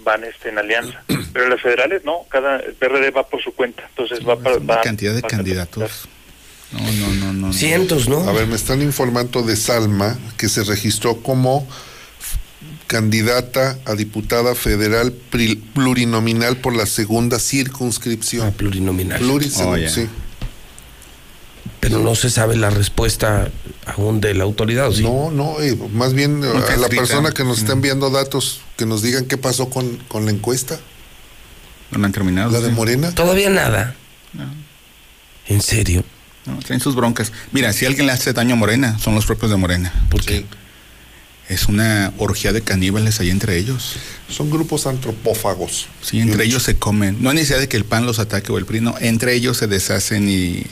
van 0.04 0.24
este 0.24 0.48
en 0.48 0.58
alianza, 0.58 1.04
pero 1.32 1.48
las 1.48 1.60
federales 1.60 2.04
no. 2.04 2.26
Cada 2.28 2.58
el 2.58 2.74
PRD 2.74 3.12
va 3.12 3.28
por 3.28 3.40
su 3.42 3.52
cuenta. 3.52 3.84
Entonces 3.90 4.26
va 4.26 4.36
para 4.36 4.80
cantidad 4.80 5.14
de 5.14 5.22
candidatos. 5.22 6.08
No. 6.72 6.80
Cientos, 7.52 8.08
¿no? 8.08 8.28
A 8.28 8.32
ver, 8.32 8.46
me 8.46 8.56
están 8.56 8.82
informando 8.82 9.42
de 9.42 9.56
Salma 9.56 10.18
que 10.36 10.48
se 10.48 10.64
registró 10.64 11.22
como 11.22 11.66
candidata 12.86 13.78
a 13.86 13.94
diputada 13.94 14.54
federal 14.54 15.12
plurinominal 15.74 16.58
por 16.58 16.76
la 16.76 16.86
segunda 16.86 17.38
circunscripción. 17.38 18.46
Ah, 18.46 18.50
plurinominal. 18.50 19.18
Plurinominal, 19.18 19.84
oh, 19.86 19.88
sí. 19.88 20.08
Pero 21.80 21.98
no 21.98 22.14
se 22.14 22.30
sabe 22.30 22.56
la 22.56 22.70
respuesta 22.70 23.50
aún 23.86 24.20
de 24.20 24.34
la 24.34 24.44
autoridad, 24.44 24.92
¿sí? 24.92 25.02
No, 25.02 25.30
no, 25.30 25.60
eh, 25.60 25.76
más 25.92 26.12
bien 26.12 26.44
a 26.44 26.76
la 26.76 26.88
persona 26.88 27.32
que 27.32 27.44
nos 27.44 27.58
está 27.58 27.72
enviando 27.72 28.10
datos, 28.10 28.60
que 28.76 28.86
nos 28.86 29.02
digan 29.02 29.24
qué 29.24 29.36
pasó 29.36 29.68
con, 29.68 29.96
con 30.08 30.24
la 30.24 30.30
encuesta. 30.30 30.78
No 31.90 32.04
han 32.04 32.12
terminado. 32.12 32.50
La 32.52 32.60
de 32.60 32.70
Morena. 32.70 33.14
Todavía 33.14 33.50
nada. 33.50 33.96
¿En 35.48 35.60
serio? 35.60 36.04
No, 36.46 36.58
traen 36.58 36.80
sus 36.80 36.94
broncas. 36.94 37.32
Mira, 37.52 37.72
si 37.72 37.86
alguien 37.86 38.06
le 38.06 38.12
hace 38.12 38.32
daño 38.32 38.54
a 38.54 38.56
Morena, 38.56 38.98
son 38.98 39.14
los 39.14 39.26
propios 39.26 39.50
de 39.50 39.56
Morena. 39.56 39.92
¿Por 40.10 40.24
qué? 40.24 40.44
Es 41.48 41.66
una 41.66 42.12
orgía 42.18 42.52
de 42.52 42.62
caníbales 42.62 43.20
ahí 43.20 43.30
entre 43.30 43.56
ellos. 43.58 43.96
Son 44.28 44.50
grupos 44.50 44.86
antropófagos. 44.86 45.88
Sí, 46.00 46.20
entre 46.20 46.44
ellos 46.44 46.62
se 46.62 46.76
comen. 46.76 47.22
No 47.22 47.30
hay 47.30 47.36
necesidad 47.36 47.60
de 47.60 47.68
que 47.68 47.76
el 47.76 47.84
pan 47.84 48.06
los 48.06 48.18
ataque 48.18 48.50
o 48.52 48.58
el 48.58 48.64
prino. 48.64 48.94
Entre 49.00 49.34
ellos 49.34 49.58
se 49.58 49.66
deshacen 49.66 50.28
y 50.28 50.66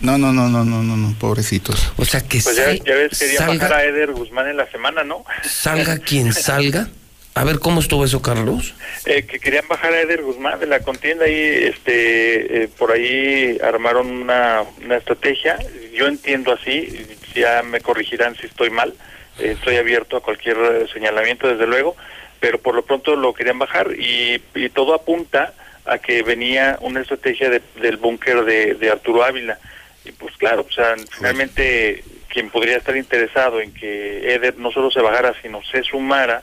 no, 0.00 0.18
no, 0.18 0.32
no, 0.32 0.48
no, 0.48 0.64
no, 0.64 0.82
no, 0.82 0.96
no, 0.96 1.14
pobrecitos. 1.18 1.92
O 1.96 2.04
sea 2.04 2.20
que 2.20 2.40
pues 2.40 2.56
ya, 2.56 2.72
ya 2.74 2.94
ves, 2.94 3.18
quería 3.18 3.38
salga, 3.38 3.54
bajar 3.54 3.72
a 3.72 3.84
Eder 3.84 4.12
Guzmán 4.12 4.48
en 4.48 4.56
la 4.56 4.70
semana, 4.70 5.04
¿no? 5.04 5.24
Salga 5.42 5.98
quien 5.98 6.32
salga. 6.32 6.88
A 7.36 7.42
ver, 7.42 7.58
¿cómo 7.58 7.80
estuvo 7.80 8.04
eso, 8.04 8.22
Carlos? 8.22 8.74
Eh, 9.06 9.24
que 9.26 9.40
querían 9.40 9.66
bajar 9.66 9.92
a 9.92 10.00
Eder 10.00 10.22
Guzmán 10.22 10.60
de 10.60 10.66
la 10.66 10.80
contienda 10.80 11.28
y 11.28 11.34
este, 11.34 12.62
eh, 12.62 12.68
por 12.78 12.92
ahí 12.92 13.58
armaron 13.60 14.06
una, 14.08 14.62
una 14.84 14.96
estrategia. 14.96 15.58
Yo 15.92 16.06
entiendo 16.06 16.52
así, 16.52 17.04
ya 17.34 17.64
me 17.64 17.80
corregirán 17.80 18.36
si 18.36 18.46
estoy 18.46 18.70
mal. 18.70 18.94
Eh, 19.40 19.56
estoy 19.58 19.76
abierto 19.76 20.16
a 20.16 20.22
cualquier 20.22 20.56
señalamiento, 20.92 21.48
desde 21.48 21.66
luego, 21.66 21.96
pero 22.38 22.58
por 22.58 22.76
lo 22.76 22.84
pronto 22.84 23.16
lo 23.16 23.34
querían 23.34 23.58
bajar 23.58 23.90
y, 23.98 24.40
y 24.54 24.68
todo 24.68 24.94
apunta 24.94 25.54
a 25.86 25.98
que 25.98 26.22
venía 26.22 26.78
una 26.82 27.00
estrategia 27.00 27.50
del 27.50 27.96
búnker 27.96 28.44
de, 28.44 28.74
de 28.74 28.90
Arturo 28.90 29.24
Ávila. 29.24 29.58
Y 30.04 30.12
pues 30.12 30.36
claro, 30.36 30.66
o 30.68 30.72
sea, 30.72 30.94
finalmente 31.10 32.04
quien 32.28 32.50
podría 32.50 32.76
estar 32.76 32.96
interesado 32.96 33.60
en 33.60 33.74
que 33.74 34.34
Eder 34.34 34.56
no 34.58 34.70
solo 34.70 34.90
se 34.90 35.00
bajara, 35.00 35.34
sino 35.42 35.62
se 35.64 35.82
sumara, 35.82 36.42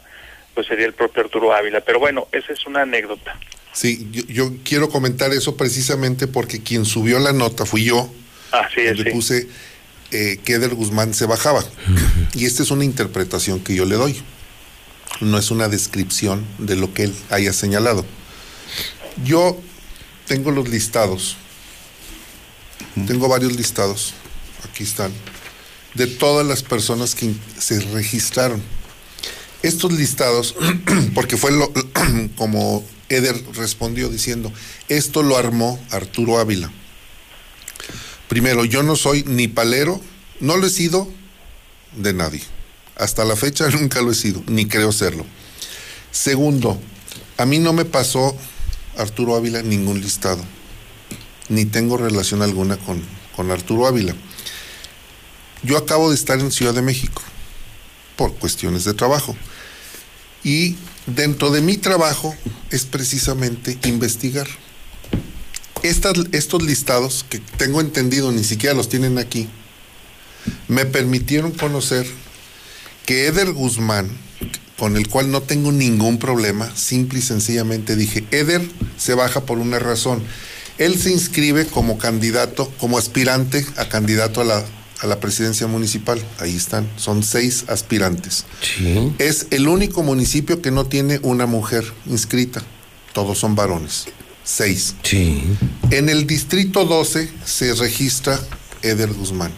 pues 0.53 0.67
sería 0.67 0.85
el 0.85 0.93
propio 0.93 1.23
Arturo 1.23 1.53
Ávila. 1.53 1.81
Pero 1.81 1.99
bueno, 1.99 2.27
esa 2.31 2.53
es 2.53 2.65
una 2.65 2.81
anécdota. 2.81 3.37
Sí, 3.73 4.09
yo, 4.11 4.51
quiero 4.63 4.89
comentar 4.89 5.31
eso 5.31 5.55
precisamente 5.55 6.27
porque 6.27 6.61
quien 6.61 6.85
subió 6.85 7.19
la 7.19 7.33
nota 7.33 7.65
fui 7.65 7.85
yo. 7.85 8.11
Así 8.51 8.81
es. 8.81 8.97
Le 8.97 9.11
puse 9.11 9.47
eh, 10.11 10.39
que 10.43 10.53
Eder 10.53 10.75
Guzmán 10.75 11.13
se 11.13 11.25
bajaba. 11.25 11.63
Y 12.33 12.45
esta 12.45 12.63
es 12.63 12.71
una 12.71 12.83
interpretación 12.83 13.61
que 13.61 13.75
yo 13.75 13.85
le 13.85 13.95
doy. 13.95 14.21
No 15.21 15.37
es 15.37 15.51
una 15.51 15.69
descripción 15.69 16.45
de 16.57 16.75
lo 16.75 16.93
que 16.93 17.03
él 17.03 17.15
haya 17.29 17.53
señalado. 17.53 18.05
Yo 19.23 19.57
tengo 20.27 20.51
los 20.51 20.67
listados 20.67 21.37
tengo 23.07 23.27
varios 23.27 23.53
listados, 23.55 24.13
aquí 24.69 24.83
están, 24.83 25.11
de 25.93 26.07
todas 26.07 26.45
las 26.45 26.63
personas 26.63 27.15
que 27.15 27.33
se 27.57 27.79
registraron. 27.79 28.61
Estos 29.63 29.91
listados, 29.93 30.55
porque 31.15 31.37
fue 31.37 31.51
lo, 31.51 31.71
como 32.35 32.83
Eder 33.09 33.35
respondió 33.53 34.09
diciendo, 34.09 34.51
esto 34.89 35.23
lo 35.23 35.37
armó 35.37 35.79
Arturo 35.91 36.39
Ávila. 36.39 36.71
Primero, 38.27 38.65
yo 38.65 38.83
no 38.83 38.95
soy 38.95 39.23
ni 39.23 39.47
palero, 39.47 40.01
no 40.39 40.57
lo 40.57 40.67
he 40.67 40.69
sido 40.69 41.07
de 41.95 42.13
nadie. 42.13 42.41
Hasta 42.95 43.25
la 43.25 43.35
fecha 43.35 43.69
nunca 43.71 44.01
lo 44.01 44.11
he 44.11 44.15
sido, 44.15 44.43
ni 44.47 44.67
creo 44.67 44.91
serlo. 44.91 45.25
Segundo, 46.11 46.79
a 47.37 47.45
mí 47.45 47.59
no 47.59 47.73
me 47.73 47.85
pasó 47.85 48.35
Arturo 48.97 49.35
Ávila 49.35 49.61
ningún 49.61 50.01
listado 50.01 50.43
ni 51.51 51.65
tengo 51.65 51.97
relación 51.97 52.41
alguna 52.41 52.77
con, 52.77 53.03
con 53.35 53.51
Arturo 53.51 53.85
Ávila. 53.85 54.15
Yo 55.63 55.77
acabo 55.77 56.09
de 56.09 56.15
estar 56.15 56.39
en 56.39 56.49
Ciudad 56.49 56.73
de 56.73 56.81
México 56.81 57.21
por 58.15 58.33
cuestiones 58.35 58.85
de 58.85 58.93
trabajo. 58.93 59.35
Y 60.43 60.75
dentro 61.05 61.51
de 61.51 61.61
mi 61.61 61.77
trabajo 61.77 62.35
es 62.69 62.85
precisamente 62.85 63.77
investigar. 63.83 64.47
Estos 65.83 66.61
listados, 66.63 67.25
que 67.27 67.39
tengo 67.39 67.81
entendido, 67.81 68.31
ni 68.31 68.43
siquiera 68.43 68.75
los 68.75 68.89
tienen 68.89 69.17
aquí, 69.17 69.49
me 70.67 70.85
permitieron 70.85 71.51
conocer 71.51 72.05
que 73.05 73.27
Eder 73.27 73.51
Guzmán, 73.51 74.09
con 74.77 74.95
el 74.95 75.07
cual 75.07 75.31
no 75.31 75.41
tengo 75.41 75.71
ningún 75.71 76.17
problema, 76.17 76.75
simple 76.75 77.19
y 77.19 77.21
sencillamente 77.23 77.95
dije, 77.95 78.25
Eder 78.31 78.61
se 78.97 79.13
baja 79.13 79.45
por 79.45 79.57
una 79.57 79.79
razón. 79.79 80.23
Él 80.77 80.99
se 80.99 81.11
inscribe 81.11 81.65
como 81.65 81.97
candidato, 81.97 82.71
como 82.79 82.97
aspirante 82.97 83.65
a 83.77 83.89
candidato 83.89 84.41
a 84.41 84.45
la, 84.45 84.65
a 85.01 85.07
la 85.07 85.19
presidencia 85.19 85.67
municipal. 85.67 86.21
Ahí 86.39 86.55
están, 86.55 86.89
son 86.95 87.23
seis 87.23 87.65
aspirantes. 87.67 88.45
Es 89.17 89.47
el 89.51 89.67
único 89.67 90.03
municipio 90.03 90.61
que 90.61 90.71
no 90.71 90.85
tiene 90.85 91.19
una 91.23 91.45
mujer 91.45 91.83
inscrita. 92.05 92.61
Todos 93.13 93.39
son 93.39 93.55
varones. 93.55 94.05
Seis. 94.43 94.95
En 95.89 96.09
el 96.09 96.27
distrito 96.27 96.85
12 96.85 97.29
se 97.45 97.73
registra 97.73 98.39
Eder 98.81 99.11
Guzmán. 99.11 99.51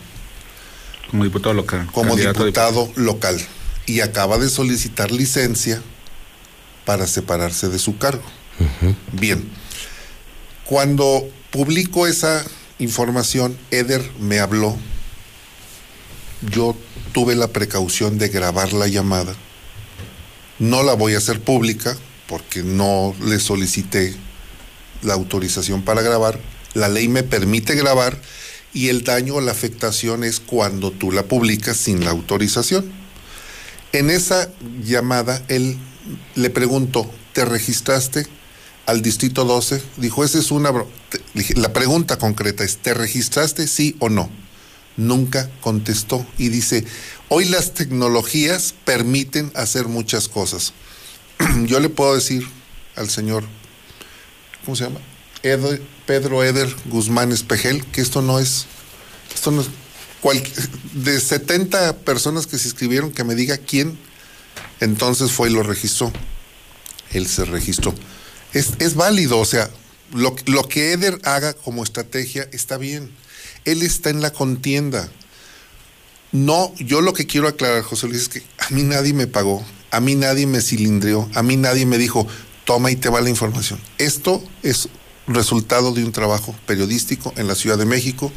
Como 1.12 1.24
diputado 1.26 1.54
local. 1.54 1.88
Como 1.92 2.16
diputado 2.16 2.92
local. 2.96 3.40
Y 3.86 4.00
acaba 4.00 4.38
de 4.38 4.50
solicitar 4.50 5.12
licencia 5.12 5.82
para 6.86 7.06
separarse 7.06 7.70
de 7.70 7.80
su 7.80 7.98
cargo. 7.98 8.24
Bien. 9.12 9.50
Cuando 10.66 11.28
publico 11.52 12.08
esa 12.08 12.44
información, 12.80 13.58
Eder 13.72 14.02
me 14.20 14.40
habló. 14.40 14.78
Yo 16.52 16.76
tuve 17.14 17.36
la 17.36 17.48
precaución 17.50 18.18
de 18.18 18.30
grabar 18.30 18.74
la 18.74 18.88
llamada. 18.88 19.36
No 20.60 20.84
la 20.84 20.94
voy 20.94 21.16
a 21.16 21.18
hacer 21.18 21.42
pública 21.42 21.98
porque 22.28 22.64
no 22.64 23.16
le 23.24 23.40
solicité 23.40 24.16
la 25.02 25.14
autorización 25.14 25.84
para 25.84 26.02
grabar. 26.02 26.40
La 26.74 26.90
ley 26.90 27.08
me 27.08 27.24
permite 27.24 27.76
grabar 27.76 28.20
y 28.74 28.90
el 28.90 29.04
daño 29.04 29.36
o 29.36 29.42
la 29.42 29.52
afectación 29.52 30.24
es 30.24 30.40
cuando 30.40 30.92
tú 30.92 31.12
la 31.12 31.24
publicas 31.24 31.78
sin 31.78 32.04
la 32.04 32.12
autorización. 32.12 32.92
En 33.92 34.10
esa 34.10 34.50
llamada, 34.84 35.44
él 35.48 35.78
le 36.36 36.50
preguntó, 36.50 37.10
¿te 37.34 37.46
registraste? 37.46 38.28
al 38.86 39.02
distrito 39.02 39.46
12, 39.46 39.82
dijo, 39.98 40.24
esa 40.24 40.40
es 40.40 40.52
una... 40.52 40.72
La 41.56 41.74
pregunta 41.74 42.18
concreta 42.18 42.64
es, 42.64 42.78
¿te 42.78 42.94
registraste 42.94 43.68
sí 43.68 43.96
o 44.00 44.10
no? 44.10 44.30
Nunca 44.96 45.50
contestó 45.62 46.26
y 46.38 46.50
dice, 46.50 46.86
hoy 47.30 47.46
las 47.46 47.74
tecnologías 47.74 48.74
permiten 48.86 49.52
hacer 49.56 49.88
muchas 49.88 50.28
cosas. 50.28 50.74
Yo 51.66 51.80
le 51.80 51.90
puedo 51.90 52.16
decir 52.16 52.48
al 52.96 53.10
señor, 53.10 53.44
¿cómo 54.66 54.76
se 54.76 54.86
llama? 54.86 55.00
Pedro 56.06 56.44
Eder 56.44 56.74
Guzmán 56.86 57.32
Espejel, 57.32 57.86
que 57.88 58.02
esto 58.02 58.22
no 58.22 58.40
es, 58.40 58.66
esto 59.34 59.52
no 59.52 59.62
es, 59.62 59.70
de 60.94 61.20
70 61.20 61.98
personas 61.98 62.48
que 62.48 62.58
se 62.58 62.68
inscribieron, 62.68 63.12
que 63.12 63.24
me 63.24 63.36
diga 63.36 63.58
quién 63.58 63.98
entonces 64.80 65.32
fue 65.32 65.50
y 65.50 65.54
lo 65.54 65.64
registró. 65.64 66.14
Él 67.12 67.28
se 67.28 67.46
registró 67.46 67.94
es, 68.54 68.96
válido, 68.96 69.40
o 69.40 69.46
sea, 69.46 69.70
lo, 70.14 70.36
lo 70.46 70.68
que 70.68 70.94
Eder 70.94 71.20
haga 71.24 71.54
como 71.54 71.84
estrategia 71.84 72.48
está 72.52 72.78
bien. 72.78 73.12
Él 73.66 73.82
está 73.82 74.10
en 74.10 74.22
la 74.22 74.32
contienda. 74.32 75.10
No, 76.32 76.74
yo 76.78 77.02
lo 77.02 77.14
que 77.14 77.28
quiero 77.28 77.48
aclarar, 77.48 77.84
José 77.84 78.08
Luis, 78.08 78.24
es 78.24 78.30
que 78.30 78.44
a 78.58 78.70
mí 78.72 78.84
nadie 78.84 79.14
me 79.14 79.28
pagó, 79.28 79.64
a 79.92 80.00
mí 80.00 80.16
nadie 80.16 80.48
me 80.48 80.62
cilindrió, 80.62 81.30
a 81.36 81.44
mí 81.44 81.58
nadie 81.58 81.86
me 81.86 82.00
dijo, 82.00 82.28
toma 82.66 82.90
y 82.90 82.96
te 82.96 83.10
va 83.10 83.22
la 83.22 83.30
información. 83.30 83.80
Esto 84.00 84.44
es 84.64 84.90
resultado 85.28 85.94
de 85.94 86.04
un 86.04 86.12
trabajo 86.12 86.56
periodístico 86.66 87.34
en 87.38 87.48
la 87.48 87.56
Ciudad 87.56 87.78
de 87.78 87.86
México. 87.86 88.32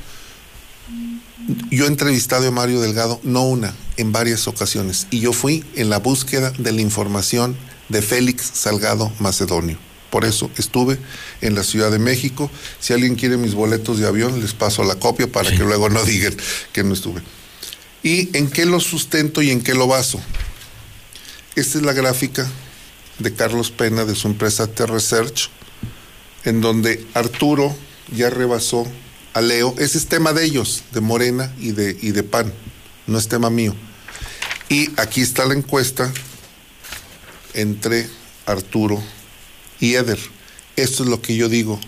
Yo 1.70 1.84
he 1.84 1.88
entrevistado 1.88 2.46
a 2.46 2.50
Mario 2.50 2.80
Delgado, 2.80 3.20
no 3.22 3.44
una, 3.44 3.74
en 3.96 4.12
varias 4.12 4.46
ocasiones, 4.48 5.06
y 5.10 5.20
yo 5.20 5.32
fui 5.32 5.64
en 5.74 5.90
la 5.90 5.98
búsqueda 5.98 6.50
de 6.50 6.72
la 6.72 6.80
información 6.80 7.56
de 7.88 8.02
Félix 8.02 8.50
Salgado 8.52 9.12
Macedonio. 9.20 9.85
Por 10.10 10.25
eso 10.25 10.51
estuve 10.57 10.99
en 11.41 11.55
la 11.55 11.62
Ciudad 11.62 11.91
de 11.91 11.99
México. 11.99 12.51
Si 12.81 12.93
alguien 12.93 13.17
quiere 13.17 13.36
mis 13.36 13.55
boletos 13.55 13.99
de 13.99 14.07
avión, 14.07 14.41
les 14.41 14.55
paso 14.55 14.85
la 14.85 14.97
copia 14.97 15.26
para 15.26 15.51
que 15.51 15.59
luego 15.59 15.89
no 15.89 16.05
digan 16.05 16.35
que 16.73 16.85
no 16.85 16.94
estuve. 16.94 17.23
¿Y 18.02 18.36
en 18.36 18.49
qué 18.49 18.67
lo 18.67 18.81
sustento 18.81 19.43
y 19.43 19.51
en 19.51 19.62
qué 19.62 19.75
lo 19.75 19.86
baso? 19.86 20.20
Esta 21.57 21.78
es 21.78 21.85
la 21.85 21.93
gráfica 21.93 22.49
de 23.18 23.35
Carlos 23.35 23.70
Pena 23.70 24.05
de 24.05 24.15
su 24.15 24.28
empresa 24.28 24.67
T-Research, 24.67 25.51
en 26.44 26.60
donde 26.60 27.05
Arturo 27.15 27.75
ya 28.15 28.31
rebasó 28.31 28.86
a 29.33 29.41
Leo. 29.41 29.75
Ese 29.78 29.99
es 29.99 30.07
tema 30.07 30.33
de 30.33 30.44
ellos, 30.44 30.85
de 30.93 31.01
Morena 31.01 31.52
y 31.59 31.73
de, 31.73 31.97
y 32.01 32.12
de 32.12 32.23
PAN, 32.23 32.52
no 33.07 33.18
es 33.18 33.28
tema 33.28 33.51
mío. 33.51 33.75
Y 34.68 34.91
aquí 35.01 35.20
está 35.20 35.44
la 35.47 35.55
encuesta 35.55 36.12
entre 37.55 38.09
Arturo 38.44 39.02
y 39.80 39.94
Eder. 39.94 40.18
Esto 40.76 41.02
es 41.05 41.08
lo 41.08 41.20
que 41.22 41.36
yo 41.36 41.48
digo. 41.48 41.80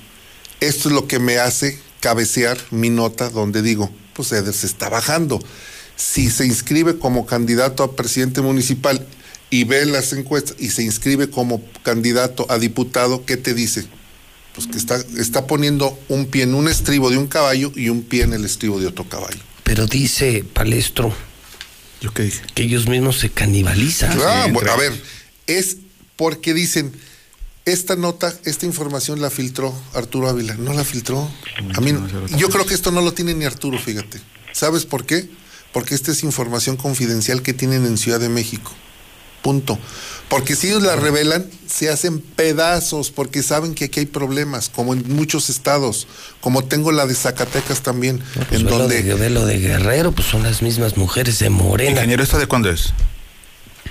Esto 0.60 0.89
es 0.89 0.94
lo 0.94 1.07
que 1.07 1.18
me 1.18 1.39
hace 1.39 1.78
cabecear 2.00 2.58
mi 2.70 2.91
nota 2.91 3.28
donde 3.31 3.62
digo, 3.62 3.91
pues 4.15 4.33
Eder 4.33 4.55
se 4.55 4.67
está 4.67 4.89
bajando. 4.89 5.41
Si 5.97 6.31
se 6.31 6.47
inscribe 6.47 6.99
como 6.99 7.26
candidato 7.26 7.83
a 7.83 7.97
presidente 7.97 8.41
municipal 8.41 9.07
y 9.50 9.65
ve 9.65 9.84
las 9.86 10.12
encuestas 10.12 10.57
y 10.58 10.70
se 10.70 10.83
inscribe 10.83 11.28
como 11.31 11.62
candidato 11.83 12.47
a 12.50 12.58
diputado, 12.58 13.25
¿qué 13.25 13.36
te 13.36 13.55
dice? 13.55 13.84
Pues 14.55 14.67
que 14.67 14.76
está, 14.78 14.97
está 15.18 15.47
poniendo 15.47 15.99
un 16.08 16.26
pie 16.26 16.42
en 16.44 16.55
un 16.55 16.68
estribo 16.68 17.10
de 17.10 17.17
un 17.18 17.26
caballo 17.26 17.73
y 17.76 17.89
un 17.89 18.02
pie 18.02 18.23
en 18.23 18.33
el 18.33 18.44
estribo 18.44 18.81
de 18.81 18.86
otro 18.86 19.08
caballo. 19.08 19.39
Pero 19.65 19.86
dice 19.86 20.44
Palestro 20.52 21.15
¿Yo 22.00 22.12
qué 22.15 22.23
dije? 22.25 22.41
Que 22.55 22.62
ellos 22.62 22.86
mismos 22.89 23.18
se 23.18 23.31
canibalizan. 23.31 24.18
Ah, 24.23 24.44
Sí, 24.47 24.52
bueno, 24.52 24.70
entre- 24.73 24.86
a 24.86 24.91
ver, 24.91 25.02
es 25.49 25.78
porque 26.17 26.55
dicen, 26.55 26.92
esta 27.73 27.97
nota, 27.97 28.35
esta 28.45 28.67
información 28.67 29.21
la 29.21 29.31
filtró 29.31 29.75
Arturo 29.95 30.29
Ávila. 30.29 30.55
No 30.55 30.73
la 30.73 30.85
filtró. 30.85 31.29
A 31.75 31.81
mí, 31.81 31.95
yo 32.37 32.49
creo 32.51 32.67
que 32.67 32.75
esto 32.75 32.91
no 32.91 33.01
lo 33.01 33.13
tiene 33.13 33.35
ni 33.35 33.45
Arturo, 33.45 33.79
fíjate. 33.79 34.21
¿Sabes 34.53 34.85
por 34.85 35.05
qué? 35.07 35.29
Porque 35.73 35.95
esta 35.95 36.13
es 36.13 36.23
información 36.23 36.77
confidencial 36.77 37.43
que 37.43 37.53
tienen 37.53 37.85
en 37.87 37.99
Ciudad 37.99 38.21
de 38.21 38.29
México. 38.29 38.73
Punto. 39.43 39.79
Porque 40.29 40.57
si 40.57 40.69
ellos 40.69 40.83
la 40.83 40.97
revelan, 40.97 41.49
se 41.67 41.89
hacen 41.89 42.21
pedazos 42.21 43.11
porque 43.11 43.43
saben 43.43 43.75
que 43.75 43.87
aquí 43.87 44.01
hay 44.01 44.07
problemas, 44.07 44.69
como 44.69 44.93
en 44.93 45.05
muchos 45.15 45.49
estados, 45.49 46.07
como 46.41 46.65
tengo 46.65 46.93
la 46.93 47.07
de 47.07 47.15
Zacatecas 47.15 47.83
también, 47.83 48.21
Pues 48.35 48.61
en 48.61 48.67
ve 48.67 48.71
lo 48.71 48.79
donde... 48.79 49.03
de, 49.03 49.31
lo 49.31 49.47
de 49.47 49.59
Guerrero, 49.59 50.13
pues 50.13 50.29
son 50.29 50.43
las 50.43 50.61
mismas 50.61 50.97
mujeres 50.97 51.39
de 51.39 51.51
Morena. 51.51 51.93
Ingeniero, 51.93 52.23
¿esto 52.23 52.39
de 52.39 52.47
cuándo 52.47 52.69
es? 52.71 52.93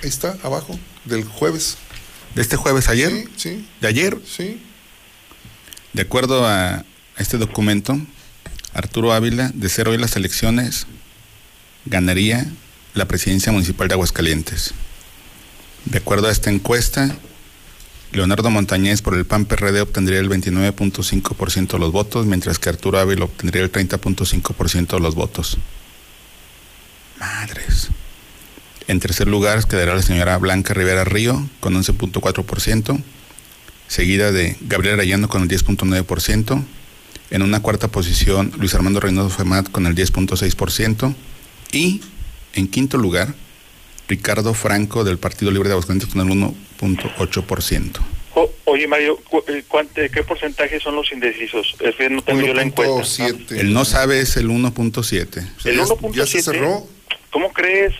Ahí 0.02 0.08
está, 0.08 0.36
abajo, 0.44 0.78
del 1.06 1.24
jueves. 1.24 1.76
¿De 2.34 2.42
este 2.42 2.56
jueves 2.56 2.88
ayer? 2.88 3.10
Sí, 3.10 3.24
sí. 3.36 3.68
¿De 3.80 3.88
ayer? 3.88 4.18
Sí. 4.26 4.62
De 5.92 6.02
acuerdo 6.02 6.46
a 6.46 6.84
este 7.16 7.38
documento, 7.38 7.98
Arturo 8.72 9.12
Ávila, 9.12 9.50
de 9.54 9.68
ser 9.68 9.88
hoy 9.88 9.98
las 9.98 10.16
elecciones, 10.16 10.86
ganaría 11.84 12.46
la 12.94 13.08
presidencia 13.08 13.52
municipal 13.52 13.88
de 13.88 13.94
Aguascalientes. 13.94 14.74
De 15.84 15.98
acuerdo 15.98 16.28
a 16.28 16.32
esta 16.32 16.50
encuesta, 16.50 17.16
Leonardo 18.12 18.50
Montañez 18.50 19.02
por 19.02 19.14
el 19.14 19.26
PAN 19.26 19.44
PRD 19.44 19.80
obtendría 19.80 20.18
el 20.18 20.28
29.5% 20.28 21.72
de 21.72 21.78
los 21.78 21.92
votos, 21.92 22.26
mientras 22.26 22.58
que 22.58 22.68
Arturo 22.68 22.98
Ávila 22.98 23.24
obtendría 23.24 23.62
el 23.62 23.72
30.5% 23.72 24.88
de 24.88 25.00
los 25.00 25.14
votos. 25.14 25.58
Madres. 27.18 27.88
En 28.88 29.00
tercer 29.00 29.28
lugar 29.28 29.66
quedará 29.68 29.94
la 29.94 30.02
señora 30.02 30.36
Blanca 30.38 30.72
Rivera 30.74 31.04
Río 31.04 31.46
con 31.60 31.74
11.4%, 31.74 33.00
seguida 33.86 34.32
de 34.32 34.56
Gabriel 34.62 34.94
Arellano 34.94 35.28
con 35.28 35.42
el 35.42 35.48
10.9%, 35.48 36.62
en 37.30 37.42
una 37.42 37.60
cuarta 37.60 37.88
posición 37.88 38.52
Luis 38.58 38.74
Armando 38.74 39.00
Reynoso 39.00 39.28
Femat 39.36 39.70
con 39.70 39.86
el 39.86 39.94
10.6% 39.94 41.14
y 41.72 42.00
en 42.54 42.66
quinto 42.68 42.96
lugar 42.96 43.34
Ricardo 44.08 44.54
Franco 44.54 45.04
del 45.04 45.18
Partido 45.18 45.50
Libre 45.50 45.68
de 45.68 45.74
Aguascalientes 45.74 46.08
con 46.10 46.22
el 46.26 46.34
1.8%. 46.34 48.00
O- 48.34 48.50
oye, 48.64 48.86
Mario, 48.88 49.18
cu- 49.28 49.42
eh, 49.48 49.64
¿cuánto- 49.68 50.00
¿qué 50.10 50.22
porcentaje 50.22 50.80
son 50.80 50.94
los 50.96 51.12
indecisos? 51.12 51.74
Es 51.80 51.94
que 51.96 52.08
no 52.08 52.22
tengo 52.22 52.40
yo 52.40 52.54
la 52.54 52.62
encuesta. 52.62 53.26
El 53.50 53.74
no 53.74 53.84
sabe 53.84 54.20
es 54.20 54.38
el 54.38 54.48
1.7. 54.48 55.46
¿El 55.66 55.78
1.7? 55.80 56.86
¿Cómo 57.30 57.52
crees? 57.52 57.92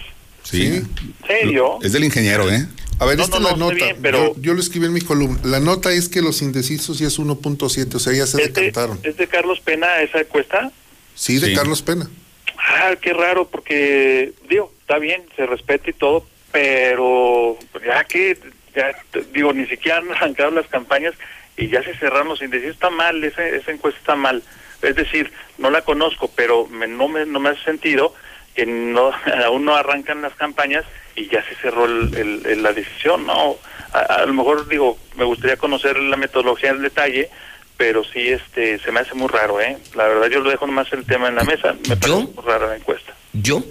Sí. 0.50 0.66
¿En 0.66 0.86
serio? 1.26 1.78
Es 1.82 1.92
del 1.92 2.04
ingeniero, 2.04 2.50
¿eh? 2.50 2.66
A 3.00 3.04
ver, 3.04 3.16
No, 3.16 3.24
esta 3.24 3.38
no, 3.38 3.46
es 3.48 3.52
la 3.52 3.58
no, 3.58 3.64
nota. 3.70 3.74
bien, 3.84 3.96
pero- 4.02 4.34
yo, 4.34 4.40
yo 4.40 4.54
lo 4.54 4.60
escribí 4.60 4.86
en 4.86 4.92
mi 4.92 5.00
columna. 5.00 5.38
La 5.44 5.60
nota 5.60 5.92
es 5.92 6.08
que 6.08 6.20
los 6.22 6.42
indecisos 6.42 6.98
ya 6.98 7.06
es 7.06 7.18
1.7, 7.18 7.94
o 7.94 7.98
sea, 7.98 8.12
ya 8.12 8.26
se 8.26 8.42
¿Es 8.42 8.52
de, 8.54 8.60
decantaron. 8.62 8.98
¿Es 9.02 9.16
de 9.16 9.26
Carlos 9.28 9.60
Pena 9.60 10.00
esa 10.00 10.20
encuesta? 10.20 10.72
Sí, 11.14 11.38
de 11.38 11.48
Sí. 11.48 11.54
Carlos 11.54 11.82
Pena. 11.82 12.08
Ah, 12.56 12.94
qué 13.00 13.12
raro, 13.12 13.48
porque, 13.48 14.32
digo, 14.48 14.72
está 14.80 14.98
bien, 14.98 15.22
se 15.36 15.46
respeta 15.46 15.90
y 15.90 15.92
todo, 15.92 16.26
pero 16.50 17.56
ya 17.86 18.04
que, 18.04 18.38
ya, 18.74 18.90
digo, 19.32 19.52
ni 19.52 19.66
siquiera 19.66 19.98
han 19.98 20.10
arrancado 20.10 20.50
las 20.50 20.66
campañas 20.66 21.14
y 21.56 21.68
ya 21.68 21.82
se 21.82 21.94
cerraron 21.96 22.28
los 22.28 22.42
indecisos. 22.42 22.74
Está 22.74 22.90
mal, 22.90 23.22
esa, 23.22 23.46
esa 23.46 23.70
encuesta 23.70 23.98
está 24.00 24.16
mal. 24.16 24.42
Es 24.82 24.96
decir, 24.96 25.32
no 25.58 25.70
la 25.70 25.82
conozco, 25.82 26.30
pero 26.34 26.66
me- 26.66 26.86
no, 26.88 27.08
me, 27.08 27.26
no 27.26 27.38
me 27.40 27.50
hace 27.50 27.62
sentido 27.64 28.14
que 28.58 28.66
no, 28.66 29.12
aún 29.46 29.64
no 29.64 29.76
arrancan 29.76 30.20
las 30.20 30.34
campañas 30.34 30.84
y 31.14 31.28
ya 31.28 31.44
se 31.48 31.54
cerró 31.62 31.84
el- 31.84 32.12
el- 32.16 32.44
el- 32.46 32.62
la 32.64 32.72
decisión, 32.72 33.24
¿no? 33.24 33.56
A, 33.92 33.98
a 34.00 34.26
lo 34.26 34.34
mejor, 34.34 34.66
digo, 34.68 34.98
me 35.16 35.24
gustaría 35.24 35.56
conocer 35.56 35.96
la 35.96 36.16
metodología 36.16 36.70
en 36.70 36.82
detalle, 36.82 37.30
pero 37.76 38.02
sí 38.02 38.28
este 38.30 38.80
se 38.80 38.90
me 38.90 38.98
hace 38.98 39.14
muy 39.14 39.28
raro, 39.28 39.60
¿eh? 39.60 39.78
La 39.94 40.08
verdad, 40.08 40.26
yo 40.26 40.40
lo 40.40 40.50
dejo 40.50 40.66
nomás 40.66 40.92
el 40.92 41.04
tema 41.04 41.28
en 41.28 41.36
la 41.36 41.44
mesa, 41.44 41.74
me 41.88 41.96
parece 41.96 42.08
muy 42.34 42.44
rara 42.44 42.66
la 42.66 42.76
encuesta. 42.76 43.14
Yo, 43.32 43.62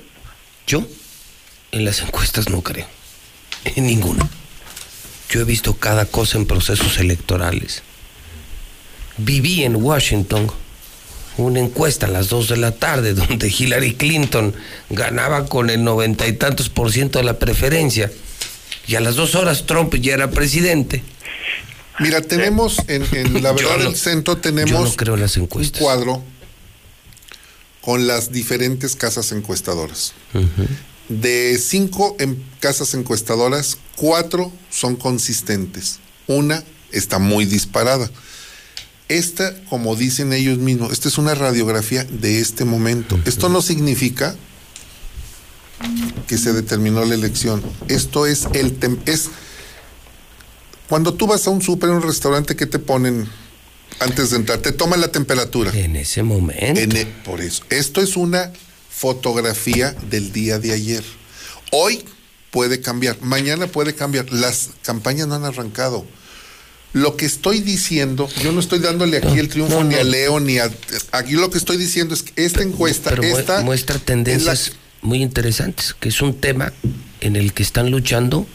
yo, 0.66 0.83
en 1.74 1.83
las 1.83 1.99
encuestas 2.01 2.48
no 2.49 2.61
creo. 2.61 2.88
En 3.66 3.88
ninguna. 3.88 4.25
Yo 5.30 5.41
he 5.41 5.43
visto 5.43 5.74
cada 5.75 6.06
cosa 6.06 6.38
en 6.38 6.45
procesos 6.48 6.98
electorales. 6.99 7.83
Viví 9.17 9.66
en 9.66 9.75
Washington 9.75 10.49
una 11.38 11.59
encuesta 11.59 12.06
a 12.07 12.09
las 12.09 12.30
2 12.30 12.49
de 12.49 12.57
la 12.57 12.72
tarde 12.72 13.14
donde 13.16 13.48
Hillary 13.48 13.93
Clinton 13.95 14.53
ganaba 14.90 15.45
con 15.45 15.69
el 15.69 15.83
noventa 15.83 16.27
y 16.27 16.33
tantos 16.33 16.69
por 16.69 16.91
ciento 16.91 17.19
de 17.19 17.25
la 17.25 17.40
preferencia. 17.40 18.11
Y 18.88 18.95
a 18.95 19.01
las 19.01 19.16
dos 19.16 19.35
horas 19.35 19.66
Trump 19.66 19.93
ya 19.95 20.14
era 20.14 20.32
presidente. 20.32 21.03
Mira, 21.99 22.22
tenemos 22.22 22.77
en, 22.88 23.03
en 23.14 23.41
la 23.43 23.51
verdad 23.53 23.77
no- 23.80 23.83
del 23.85 23.95
centro 23.95 24.38
tenemos 24.38 24.91
no 24.91 24.95
creo 24.95 25.16
un 25.16 25.48
cuadro 25.80 26.24
con 27.82 28.07
las 28.07 28.32
diferentes 28.32 28.95
casas 28.95 29.32
encuestadoras. 29.32 30.14
De 31.09 31.57
cinco 31.57 32.16
en- 32.19 32.43
casas 32.59 32.93
encuestadoras, 32.93 33.77
cuatro 33.95 34.51
son 34.69 34.95
consistentes. 34.95 35.99
Una 36.27 36.64
está 36.91 37.17
muy 37.19 37.45
disparada. 37.45 38.09
Esta, 39.10 39.53
como 39.69 39.95
dicen 39.95 40.34
ellos 40.34 40.58
mismos, 40.58 40.92
esta 40.92 41.08
es 41.08 41.18
una 41.18 41.34
radiografía 41.34 42.03
de 42.03 42.40
este 42.40 42.66
momento. 42.66 43.18
Esto 43.26 43.48
no 43.50 43.61
significa 43.61 44.36
que 46.27 46.38
se 46.38 46.53
determinó 46.53 47.06
la 47.06 47.16
elección. 47.16 47.61
Esto 47.88 48.26
es 48.26 48.48
el 48.53 48.80
tem- 48.80 49.00
es 49.06 49.30
cuando 50.90 51.14
tú 51.14 51.27
vas 51.27 51.45
a 51.48 51.50
un 51.52 51.61
súper, 51.61 51.90
a 51.90 51.94
un 51.94 52.02
restaurante, 52.02 52.56
¿qué 52.56 52.66
te 52.66 52.80
ponen 52.80 53.27
antes 54.00 54.32
de 54.32 54.38
entrar? 54.38 54.60
Te 54.60 54.72
toman 54.72 55.00
la 55.02 55.10
temperatura. 55.10 55.72
En 55.74 55.95
ese 55.95 56.24
momento. 56.24 56.80
En 56.82 56.95
e- 56.95 57.06
por 57.06 57.42
eso. 57.42 57.64
Esto 57.69 58.02
es 58.02 58.18
una 58.18 58.52
fotografía 58.90 59.92
del 60.10 60.32
día 60.34 60.60
de 60.60 60.74
ayer. 60.74 61.03
Hoy 61.72 62.03
puede 62.52 62.82
cambiar, 62.82 63.18
mañana 63.22 63.68
puede 63.68 63.95
cambiar. 63.95 64.32
Las 64.34 64.72
campañas 64.82 65.27
no 65.27 65.36
han 65.36 65.45
arrancado. 65.45 66.06
Lo 66.93 67.16
que 67.16 67.25
estoy 67.25 67.59
diciendo, 67.59 68.27
yo 68.41 68.51
no 68.51 68.59
estoy 68.59 68.80
dándole 68.80 69.17
aquí 69.17 69.38
el 69.40 69.49
triunfo 69.49 69.83
no, 69.83 69.90
ni 69.90 69.95
a 69.95 70.03
Leo 70.03 70.40
ni 70.40 70.57
a. 70.57 70.72
Aquí 71.11 71.33
lo 71.33 71.49
que 71.49 71.57
estoy 71.57 71.77
diciendo 71.77 72.14
es 72.16 72.24
que 72.24 72.43
esta 72.43 72.64
encuesta, 72.64 73.09
Pero 73.11 73.24
mu- 73.24 73.38
esta 73.38 73.61
muestra 73.61 73.99
tendencias 73.99 74.72
muy 75.01 75.22
interesantes, 75.22 75.93
que 75.99 76.09
es 76.09 76.22
un 76.22 76.33
tema 76.40 76.74
en 77.22 77.35
el 77.35 77.53
que 77.53 77.61
están 77.61 77.91
luchando 77.91 78.48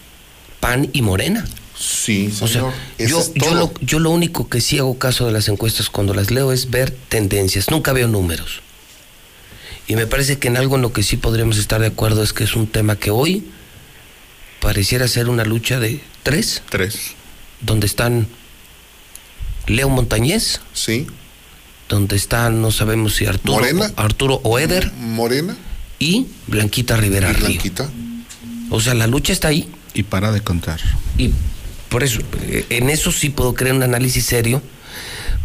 PAN 0.61 0.89
y 0.93 1.03
Morena. 1.03 1.45
Sí, 1.79 2.33
O 2.41 2.47
sea, 2.49 2.49
señor. 2.49 2.73
Yo, 2.99 3.21
es 3.21 3.33
yo, 3.35 3.45
todo. 3.45 3.55
lo, 3.55 3.75
yo 3.81 3.99
lo 3.99 4.11
único 4.11 4.49
que 4.49 4.61
sí 4.61 4.79
hago 4.79 4.99
caso 4.99 5.27
de 5.27 5.33
las 5.33 5.49
encuestas 5.49 5.89
cuando 5.91 6.15
las 6.15 6.31
leo 6.31 6.53
es 6.53 6.71
ver 6.71 6.91
tendencias, 6.91 7.71
nunca 7.71 7.93
veo 7.93 8.09
números. 8.09 8.61
Y 9.89 9.97
me 9.97 10.07
parece 10.07 10.39
que 10.39 10.49
en 10.49 10.57
algo 10.57 10.77
en 10.77 10.83
lo 10.83 10.93
que 10.93 11.03
sí 11.03 11.17
podríamos 11.17 11.59
estar 11.59 11.81
de 11.81 11.89
acuerdo 11.89 12.23
es 12.23 12.33
que 12.33 12.45
es 12.45 12.55
un 12.57 12.67
tema 12.69 12.97
que 12.97 13.11
hoy 13.11 13.45
pareciera 14.61 15.07
ser 15.09 15.29
una 15.29 15.45
lucha 15.45 15.81
de 15.81 16.01
tres. 16.23 16.63
Tres. 16.71 16.99
Donde 17.63 17.87
están 17.87 18.27
Leo 19.67 19.89
Montañez. 19.89 20.61
Sí. 20.73 21.07
Donde 21.89 22.17
están, 22.17 22.63
no 22.63 22.71
sabemos 22.71 23.15
si 23.17 23.27
Arturo, 23.27 23.61
Morena. 23.61 23.93
Arturo 23.97 24.41
Oeder. 24.45 24.93
Morena. 24.95 25.57
Y 25.99 26.27
Blanquita 26.47 26.97
Rivera 26.97 27.31
Y 27.31 27.35
Río. 27.35 27.47
Blanquita. 27.47 27.91
O 28.71 28.81
sea, 28.81 28.95
la 28.95 29.07
lucha 29.07 29.33
está 29.33 29.49
ahí. 29.49 29.71
Y 29.95 30.05
para 30.05 30.33
de 30.33 30.41
contar. 30.41 30.81
Y 31.19 31.31
por 31.89 32.03
eso, 32.03 32.21
eh, 32.45 32.65
en 32.71 32.89
eso 32.89 33.13
sí 33.13 33.29
puedo 33.29 33.55
creer 33.55 33.75
un 33.75 33.83
análisis 33.83 34.25
serio, 34.25 34.63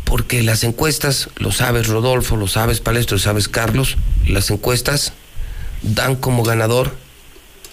porque 0.05 0.41
las 0.41 0.63
encuestas, 0.63 1.29
lo 1.35 1.51
sabes 1.51 1.87
Rodolfo, 1.87 2.37
lo 2.37 2.47
sabes 2.47 2.79
Palestro, 2.79 3.17
lo 3.17 3.21
sabes 3.21 3.49
Carlos, 3.49 3.97
las 4.25 4.49
encuestas 4.49 5.11
dan 5.81 6.15
como 6.15 6.43
ganador 6.43 6.95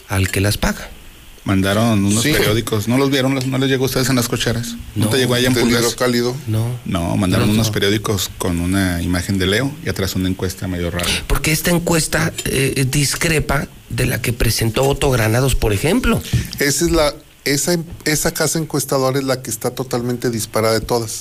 al 0.09 0.29
que 0.29 0.41
las 0.41 0.59
paga. 0.59 0.91
Mandaron 1.45 2.03
unos 2.07 2.23
Sí. 2.23 2.33
periódicos, 2.33 2.89
¿no 2.89 2.97
los 2.97 3.11
vieron? 3.11 3.35
¿No 3.51 3.59
les 3.59 3.69
llegó 3.69 3.85
a 3.85 3.87
ustedes 3.87 4.09
en 4.09 4.17
las 4.17 4.29
cocheras? 4.29 4.77
¿No, 4.95 5.05
No, 5.05 5.11
te 5.11 5.19
llegó 5.19 5.35
allá 5.35 5.49
en 5.49 5.55
Pulgas? 5.55 5.95
Cálido. 5.95 6.35
No. 6.47 6.67
No, 6.87 7.15
mandaron 7.19 7.49
No, 7.49 7.53
unos 7.53 7.67
no. 7.67 7.73
periódicos 7.75 8.31
con 8.39 8.61
una 8.61 9.03
imagen 9.03 9.39
de 9.39 9.47
Leo 9.47 9.71
y 9.85 9.91
atrás 9.91 10.15
una 10.15 10.29
encuesta 10.31 10.67
medio 10.69 10.91
rara. 10.91 11.07
Porque 11.27 11.53
esta 11.53 11.71
encuesta 11.71 12.33
eh, 12.47 12.87
discrepa 12.91 13.69
de 13.91 14.07
la 14.07 14.23
que 14.23 14.33
presentó 14.33 14.85
Otto 14.85 15.11
Granados, 15.11 15.55
por 15.55 15.75
ejemplo. 15.75 16.23
Esa 16.61 16.85
es 16.87 16.91
la, 16.91 17.15
esa, 17.45 17.77
esa 18.07 18.33
casa 18.33 18.59
encuestadora 18.59 19.19
es 19.19 19.25
la 19.27 19.43
que 19.43 19.51
está 19.51 19.71
totalmente 19.71 20.31
disparada 20.31 20.73
de 20.73 20.81
todas. 20.81 21.21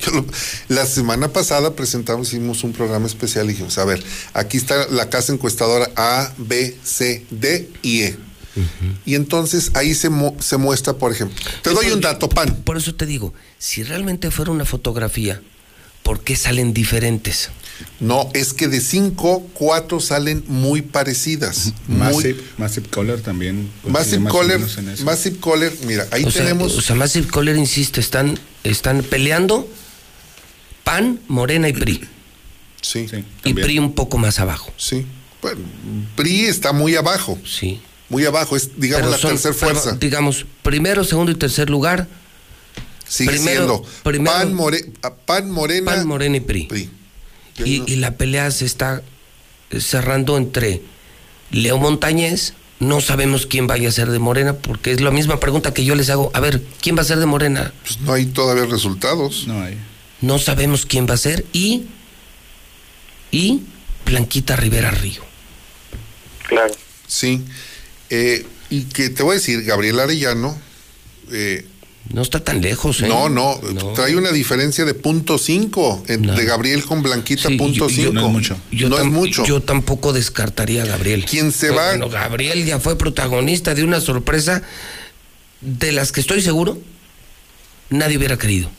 Yo 0.00 0.12
lo- 0.12 0.24
la 0.68 0.86
semana 0.86 1.32
pasada 1.32 1.74
presentamos, 1.74 2.28
hicimos 2.28 2.62
un 2.62 2.72
programa 2.72 3.06
especial 3.08 3.46
y 3.46 3.48
dijimos, 3.48 3.78
a 3.78 3.84
ver, 3.84 4.00
aquí 4.32 4.56
está 4.56 4.86
la 4.90 5.10
casa 5.10 5.32
encuestadora 5.32 5.90
A, 5.96 6.32
B, 6.38 6.76
C, 6.84 7.26
D 7.30 7.68
y 7.82 8.02
E. 8.02 8.16
Y 9.06 9.14
entonces 9.14 9.70
ahí 9.74 9.94
se, 9.94 10.08
mu- 10.08 10.36
se 10.40 10.56
muestra, 10.56 10.94
por 10.94 11.12
ejemplo, 11.12 11.36
te 11.62 11.70
doy 11.70 11.90
un 11.90 12.00
dato, 12.00 12.28
pan. 12.28 12.56
Por 12.64 12.76
eso 12.76 12.94
te 12.94 13.06
digo, 13.06 13.32
si 13.58 13.82
realmente 13.82 14.30
fuera 14.30 14.50
una 14.50 14.64
fotografía, 14.64 15.40
¿por 16.02 16.20
qué 16.20 16.36
salen 16.36 16.72
diferentes? 16.74 17.50
No, 18.00 18.28
es 18.34 18.54
que 18.54 18.66
de 18.66 18.80
cinco, 18.80 19.46
cuatro 19.54 20.00
salen 20.00 20.42
muy 20.48 20.82
parecidas. 20.82 21.72
Muy, 21.86 21.98
Massive, 21.98 22.40
Massive 22.56 22.88
Color 22.88 23.20
también. 23.20 23.70
Massive 23.86 24.28
Color, 24.28 24.58
menos 24.58 24.78
en 24.78 24.88
eso. 24.88 25.04
Massive 25.04 25.36
Color, 25.38 25.72
mira, 25.86 26.06
ahí 26.10 26.24
o 26.24 26.30
sea, 26.30 26.42
tenemos. 26.42 26.74
o 26.76 26.80
sea, 26.80 26.96
Massive 26.96 27.28
Caller, 27.28 27.56
insisto, 27.56 28.00
están, 28.00 28.36
están 28.64 29.02
peleando 29.04 29.68
PAN, 30.84 31.20
Morena 31.28 31.68
y 31.68 31.72
PRI. 31.72 32.00
Sí. 32.80 33.06
y 33.44 33.54
PRI 33.54 33.78
un 33.78 33.92
poco 33.94 34.18
más 34.18 34.38
abajo. 34.40 34.72
Sí. 34.76 35.04
Bueno, 35.42 35.60
PRI 36.16 36.46
está 36.46 36.72
muy 36.72 36.96
abajo. 36.96 37.38
Sí. 37.44 37.80
Muy 38.08 38.24
abajo, 38.24 38.56
es 38.56 38.70
digamos 38.80 39.02
Pero 39.06 39.10
la 39.10 39.18
son- 39.18 39.30
tercera 39.32 39.54
pero, 39.58 39.80
fuerza. 39.80 39.98
digamos, 39.98 40.46
primero, 40.62 41.04
segundo 41.04 41.30
y 41.32 41.34
tercer 41.34 41.68
lugar. 41.70 42.06
Sigue 43.06 43.30
primero- 43.32 43.76
siendo 43.78 43.82
primero- 44.02 44.32
PAN, 44.36 44.54
More- 44.54 44.92
ah, 45.02 45.14
PAN, 45.14 45.50
Morena. 45.50 45.92
PAN, 45.92 46.06
Morena 46.06 46.36
y 46.36 46.40
PRI. 46.40 46.90
Y, 47.64 47.82
y 47.92 47.96
la 47.96 48.12
pelea 48.16 48.50
se 48.50 48.64
está 48.66 49.02
cerrando 49.78 50.36
entre 50.36 50.82
Leo 51.50 51.78
Montañez. 51.78 52.54
No 52.80 53.00
sabemos 53.00 53.46
quién 53.46 53.66
vaya 53.66 53.88
a 53.88 53.92
ser 53.92 54.08
de 54.10 54.18
Morena, 54.20 54.52
porque 54.54 54.92
es 54.92 55.00
la 55.00 55.10
misma 55.10 55.40
pregunta 55.40 55.74
que 55.74 55.84
yo 55.84 55.94
les 55.96 56.10
hago. 56.10 56.30
A 56.34 56.40
ver, 56.40 56.62
¿quién 56.80 56.96
va 56.96 57.02
a 57.02 57.04
ser 57.04 57.18
de 57.18 57.26
Morena? 57.26 57.72
Pues 57.82 58.00
no 58.00 58.12
hay 58.12 58.26
todavía 58.26 58.66
resultados. 58.66 59.46
No 59.48 59.60
hay. 59.62 59.76
No 60.20 60.38
sabemos 60.38 60.86
quién 60.86 61.08
va 61.08 61.14
a 61.14 61.18
ser. 61.18 61.44
Y, 61.52 61.86
y 63.32 63.62
Blanquita 64.06 64.54
Rivera 64.56 64.90
Río. 64.92 65.22
Claro. 66.46 66.72
Sí. 67.06 67.42
Eh, 68.10 68.46
y 68.70 68.82
que 68.84 69.10
te 69.10 69.22
voy 69.22 69.32
a 69.32 69.34
decir, 69.34 69.62
Gabriel 69.64 70.00
Arellano. 70.00 70.58
eh, 71.32 71.66
No 72.10 72.22
está 72.22 72.42
tan 72.42 72.62
lejos, 72.62 73.02
¿eh? 73.02 73.08
No, 73.08 73.28
no, 73.28 73.60
trae 73.94 74.16
una 74.16 74.32
diferencia 74.32 74.86
de 74.86 74.94
punto 74.94 75.36
cinco 75.36 76.02
en- 76.08 76.22
de 76.22 76.44
Gabriel 76.46 76.82
con 76.84 77.02
Blanquita 77.02 77.48
Sí, 77.48 77.56
punto 77.58 77.80
yo- 77.80 77.88
yo- 77.88 77.94
cinco. 77.94 78.12
no 78.14 78.26
es 78.28 78.32
mucho. 78.32 78.56
Yo 78.72 78.88
no 78.88 78.98
es 78.98 79.04
mucho. 79.04 79.44
Yo 79.44 79.60
tampoco 79.62 80.14
descartaría 80.14 80.84
a 80.84 80.86
Gabriel. 80.86 81.26
¿Quién 81.28 81.52
se 81.52 81.68
va? 81.70 81.88
Bueno, 81.90 82.08
Gabriel 82.08 82.64
ya 82.64 82.80
fue 82.80 82.96
protagonista 82.96 83.74
de 83.74 83.84
una 83.84 84.00
sorpresa 84.00 84.62
de 85.60 85.92
las 85.92 86.10
que 86.12 86.20
estoy 86.20 86.40
seguro 86.40 86.78
nadie 87.90 88.16
hubiera 88.16 88.38
querido. 88.38 88.70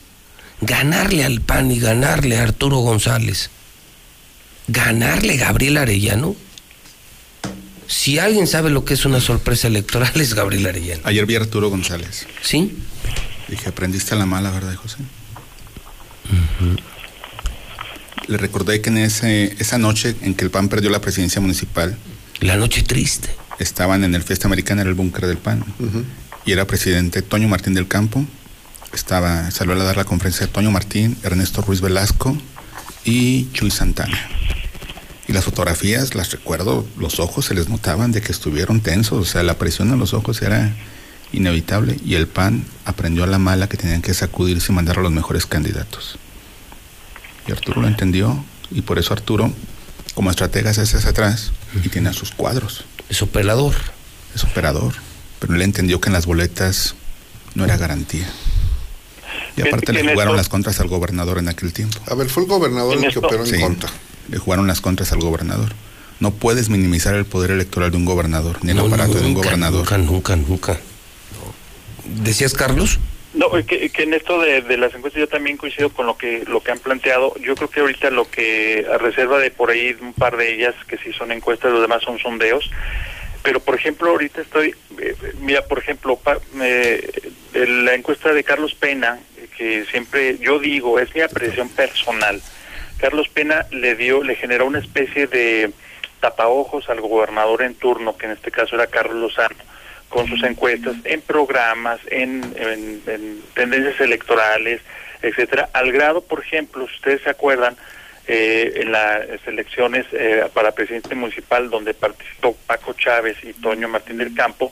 Ganarle 0.60 1.22
al 1.24 1.40
PAN 1.40 1.70
y 1.70 1.78
ganarle 1.78 2.36
a 2.36 2.42
Arturo 2.42 2.78
González. 2.78 3.50
Ganarle 4.68 5.34
a 5.34 5.36
Gabriel 5.46 5.76
Arellano. 5.78 6.34
Si 7.90 8.20
alguien 8.20 8.46
sabe 8.46 8.70
lo 8.70 8.84
que 8.84 8.94
es 8.94 9.04
una 9.04 9.20
sorpresa 9.20 9.66
electoral 9.66 10.12
es 10.14 10.34
Gabriel 10.34 10.64
Arellano. 10.64 11.02
Ayer 11.04 11.26
vi 11.26 11.34
a 11.34 11.40
Arturo 11.40 11.70
González. 11.70 12.28
¿Sí? 12.40 12.78
Dije, 13.48 13.68
aprendiste 13.68 14.14
a 14.14 14.16
la 14.18 14.26
mala, 14.26 14.52
¿verdad, 14.52 14.76
José? 14.76 14.98
Le 18.28 18.36
recordé 18.36 18.80
que 18.80 18.90
en 18.90 18.98
ese, 18.98 19.56
esa 19.58 19.76
noche 19.76 20.14
en 20.22 20.34
que 20.34 20.44
el 20.44 20.52
PAN 20.52 20.68
perdió 20.68 20.88
la 20.88 21.00
presidencia 21.00 21.40
municipal. 21.40 21.98
La 22.38 22.56
noche 22.56 22.84
triste. 22.84 23.34
Estaban 23.58 24.04
en 24.04 24.14
el 24.14 24.22
Fiesta 24.22 24.46
Americana, 24.46 24.82
en 24.82 24.88
el 24.88 24.94
búnker 24.94 25.26
del 25.26 25.38
PAN. 25.38 25.64
Y 26.46 26.52
era 26.52 26.68
presidente 26.68 27.22
Toño 27.22 27.48
Martín 27.48 27.74
del 27.74 27.88
Campo. 27.88 28.24
Estaba, 28.92 29.50
salió 29.50 29.72
a 29.72 29.82
dar 29.82 29.96
la 29.96 30.04
conferencia 30.04 30.46
de 30.46 30.52
Toño 30.52 30.70
Martín, 30.70 31.16
Ernesto 31.24 31.60
Ruiz 31.60 31.80
Velasco 31.80 32.38
y 33.04 33.48
Chuy 33.50 33.72
Santana. 33.72 34.16
Y 35.30 35.32
las 35.32 35.44
fotografías, 35.44 36.16
las 36.16 36.32
recuerdo, 36.32 36.84
los 36.98 37.20
ojos 37.20 37.44
se 37.46 37.54
les 37.54 37.68
notaban 37.68 38.10
de 38.10 38.20
que 38.20 38.32
estuvieron 38.32 38.80
tensos, 38.80 39.16
o 39.16 39.24
sea, 39.24 39.44
la 39.44 39.54
presión 39.58 39.92
en 39.92 40.00
los 40.00 40.12
ojos 40.12 40.42
era 40.42 40.74
inevitable 41.32 41.96
y 42.04 42.16
el 42.16 42.26
PAN 42.26 42.64
aprendió 42.84 43.22
a 43.22 43.28
la 43.28 43.38
mala 43.38 43.68
que 43.68 43.76
tenían 43.76 44.02
que 44.02 44.12
sacudirse 44.12 44.72
y 44.72 44.74
mandar 44.74 44.98
a 44.98 45.02
los 45.02 45.12
mejores 45.12 45.46
candidatos. 45.46 46.18
Y 47.46 47.52
Arturo 47.52 47.80
lo 47.80 47.86
entendió 47.86 48.44
y 48.72 48.82
por 48.82 48.98
eso 48.98 49.12
Arturo, 49.12 49.52
como 50.16 50.32
estratega, 50.32 50.74
se 50.74 50.80
hace 50.80 50.96
hacia 50.96 51.10
atrás 51.10 51.52
y 51.80 51.88
tiene 51.90 52.08
a 52.08 52.12
sus 52.12 52.32
cuadros. 52.32 52.84
Es 53.08 53.22
operador. 53.22 53.76
Es 54.34 54.42
operador, 54.42 54.94
pero 55.38 55.54
él 55.54 55.62
entendió 55.62 56.00
que 56.00 56.08
en 56.08 56.12
las 56.14 56.26
boletas 56.26 56.96
no 57.54 57.64
era 57.64 57.76
garantía. 57.76 58.28
Y 59.56 59.60
aparte 59.62 59.92
le 59.92 60.00
¿Quién 60.00 60.08
es 60.08 60.14
jugaron 60.14 60.32
esto? 60.34 60.38
las 60.38 60.48
contras 60.48 60.80
al 60.80 60.88
gobernador 60.88 61.38
en 61.38 61.48
aquel 61.48 61.72
tiempo. 61.72 62.00
A 62.08 62.16
ver, 62.16 62.28
fue 62.28 62.42
el 62.42 62.48
gobernador 62.48 62.98
el 63.04 63.12
que 63.12 63.18
operó 63.20 63.44
en 63.44 63.54
Sí, 63.54 63.60
contra. 63.60 63.88
Le 64.30 64.38
jugaron 64.38 64.66
las 64.66 64.80
contras 64.80 65.12
al 65.12 65.20
gobernador. 65.20 65.70
No 66.20 66.30
puedes 66.32 66.68
minimizar 66.68 67.14
el 67.14 67.24
poder 67.24 67.50
electoral 67.50 67.90
de 67.90 67.96
un 67.96 68.04
gobernador, 68.04 68.58
ni 68.62 68.70
el 68.70 68.76
No, 68.76 68.86
aparato 68.86 69.14
de 69.14 69.26
un 69.26 69.34
gobernador. 69.34 69.80
Nunca, 69.80 69.98
nunca, 69.98 70.36
nunca. 70.36 70.80
¿Decías, 72.04 72.52
Carlos? 72.54 72.98
No, 73.32 73.56
eh, 73.56 73.64
que, 73.64 73.90
que 73.90 74.02
en 74.02 74.14
esto 74.14 74.40
de, 74.40 74.60
de 74.62 74.76
las 74.76 74.92
encuestas 74.94 75.20
yo 75.20 75.28
también 75.28 75.56
coincido 75.56 75.90
con 75.90 76.06
lo 76.06 76.16
que 76.18 76.44
lo 76.46 76.62
que 76.62 76.72
han 76.72 76.78
planteado. 76.80 77.32
Yo 77.40 77.54
creo 77.54 77.70
que 77.70 77.80
ahorita 77.80 78.10
lo 78.10 78.28
que, 78.28 78.86
a 78.92 78.98
reserva 78.98 79.38
de 79.38 79.50
por 79.50 79.70
ahí 79.70 79.96
un 80.00 80.12
par 80.12 80.36
de 80.36 80.54
ellas 80.54 80.74
que 80.88 80.98
sí 80.98 81.12
son 81.12 81.30
encuestas, 81.32 81.72
los 81.72 81.80
demás 81.80 82.02
son 82.02 82.18
sondeos. 82.18 82.68
Pero, 83.42 83.60
por 83.60 83.74
ejemplo, 83.76 84.10
ahorita 84.10 84.42
estoy, 84.42 84.74
eh, 84.98 85.14
mira, 85.40 85.64
por 85.64 85.78
ejemplo, 85.78 86.16
pa- 86.16 86.38
eh, 86.60 87.08
la 87.54 87.94
encuesta 87.94 88.32
de 88.34 88.44
Carlos 88.44 88.74
Pena, 88.74 89.18
eh, 89.38 89.46
que 89.56 89.86
siempre 89.90 90.36
yo 90.38 90.58
digo, 90.58 90.98
es 90.98 91.14
mi 91.14 91.22
apreciación 91.22 91.68
personal. 91.70 92.42
Carlos 93.00 93.28
Pena 93.28 93.66
le 93.70 93.94
dio, 93.96 94.22
le 94.22 94.34
generó 94.36 94.66
una 94.66 94.78
especie 94.78 95.26
de 95.26 95.70
tapaojos 96.20 96.88
al 96.90 97.00
gobernador 97.00 97.62
en 97.62 97.74
turno, 97.74 98.16
que 98.16 98.26
en 98.26 98.32
este 98.32 98.50
caso 98.50 98.74
era 98.76 98.86
Carlos 98.88 99.16
Lozano, 99.16 99.56
con 100.08 100.26
sus 100.26 100.42
encuestas 100.42 100.96
en 101.04 101.20
programas, 101.22 102.00
en, 102.10 102.42
en- 102.56 103.02
en 103.06 103.42
tendencias 103.54 104.00
electorales, 104.00 104.80
etcétera, 105.22 105.68
al 105.72 105.92
grado, 105.92 106.20
por 106.22 106.40
ejemplo, 106.40 106.86
si 106.88 106.94
ustedes 106.96 107.22
se 107.22 107.30
acuerdan, 107.30 107.76
eh, 108.26 108.82
en 108.82 108.92
las 108.92 109.26
elecciones 109.46 110.06
eh, 110.12 110.44
para 110.54 110.72
presidente 110.72 111.14
municipal 111.14 111.68
donde 111.70 111.94
participó 111.94 112.54
Paco 112.66 112.92
Chávez 112.92 113.36
y 113.42 113.52
Toño 113.54 113.88
Martín 113.88 114.18
del 114.18 114.34
Campo, 114.34 114.70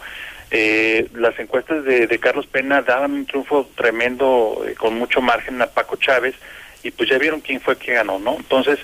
eh, 0.51 1.09
las 1.15 1.37
encuestas 1.39 1.83
de, 1.85 2.07
de 2.07 2.19
Carlos 2.21 2.47
Pena 2.47 2.83
daban 2.83 3.13
un 3.13 3.27
triunfo 3.27 3.69
tremendo 3.75 4.65
eh, 4.69 4.75
con 4.75 4.95
mucho 4.95 5.21
margen 5.21 5.61
a 5.61 5.67
Paco 5.67 5.97
Chávez 5.97 6.35
y 6.83 6.91
pues 6.91 7.09
ya 7.11 7.19
vieron 7.19 7.41
quién 7.41 7.61
fue 7.61 7.77
que 7.77 7.95
ganó, 7.95 8.19
¿no? 8.19 8.37
Entonces 8.37 8.79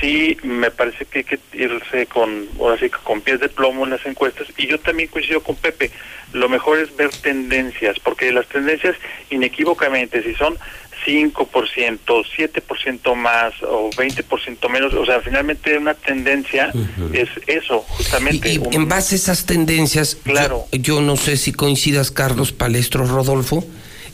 sí 0.00 0.36
me 0.42 0.70
parece 0.70 1.04
que 1.06 1.20
hay 1.20 1.24
que 1.24 1.38
irse 1.54 2.06
con, 2.06 2.48
ahora 2.60 2.78
sí 2.78 2.90
con 2.90 3.20
pies 3.22 3.40
de 3.40 3.48
plomo 3.48 3.84
en 3.84 3.90
las 3.90 4.04
encuestas 4.04 4.46
y 4.58 4.66
yo 4.66 4.78
también 4.80 5.08
coincido 5.08 5.42
con 5.42 5.56
Pepe, 5.56 5.90
lo 6.32 6.48
mejor 6.48 6.78
es 6.78 6.94
ver 6.96 7.10
tendencias, 7.10 7.98
porque 8.00 8.30
las 8.32 8.46
tendencias 8.48 8.96
inequívocamente 9.30 10.22
si 10.22 10.34
son 10.34 10.58
5%, 11.06 12.24
7% 12.36 13.14
más 13.14 13.54
o 13.62 13.90
20% 13.92 14.68
menos, 14.68 14.92
o 14.94 15.06
sea, 15.06 15.20
finalmente 15.20 15.76
una 15.78 15.94
tendencia 15.94 16.72
es 17.12 17.28
eso, 17.46 17.80
justamente. 17.80 18.52
Y 18.52 18.58
un- 18.58 18.72
en 18.74 18.88
base 18.88 19.14
a 19.14 19.18
esas 19.18 19.46
tendencias, 19.46 20.16
Claro. 20.24 20.64
yo, 20.72 20.78
yo 20.96 21.00
no 21.00 21.16
sé 21.16 21.36
si 21.36 21.52
coincidas, 21.52 22.10
Carlos 22.10 22.52
Palestro 22.52 23.06
Rodolfo, 23.06 23.64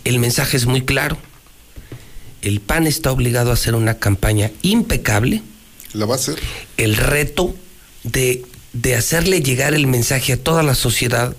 el 0.05 0.19
mensaje 0.19 0.57
es 0.57 0.67
muy 0.67 0.83
claro. 0.83 1.17
El 2.43 2.61
PAN 2.61 2.87
está 2.87 3.12
obligado 3.12 3.51
a 3.51 3.55
hacer 3.55 3.75
una 3.75 3.99
campaña 3.99 4.51
impecable. 4.62 5.43
La 5.93 6.07
va 6.07 6.15
a 6.15 6.19
hacer. 6.19 6.39
El 6.77 6.97
reto 6.97 7.55
de, 8.03 8.45
de 8.73 8.97
hacerle 8.97 9.43
llegar 9.43 9.75
el 9.75 9.87
mensaje 9.87 10.33
a 10.33 10.37
toda 10.37 10.62
la 10.62 10.75
sociedad 10.75 11.37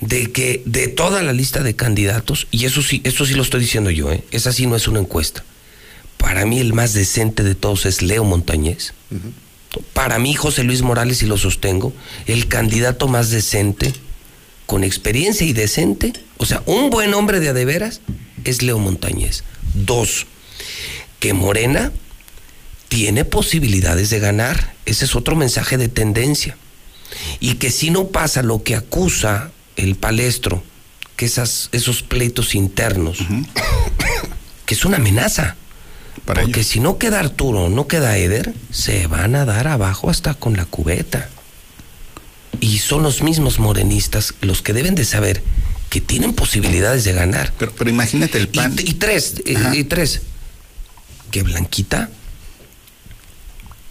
de 0.00 0.32
que 0.32 0.62
de 0.66 0.88
toda 0.88 1.22
la 1.22 1.32
lista 1.32 1.62
de 1.62 1.76
candidatos, 1.76 2.46
y 2.50 2.64
eso 2.64 2.82
sí, 2.82 3.00
eso 3.04 3.24
sí 3.26 3.34
lo 3.34 3.42
estoy 3.42 3.60
diciendo 3.60 3.90
yo, 3.90 4.12
¿eh? 4.12 4.22
esa 4.32 4.52
sí 4.52 4.66
no 4.66 4.76
es 4.76 4.88
una 4.88 5.00
encuesta. 5.00 5.44
Para 6.18 6.46
mí 6.46 6.58
el 6.58 6.72
más 6.72 6.92
decente 6.94 7.42
de 7.42 7.54
todos 7.54 7.86
es 7.86 8.02
Leo 8.02 8.24
Montañez. 8.24 8.94
Para 9.92 10.18
mí, 10.18 10.34
José 10.34 10.64
Luis 10.64 10.82
Morales, 10.82 11.22
y 11.22 11.26
lo 11.26 11.36
sostengo, 11.36 11.92
el 12.26 12.48
candidato 12.48 13.08
más 13.08 13.30
decente, 13.30 13.92
con 14.66 14.84
experiencia 14.84 15.46
y 15.46 15.52
decente, 15.52 16.12
o 16.38 16.46
sea, 16.46 16.62
un 16.66 16.90
buen 16.90 17.12
hombre 17.14 17.40
de 17.40 17.50
adeveras, 17.50 18.00
es 18.44 18.62
Leo 18.62 18.78
Montañez. 18.78 19.44
Dos, 19.74 20.26
que 21.20 21.34
Morena 21.34 21.92
tiene 22.88 23.24
posibilidades 23.24 24.10
de 24.10 24.20
ganar. 24.20 24.74
Ese 24.86 25.04
es 25.04 25.16
otro 25.16 25.36
mensaje 25.36 25.76
de 25.76 25.88
tendencia. 25.88 26.56
Y 27.40 27.54
que 27.54 27.70
si 27.70 27.90
no 27.90 28.08
pasa 28.08 28.42
lo 28.42 28.62
que 28.62 28.76
acusa 28.76 29.50
el 29.76 29.96
palestro, 29.96 30.62
que 31.16 31.26
esas, 31.26 31.68
esos 31.72 32.02
pleitos 32.02 32.54
internos, 32.54 33.18
que 34.66 34.74
es 34.74 34.84
una 34.84 34.96
amenaza. 34.96 35.56
Porque 36.24 36.64
si 36.64 36.80
no 36.80 36.96
queda 36.96 37.20
Arturo, 37.20 37.68
no 37.68 37.86
queda 37.86 38.16
Eder, 38.16 38.54
se 38.70 39.06
van 39.06 39.34
a 39.34 39.44
dar 39.44 39.68
abajo 39.68 40.08
hasta 40.08 40.34
con 40.34 40.56
la 40.56 40.64
cubeta. 40.64 41.28
Y 42.60 42.78
son 42.78 43.02
los 43.02 43.22
mismos 43.22 43.58
morenistas 43.58 44.34
los 44.40 44.62
que 44.62 44.72
deben 44.72 44.94
de 44.94 45.04
saber 45.04 45.42
que 45.94 46.00
tienen 46.00 46.32
posibilidades 46.32 47.04
de 47.04 47.12
ganar. 47.12 47.52
Pero, 47.56 47.70
pero 47.70 47.88
imagínate 47.88 48.36
el 48.36 48.48
PAN. 48.48 48.74
Y, 48.76 48.90
y 48.90 48.94
tres, 48.94 49.34
y, 49.46 49.78
y 49.78 49.84
tres, 49.84 50.22
que 51.30 51.44
Blanquita, 51.44 52.10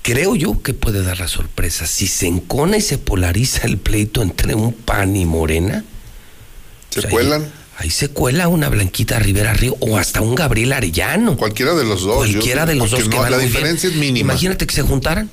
creo 0.01 0.35
yo 0.35 0.61
que 0.61 0.73
puede 0.73 1.01
dar 1.01 1.21
la 1.21 1.29
sorpresa. 1.29 1.87
Si 1.87 2.07
se 2.07 2.27
encona 2.27 2.75
y 2.75 2.81
se 2.81 2.97
polariza 2.97 3.61
el 3.61 3.77
pleito 3.77 4.21
entre 4.21 4.53
un 4.53 4.73
PAN 4.73 5.15
y 5.15 5.25
Morena, 5.25 5.85
¿Se 6.89 7.03
pues 7.03 7.13
cuelan? 7.13 7.49
Ahí 7.77 7.89
se 7.89 8.09
cuela 8.09 8.49
una 8.49 8.67
Blanquita 8.67 9.17
Rivera 9.19 9.53
Río 9.53 9.77
o 9.79 9.97
hasta 9.97 10.19
un 10.19 10.35
Gabriel 10.35 10.73
Arellano. 10.73 11.37
Cualquiera 11.37 11.73
de 11.73 11.85
los 11.85 12.01
dos. 12.01 12.17
Cualquiera 12.17 12.65
de 12.65 12.75
los 12.75 12.91
dos. 12.91 13.07
Que 13.07 13.29
la 13.29 13.37
diferencia 13.37 13.87
es 13.87 13.95
mínima. 13.95 14.33
Imagínate 14.33 14.67
que 14.67 14.75
se 14.75 14.81
juntaran. 14.81 15.29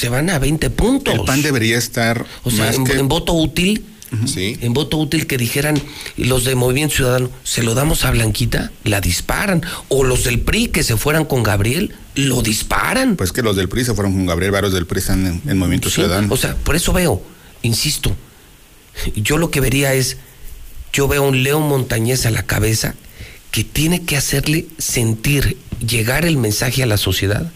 se 0.00 0.08
van 0.08 0.30
a 0.30 0.40
20 0.40 0.68
puntos. 0.70 1.14
El 1.14 1.20
PAN 1.20 1.42
debería 1.42 1.78
estar. 1.78 2.26
O 2.42 2.50
sea, 2.50 2.72
en, 2.72 3.06
voto 3.06 3.34
útil. 3.34 3.84
Sí. 4.26 4.56
En 4.60 4.72
voto 4.72 4.96
útil 4.96 5.26
que 5.26 5.36
dijeran 5.36 5.80
los 6.16 6.44
de 6.44 6.54
Movimiento 6.54 6.96
Ciudadano, 6.96 7.30
se 7.44 7.62
lo 7.62 7.74
damos 7.74 8.04
a 8.04 8.10
Blanquita, 8.10 8.72
la 8.84 9.00
disparan. 9.00 9.62
O 9.88 10.04
los 10.04 10.24
del 10.24 10.40
PRI 10.40 10.68
que 10.68 10.82
se 10.82 10.96
fueran 10.96 11.24
con 11.24 11.42
Gabriel, 11.42 11.94
lo 12.14 12.42
disparan. 12.42 13.16
Pues 13.16 13.32
que 13.32 13.42
los 13.42 13.56
del 13.56 13.68
PRI 13.68 13.84
se 13.84 13.94
fueron 13.94 14.14
con 14.14 14.26
Gabriel, 14.26 14.50
varios 14.50 14.72
del 14.72 14.86
PRI 14.86 14.98
están 14.98 15.42
en, 15.46 15.58
Movimiento 15.58 15.90
Ciudadano. 15.90 16.32
O 16.32 16.36
sea, 16.36 16.54
por 16.56 16.74
eso 16.74 16.92
veo, 16.92 17.22
insisto, 17.62 18.16
yo 19.14 19.38
lo 19.38 19.50
que 19.50 19.60
vería 19.60 19.94
es 19.94 20.16
yo 20.92 21.06
veo 21.08 21.24
a 21.24 21.28
un 21.28 21.42
Leo 21.42 21.60
Montañez 21.60 22.26
a 22.26 22.30
la 22.30 22.44
cabeza 22.44 22.94
que 23.50 23.64
tiene 23.64 24.04
que 24.04 24.16
hacerle 24.16 24.66
sentir, 24.78 25.56
llegar 25.86 26.24
el 26.24 26.36
mensaje 26.36 26.82
a 26.82 26.86
la 26.86 26.96
sociedad 26.96 27.50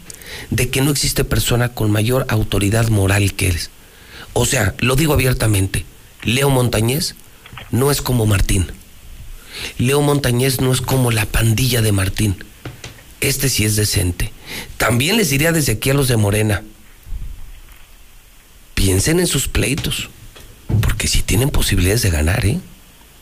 de 0.51 0.71
que 0.71 0.81
no 0.81 0.91
existe 0.91 1.25
persona 1.25 1.71
con 1.71 1.91
mayor 1.91 2.27
autoridad 2.29 2.89
moral 2.89 3.35
que 3.35 3.49
él. 3.49 3.59
O 4.33 4.47
sea, 4.47 4.75
lo 4.79 4.97
digo 4.97 5.13
abiertamente, 5.13 5.85
Leo 6.23 6.51
Montañez 6.51 7.15
no 7.71 7.91
es 7.91 8.03
como 8.03 8.27
Martín. 8.27 8.71
Leo 9.79 10.01
Montañez 10.01 10.61
no 10.61 10.73
es 10.73 10.81
como 10.81 11.11
la 11.11 11.27
pandilla 11.27 11.83
de 11.83 11.93
Martín. 11.93 12.37
Este 13.21 13.49
sí 13.49 13.65
es 13.65 13.77
decente. 13.77 14.33
También 14.77 15.17
les 15.17 15.31
diría 15.31 15.53
desde 15.53 15.73
aquí 15.73 15.91
a 15.91 15.95
los 15.95 16.09
de 16.09 16.17
Morena, 16.17 16.63
piensen 18.75 19.21
en 19.21 19.27
sus 19.27 19.49
pleitos, 19.49 20.09
porque 20.81 21.07
si 21.07 21.23
tienen 21.23 21.51
posibilidades 21.51 22.03
de 22.03 22.11
ganar, 22.11 22.45
¿eh? 22.45 22.59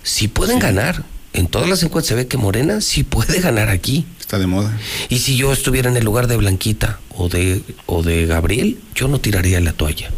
sí 0.02 0.28
pueden 0.28 0.58
ganar. 0.58 1.04
En 1.32 1.46
todas 1.46 1.68
las 1.68 1.82
encuestas 1.82 2.08
se 2.08 2.14
ve 2.16 2.26
que 2.26 2.38
Morena 2.38 2.80
sí 2.80 3.04
puede 3.04 3.40
ganar 3.40 3.68
aquí. 3.68 4.04
Está 4.18 4.38
de 4.38 4.46
moda. 4.46 4.76
Y 5.08 5.18
si 5.18 5.36
yo 5.36 5.52
estuviera 5.52 5.88
en 5.88 5.96
el 5.96 6.04
lugar 6.04 6.26
de 6.26 6.36
Blanquita 6.36 6.98
o 7.10 7.28
de, 7.28 7.62
o 7.86 8.02
de 8.02 8.26
Gabriel, 8.26 8.80
yo 8.94 9.06
no 9.06 9.20
tiraría 9.20 9.60
la 9.60 9.72
toalla. 9.72 10.10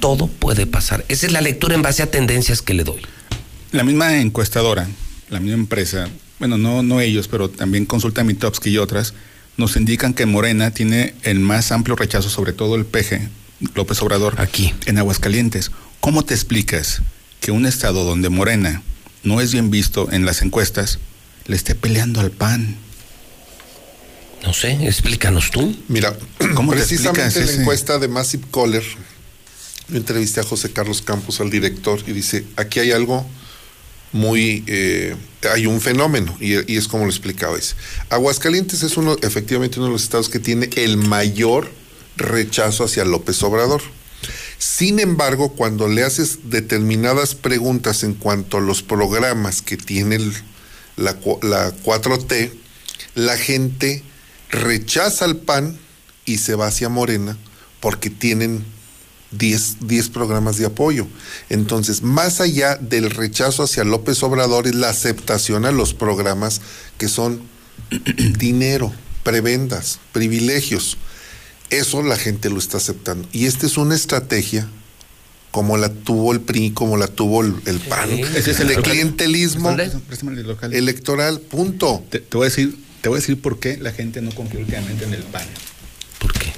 Todo 0.00 0.26
puede 0.26 0.66
pasar. 0.66 1.04
Esa 1.08 1.26
es 1.26 1.32
la 1.32 1.40
lectura 1.40 1.74
en 1.74 1.82
base 1.82 2.02
a 2.02 2.10
tendencias 2.10 2.62
que 2.62 2.74
le 2.74 2.84
doy. 2.84 3.00
La 3.72 3.84
misma 3.84 4.18
encuestadora, 4.20 4.88
la 5.28 5.40
misma 5.40 5.58
empresa, 5.58 6.08
bueno, 6.38 6.58
no, 6.58 6.82
no 6.82 7.00
ellos, 7.00 7.28
pero 7.28 7.48
también 7.48 7.86
Consulta 7.86 8.24
Mitowski 8.24 8.70
y 8.70 8.78
otras, 8.78 9.14
nos 9.56 9.76
indican 9.76 10.14
que 10.14 10.26
Morena 10.26 10.72
tiene 10.72 11.14
el 11.22 11.38
más 11.38 11.70
amplio 11.70 11.94
rechazo, 11.94 12.30
sobre 12.30 12.52
todo 12.52 12.74
el 12.74 12.86
PG, 12.86 13.28
López 13.74 14.02
Obrador, 14.02 14.40
aquí 14.40 14.74
en 14.86 14.98
Aguascalientes. 14.98 15.70
¿Cómo 16.00 16.24
te 16.24 16.34
explicas 16.34 17.02
que 17.40 17.50
un 17.50 17.66
estado 17.66 18.04
donde 18.04 18.28
Morena 18.28 18.82
no 19.22 19.40
es 19.40 19.52
bien 19.52 19.70
visto 19.70 20.10
en 20.12 20.24
las 20.24 20.42
encuestas, 20.42 20.98
le 21.46 21.56
esté 21.56 21.74
peleando 21.74 22.20
al 22.20 22.30
PAN. 22.30 22.76
No 24.44 24.54
sé, 24.54 24.72
explícanos 24.86 25.50
tú. 25.50 25.76
Mira, 25.88 26.16
¿Cómo 26.54 26.72
precisamente 26.72 27.40
en 27.40 27.46
la 27.46 27.52
encuesta 27.52 27.98
de 27.98 28.08
Massive 28.08 28.44
Caller, 28.52 28.84
yo 29.90 29.96
entrevisté 29.96 30.40
a 30.40 30.44
José 30.44 30.72
Carlos 30.72 31.02
Campos, 31.02 31.40
al 31.40 31.50
director, 31.50 32.00
y 32.06 32.12
dice, 32.12 32.44
aquí 32.56 32.80
hay 32.80 32.92
algo 32.92 33.26
muy, 34.12 34.64
eh, 34.66 35.16
hay 35.52 35.66
un 35.66 35.80
fenómeno, 35.80 36.36
y, 36.40 36.76
es 36.76 36.88
como 36.88 37.04
lo 37.04 37.10
explicaba. 37.10 37.56
Dice, 37.56 37.74
Aguascalientes 38.08 38.82
es 38.82 38.96
uno, 38.96 39.16
efectivamente 39.22 39.78
uno 39.78 39.86
de 39.86 39.92
los 39.92 40.02
estados 40.02 40.28
que 40.28 40.38
tiene 40.38 40.70
el 40.76 40.96
mayor 40.96 41.70
rechazo 42.16 42.84
hacia 42.84 43.04
López 43.04 43.42
Obrador. 43.42 43.82
Sin 44.58 44.98
embargo, 44.98 45.50
cuando 45.52 45.88
le 45.88 46.04
haces 46.04 46.50
determinadas 46.50 47.34
preguntas 47.34 48.02
en 48.02 48.14
cuanto 48.14 48.58
a 48.58 48.60
los 48.60 48.82
programas 48.82 49.62
que 49.62 49.76
tiene 49.76 50.18
la, 50.96 51.18
4T, 51.18 52.52
la 53.14 53.38
gente 53.38 54.02
rechaza 54.50 55.24
al 55.24 55.38
PAN 55.38 55.78
y 56.26 56.38
se 56.38 56.54
va 56.54 56.66
hacia 56.66 56.88
Morena 56.88 57.38
porque 57.80 58.10
tienen 58.10 58.64
10, 59.32 60.08
programas 60.08 60.56
de 60.56 60.66
apoyo. 60.66 61.06
Entonces, 61.48 62.02
más 62.02 62.40
allá 62.40 62.76
del 62.76 63.10
rechazo 63.10 63.62
hacia 63.62 63.84
López 63.84 64.22
Obrador 64.22 64.66
es 64.66 64.74
la 64.74 64.88
aceptación 64.88 65.64
a 65.64 65.72
los 65.72 65.94
programas 65.94 66.60
que 66.98 67.08
son 67.08 67.42
dinero, 68.38 68.92
prebendas, 69.22 70.00
privilegios. 70.12 70.96
Eso 71.70 72.02
la 72.02 72.16
gente 72.16 72.50
lo 72.50 72.58
está 72.58 72.78
aceptando. 72.78 73.28
Y 73.32 73.46
esta 73.46 73.66
es 73.66 73.76
una 73.76 73.94
estrategia 73.94 74.68
como 75.52 75.76
la 75.76 75.88
tuvo 75.88 76.32
el 76.32 76.40
PRI, 76.40 76.70
como 76.70 76.96
la 76.96 77.08
tuvo 77.08 77.42
el, 77.42 77.80
PAN, 77.88 78.10
Ese 78.10 78.52
es 78.52 78.60
el 78.60 78.68
de 78.68 78.76
clientelismo 78.76 79.76
electoral, 80.70 81.40
punto. 81.40 82.04
Te, 82.08 82.24
voy 82.32 82.42
a 82.42 82.44
decir, 82.44 82.76
te 83.00 83.08
voy 83.08 83.18
a 83.18 83.20
decir 83.20 83.40
por 83.40 83.58
qué 83.58 83.76
la 83.76 83.92
gente 83.92 84.20
no 84.20 84.32
confió 84.32 84.60
últimamente 84.60 85.04
en 85.04 85.14
el 85.14 85.22
PAN. 85.24 85.46
¿Por 86.20 86.32
qué? 86.34 86.52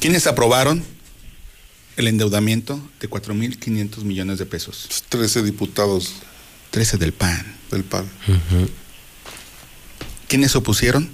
¿Quiénes 0.00 0.26
aprobaron 0.26 0.82
el 2.00 2.08
endeudamiento 2.08 2.80
de 3.00 3.08
4.500 3.08 4.02
millones 4.02 4.38
de 4.38 4.46
pesos? 4.46 5.04
13 5.08 5.42
diputados. 5.42 6.14
13 6.70 6.98
del 6.98 7.12
PAN. 7.12 7.56
Del 7.70 7.84
PAN. 7.84 8.08
¿Quiénes 10.28 10.54
opusieron? 10.56 11.10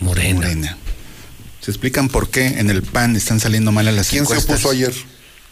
Morena. 0.00 0.34
Morena. 0.34 0.78
¿Se 1.60 1.70
explican 1.70 2.08
por 2.08 2.28
qué 2.30 2.46
en 2.58 2.68
el 2.68 2.82
PAN 2.82 3.16
están 3.16 3.40
saliendo 3.40 3.72
mal 3.72 3.86
las 3.86 4.10
¿Quién 4.10 4.24
encuestas? 4.24 4.46
¿Quién 4.46 4.58
se 4.58 4.66
opuso 4.66 4.70
ayer? 4.70 4.94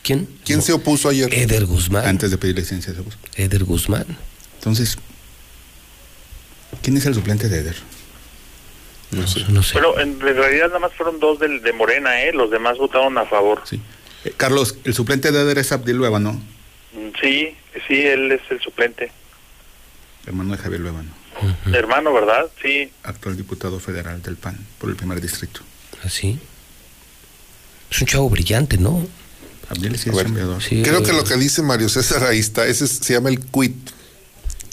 ¿Quién? 0.02 0.28
¿Quién 0.44 0.62
se 0.62 0.72
opuso 0.72 1.08
ayer? 1.08 1.32
Eder 1.32 1.64
Guzmán. 1.64 2.06
Antes 2.06 2.30
de 2.30 2.38
pedir 2.38 2.56
licencia 2.56 2.92
se 2.92 3.00
opuso. 3.00 3.16
Eder 3.36 3.64
Guzmán. 3.64 4.04
Entonces, 4.56 4.98
¿quién 6.82 6.96
es 6.96 7.06
el 7.06 7.14
suplente 7.14 7.48
de 7.48 7.60
Eder? 7.60 7.76
No 9.12 9.26
sé. 9.26 9.44
No 9.48 9.62
sé. 9.62 9.74
Pero 9.74 9.98
en 10.00 10.18
realidad 10.20 10.68
nada 10.68 10.80
más 10.80 10.92
fueron 10.94 11.20
dos 11.20 11.38
de, 11.38 11.60
de 11.60 11.72
Morena, 11.72 12.22
¿eh? 12.22 12.32
Los 12.32 12.50
demás 12.50 12.78
votaron 12.78 13.16
a 13.18 13.24
favor. 13.26 13.62
Sí. 13.64 13.80
Eh, 14.24 14.32
Carlos, 14.36 14.76
¿el 14.84 14.94
suplente 14.94 15.32
de 15.32 15.40
Eder 15.40 15.58
es 15.58 15.72
Abdil 15.72 15.96
Luevano? 15.96 16.32
Mm, 16.92 17.08
sí, 17.20 17.56
sí, 17.86 18.00
él 18.06 18.32
es 18.32 18.42
el 18.50 18.60
suplente. 18.60 19.10
Hermano 20.26 20.56
de 20.56 20.62
Javier 20.62 20.80
Luevano. 20.80 21.10
Hermano, 21.72 22.12
¿verdad? 22.12 22.46
Sí. 22.62 22.92
Actual 23.02 23.36
diputado 23.36 23.80
federal 23.80 24.22
del 24.22 24.36
PAN 24.36 24.56
por 24.78 24.90
el 24.90 24.96
primer 24.96 25.20
distrito. 25.20 25.62
¿Así? 26.04 26.38
Es 27.90 28.00
un 28.00 28.06
chavo 28.06 28.30
brillante, 28.30 28.76
¿no? 28.78 29.06
Creo 30.82 31.02
que 31.02 31.12
lo 31.12 31.24
que 31.24 31.36
dice 31.36 31.62
Mario 31.62 31.88
César 31.88 32.24
ahí 32.24 32.38
está, 32.38 32.66
ese 32.66 32.86
se 32.86 33.14
llama 33.14 33.30
el 33.30 33.40
quit 33.40 33.74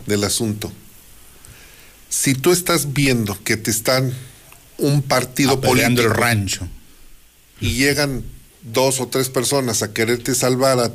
del 0.06 0.24
asunto. 0.24 0.72
Si 2.10 2.34
tú 2.34 2.52
estás 2.52 2.92
viendo 2.92 3.42
que 3.44 3.56
te 3.56 3.72
están 3.72 4.14
un 4.78 5.02
partido 5.02 5.62
político 5.62 6.02
el 6.02 6.10
rancho 6.10 6.68
y 7.62 7.74
llegan 7.74 8.24
dos 8.62 9.00
o 9.00 9.08
tres 9.08 9.30
personas 9.30 9.84
a 9.84 9.94
quererte 9.94 10.36
salvar, 10.36 10.94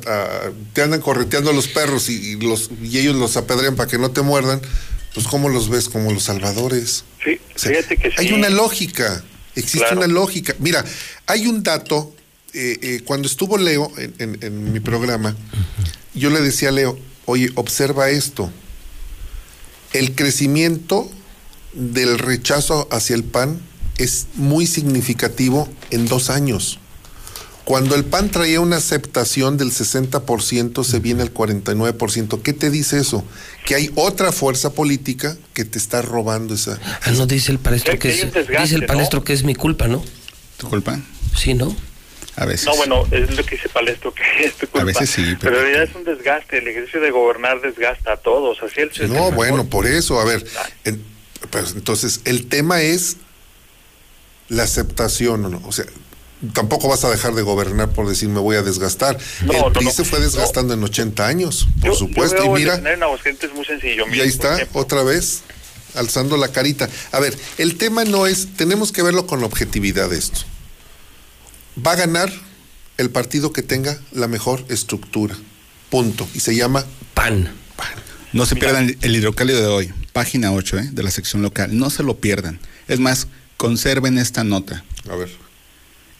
te 0.73 0.81
andan 0.81 1.01
correteando 1.01 1.51
los 1.51 1.67
perros 1.67 2.09
y, 2.09 2.35
los, 2.35 2.69
y 2.81 2.99
ellos 2.99 3.15
los 3.15 3.37
apedrean 3.37 3.75
para 3.75 3.89
que 3.89 3.97
no 3.97 4.11
te 4.11 4.21
muerdan, 4.21 4.61
pues 5.13 5.27
¿cómo 5.27 5.49
los 5.49 5.69
ves? 5.69 5.89
Como 5.89 6.11
los 6.11 6.23
salvadores. 6.23 7.05
Sí, 7.23 7.39
fíjate 7.55 7.97
que 7.97 8.09
sí. 8.09 8.15
Hay 8.17 8.33
una 8.33 8.49
lógica. 8.49 9.23
Existe 9.55 9.93
una 9.93 10.07
lógica. 10.07 10.53
Mira, 10.59 10.83
hay 11.25 11.47
un 11.47 11.63
dato, 11.63 12.13
eh, 12.53 12.77
eh, 12.81 13.01
cuando 13.05 13.27
estuvo 13.27 13.57
Leo 13.57 13.91
en, 13.97 14.73
mi 14.73 14.81
programa, 14.81 15.35
yo 16.13 16.29
le 16.29 16.41
decía 16.41 16.69
a 16.69 16.71
Leo, 16.73 16.99
oye, 17.25 17.49
observa 17.55 18.09
esto, 18.09 18.51
el 19.93 20.13
crecimiento 20.13 21.09
del 21.73 22.19
rechazo 22.19 22.87
hacia 22.91 23.15
el 23.15 23.23
PAN 23.23 23.61
es 23.97 24.27
muy 24.35 24.67
significativo 24.67 25.69
en 25.89 26.05
dos 26.05 26.29
años. 26.29 26.79
Cuando 27.65 27.95
el 27.95 28.05
PAN 28.05 28.29
traía 28.29 28.61
una 28.61 28.77
aceptación 28.77 29.57
del 29.57 29.71
60%, 29.71 30.83
se 30.83 30.99
viene 30.99 31.23
al 31.23 31.33
49%. 31.33 32.41
¿Qué 32.43 32.53
te 32.53 32.69
dice 32.69 32.99
eso? 32.99 33.25
Que 33.65 33.73
hay 33.73 33.91
otra 33.95 34.31
fuerza 34.31 34.73
política 34.73 35.35
que 35.55 35.65
te 35.65 35.79
está 35.79 36.03
robando 36.03 36.53
esa. 36.53 36.79
Ah, 37.01 37.11
no 37.11 37.25
dice 37.25 37.51
el 37.51 37.57
palestro 37.57 37.97
que, 37.97 38.09
es, 38.09 38.31
dice 38.31 38.75
el 38.75 38.85
palestro 38.85 39.23
que 39.23 39.33
es 39.33 39.43
mi 39.43 39.55
culpa, 39.55 39.87
¿no? 39.87 40.05
¿Tu 40.57 40.69
culpa? 40.69 40.99
Sí, 41.35 41.55
¿no? 41.55 41.75
A 42.35 42.45
veces. 42.45 42.67
No, 42.67 42.75
bueno, 42.75 43.07
es 43.09 43.35
lo 43.35 43.43
que 43.43 43.55
dice 43.55 43.69
Palestro, 43.69 44.13
que 44.13 44.45
es 44.45 44.53
tu 44.53 44.67
culpa. 44.67 44.81
A 44.81 44.83
veces 44.83 45.09
sí. 45.09 45.35
Pero, 45.39 45.57
en 45.57 45.63
realidad 45.63 45.83
es 45.89 45.95
un 45.95 46.03
desgaste. 46.03 46.59
El 46.59 46.67
ejercicio 46.67 47.01
de 47.01 47.09
gobernar 47.09 47.61
desgasta 47.61 48.13
a 48.13 48.17
todos. 48.17 48.61
Así 48.61 48.81
el 48.81 49.11
no, 49.11 49.31
bueno, 49.31 49.65
por 49.65 49.87
eso, 49.87 50.19
a 50.19 50.25
ver. 50.25 50.45
pues, 51.49 51.71
entonces, 51.75 52.21
el 52.25 52.47
tema 52.47 52.81
es 52.81 53.17
la 54.49 54.63
aceptación, 54.63 55.49
¿no? 55.49 55.61
O 55.65 55.71
sea, 55.71 55.85
tampoco 56.53 56.87
vas 56.87 57.03
a 57.03 57.09
dejar 57.09 57.33
de 57.33 57.41
gobernar 57.41 57.89
por 57.89 58.07
decir 58.07 58.29
me 58.29 58.39
voy 58.39 58.55
a 58.55 58.61
desgastar. 58.61 59.17
el 59.41 59.71
PRI 59.73 59.91
se 59.91 60.05
fue 60.05 60.19
desgastando 60.19 60.73
en 60.73 60.83
80 60.83 61.27
años, 61.27 61.67
por 61.81 61.95
supuesto. 61.95 62.43
y 62.43 62.49
mira, 62.49 62.81
muy 63.53 63.65
sencillo. 63.65 64.05
y 64.11 64.19
ahí 64.19 64.27
está, 64.27 64.57
otra 64.73 65.03
vez, 65.03 65.43
alzando 65.95 66.37
la 66.37 66.49
carita. 66.49 66.89
A 67.11 67.19
ver, 67.19 67.37
el 67.57 67.77
tema 67.77 68.05
no 68.05 68.27
es, 68.27 68.47
tenemos 68.55 68.91
que 68.91 69.01
verlo 69.01 69.27
con 69.27 69.43
objetividad 69.43 70.11
esto. 70.13 70.41
Va 71.85 71.93
a 71.93 71.95
ganar 71.95 72.31
el 72.97 73.09
partido 73.09 73.51
que 73.51 73.61
tenga 73.61 73.99
la 74.11 74.27
mejor 74.27 74.63
estructura. 74.69 75.35
Punto. 75.89 76.27
Y 76.33 76.39
se 76.39 76.55
llama 76.55 76.85
PAN. 77.13 77.53
PAN. 77.75 77.93
No 78.33 78.45
se 78.45 78.55
pierdan 78.55 78.95
el 79.01 79.15
hidrocálido 79.15 79.61
de 79.61 79.67
hoy, 79.67 79.93
página 80.13 80.51
8 80.51 80.79
¿eh? 80.79 80.89
de 80.91 81.03
la 81.03 81.11
sección 81.11 81.41
local. 81.41 81.77
No 81.77 81.89
se 81.89 82.03
lo 82.03 82.17
pierdan. 82.17 82.59
Es 82.87 82.99
más, 82.99 83.27
conserven 83.57 84.17
esta 84.17 84.43
nota. 84.43 84.83
A 85.09 85.15
ver. 85.15 85.44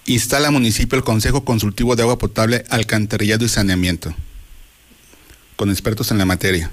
Instala 0.07 0.51
municipio 0.51 0.97
el 0.97 1.03
Consejo 1.03 1.43
Consultivo 1.43 1.95
de 1.95 2.03
Agua 2.03 2.19
Potable, 2.19 2.63
Alcantarillado 2.69 3.43
y 3.43 3.49
Saneamiento, 3.49 4.13
con 5.55 5.71
expertos 5.71 6.11
en 6.11 6.19
la 6.19 6.25
materia. 6.25 6.69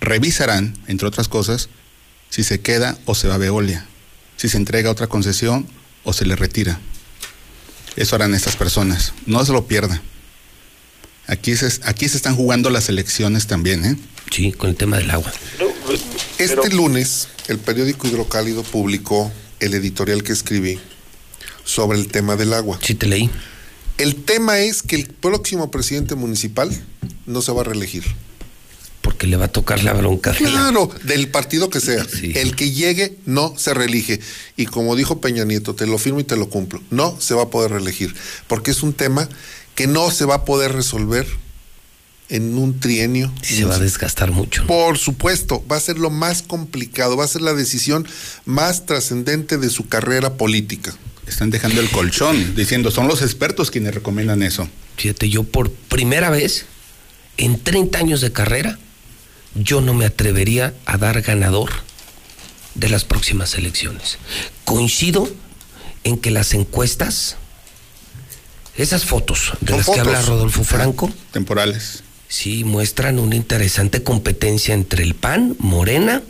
Revisarán, 0.00 0.78
entre 0.86 1.08
otras 1.08 1.26
cosas, 1.26 1.68
si 2.30 2.44
se 2.44 2.60
queda 2.60 2.98
o 3.04 3.16
se 3.16 3.26
va 3.26 3.34
a 3.34 3.38
Veolia, 3.38 3.84
si 4.36 4.48
se 4.48 4.58
entrega 4.58 4.92
otra 4.92 5.08
concesión 5.08 5.66
o 6.04 6.12
se 6.12 6.24
le 6.24 6.36
retira. 6.36 6.78
Eso 7.96 8.14
harán 8.14 8.32
estas 8.32 8.54
personas. 8.54 9.12
No 9.26 9.44
se 9.44 9.52
lo 9.52 9.66
pierdan. 9.66 10.00
Aquí 11.26 11.56
se, 11.56 11.80
aquí 11.82 12.08
se 12.08 12.16
están 12.16 12.36
jugando 12.36 12.70
las 12.70 12.88
elecciones 12.88 13.48
también, 13.48 13.84
¿eh? 13.84 13.96
Sí, 14.30 14.52
con 14.52 14.70
el 14.70 14.76
tema 14.76 14.98
del 14.98 15.10
agua. 15.10 15.32
Este 16.38 16.70
lunes, 16.70 17.26
el 17.48 17.58
periódico 17.58 18.06
Hidrocálido 18.06 18.62
publicó 18.62 19.32
el 19.58 19.74
editorial 19.74 20.22
que 20.22 20.32
escribí 20.32 20.78
sobre 21.66 21.98
el 21.98 22.08
tema 22.08 22.36
del 22.36 22.54
agua. 22.54 22.78
Sí, 22.80 22.94
te 22.94 23.06
leí. 23.06 23.28
El 23.98 24.14
tema 24.14 24.60
es 24.60 24.82
que 24.82 24.96
el 24.96 25.08
próximo 25.08 25.70
presidente 25.70 26.14
municipal 26.14 26.70
no 27.26 27.42
se 27.42 27.52
va 27.52 27.60
a 27.60 27.64
reelegir. 27.64 28.04
Porque 29.02 29.26
le 29.26 29.36
va 29.36 29.46
a 29.46 29.52
tocar 29.52 29.84
la 29.84 29.92
bronca. 29.92 30.32
Claro, 30.32 30.90
del 31.04 31.28
partido 31.28 31.70
que 31.70 31.80
sea. 31.80 32.04
El 32.22 32.56
que 32.56 32.72
llegue 32.72 33.18
no 33.24 33.54
se 33.56 33.72
reelige. 33.72 34.20
Y 34.56 34.66
como 34.66 34.96
dijo 34.96 35.20
Peña 35.20 35.44
Nieto, 35.44 35.74
te 35.74 35.86
lo 35.86 35.98
firmo 35.98 36.20
y 36.20 36.24
te 36.24 36.36
lo 36.36 36.48
cumplo. 36.48 36.82
No 36.90 37.16
se 37.20 37.34
va 37.34 37.44
a 37.44 37.50
poder 37.50 37.72
reelegir. 37.72 38.14
Porque 38.48 38.70
es 38.70 38.82
un 38.82 38.92
tema 38.92 39.28
que 39.74 39.86
no 39.86 40.10
se 40.10 40.24
va 40.24 40.36
a 40.36 40.44
poder 40.44 40.72
resolver 40.72 41.26
en 42.28 42.58
un 42.58 42.80
trienio. 42.80 43.32
Sí, 43.42 43.56
se 43.56 43.64
va 43.64 43.76
a 43.76 43.78
desgastar 43.78 44.32
mucho. 44.32 44.66
Por 44.66 44.98
supuesto, 44.98 45.64
va 45.70 45.76
a 45.76 45.80
ser 45.80 45.98
lo 45.98 46.10
más 46.10 46.42
complicado, 46.42 47.16
va 47.16 47.24
a 47.24 47.28
ser 47.28 47.42
la 47.42 47.54
decisión 47.54 48.06
más 48.44 48.86
trascendente 48.86 49.58
de 49.58 49.70
su 49.70 49.88
carrera 49.88 50.34
política. 50.34 50.96
Están 51.26 51.50
dejando 51.50 51.80
el 51.80 51.90
colchón, 51.90 52.54
diciendo, 52.54 52.90
son 52.90 53.08
los 53.08 53.22
expertos 53.22 53.70
quienes 53.70 53.94
recomiendan 53.94 54.42
eso. 54.42 54.68
Fíjate, 54.96 55.28
yo 55.28 55.42
por 55.44 55.70
primera 55.70 56.30
vez 56.30 56.66
en 57.36 57.58
30 57.58 57.98
años 57.98 58.20
de 58.20 58.32
carrera, 58.32 58.78
yo 59.54 59.80
no 59.80 59.94
me 59.94 60.04
atrevería 60.04 60.74
a 60.84 60.98
dar 60.98 61.22
ganador 61.22 61.70
de 62.74 62.88
las 62.88 63.04
próximas 63.04 63.54
elecciones. 63.54 64.18
Coincido 64.64 65.28
en 66.04 66.18
que 66.18 66.30
las 66.30 66.54
encuestas 66.54 67.36
esas 68.76 69.04
fotos 69.04 69.52
de 69.60 69.76
las 69.76 69.86
que 69.88 69.98
habla 69.98 70.20
Rodolfo 70.22 70.62
Franco. 70.62 71.10
Temporales. 71.32 72.02
Sí, 72.28 72.64
muestran 72.64 73.18
una 73.18 73.36
interesante 73.36 74.02
competencia 74.02 74.74
entre 74.74 75.02
el 75.02 75.14
PAN, 75.14 75.56
Morena 75.58 76.22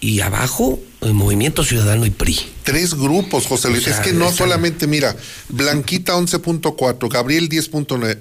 y 0.00 0.20
abajo 0.20 0.80
el 1.00 1.14
Movimiento 1.14 1.64
Ciudadano 1.64 2.06
y 2.06 2.10
PRI. 2.10 2.38
Tres 2.64 2.94
grupos, 2.94 3.46
José 3.46 3.70
Luis. 3.70 3.86
es 3.86 4.00
que 4.00 4.12
no 4.12 4.30
solamente, 4.32 4.86
mira, 4.86 5.16
Blanquita 5.48 6.14
11.4, 6.14 7.08
Gabriel 7.08 7.48
10.9, 7.48 8.18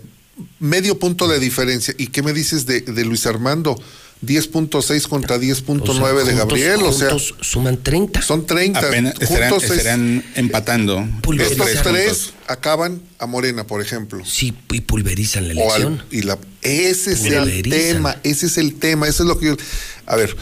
medio 0.59 0.97
punto 0.99 1.27
de 1.27 1.39
diferencia. 1.39 1.93
¿Y 1.97 2.07
qué 2.07 2.23
me 2.23 2.33
dices 2.33 2.65
de, 2.65 2.81
de 2.81 3.05
Luis 3.05 3.25
Armando? 3.25 3.79
10.6 4.25 5.07
contra 5.07 5.37
10.9 5.37 6.23
de 6.25 6.35
Gabriel, 6.35 6.81
o 6.81 6.91
sea, 6.91 7.15
suman 7.39 7.81
30. 7.81 8.21
Son 8.21 8.45
30. 8.45 8.79
Apenas 8.79 9.13
estarán, 9.19 10.25
empatando. 10.35 11.07
Estos 11.39 11.81
tres 11.83 12.33
acaban 12.47 13.01
a 13.17 13.27
Morena, 13.27 13.65
por 13.65 13.81
ejemplo. 13.81 14.25
Sí, 14.25 14.53
y 14.71 14.81
pulverizan 14.81 15.47
la 15.47 15.53
elección. 15.53 16.03
y 16.11 16.23
la, 16.23 16.37
ese 16.61 17.13
es 17.13 17.23
el 17.23 17.63
tema, 17.63 18.17
ese 18.23 18.47
es 18.47 18.57
el 18.57 18.75
tema, 18.75 19.07
eso 19.07 19.23
es 19.23 19.29
lo 19.29 19.39
que 19.39 19.47
yo... 19.47 19.57
A 20.05 20.15
ver, 20.17 20.35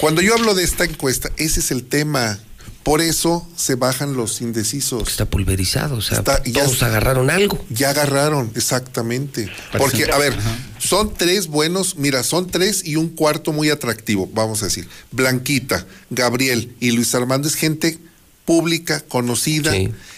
cuando 0.00 0.22
yo 0.22 0.34
hablo 0.34 0.54
de 0.54 0.64
esta 0.64 0.84
encuesta, 0.84 1.30
ese 1.36 1.60
es 1.60 1.70
el 1.70 1.84
tema. 1.84 2.38
Por 2.82 3.02
eso 3.02 3.46
se 3.54 3.74
bajan 3.74 4.14
los 4.14 4.40
indecisos. 4.40 5.08
Está 5.08 5.26
pulverizado, 5.26 5.96
o 5.96 6.00
sea, 6.00 6.22
todos 6.22 6.82
agarraron 6.82 7.28
algo. 7.28 7.62
Ya 7.68 7.90
agarraron, 7.90 8.50
exactamente. 8.54 9.50
Porque, 9.76 10.10
a 10.10 10.16
ver, 10.16 10.34
son 10.78 11.12
tres 11.12 11.48
buenos, 11.48 11.96
mira, 11.96 12.22
son 12.22 12.46
tres 12.46 12.82
y 12.86 12.96
un 12.96 13.10
cuarto 13.10 13.52
muy 13.52 13.68
atractivo, 13.68 14.30
vamos 14.32 14.62
a 14.62 14.66
decir. 14.66 14.88
Blanquita, 15.10 15.86
Gabriel 16.08 16.74
y 16.80 16.92
Luis 16.92 17.14
Armando 17.14 17.46
es 17.46 17.56
gente 17.56 17.98
pública, 18.46 19.00
conocida. 19.06 19.74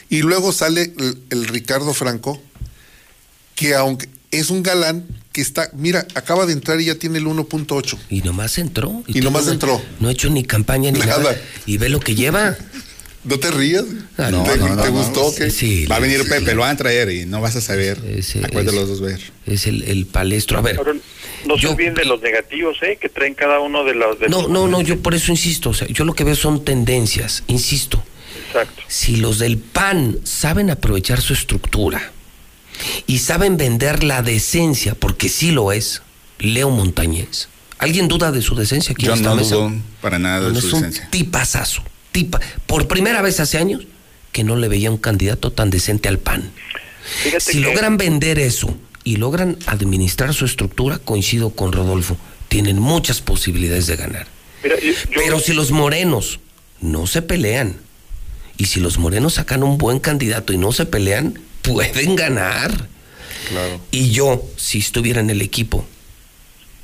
Y 0.09 0.23
luego 0.23 0.53
sale 0.53 0.95
el 1.31 1.49
Ricardo 1.49 1.93
Franco, 1.93 2.41
que 3.57 3.75
aunque 3.75 4.09
es 4.31 4.51
un 4.51 4.63
galán, 4.63 5.07
que 5.33 5.41
está, 5.41 5.71
mira, 5.75 6.07
acaba 6.15 6.47
de 6.47 6.53
entrar 6.53 6.81
y 6.81 6.87
ya 6.87 6.95
tiene 6.95 7.19
el 7.19 7.27
1.8. 7.27 7.99
Y 8.11 8.23
nomás 8.23 8.59
entró. 8.59 9.03
Y, 9.07 9.21
nomás 9.21 9.49
entró. 9.49 9.81
No 9.99 10.09
ha 10.09 10.13
hecho 10.13 10.31
ni 10.31 10.45
campaña 10.45 10.91
ni 10.91 11.01
nada. 11.01 11.37
Y 11.67 11.79
ve 11.79 11.89
lo 11.89 12.01
que 12.01 12.15
lleva. 12.15 12.57
No 13.23 13.39
te 13.39 13.51
rías. 13.51 13.85
Ah, 14.17 14.31
no, 14.31 14.43
¿Te, 14.45 14.89
gustó? 14.89 15.31
Sí, 15.31 15.85
va 15.87 15.97
a 15.97 16.01
venir 16.01 16.27
Pepe, 16.27 16.55
lo 16.55 16.63
van 16.63 16.75
a 16.75 16.77
traer 16.77 17.11
y 17.11 17.27
no 17.27 17.41
vas 17.43 17.55
a 17.55 17.61
saber 17.61 17.99
a 17.99 18.49
cuál 18.49 18.65
de 18.65 18.73
los 18.73 18.89
dos 18.89 19.01
ver. 19.03 19.21
Es 19.47 19.67
el, 19.67 19.83
el 19.83 20.07
palestro. 20.07 20.59
A 20.59 20.63
ver. 20.63 20.81
no 21.45 21.59
se 21.59 21.67
olviden 21.67 21.95
de 21.95 22.07
los 22.07 22.23
negativos, 22.23 22.79
¿eh? 22.83 22.97
Que 22.99 23.11
traen 23.11 23.35
cada 23.35 23.61
uno 23.61 23.85
de 23.85 23.95
los. 23.95 24.19
no, 24.29 24.49
no, 24.49 24.69
no, 24.69 24.81
yo 24.81 24.99
por 25.01 25.15
eso 25.15 25.31
insisto. 25.31 25.71
O 25.71 25.75
sea, 25.75 25.87
yo 25.89 26.05
lo 26.05 26.15
que 26.15 26.25
veo 26.25 26.35
son 26.35 26.65
tendencias, 26.65 27.45
insisto. 27.47 28.03
Exacto. 28.47 28.83
Si 28.89 29.17
los 29.17 29.39
del 29.39 29.59
PAN 29.59 30.19
saben 30.25 30.71
aprovechar 30.71 31.21
su 31.21 31.35
estructura 31.35 32.13
y 33.07 33.19
saben 33.19 33.57
vender 33.57 34.05
la 34.05 34.23
decencia, 34.23 34.95
porque 34.95 35.29
sí 35.29 35.51
lo 35.51 35.73
es, 35.73 36.03
Leo 36.39 36.71
Montañez. 36.71 37.49
¿Alguien 37.79 38.09
duda 38.09 38.31
de 38.31 38.43
su 38.43 38.55
decencia? 38.55 38.95
Yo 38.99 39.17
no 39.17 39.37
dudo 39.37 39.73
para 40.01 40.19
nada 40.19 40.51
de 40.51 40.61
su 40.61 40.69
es 40.69 40.73
un 40.75 40.95
tipazazo. 41.11 41.83
Tipa. 42.13 42.41
Por 42.67 42.89
primera 42.89 43.23
vez 43.23 43.41
hace 43.41 43.59
años 43.59 43.87
que 44.33 44.45
no 44.45 44.57
le 44.57 44.69
veía 44.69 44.91
un 44.91 44.99
candidato 44.99 45.53
tan 45.53 45.71
decente 45.71 46.09
al 46.09 46.19
PAN. 46.19 46.51
si 47.39 47.61
logran 47.61 47.97
vender 47.97 48.39
eso 48.39 48.77
y 49.05 49.17
logran 49.17 49.57
administrar 49.67 50.35
su 50.35 50.45
estructura, 50.45 50.99
coincido 50.99 51.51
con 51.51 51.73
Rodolfo, 51.73 52.17
tienen 52.49 52.79
muchas 52.79 53.21
posibilidades 53.21 53.87
de 53.87 53.97
ganar. 53.97 54.27
Pero 55.15 55.41
si 55.41 55.53
los 55.53 55.71
morenos 55.71 56.41
no 56.81 57.07
se 57.07 57.23
pelean, 57.23 57.77
y 58.57 58.67
si 58.67 58.79
los 58.79 58.99
morenos 58.99 59.35
sacan 59.35 59.63
un 59.63 59.79
buen 59.79 60.01
candidato 60.01 60.53
y 60.53 60.59
no 60.59 60.71
se 60.73 60.85
pelean, 60.85 61.39
pueden 61.63 62.17
ganar. 62.17 62.89
Y 63.91 64.11
yo, 64.11 64.45
si 64.57 64.79
estuviera 64.79 65.21
en 65.21 65.31
el 65.31 65.43
equipo 65.43 65.85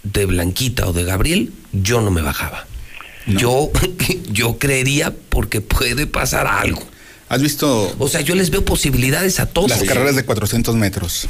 de 0.02 0.26
Blanquita 0.26 0.86
o 0.88 0.92
de 0.92 1.04
Gabriel, 1.04 1.52
yo 1.72 2.00
no 2.00 2.10
me 2.10 2.22
bajaba. 2.22 2.66
Yo, 3.26 3.70
yo 4.30 4.58
creería 4.58 5.14
porque 5.28 5.60
puede 5.60 6.06
pasar 6.06 6.46
algo. 6.46 6.82
¿Has 7.28 7.42
visto? 7.42 7.94
O 7.98 8.08
sea, 8.08 8.20
yo 8.20 8.34
les 8.34 8.50
veo 8.50 8.64
posibilidades 8.64 9.40
a 9.40 9.46
todos. 9.46 9.70
Las 9.70 9.82
carreras 9.82 10.14
de 10.14 10.24
400 10.24 10.76
metros. 10.76 11.28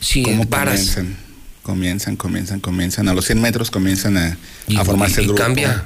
Sí, 0.00 0.22
¿Cómo 0.22 0.48
comienzan? 0.48 1.16
Comienzan, 1.62 2.16
comienzan, 2.16 2.60
comienzan. 2.60 3.08
A 3.08 3.14
los 3.14 3.24
100 3.26 3.40
metros 3.40 3.70
comienzan 3.70 4.16
a, 4.16 4.36
formarse 4.84 5.20
el 5.20 5.26
grupo. 5.28 5.42
cambia. 5.42 5.84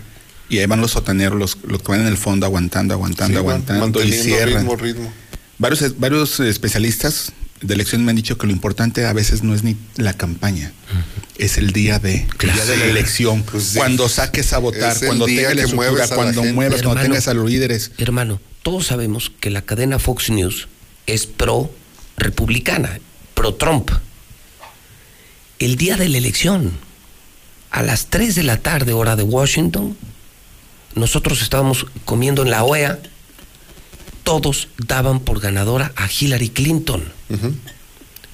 Y 0.49 0.59
ahí 0.59 0.67
van 0.67 0.81
los 0.81 0.93
sotaneros, 0.93 1.39
los, 1.39 1.59
los 1.67 1.83
que 1.83 1.89
van 1.89 2.03
en 2.03 2.07
el 2.07 2.17
fondo 2.17 2.47
aguantando, 2.47 2.95
aguantando, 2.95 3.39
aguantando. 3.39 4.03
Y 4.03 4.13
cierran. 4.13 4.61
Ritmo, 4.61 4.77
ritmo. 4.77 5.13
Varios, 5.59 5.99
varios 5.99 6.41
especialistas 6.41 7.33
de 7.61 7.75
elección 7.75 8.05
me 8.05 8.11
han 8.11 8.17
dicho 8.17 8.37
que 8.37 8.47
lo 8.47 8.53
importante 8.53 9.07
a 9.07 9.13
veces 9.13 9.43
no 9.43 9.55
es 9.55 9.63
ni 9.63 9.77
la 9.97 10.13
campaña, 10.13 10.73
es 11.39 11.57
el 11.57 11.73
día 11.73 11.99
de, 11.99 12.27
día 12.41 12.65
de 12.65 12.77
la 12.77 12.85
elección. 12.85 13.43
Pues 13.43 13.73
cuando 13.75 14.09
saques 14.09 14.53
a 14.53 14.59
votar, 14.59 14.97
cuando 15.05 15.27
tengas 15.27 15.55
la 15.55 15.63
estructura, 15.63 16.09
cuando 16.09 16.45
muevas, 16.45 16.83
cuando 16.83 17.03
tengas 17.03 17.29
a 17.29 17.35
los 17.35 17.49
líderes. 17.49 17.93
Hermano, 17.99 18.41
todos 18.63 18.87
sabemos 18.87 19.33
que 19.41 19.51
la 19.51 19.63
cadena 19.63 19.99
Fox 19.99 20.31
News 20.31 20.69
es 21.07 21.27
pro 21.27 21.71
republicana, 22.19 22.99
pro 23.35 23.55
Trump. 23.55 23.91
El 25.59 25.77
día 25.77 25.97
de 25.97 26.09
la 26.11 26.19
elección, 26.19 26.73
a 27.71 27.83
las 27.83 28.07
3 28.07 28.35
de 28.35 28.43
la 28.43 28.59
tarde, 28.59 28.93
hora 28.93 29.17
de 29.17 29.23
Washington, 29.23 29.97
nosotros 30.95 31.41
estábamos 31.41 31.87
comiendo 32.05 32.43
en 32.43 32.51
la 32.51 32.65
OEA 32.65 32.99
todos 34.27 34.67
daban 34.77 35.21
por 35.21 35.39
ganadora 35.39 35.93
a 35.95 36.09
Hillary 36.11 36.49
Clinton. 36.49 37.05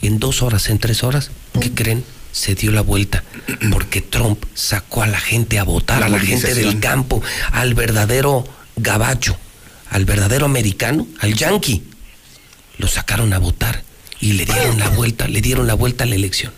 En 0.00 0.18
dos 0.18 0.40
horas, 0.40 0.70
en 0.70 0.78
tres 0.78 1.04
horas, 1.04 1.30
¿qué 1.60 1.70
creen? 1.74 2.02
Se 2.32 2.54
dio 2.54 2.72
la 2.72 2.80
vuelta 2.80 3.22
porque 3.70 4.00
Trump 4.00 4.42
sacó 4.54 5.02
a 5.02 5.06
la 5.06 5.20
gente 5.20 5.58
a 5.58 5.64
votar, 5.64 6.02
a 6.02 6.08
la 6.08 6.18
gente 6.18 6.54
del 6.54 6.80
campo, 6.80 7.22
al 7.52 7.74
verdadero 7.74 8.48
gabacho, 8.76 9.36
al 9.90 10.06
verdadero 10.06 10.46
americano, 10.46 11.06
al 11.20 11.34
yankee. 11.34 11.82
Lo 12.78 12.88
sacaron 12.88 13.34
a 13.34 13.38
votar 13.38 13.84
y 14.18 14.32
le 14.32 14.46
dieron 14.46 14.78
la 14.78 14.88
vuelta, 14.88 15.28
le 15.28 15.42
dieron 15.42 15.66
la 15.66 15.74
vuelta 15.74 16.04
a 16.04 16.06
la 16.06 16.14
elección 16.14 16.54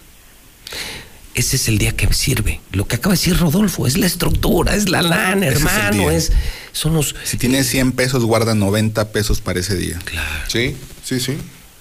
ese 1.35 1.57
es 1.57 1.69
el 1.69 1.79
día 1.79 1.97
que 1.97 2.13
sirve. 2.13 2.61
Lo 2.73 2.87
que 2.87 2.97
acaba 2.97 3.15
de 3.15 3.19
decir 3.19 3.37
Rodolfo, 3.37 3.87
es 3.87 3.97
la 3.97 4.07
estructura, 4.07 4.77
es 4.77 4.89
la 4.89 5.03
lana, 5.03 5.47
hermano, 5.47 6.11
es, 6.11 6.33
son 6.75 6.93
los... 6.95 7.15
Si 7.25 7.39
tiene 7.39 7.65
100 7.65 7.93
pesos, 7.93 8.25
guarda 8.25 8.55
90 8.55 9.11
pesos 9.13 9.41
para 9.41 9.61
ese 9.61 9.75
día. 9.77 9.99
Claro. 10.05 10.45
Sí, 10.49 10.77
sí, 11.03 11.19
sí, 11.21 11.39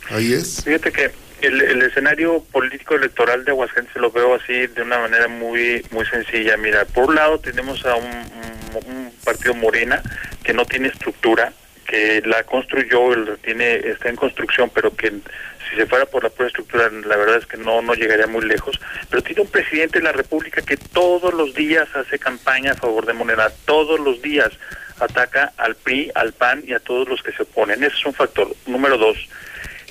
ahí 0.09 0.31
es. 0.33 0.61
Fíjate 0.63 0.91
que 0.91 1.11
el, 1.41 1.59
el 1.61 1.81
escenario 1.81 2.41
político 2.51 2.95
electoral 2.95 3.43
de 3.43 3.51
Aguascalientes 3.51 4.01
lo 4.01 4.11
veo 4.11 4.35
así 4.35 4.67
de 4.67 4.81
una 4.81 4.99
manera 4.99 5.27
muy 5.27 5.85
muy 5.91 6.05
sencilla. 6.05 6.55
Mira, 6.55 6.85
por 6.85 7.09
un 7.09 7.15
lado 7.15 7.39
tenemos 7.39 7.85
a 7.85 7.95
un, 7.95 8.05
un- 8.05 8.95
un 8.95 9.11
partido 9.25 9.53
Morena 9.53 10.01
que 10.43 10.53
no 10.53 10.65
tiene 10.65 10.87
estructura, 10.87 11.51
que 11.85 12.21
la 12.25 12.43
construyó, 12.43 13.13
el- 13.13 13.37
tiene 13.43 13.75
está 13.75 14.07
en 14.09 14.15
construcción, 14.15 14.71
pero 14.73 14.95
que 14.95 15.09
si 15.09 15.75
se 15.77 15.85
fuera 15.85 16.05
por 16.05 16.23
la 16.23 16.29
pura 16.29 16.47
estructura, 16.47 16.89
la 17.05 17.17
verdad 17.17 17.37
es 17.37 17.45
que 17.45 17.57
no 17.57 17.81
no 17.81 17.93
llegaría 17.93 18.27
muy 18.27 18.45
lejos. 18.45 18.79
Pero 19.09 19.21
tiene 19.23 19.41
un 19.41 19.47
presidente 19.49 19.99
de 19.99 20.05
la 20.05 20.11
República 20.11 20.61
que 20.61 20.77
todos 20.77 21.33
los 21.33 21.53
días 21.55 21.87
hace 21.95 22.19
campaña 22.19 22.71
a 22.71 22.75
favor 22.75 23.05
de 23.05 23.13
Morena, 23.13 23.49
todos 23.65 23.99
los 23.99 24.21
días 24.21 24.51
ataca 25.03 25.53
al 25.57 25.75
PRI, 25.75 26.11
al 26.15 26.33
PAN 26.33 26.63
y 26.65 26.73
a 26.73 26.79
todos 26.79 27.07
los 27.07 27.21
que 27.21 27.31
se 27.31 27.43
oponen. 27.43 27.83
Ese 27.83 27.95
es 27.95 28.05
un 28.05 28.13
factor. 28.13 28.47
Número 28.65 28.97
dos, 28.97 29.17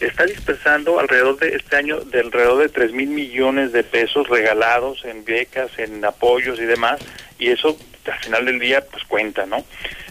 está 0.01 0.25
dispersando 0.25 0.99
alrededor 0.99 1.39
de 1.39 1.55
este 1.57 1.77
año 1.77 2.01
de 2.01 2.21
alrededor 2.21 2.59
de 2.59 2.69
3 2.69 2.93
mil 2.93 3.09
millones 3.09 3.73
de 3.73 3.85
pesos 3.85 4.29
regalados 4.29 5.05
en 5.05 5.25
becas, 5.25 5.71
en 5.79 6.05
apoyos 6.05 6.59
y 6.59 6.65
demás, 6.65 7.01
y 7.39 7.49
eso 7.49 7.77
al 8.07 8.19
final 8.19 8.45
del 8.45 8.59
día 8.59 8.85
pues 8.91 9.05
cuenta, 9.05 9.47
¿no? 9.47 9.65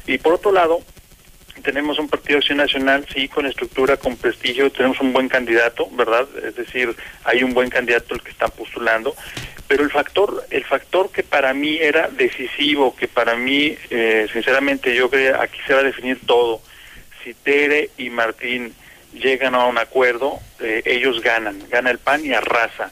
Y 0.07 0.17
por 0.17 0.33
otro 0.33 0.51
lado, 0.51 0.81
tenemos 1.63 1.99
un 1.99 2.09
partido 2.09 2.39
acción 2.39 2.57
nacional, 2.57 3.05
sí, 3.13 3.27
con 3.27 3.45
estructura, 3.45 3.97
con 3.97 4.15
prestigio, 4.15 4.71
tenemos 4.71 4.99
un 5.01 5.13
buen 5.13 5.27
candidato, 5.27 5.88
¿verdad? 5.91 6.27
Es 6.43 6.55
decir, 6.55 6.95
hay 7.23 7.43
un 7.43 7.53
buen 7.53 7.69
candidato 7.69 8.15
el 8.15 8.21
que 8.21 8.31
están 8.31 8.51
postulando, 8.51 9.15
pero 9.72 9.85
el 9.85 9.90
factor, 9.90 10.45
el 10.50 10.66
factor 10.66 11.09
que 11.11 11.24
para 11.24 11.53
mí 11.53 11.77
era 11.80 12.09
decisivo, 12.09 12.93
que 12.93 13.08
para 13.08 13.38
mí, 13.38 13.77
eh, 13.90 14.27
sinceramente, 14.33 14.93
yo 14.93 15.09
creo 15.09 15.40
aquí 15.40 15.59
se 15.66 15.74
va 15.74 15.80
a 15.80 15.83
definir 15.83 16.19
todo. 16.25 16.61
Si 17.24 17.33
Tere 17.33 17.90
y 17.98 18.09
Martín 18.09 18.75
llegan 19.14 19.56
a 19.56 19.67
un 19.67 19.77
acuerdo, 19.77 20.41
eh, 20.59 20.82
ellos 20.83 21.22
ganan, 21.22 21.58
gana 21.69 21.90
el 21.90 22.00
PAN 22.00 22.25
y 22.25 22.33
arrasa. 22.33 22.91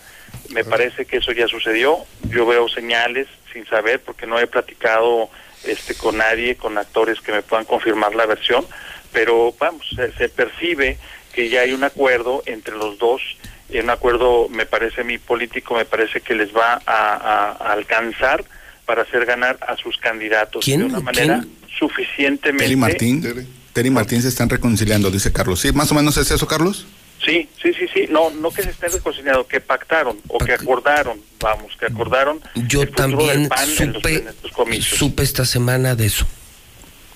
Me 0.51 0.63
parece 0.63 1.03
que 1.03 1.17
eso 1.17 1.33
ya 1.33 1.49
sucedió. 1.49 1.97
Yo 2.29 2.45
veo 2.45 2.69
señales 2.69 3.27
sin 3.51 3.65
saber 3.65 3.99
porque 3.99 4.25
no 4.25 4.39
he 4.39 4.47
platicado 4.47 5.29
este 5.65 5.95
con 5.95 6.15
nadie, 6.15 6.55
con 6.55 6.77
actores 6.77 7.19
que 7.19 7.33
me 7.33 7.41
puedan 7.41 7.65
confirmar 7.65 8.15
la 8.15 8.25
versión, 8.25 8.65
pero 9.11 9.53
vamos, 9.59 9.85
se, 9.93 10.13
se 10.13 10.29
percibe 10.29 10.97
que 11.33 11.49
ya 11.49 11.59
hay 11.59 11.73
un 11.73 11.83
acuerdo 11.83 12.41
entre 12.45 12.77
los 12.77 12.97
dos, 12.97 13.21
y 13.69 13.79
un 13.79 13.89
acuerdo, 13.89 14.47
me 14.49 14.65
parece 14.65 15.01
a 15.01 15.03
mí 15.03 15.17
político, 15.17 15.75
me 15.75 15.85
parece 15.85 16.21
que 16.21 16.33
les 16.35 16.55
va 16.55 16.81
a, 16.85 17.13
a- 17.15 17.51
a 17.51 17.71
alcanzar 17.73 18.43
para 18.85 19.03
hacer 19.03 19.25
ganar 19.25 19.57
a 19.67 19.77
sus 19.77 19.97
candidatos 19.97 20.65
¿Quién? 20.65 20.79
de 20.79 20.85
una 20.87 20.99
manera 20.99 21.39
¿Quién? 21.41 21.55
suficientemente 21.77 22.63
Terry 22.65 22.75
Martín. 22.75 23.45
Terry 23.73 23.89
Martín 23.91 24.21
se 24.21 24.27
están 24.29 24.49
reconciliando, 24.49 25.11
dice 25.11 25.31
Carlos. 25.31 25.59
¿Sí? 25.61 25.71
¿Más 25.71 25.91
o 25.91 25.95
menos 25.95 26.17
es 26.17 26.31
eso, 26.31 26.47
Carlos? 26.47 26.87
Sí, 27.23 27.47
sí, 27.61 27.71
sí, 27.73 27.85
sí. 27.93 28.05
No, 28.09 28.29
no 28.31 28.49
que 28.49 28.63
se 28.63 28.69
estén 28.71 28.91
reconciliando, 28.91 29.45
que 29.45 29.59
pactaron 29.59 30.17
o 30.29 30.37
que 30.39 30.53
acordaron, 30.53 31.19
vamos, 31.39 31.75
que 31.77 31.85
acordaron. 31.85 32.41
Yo 32.55 32.81
el 32.81 32.87
futuro 32.89 33.27
del 33.27 33.47
también 33.47 33.49
PAN 33.49 33.69
en 33.77 33.93
los- 33.93 34.01
supe, 34.01 34.15
en 34.15 34.27
estos 34.29 34.51
comicios. 34.53 34.97
supe 34.97 35.23
esta 35.23 35.45
semana 35.45 35.95
de 35.95 36.05
eso. 36.07 36.25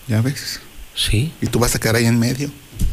¿Ya 0.08 0.22
ves? 0.22 0.62
Sí. 0.96 1.32
¿Y 1.42 1.48
tú 1.48 1.60
vas 1.60 1.76
a 1.76 1.80
quedar 1.80 1.96
ahí 1.96 2.06
en 2.06 2.20
medio? 2.20 2.50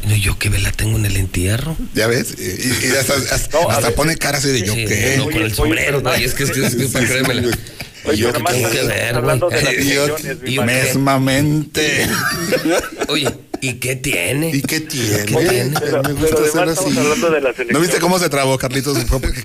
No, 0.07 0.15
Yo 0.15 0.37
que 0.39 0.49
la 0.49 0.71
tengo 0.71 0.97
en 0.97 1.05
el 1.05 1.17
entierro. 1.17 1.75
¿Ya 1.93 2.07
ves? 2.07 2.35
Y, 2.37 2.87
y 2.87 2.91
hasta, 2.99 3.13
hasta- 3.35 3.59
hasta 3.69 3.91
pone 3.91 4.15
cara 4.17 4.37
así 4.37 4.49
de 4.49 4.61
yo 4.63 4.73
Sí, 4.73 4.85
qué. 4.85 5.15
no, 5.17 5.25
con 5.25 5.41
el 5.41 5.53
sombrero, 5.53 6.01
no, 6.01 6.17
y 6.17 6.23
es 6.23 6.33
que 6.33 6.43
es 6.43 6.51
que 6.51 6.65
es 6.65 6.75
que 6.75 6.85
para 6.87 7.05
creérmela. 7.05 7.57
Y 8.13 8.17
yo 8.17 8.31
nomás 8.31 8.53
tengo 8.53 8.69
que 8.71 8.81
ver, 8.81 9.21
güey. 9.21 10.59
Mesmamente. 10.65 12.07
Oye, 13.09 13.29
¿y 13.61 13.73
qué 13.75 13.95
tiene? 13.95 14.51
¿Y 14.55 14.61
qué 14.61 14.79
tiene? 14.81 15.25
¿Qué 15.25 15.35
tiene? 15.35 15.79
Pero, 15.79 16.03
Me 16.03 16.13
gusta 16.13 16.45
estamos 16.45 16.77
así. 16.79 16.91
de 17.65 17.73
¿No 17.73 17.79
viste 17.79 17.99
cómo 17.99 18.19
se 18.19 18.29
trabó, 18.29 18.57
Carlitos? 18.57 18.97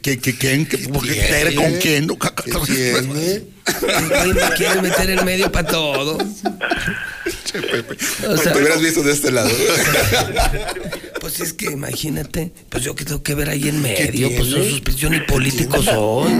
¿Qué, 0.02 0.18
qué, 0.18 0.36
quién? 0.36 0.66
¿Qué, 0.66 0.78
qué 0.78 0.88
tiene? 0.88 1.54
Con 1.54 1.72
quién? 1.74 2.06
Ca- 2.16 2.34
Ay, 4.18 4.32
me 4.32 4.54
quieren 4.56 4.82
meter 4.82 5.10
en 5.10 5.24
medio 5.24 5.50
para 5.50 5.68
todo. 5.68 6.16
O 6.16 8.36
sea- 8.36 8.52
Te 8.52 8.58
hubieras 8.58 8.80
visto 8.80 9.02
de 9.02 9.12
este 9.12 9.30
lado. 9.30 9.50
Pues 11.18 11.40
es 11.40 11.52
que 11.54 11.64
imagínate, 11.66 12.52
pues 12.68 12.84
yo 12.84 12.94
que 12.94 13.04
tengo 13.04 13.20
que 13.20 13.34
ver 13.34 13.48
ahí 13.50 13.68
en 13.68 13.82
medio, 13.82 14.28
tiene? 14.28 14.36
pues 14.36 14.48
sus, 14.48 14.94
yo 14.96 15.10
ni 15.10 15.18
político 15.20 15.82
soy. 15.82 16.30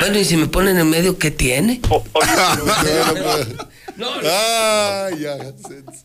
Bueno, 0.00 0.18
y 0.18 0.24
si 0.24 0.36
me 0.36 0.46
ponen 0.46 0.78
en 0.78 0.88
medio, 0.90 1.18
¿qué 1.18 1.30
tiene? 1.30 1.80
Ay, 4.24 5.18
ya. 5.20 5.36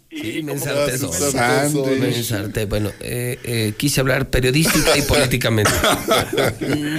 Sí, 0.09 0.41
me 0.43 0.53
ensarté 0.53 0.99
como- 0.99 1.13
solo. 1.13 1.31
Sándwich. 1.31 1.99
Me 1.99 2.07
ensarté. 2.15 2.65
Bueno, 2.65 2.91
eh, 3.01 3.39
eh, 3.43 3.73
quise 3.77 4.01
hablar 4.01 4.29
periodística 4.29 4.97
y 4.97 5.01
políticamente. 5.03 5.71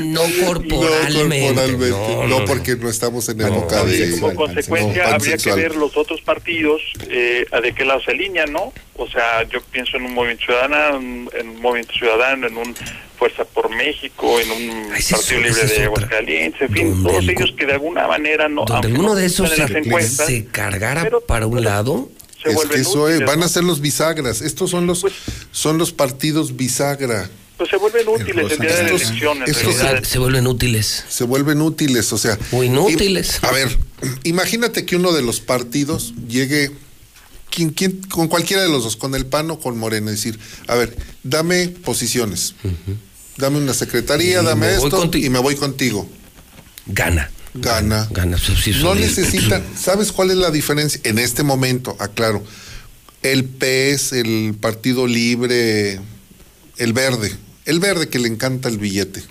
No 0.07 0.23
corporalmente. 0.45 1.53
No, 1.53 1.55
corporalmente. 1.55 1.91
No, 1.91 2.27
No, 2.27 2.39
no, 2.41 2.45
porque 2.47 2.77
no 2.77 2.89
estamos 2.89 3.29
en 3.29 3.39
No, 3.39 3.47
época 3.49 3.85
de. 3.85 4.13
Como 4.13 4.35
consecuencia, 4.35 5.09
no, 5.09 5.15
habría 5.15 5.37
que 5.37 5.53
ver 5.55 5.77
los 5.77 5.97
otros 5.97 6.21
partidos 6.23 6.81
eh, 7.11 7.47
a 7.53 7.61
de 7.61 7.75
qué 7.75 7.85
lado 7.85 8.01
se 8.03 8.13
alinean, 8.13 8.53
¿no? 8.53 8.73
O 8.95 9.09
sea, 9.09 9.43
yo 9.51 9.61
pienso 9.71 9.97
en 9.99 10.05
un 10.05 10.15
movimiento 10.15 10.45
ciudadano, 10.47 10.97
en 10.99 11.49
un 11.51 11.61
movimiento 11.61 11.93
ciudadano, 11.95 12.47
en 12.47 12.57
un 12.57 12.75
Fuerza 13.19 13.45
por 13.45 13.69
México, 13.75 14.39
en 14.41 14.51
un 14.51 14.95
es- 14.97 15.09
Partido 15.11 15.41
Libre 15.41 15.63
es 15.65 15.71
de. 15.77 15.85
Aguascalientes, 15.85 16.61
en 16.63 16.69
fin, 16.73 17.03
todos 17.03 17.17
el- 17.25 17.31
ellos 17.31 17.55
que 17.57 17.67
de 17.67 17.73
alguna 17.73 18.07
manera 18.07 18.49
no. 18.49 18.65
Donde 18.65 18.89
alguno 18.89 19.09
no 19.11 19.15
de 19.15 19.27
esos 19.27 19.51
se, 19.51 19.63
encuestas, 19.63 20.27
se 20.27 20.45
cargara 20.47 21.09
para 21.27 21.47
un 21.47 21.63
lado. 21.65 22.11
se 22.43 22.51
Es 22.53 22.59
que 22.67 22.81
eso 22.81 23.09
es, 23.09 23.15
útiles, 23.17 23.27
van 23.29 23.41
¿no? 23.41 23.47
a 23.47 23.49
ser 23.49 23.65
los 23.65 23.81
bisagras. 23.81 24.41
Estos 24.43 24.71
son 24.71 24.87
los, 24.87 25.05
son 25.51 25.79
los 25.79 25.93
partidos 25.93 26.57
bisagra. 26.57 27.29
Pues 27.57 27.71
se 27.71 27.77
vuelven 27.79 28.07
útiles 28.07 28.53
el 28.53 28.59
día 28.61 28.77
de 28.77 28.83
la 28.83 28.91
Estos- 28.97 29.81
realidad. 29.81 30.03
Se 30.05 30.19
vuelven 30.19 30.47
útiles. 30.47 31.05
Se 31.09 31.25
vuelven 31.25 31.63
útiles, 31.63 32.13
o 32.13 32.19
sea. 32.19 32.39
O 32.53 32.63
inútiles. 32.63 33.41
im- 33.43 33.49
a 33.49 33.53
ver, 33.53 33.79
imagínate 34.25 34.85
que 34.85 34.97
uno 34.97 35.13
de 35.13 35.23
los 35.23 35.41
partidos 35.41 36.13
llegue. 36.29 36.71
¿quién, 37.49 37.71
quién, 37.71 38.03
con 38.11 38.29
cualquiera 38.29 38.63
de 38.63 38.69
los 38.69 38.85
dos, 38.85 38.97
con 38.97 39.15
el 39.15 39.25
PAN 39.25 39.51
o 39.51 39.59
con 39.59 39.79
Morena, 39.79 40.11
decir, 40.11 40.39
a 40.67 40.75
ver, 40.75 40.95
dame 41.23 41.69
posiciones, 41.69 42.55
dame 43.39 43.59
una 43.59 43.75
secretaría, 43.75 44.43
Y 44.43 44.45
dame 44.45 44.75
esto 44.75 45.11
y 45.15 45.29
me 45.31 45.39
voy 45.39 45.57
contigo. 45.57 46.09
Gana. 46.87 47.31
Gana. 47.55 48.07
Gana. 48.11 48.37
pues, 48.37 48.77
No 48.79 48.95
necesitan, 48.95 49.63
¿sabes 49.79 50.13
cuál 50.13 50.31
es 50.31 50.37
la 50.37 50.51
diferencia? 50.51 51.01
En 51.05 51.19
este 51.19 51.43
momento, 51.43 51.97
aclaro, 52.01 52.43
el 53.23 53.45
PES, 53.45 54.13
el 54.13 54.55
Partido 54.61 55.07
Libre, 55.07 56.01
el 56.77 56.93
verde, 56.93 57.35
el 57.65 57.81
verde 57.81 58.09
que 58.09 58.19
le 58.19 58.29
encanta 58.29 58.69
el 58.69 58.79
billete. 58.79 59.23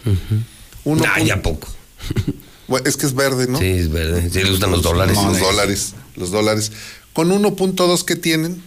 Uno 0.83 1.03
pun- 1.03 1.25
ya 1.25 1.41
poco. 1.41 1.67
Bueno, 2.67 2.87
es 2.89 2.97
que 2.97 3.05
es 3.05 3.13
verde, 3.13 3.45
¿no? 3.47 3.59
Sí, 3.59 3.65
es 3.65 3.91
verde. 3.91 4.27
Sí, 4.33 4.41
le 4.41 4.49
gustan 4.49 4.71
los 4.71 4.81
dólares. 4.81 5.15
Los 5.23 5.39
dólares, 5.39 5.93
los 6.15 6.31
dólares. 6.31 6.71
Con 7.13 7.29
1.2 7.29 8.03
que 8.03 8.15
tienen, 8.15 8.59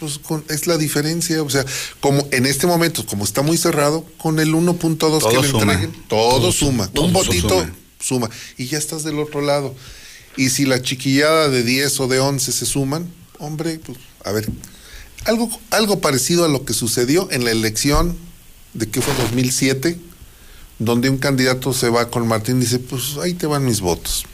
pues 0.00 0.18
con- 0.18 0.44
es 0.48 0.66
la 0.66 0.76
diferencia. 0.78 1.42
O 1.42 1.50
sea, 1.50 1.64
como 2.00 2.26
en 2.32 2.46
este 2.46 2.66
momento, 2.66 3.06
como 3.06 3.22
está 3.22 3.42
muy 3.42 3.56
cerrado, 3.58 4.04
con 4.18 4.40
el 4.40 4.52
1.2 4.54 5.22
que 5.28 5.38
le 5.40 5.48
entreguen, 5.48 5.92
todo, 6.08 6.38
Todo 6.40 6.52
suma. 6.52 6.86
Un 6.86 6.92
Todo 6.92 7.08
votito 7.10 7.48
suma. 7.60 7.74
suma. 8.00 8.30
Y 8.56 8.66
ya 8.66 8.78
estás 8.78 9.04
del 9.04 9.18
otro 9.20 9.42
lado. 9.42 9.74
Y 10.36 10.48
si 10.50 10.64
la 10.64 10.80
chiquillada 10.82 11.48
de 11.50 11.62
10 11.62 12.00
o 12.00 12.08
de 12.08 12.18
11 12.18 12.50
se 12.52 12.64
suman, 12.66 13.12
hombre, 13.38 13.78
pues, 13.84 13.98
a 14.24 14.32
ver, 14.32 14.48
algo, 15.26 15.50
algo 15.70 16.00
parecido 16.00 16.44
a 16.44 16.48
lo 16.48 16.64
que 16.64 16.72
sucedió 16.72 17.28
en 17.30 17.44
la 17.44 17.50
elección 17.50 18.16
de 18.72 18.88
que 18.88 19.02
fue 19.02 19.12
2007, 19.14 19.98
donde 20.78 21.10
un 21.10 21.18
candidato 21.18 21.74
se 21.74 21.90
va 21.90 22.08
con 22.10 22.26
Martín 22.26 22.56
y 22.56 22.60
dice, 22.60 22.78
pues 22.78 23.18
ahí 23.22 23.34
te 23.34 23.46
van 23.46 23.64
mis 23.66 23.80
votos. 23.80 24.24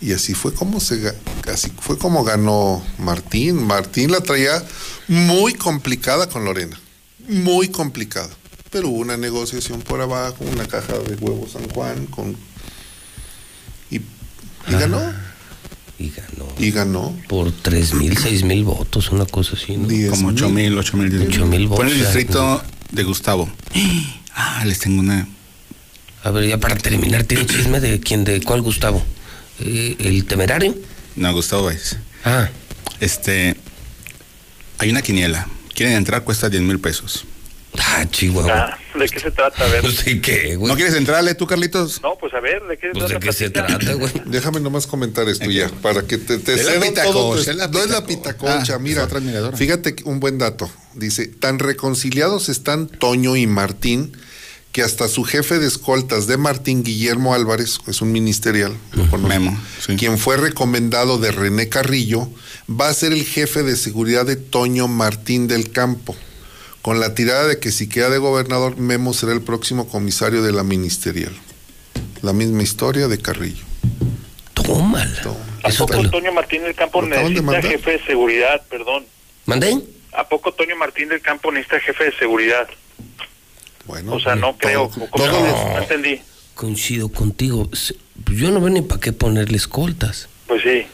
Y 0.00 0.12
así 0.12 0.34
fue 0.34 0.52
como 0.52 0.80
se 0.80 1.14
así 1.50 1.72
fue 1.80 1.98
como 1.98 2.24
ganó 2.24 2.82
Martín. 2.98 3.64
Martín 3.64 4.10
la 4.10 4.20
traía 4.20 4.62
muy 5.08 5.54
complicada 5.54 6.28
con 6.28 6.44
Lorena. 6.44 6.78
Muy 7.28 7.68
complicada. 7.68 8.30
Pero 8.70 8.88
hubo 8.88 8.98
una 8.98 9.16
negociación 9.16 9.82
por 9.82 10.00
abajo, 10.00 10.44
una 10.52 10.66
caja 10.66 10.98
de 10.98 11.14
huevos 11.16 11.52
San 11.52 11.68
Juan 11.70 12.06
con 12.06 12.36
y, 13.90 13.96
y 13.96 14.72
ganó. 14.72 15.00
Y 15.98 16.10
ganó. 16.10 16.48
Y 16.58 16.70
ganó. 16.70 17.16
Por 17.28 17.52
tres 17.52 17.94
mil, 17.94 18.18
seis 18.18 18.42
mil 18.42 18.64
votos, 18.64 19.10
una 19.10 19.26
cosa 19.26 19.54
así, 19.54 19.76
¿no? 19.76 19.88
Como 20.10 20.28
8 20.28 20.50
mil, 20.50 20.76
8 20.76 20.96
mil. 20.96 21.22
Ocho 21.22 21.46
mil 21.46 21.68
votos, 21.68 21.86
el 21.86 21.98
ya. 21.98 22.04
distrito 22.04 22.62
de 22.90 23.02
Gustavo. 23.04 23.48
Ah, 24.36 24.64
les 24.64 24.80
tengo 24.80 24.98
una. 24.98 25.28
A 26.24 26.30
ver, 26.32 26.48
ya 26.48 26.58
para 26.58 26.74
terminar, 26.74 27.22
¿tiene 27.22 27.46
chisme 27.46 27.78
de 27.78 28.00
quién, 28.00 28.24
de 28.24 28.42
cuál 28.42 28.62
Gustavo? 28.62 29.00
Eh, 29.60 29.96
¿El 29.98 30.24
temerario? 30.26 30.74
No, 31.16 31.32
Gustavo 31.32 31.64
Valles. 31.66 31.96
Ah. 32.24 32.48
Este. 33.00 33.56
Hay 34.78 34.90
una 34.90 35.02
quiniela. 35.02 35.46
Quieren 35.74 35.94
entrar, 35.96 36.24
cuesta 36.24 36.48
10 36.48 36.62
mil 36.62 36.78
pesos. 36.80 37.24
Ah, 37.76 38.04
Chihuahua. 38.08 38.52
Ah, 38.72 38.78
¿De 38.98 39.08
qué 39.08 39.18
se 39.18 39.30
trata? 39.32 39.64
A 39.64 39.68
ver. 39.68 39.82
¿De 40.04 40.20
qué, 40.20 40.54
güey? 40.56 40.70
¿No 40.70 40.76
quieres 40.76 40.94
entrarle 40.94 41.34
tú, 41.34 41.46
Carlitos? 41.46 42.00
No, 42.02 42.14
pues 42.20 42.32
a 42.34 42.38
ver, 42.40 42.62
¿de 42.64 42.76
qué, 42.78 42.90
Pues, 42.92 43.08
¿de 43.10 43.18
qué 43.18 43.32
se 43.32 43.50
trata, 43.50 43.92
güey? 43.94 44.12
Déjame 44.26 44.60
nomás 44.60 44.86
comentar 44.86 45.28
esto 45.28 45.50
ya, 45.50 45.68
para 45.82 46.02
que 46.02 46.18
te, 46.18 46.38
te 46.38 46.56
todo 46.56 46.72
tu- 46.74 46.80
pitacocha, 46.86 47.50
es 47.50 47.56
la 47.56 47.66
No 47.66 47.78
es 47.80 47.90
la 47.90 48.06
pitacocha. 48.06 48.32
pitaconcha, 48.36 48.74
Ah, 48.74 48.78
mira. 48.78 49.04
otra 49.04 49.18
admiradora. 49.18 49.56
Fíjate 49.56 49.96
un 50.04 50.20
buen 50.20 50.38
dato. 50.38 50.70
Dice, 50.94 51.26
tan 51.26 51.58
reconciliados 51.58 52.48
están 52.48 52.86
Toño 52.86 53.34
y 53.36 53.48
Martín 53.48 54.16
que 54.74 54.82
hasta 54.82 55.06
su 55.06 55.22
jefe 55.22 55.60
de 55.60 55.68
escoltas 55.68 56.26
de 56.26 56.36
Martín, 56.36 56.82
Guillermo 56.82 57.32
Álvarez, 57.32 57.78
es 57.86 58.02
un 58.02 58.10
ministerial, 58.10 58.76
Memo, 59.20 59.56
quien 59.96 60.18
fue 60.18 60.36
recomendado 60.36 61.18
de 61.18 61.30
René 61.30 61.68
Carrillo, 61.68 62.28
va 62.68 62.88
a 62.88 62.94
ser 62.94 63.12
el 63.12 63.24
jefe 63.24 63.62
de 63.62 63.76
seguridad 63.76 64.26
de 64.26 64.34
Toño 64.34 64.88
Martín 64.88 65.46
del 65.46 65.70
Campo, 65.70 66.16
con 66.82 66.98
la 66.98 67.14
tirada 67.14 67.46
de 67.46 67.60
que 67.60 67.70
si 67.70 67.88
queda 67.88 68.10
de 68.10 68.18
gobernador, 68.18 68.76
Memo 68.76 69.14
será 69.14 69.32
el 69.32 69.42
próximo 69.42 69.86
comisario 69.86 70.42
de 70.42 70.50
la 70.50 70.64
ministerial. 70.64 71.32
La 72.22 72.32
misma 72.32 72.64
historia 72.64 73.06
de 73.06 73.18
Carrillo. 73.18 73.64
Tómala. 74.54 75.36
¿A 75.62 75.68
poco 75.68 76.10
Toño 76.10 76.32
Martín 76.32 76.64
del 76.64 76.74
Campo 76.74 77.00
necesita 77.00 77.62
jefe 77.62 77.92
de 77.92 78.04
seguridad? 78.06 78.60
Perdón. 78.68 79.06
¿Mandé? 79.46 79.78
¿A 80.14 80.28
poco 80.28 80.52
Toño 80.52 80.74
Martín 80.74 81.10
del 81.10 81.20
Campo 81.20 81.52
necesita 81.52 81.78
jefe 81.78 82.06
de 82.06 82.18
seguridad? 82.18 82.68
Bueno, 83.86 84.14
o 84.14 84.20
sea, 84.20 84.34
no 84.34 84.56
creo. 84.56 84.90
no, 85.16 85.78
entendí. 85.78 86.20
Coincido 86.54 87.08
contigo. 87.08 87.68
Yo 88.32 88.50
no 88.50 88.60
veo 88.60 88.70
ni 88.70 88.82
para 88.82 89.00
qué 89.00 89.12
ponerle 89.12 89.56
escoltas. 89.56 90.28
Pues 90.46 90.62
sí. 90.62 90.86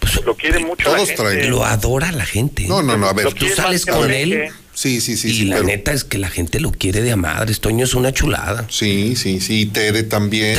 Pues, 0.00 0.24
lo 0.24 0.34
quiere 0.34 0.60
mucho 0.60 0.90
todos 0.90 1.08
la 1.08 1.30
gente. 1.30 1.48
Lo 1.48 1.64
adora 1.64 2.12
la 2.12 2.24
gente. 2.24 2.66
No, 2.66 2.82
no, 2.82 2.96
no, 2.96 3.06
a 3.06 3.12
ver. 3.12 3.32
Tú 3.34 3.46
sales 3.48 3.84
con 3.84 4.10
él. 4.10 4.48
Sí, 4.72 5.00
sí, 5.00 5.16
sí. 5.16 5.42
Y 5.42 5.44
la 5.46 5.60
neta 5.62 5.92
es 5.92 6.04
que 6.04 6.18
la 6.18 6.28
gente 6.28 6.60
lo 6.60 6.70
quiere 6.70 7.02
de 7.02 7.12
a 7.12 7.16
madre. 7.16 7.54
Toño 7.54 7.84
es 7.84 7.94
una 7.94 8.12
chulada. 8.12 8.66
Sí, 8.70 9.16
sí, 9.16 9.40
sí. 9.40 9.66
Tere 9.66 10.04
también. 10.04 10.56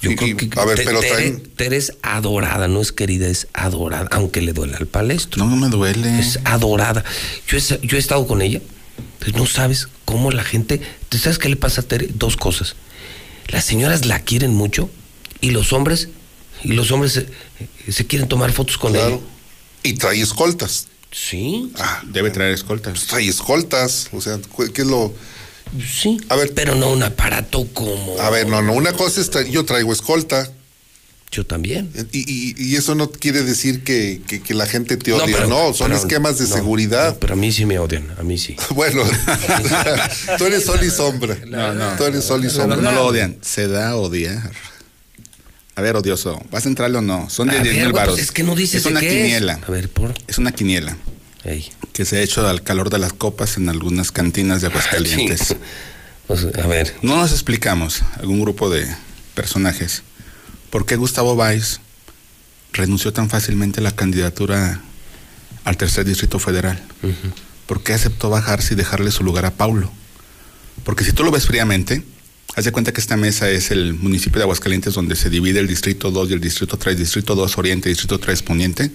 yo 0.00 0.16
creo 0.16 0.36
que 0.36 0.48
a 0.56 0.64
ver, 0.64 0.82
pero 0.84 1.00
Tere, 1.56 1.76
es 1.76 1.94
adorada, 2.02 2.68
no 2.68 2.80
es 2.80 2.92
querida, 2.92 3.28
es 3.28 3.48
adorada, 3.52 4.08
aunque 4.12 4.40
le 4.40 4.52
duele 4.52 4.76
al 4.76 4.86
palestro. 4.86 5.44
No, 5.44 5.50
no 5.50 5.56
me 5.56 5.68
duele. 5.68 6.18
Es 6.18 6.38
adorada. 6.44 7.04
Yo 7.48 7.58
he, 7.58 7.86
yo 7.86 7.96
he 7.96 8.00
estado 8.00 8.26
con 8.26 8.40
ella 8.40 8.60
pues 9.22 9.36
no 9.36 9.46
sabes 9.46 9.88
cómo 10.04 10.32
la 10.32 10.42
gente. 10.42 10.80
¿Tú 11.08 11.16
sabes 11.16 11.38
qué 11.38 11.48
le 11.48 11.54
pasa 11.54 11.82
a 11.82 11.84
Tere? 11.84 12.08
Dos 12.12 12.36
cosas. 12.36 12.74
Las 13.48 13.64
señoras 13.64 14.04
la 14.04 14.18
quieren 14.20 14.52
mucho 14.52 14.90
y 15.40 15.50
los 15.50 15.72
hombres. 15.72 16.08
Y 16.64 16.72
los 16.72 16.90
hombres 16.90 17.24
se, 17.88 18.06
quieren 18.06 18.28
tomar 18.28 18.52
fotos 18.52 18.78
con 18.78 18.92
claro. 18.92 19.22
Y 19.84 19.94
trae 19.94 20.20
escoltas. 20.20 20.88
Sí. 21.12 21.72
Ah, 21.76 22.02
debe 22.06 22.30
traer 22.30 22.52
escoltas. 22.52 22.94
Pues 22.94 23.06
trae 23.06 23.28
escoltas. 23.28 24.08
O 24.12 24.20
sea, 24.20 24.40
¿qué 24.74 24.82
es 24.82 24.88
lo.? 24.88 25.14
Sí. 25.80 26.20
A 26.28 26.36
ver. 26.36 26.52
Pero 26.54 26.74
no 26.74 26.90
un 26.90 27.04
aparato 27.04 27.66
como. 27.72 28.18
A 28.20 28.30
ver, 28.30 28.48
no, 28.48 28.60
no. 28.60 28.72
Una 28.72 28.92
cosa 28.92 29.20
es. 29.20 29.30
Yo 29.50 29.64
traigo 29.64 29.92
escolta. 29.92 30.50
Yo 31.32 31.46
también. 31.46 31.90
Y, 32.12 32.76
eso 32.76 32.94
no 32.94 33.10
quiere 33.10 33.42
decir 33.42 33.82
que, 33.82 34.20
la 34.50 34.66
gente 34.66 34.98
te 34.98 35.14
odia, 35.14 35.46
no, 35.46 35.72
son 35.72 35.92
esquemas 35.92 36.38
de 36.38 36.46
seguridad. 36.46 37.16
pero 37.18 37.32
a 37.32 37.36
mí 37.36 37.50
sí 37.50 37.64
me 37.64 37.78
odian, 37.78 38.06
a 38.18 38.22
mí 38.22 38.36
sí. 38.36 38.54
bueno, 38.74 39.02
tú 40.38 40.44
eres 40.44 40.64
sol 40.64 40.80
y 40.84 40.90
sombra. 40.90 41.38
No, 41.46 41.72
no. 41.72 41.96
Tú 41.96 42.04
eres 42.04 42.22
sol 42.24 42.44
y 42.44 42.50
sombra. 42.50 42.76
No, 42.76 42.92
lo 42.92 43.06
odian, 43.06 43.38
se 43.40 43.66
da 43.66 43.90
a 43.90 43.96
odiar. 43.96 44.52
A 45.74 45.80
ver, 45.80 45.96
odioso, 45.96 46.38
¿vas 46.50 46.66
a 46.66 46.68
entrarle 46.68 46.98
o 46.98 47.00
no? 47.00 47.30
Son 47.30 47.48
de 47.48 47.60
10 47.60 47.76
mil 47.76 47.92
baros. 47.94 48.18
es 48.18 48.30
que 48.30 48.42
no 48.42 48.54
dices 48.54 48.84
Es 48.84 48.86
una 48.86 49.00
quiniela. 49.00 49.58
A 49.66 49.70
ver, 49.70 49.88
por. 49.88 50.12
Es 50.26 50.36
una 50.36 50.52
quiniela. 50.52 50.98
Que 51.94 52.04
se 52.04 52.18
ha 52.18 52.20
hecho 52.20 52.46
al 52.46 52.62
calor 52.62 52.90
de 52.90 52.98
las 52.98 53.14
copas 53.14 53.56
en 53.56 53.70
algunas 53.70 54.12
cantinas 54.12 54.60
de 54.60 54.66
Aguascalientes. 54.68 55.56
Pues, 56.28 56.46
a 56.56 56.66
ver. 56.68 56.94
No 57.02 57.16
nos 57.16 57.32
explicamos, 57.32 58.02
algún 58.20 58.40
grupo 58.40 58.70
de 58.70 58.86
personajes 59.34 60.04
¿Por 60.72 60.86
qué 60.86 60.96
Gustavo 60.96 61.36
Báez 61.36 61.80
renunció 62.72 63.12
tan 63.12 63.28
fácilmente 63.28 63.80
a 63.80 63.82
la 63.82 63.94
candidatura 63.94 64.80
al 65.64 65.76
tercer 65.76 66.06
distrito 66.06 66.38
federal? 66.38 66.82
¿Por 67.66 67.82
qué 67.82 67.92
aceptó 67.92 68.30
bajarse 68.30 68.72
y 68.72 68.76
dejarle 68.78 69.10
su 69.10 69.22
lugar 69.22 69.44
a 69.44 69.50
Paulo? 69.50 69.92
Porque 70.82 71.04
si 71.04 71.12
tú 71.12 71.24
lo 71.24 71.30
ves 71.30 71.44
fríamente, 71.44 72.02
haz 72.56 72.64
de 72.64 72.72
cuenta 72.72 72.90
que 72.90 73.02
esta 73.02 73.18
mesa 73.18 73.50
es 73.50 73.70
el 73.70 73.92
municipio 73.92 74.38
de 74.38 74.44
Aguascalientes 74.44 74.94
donde 74.94 75.14
se 75.14 75.28
divide 75.28 75.60
el 75.60 75.68
distrito 75.68 76.10
2 76.10 76.30
y 76.30 76.32
el 76.32 76.40
distrito 76.40 76.78
3, 76.78 76.96
distrito 76.96 77.34
2 77.34 77.58
oriente, 77.58 77.90
distrito 77.90 78.18
3 78.18 78.42
poniente. 78.42 78.90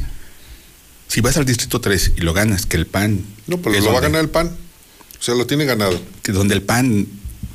Si 1.07 1.22
vas 1.22 1.38
al 1.38 1.45
distrito 1.45 1.80
3 1.80 2.14
y 2.17 2.22
lo 2.22 2.33
ganas, 2.33 2.65
que 2.65 2.77
el 2.77 2.88
PAN... 2.88 3.23
No, 3.45 3.61
pero 3.61 3.80
lo 3.80 3.93
va 3.93 3.99
a 3.99 4.01
ganar 4.01 4.22
el 4.22 4.30
PAN. 4.30 4.47
O 4.47 5.23
sea, 5.23 5.35
lo 5.35 5.45
tiene 5.45 5.65
ganado. 5.65 6.01
Que 6.23 6.31
donde 6.31 6.56
el 6.56 6.64
PAN 6.64 7.07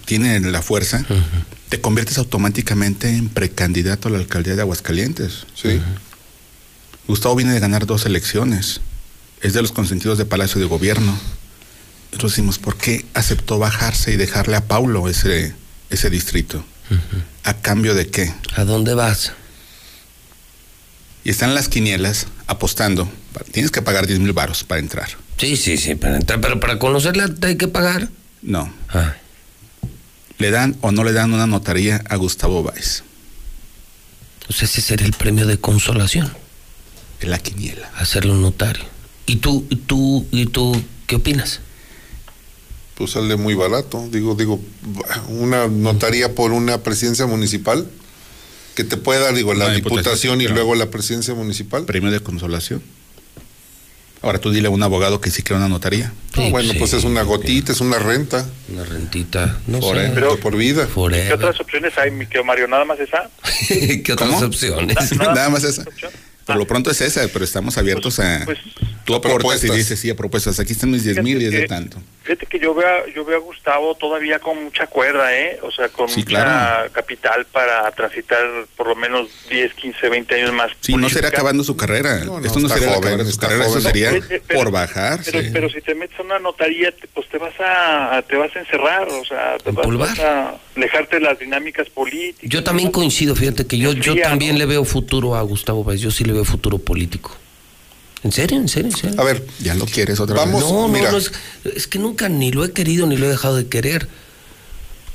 tiene 0.05 0.39
la 0.39 0.63
fuerza, 0.63 1.05
te 1.73 1.81
conviertes 1.81 2.19
automáticamente 2.19 3.09
en 3.09 3.31
precandidato 3.31 4.09
a 4.09 4.11
la 4.11 4.19
alcaldía 4.19 4.55
de 4.55 4.61
Aguascalientes. 4.61 5.47
Sí. 5.55 5.81
Gustavo 7.09 7.35
viene 7.35 7.55
de 7.55 7.61
ganar 7.61 7.87
dos 7.87 8.05
elecciones. 8.05 8.83
Es 9.41 9.55
de 9.55 9.63
los 9.63 9.73
consentidos 9.73 10.19
de 10.19 10.27
Palacio 10.27 10.61
de 10.61 10.67
Gobierno. 10.67 11.19
Entonces 12.13 12.37
decimos, 12.37 12.59
¿por 12.59 12.77
qué 12.77 13.07
aceptó 13.15 13.59
bajarse 13.59 14.13
y 14.13 14.17
dejarle 14.19 14.57
a 14.57 14.69
Paulo 14.69 15.09
ese, 15.09 15.55
ese 15.89 16.11
distrito? 16.11 16.63
¿A 17.43 17.55
cambio 17.55 17.95
de 17.95 18.07
qué? 18.07 18.35
¿A 18.55 18.65
dónde 18.65 18.93
vas? 18.93 19.33
Y 21.25 21.31
están 21.31 21.55
las 21.55 21.71
quinielas 21.71 22.27
apostando. 22.49 23.11
Tienes 23.51 23.71
que 23.71 23.81
pagar 23.81 24.07
10 24.07 24.21
mil 24.21 24.35
baros 24.35 24.63
para 24.63 24.79
entrar. 24.79 25.09
Sí, 25.39 25.57
sí, 25.57 25.79
sí, 25.79 25.95
para 25.95 26.17
entrar. 26.17 26.39
Pero 26.43 26.61
para 26.61 26.79
conocerla 26.79 27.31
hay 27.41 27.57
que 27.57 27.69
pagar. 27.69 28.11
No. 28.43 28.71
Ah 28.91 29.15
le 30.43 30.51
dan 30.51 30.77
o 30.83 30.93
no 30.93 31.05
le 31.05 31.13
dan 31.13 31.33
una 31.33 31.47
notaría 31.47 32.03
a 32.09 32.17
Gustavo 32.17 32.63
Báez. 32.63 33.05
Pues 34.47 34.63
ese 34.65 34.83
sería 34.83 35.07
el 35.07 35.15
premio 35.15 35.47
de 35.47 35.59
consolación. 35.59 36.31
En 37.21 37.31
la 37.31 37.39
quiniela. 37.39 37.91
Hacerlo 37.97 38.35
un 38.35 38.43
notario. 38.43 38.85
¿Y 39.27 39.37
tú, 39.37 39.67
tú, 39.87 40.27
y 40.33 40.47
tú 40.47 40.83
qué 41.07 41.17
opinas? 41.17 41.61
Pues 42.97 43.13
sale 43.13 43.37
muy 43.37 43.55
barato. 43.55 44.09
Digo, 44.11 44.35
digo, 44.35 44.61
una 45.29 45.69
notaría 45.69 46.35
por 46.35 46.51
una 46.51 46.83
presidencia 46.83 47.27
municipal 47.27 47.89
que 48.75 48.85
te 48.85 48.97
puede 48.97 49.21
dar, 49.21 49.35
digo, 49.35 49.55
la 49.55 49.71
diputación, 49.71 50.41
y 50.41 50.49
luego 50.49 50.75
la 50.75 50.91
presidencia 50.91 51.35
municipal. 51.35 51.85
Premio 51.85 52.11
de 52.11 52.21
consolación. 52.21 52.83
Ahora 54.23 54.39
tú 54.39 54.53
dile 54.53 54.69
a 54.69 54.71
un 54.71 54.83
abogado 54.83 55.21
que 55.21 55.31
sí 55.31 55.43
quiere 55.43 55.59
una 55.59 55.69
notaría. 55.69 56.13
bueno, 56.51 56.73
pues 56.79 56.93
es 56.93 57.03
una 57.03 57.23
gotita, 57.23 57.73
es 57.73 57.81
una 57.81 57.99
renta. 57.99 58.49
Una 58.69 58.85
rentita, 58.85 59.59
no 59.67 59.83
sé. 59.83 60.13
Pero 60.15 60.39
por 60.39 60.57
vida. 60.57 60.87
¿Qué 60.87 61.33
otras 61.35 61.61
opciones 61.61 61.99
hay, 61.99 62.13
mi 62.13 62.27
querido 62.27 62.45
Mario? 62.45 62.69
¿Nada 62.69 62.85
más 62.85 63.01
esa? 63.01 63.29
¿Qué 64.05 64.13
otras 64.13 64.43
opciones? 64.43 65.13
Nada, 65.19 65.49
más 65.51 65.65
esa. 65.65 65.85
Por 66.47 66.57
lo 66.57 66.67
pronto 66.67 66.91
es 66.91 67.01
esa, 67.01 67.27
pero 67.33 67.45
estamos 67.45 67.79
abiertos 67.79 68.21
a... 68.21 68.43
Pues, 68.45 68.59
tú 69.05 69.15
aportas 69.15 69.65
y 69.65 69.71
dices, 69.71 69.99
sí, 69.99 70.11
a 70.11 70.17
propuestas. 70.17 70.61
Aquí 70.61 70.73
están 70.73 70.91
mis 70.91 71.05
10 71.05 71.23
mil 71.23 71.41
y 71.43 71.47
es 71.47 71.53
de 71.53 71.67
tanto. 71.67 71.99
Fíjate 72.23 72.47
que 72.47 72.61
yo 72.61 72.73
veo, 72.73 73.07
yo 73.09 73.25
veo 73.25 73.39
a 73.39 73.41
Gustavo 73.41 73.97
todavía 73.97 74.39
con 74.39 74.63
mucha 74.63 74.87
cuerda, 74.87 75.37
¿eh? 75.37 75.59
O 75.63 75.73
sea, 75.73 75.89
con 75.89 76.09
mucha 76.09 76.89
capital 76.93 77.47
para 77.47 77.91
transitar 77.93 78.47
por 78.77 78.87
lo 78.87 78.95
menos 78.95 79.29
10, 79.51 79.75
15, 79.75 80.09
20 80.09 80.35
años 80.37 80.53
más. 80.53 80.71
Sí, 80.81 80.95
no 80.95 81.09
será 81.09 81.29
acabando 81.29 81.65
su 81.65 81.77
carrera. 81.77 82.23
Esto 82.45 82.61
no 82.61 82.69
sería 82.69 82.97
acabando 82.97 83.25
su 83.25 83.39
carrera, 83.39 83.67
eso 83.67 83.81
sería 83.81 84.13
por 84.55 84.71
bajar. 84.71 85.21
Pero, 85.53 85.69
si 85.69 85.81
te 85.81 85.95
metes 85.95 86.19
a 86.21 86.23
una 86.23 86.39
notaría, 86.39 86.95
pues 87.13 87.29
te 87.29 87.39
vas 87.39 87.55
a 87.59 88.23
te 88.29 88.37
vas 88.37 88.55
a 88.55 88.61
encerrar, 88.61 89.09
o 89.09 89.25
sea, 89.25 89.59
te 89.59 89.73
vas, 89.73 90.19
a 90.21 90.55
alejarte 90.77 91.17
de 91.17 91.23
las 91.23 91.39
dinámicas 91.39 91.89
políticas. 91.91 92.49
Yo 92.49 92.63
también 92.63 92.91
coincido, 92.91 93.35
fíjate 93.35 93.67
que 93.67 93.79
yo, 93.79 93.93
yo 93.93 94.15
también 94.17 94.59
le 94.59 94.67
veo 94.67 94.85
futuro 94.85 95.35
a 95.35 95.43
Gustavo 95.43 95.83
Báez, 95.83 96.01
yo 96.01 96.11
sí 96.11 96.25
le 96.25 96.33
veo 96.33 96.45
futuro 96.45 96.79
político. 96.79 97.37
¿En 98.25 98.31
serio? 98.31 98.59
¿En 98.59 98.69
serio? 98.69 98.91
¿En 98.91 98.97
serio? 98.97 99.21
A 99.21 99.25
ver, 99.25 99.45
ya 99.61 99.75
lo 99.75 99.85
quieres 99.87 100.21
otra 100.21 100.45
vez. 100.45 100.53
No, 100.53 100.89
no, 100.89 100.89
no 100.89 101.19
es, 101.19 101.87
que 101.89 101.99
nunca 101.99 102.29
ni 102.29 102.53
lo 102.53 102.65
he 102.65 102.73
querido 102.73 103.07
ni 103.07 103.17
lo 103.17 103.27
he 103.27 103.29
dejado 103.29 103.57
de 103.57 103.67
querer. 103.67 104.09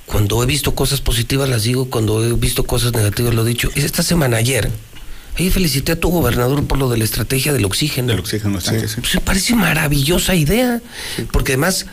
Cuando 0.05 0.41
he 0.43 0.45
visto 0.45 0.75
cosas 0.75 1.01
positivas 1.01 1.49
las 1.49 1.63
digo, 1.63 1.89
cuando 1.89 2.23
he 2.23 2.33
visto 2.33 2.65
cosas 2.65 2.93
negativas 2.93 3.33
lo 3.33 3.45
he 3.45 3.49
dicho. 3.49 3.69
Esta 3.75 4.03
semana 4.03 4.37
ayer, 4.37 4.69
ahí 5.37 5.49
felicité 5.49 5.93
a 5.93 5.99
tu 5.99 6.09
gobernador 6.09 6.65
por 6.65 6.77
lo 6.77 6.89
de 6.89 6.97
la 6.97 7.03
estrategia 7.03 7.53
del 7.53 7.65
oxígeno. 7.65 8.07
Del 8.09 8.19
oxígeno, 8.19 8.59
sí. 8.61 8.71
Pues 8.99 9.15
me 9.15 9.21
parece 9.21 9.55
maravillosa 9.55 10.35
idea, 10.35 10.81
porque 11.31 11.53
además 11.53 11.85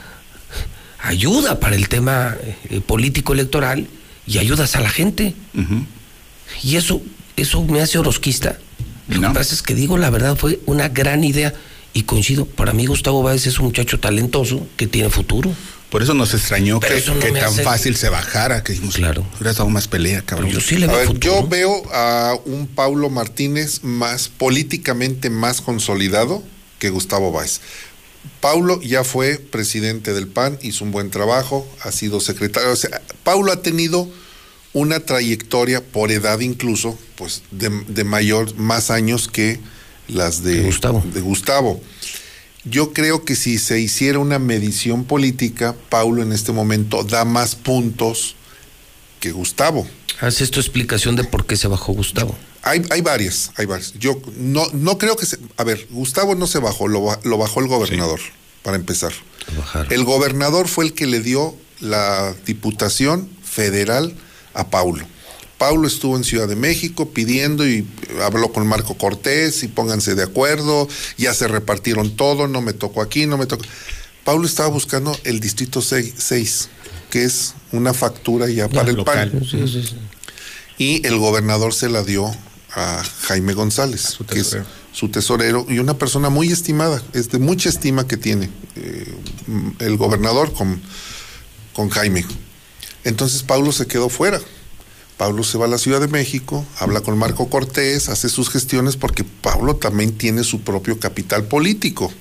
ayuda 1.01 1.61
para 1.61 1.77
el 1.77 1.89
tema 1.89 2.37
eh, 2.71 2.81
político 2.81 3.33
electoral 3.33 3.89
y 4.27 4.39
ayudas 4.39 4.75
a 4.77 4.81
la 4.81 4.91
gente. 4.91 5.35
Y 6.63 6.77
eso, 6.77 7.03
eso 7.37 7.63
me 7.65 7.81
hace 7.81 7.99
orosquista 7.99 8.59
lo 9.09 9.21
que 9.21 9.35
pasa 9.35 9.55
es 9.55 9.63
que 9.63 9.75
digo 9.75 9.99
la 9.99 10.11
verdad, 10.11 10.37
fue 10.37 10.61
una 10.67 10.89
gran 10.89 11.25
idea 11.25 11.55
y 11.93 12.03
coincido. 12.03 12.47
Para 12.47 12.73
mí 12.73 12.87
Gustavo 12.87 13.23
Báez 13.23 13.47
es 13.47 13.59
un 13.59 13.67
muchacho 13.67 14.01
talentoso 14.01 14.67
que 14.77 14.87
tiene 14.87 15.11
futuro. 15.11 15.55
Por 15.91 16.03
eso 16.03 16.13
nos 16.13 16.35
extrañó 16.35 16.81
que, 16.81 17.01
tan 17.39 17.55
fácil 17.55 17.95
se 17.95 18.09
bajara, 18.09 18.65
que 18.65 18.73
dijimos, 18.73 18.97
claro, 18.97 19.25
hubiera 19.37 19.53
estado 19.53 19.69
más 19.69 19.87
pelea, 19.87 20.23
cabrón. 20.23 20.51
Yo 20.51 20.61
sí 20.61 20.77
le 20.77 20.89
veo 20.89 21.13
Yo 21.15 21.47
veo 21.47 21.83
a 21.93 22.37
un 22.47 22.67
Paulo 22.67 23.11
Martínez 23.11 23.85
más 23.85 24.29
políticamente 24.29 25.31
más 25.31 25.61
consolidado 25.61 26.43
que 26.81 26.91
Gustavo 26.91 27.31
Báez. 27.31 27.61
Paulo 28.41 28.81
ya 28.83 29.05
fue 29.05 29.39
presidente 29.39 30.15
del 30.15 30.27
PAN, 30.27 30.59
hizo 30.63 30.85
un 30.85 30.91
buen 30.91 31.11
trabajo, 31.11 31.65
ha 31.83 31.93
sido 31.93 32.19
secretario. 32.19 32.73
O 32.73 32.77
sea, 32.77 33.01
Paulo 33.23 33.53
ha 33.53 33.63
tenido 33.63 34.11
una 34.75 35.01
trayectoria 35.01 35.83
por 35.83 36.13
edad 36.13 36.41
incluso, 36.41 36.99
pues 37.17 37.43
de, 37.51 38.05
mayor, 38.05 38.55
más 38.57 38.91
años 38.91 39.29
que 39.29 39.61
las 40.09 40.43
de, 40.43 40.63
Gustavo. 40.63 41.03
de 41.15 41.21
Gustavo. 41.21 41.81
Yo 42.65 42.93
creo 42.93 43.25
que 43.25 43.37
si 43.37 43.59
se 43.59 43.81
hiciera 43.81 44.19
una 44.19 44.39
medición 44.39 45.05
política, 45.05 45.75
Paulo 45.89 46.23
en 46.23 46.33
este 46.33 46.53
momento 46.53 47.05
da 47.05 47.25
más 47.25 47.55
puntos 47.55 48.37
que 49.21 49.33
Gustavo. 49.33 49.87
Haz 50.21 50.37
tu 50.51 50.61
explicación 50.61 51.17
de 51.17 51.25
por 51.25 51.47
qué 51.47 51.57
se 51.57 51.69
bajó 51.69 51.93
Gustavo. 51.93 52.37
Hay, 52.63 52.83
hay 52.91 53.01
varias, 53.01 53.53
hay 53.57 53.67
varias. 53.67 53.93
Yo 53.95 54.21
no, 54.37 54.67
no 54.73 54.99
creo 54.99 55.17
que 55.17 55.27
se. 55.27 55.39
A 55.57 55.65
ver, 55.65 55.87
Gustavo 55.91 56.35
no 56.35 56.47
se 56.47 56.59
bajó, 56.59 56.89
lo, 56.89 57.03
bajó 57.39 57.61
el 57.61 57.69
gobernador, 57.69 58.21
para 58.63 58.77
empezar. 58.77 59.13
El 59.91 60.05
gobernador 60.05 60.69
fue 60.69 60.87
el 60.87 60.95
que 60.95 61.07
le 61.07 61.21
dio 61.21 61.55
la 61.81 62.35
diputación 62.47 63.29
federal 63.43 64.15
a 64.55 64.69
Paulo. 64.71 65.05
Paulo 65.59 65.87
estuvo 65.87 66.17
en 66.17 66.25
Ciudad 66.25 66.49
de 66.49 66.57
México 66.57 67.11
pidiendo 67.11 67.67
y 67.67 67.87
habló 68.23 68.53
con 68.53 68.67
Marco 68.67 68.97
Cortés 68.97 69.63
y 69.63 69.69
pónganse 69.69 70.15
de 70.15 70.25
acuerdo, 70.25 70.89
ya 71.17 71.33
se 71.33 71.49
repartieron 71.49 72.17
todo, 72.17 72.49
no 72.49 72.61
me 72.61 72.73
tocó 72.73 73.03
aquí, 73.03 73.27
no 73.27 73.39
me 73.39 73.47
tocó. 73.47 73.65
Paulo 74.25 74.47
estaba 74.47 74.69
buscando 74.69 75.17
el 75.25 75.39
distrito 75.39 75.81
6, 75.81 76.69
que 77.11 77.25
es 77.25 77.55
una 77.73 77.95
factura 77.95 78.49
ya, 78.49 78.69
para 78.69 78.91
el 78.91 79.05
PAN. 79.05 79.43
Y 80.77 81.07
el 81.07 81.19
gobernador 81.19 81.73
se 81.73 81.89
la 81.89 82.03
dio 82.03 82.35
a 82.73 83.03
Jaime 83.23 83.53
González, 83.53 84.19
que 84.29 84.41
es 84.41 84.57
su 84.93 85.09
tesorero 85.09 85.67
y 85.69 85.79
una 85.79 85.99
persona 85.99 86.31
muy 86.31 86.51
estimada, 86.51 87.03
es 87.13 87.31
de 87.31 87.39
mucha 87.39 87.69
estima 87.69 88.07
que 88.07 88.17
tiene 88.17 88.49
eh, 88.77 89.15
el 89.81 89.97
gobernador 89.97 90.53
con, 90.53 90.81
con 91.73 91.91
Jaime. 91.91 92.25
Entonces 93.05 93.43
Paulo 93.43 93.73
se 93.73 93.87
quedó 93.87 94.09
fuera. 94.09 94.41
Pablo 95.17 95.45
se 95.45 95.59
va 95.59 95.67
a 95.67 95.69
la 95.69 95.79
Ciudad 95.79 96.01
de 96.01 96.09
México, 96.09 96.65
habla 96.79 97.01
con 97.01 97.17
Marco 97.17 97.49
Cortés, 97.49 98.09
hace 98.09 98.29
sus 98.29 98.51
gestiones 98.51 98.97
porque 98.97 99.23
Pablo 99.23 99.77
también 99.77 100.19
tiene 100.19 100.43
su 100.43 100.63
propio 100.63 100.99
capital 100.99 101.45
político. 101.45 102.13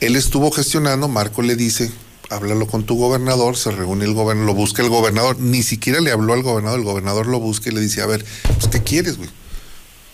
Él 0.00 0.16
estuvo 0.16 0.50
gestionando, 0.50 1.08
Marco 1.08 1.42
le 1.42 1.54
dice, 1.54 1.92
háblalo 2.30 2.66
con 2.66 2.84
tu 2.84 2.96
gobernador, 2.96 3.56
se 3.56 3.72
reúne 3.72 4.06
el 4.06 4.14
gobernador, 4.14 4.54
lo 4.54 4.54
busca 4.54 4.82
el 4.82 4.88
gobernador, 4.88 5.38
ni 5.38 5.62
siquiera 5.62 6.00
le 6.00 6.10
habló 6.10 6.32
al 6.32 6.42
gobernador, 6.42 6.78
el 6.78 6.84
gobernador 6.86 7.26
lo 7.26 7.40
busca 7.40 7.68
y 7.68 7.74
le 7.74 7.80
dice, 7.80 8.00
a 8.00 8.06
ver, 8.06 8.24
pues 8.44 8.68
¿qué 8.68 8.82
quieres, 8.82 9.18
güey? 9.18 9.28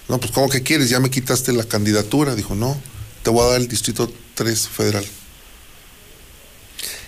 No, 0.08 0.18
pues 0.18 0.32
¿cómo 0.32 0.48
que 0.48 0.62
quieres? 0.62 0.90
Ya 0.90 1.00
me 1.00 1.10
quitaste 1.10 1.52
la 1.52 1.64
candidatura. 1.64 2.34
Dijo, 2.34 2.54
no, 2.54 2.76
te 3.22 3.30
voy 3.30 3.42
a 3.42 3.52
dar 3.52 3.60
el 3.60 3.68
distrito 3.68 4.12
3 4.34 4.68
federal. 4.68 5.04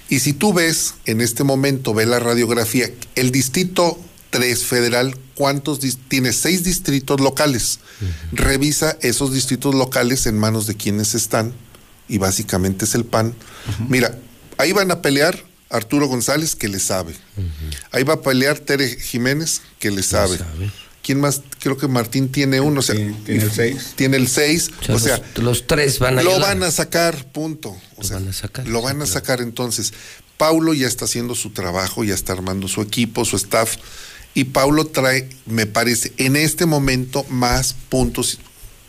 Y 0.09 0.21
si 0.21 0.33
tú 0.33 0.53
ves 0.53 0.95
en 1.05 1.21
este 1.21 1.45
momento, 1.45 1.95
ve 1.95 2.07
la 2.07 2.19
radiografía, 2.19 2.91
el 3.17 3.33
distrito 3.33 3.99
3 4.31 4.65
federal, 4.65 5.17
¿cuántos? 5.35 5.81
Tiene 6.09 6.33
seis 6.33 6.63
distritos 6.65 7.21
locales. 7.21 7.81
Revisa 8.33 8.97
esos 9.01 9.33
distritos 9.33 9.75
locales 9.75 10.27
en 10.27 10.39
manos 10.39 10.67
de 10.67 10.77
quienes 10.77 11.15
están, 11.15 11.53
y 12.09 12.19
básicamente 12.19 12.85
es 12.85 12.95
el 12.95 13.05
PAN. 13.05 13.35
Mira, 13.89 14.19
ahí 14.59 14.73
van 14.73 14.91
a 14.91 15.03
pelear 15.03 15.43
Arturo 15.71 16.07
González, 16.07 16.55
que 16.55 16.69
le 16.69 16.79
sabe. 16.79 17.15
Ahí 17.91 18.05
va 18.05 18.15
a 18.15 18.21
pelear 18.23 18.59
Tere 18.61 18.89
Jiménez, 19.01 19.63
que 19.79 19.91
le 19.91 20.03
sabe. 20.03 20.39
¿Quién 21.07 21.21
más? 21.21 21.41
Creo 21.61 21.77
que 21.77 21.87
Martín 21.87 22.33
tiene 22.33 22.61
uno. 22.61 22.83
tiene 22.83 23.15
el 23.29 23.53
6. 23.53 23.93
Tiene 23.95 24.17
el 24.17 24.27
6. 24.27 24.71
O 24.89 24.99
sea, 24.99 25.23
los, 25.37 25.69
tres 25.69 26.01
van 26.01 26.19
a 26.19 26.23
Lo 26.25 26.41
van 26.41 26.65
a 26.65 26.73
sacar, 26.73 27.31
punto. 27.31 27.77
lo 27.97 28.09
van 28.09 28.27
a 28.27 28.33
sacar. 28.33 28.67
Lo 28.67 28.83
van 28.83 29.01
a 29.01 29.07
sacar 29.07 29.41
entonces. 29.41 29.93
Paulo 30.37 30.75
ya 30.75 30.89
está 30.89 31.05
haciendo 31.05 31.37
su 31.37 31.51
trabajo, 31.51 32.03
ya 32.03 32.13
está 32.13 32.33
armando 32.33 32.67
su 32.67 32.83
equipo, 32.83 33.25
su 33.25 33.37
staff. 33.37 33.77
Y 34.35 34.47
Paulo 34.47 34.85
trae, 34.89 35.29
me 35.47 35.67
parece, 35.67 36.13
en 36.17 36.35
este 36.35 36.67
momento 36.67 37.25
más 37.29 37.77
puntos 37.89 38.41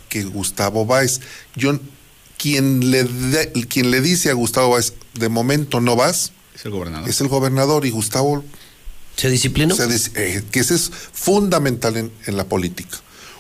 que 0.09 0.23
Gustavo 0.23 0.87
Báez. 0.87 1.21
Yo, 1.55 1.79
quien 2.39 2.89
le, 2.89 3.05
quien 3.69 3.91
le 3.91 4.01
dice 4.01 4.31
a 4.31 4.33
Gustavo 4.33 4.71
Báez, 4.71 4.93
de 5.13 5.29
momento 5.29 5.81
no 5.81 5.95
vas. 5.95 6.31
Es 6.55 6.65
el 6.65 6.71
gobernador. 6.71 7.07
Es 7.07 7.21
el 7.21 7.27
gobernador 7.27 7.85
y 7.85 7.91
Gustavo 7.91 8.43
¿Se 9.17 9.31
disciplinó? 9.31 9.75
Eh, 10.15 10.43
que 10.51 10.59
eso 10.59 10.75
es 10.75 10.91
fundamental 11.11 11.97
en, 11.97 12.37
la 12.37 12.45
política. 12.45 12.97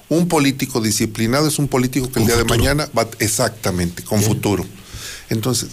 Un 0.09 0.27
político 0.27 0.81
disciplinado 0.81 1.47
es 1.47 1.59
un 1.59 1.67
político 1.67 2.11
que 2.11 2.19
el 2.19 2.25
día 2.25 2.35
de 2.35 2.45
mañana 2.45 2.89
va 2.97 3.07
exactamente, 3.19 4.03
con 4.03 4.21
futuro. 4.23 4.65
Entonces, 5.29 5.69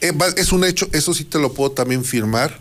eh, 0.00 0.12
va, 0.12 0.28
es 0.36 0.52
un 0.52 0.64
hecho, 0.64 0.88
eso 0.92 1.14
sí 1.14 1.24
te 1.24 1.38
lo 1.38 1.54
puedo 1.54 1.70
también 1.70 2.04
firmar, 2.04 2.58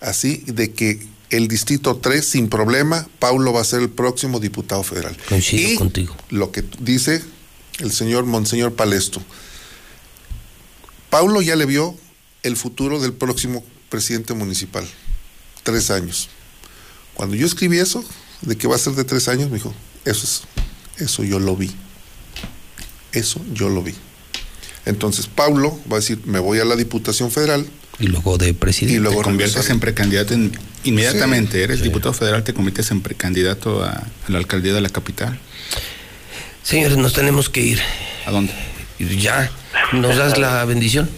así, 0.00 0.44
de 0.46 0.72
que 0.72 1.04
el 1.30 1.48
Distrito 1.48 1.96
3, 1.96 2.24
sin 2.24 2.48
problema, 2.48 3.08
Paulo 3.18 3.52
va 3.52 3.62
a 3.62 3.64
ser 3.64 3.80
el 3.80 3.90
próximo 3.90 4.38
diputado 4.38 4.84
federal. 4.84 5.16
Coincido 5.28 5.78
contigo. 5.78 6.16
Lo 6.28 6.52
que 6.52 6.64
dice 6.78 7.22
el 7.78 7.90
señor 7.90 8.24
Monseñor 8.24 8.74
Palesto. 8.74 9.20
Paulo 11.08 11.42
ya 11.42 11.56
le 11.56 11.66
vio 11.66 11.96
el 12.44 12.56
futuro 12.56 13.00
del 13.00 13.14
próximo 13.14 13.64
presidente 13.88 14.34
municipal 14.34 14.86
tres 15.62 15.90
años. 15.90 16.28
Cuando 17.14 17.36
yo 17.36 17.46
escribí 17.46 17.78
eso, 17.78 18.04
de 18.42 18.56
que 18.56 18.66
va 18.66 18.76
a 18.76 18.78
ser 18.78 18.94
de 18.94 19.04
tres 19.04 19.28
años, 19.28 19.50
me 19.50 19.56
dijo, 19.56 19.74
eso 20.04 20.24
es, 20.24 20.42
eso 21.02 21.24
yo 21.24 21.38
lo 21.38 21.56
vi. 21.56 21.70
Eso 23.12 23.40
yo 23.52 23.68
lo 23.68 23.82
vi. 23.82 23.94
Entonces 24.86 25.26
Paulo 25.26 25.78
va 25.90 25.96
a 25.96 26.00
decir, 26.00 26.20
me 26.24 26.38
voy 26.38 26.58
a 26.58 26.64
la 26.64 26.76
Diputación 26.76 27.30
Federal. 27.30 27.66
Y 27.98 28.06
luego 28.06 28.38
de 28.38 28.54
presidente. 28.54 28.96
Y 28.96 29.00
luego 29.00 29.18
te 29.18 29.24
conviertes 29.24 29.68
en 29.68 29.80
precandidato 29.80 30.34
inmediatamente. 30.84 31.62
eres 31.62 31.82
diputado 31.82 32.14
federal, 32.14 32.42
te 32.44 32.54
conviertes 32.54 32.90
en 32.90 33.02
precandidato 33.02 33.84
a, 33.84 33.90
a, 33.90 34.08
la 34.28 34.38
alcaldía 34.38 34.72
de 34.72 34.80
la 34.80 34.88
capital. 34.88 35.38
Señores, 36.62 36.96
nos 36.96 37.12
tenemos 37.12 37.50
que 37.50 37.60
ir. 37.60 37.80
¿A 38.26 38.30
dónde? 38.30 38.54
Ya. 38.98 39.50
¿Nos 39.92 40.16
das 40.16 40.38
la 40.38 40.64
bendición? 40.64 41.10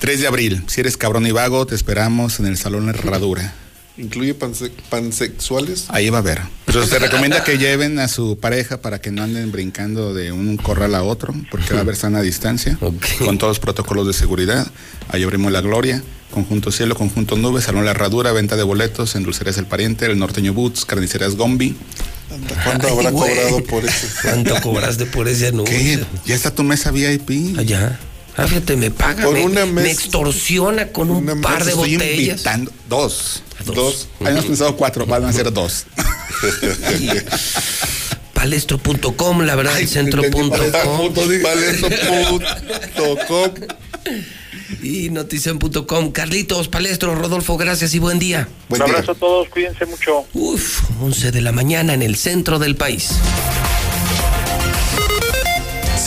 3 0.00 0.20
de 0.20 0.26
abril. 0.26 0.62
Si 0.66 0.80
eres 0.80 0.96
cabrón 0.96 1.26
y 1.26 1.32
vago, 1.32 1.66
te 1.66 1.74
esperamos 1.74 2.40
en 2.40 2.46
el 2.46 2.56
Salón 2.56 2.88
Herradura. 2.88 3.54
¿Incluye 3.98 4.34
pansexuales? 4.34 5.86
Ahí 5.88 6.08
va 6.08 6.18
a 6.18 6.20
haber. 6.20 6.40
Pero 6.66 6.86
se 6.86 6.98
recomienda 7.00 7.42
que 7.42 7.58
lleven 7.58 7.98
a 7.98 8.06
su 8.06 8.38
pareja 8.38 8.80
para 8.80 9.00
que 9.00 9.10
no 9.10 9.24
anden 9.24 9.50
brincando 9.50 10.14
de 10.14 10.30
un 10.30 10.56
corral 10.56 10.94
a 10.94 11.02
otro, 11.02 11.34
porque 11.50 11.72
va 11.72 11.80
a 11.80 11.82
haber 11.82 11.96
sana 11.96 12.22
distancia, 12.22 12.78
con 12.78 13.38
todos 13.38 13.50
los 13.50 13.58
protocolos 13.58 14.06
de 14.06 14.12
seguridad. 14.12 14.70
Ahí 15.08 15.24
abrimos 15.24 15.50
la 15.50 15.60
gloria. 15.60 16.02
Conjunto 16.30 16.70
Cielo, 16.70 16.94
Conjunto 16.94 17.36
Nubes, 17.36 17.64
Salón 17.64 17.84
La 17.84 17.92
Herradura, 17.92 18.32
venta 18.32 18.54
de 18.54 18.62
boletos 18.62 19.16
en 19.16 19.24
Dulcerías 19.24 19.56
El 19.58 19.66
Pariente, 19.66 20.06
El 20.06 20.18
Norteño 20.18 20.52
Boots, 20.52 20.84
Carnicerías 20.84 21.34
Gombi. 21.36 21.74
¿Cuánto 22.64 22.88
habrá 22.88 23.10
cobrado 23.10 23.64
por 23.64 23.84
eso? 23.84 24.06
¿Cuánto 24.22 24.60
cobraste 24.60 25.06
por 25.06 25.26
ese 25.26 25.48
anuncio? 25.48 26.06
¿Ya 26.26 26.34
está 26.34 26.54
tu 26.54 26.62
mesa 26.62 26.90
VIP? 26.90 27.58
Allá. 27.58 27.98
Ah, 28.36 28.46
fíjate, 28.46 28.76
me 28.76 28.92
paga, 28.92 29.26
me, 29.66 29.90
extorsiona 29.90 30.88
con 30.88 31.10
un 31.10 31.40
par 31.40 31.64
de 31.64 31.72
estoy 31.72 31.94
botellas. 31.94 32.18
Invitando, 32.18 32.72
dos. 32.88 33.42
Dos. 33.64 33.74
dos. 33.74 34.08
Habíamos 34.20 34.46
pensado 34.46 34.76
cuatro, 34.76 35.06
van 35.06 35.24
a 35.24 35.32
ser 35.32 35.52
dos. 35.52 35.86
Palestro.com, 38.34 39.40
la 39.42 39.56
verdad, 39.56 39.78
el 39.80 39.88
centro.com. 39.88 40.50
Palestro.com. 41.42 42.38
y 44.80 45.10
notición.com. 45.10 46.12
Carlitos, 46.12 46.68
Palestro, 46.68 47.16
Rodolfo, 47.16 47.56
gracias 47.56 47.94
y 47.94 47.98
buen 47.98 48.20
día. 48.20 48.48
un 48.68 48.80
abrazo 48.82 49.12
a 49.12 49.14
todos, 49.16 49.48
cuídense 49.48 49.86
mucho. 49.86 50.24
Uf, 50.34 50.82
11 51.00 51.32
de 51.32 51.40
la 51.40 51.50
mañana 51.50 51.94
en 51.94 52.02
el 52.02 52.14
centro 52.14 52.60
del 52.60 52.76
país. 52.76 53.10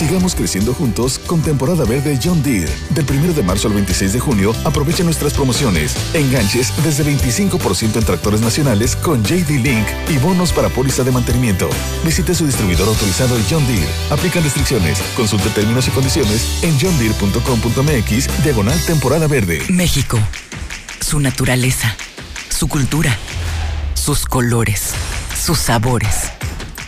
Sigamos 0.01 0.33
creciendo 0.33 0.73
juntos 0.73 1.19
con 1.27 1.43
temporada 1.43 1.85
verde 1.85 2.19
John 2.21 2.41
Deere. 2.41 2.73
Del 2.89 3.05
1 3.07 3.33
de 3.33 3.43
marzo 3.43 3.67
al 3.67 3.75
26 3.75 4.13
de 4.13 4.19
junio, 4.19 4.51
aprovecha 4.65 5.03
nuestras 5.03 5.31
promociones. 5.31 5.95
Enganches 6.15 6.73
desde 6.83 7.05
25% 7.05 7.97
en 7.97 8.03
tractores 8.03 8.41
nacionales 8.41 8.95
con 8.95 9.23
JD 9.23 9.61
Link 9.61 9.85
y 10.09 10.17
bonos 10.17 10.53
para 10.53 10.69
póliza 10.69 11.03
de 11.03 11.11
mantenimiento. 11.11 11.69
Visite 12.03 12.33
su 12.33 12.47
distribuidor 12.47 12.87
autorizado 12.87 13.37
John 13.47 13.63
Deere. 13.67 13.85
Aplican 14.09 14.41
restricciones. 14.41 14.97
Consulte 15.15 15.49
términos 15.51 15.87
y 15.87 15.91
condiciones 15.91 16.63
en 16.63 16.79
johndeere.com.mx 16.79 18.43
diagonal 18.43 18.79
temporada 18.87 19.27
verde. 19.27 19.61
México. 19.69 20.17
Su 20.99 21.19
naturaleza. 21.19 21.95
Su 22.49 22.67
cultura. 22.67 23.15
Sus 23.93 24.25
colores. 24.25 24.93
Sus 25.39 25.59
sabores. 25.59 26.31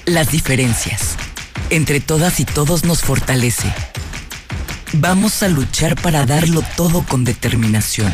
Las 0.08 0.32
diferencias 0.32 1.16
entre 1.70 2.00
todas 2.00 2.40
y 2.40 2.46
todos 2.46 2.84
nos 2.84 3.02
fortalece. 3.02 3.72
Vamos 4.94 5.42
a 5.44 5.48
luchar 5.48 6.00
para 6.00 6.26
darlo 6.26 6.64
todo 6.78 7.04
con 7.04 7.24
determinación, 7.24 8.14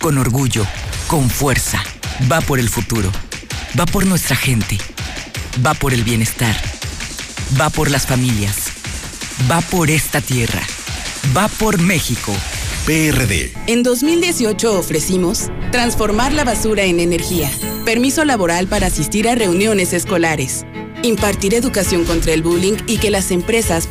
con 0.00 0.18
orgullo, 0.18 0.66
con 1.06 1.30
fuerza. 1.30 1.82
Va 2.30 2.40
por 2.40 2.58
el 2.58 2.68
futuro, 2.68 3.10
va 3.78 3.86
por 3.86 4.06
nuestra 4.06 4.36
gente, 4.36 4.78
va 5.64 5.74
por 5.74 5.94
el 5.94 6.02
bienestar, 6.02 6.56
va 7.60 7.70
por 7.70 7.90
las 7.90 8.06
familias, 8.06 8.68
va 9.50 9.60
por 9.60 9.90
esta 9.90 10.20
tierra, 10.20 10.62
va 11.36 11.48
por 11.48 11.80
México. 11.80 12.34
PRD. 12.84 13.52
En 13.68 13.84
2018 13.84 14.76
ofrecimos 14.76 15.50
transformar 15.70 16.32
la 16.32 16.42
basura 16.42 16.82
en 16.82 16.98
energía, 16.98 17.48
permiso 17.84 18.24
laboral 18.24 18.66
para 18.66 18.88
asistir 18.88 19.28
a 19.28 19.36
reuniones 19.36 19.92
escolares 19.92 20.64
impartir 21.02 21.54
educación 21.54 22.04
contra 22.04 22.32
el 22.32 22.42
bullying 22.42 22.76
y 22.86 22.98
que 22.98 23.10
las 23.10 23.30
empresas 23.30 23.86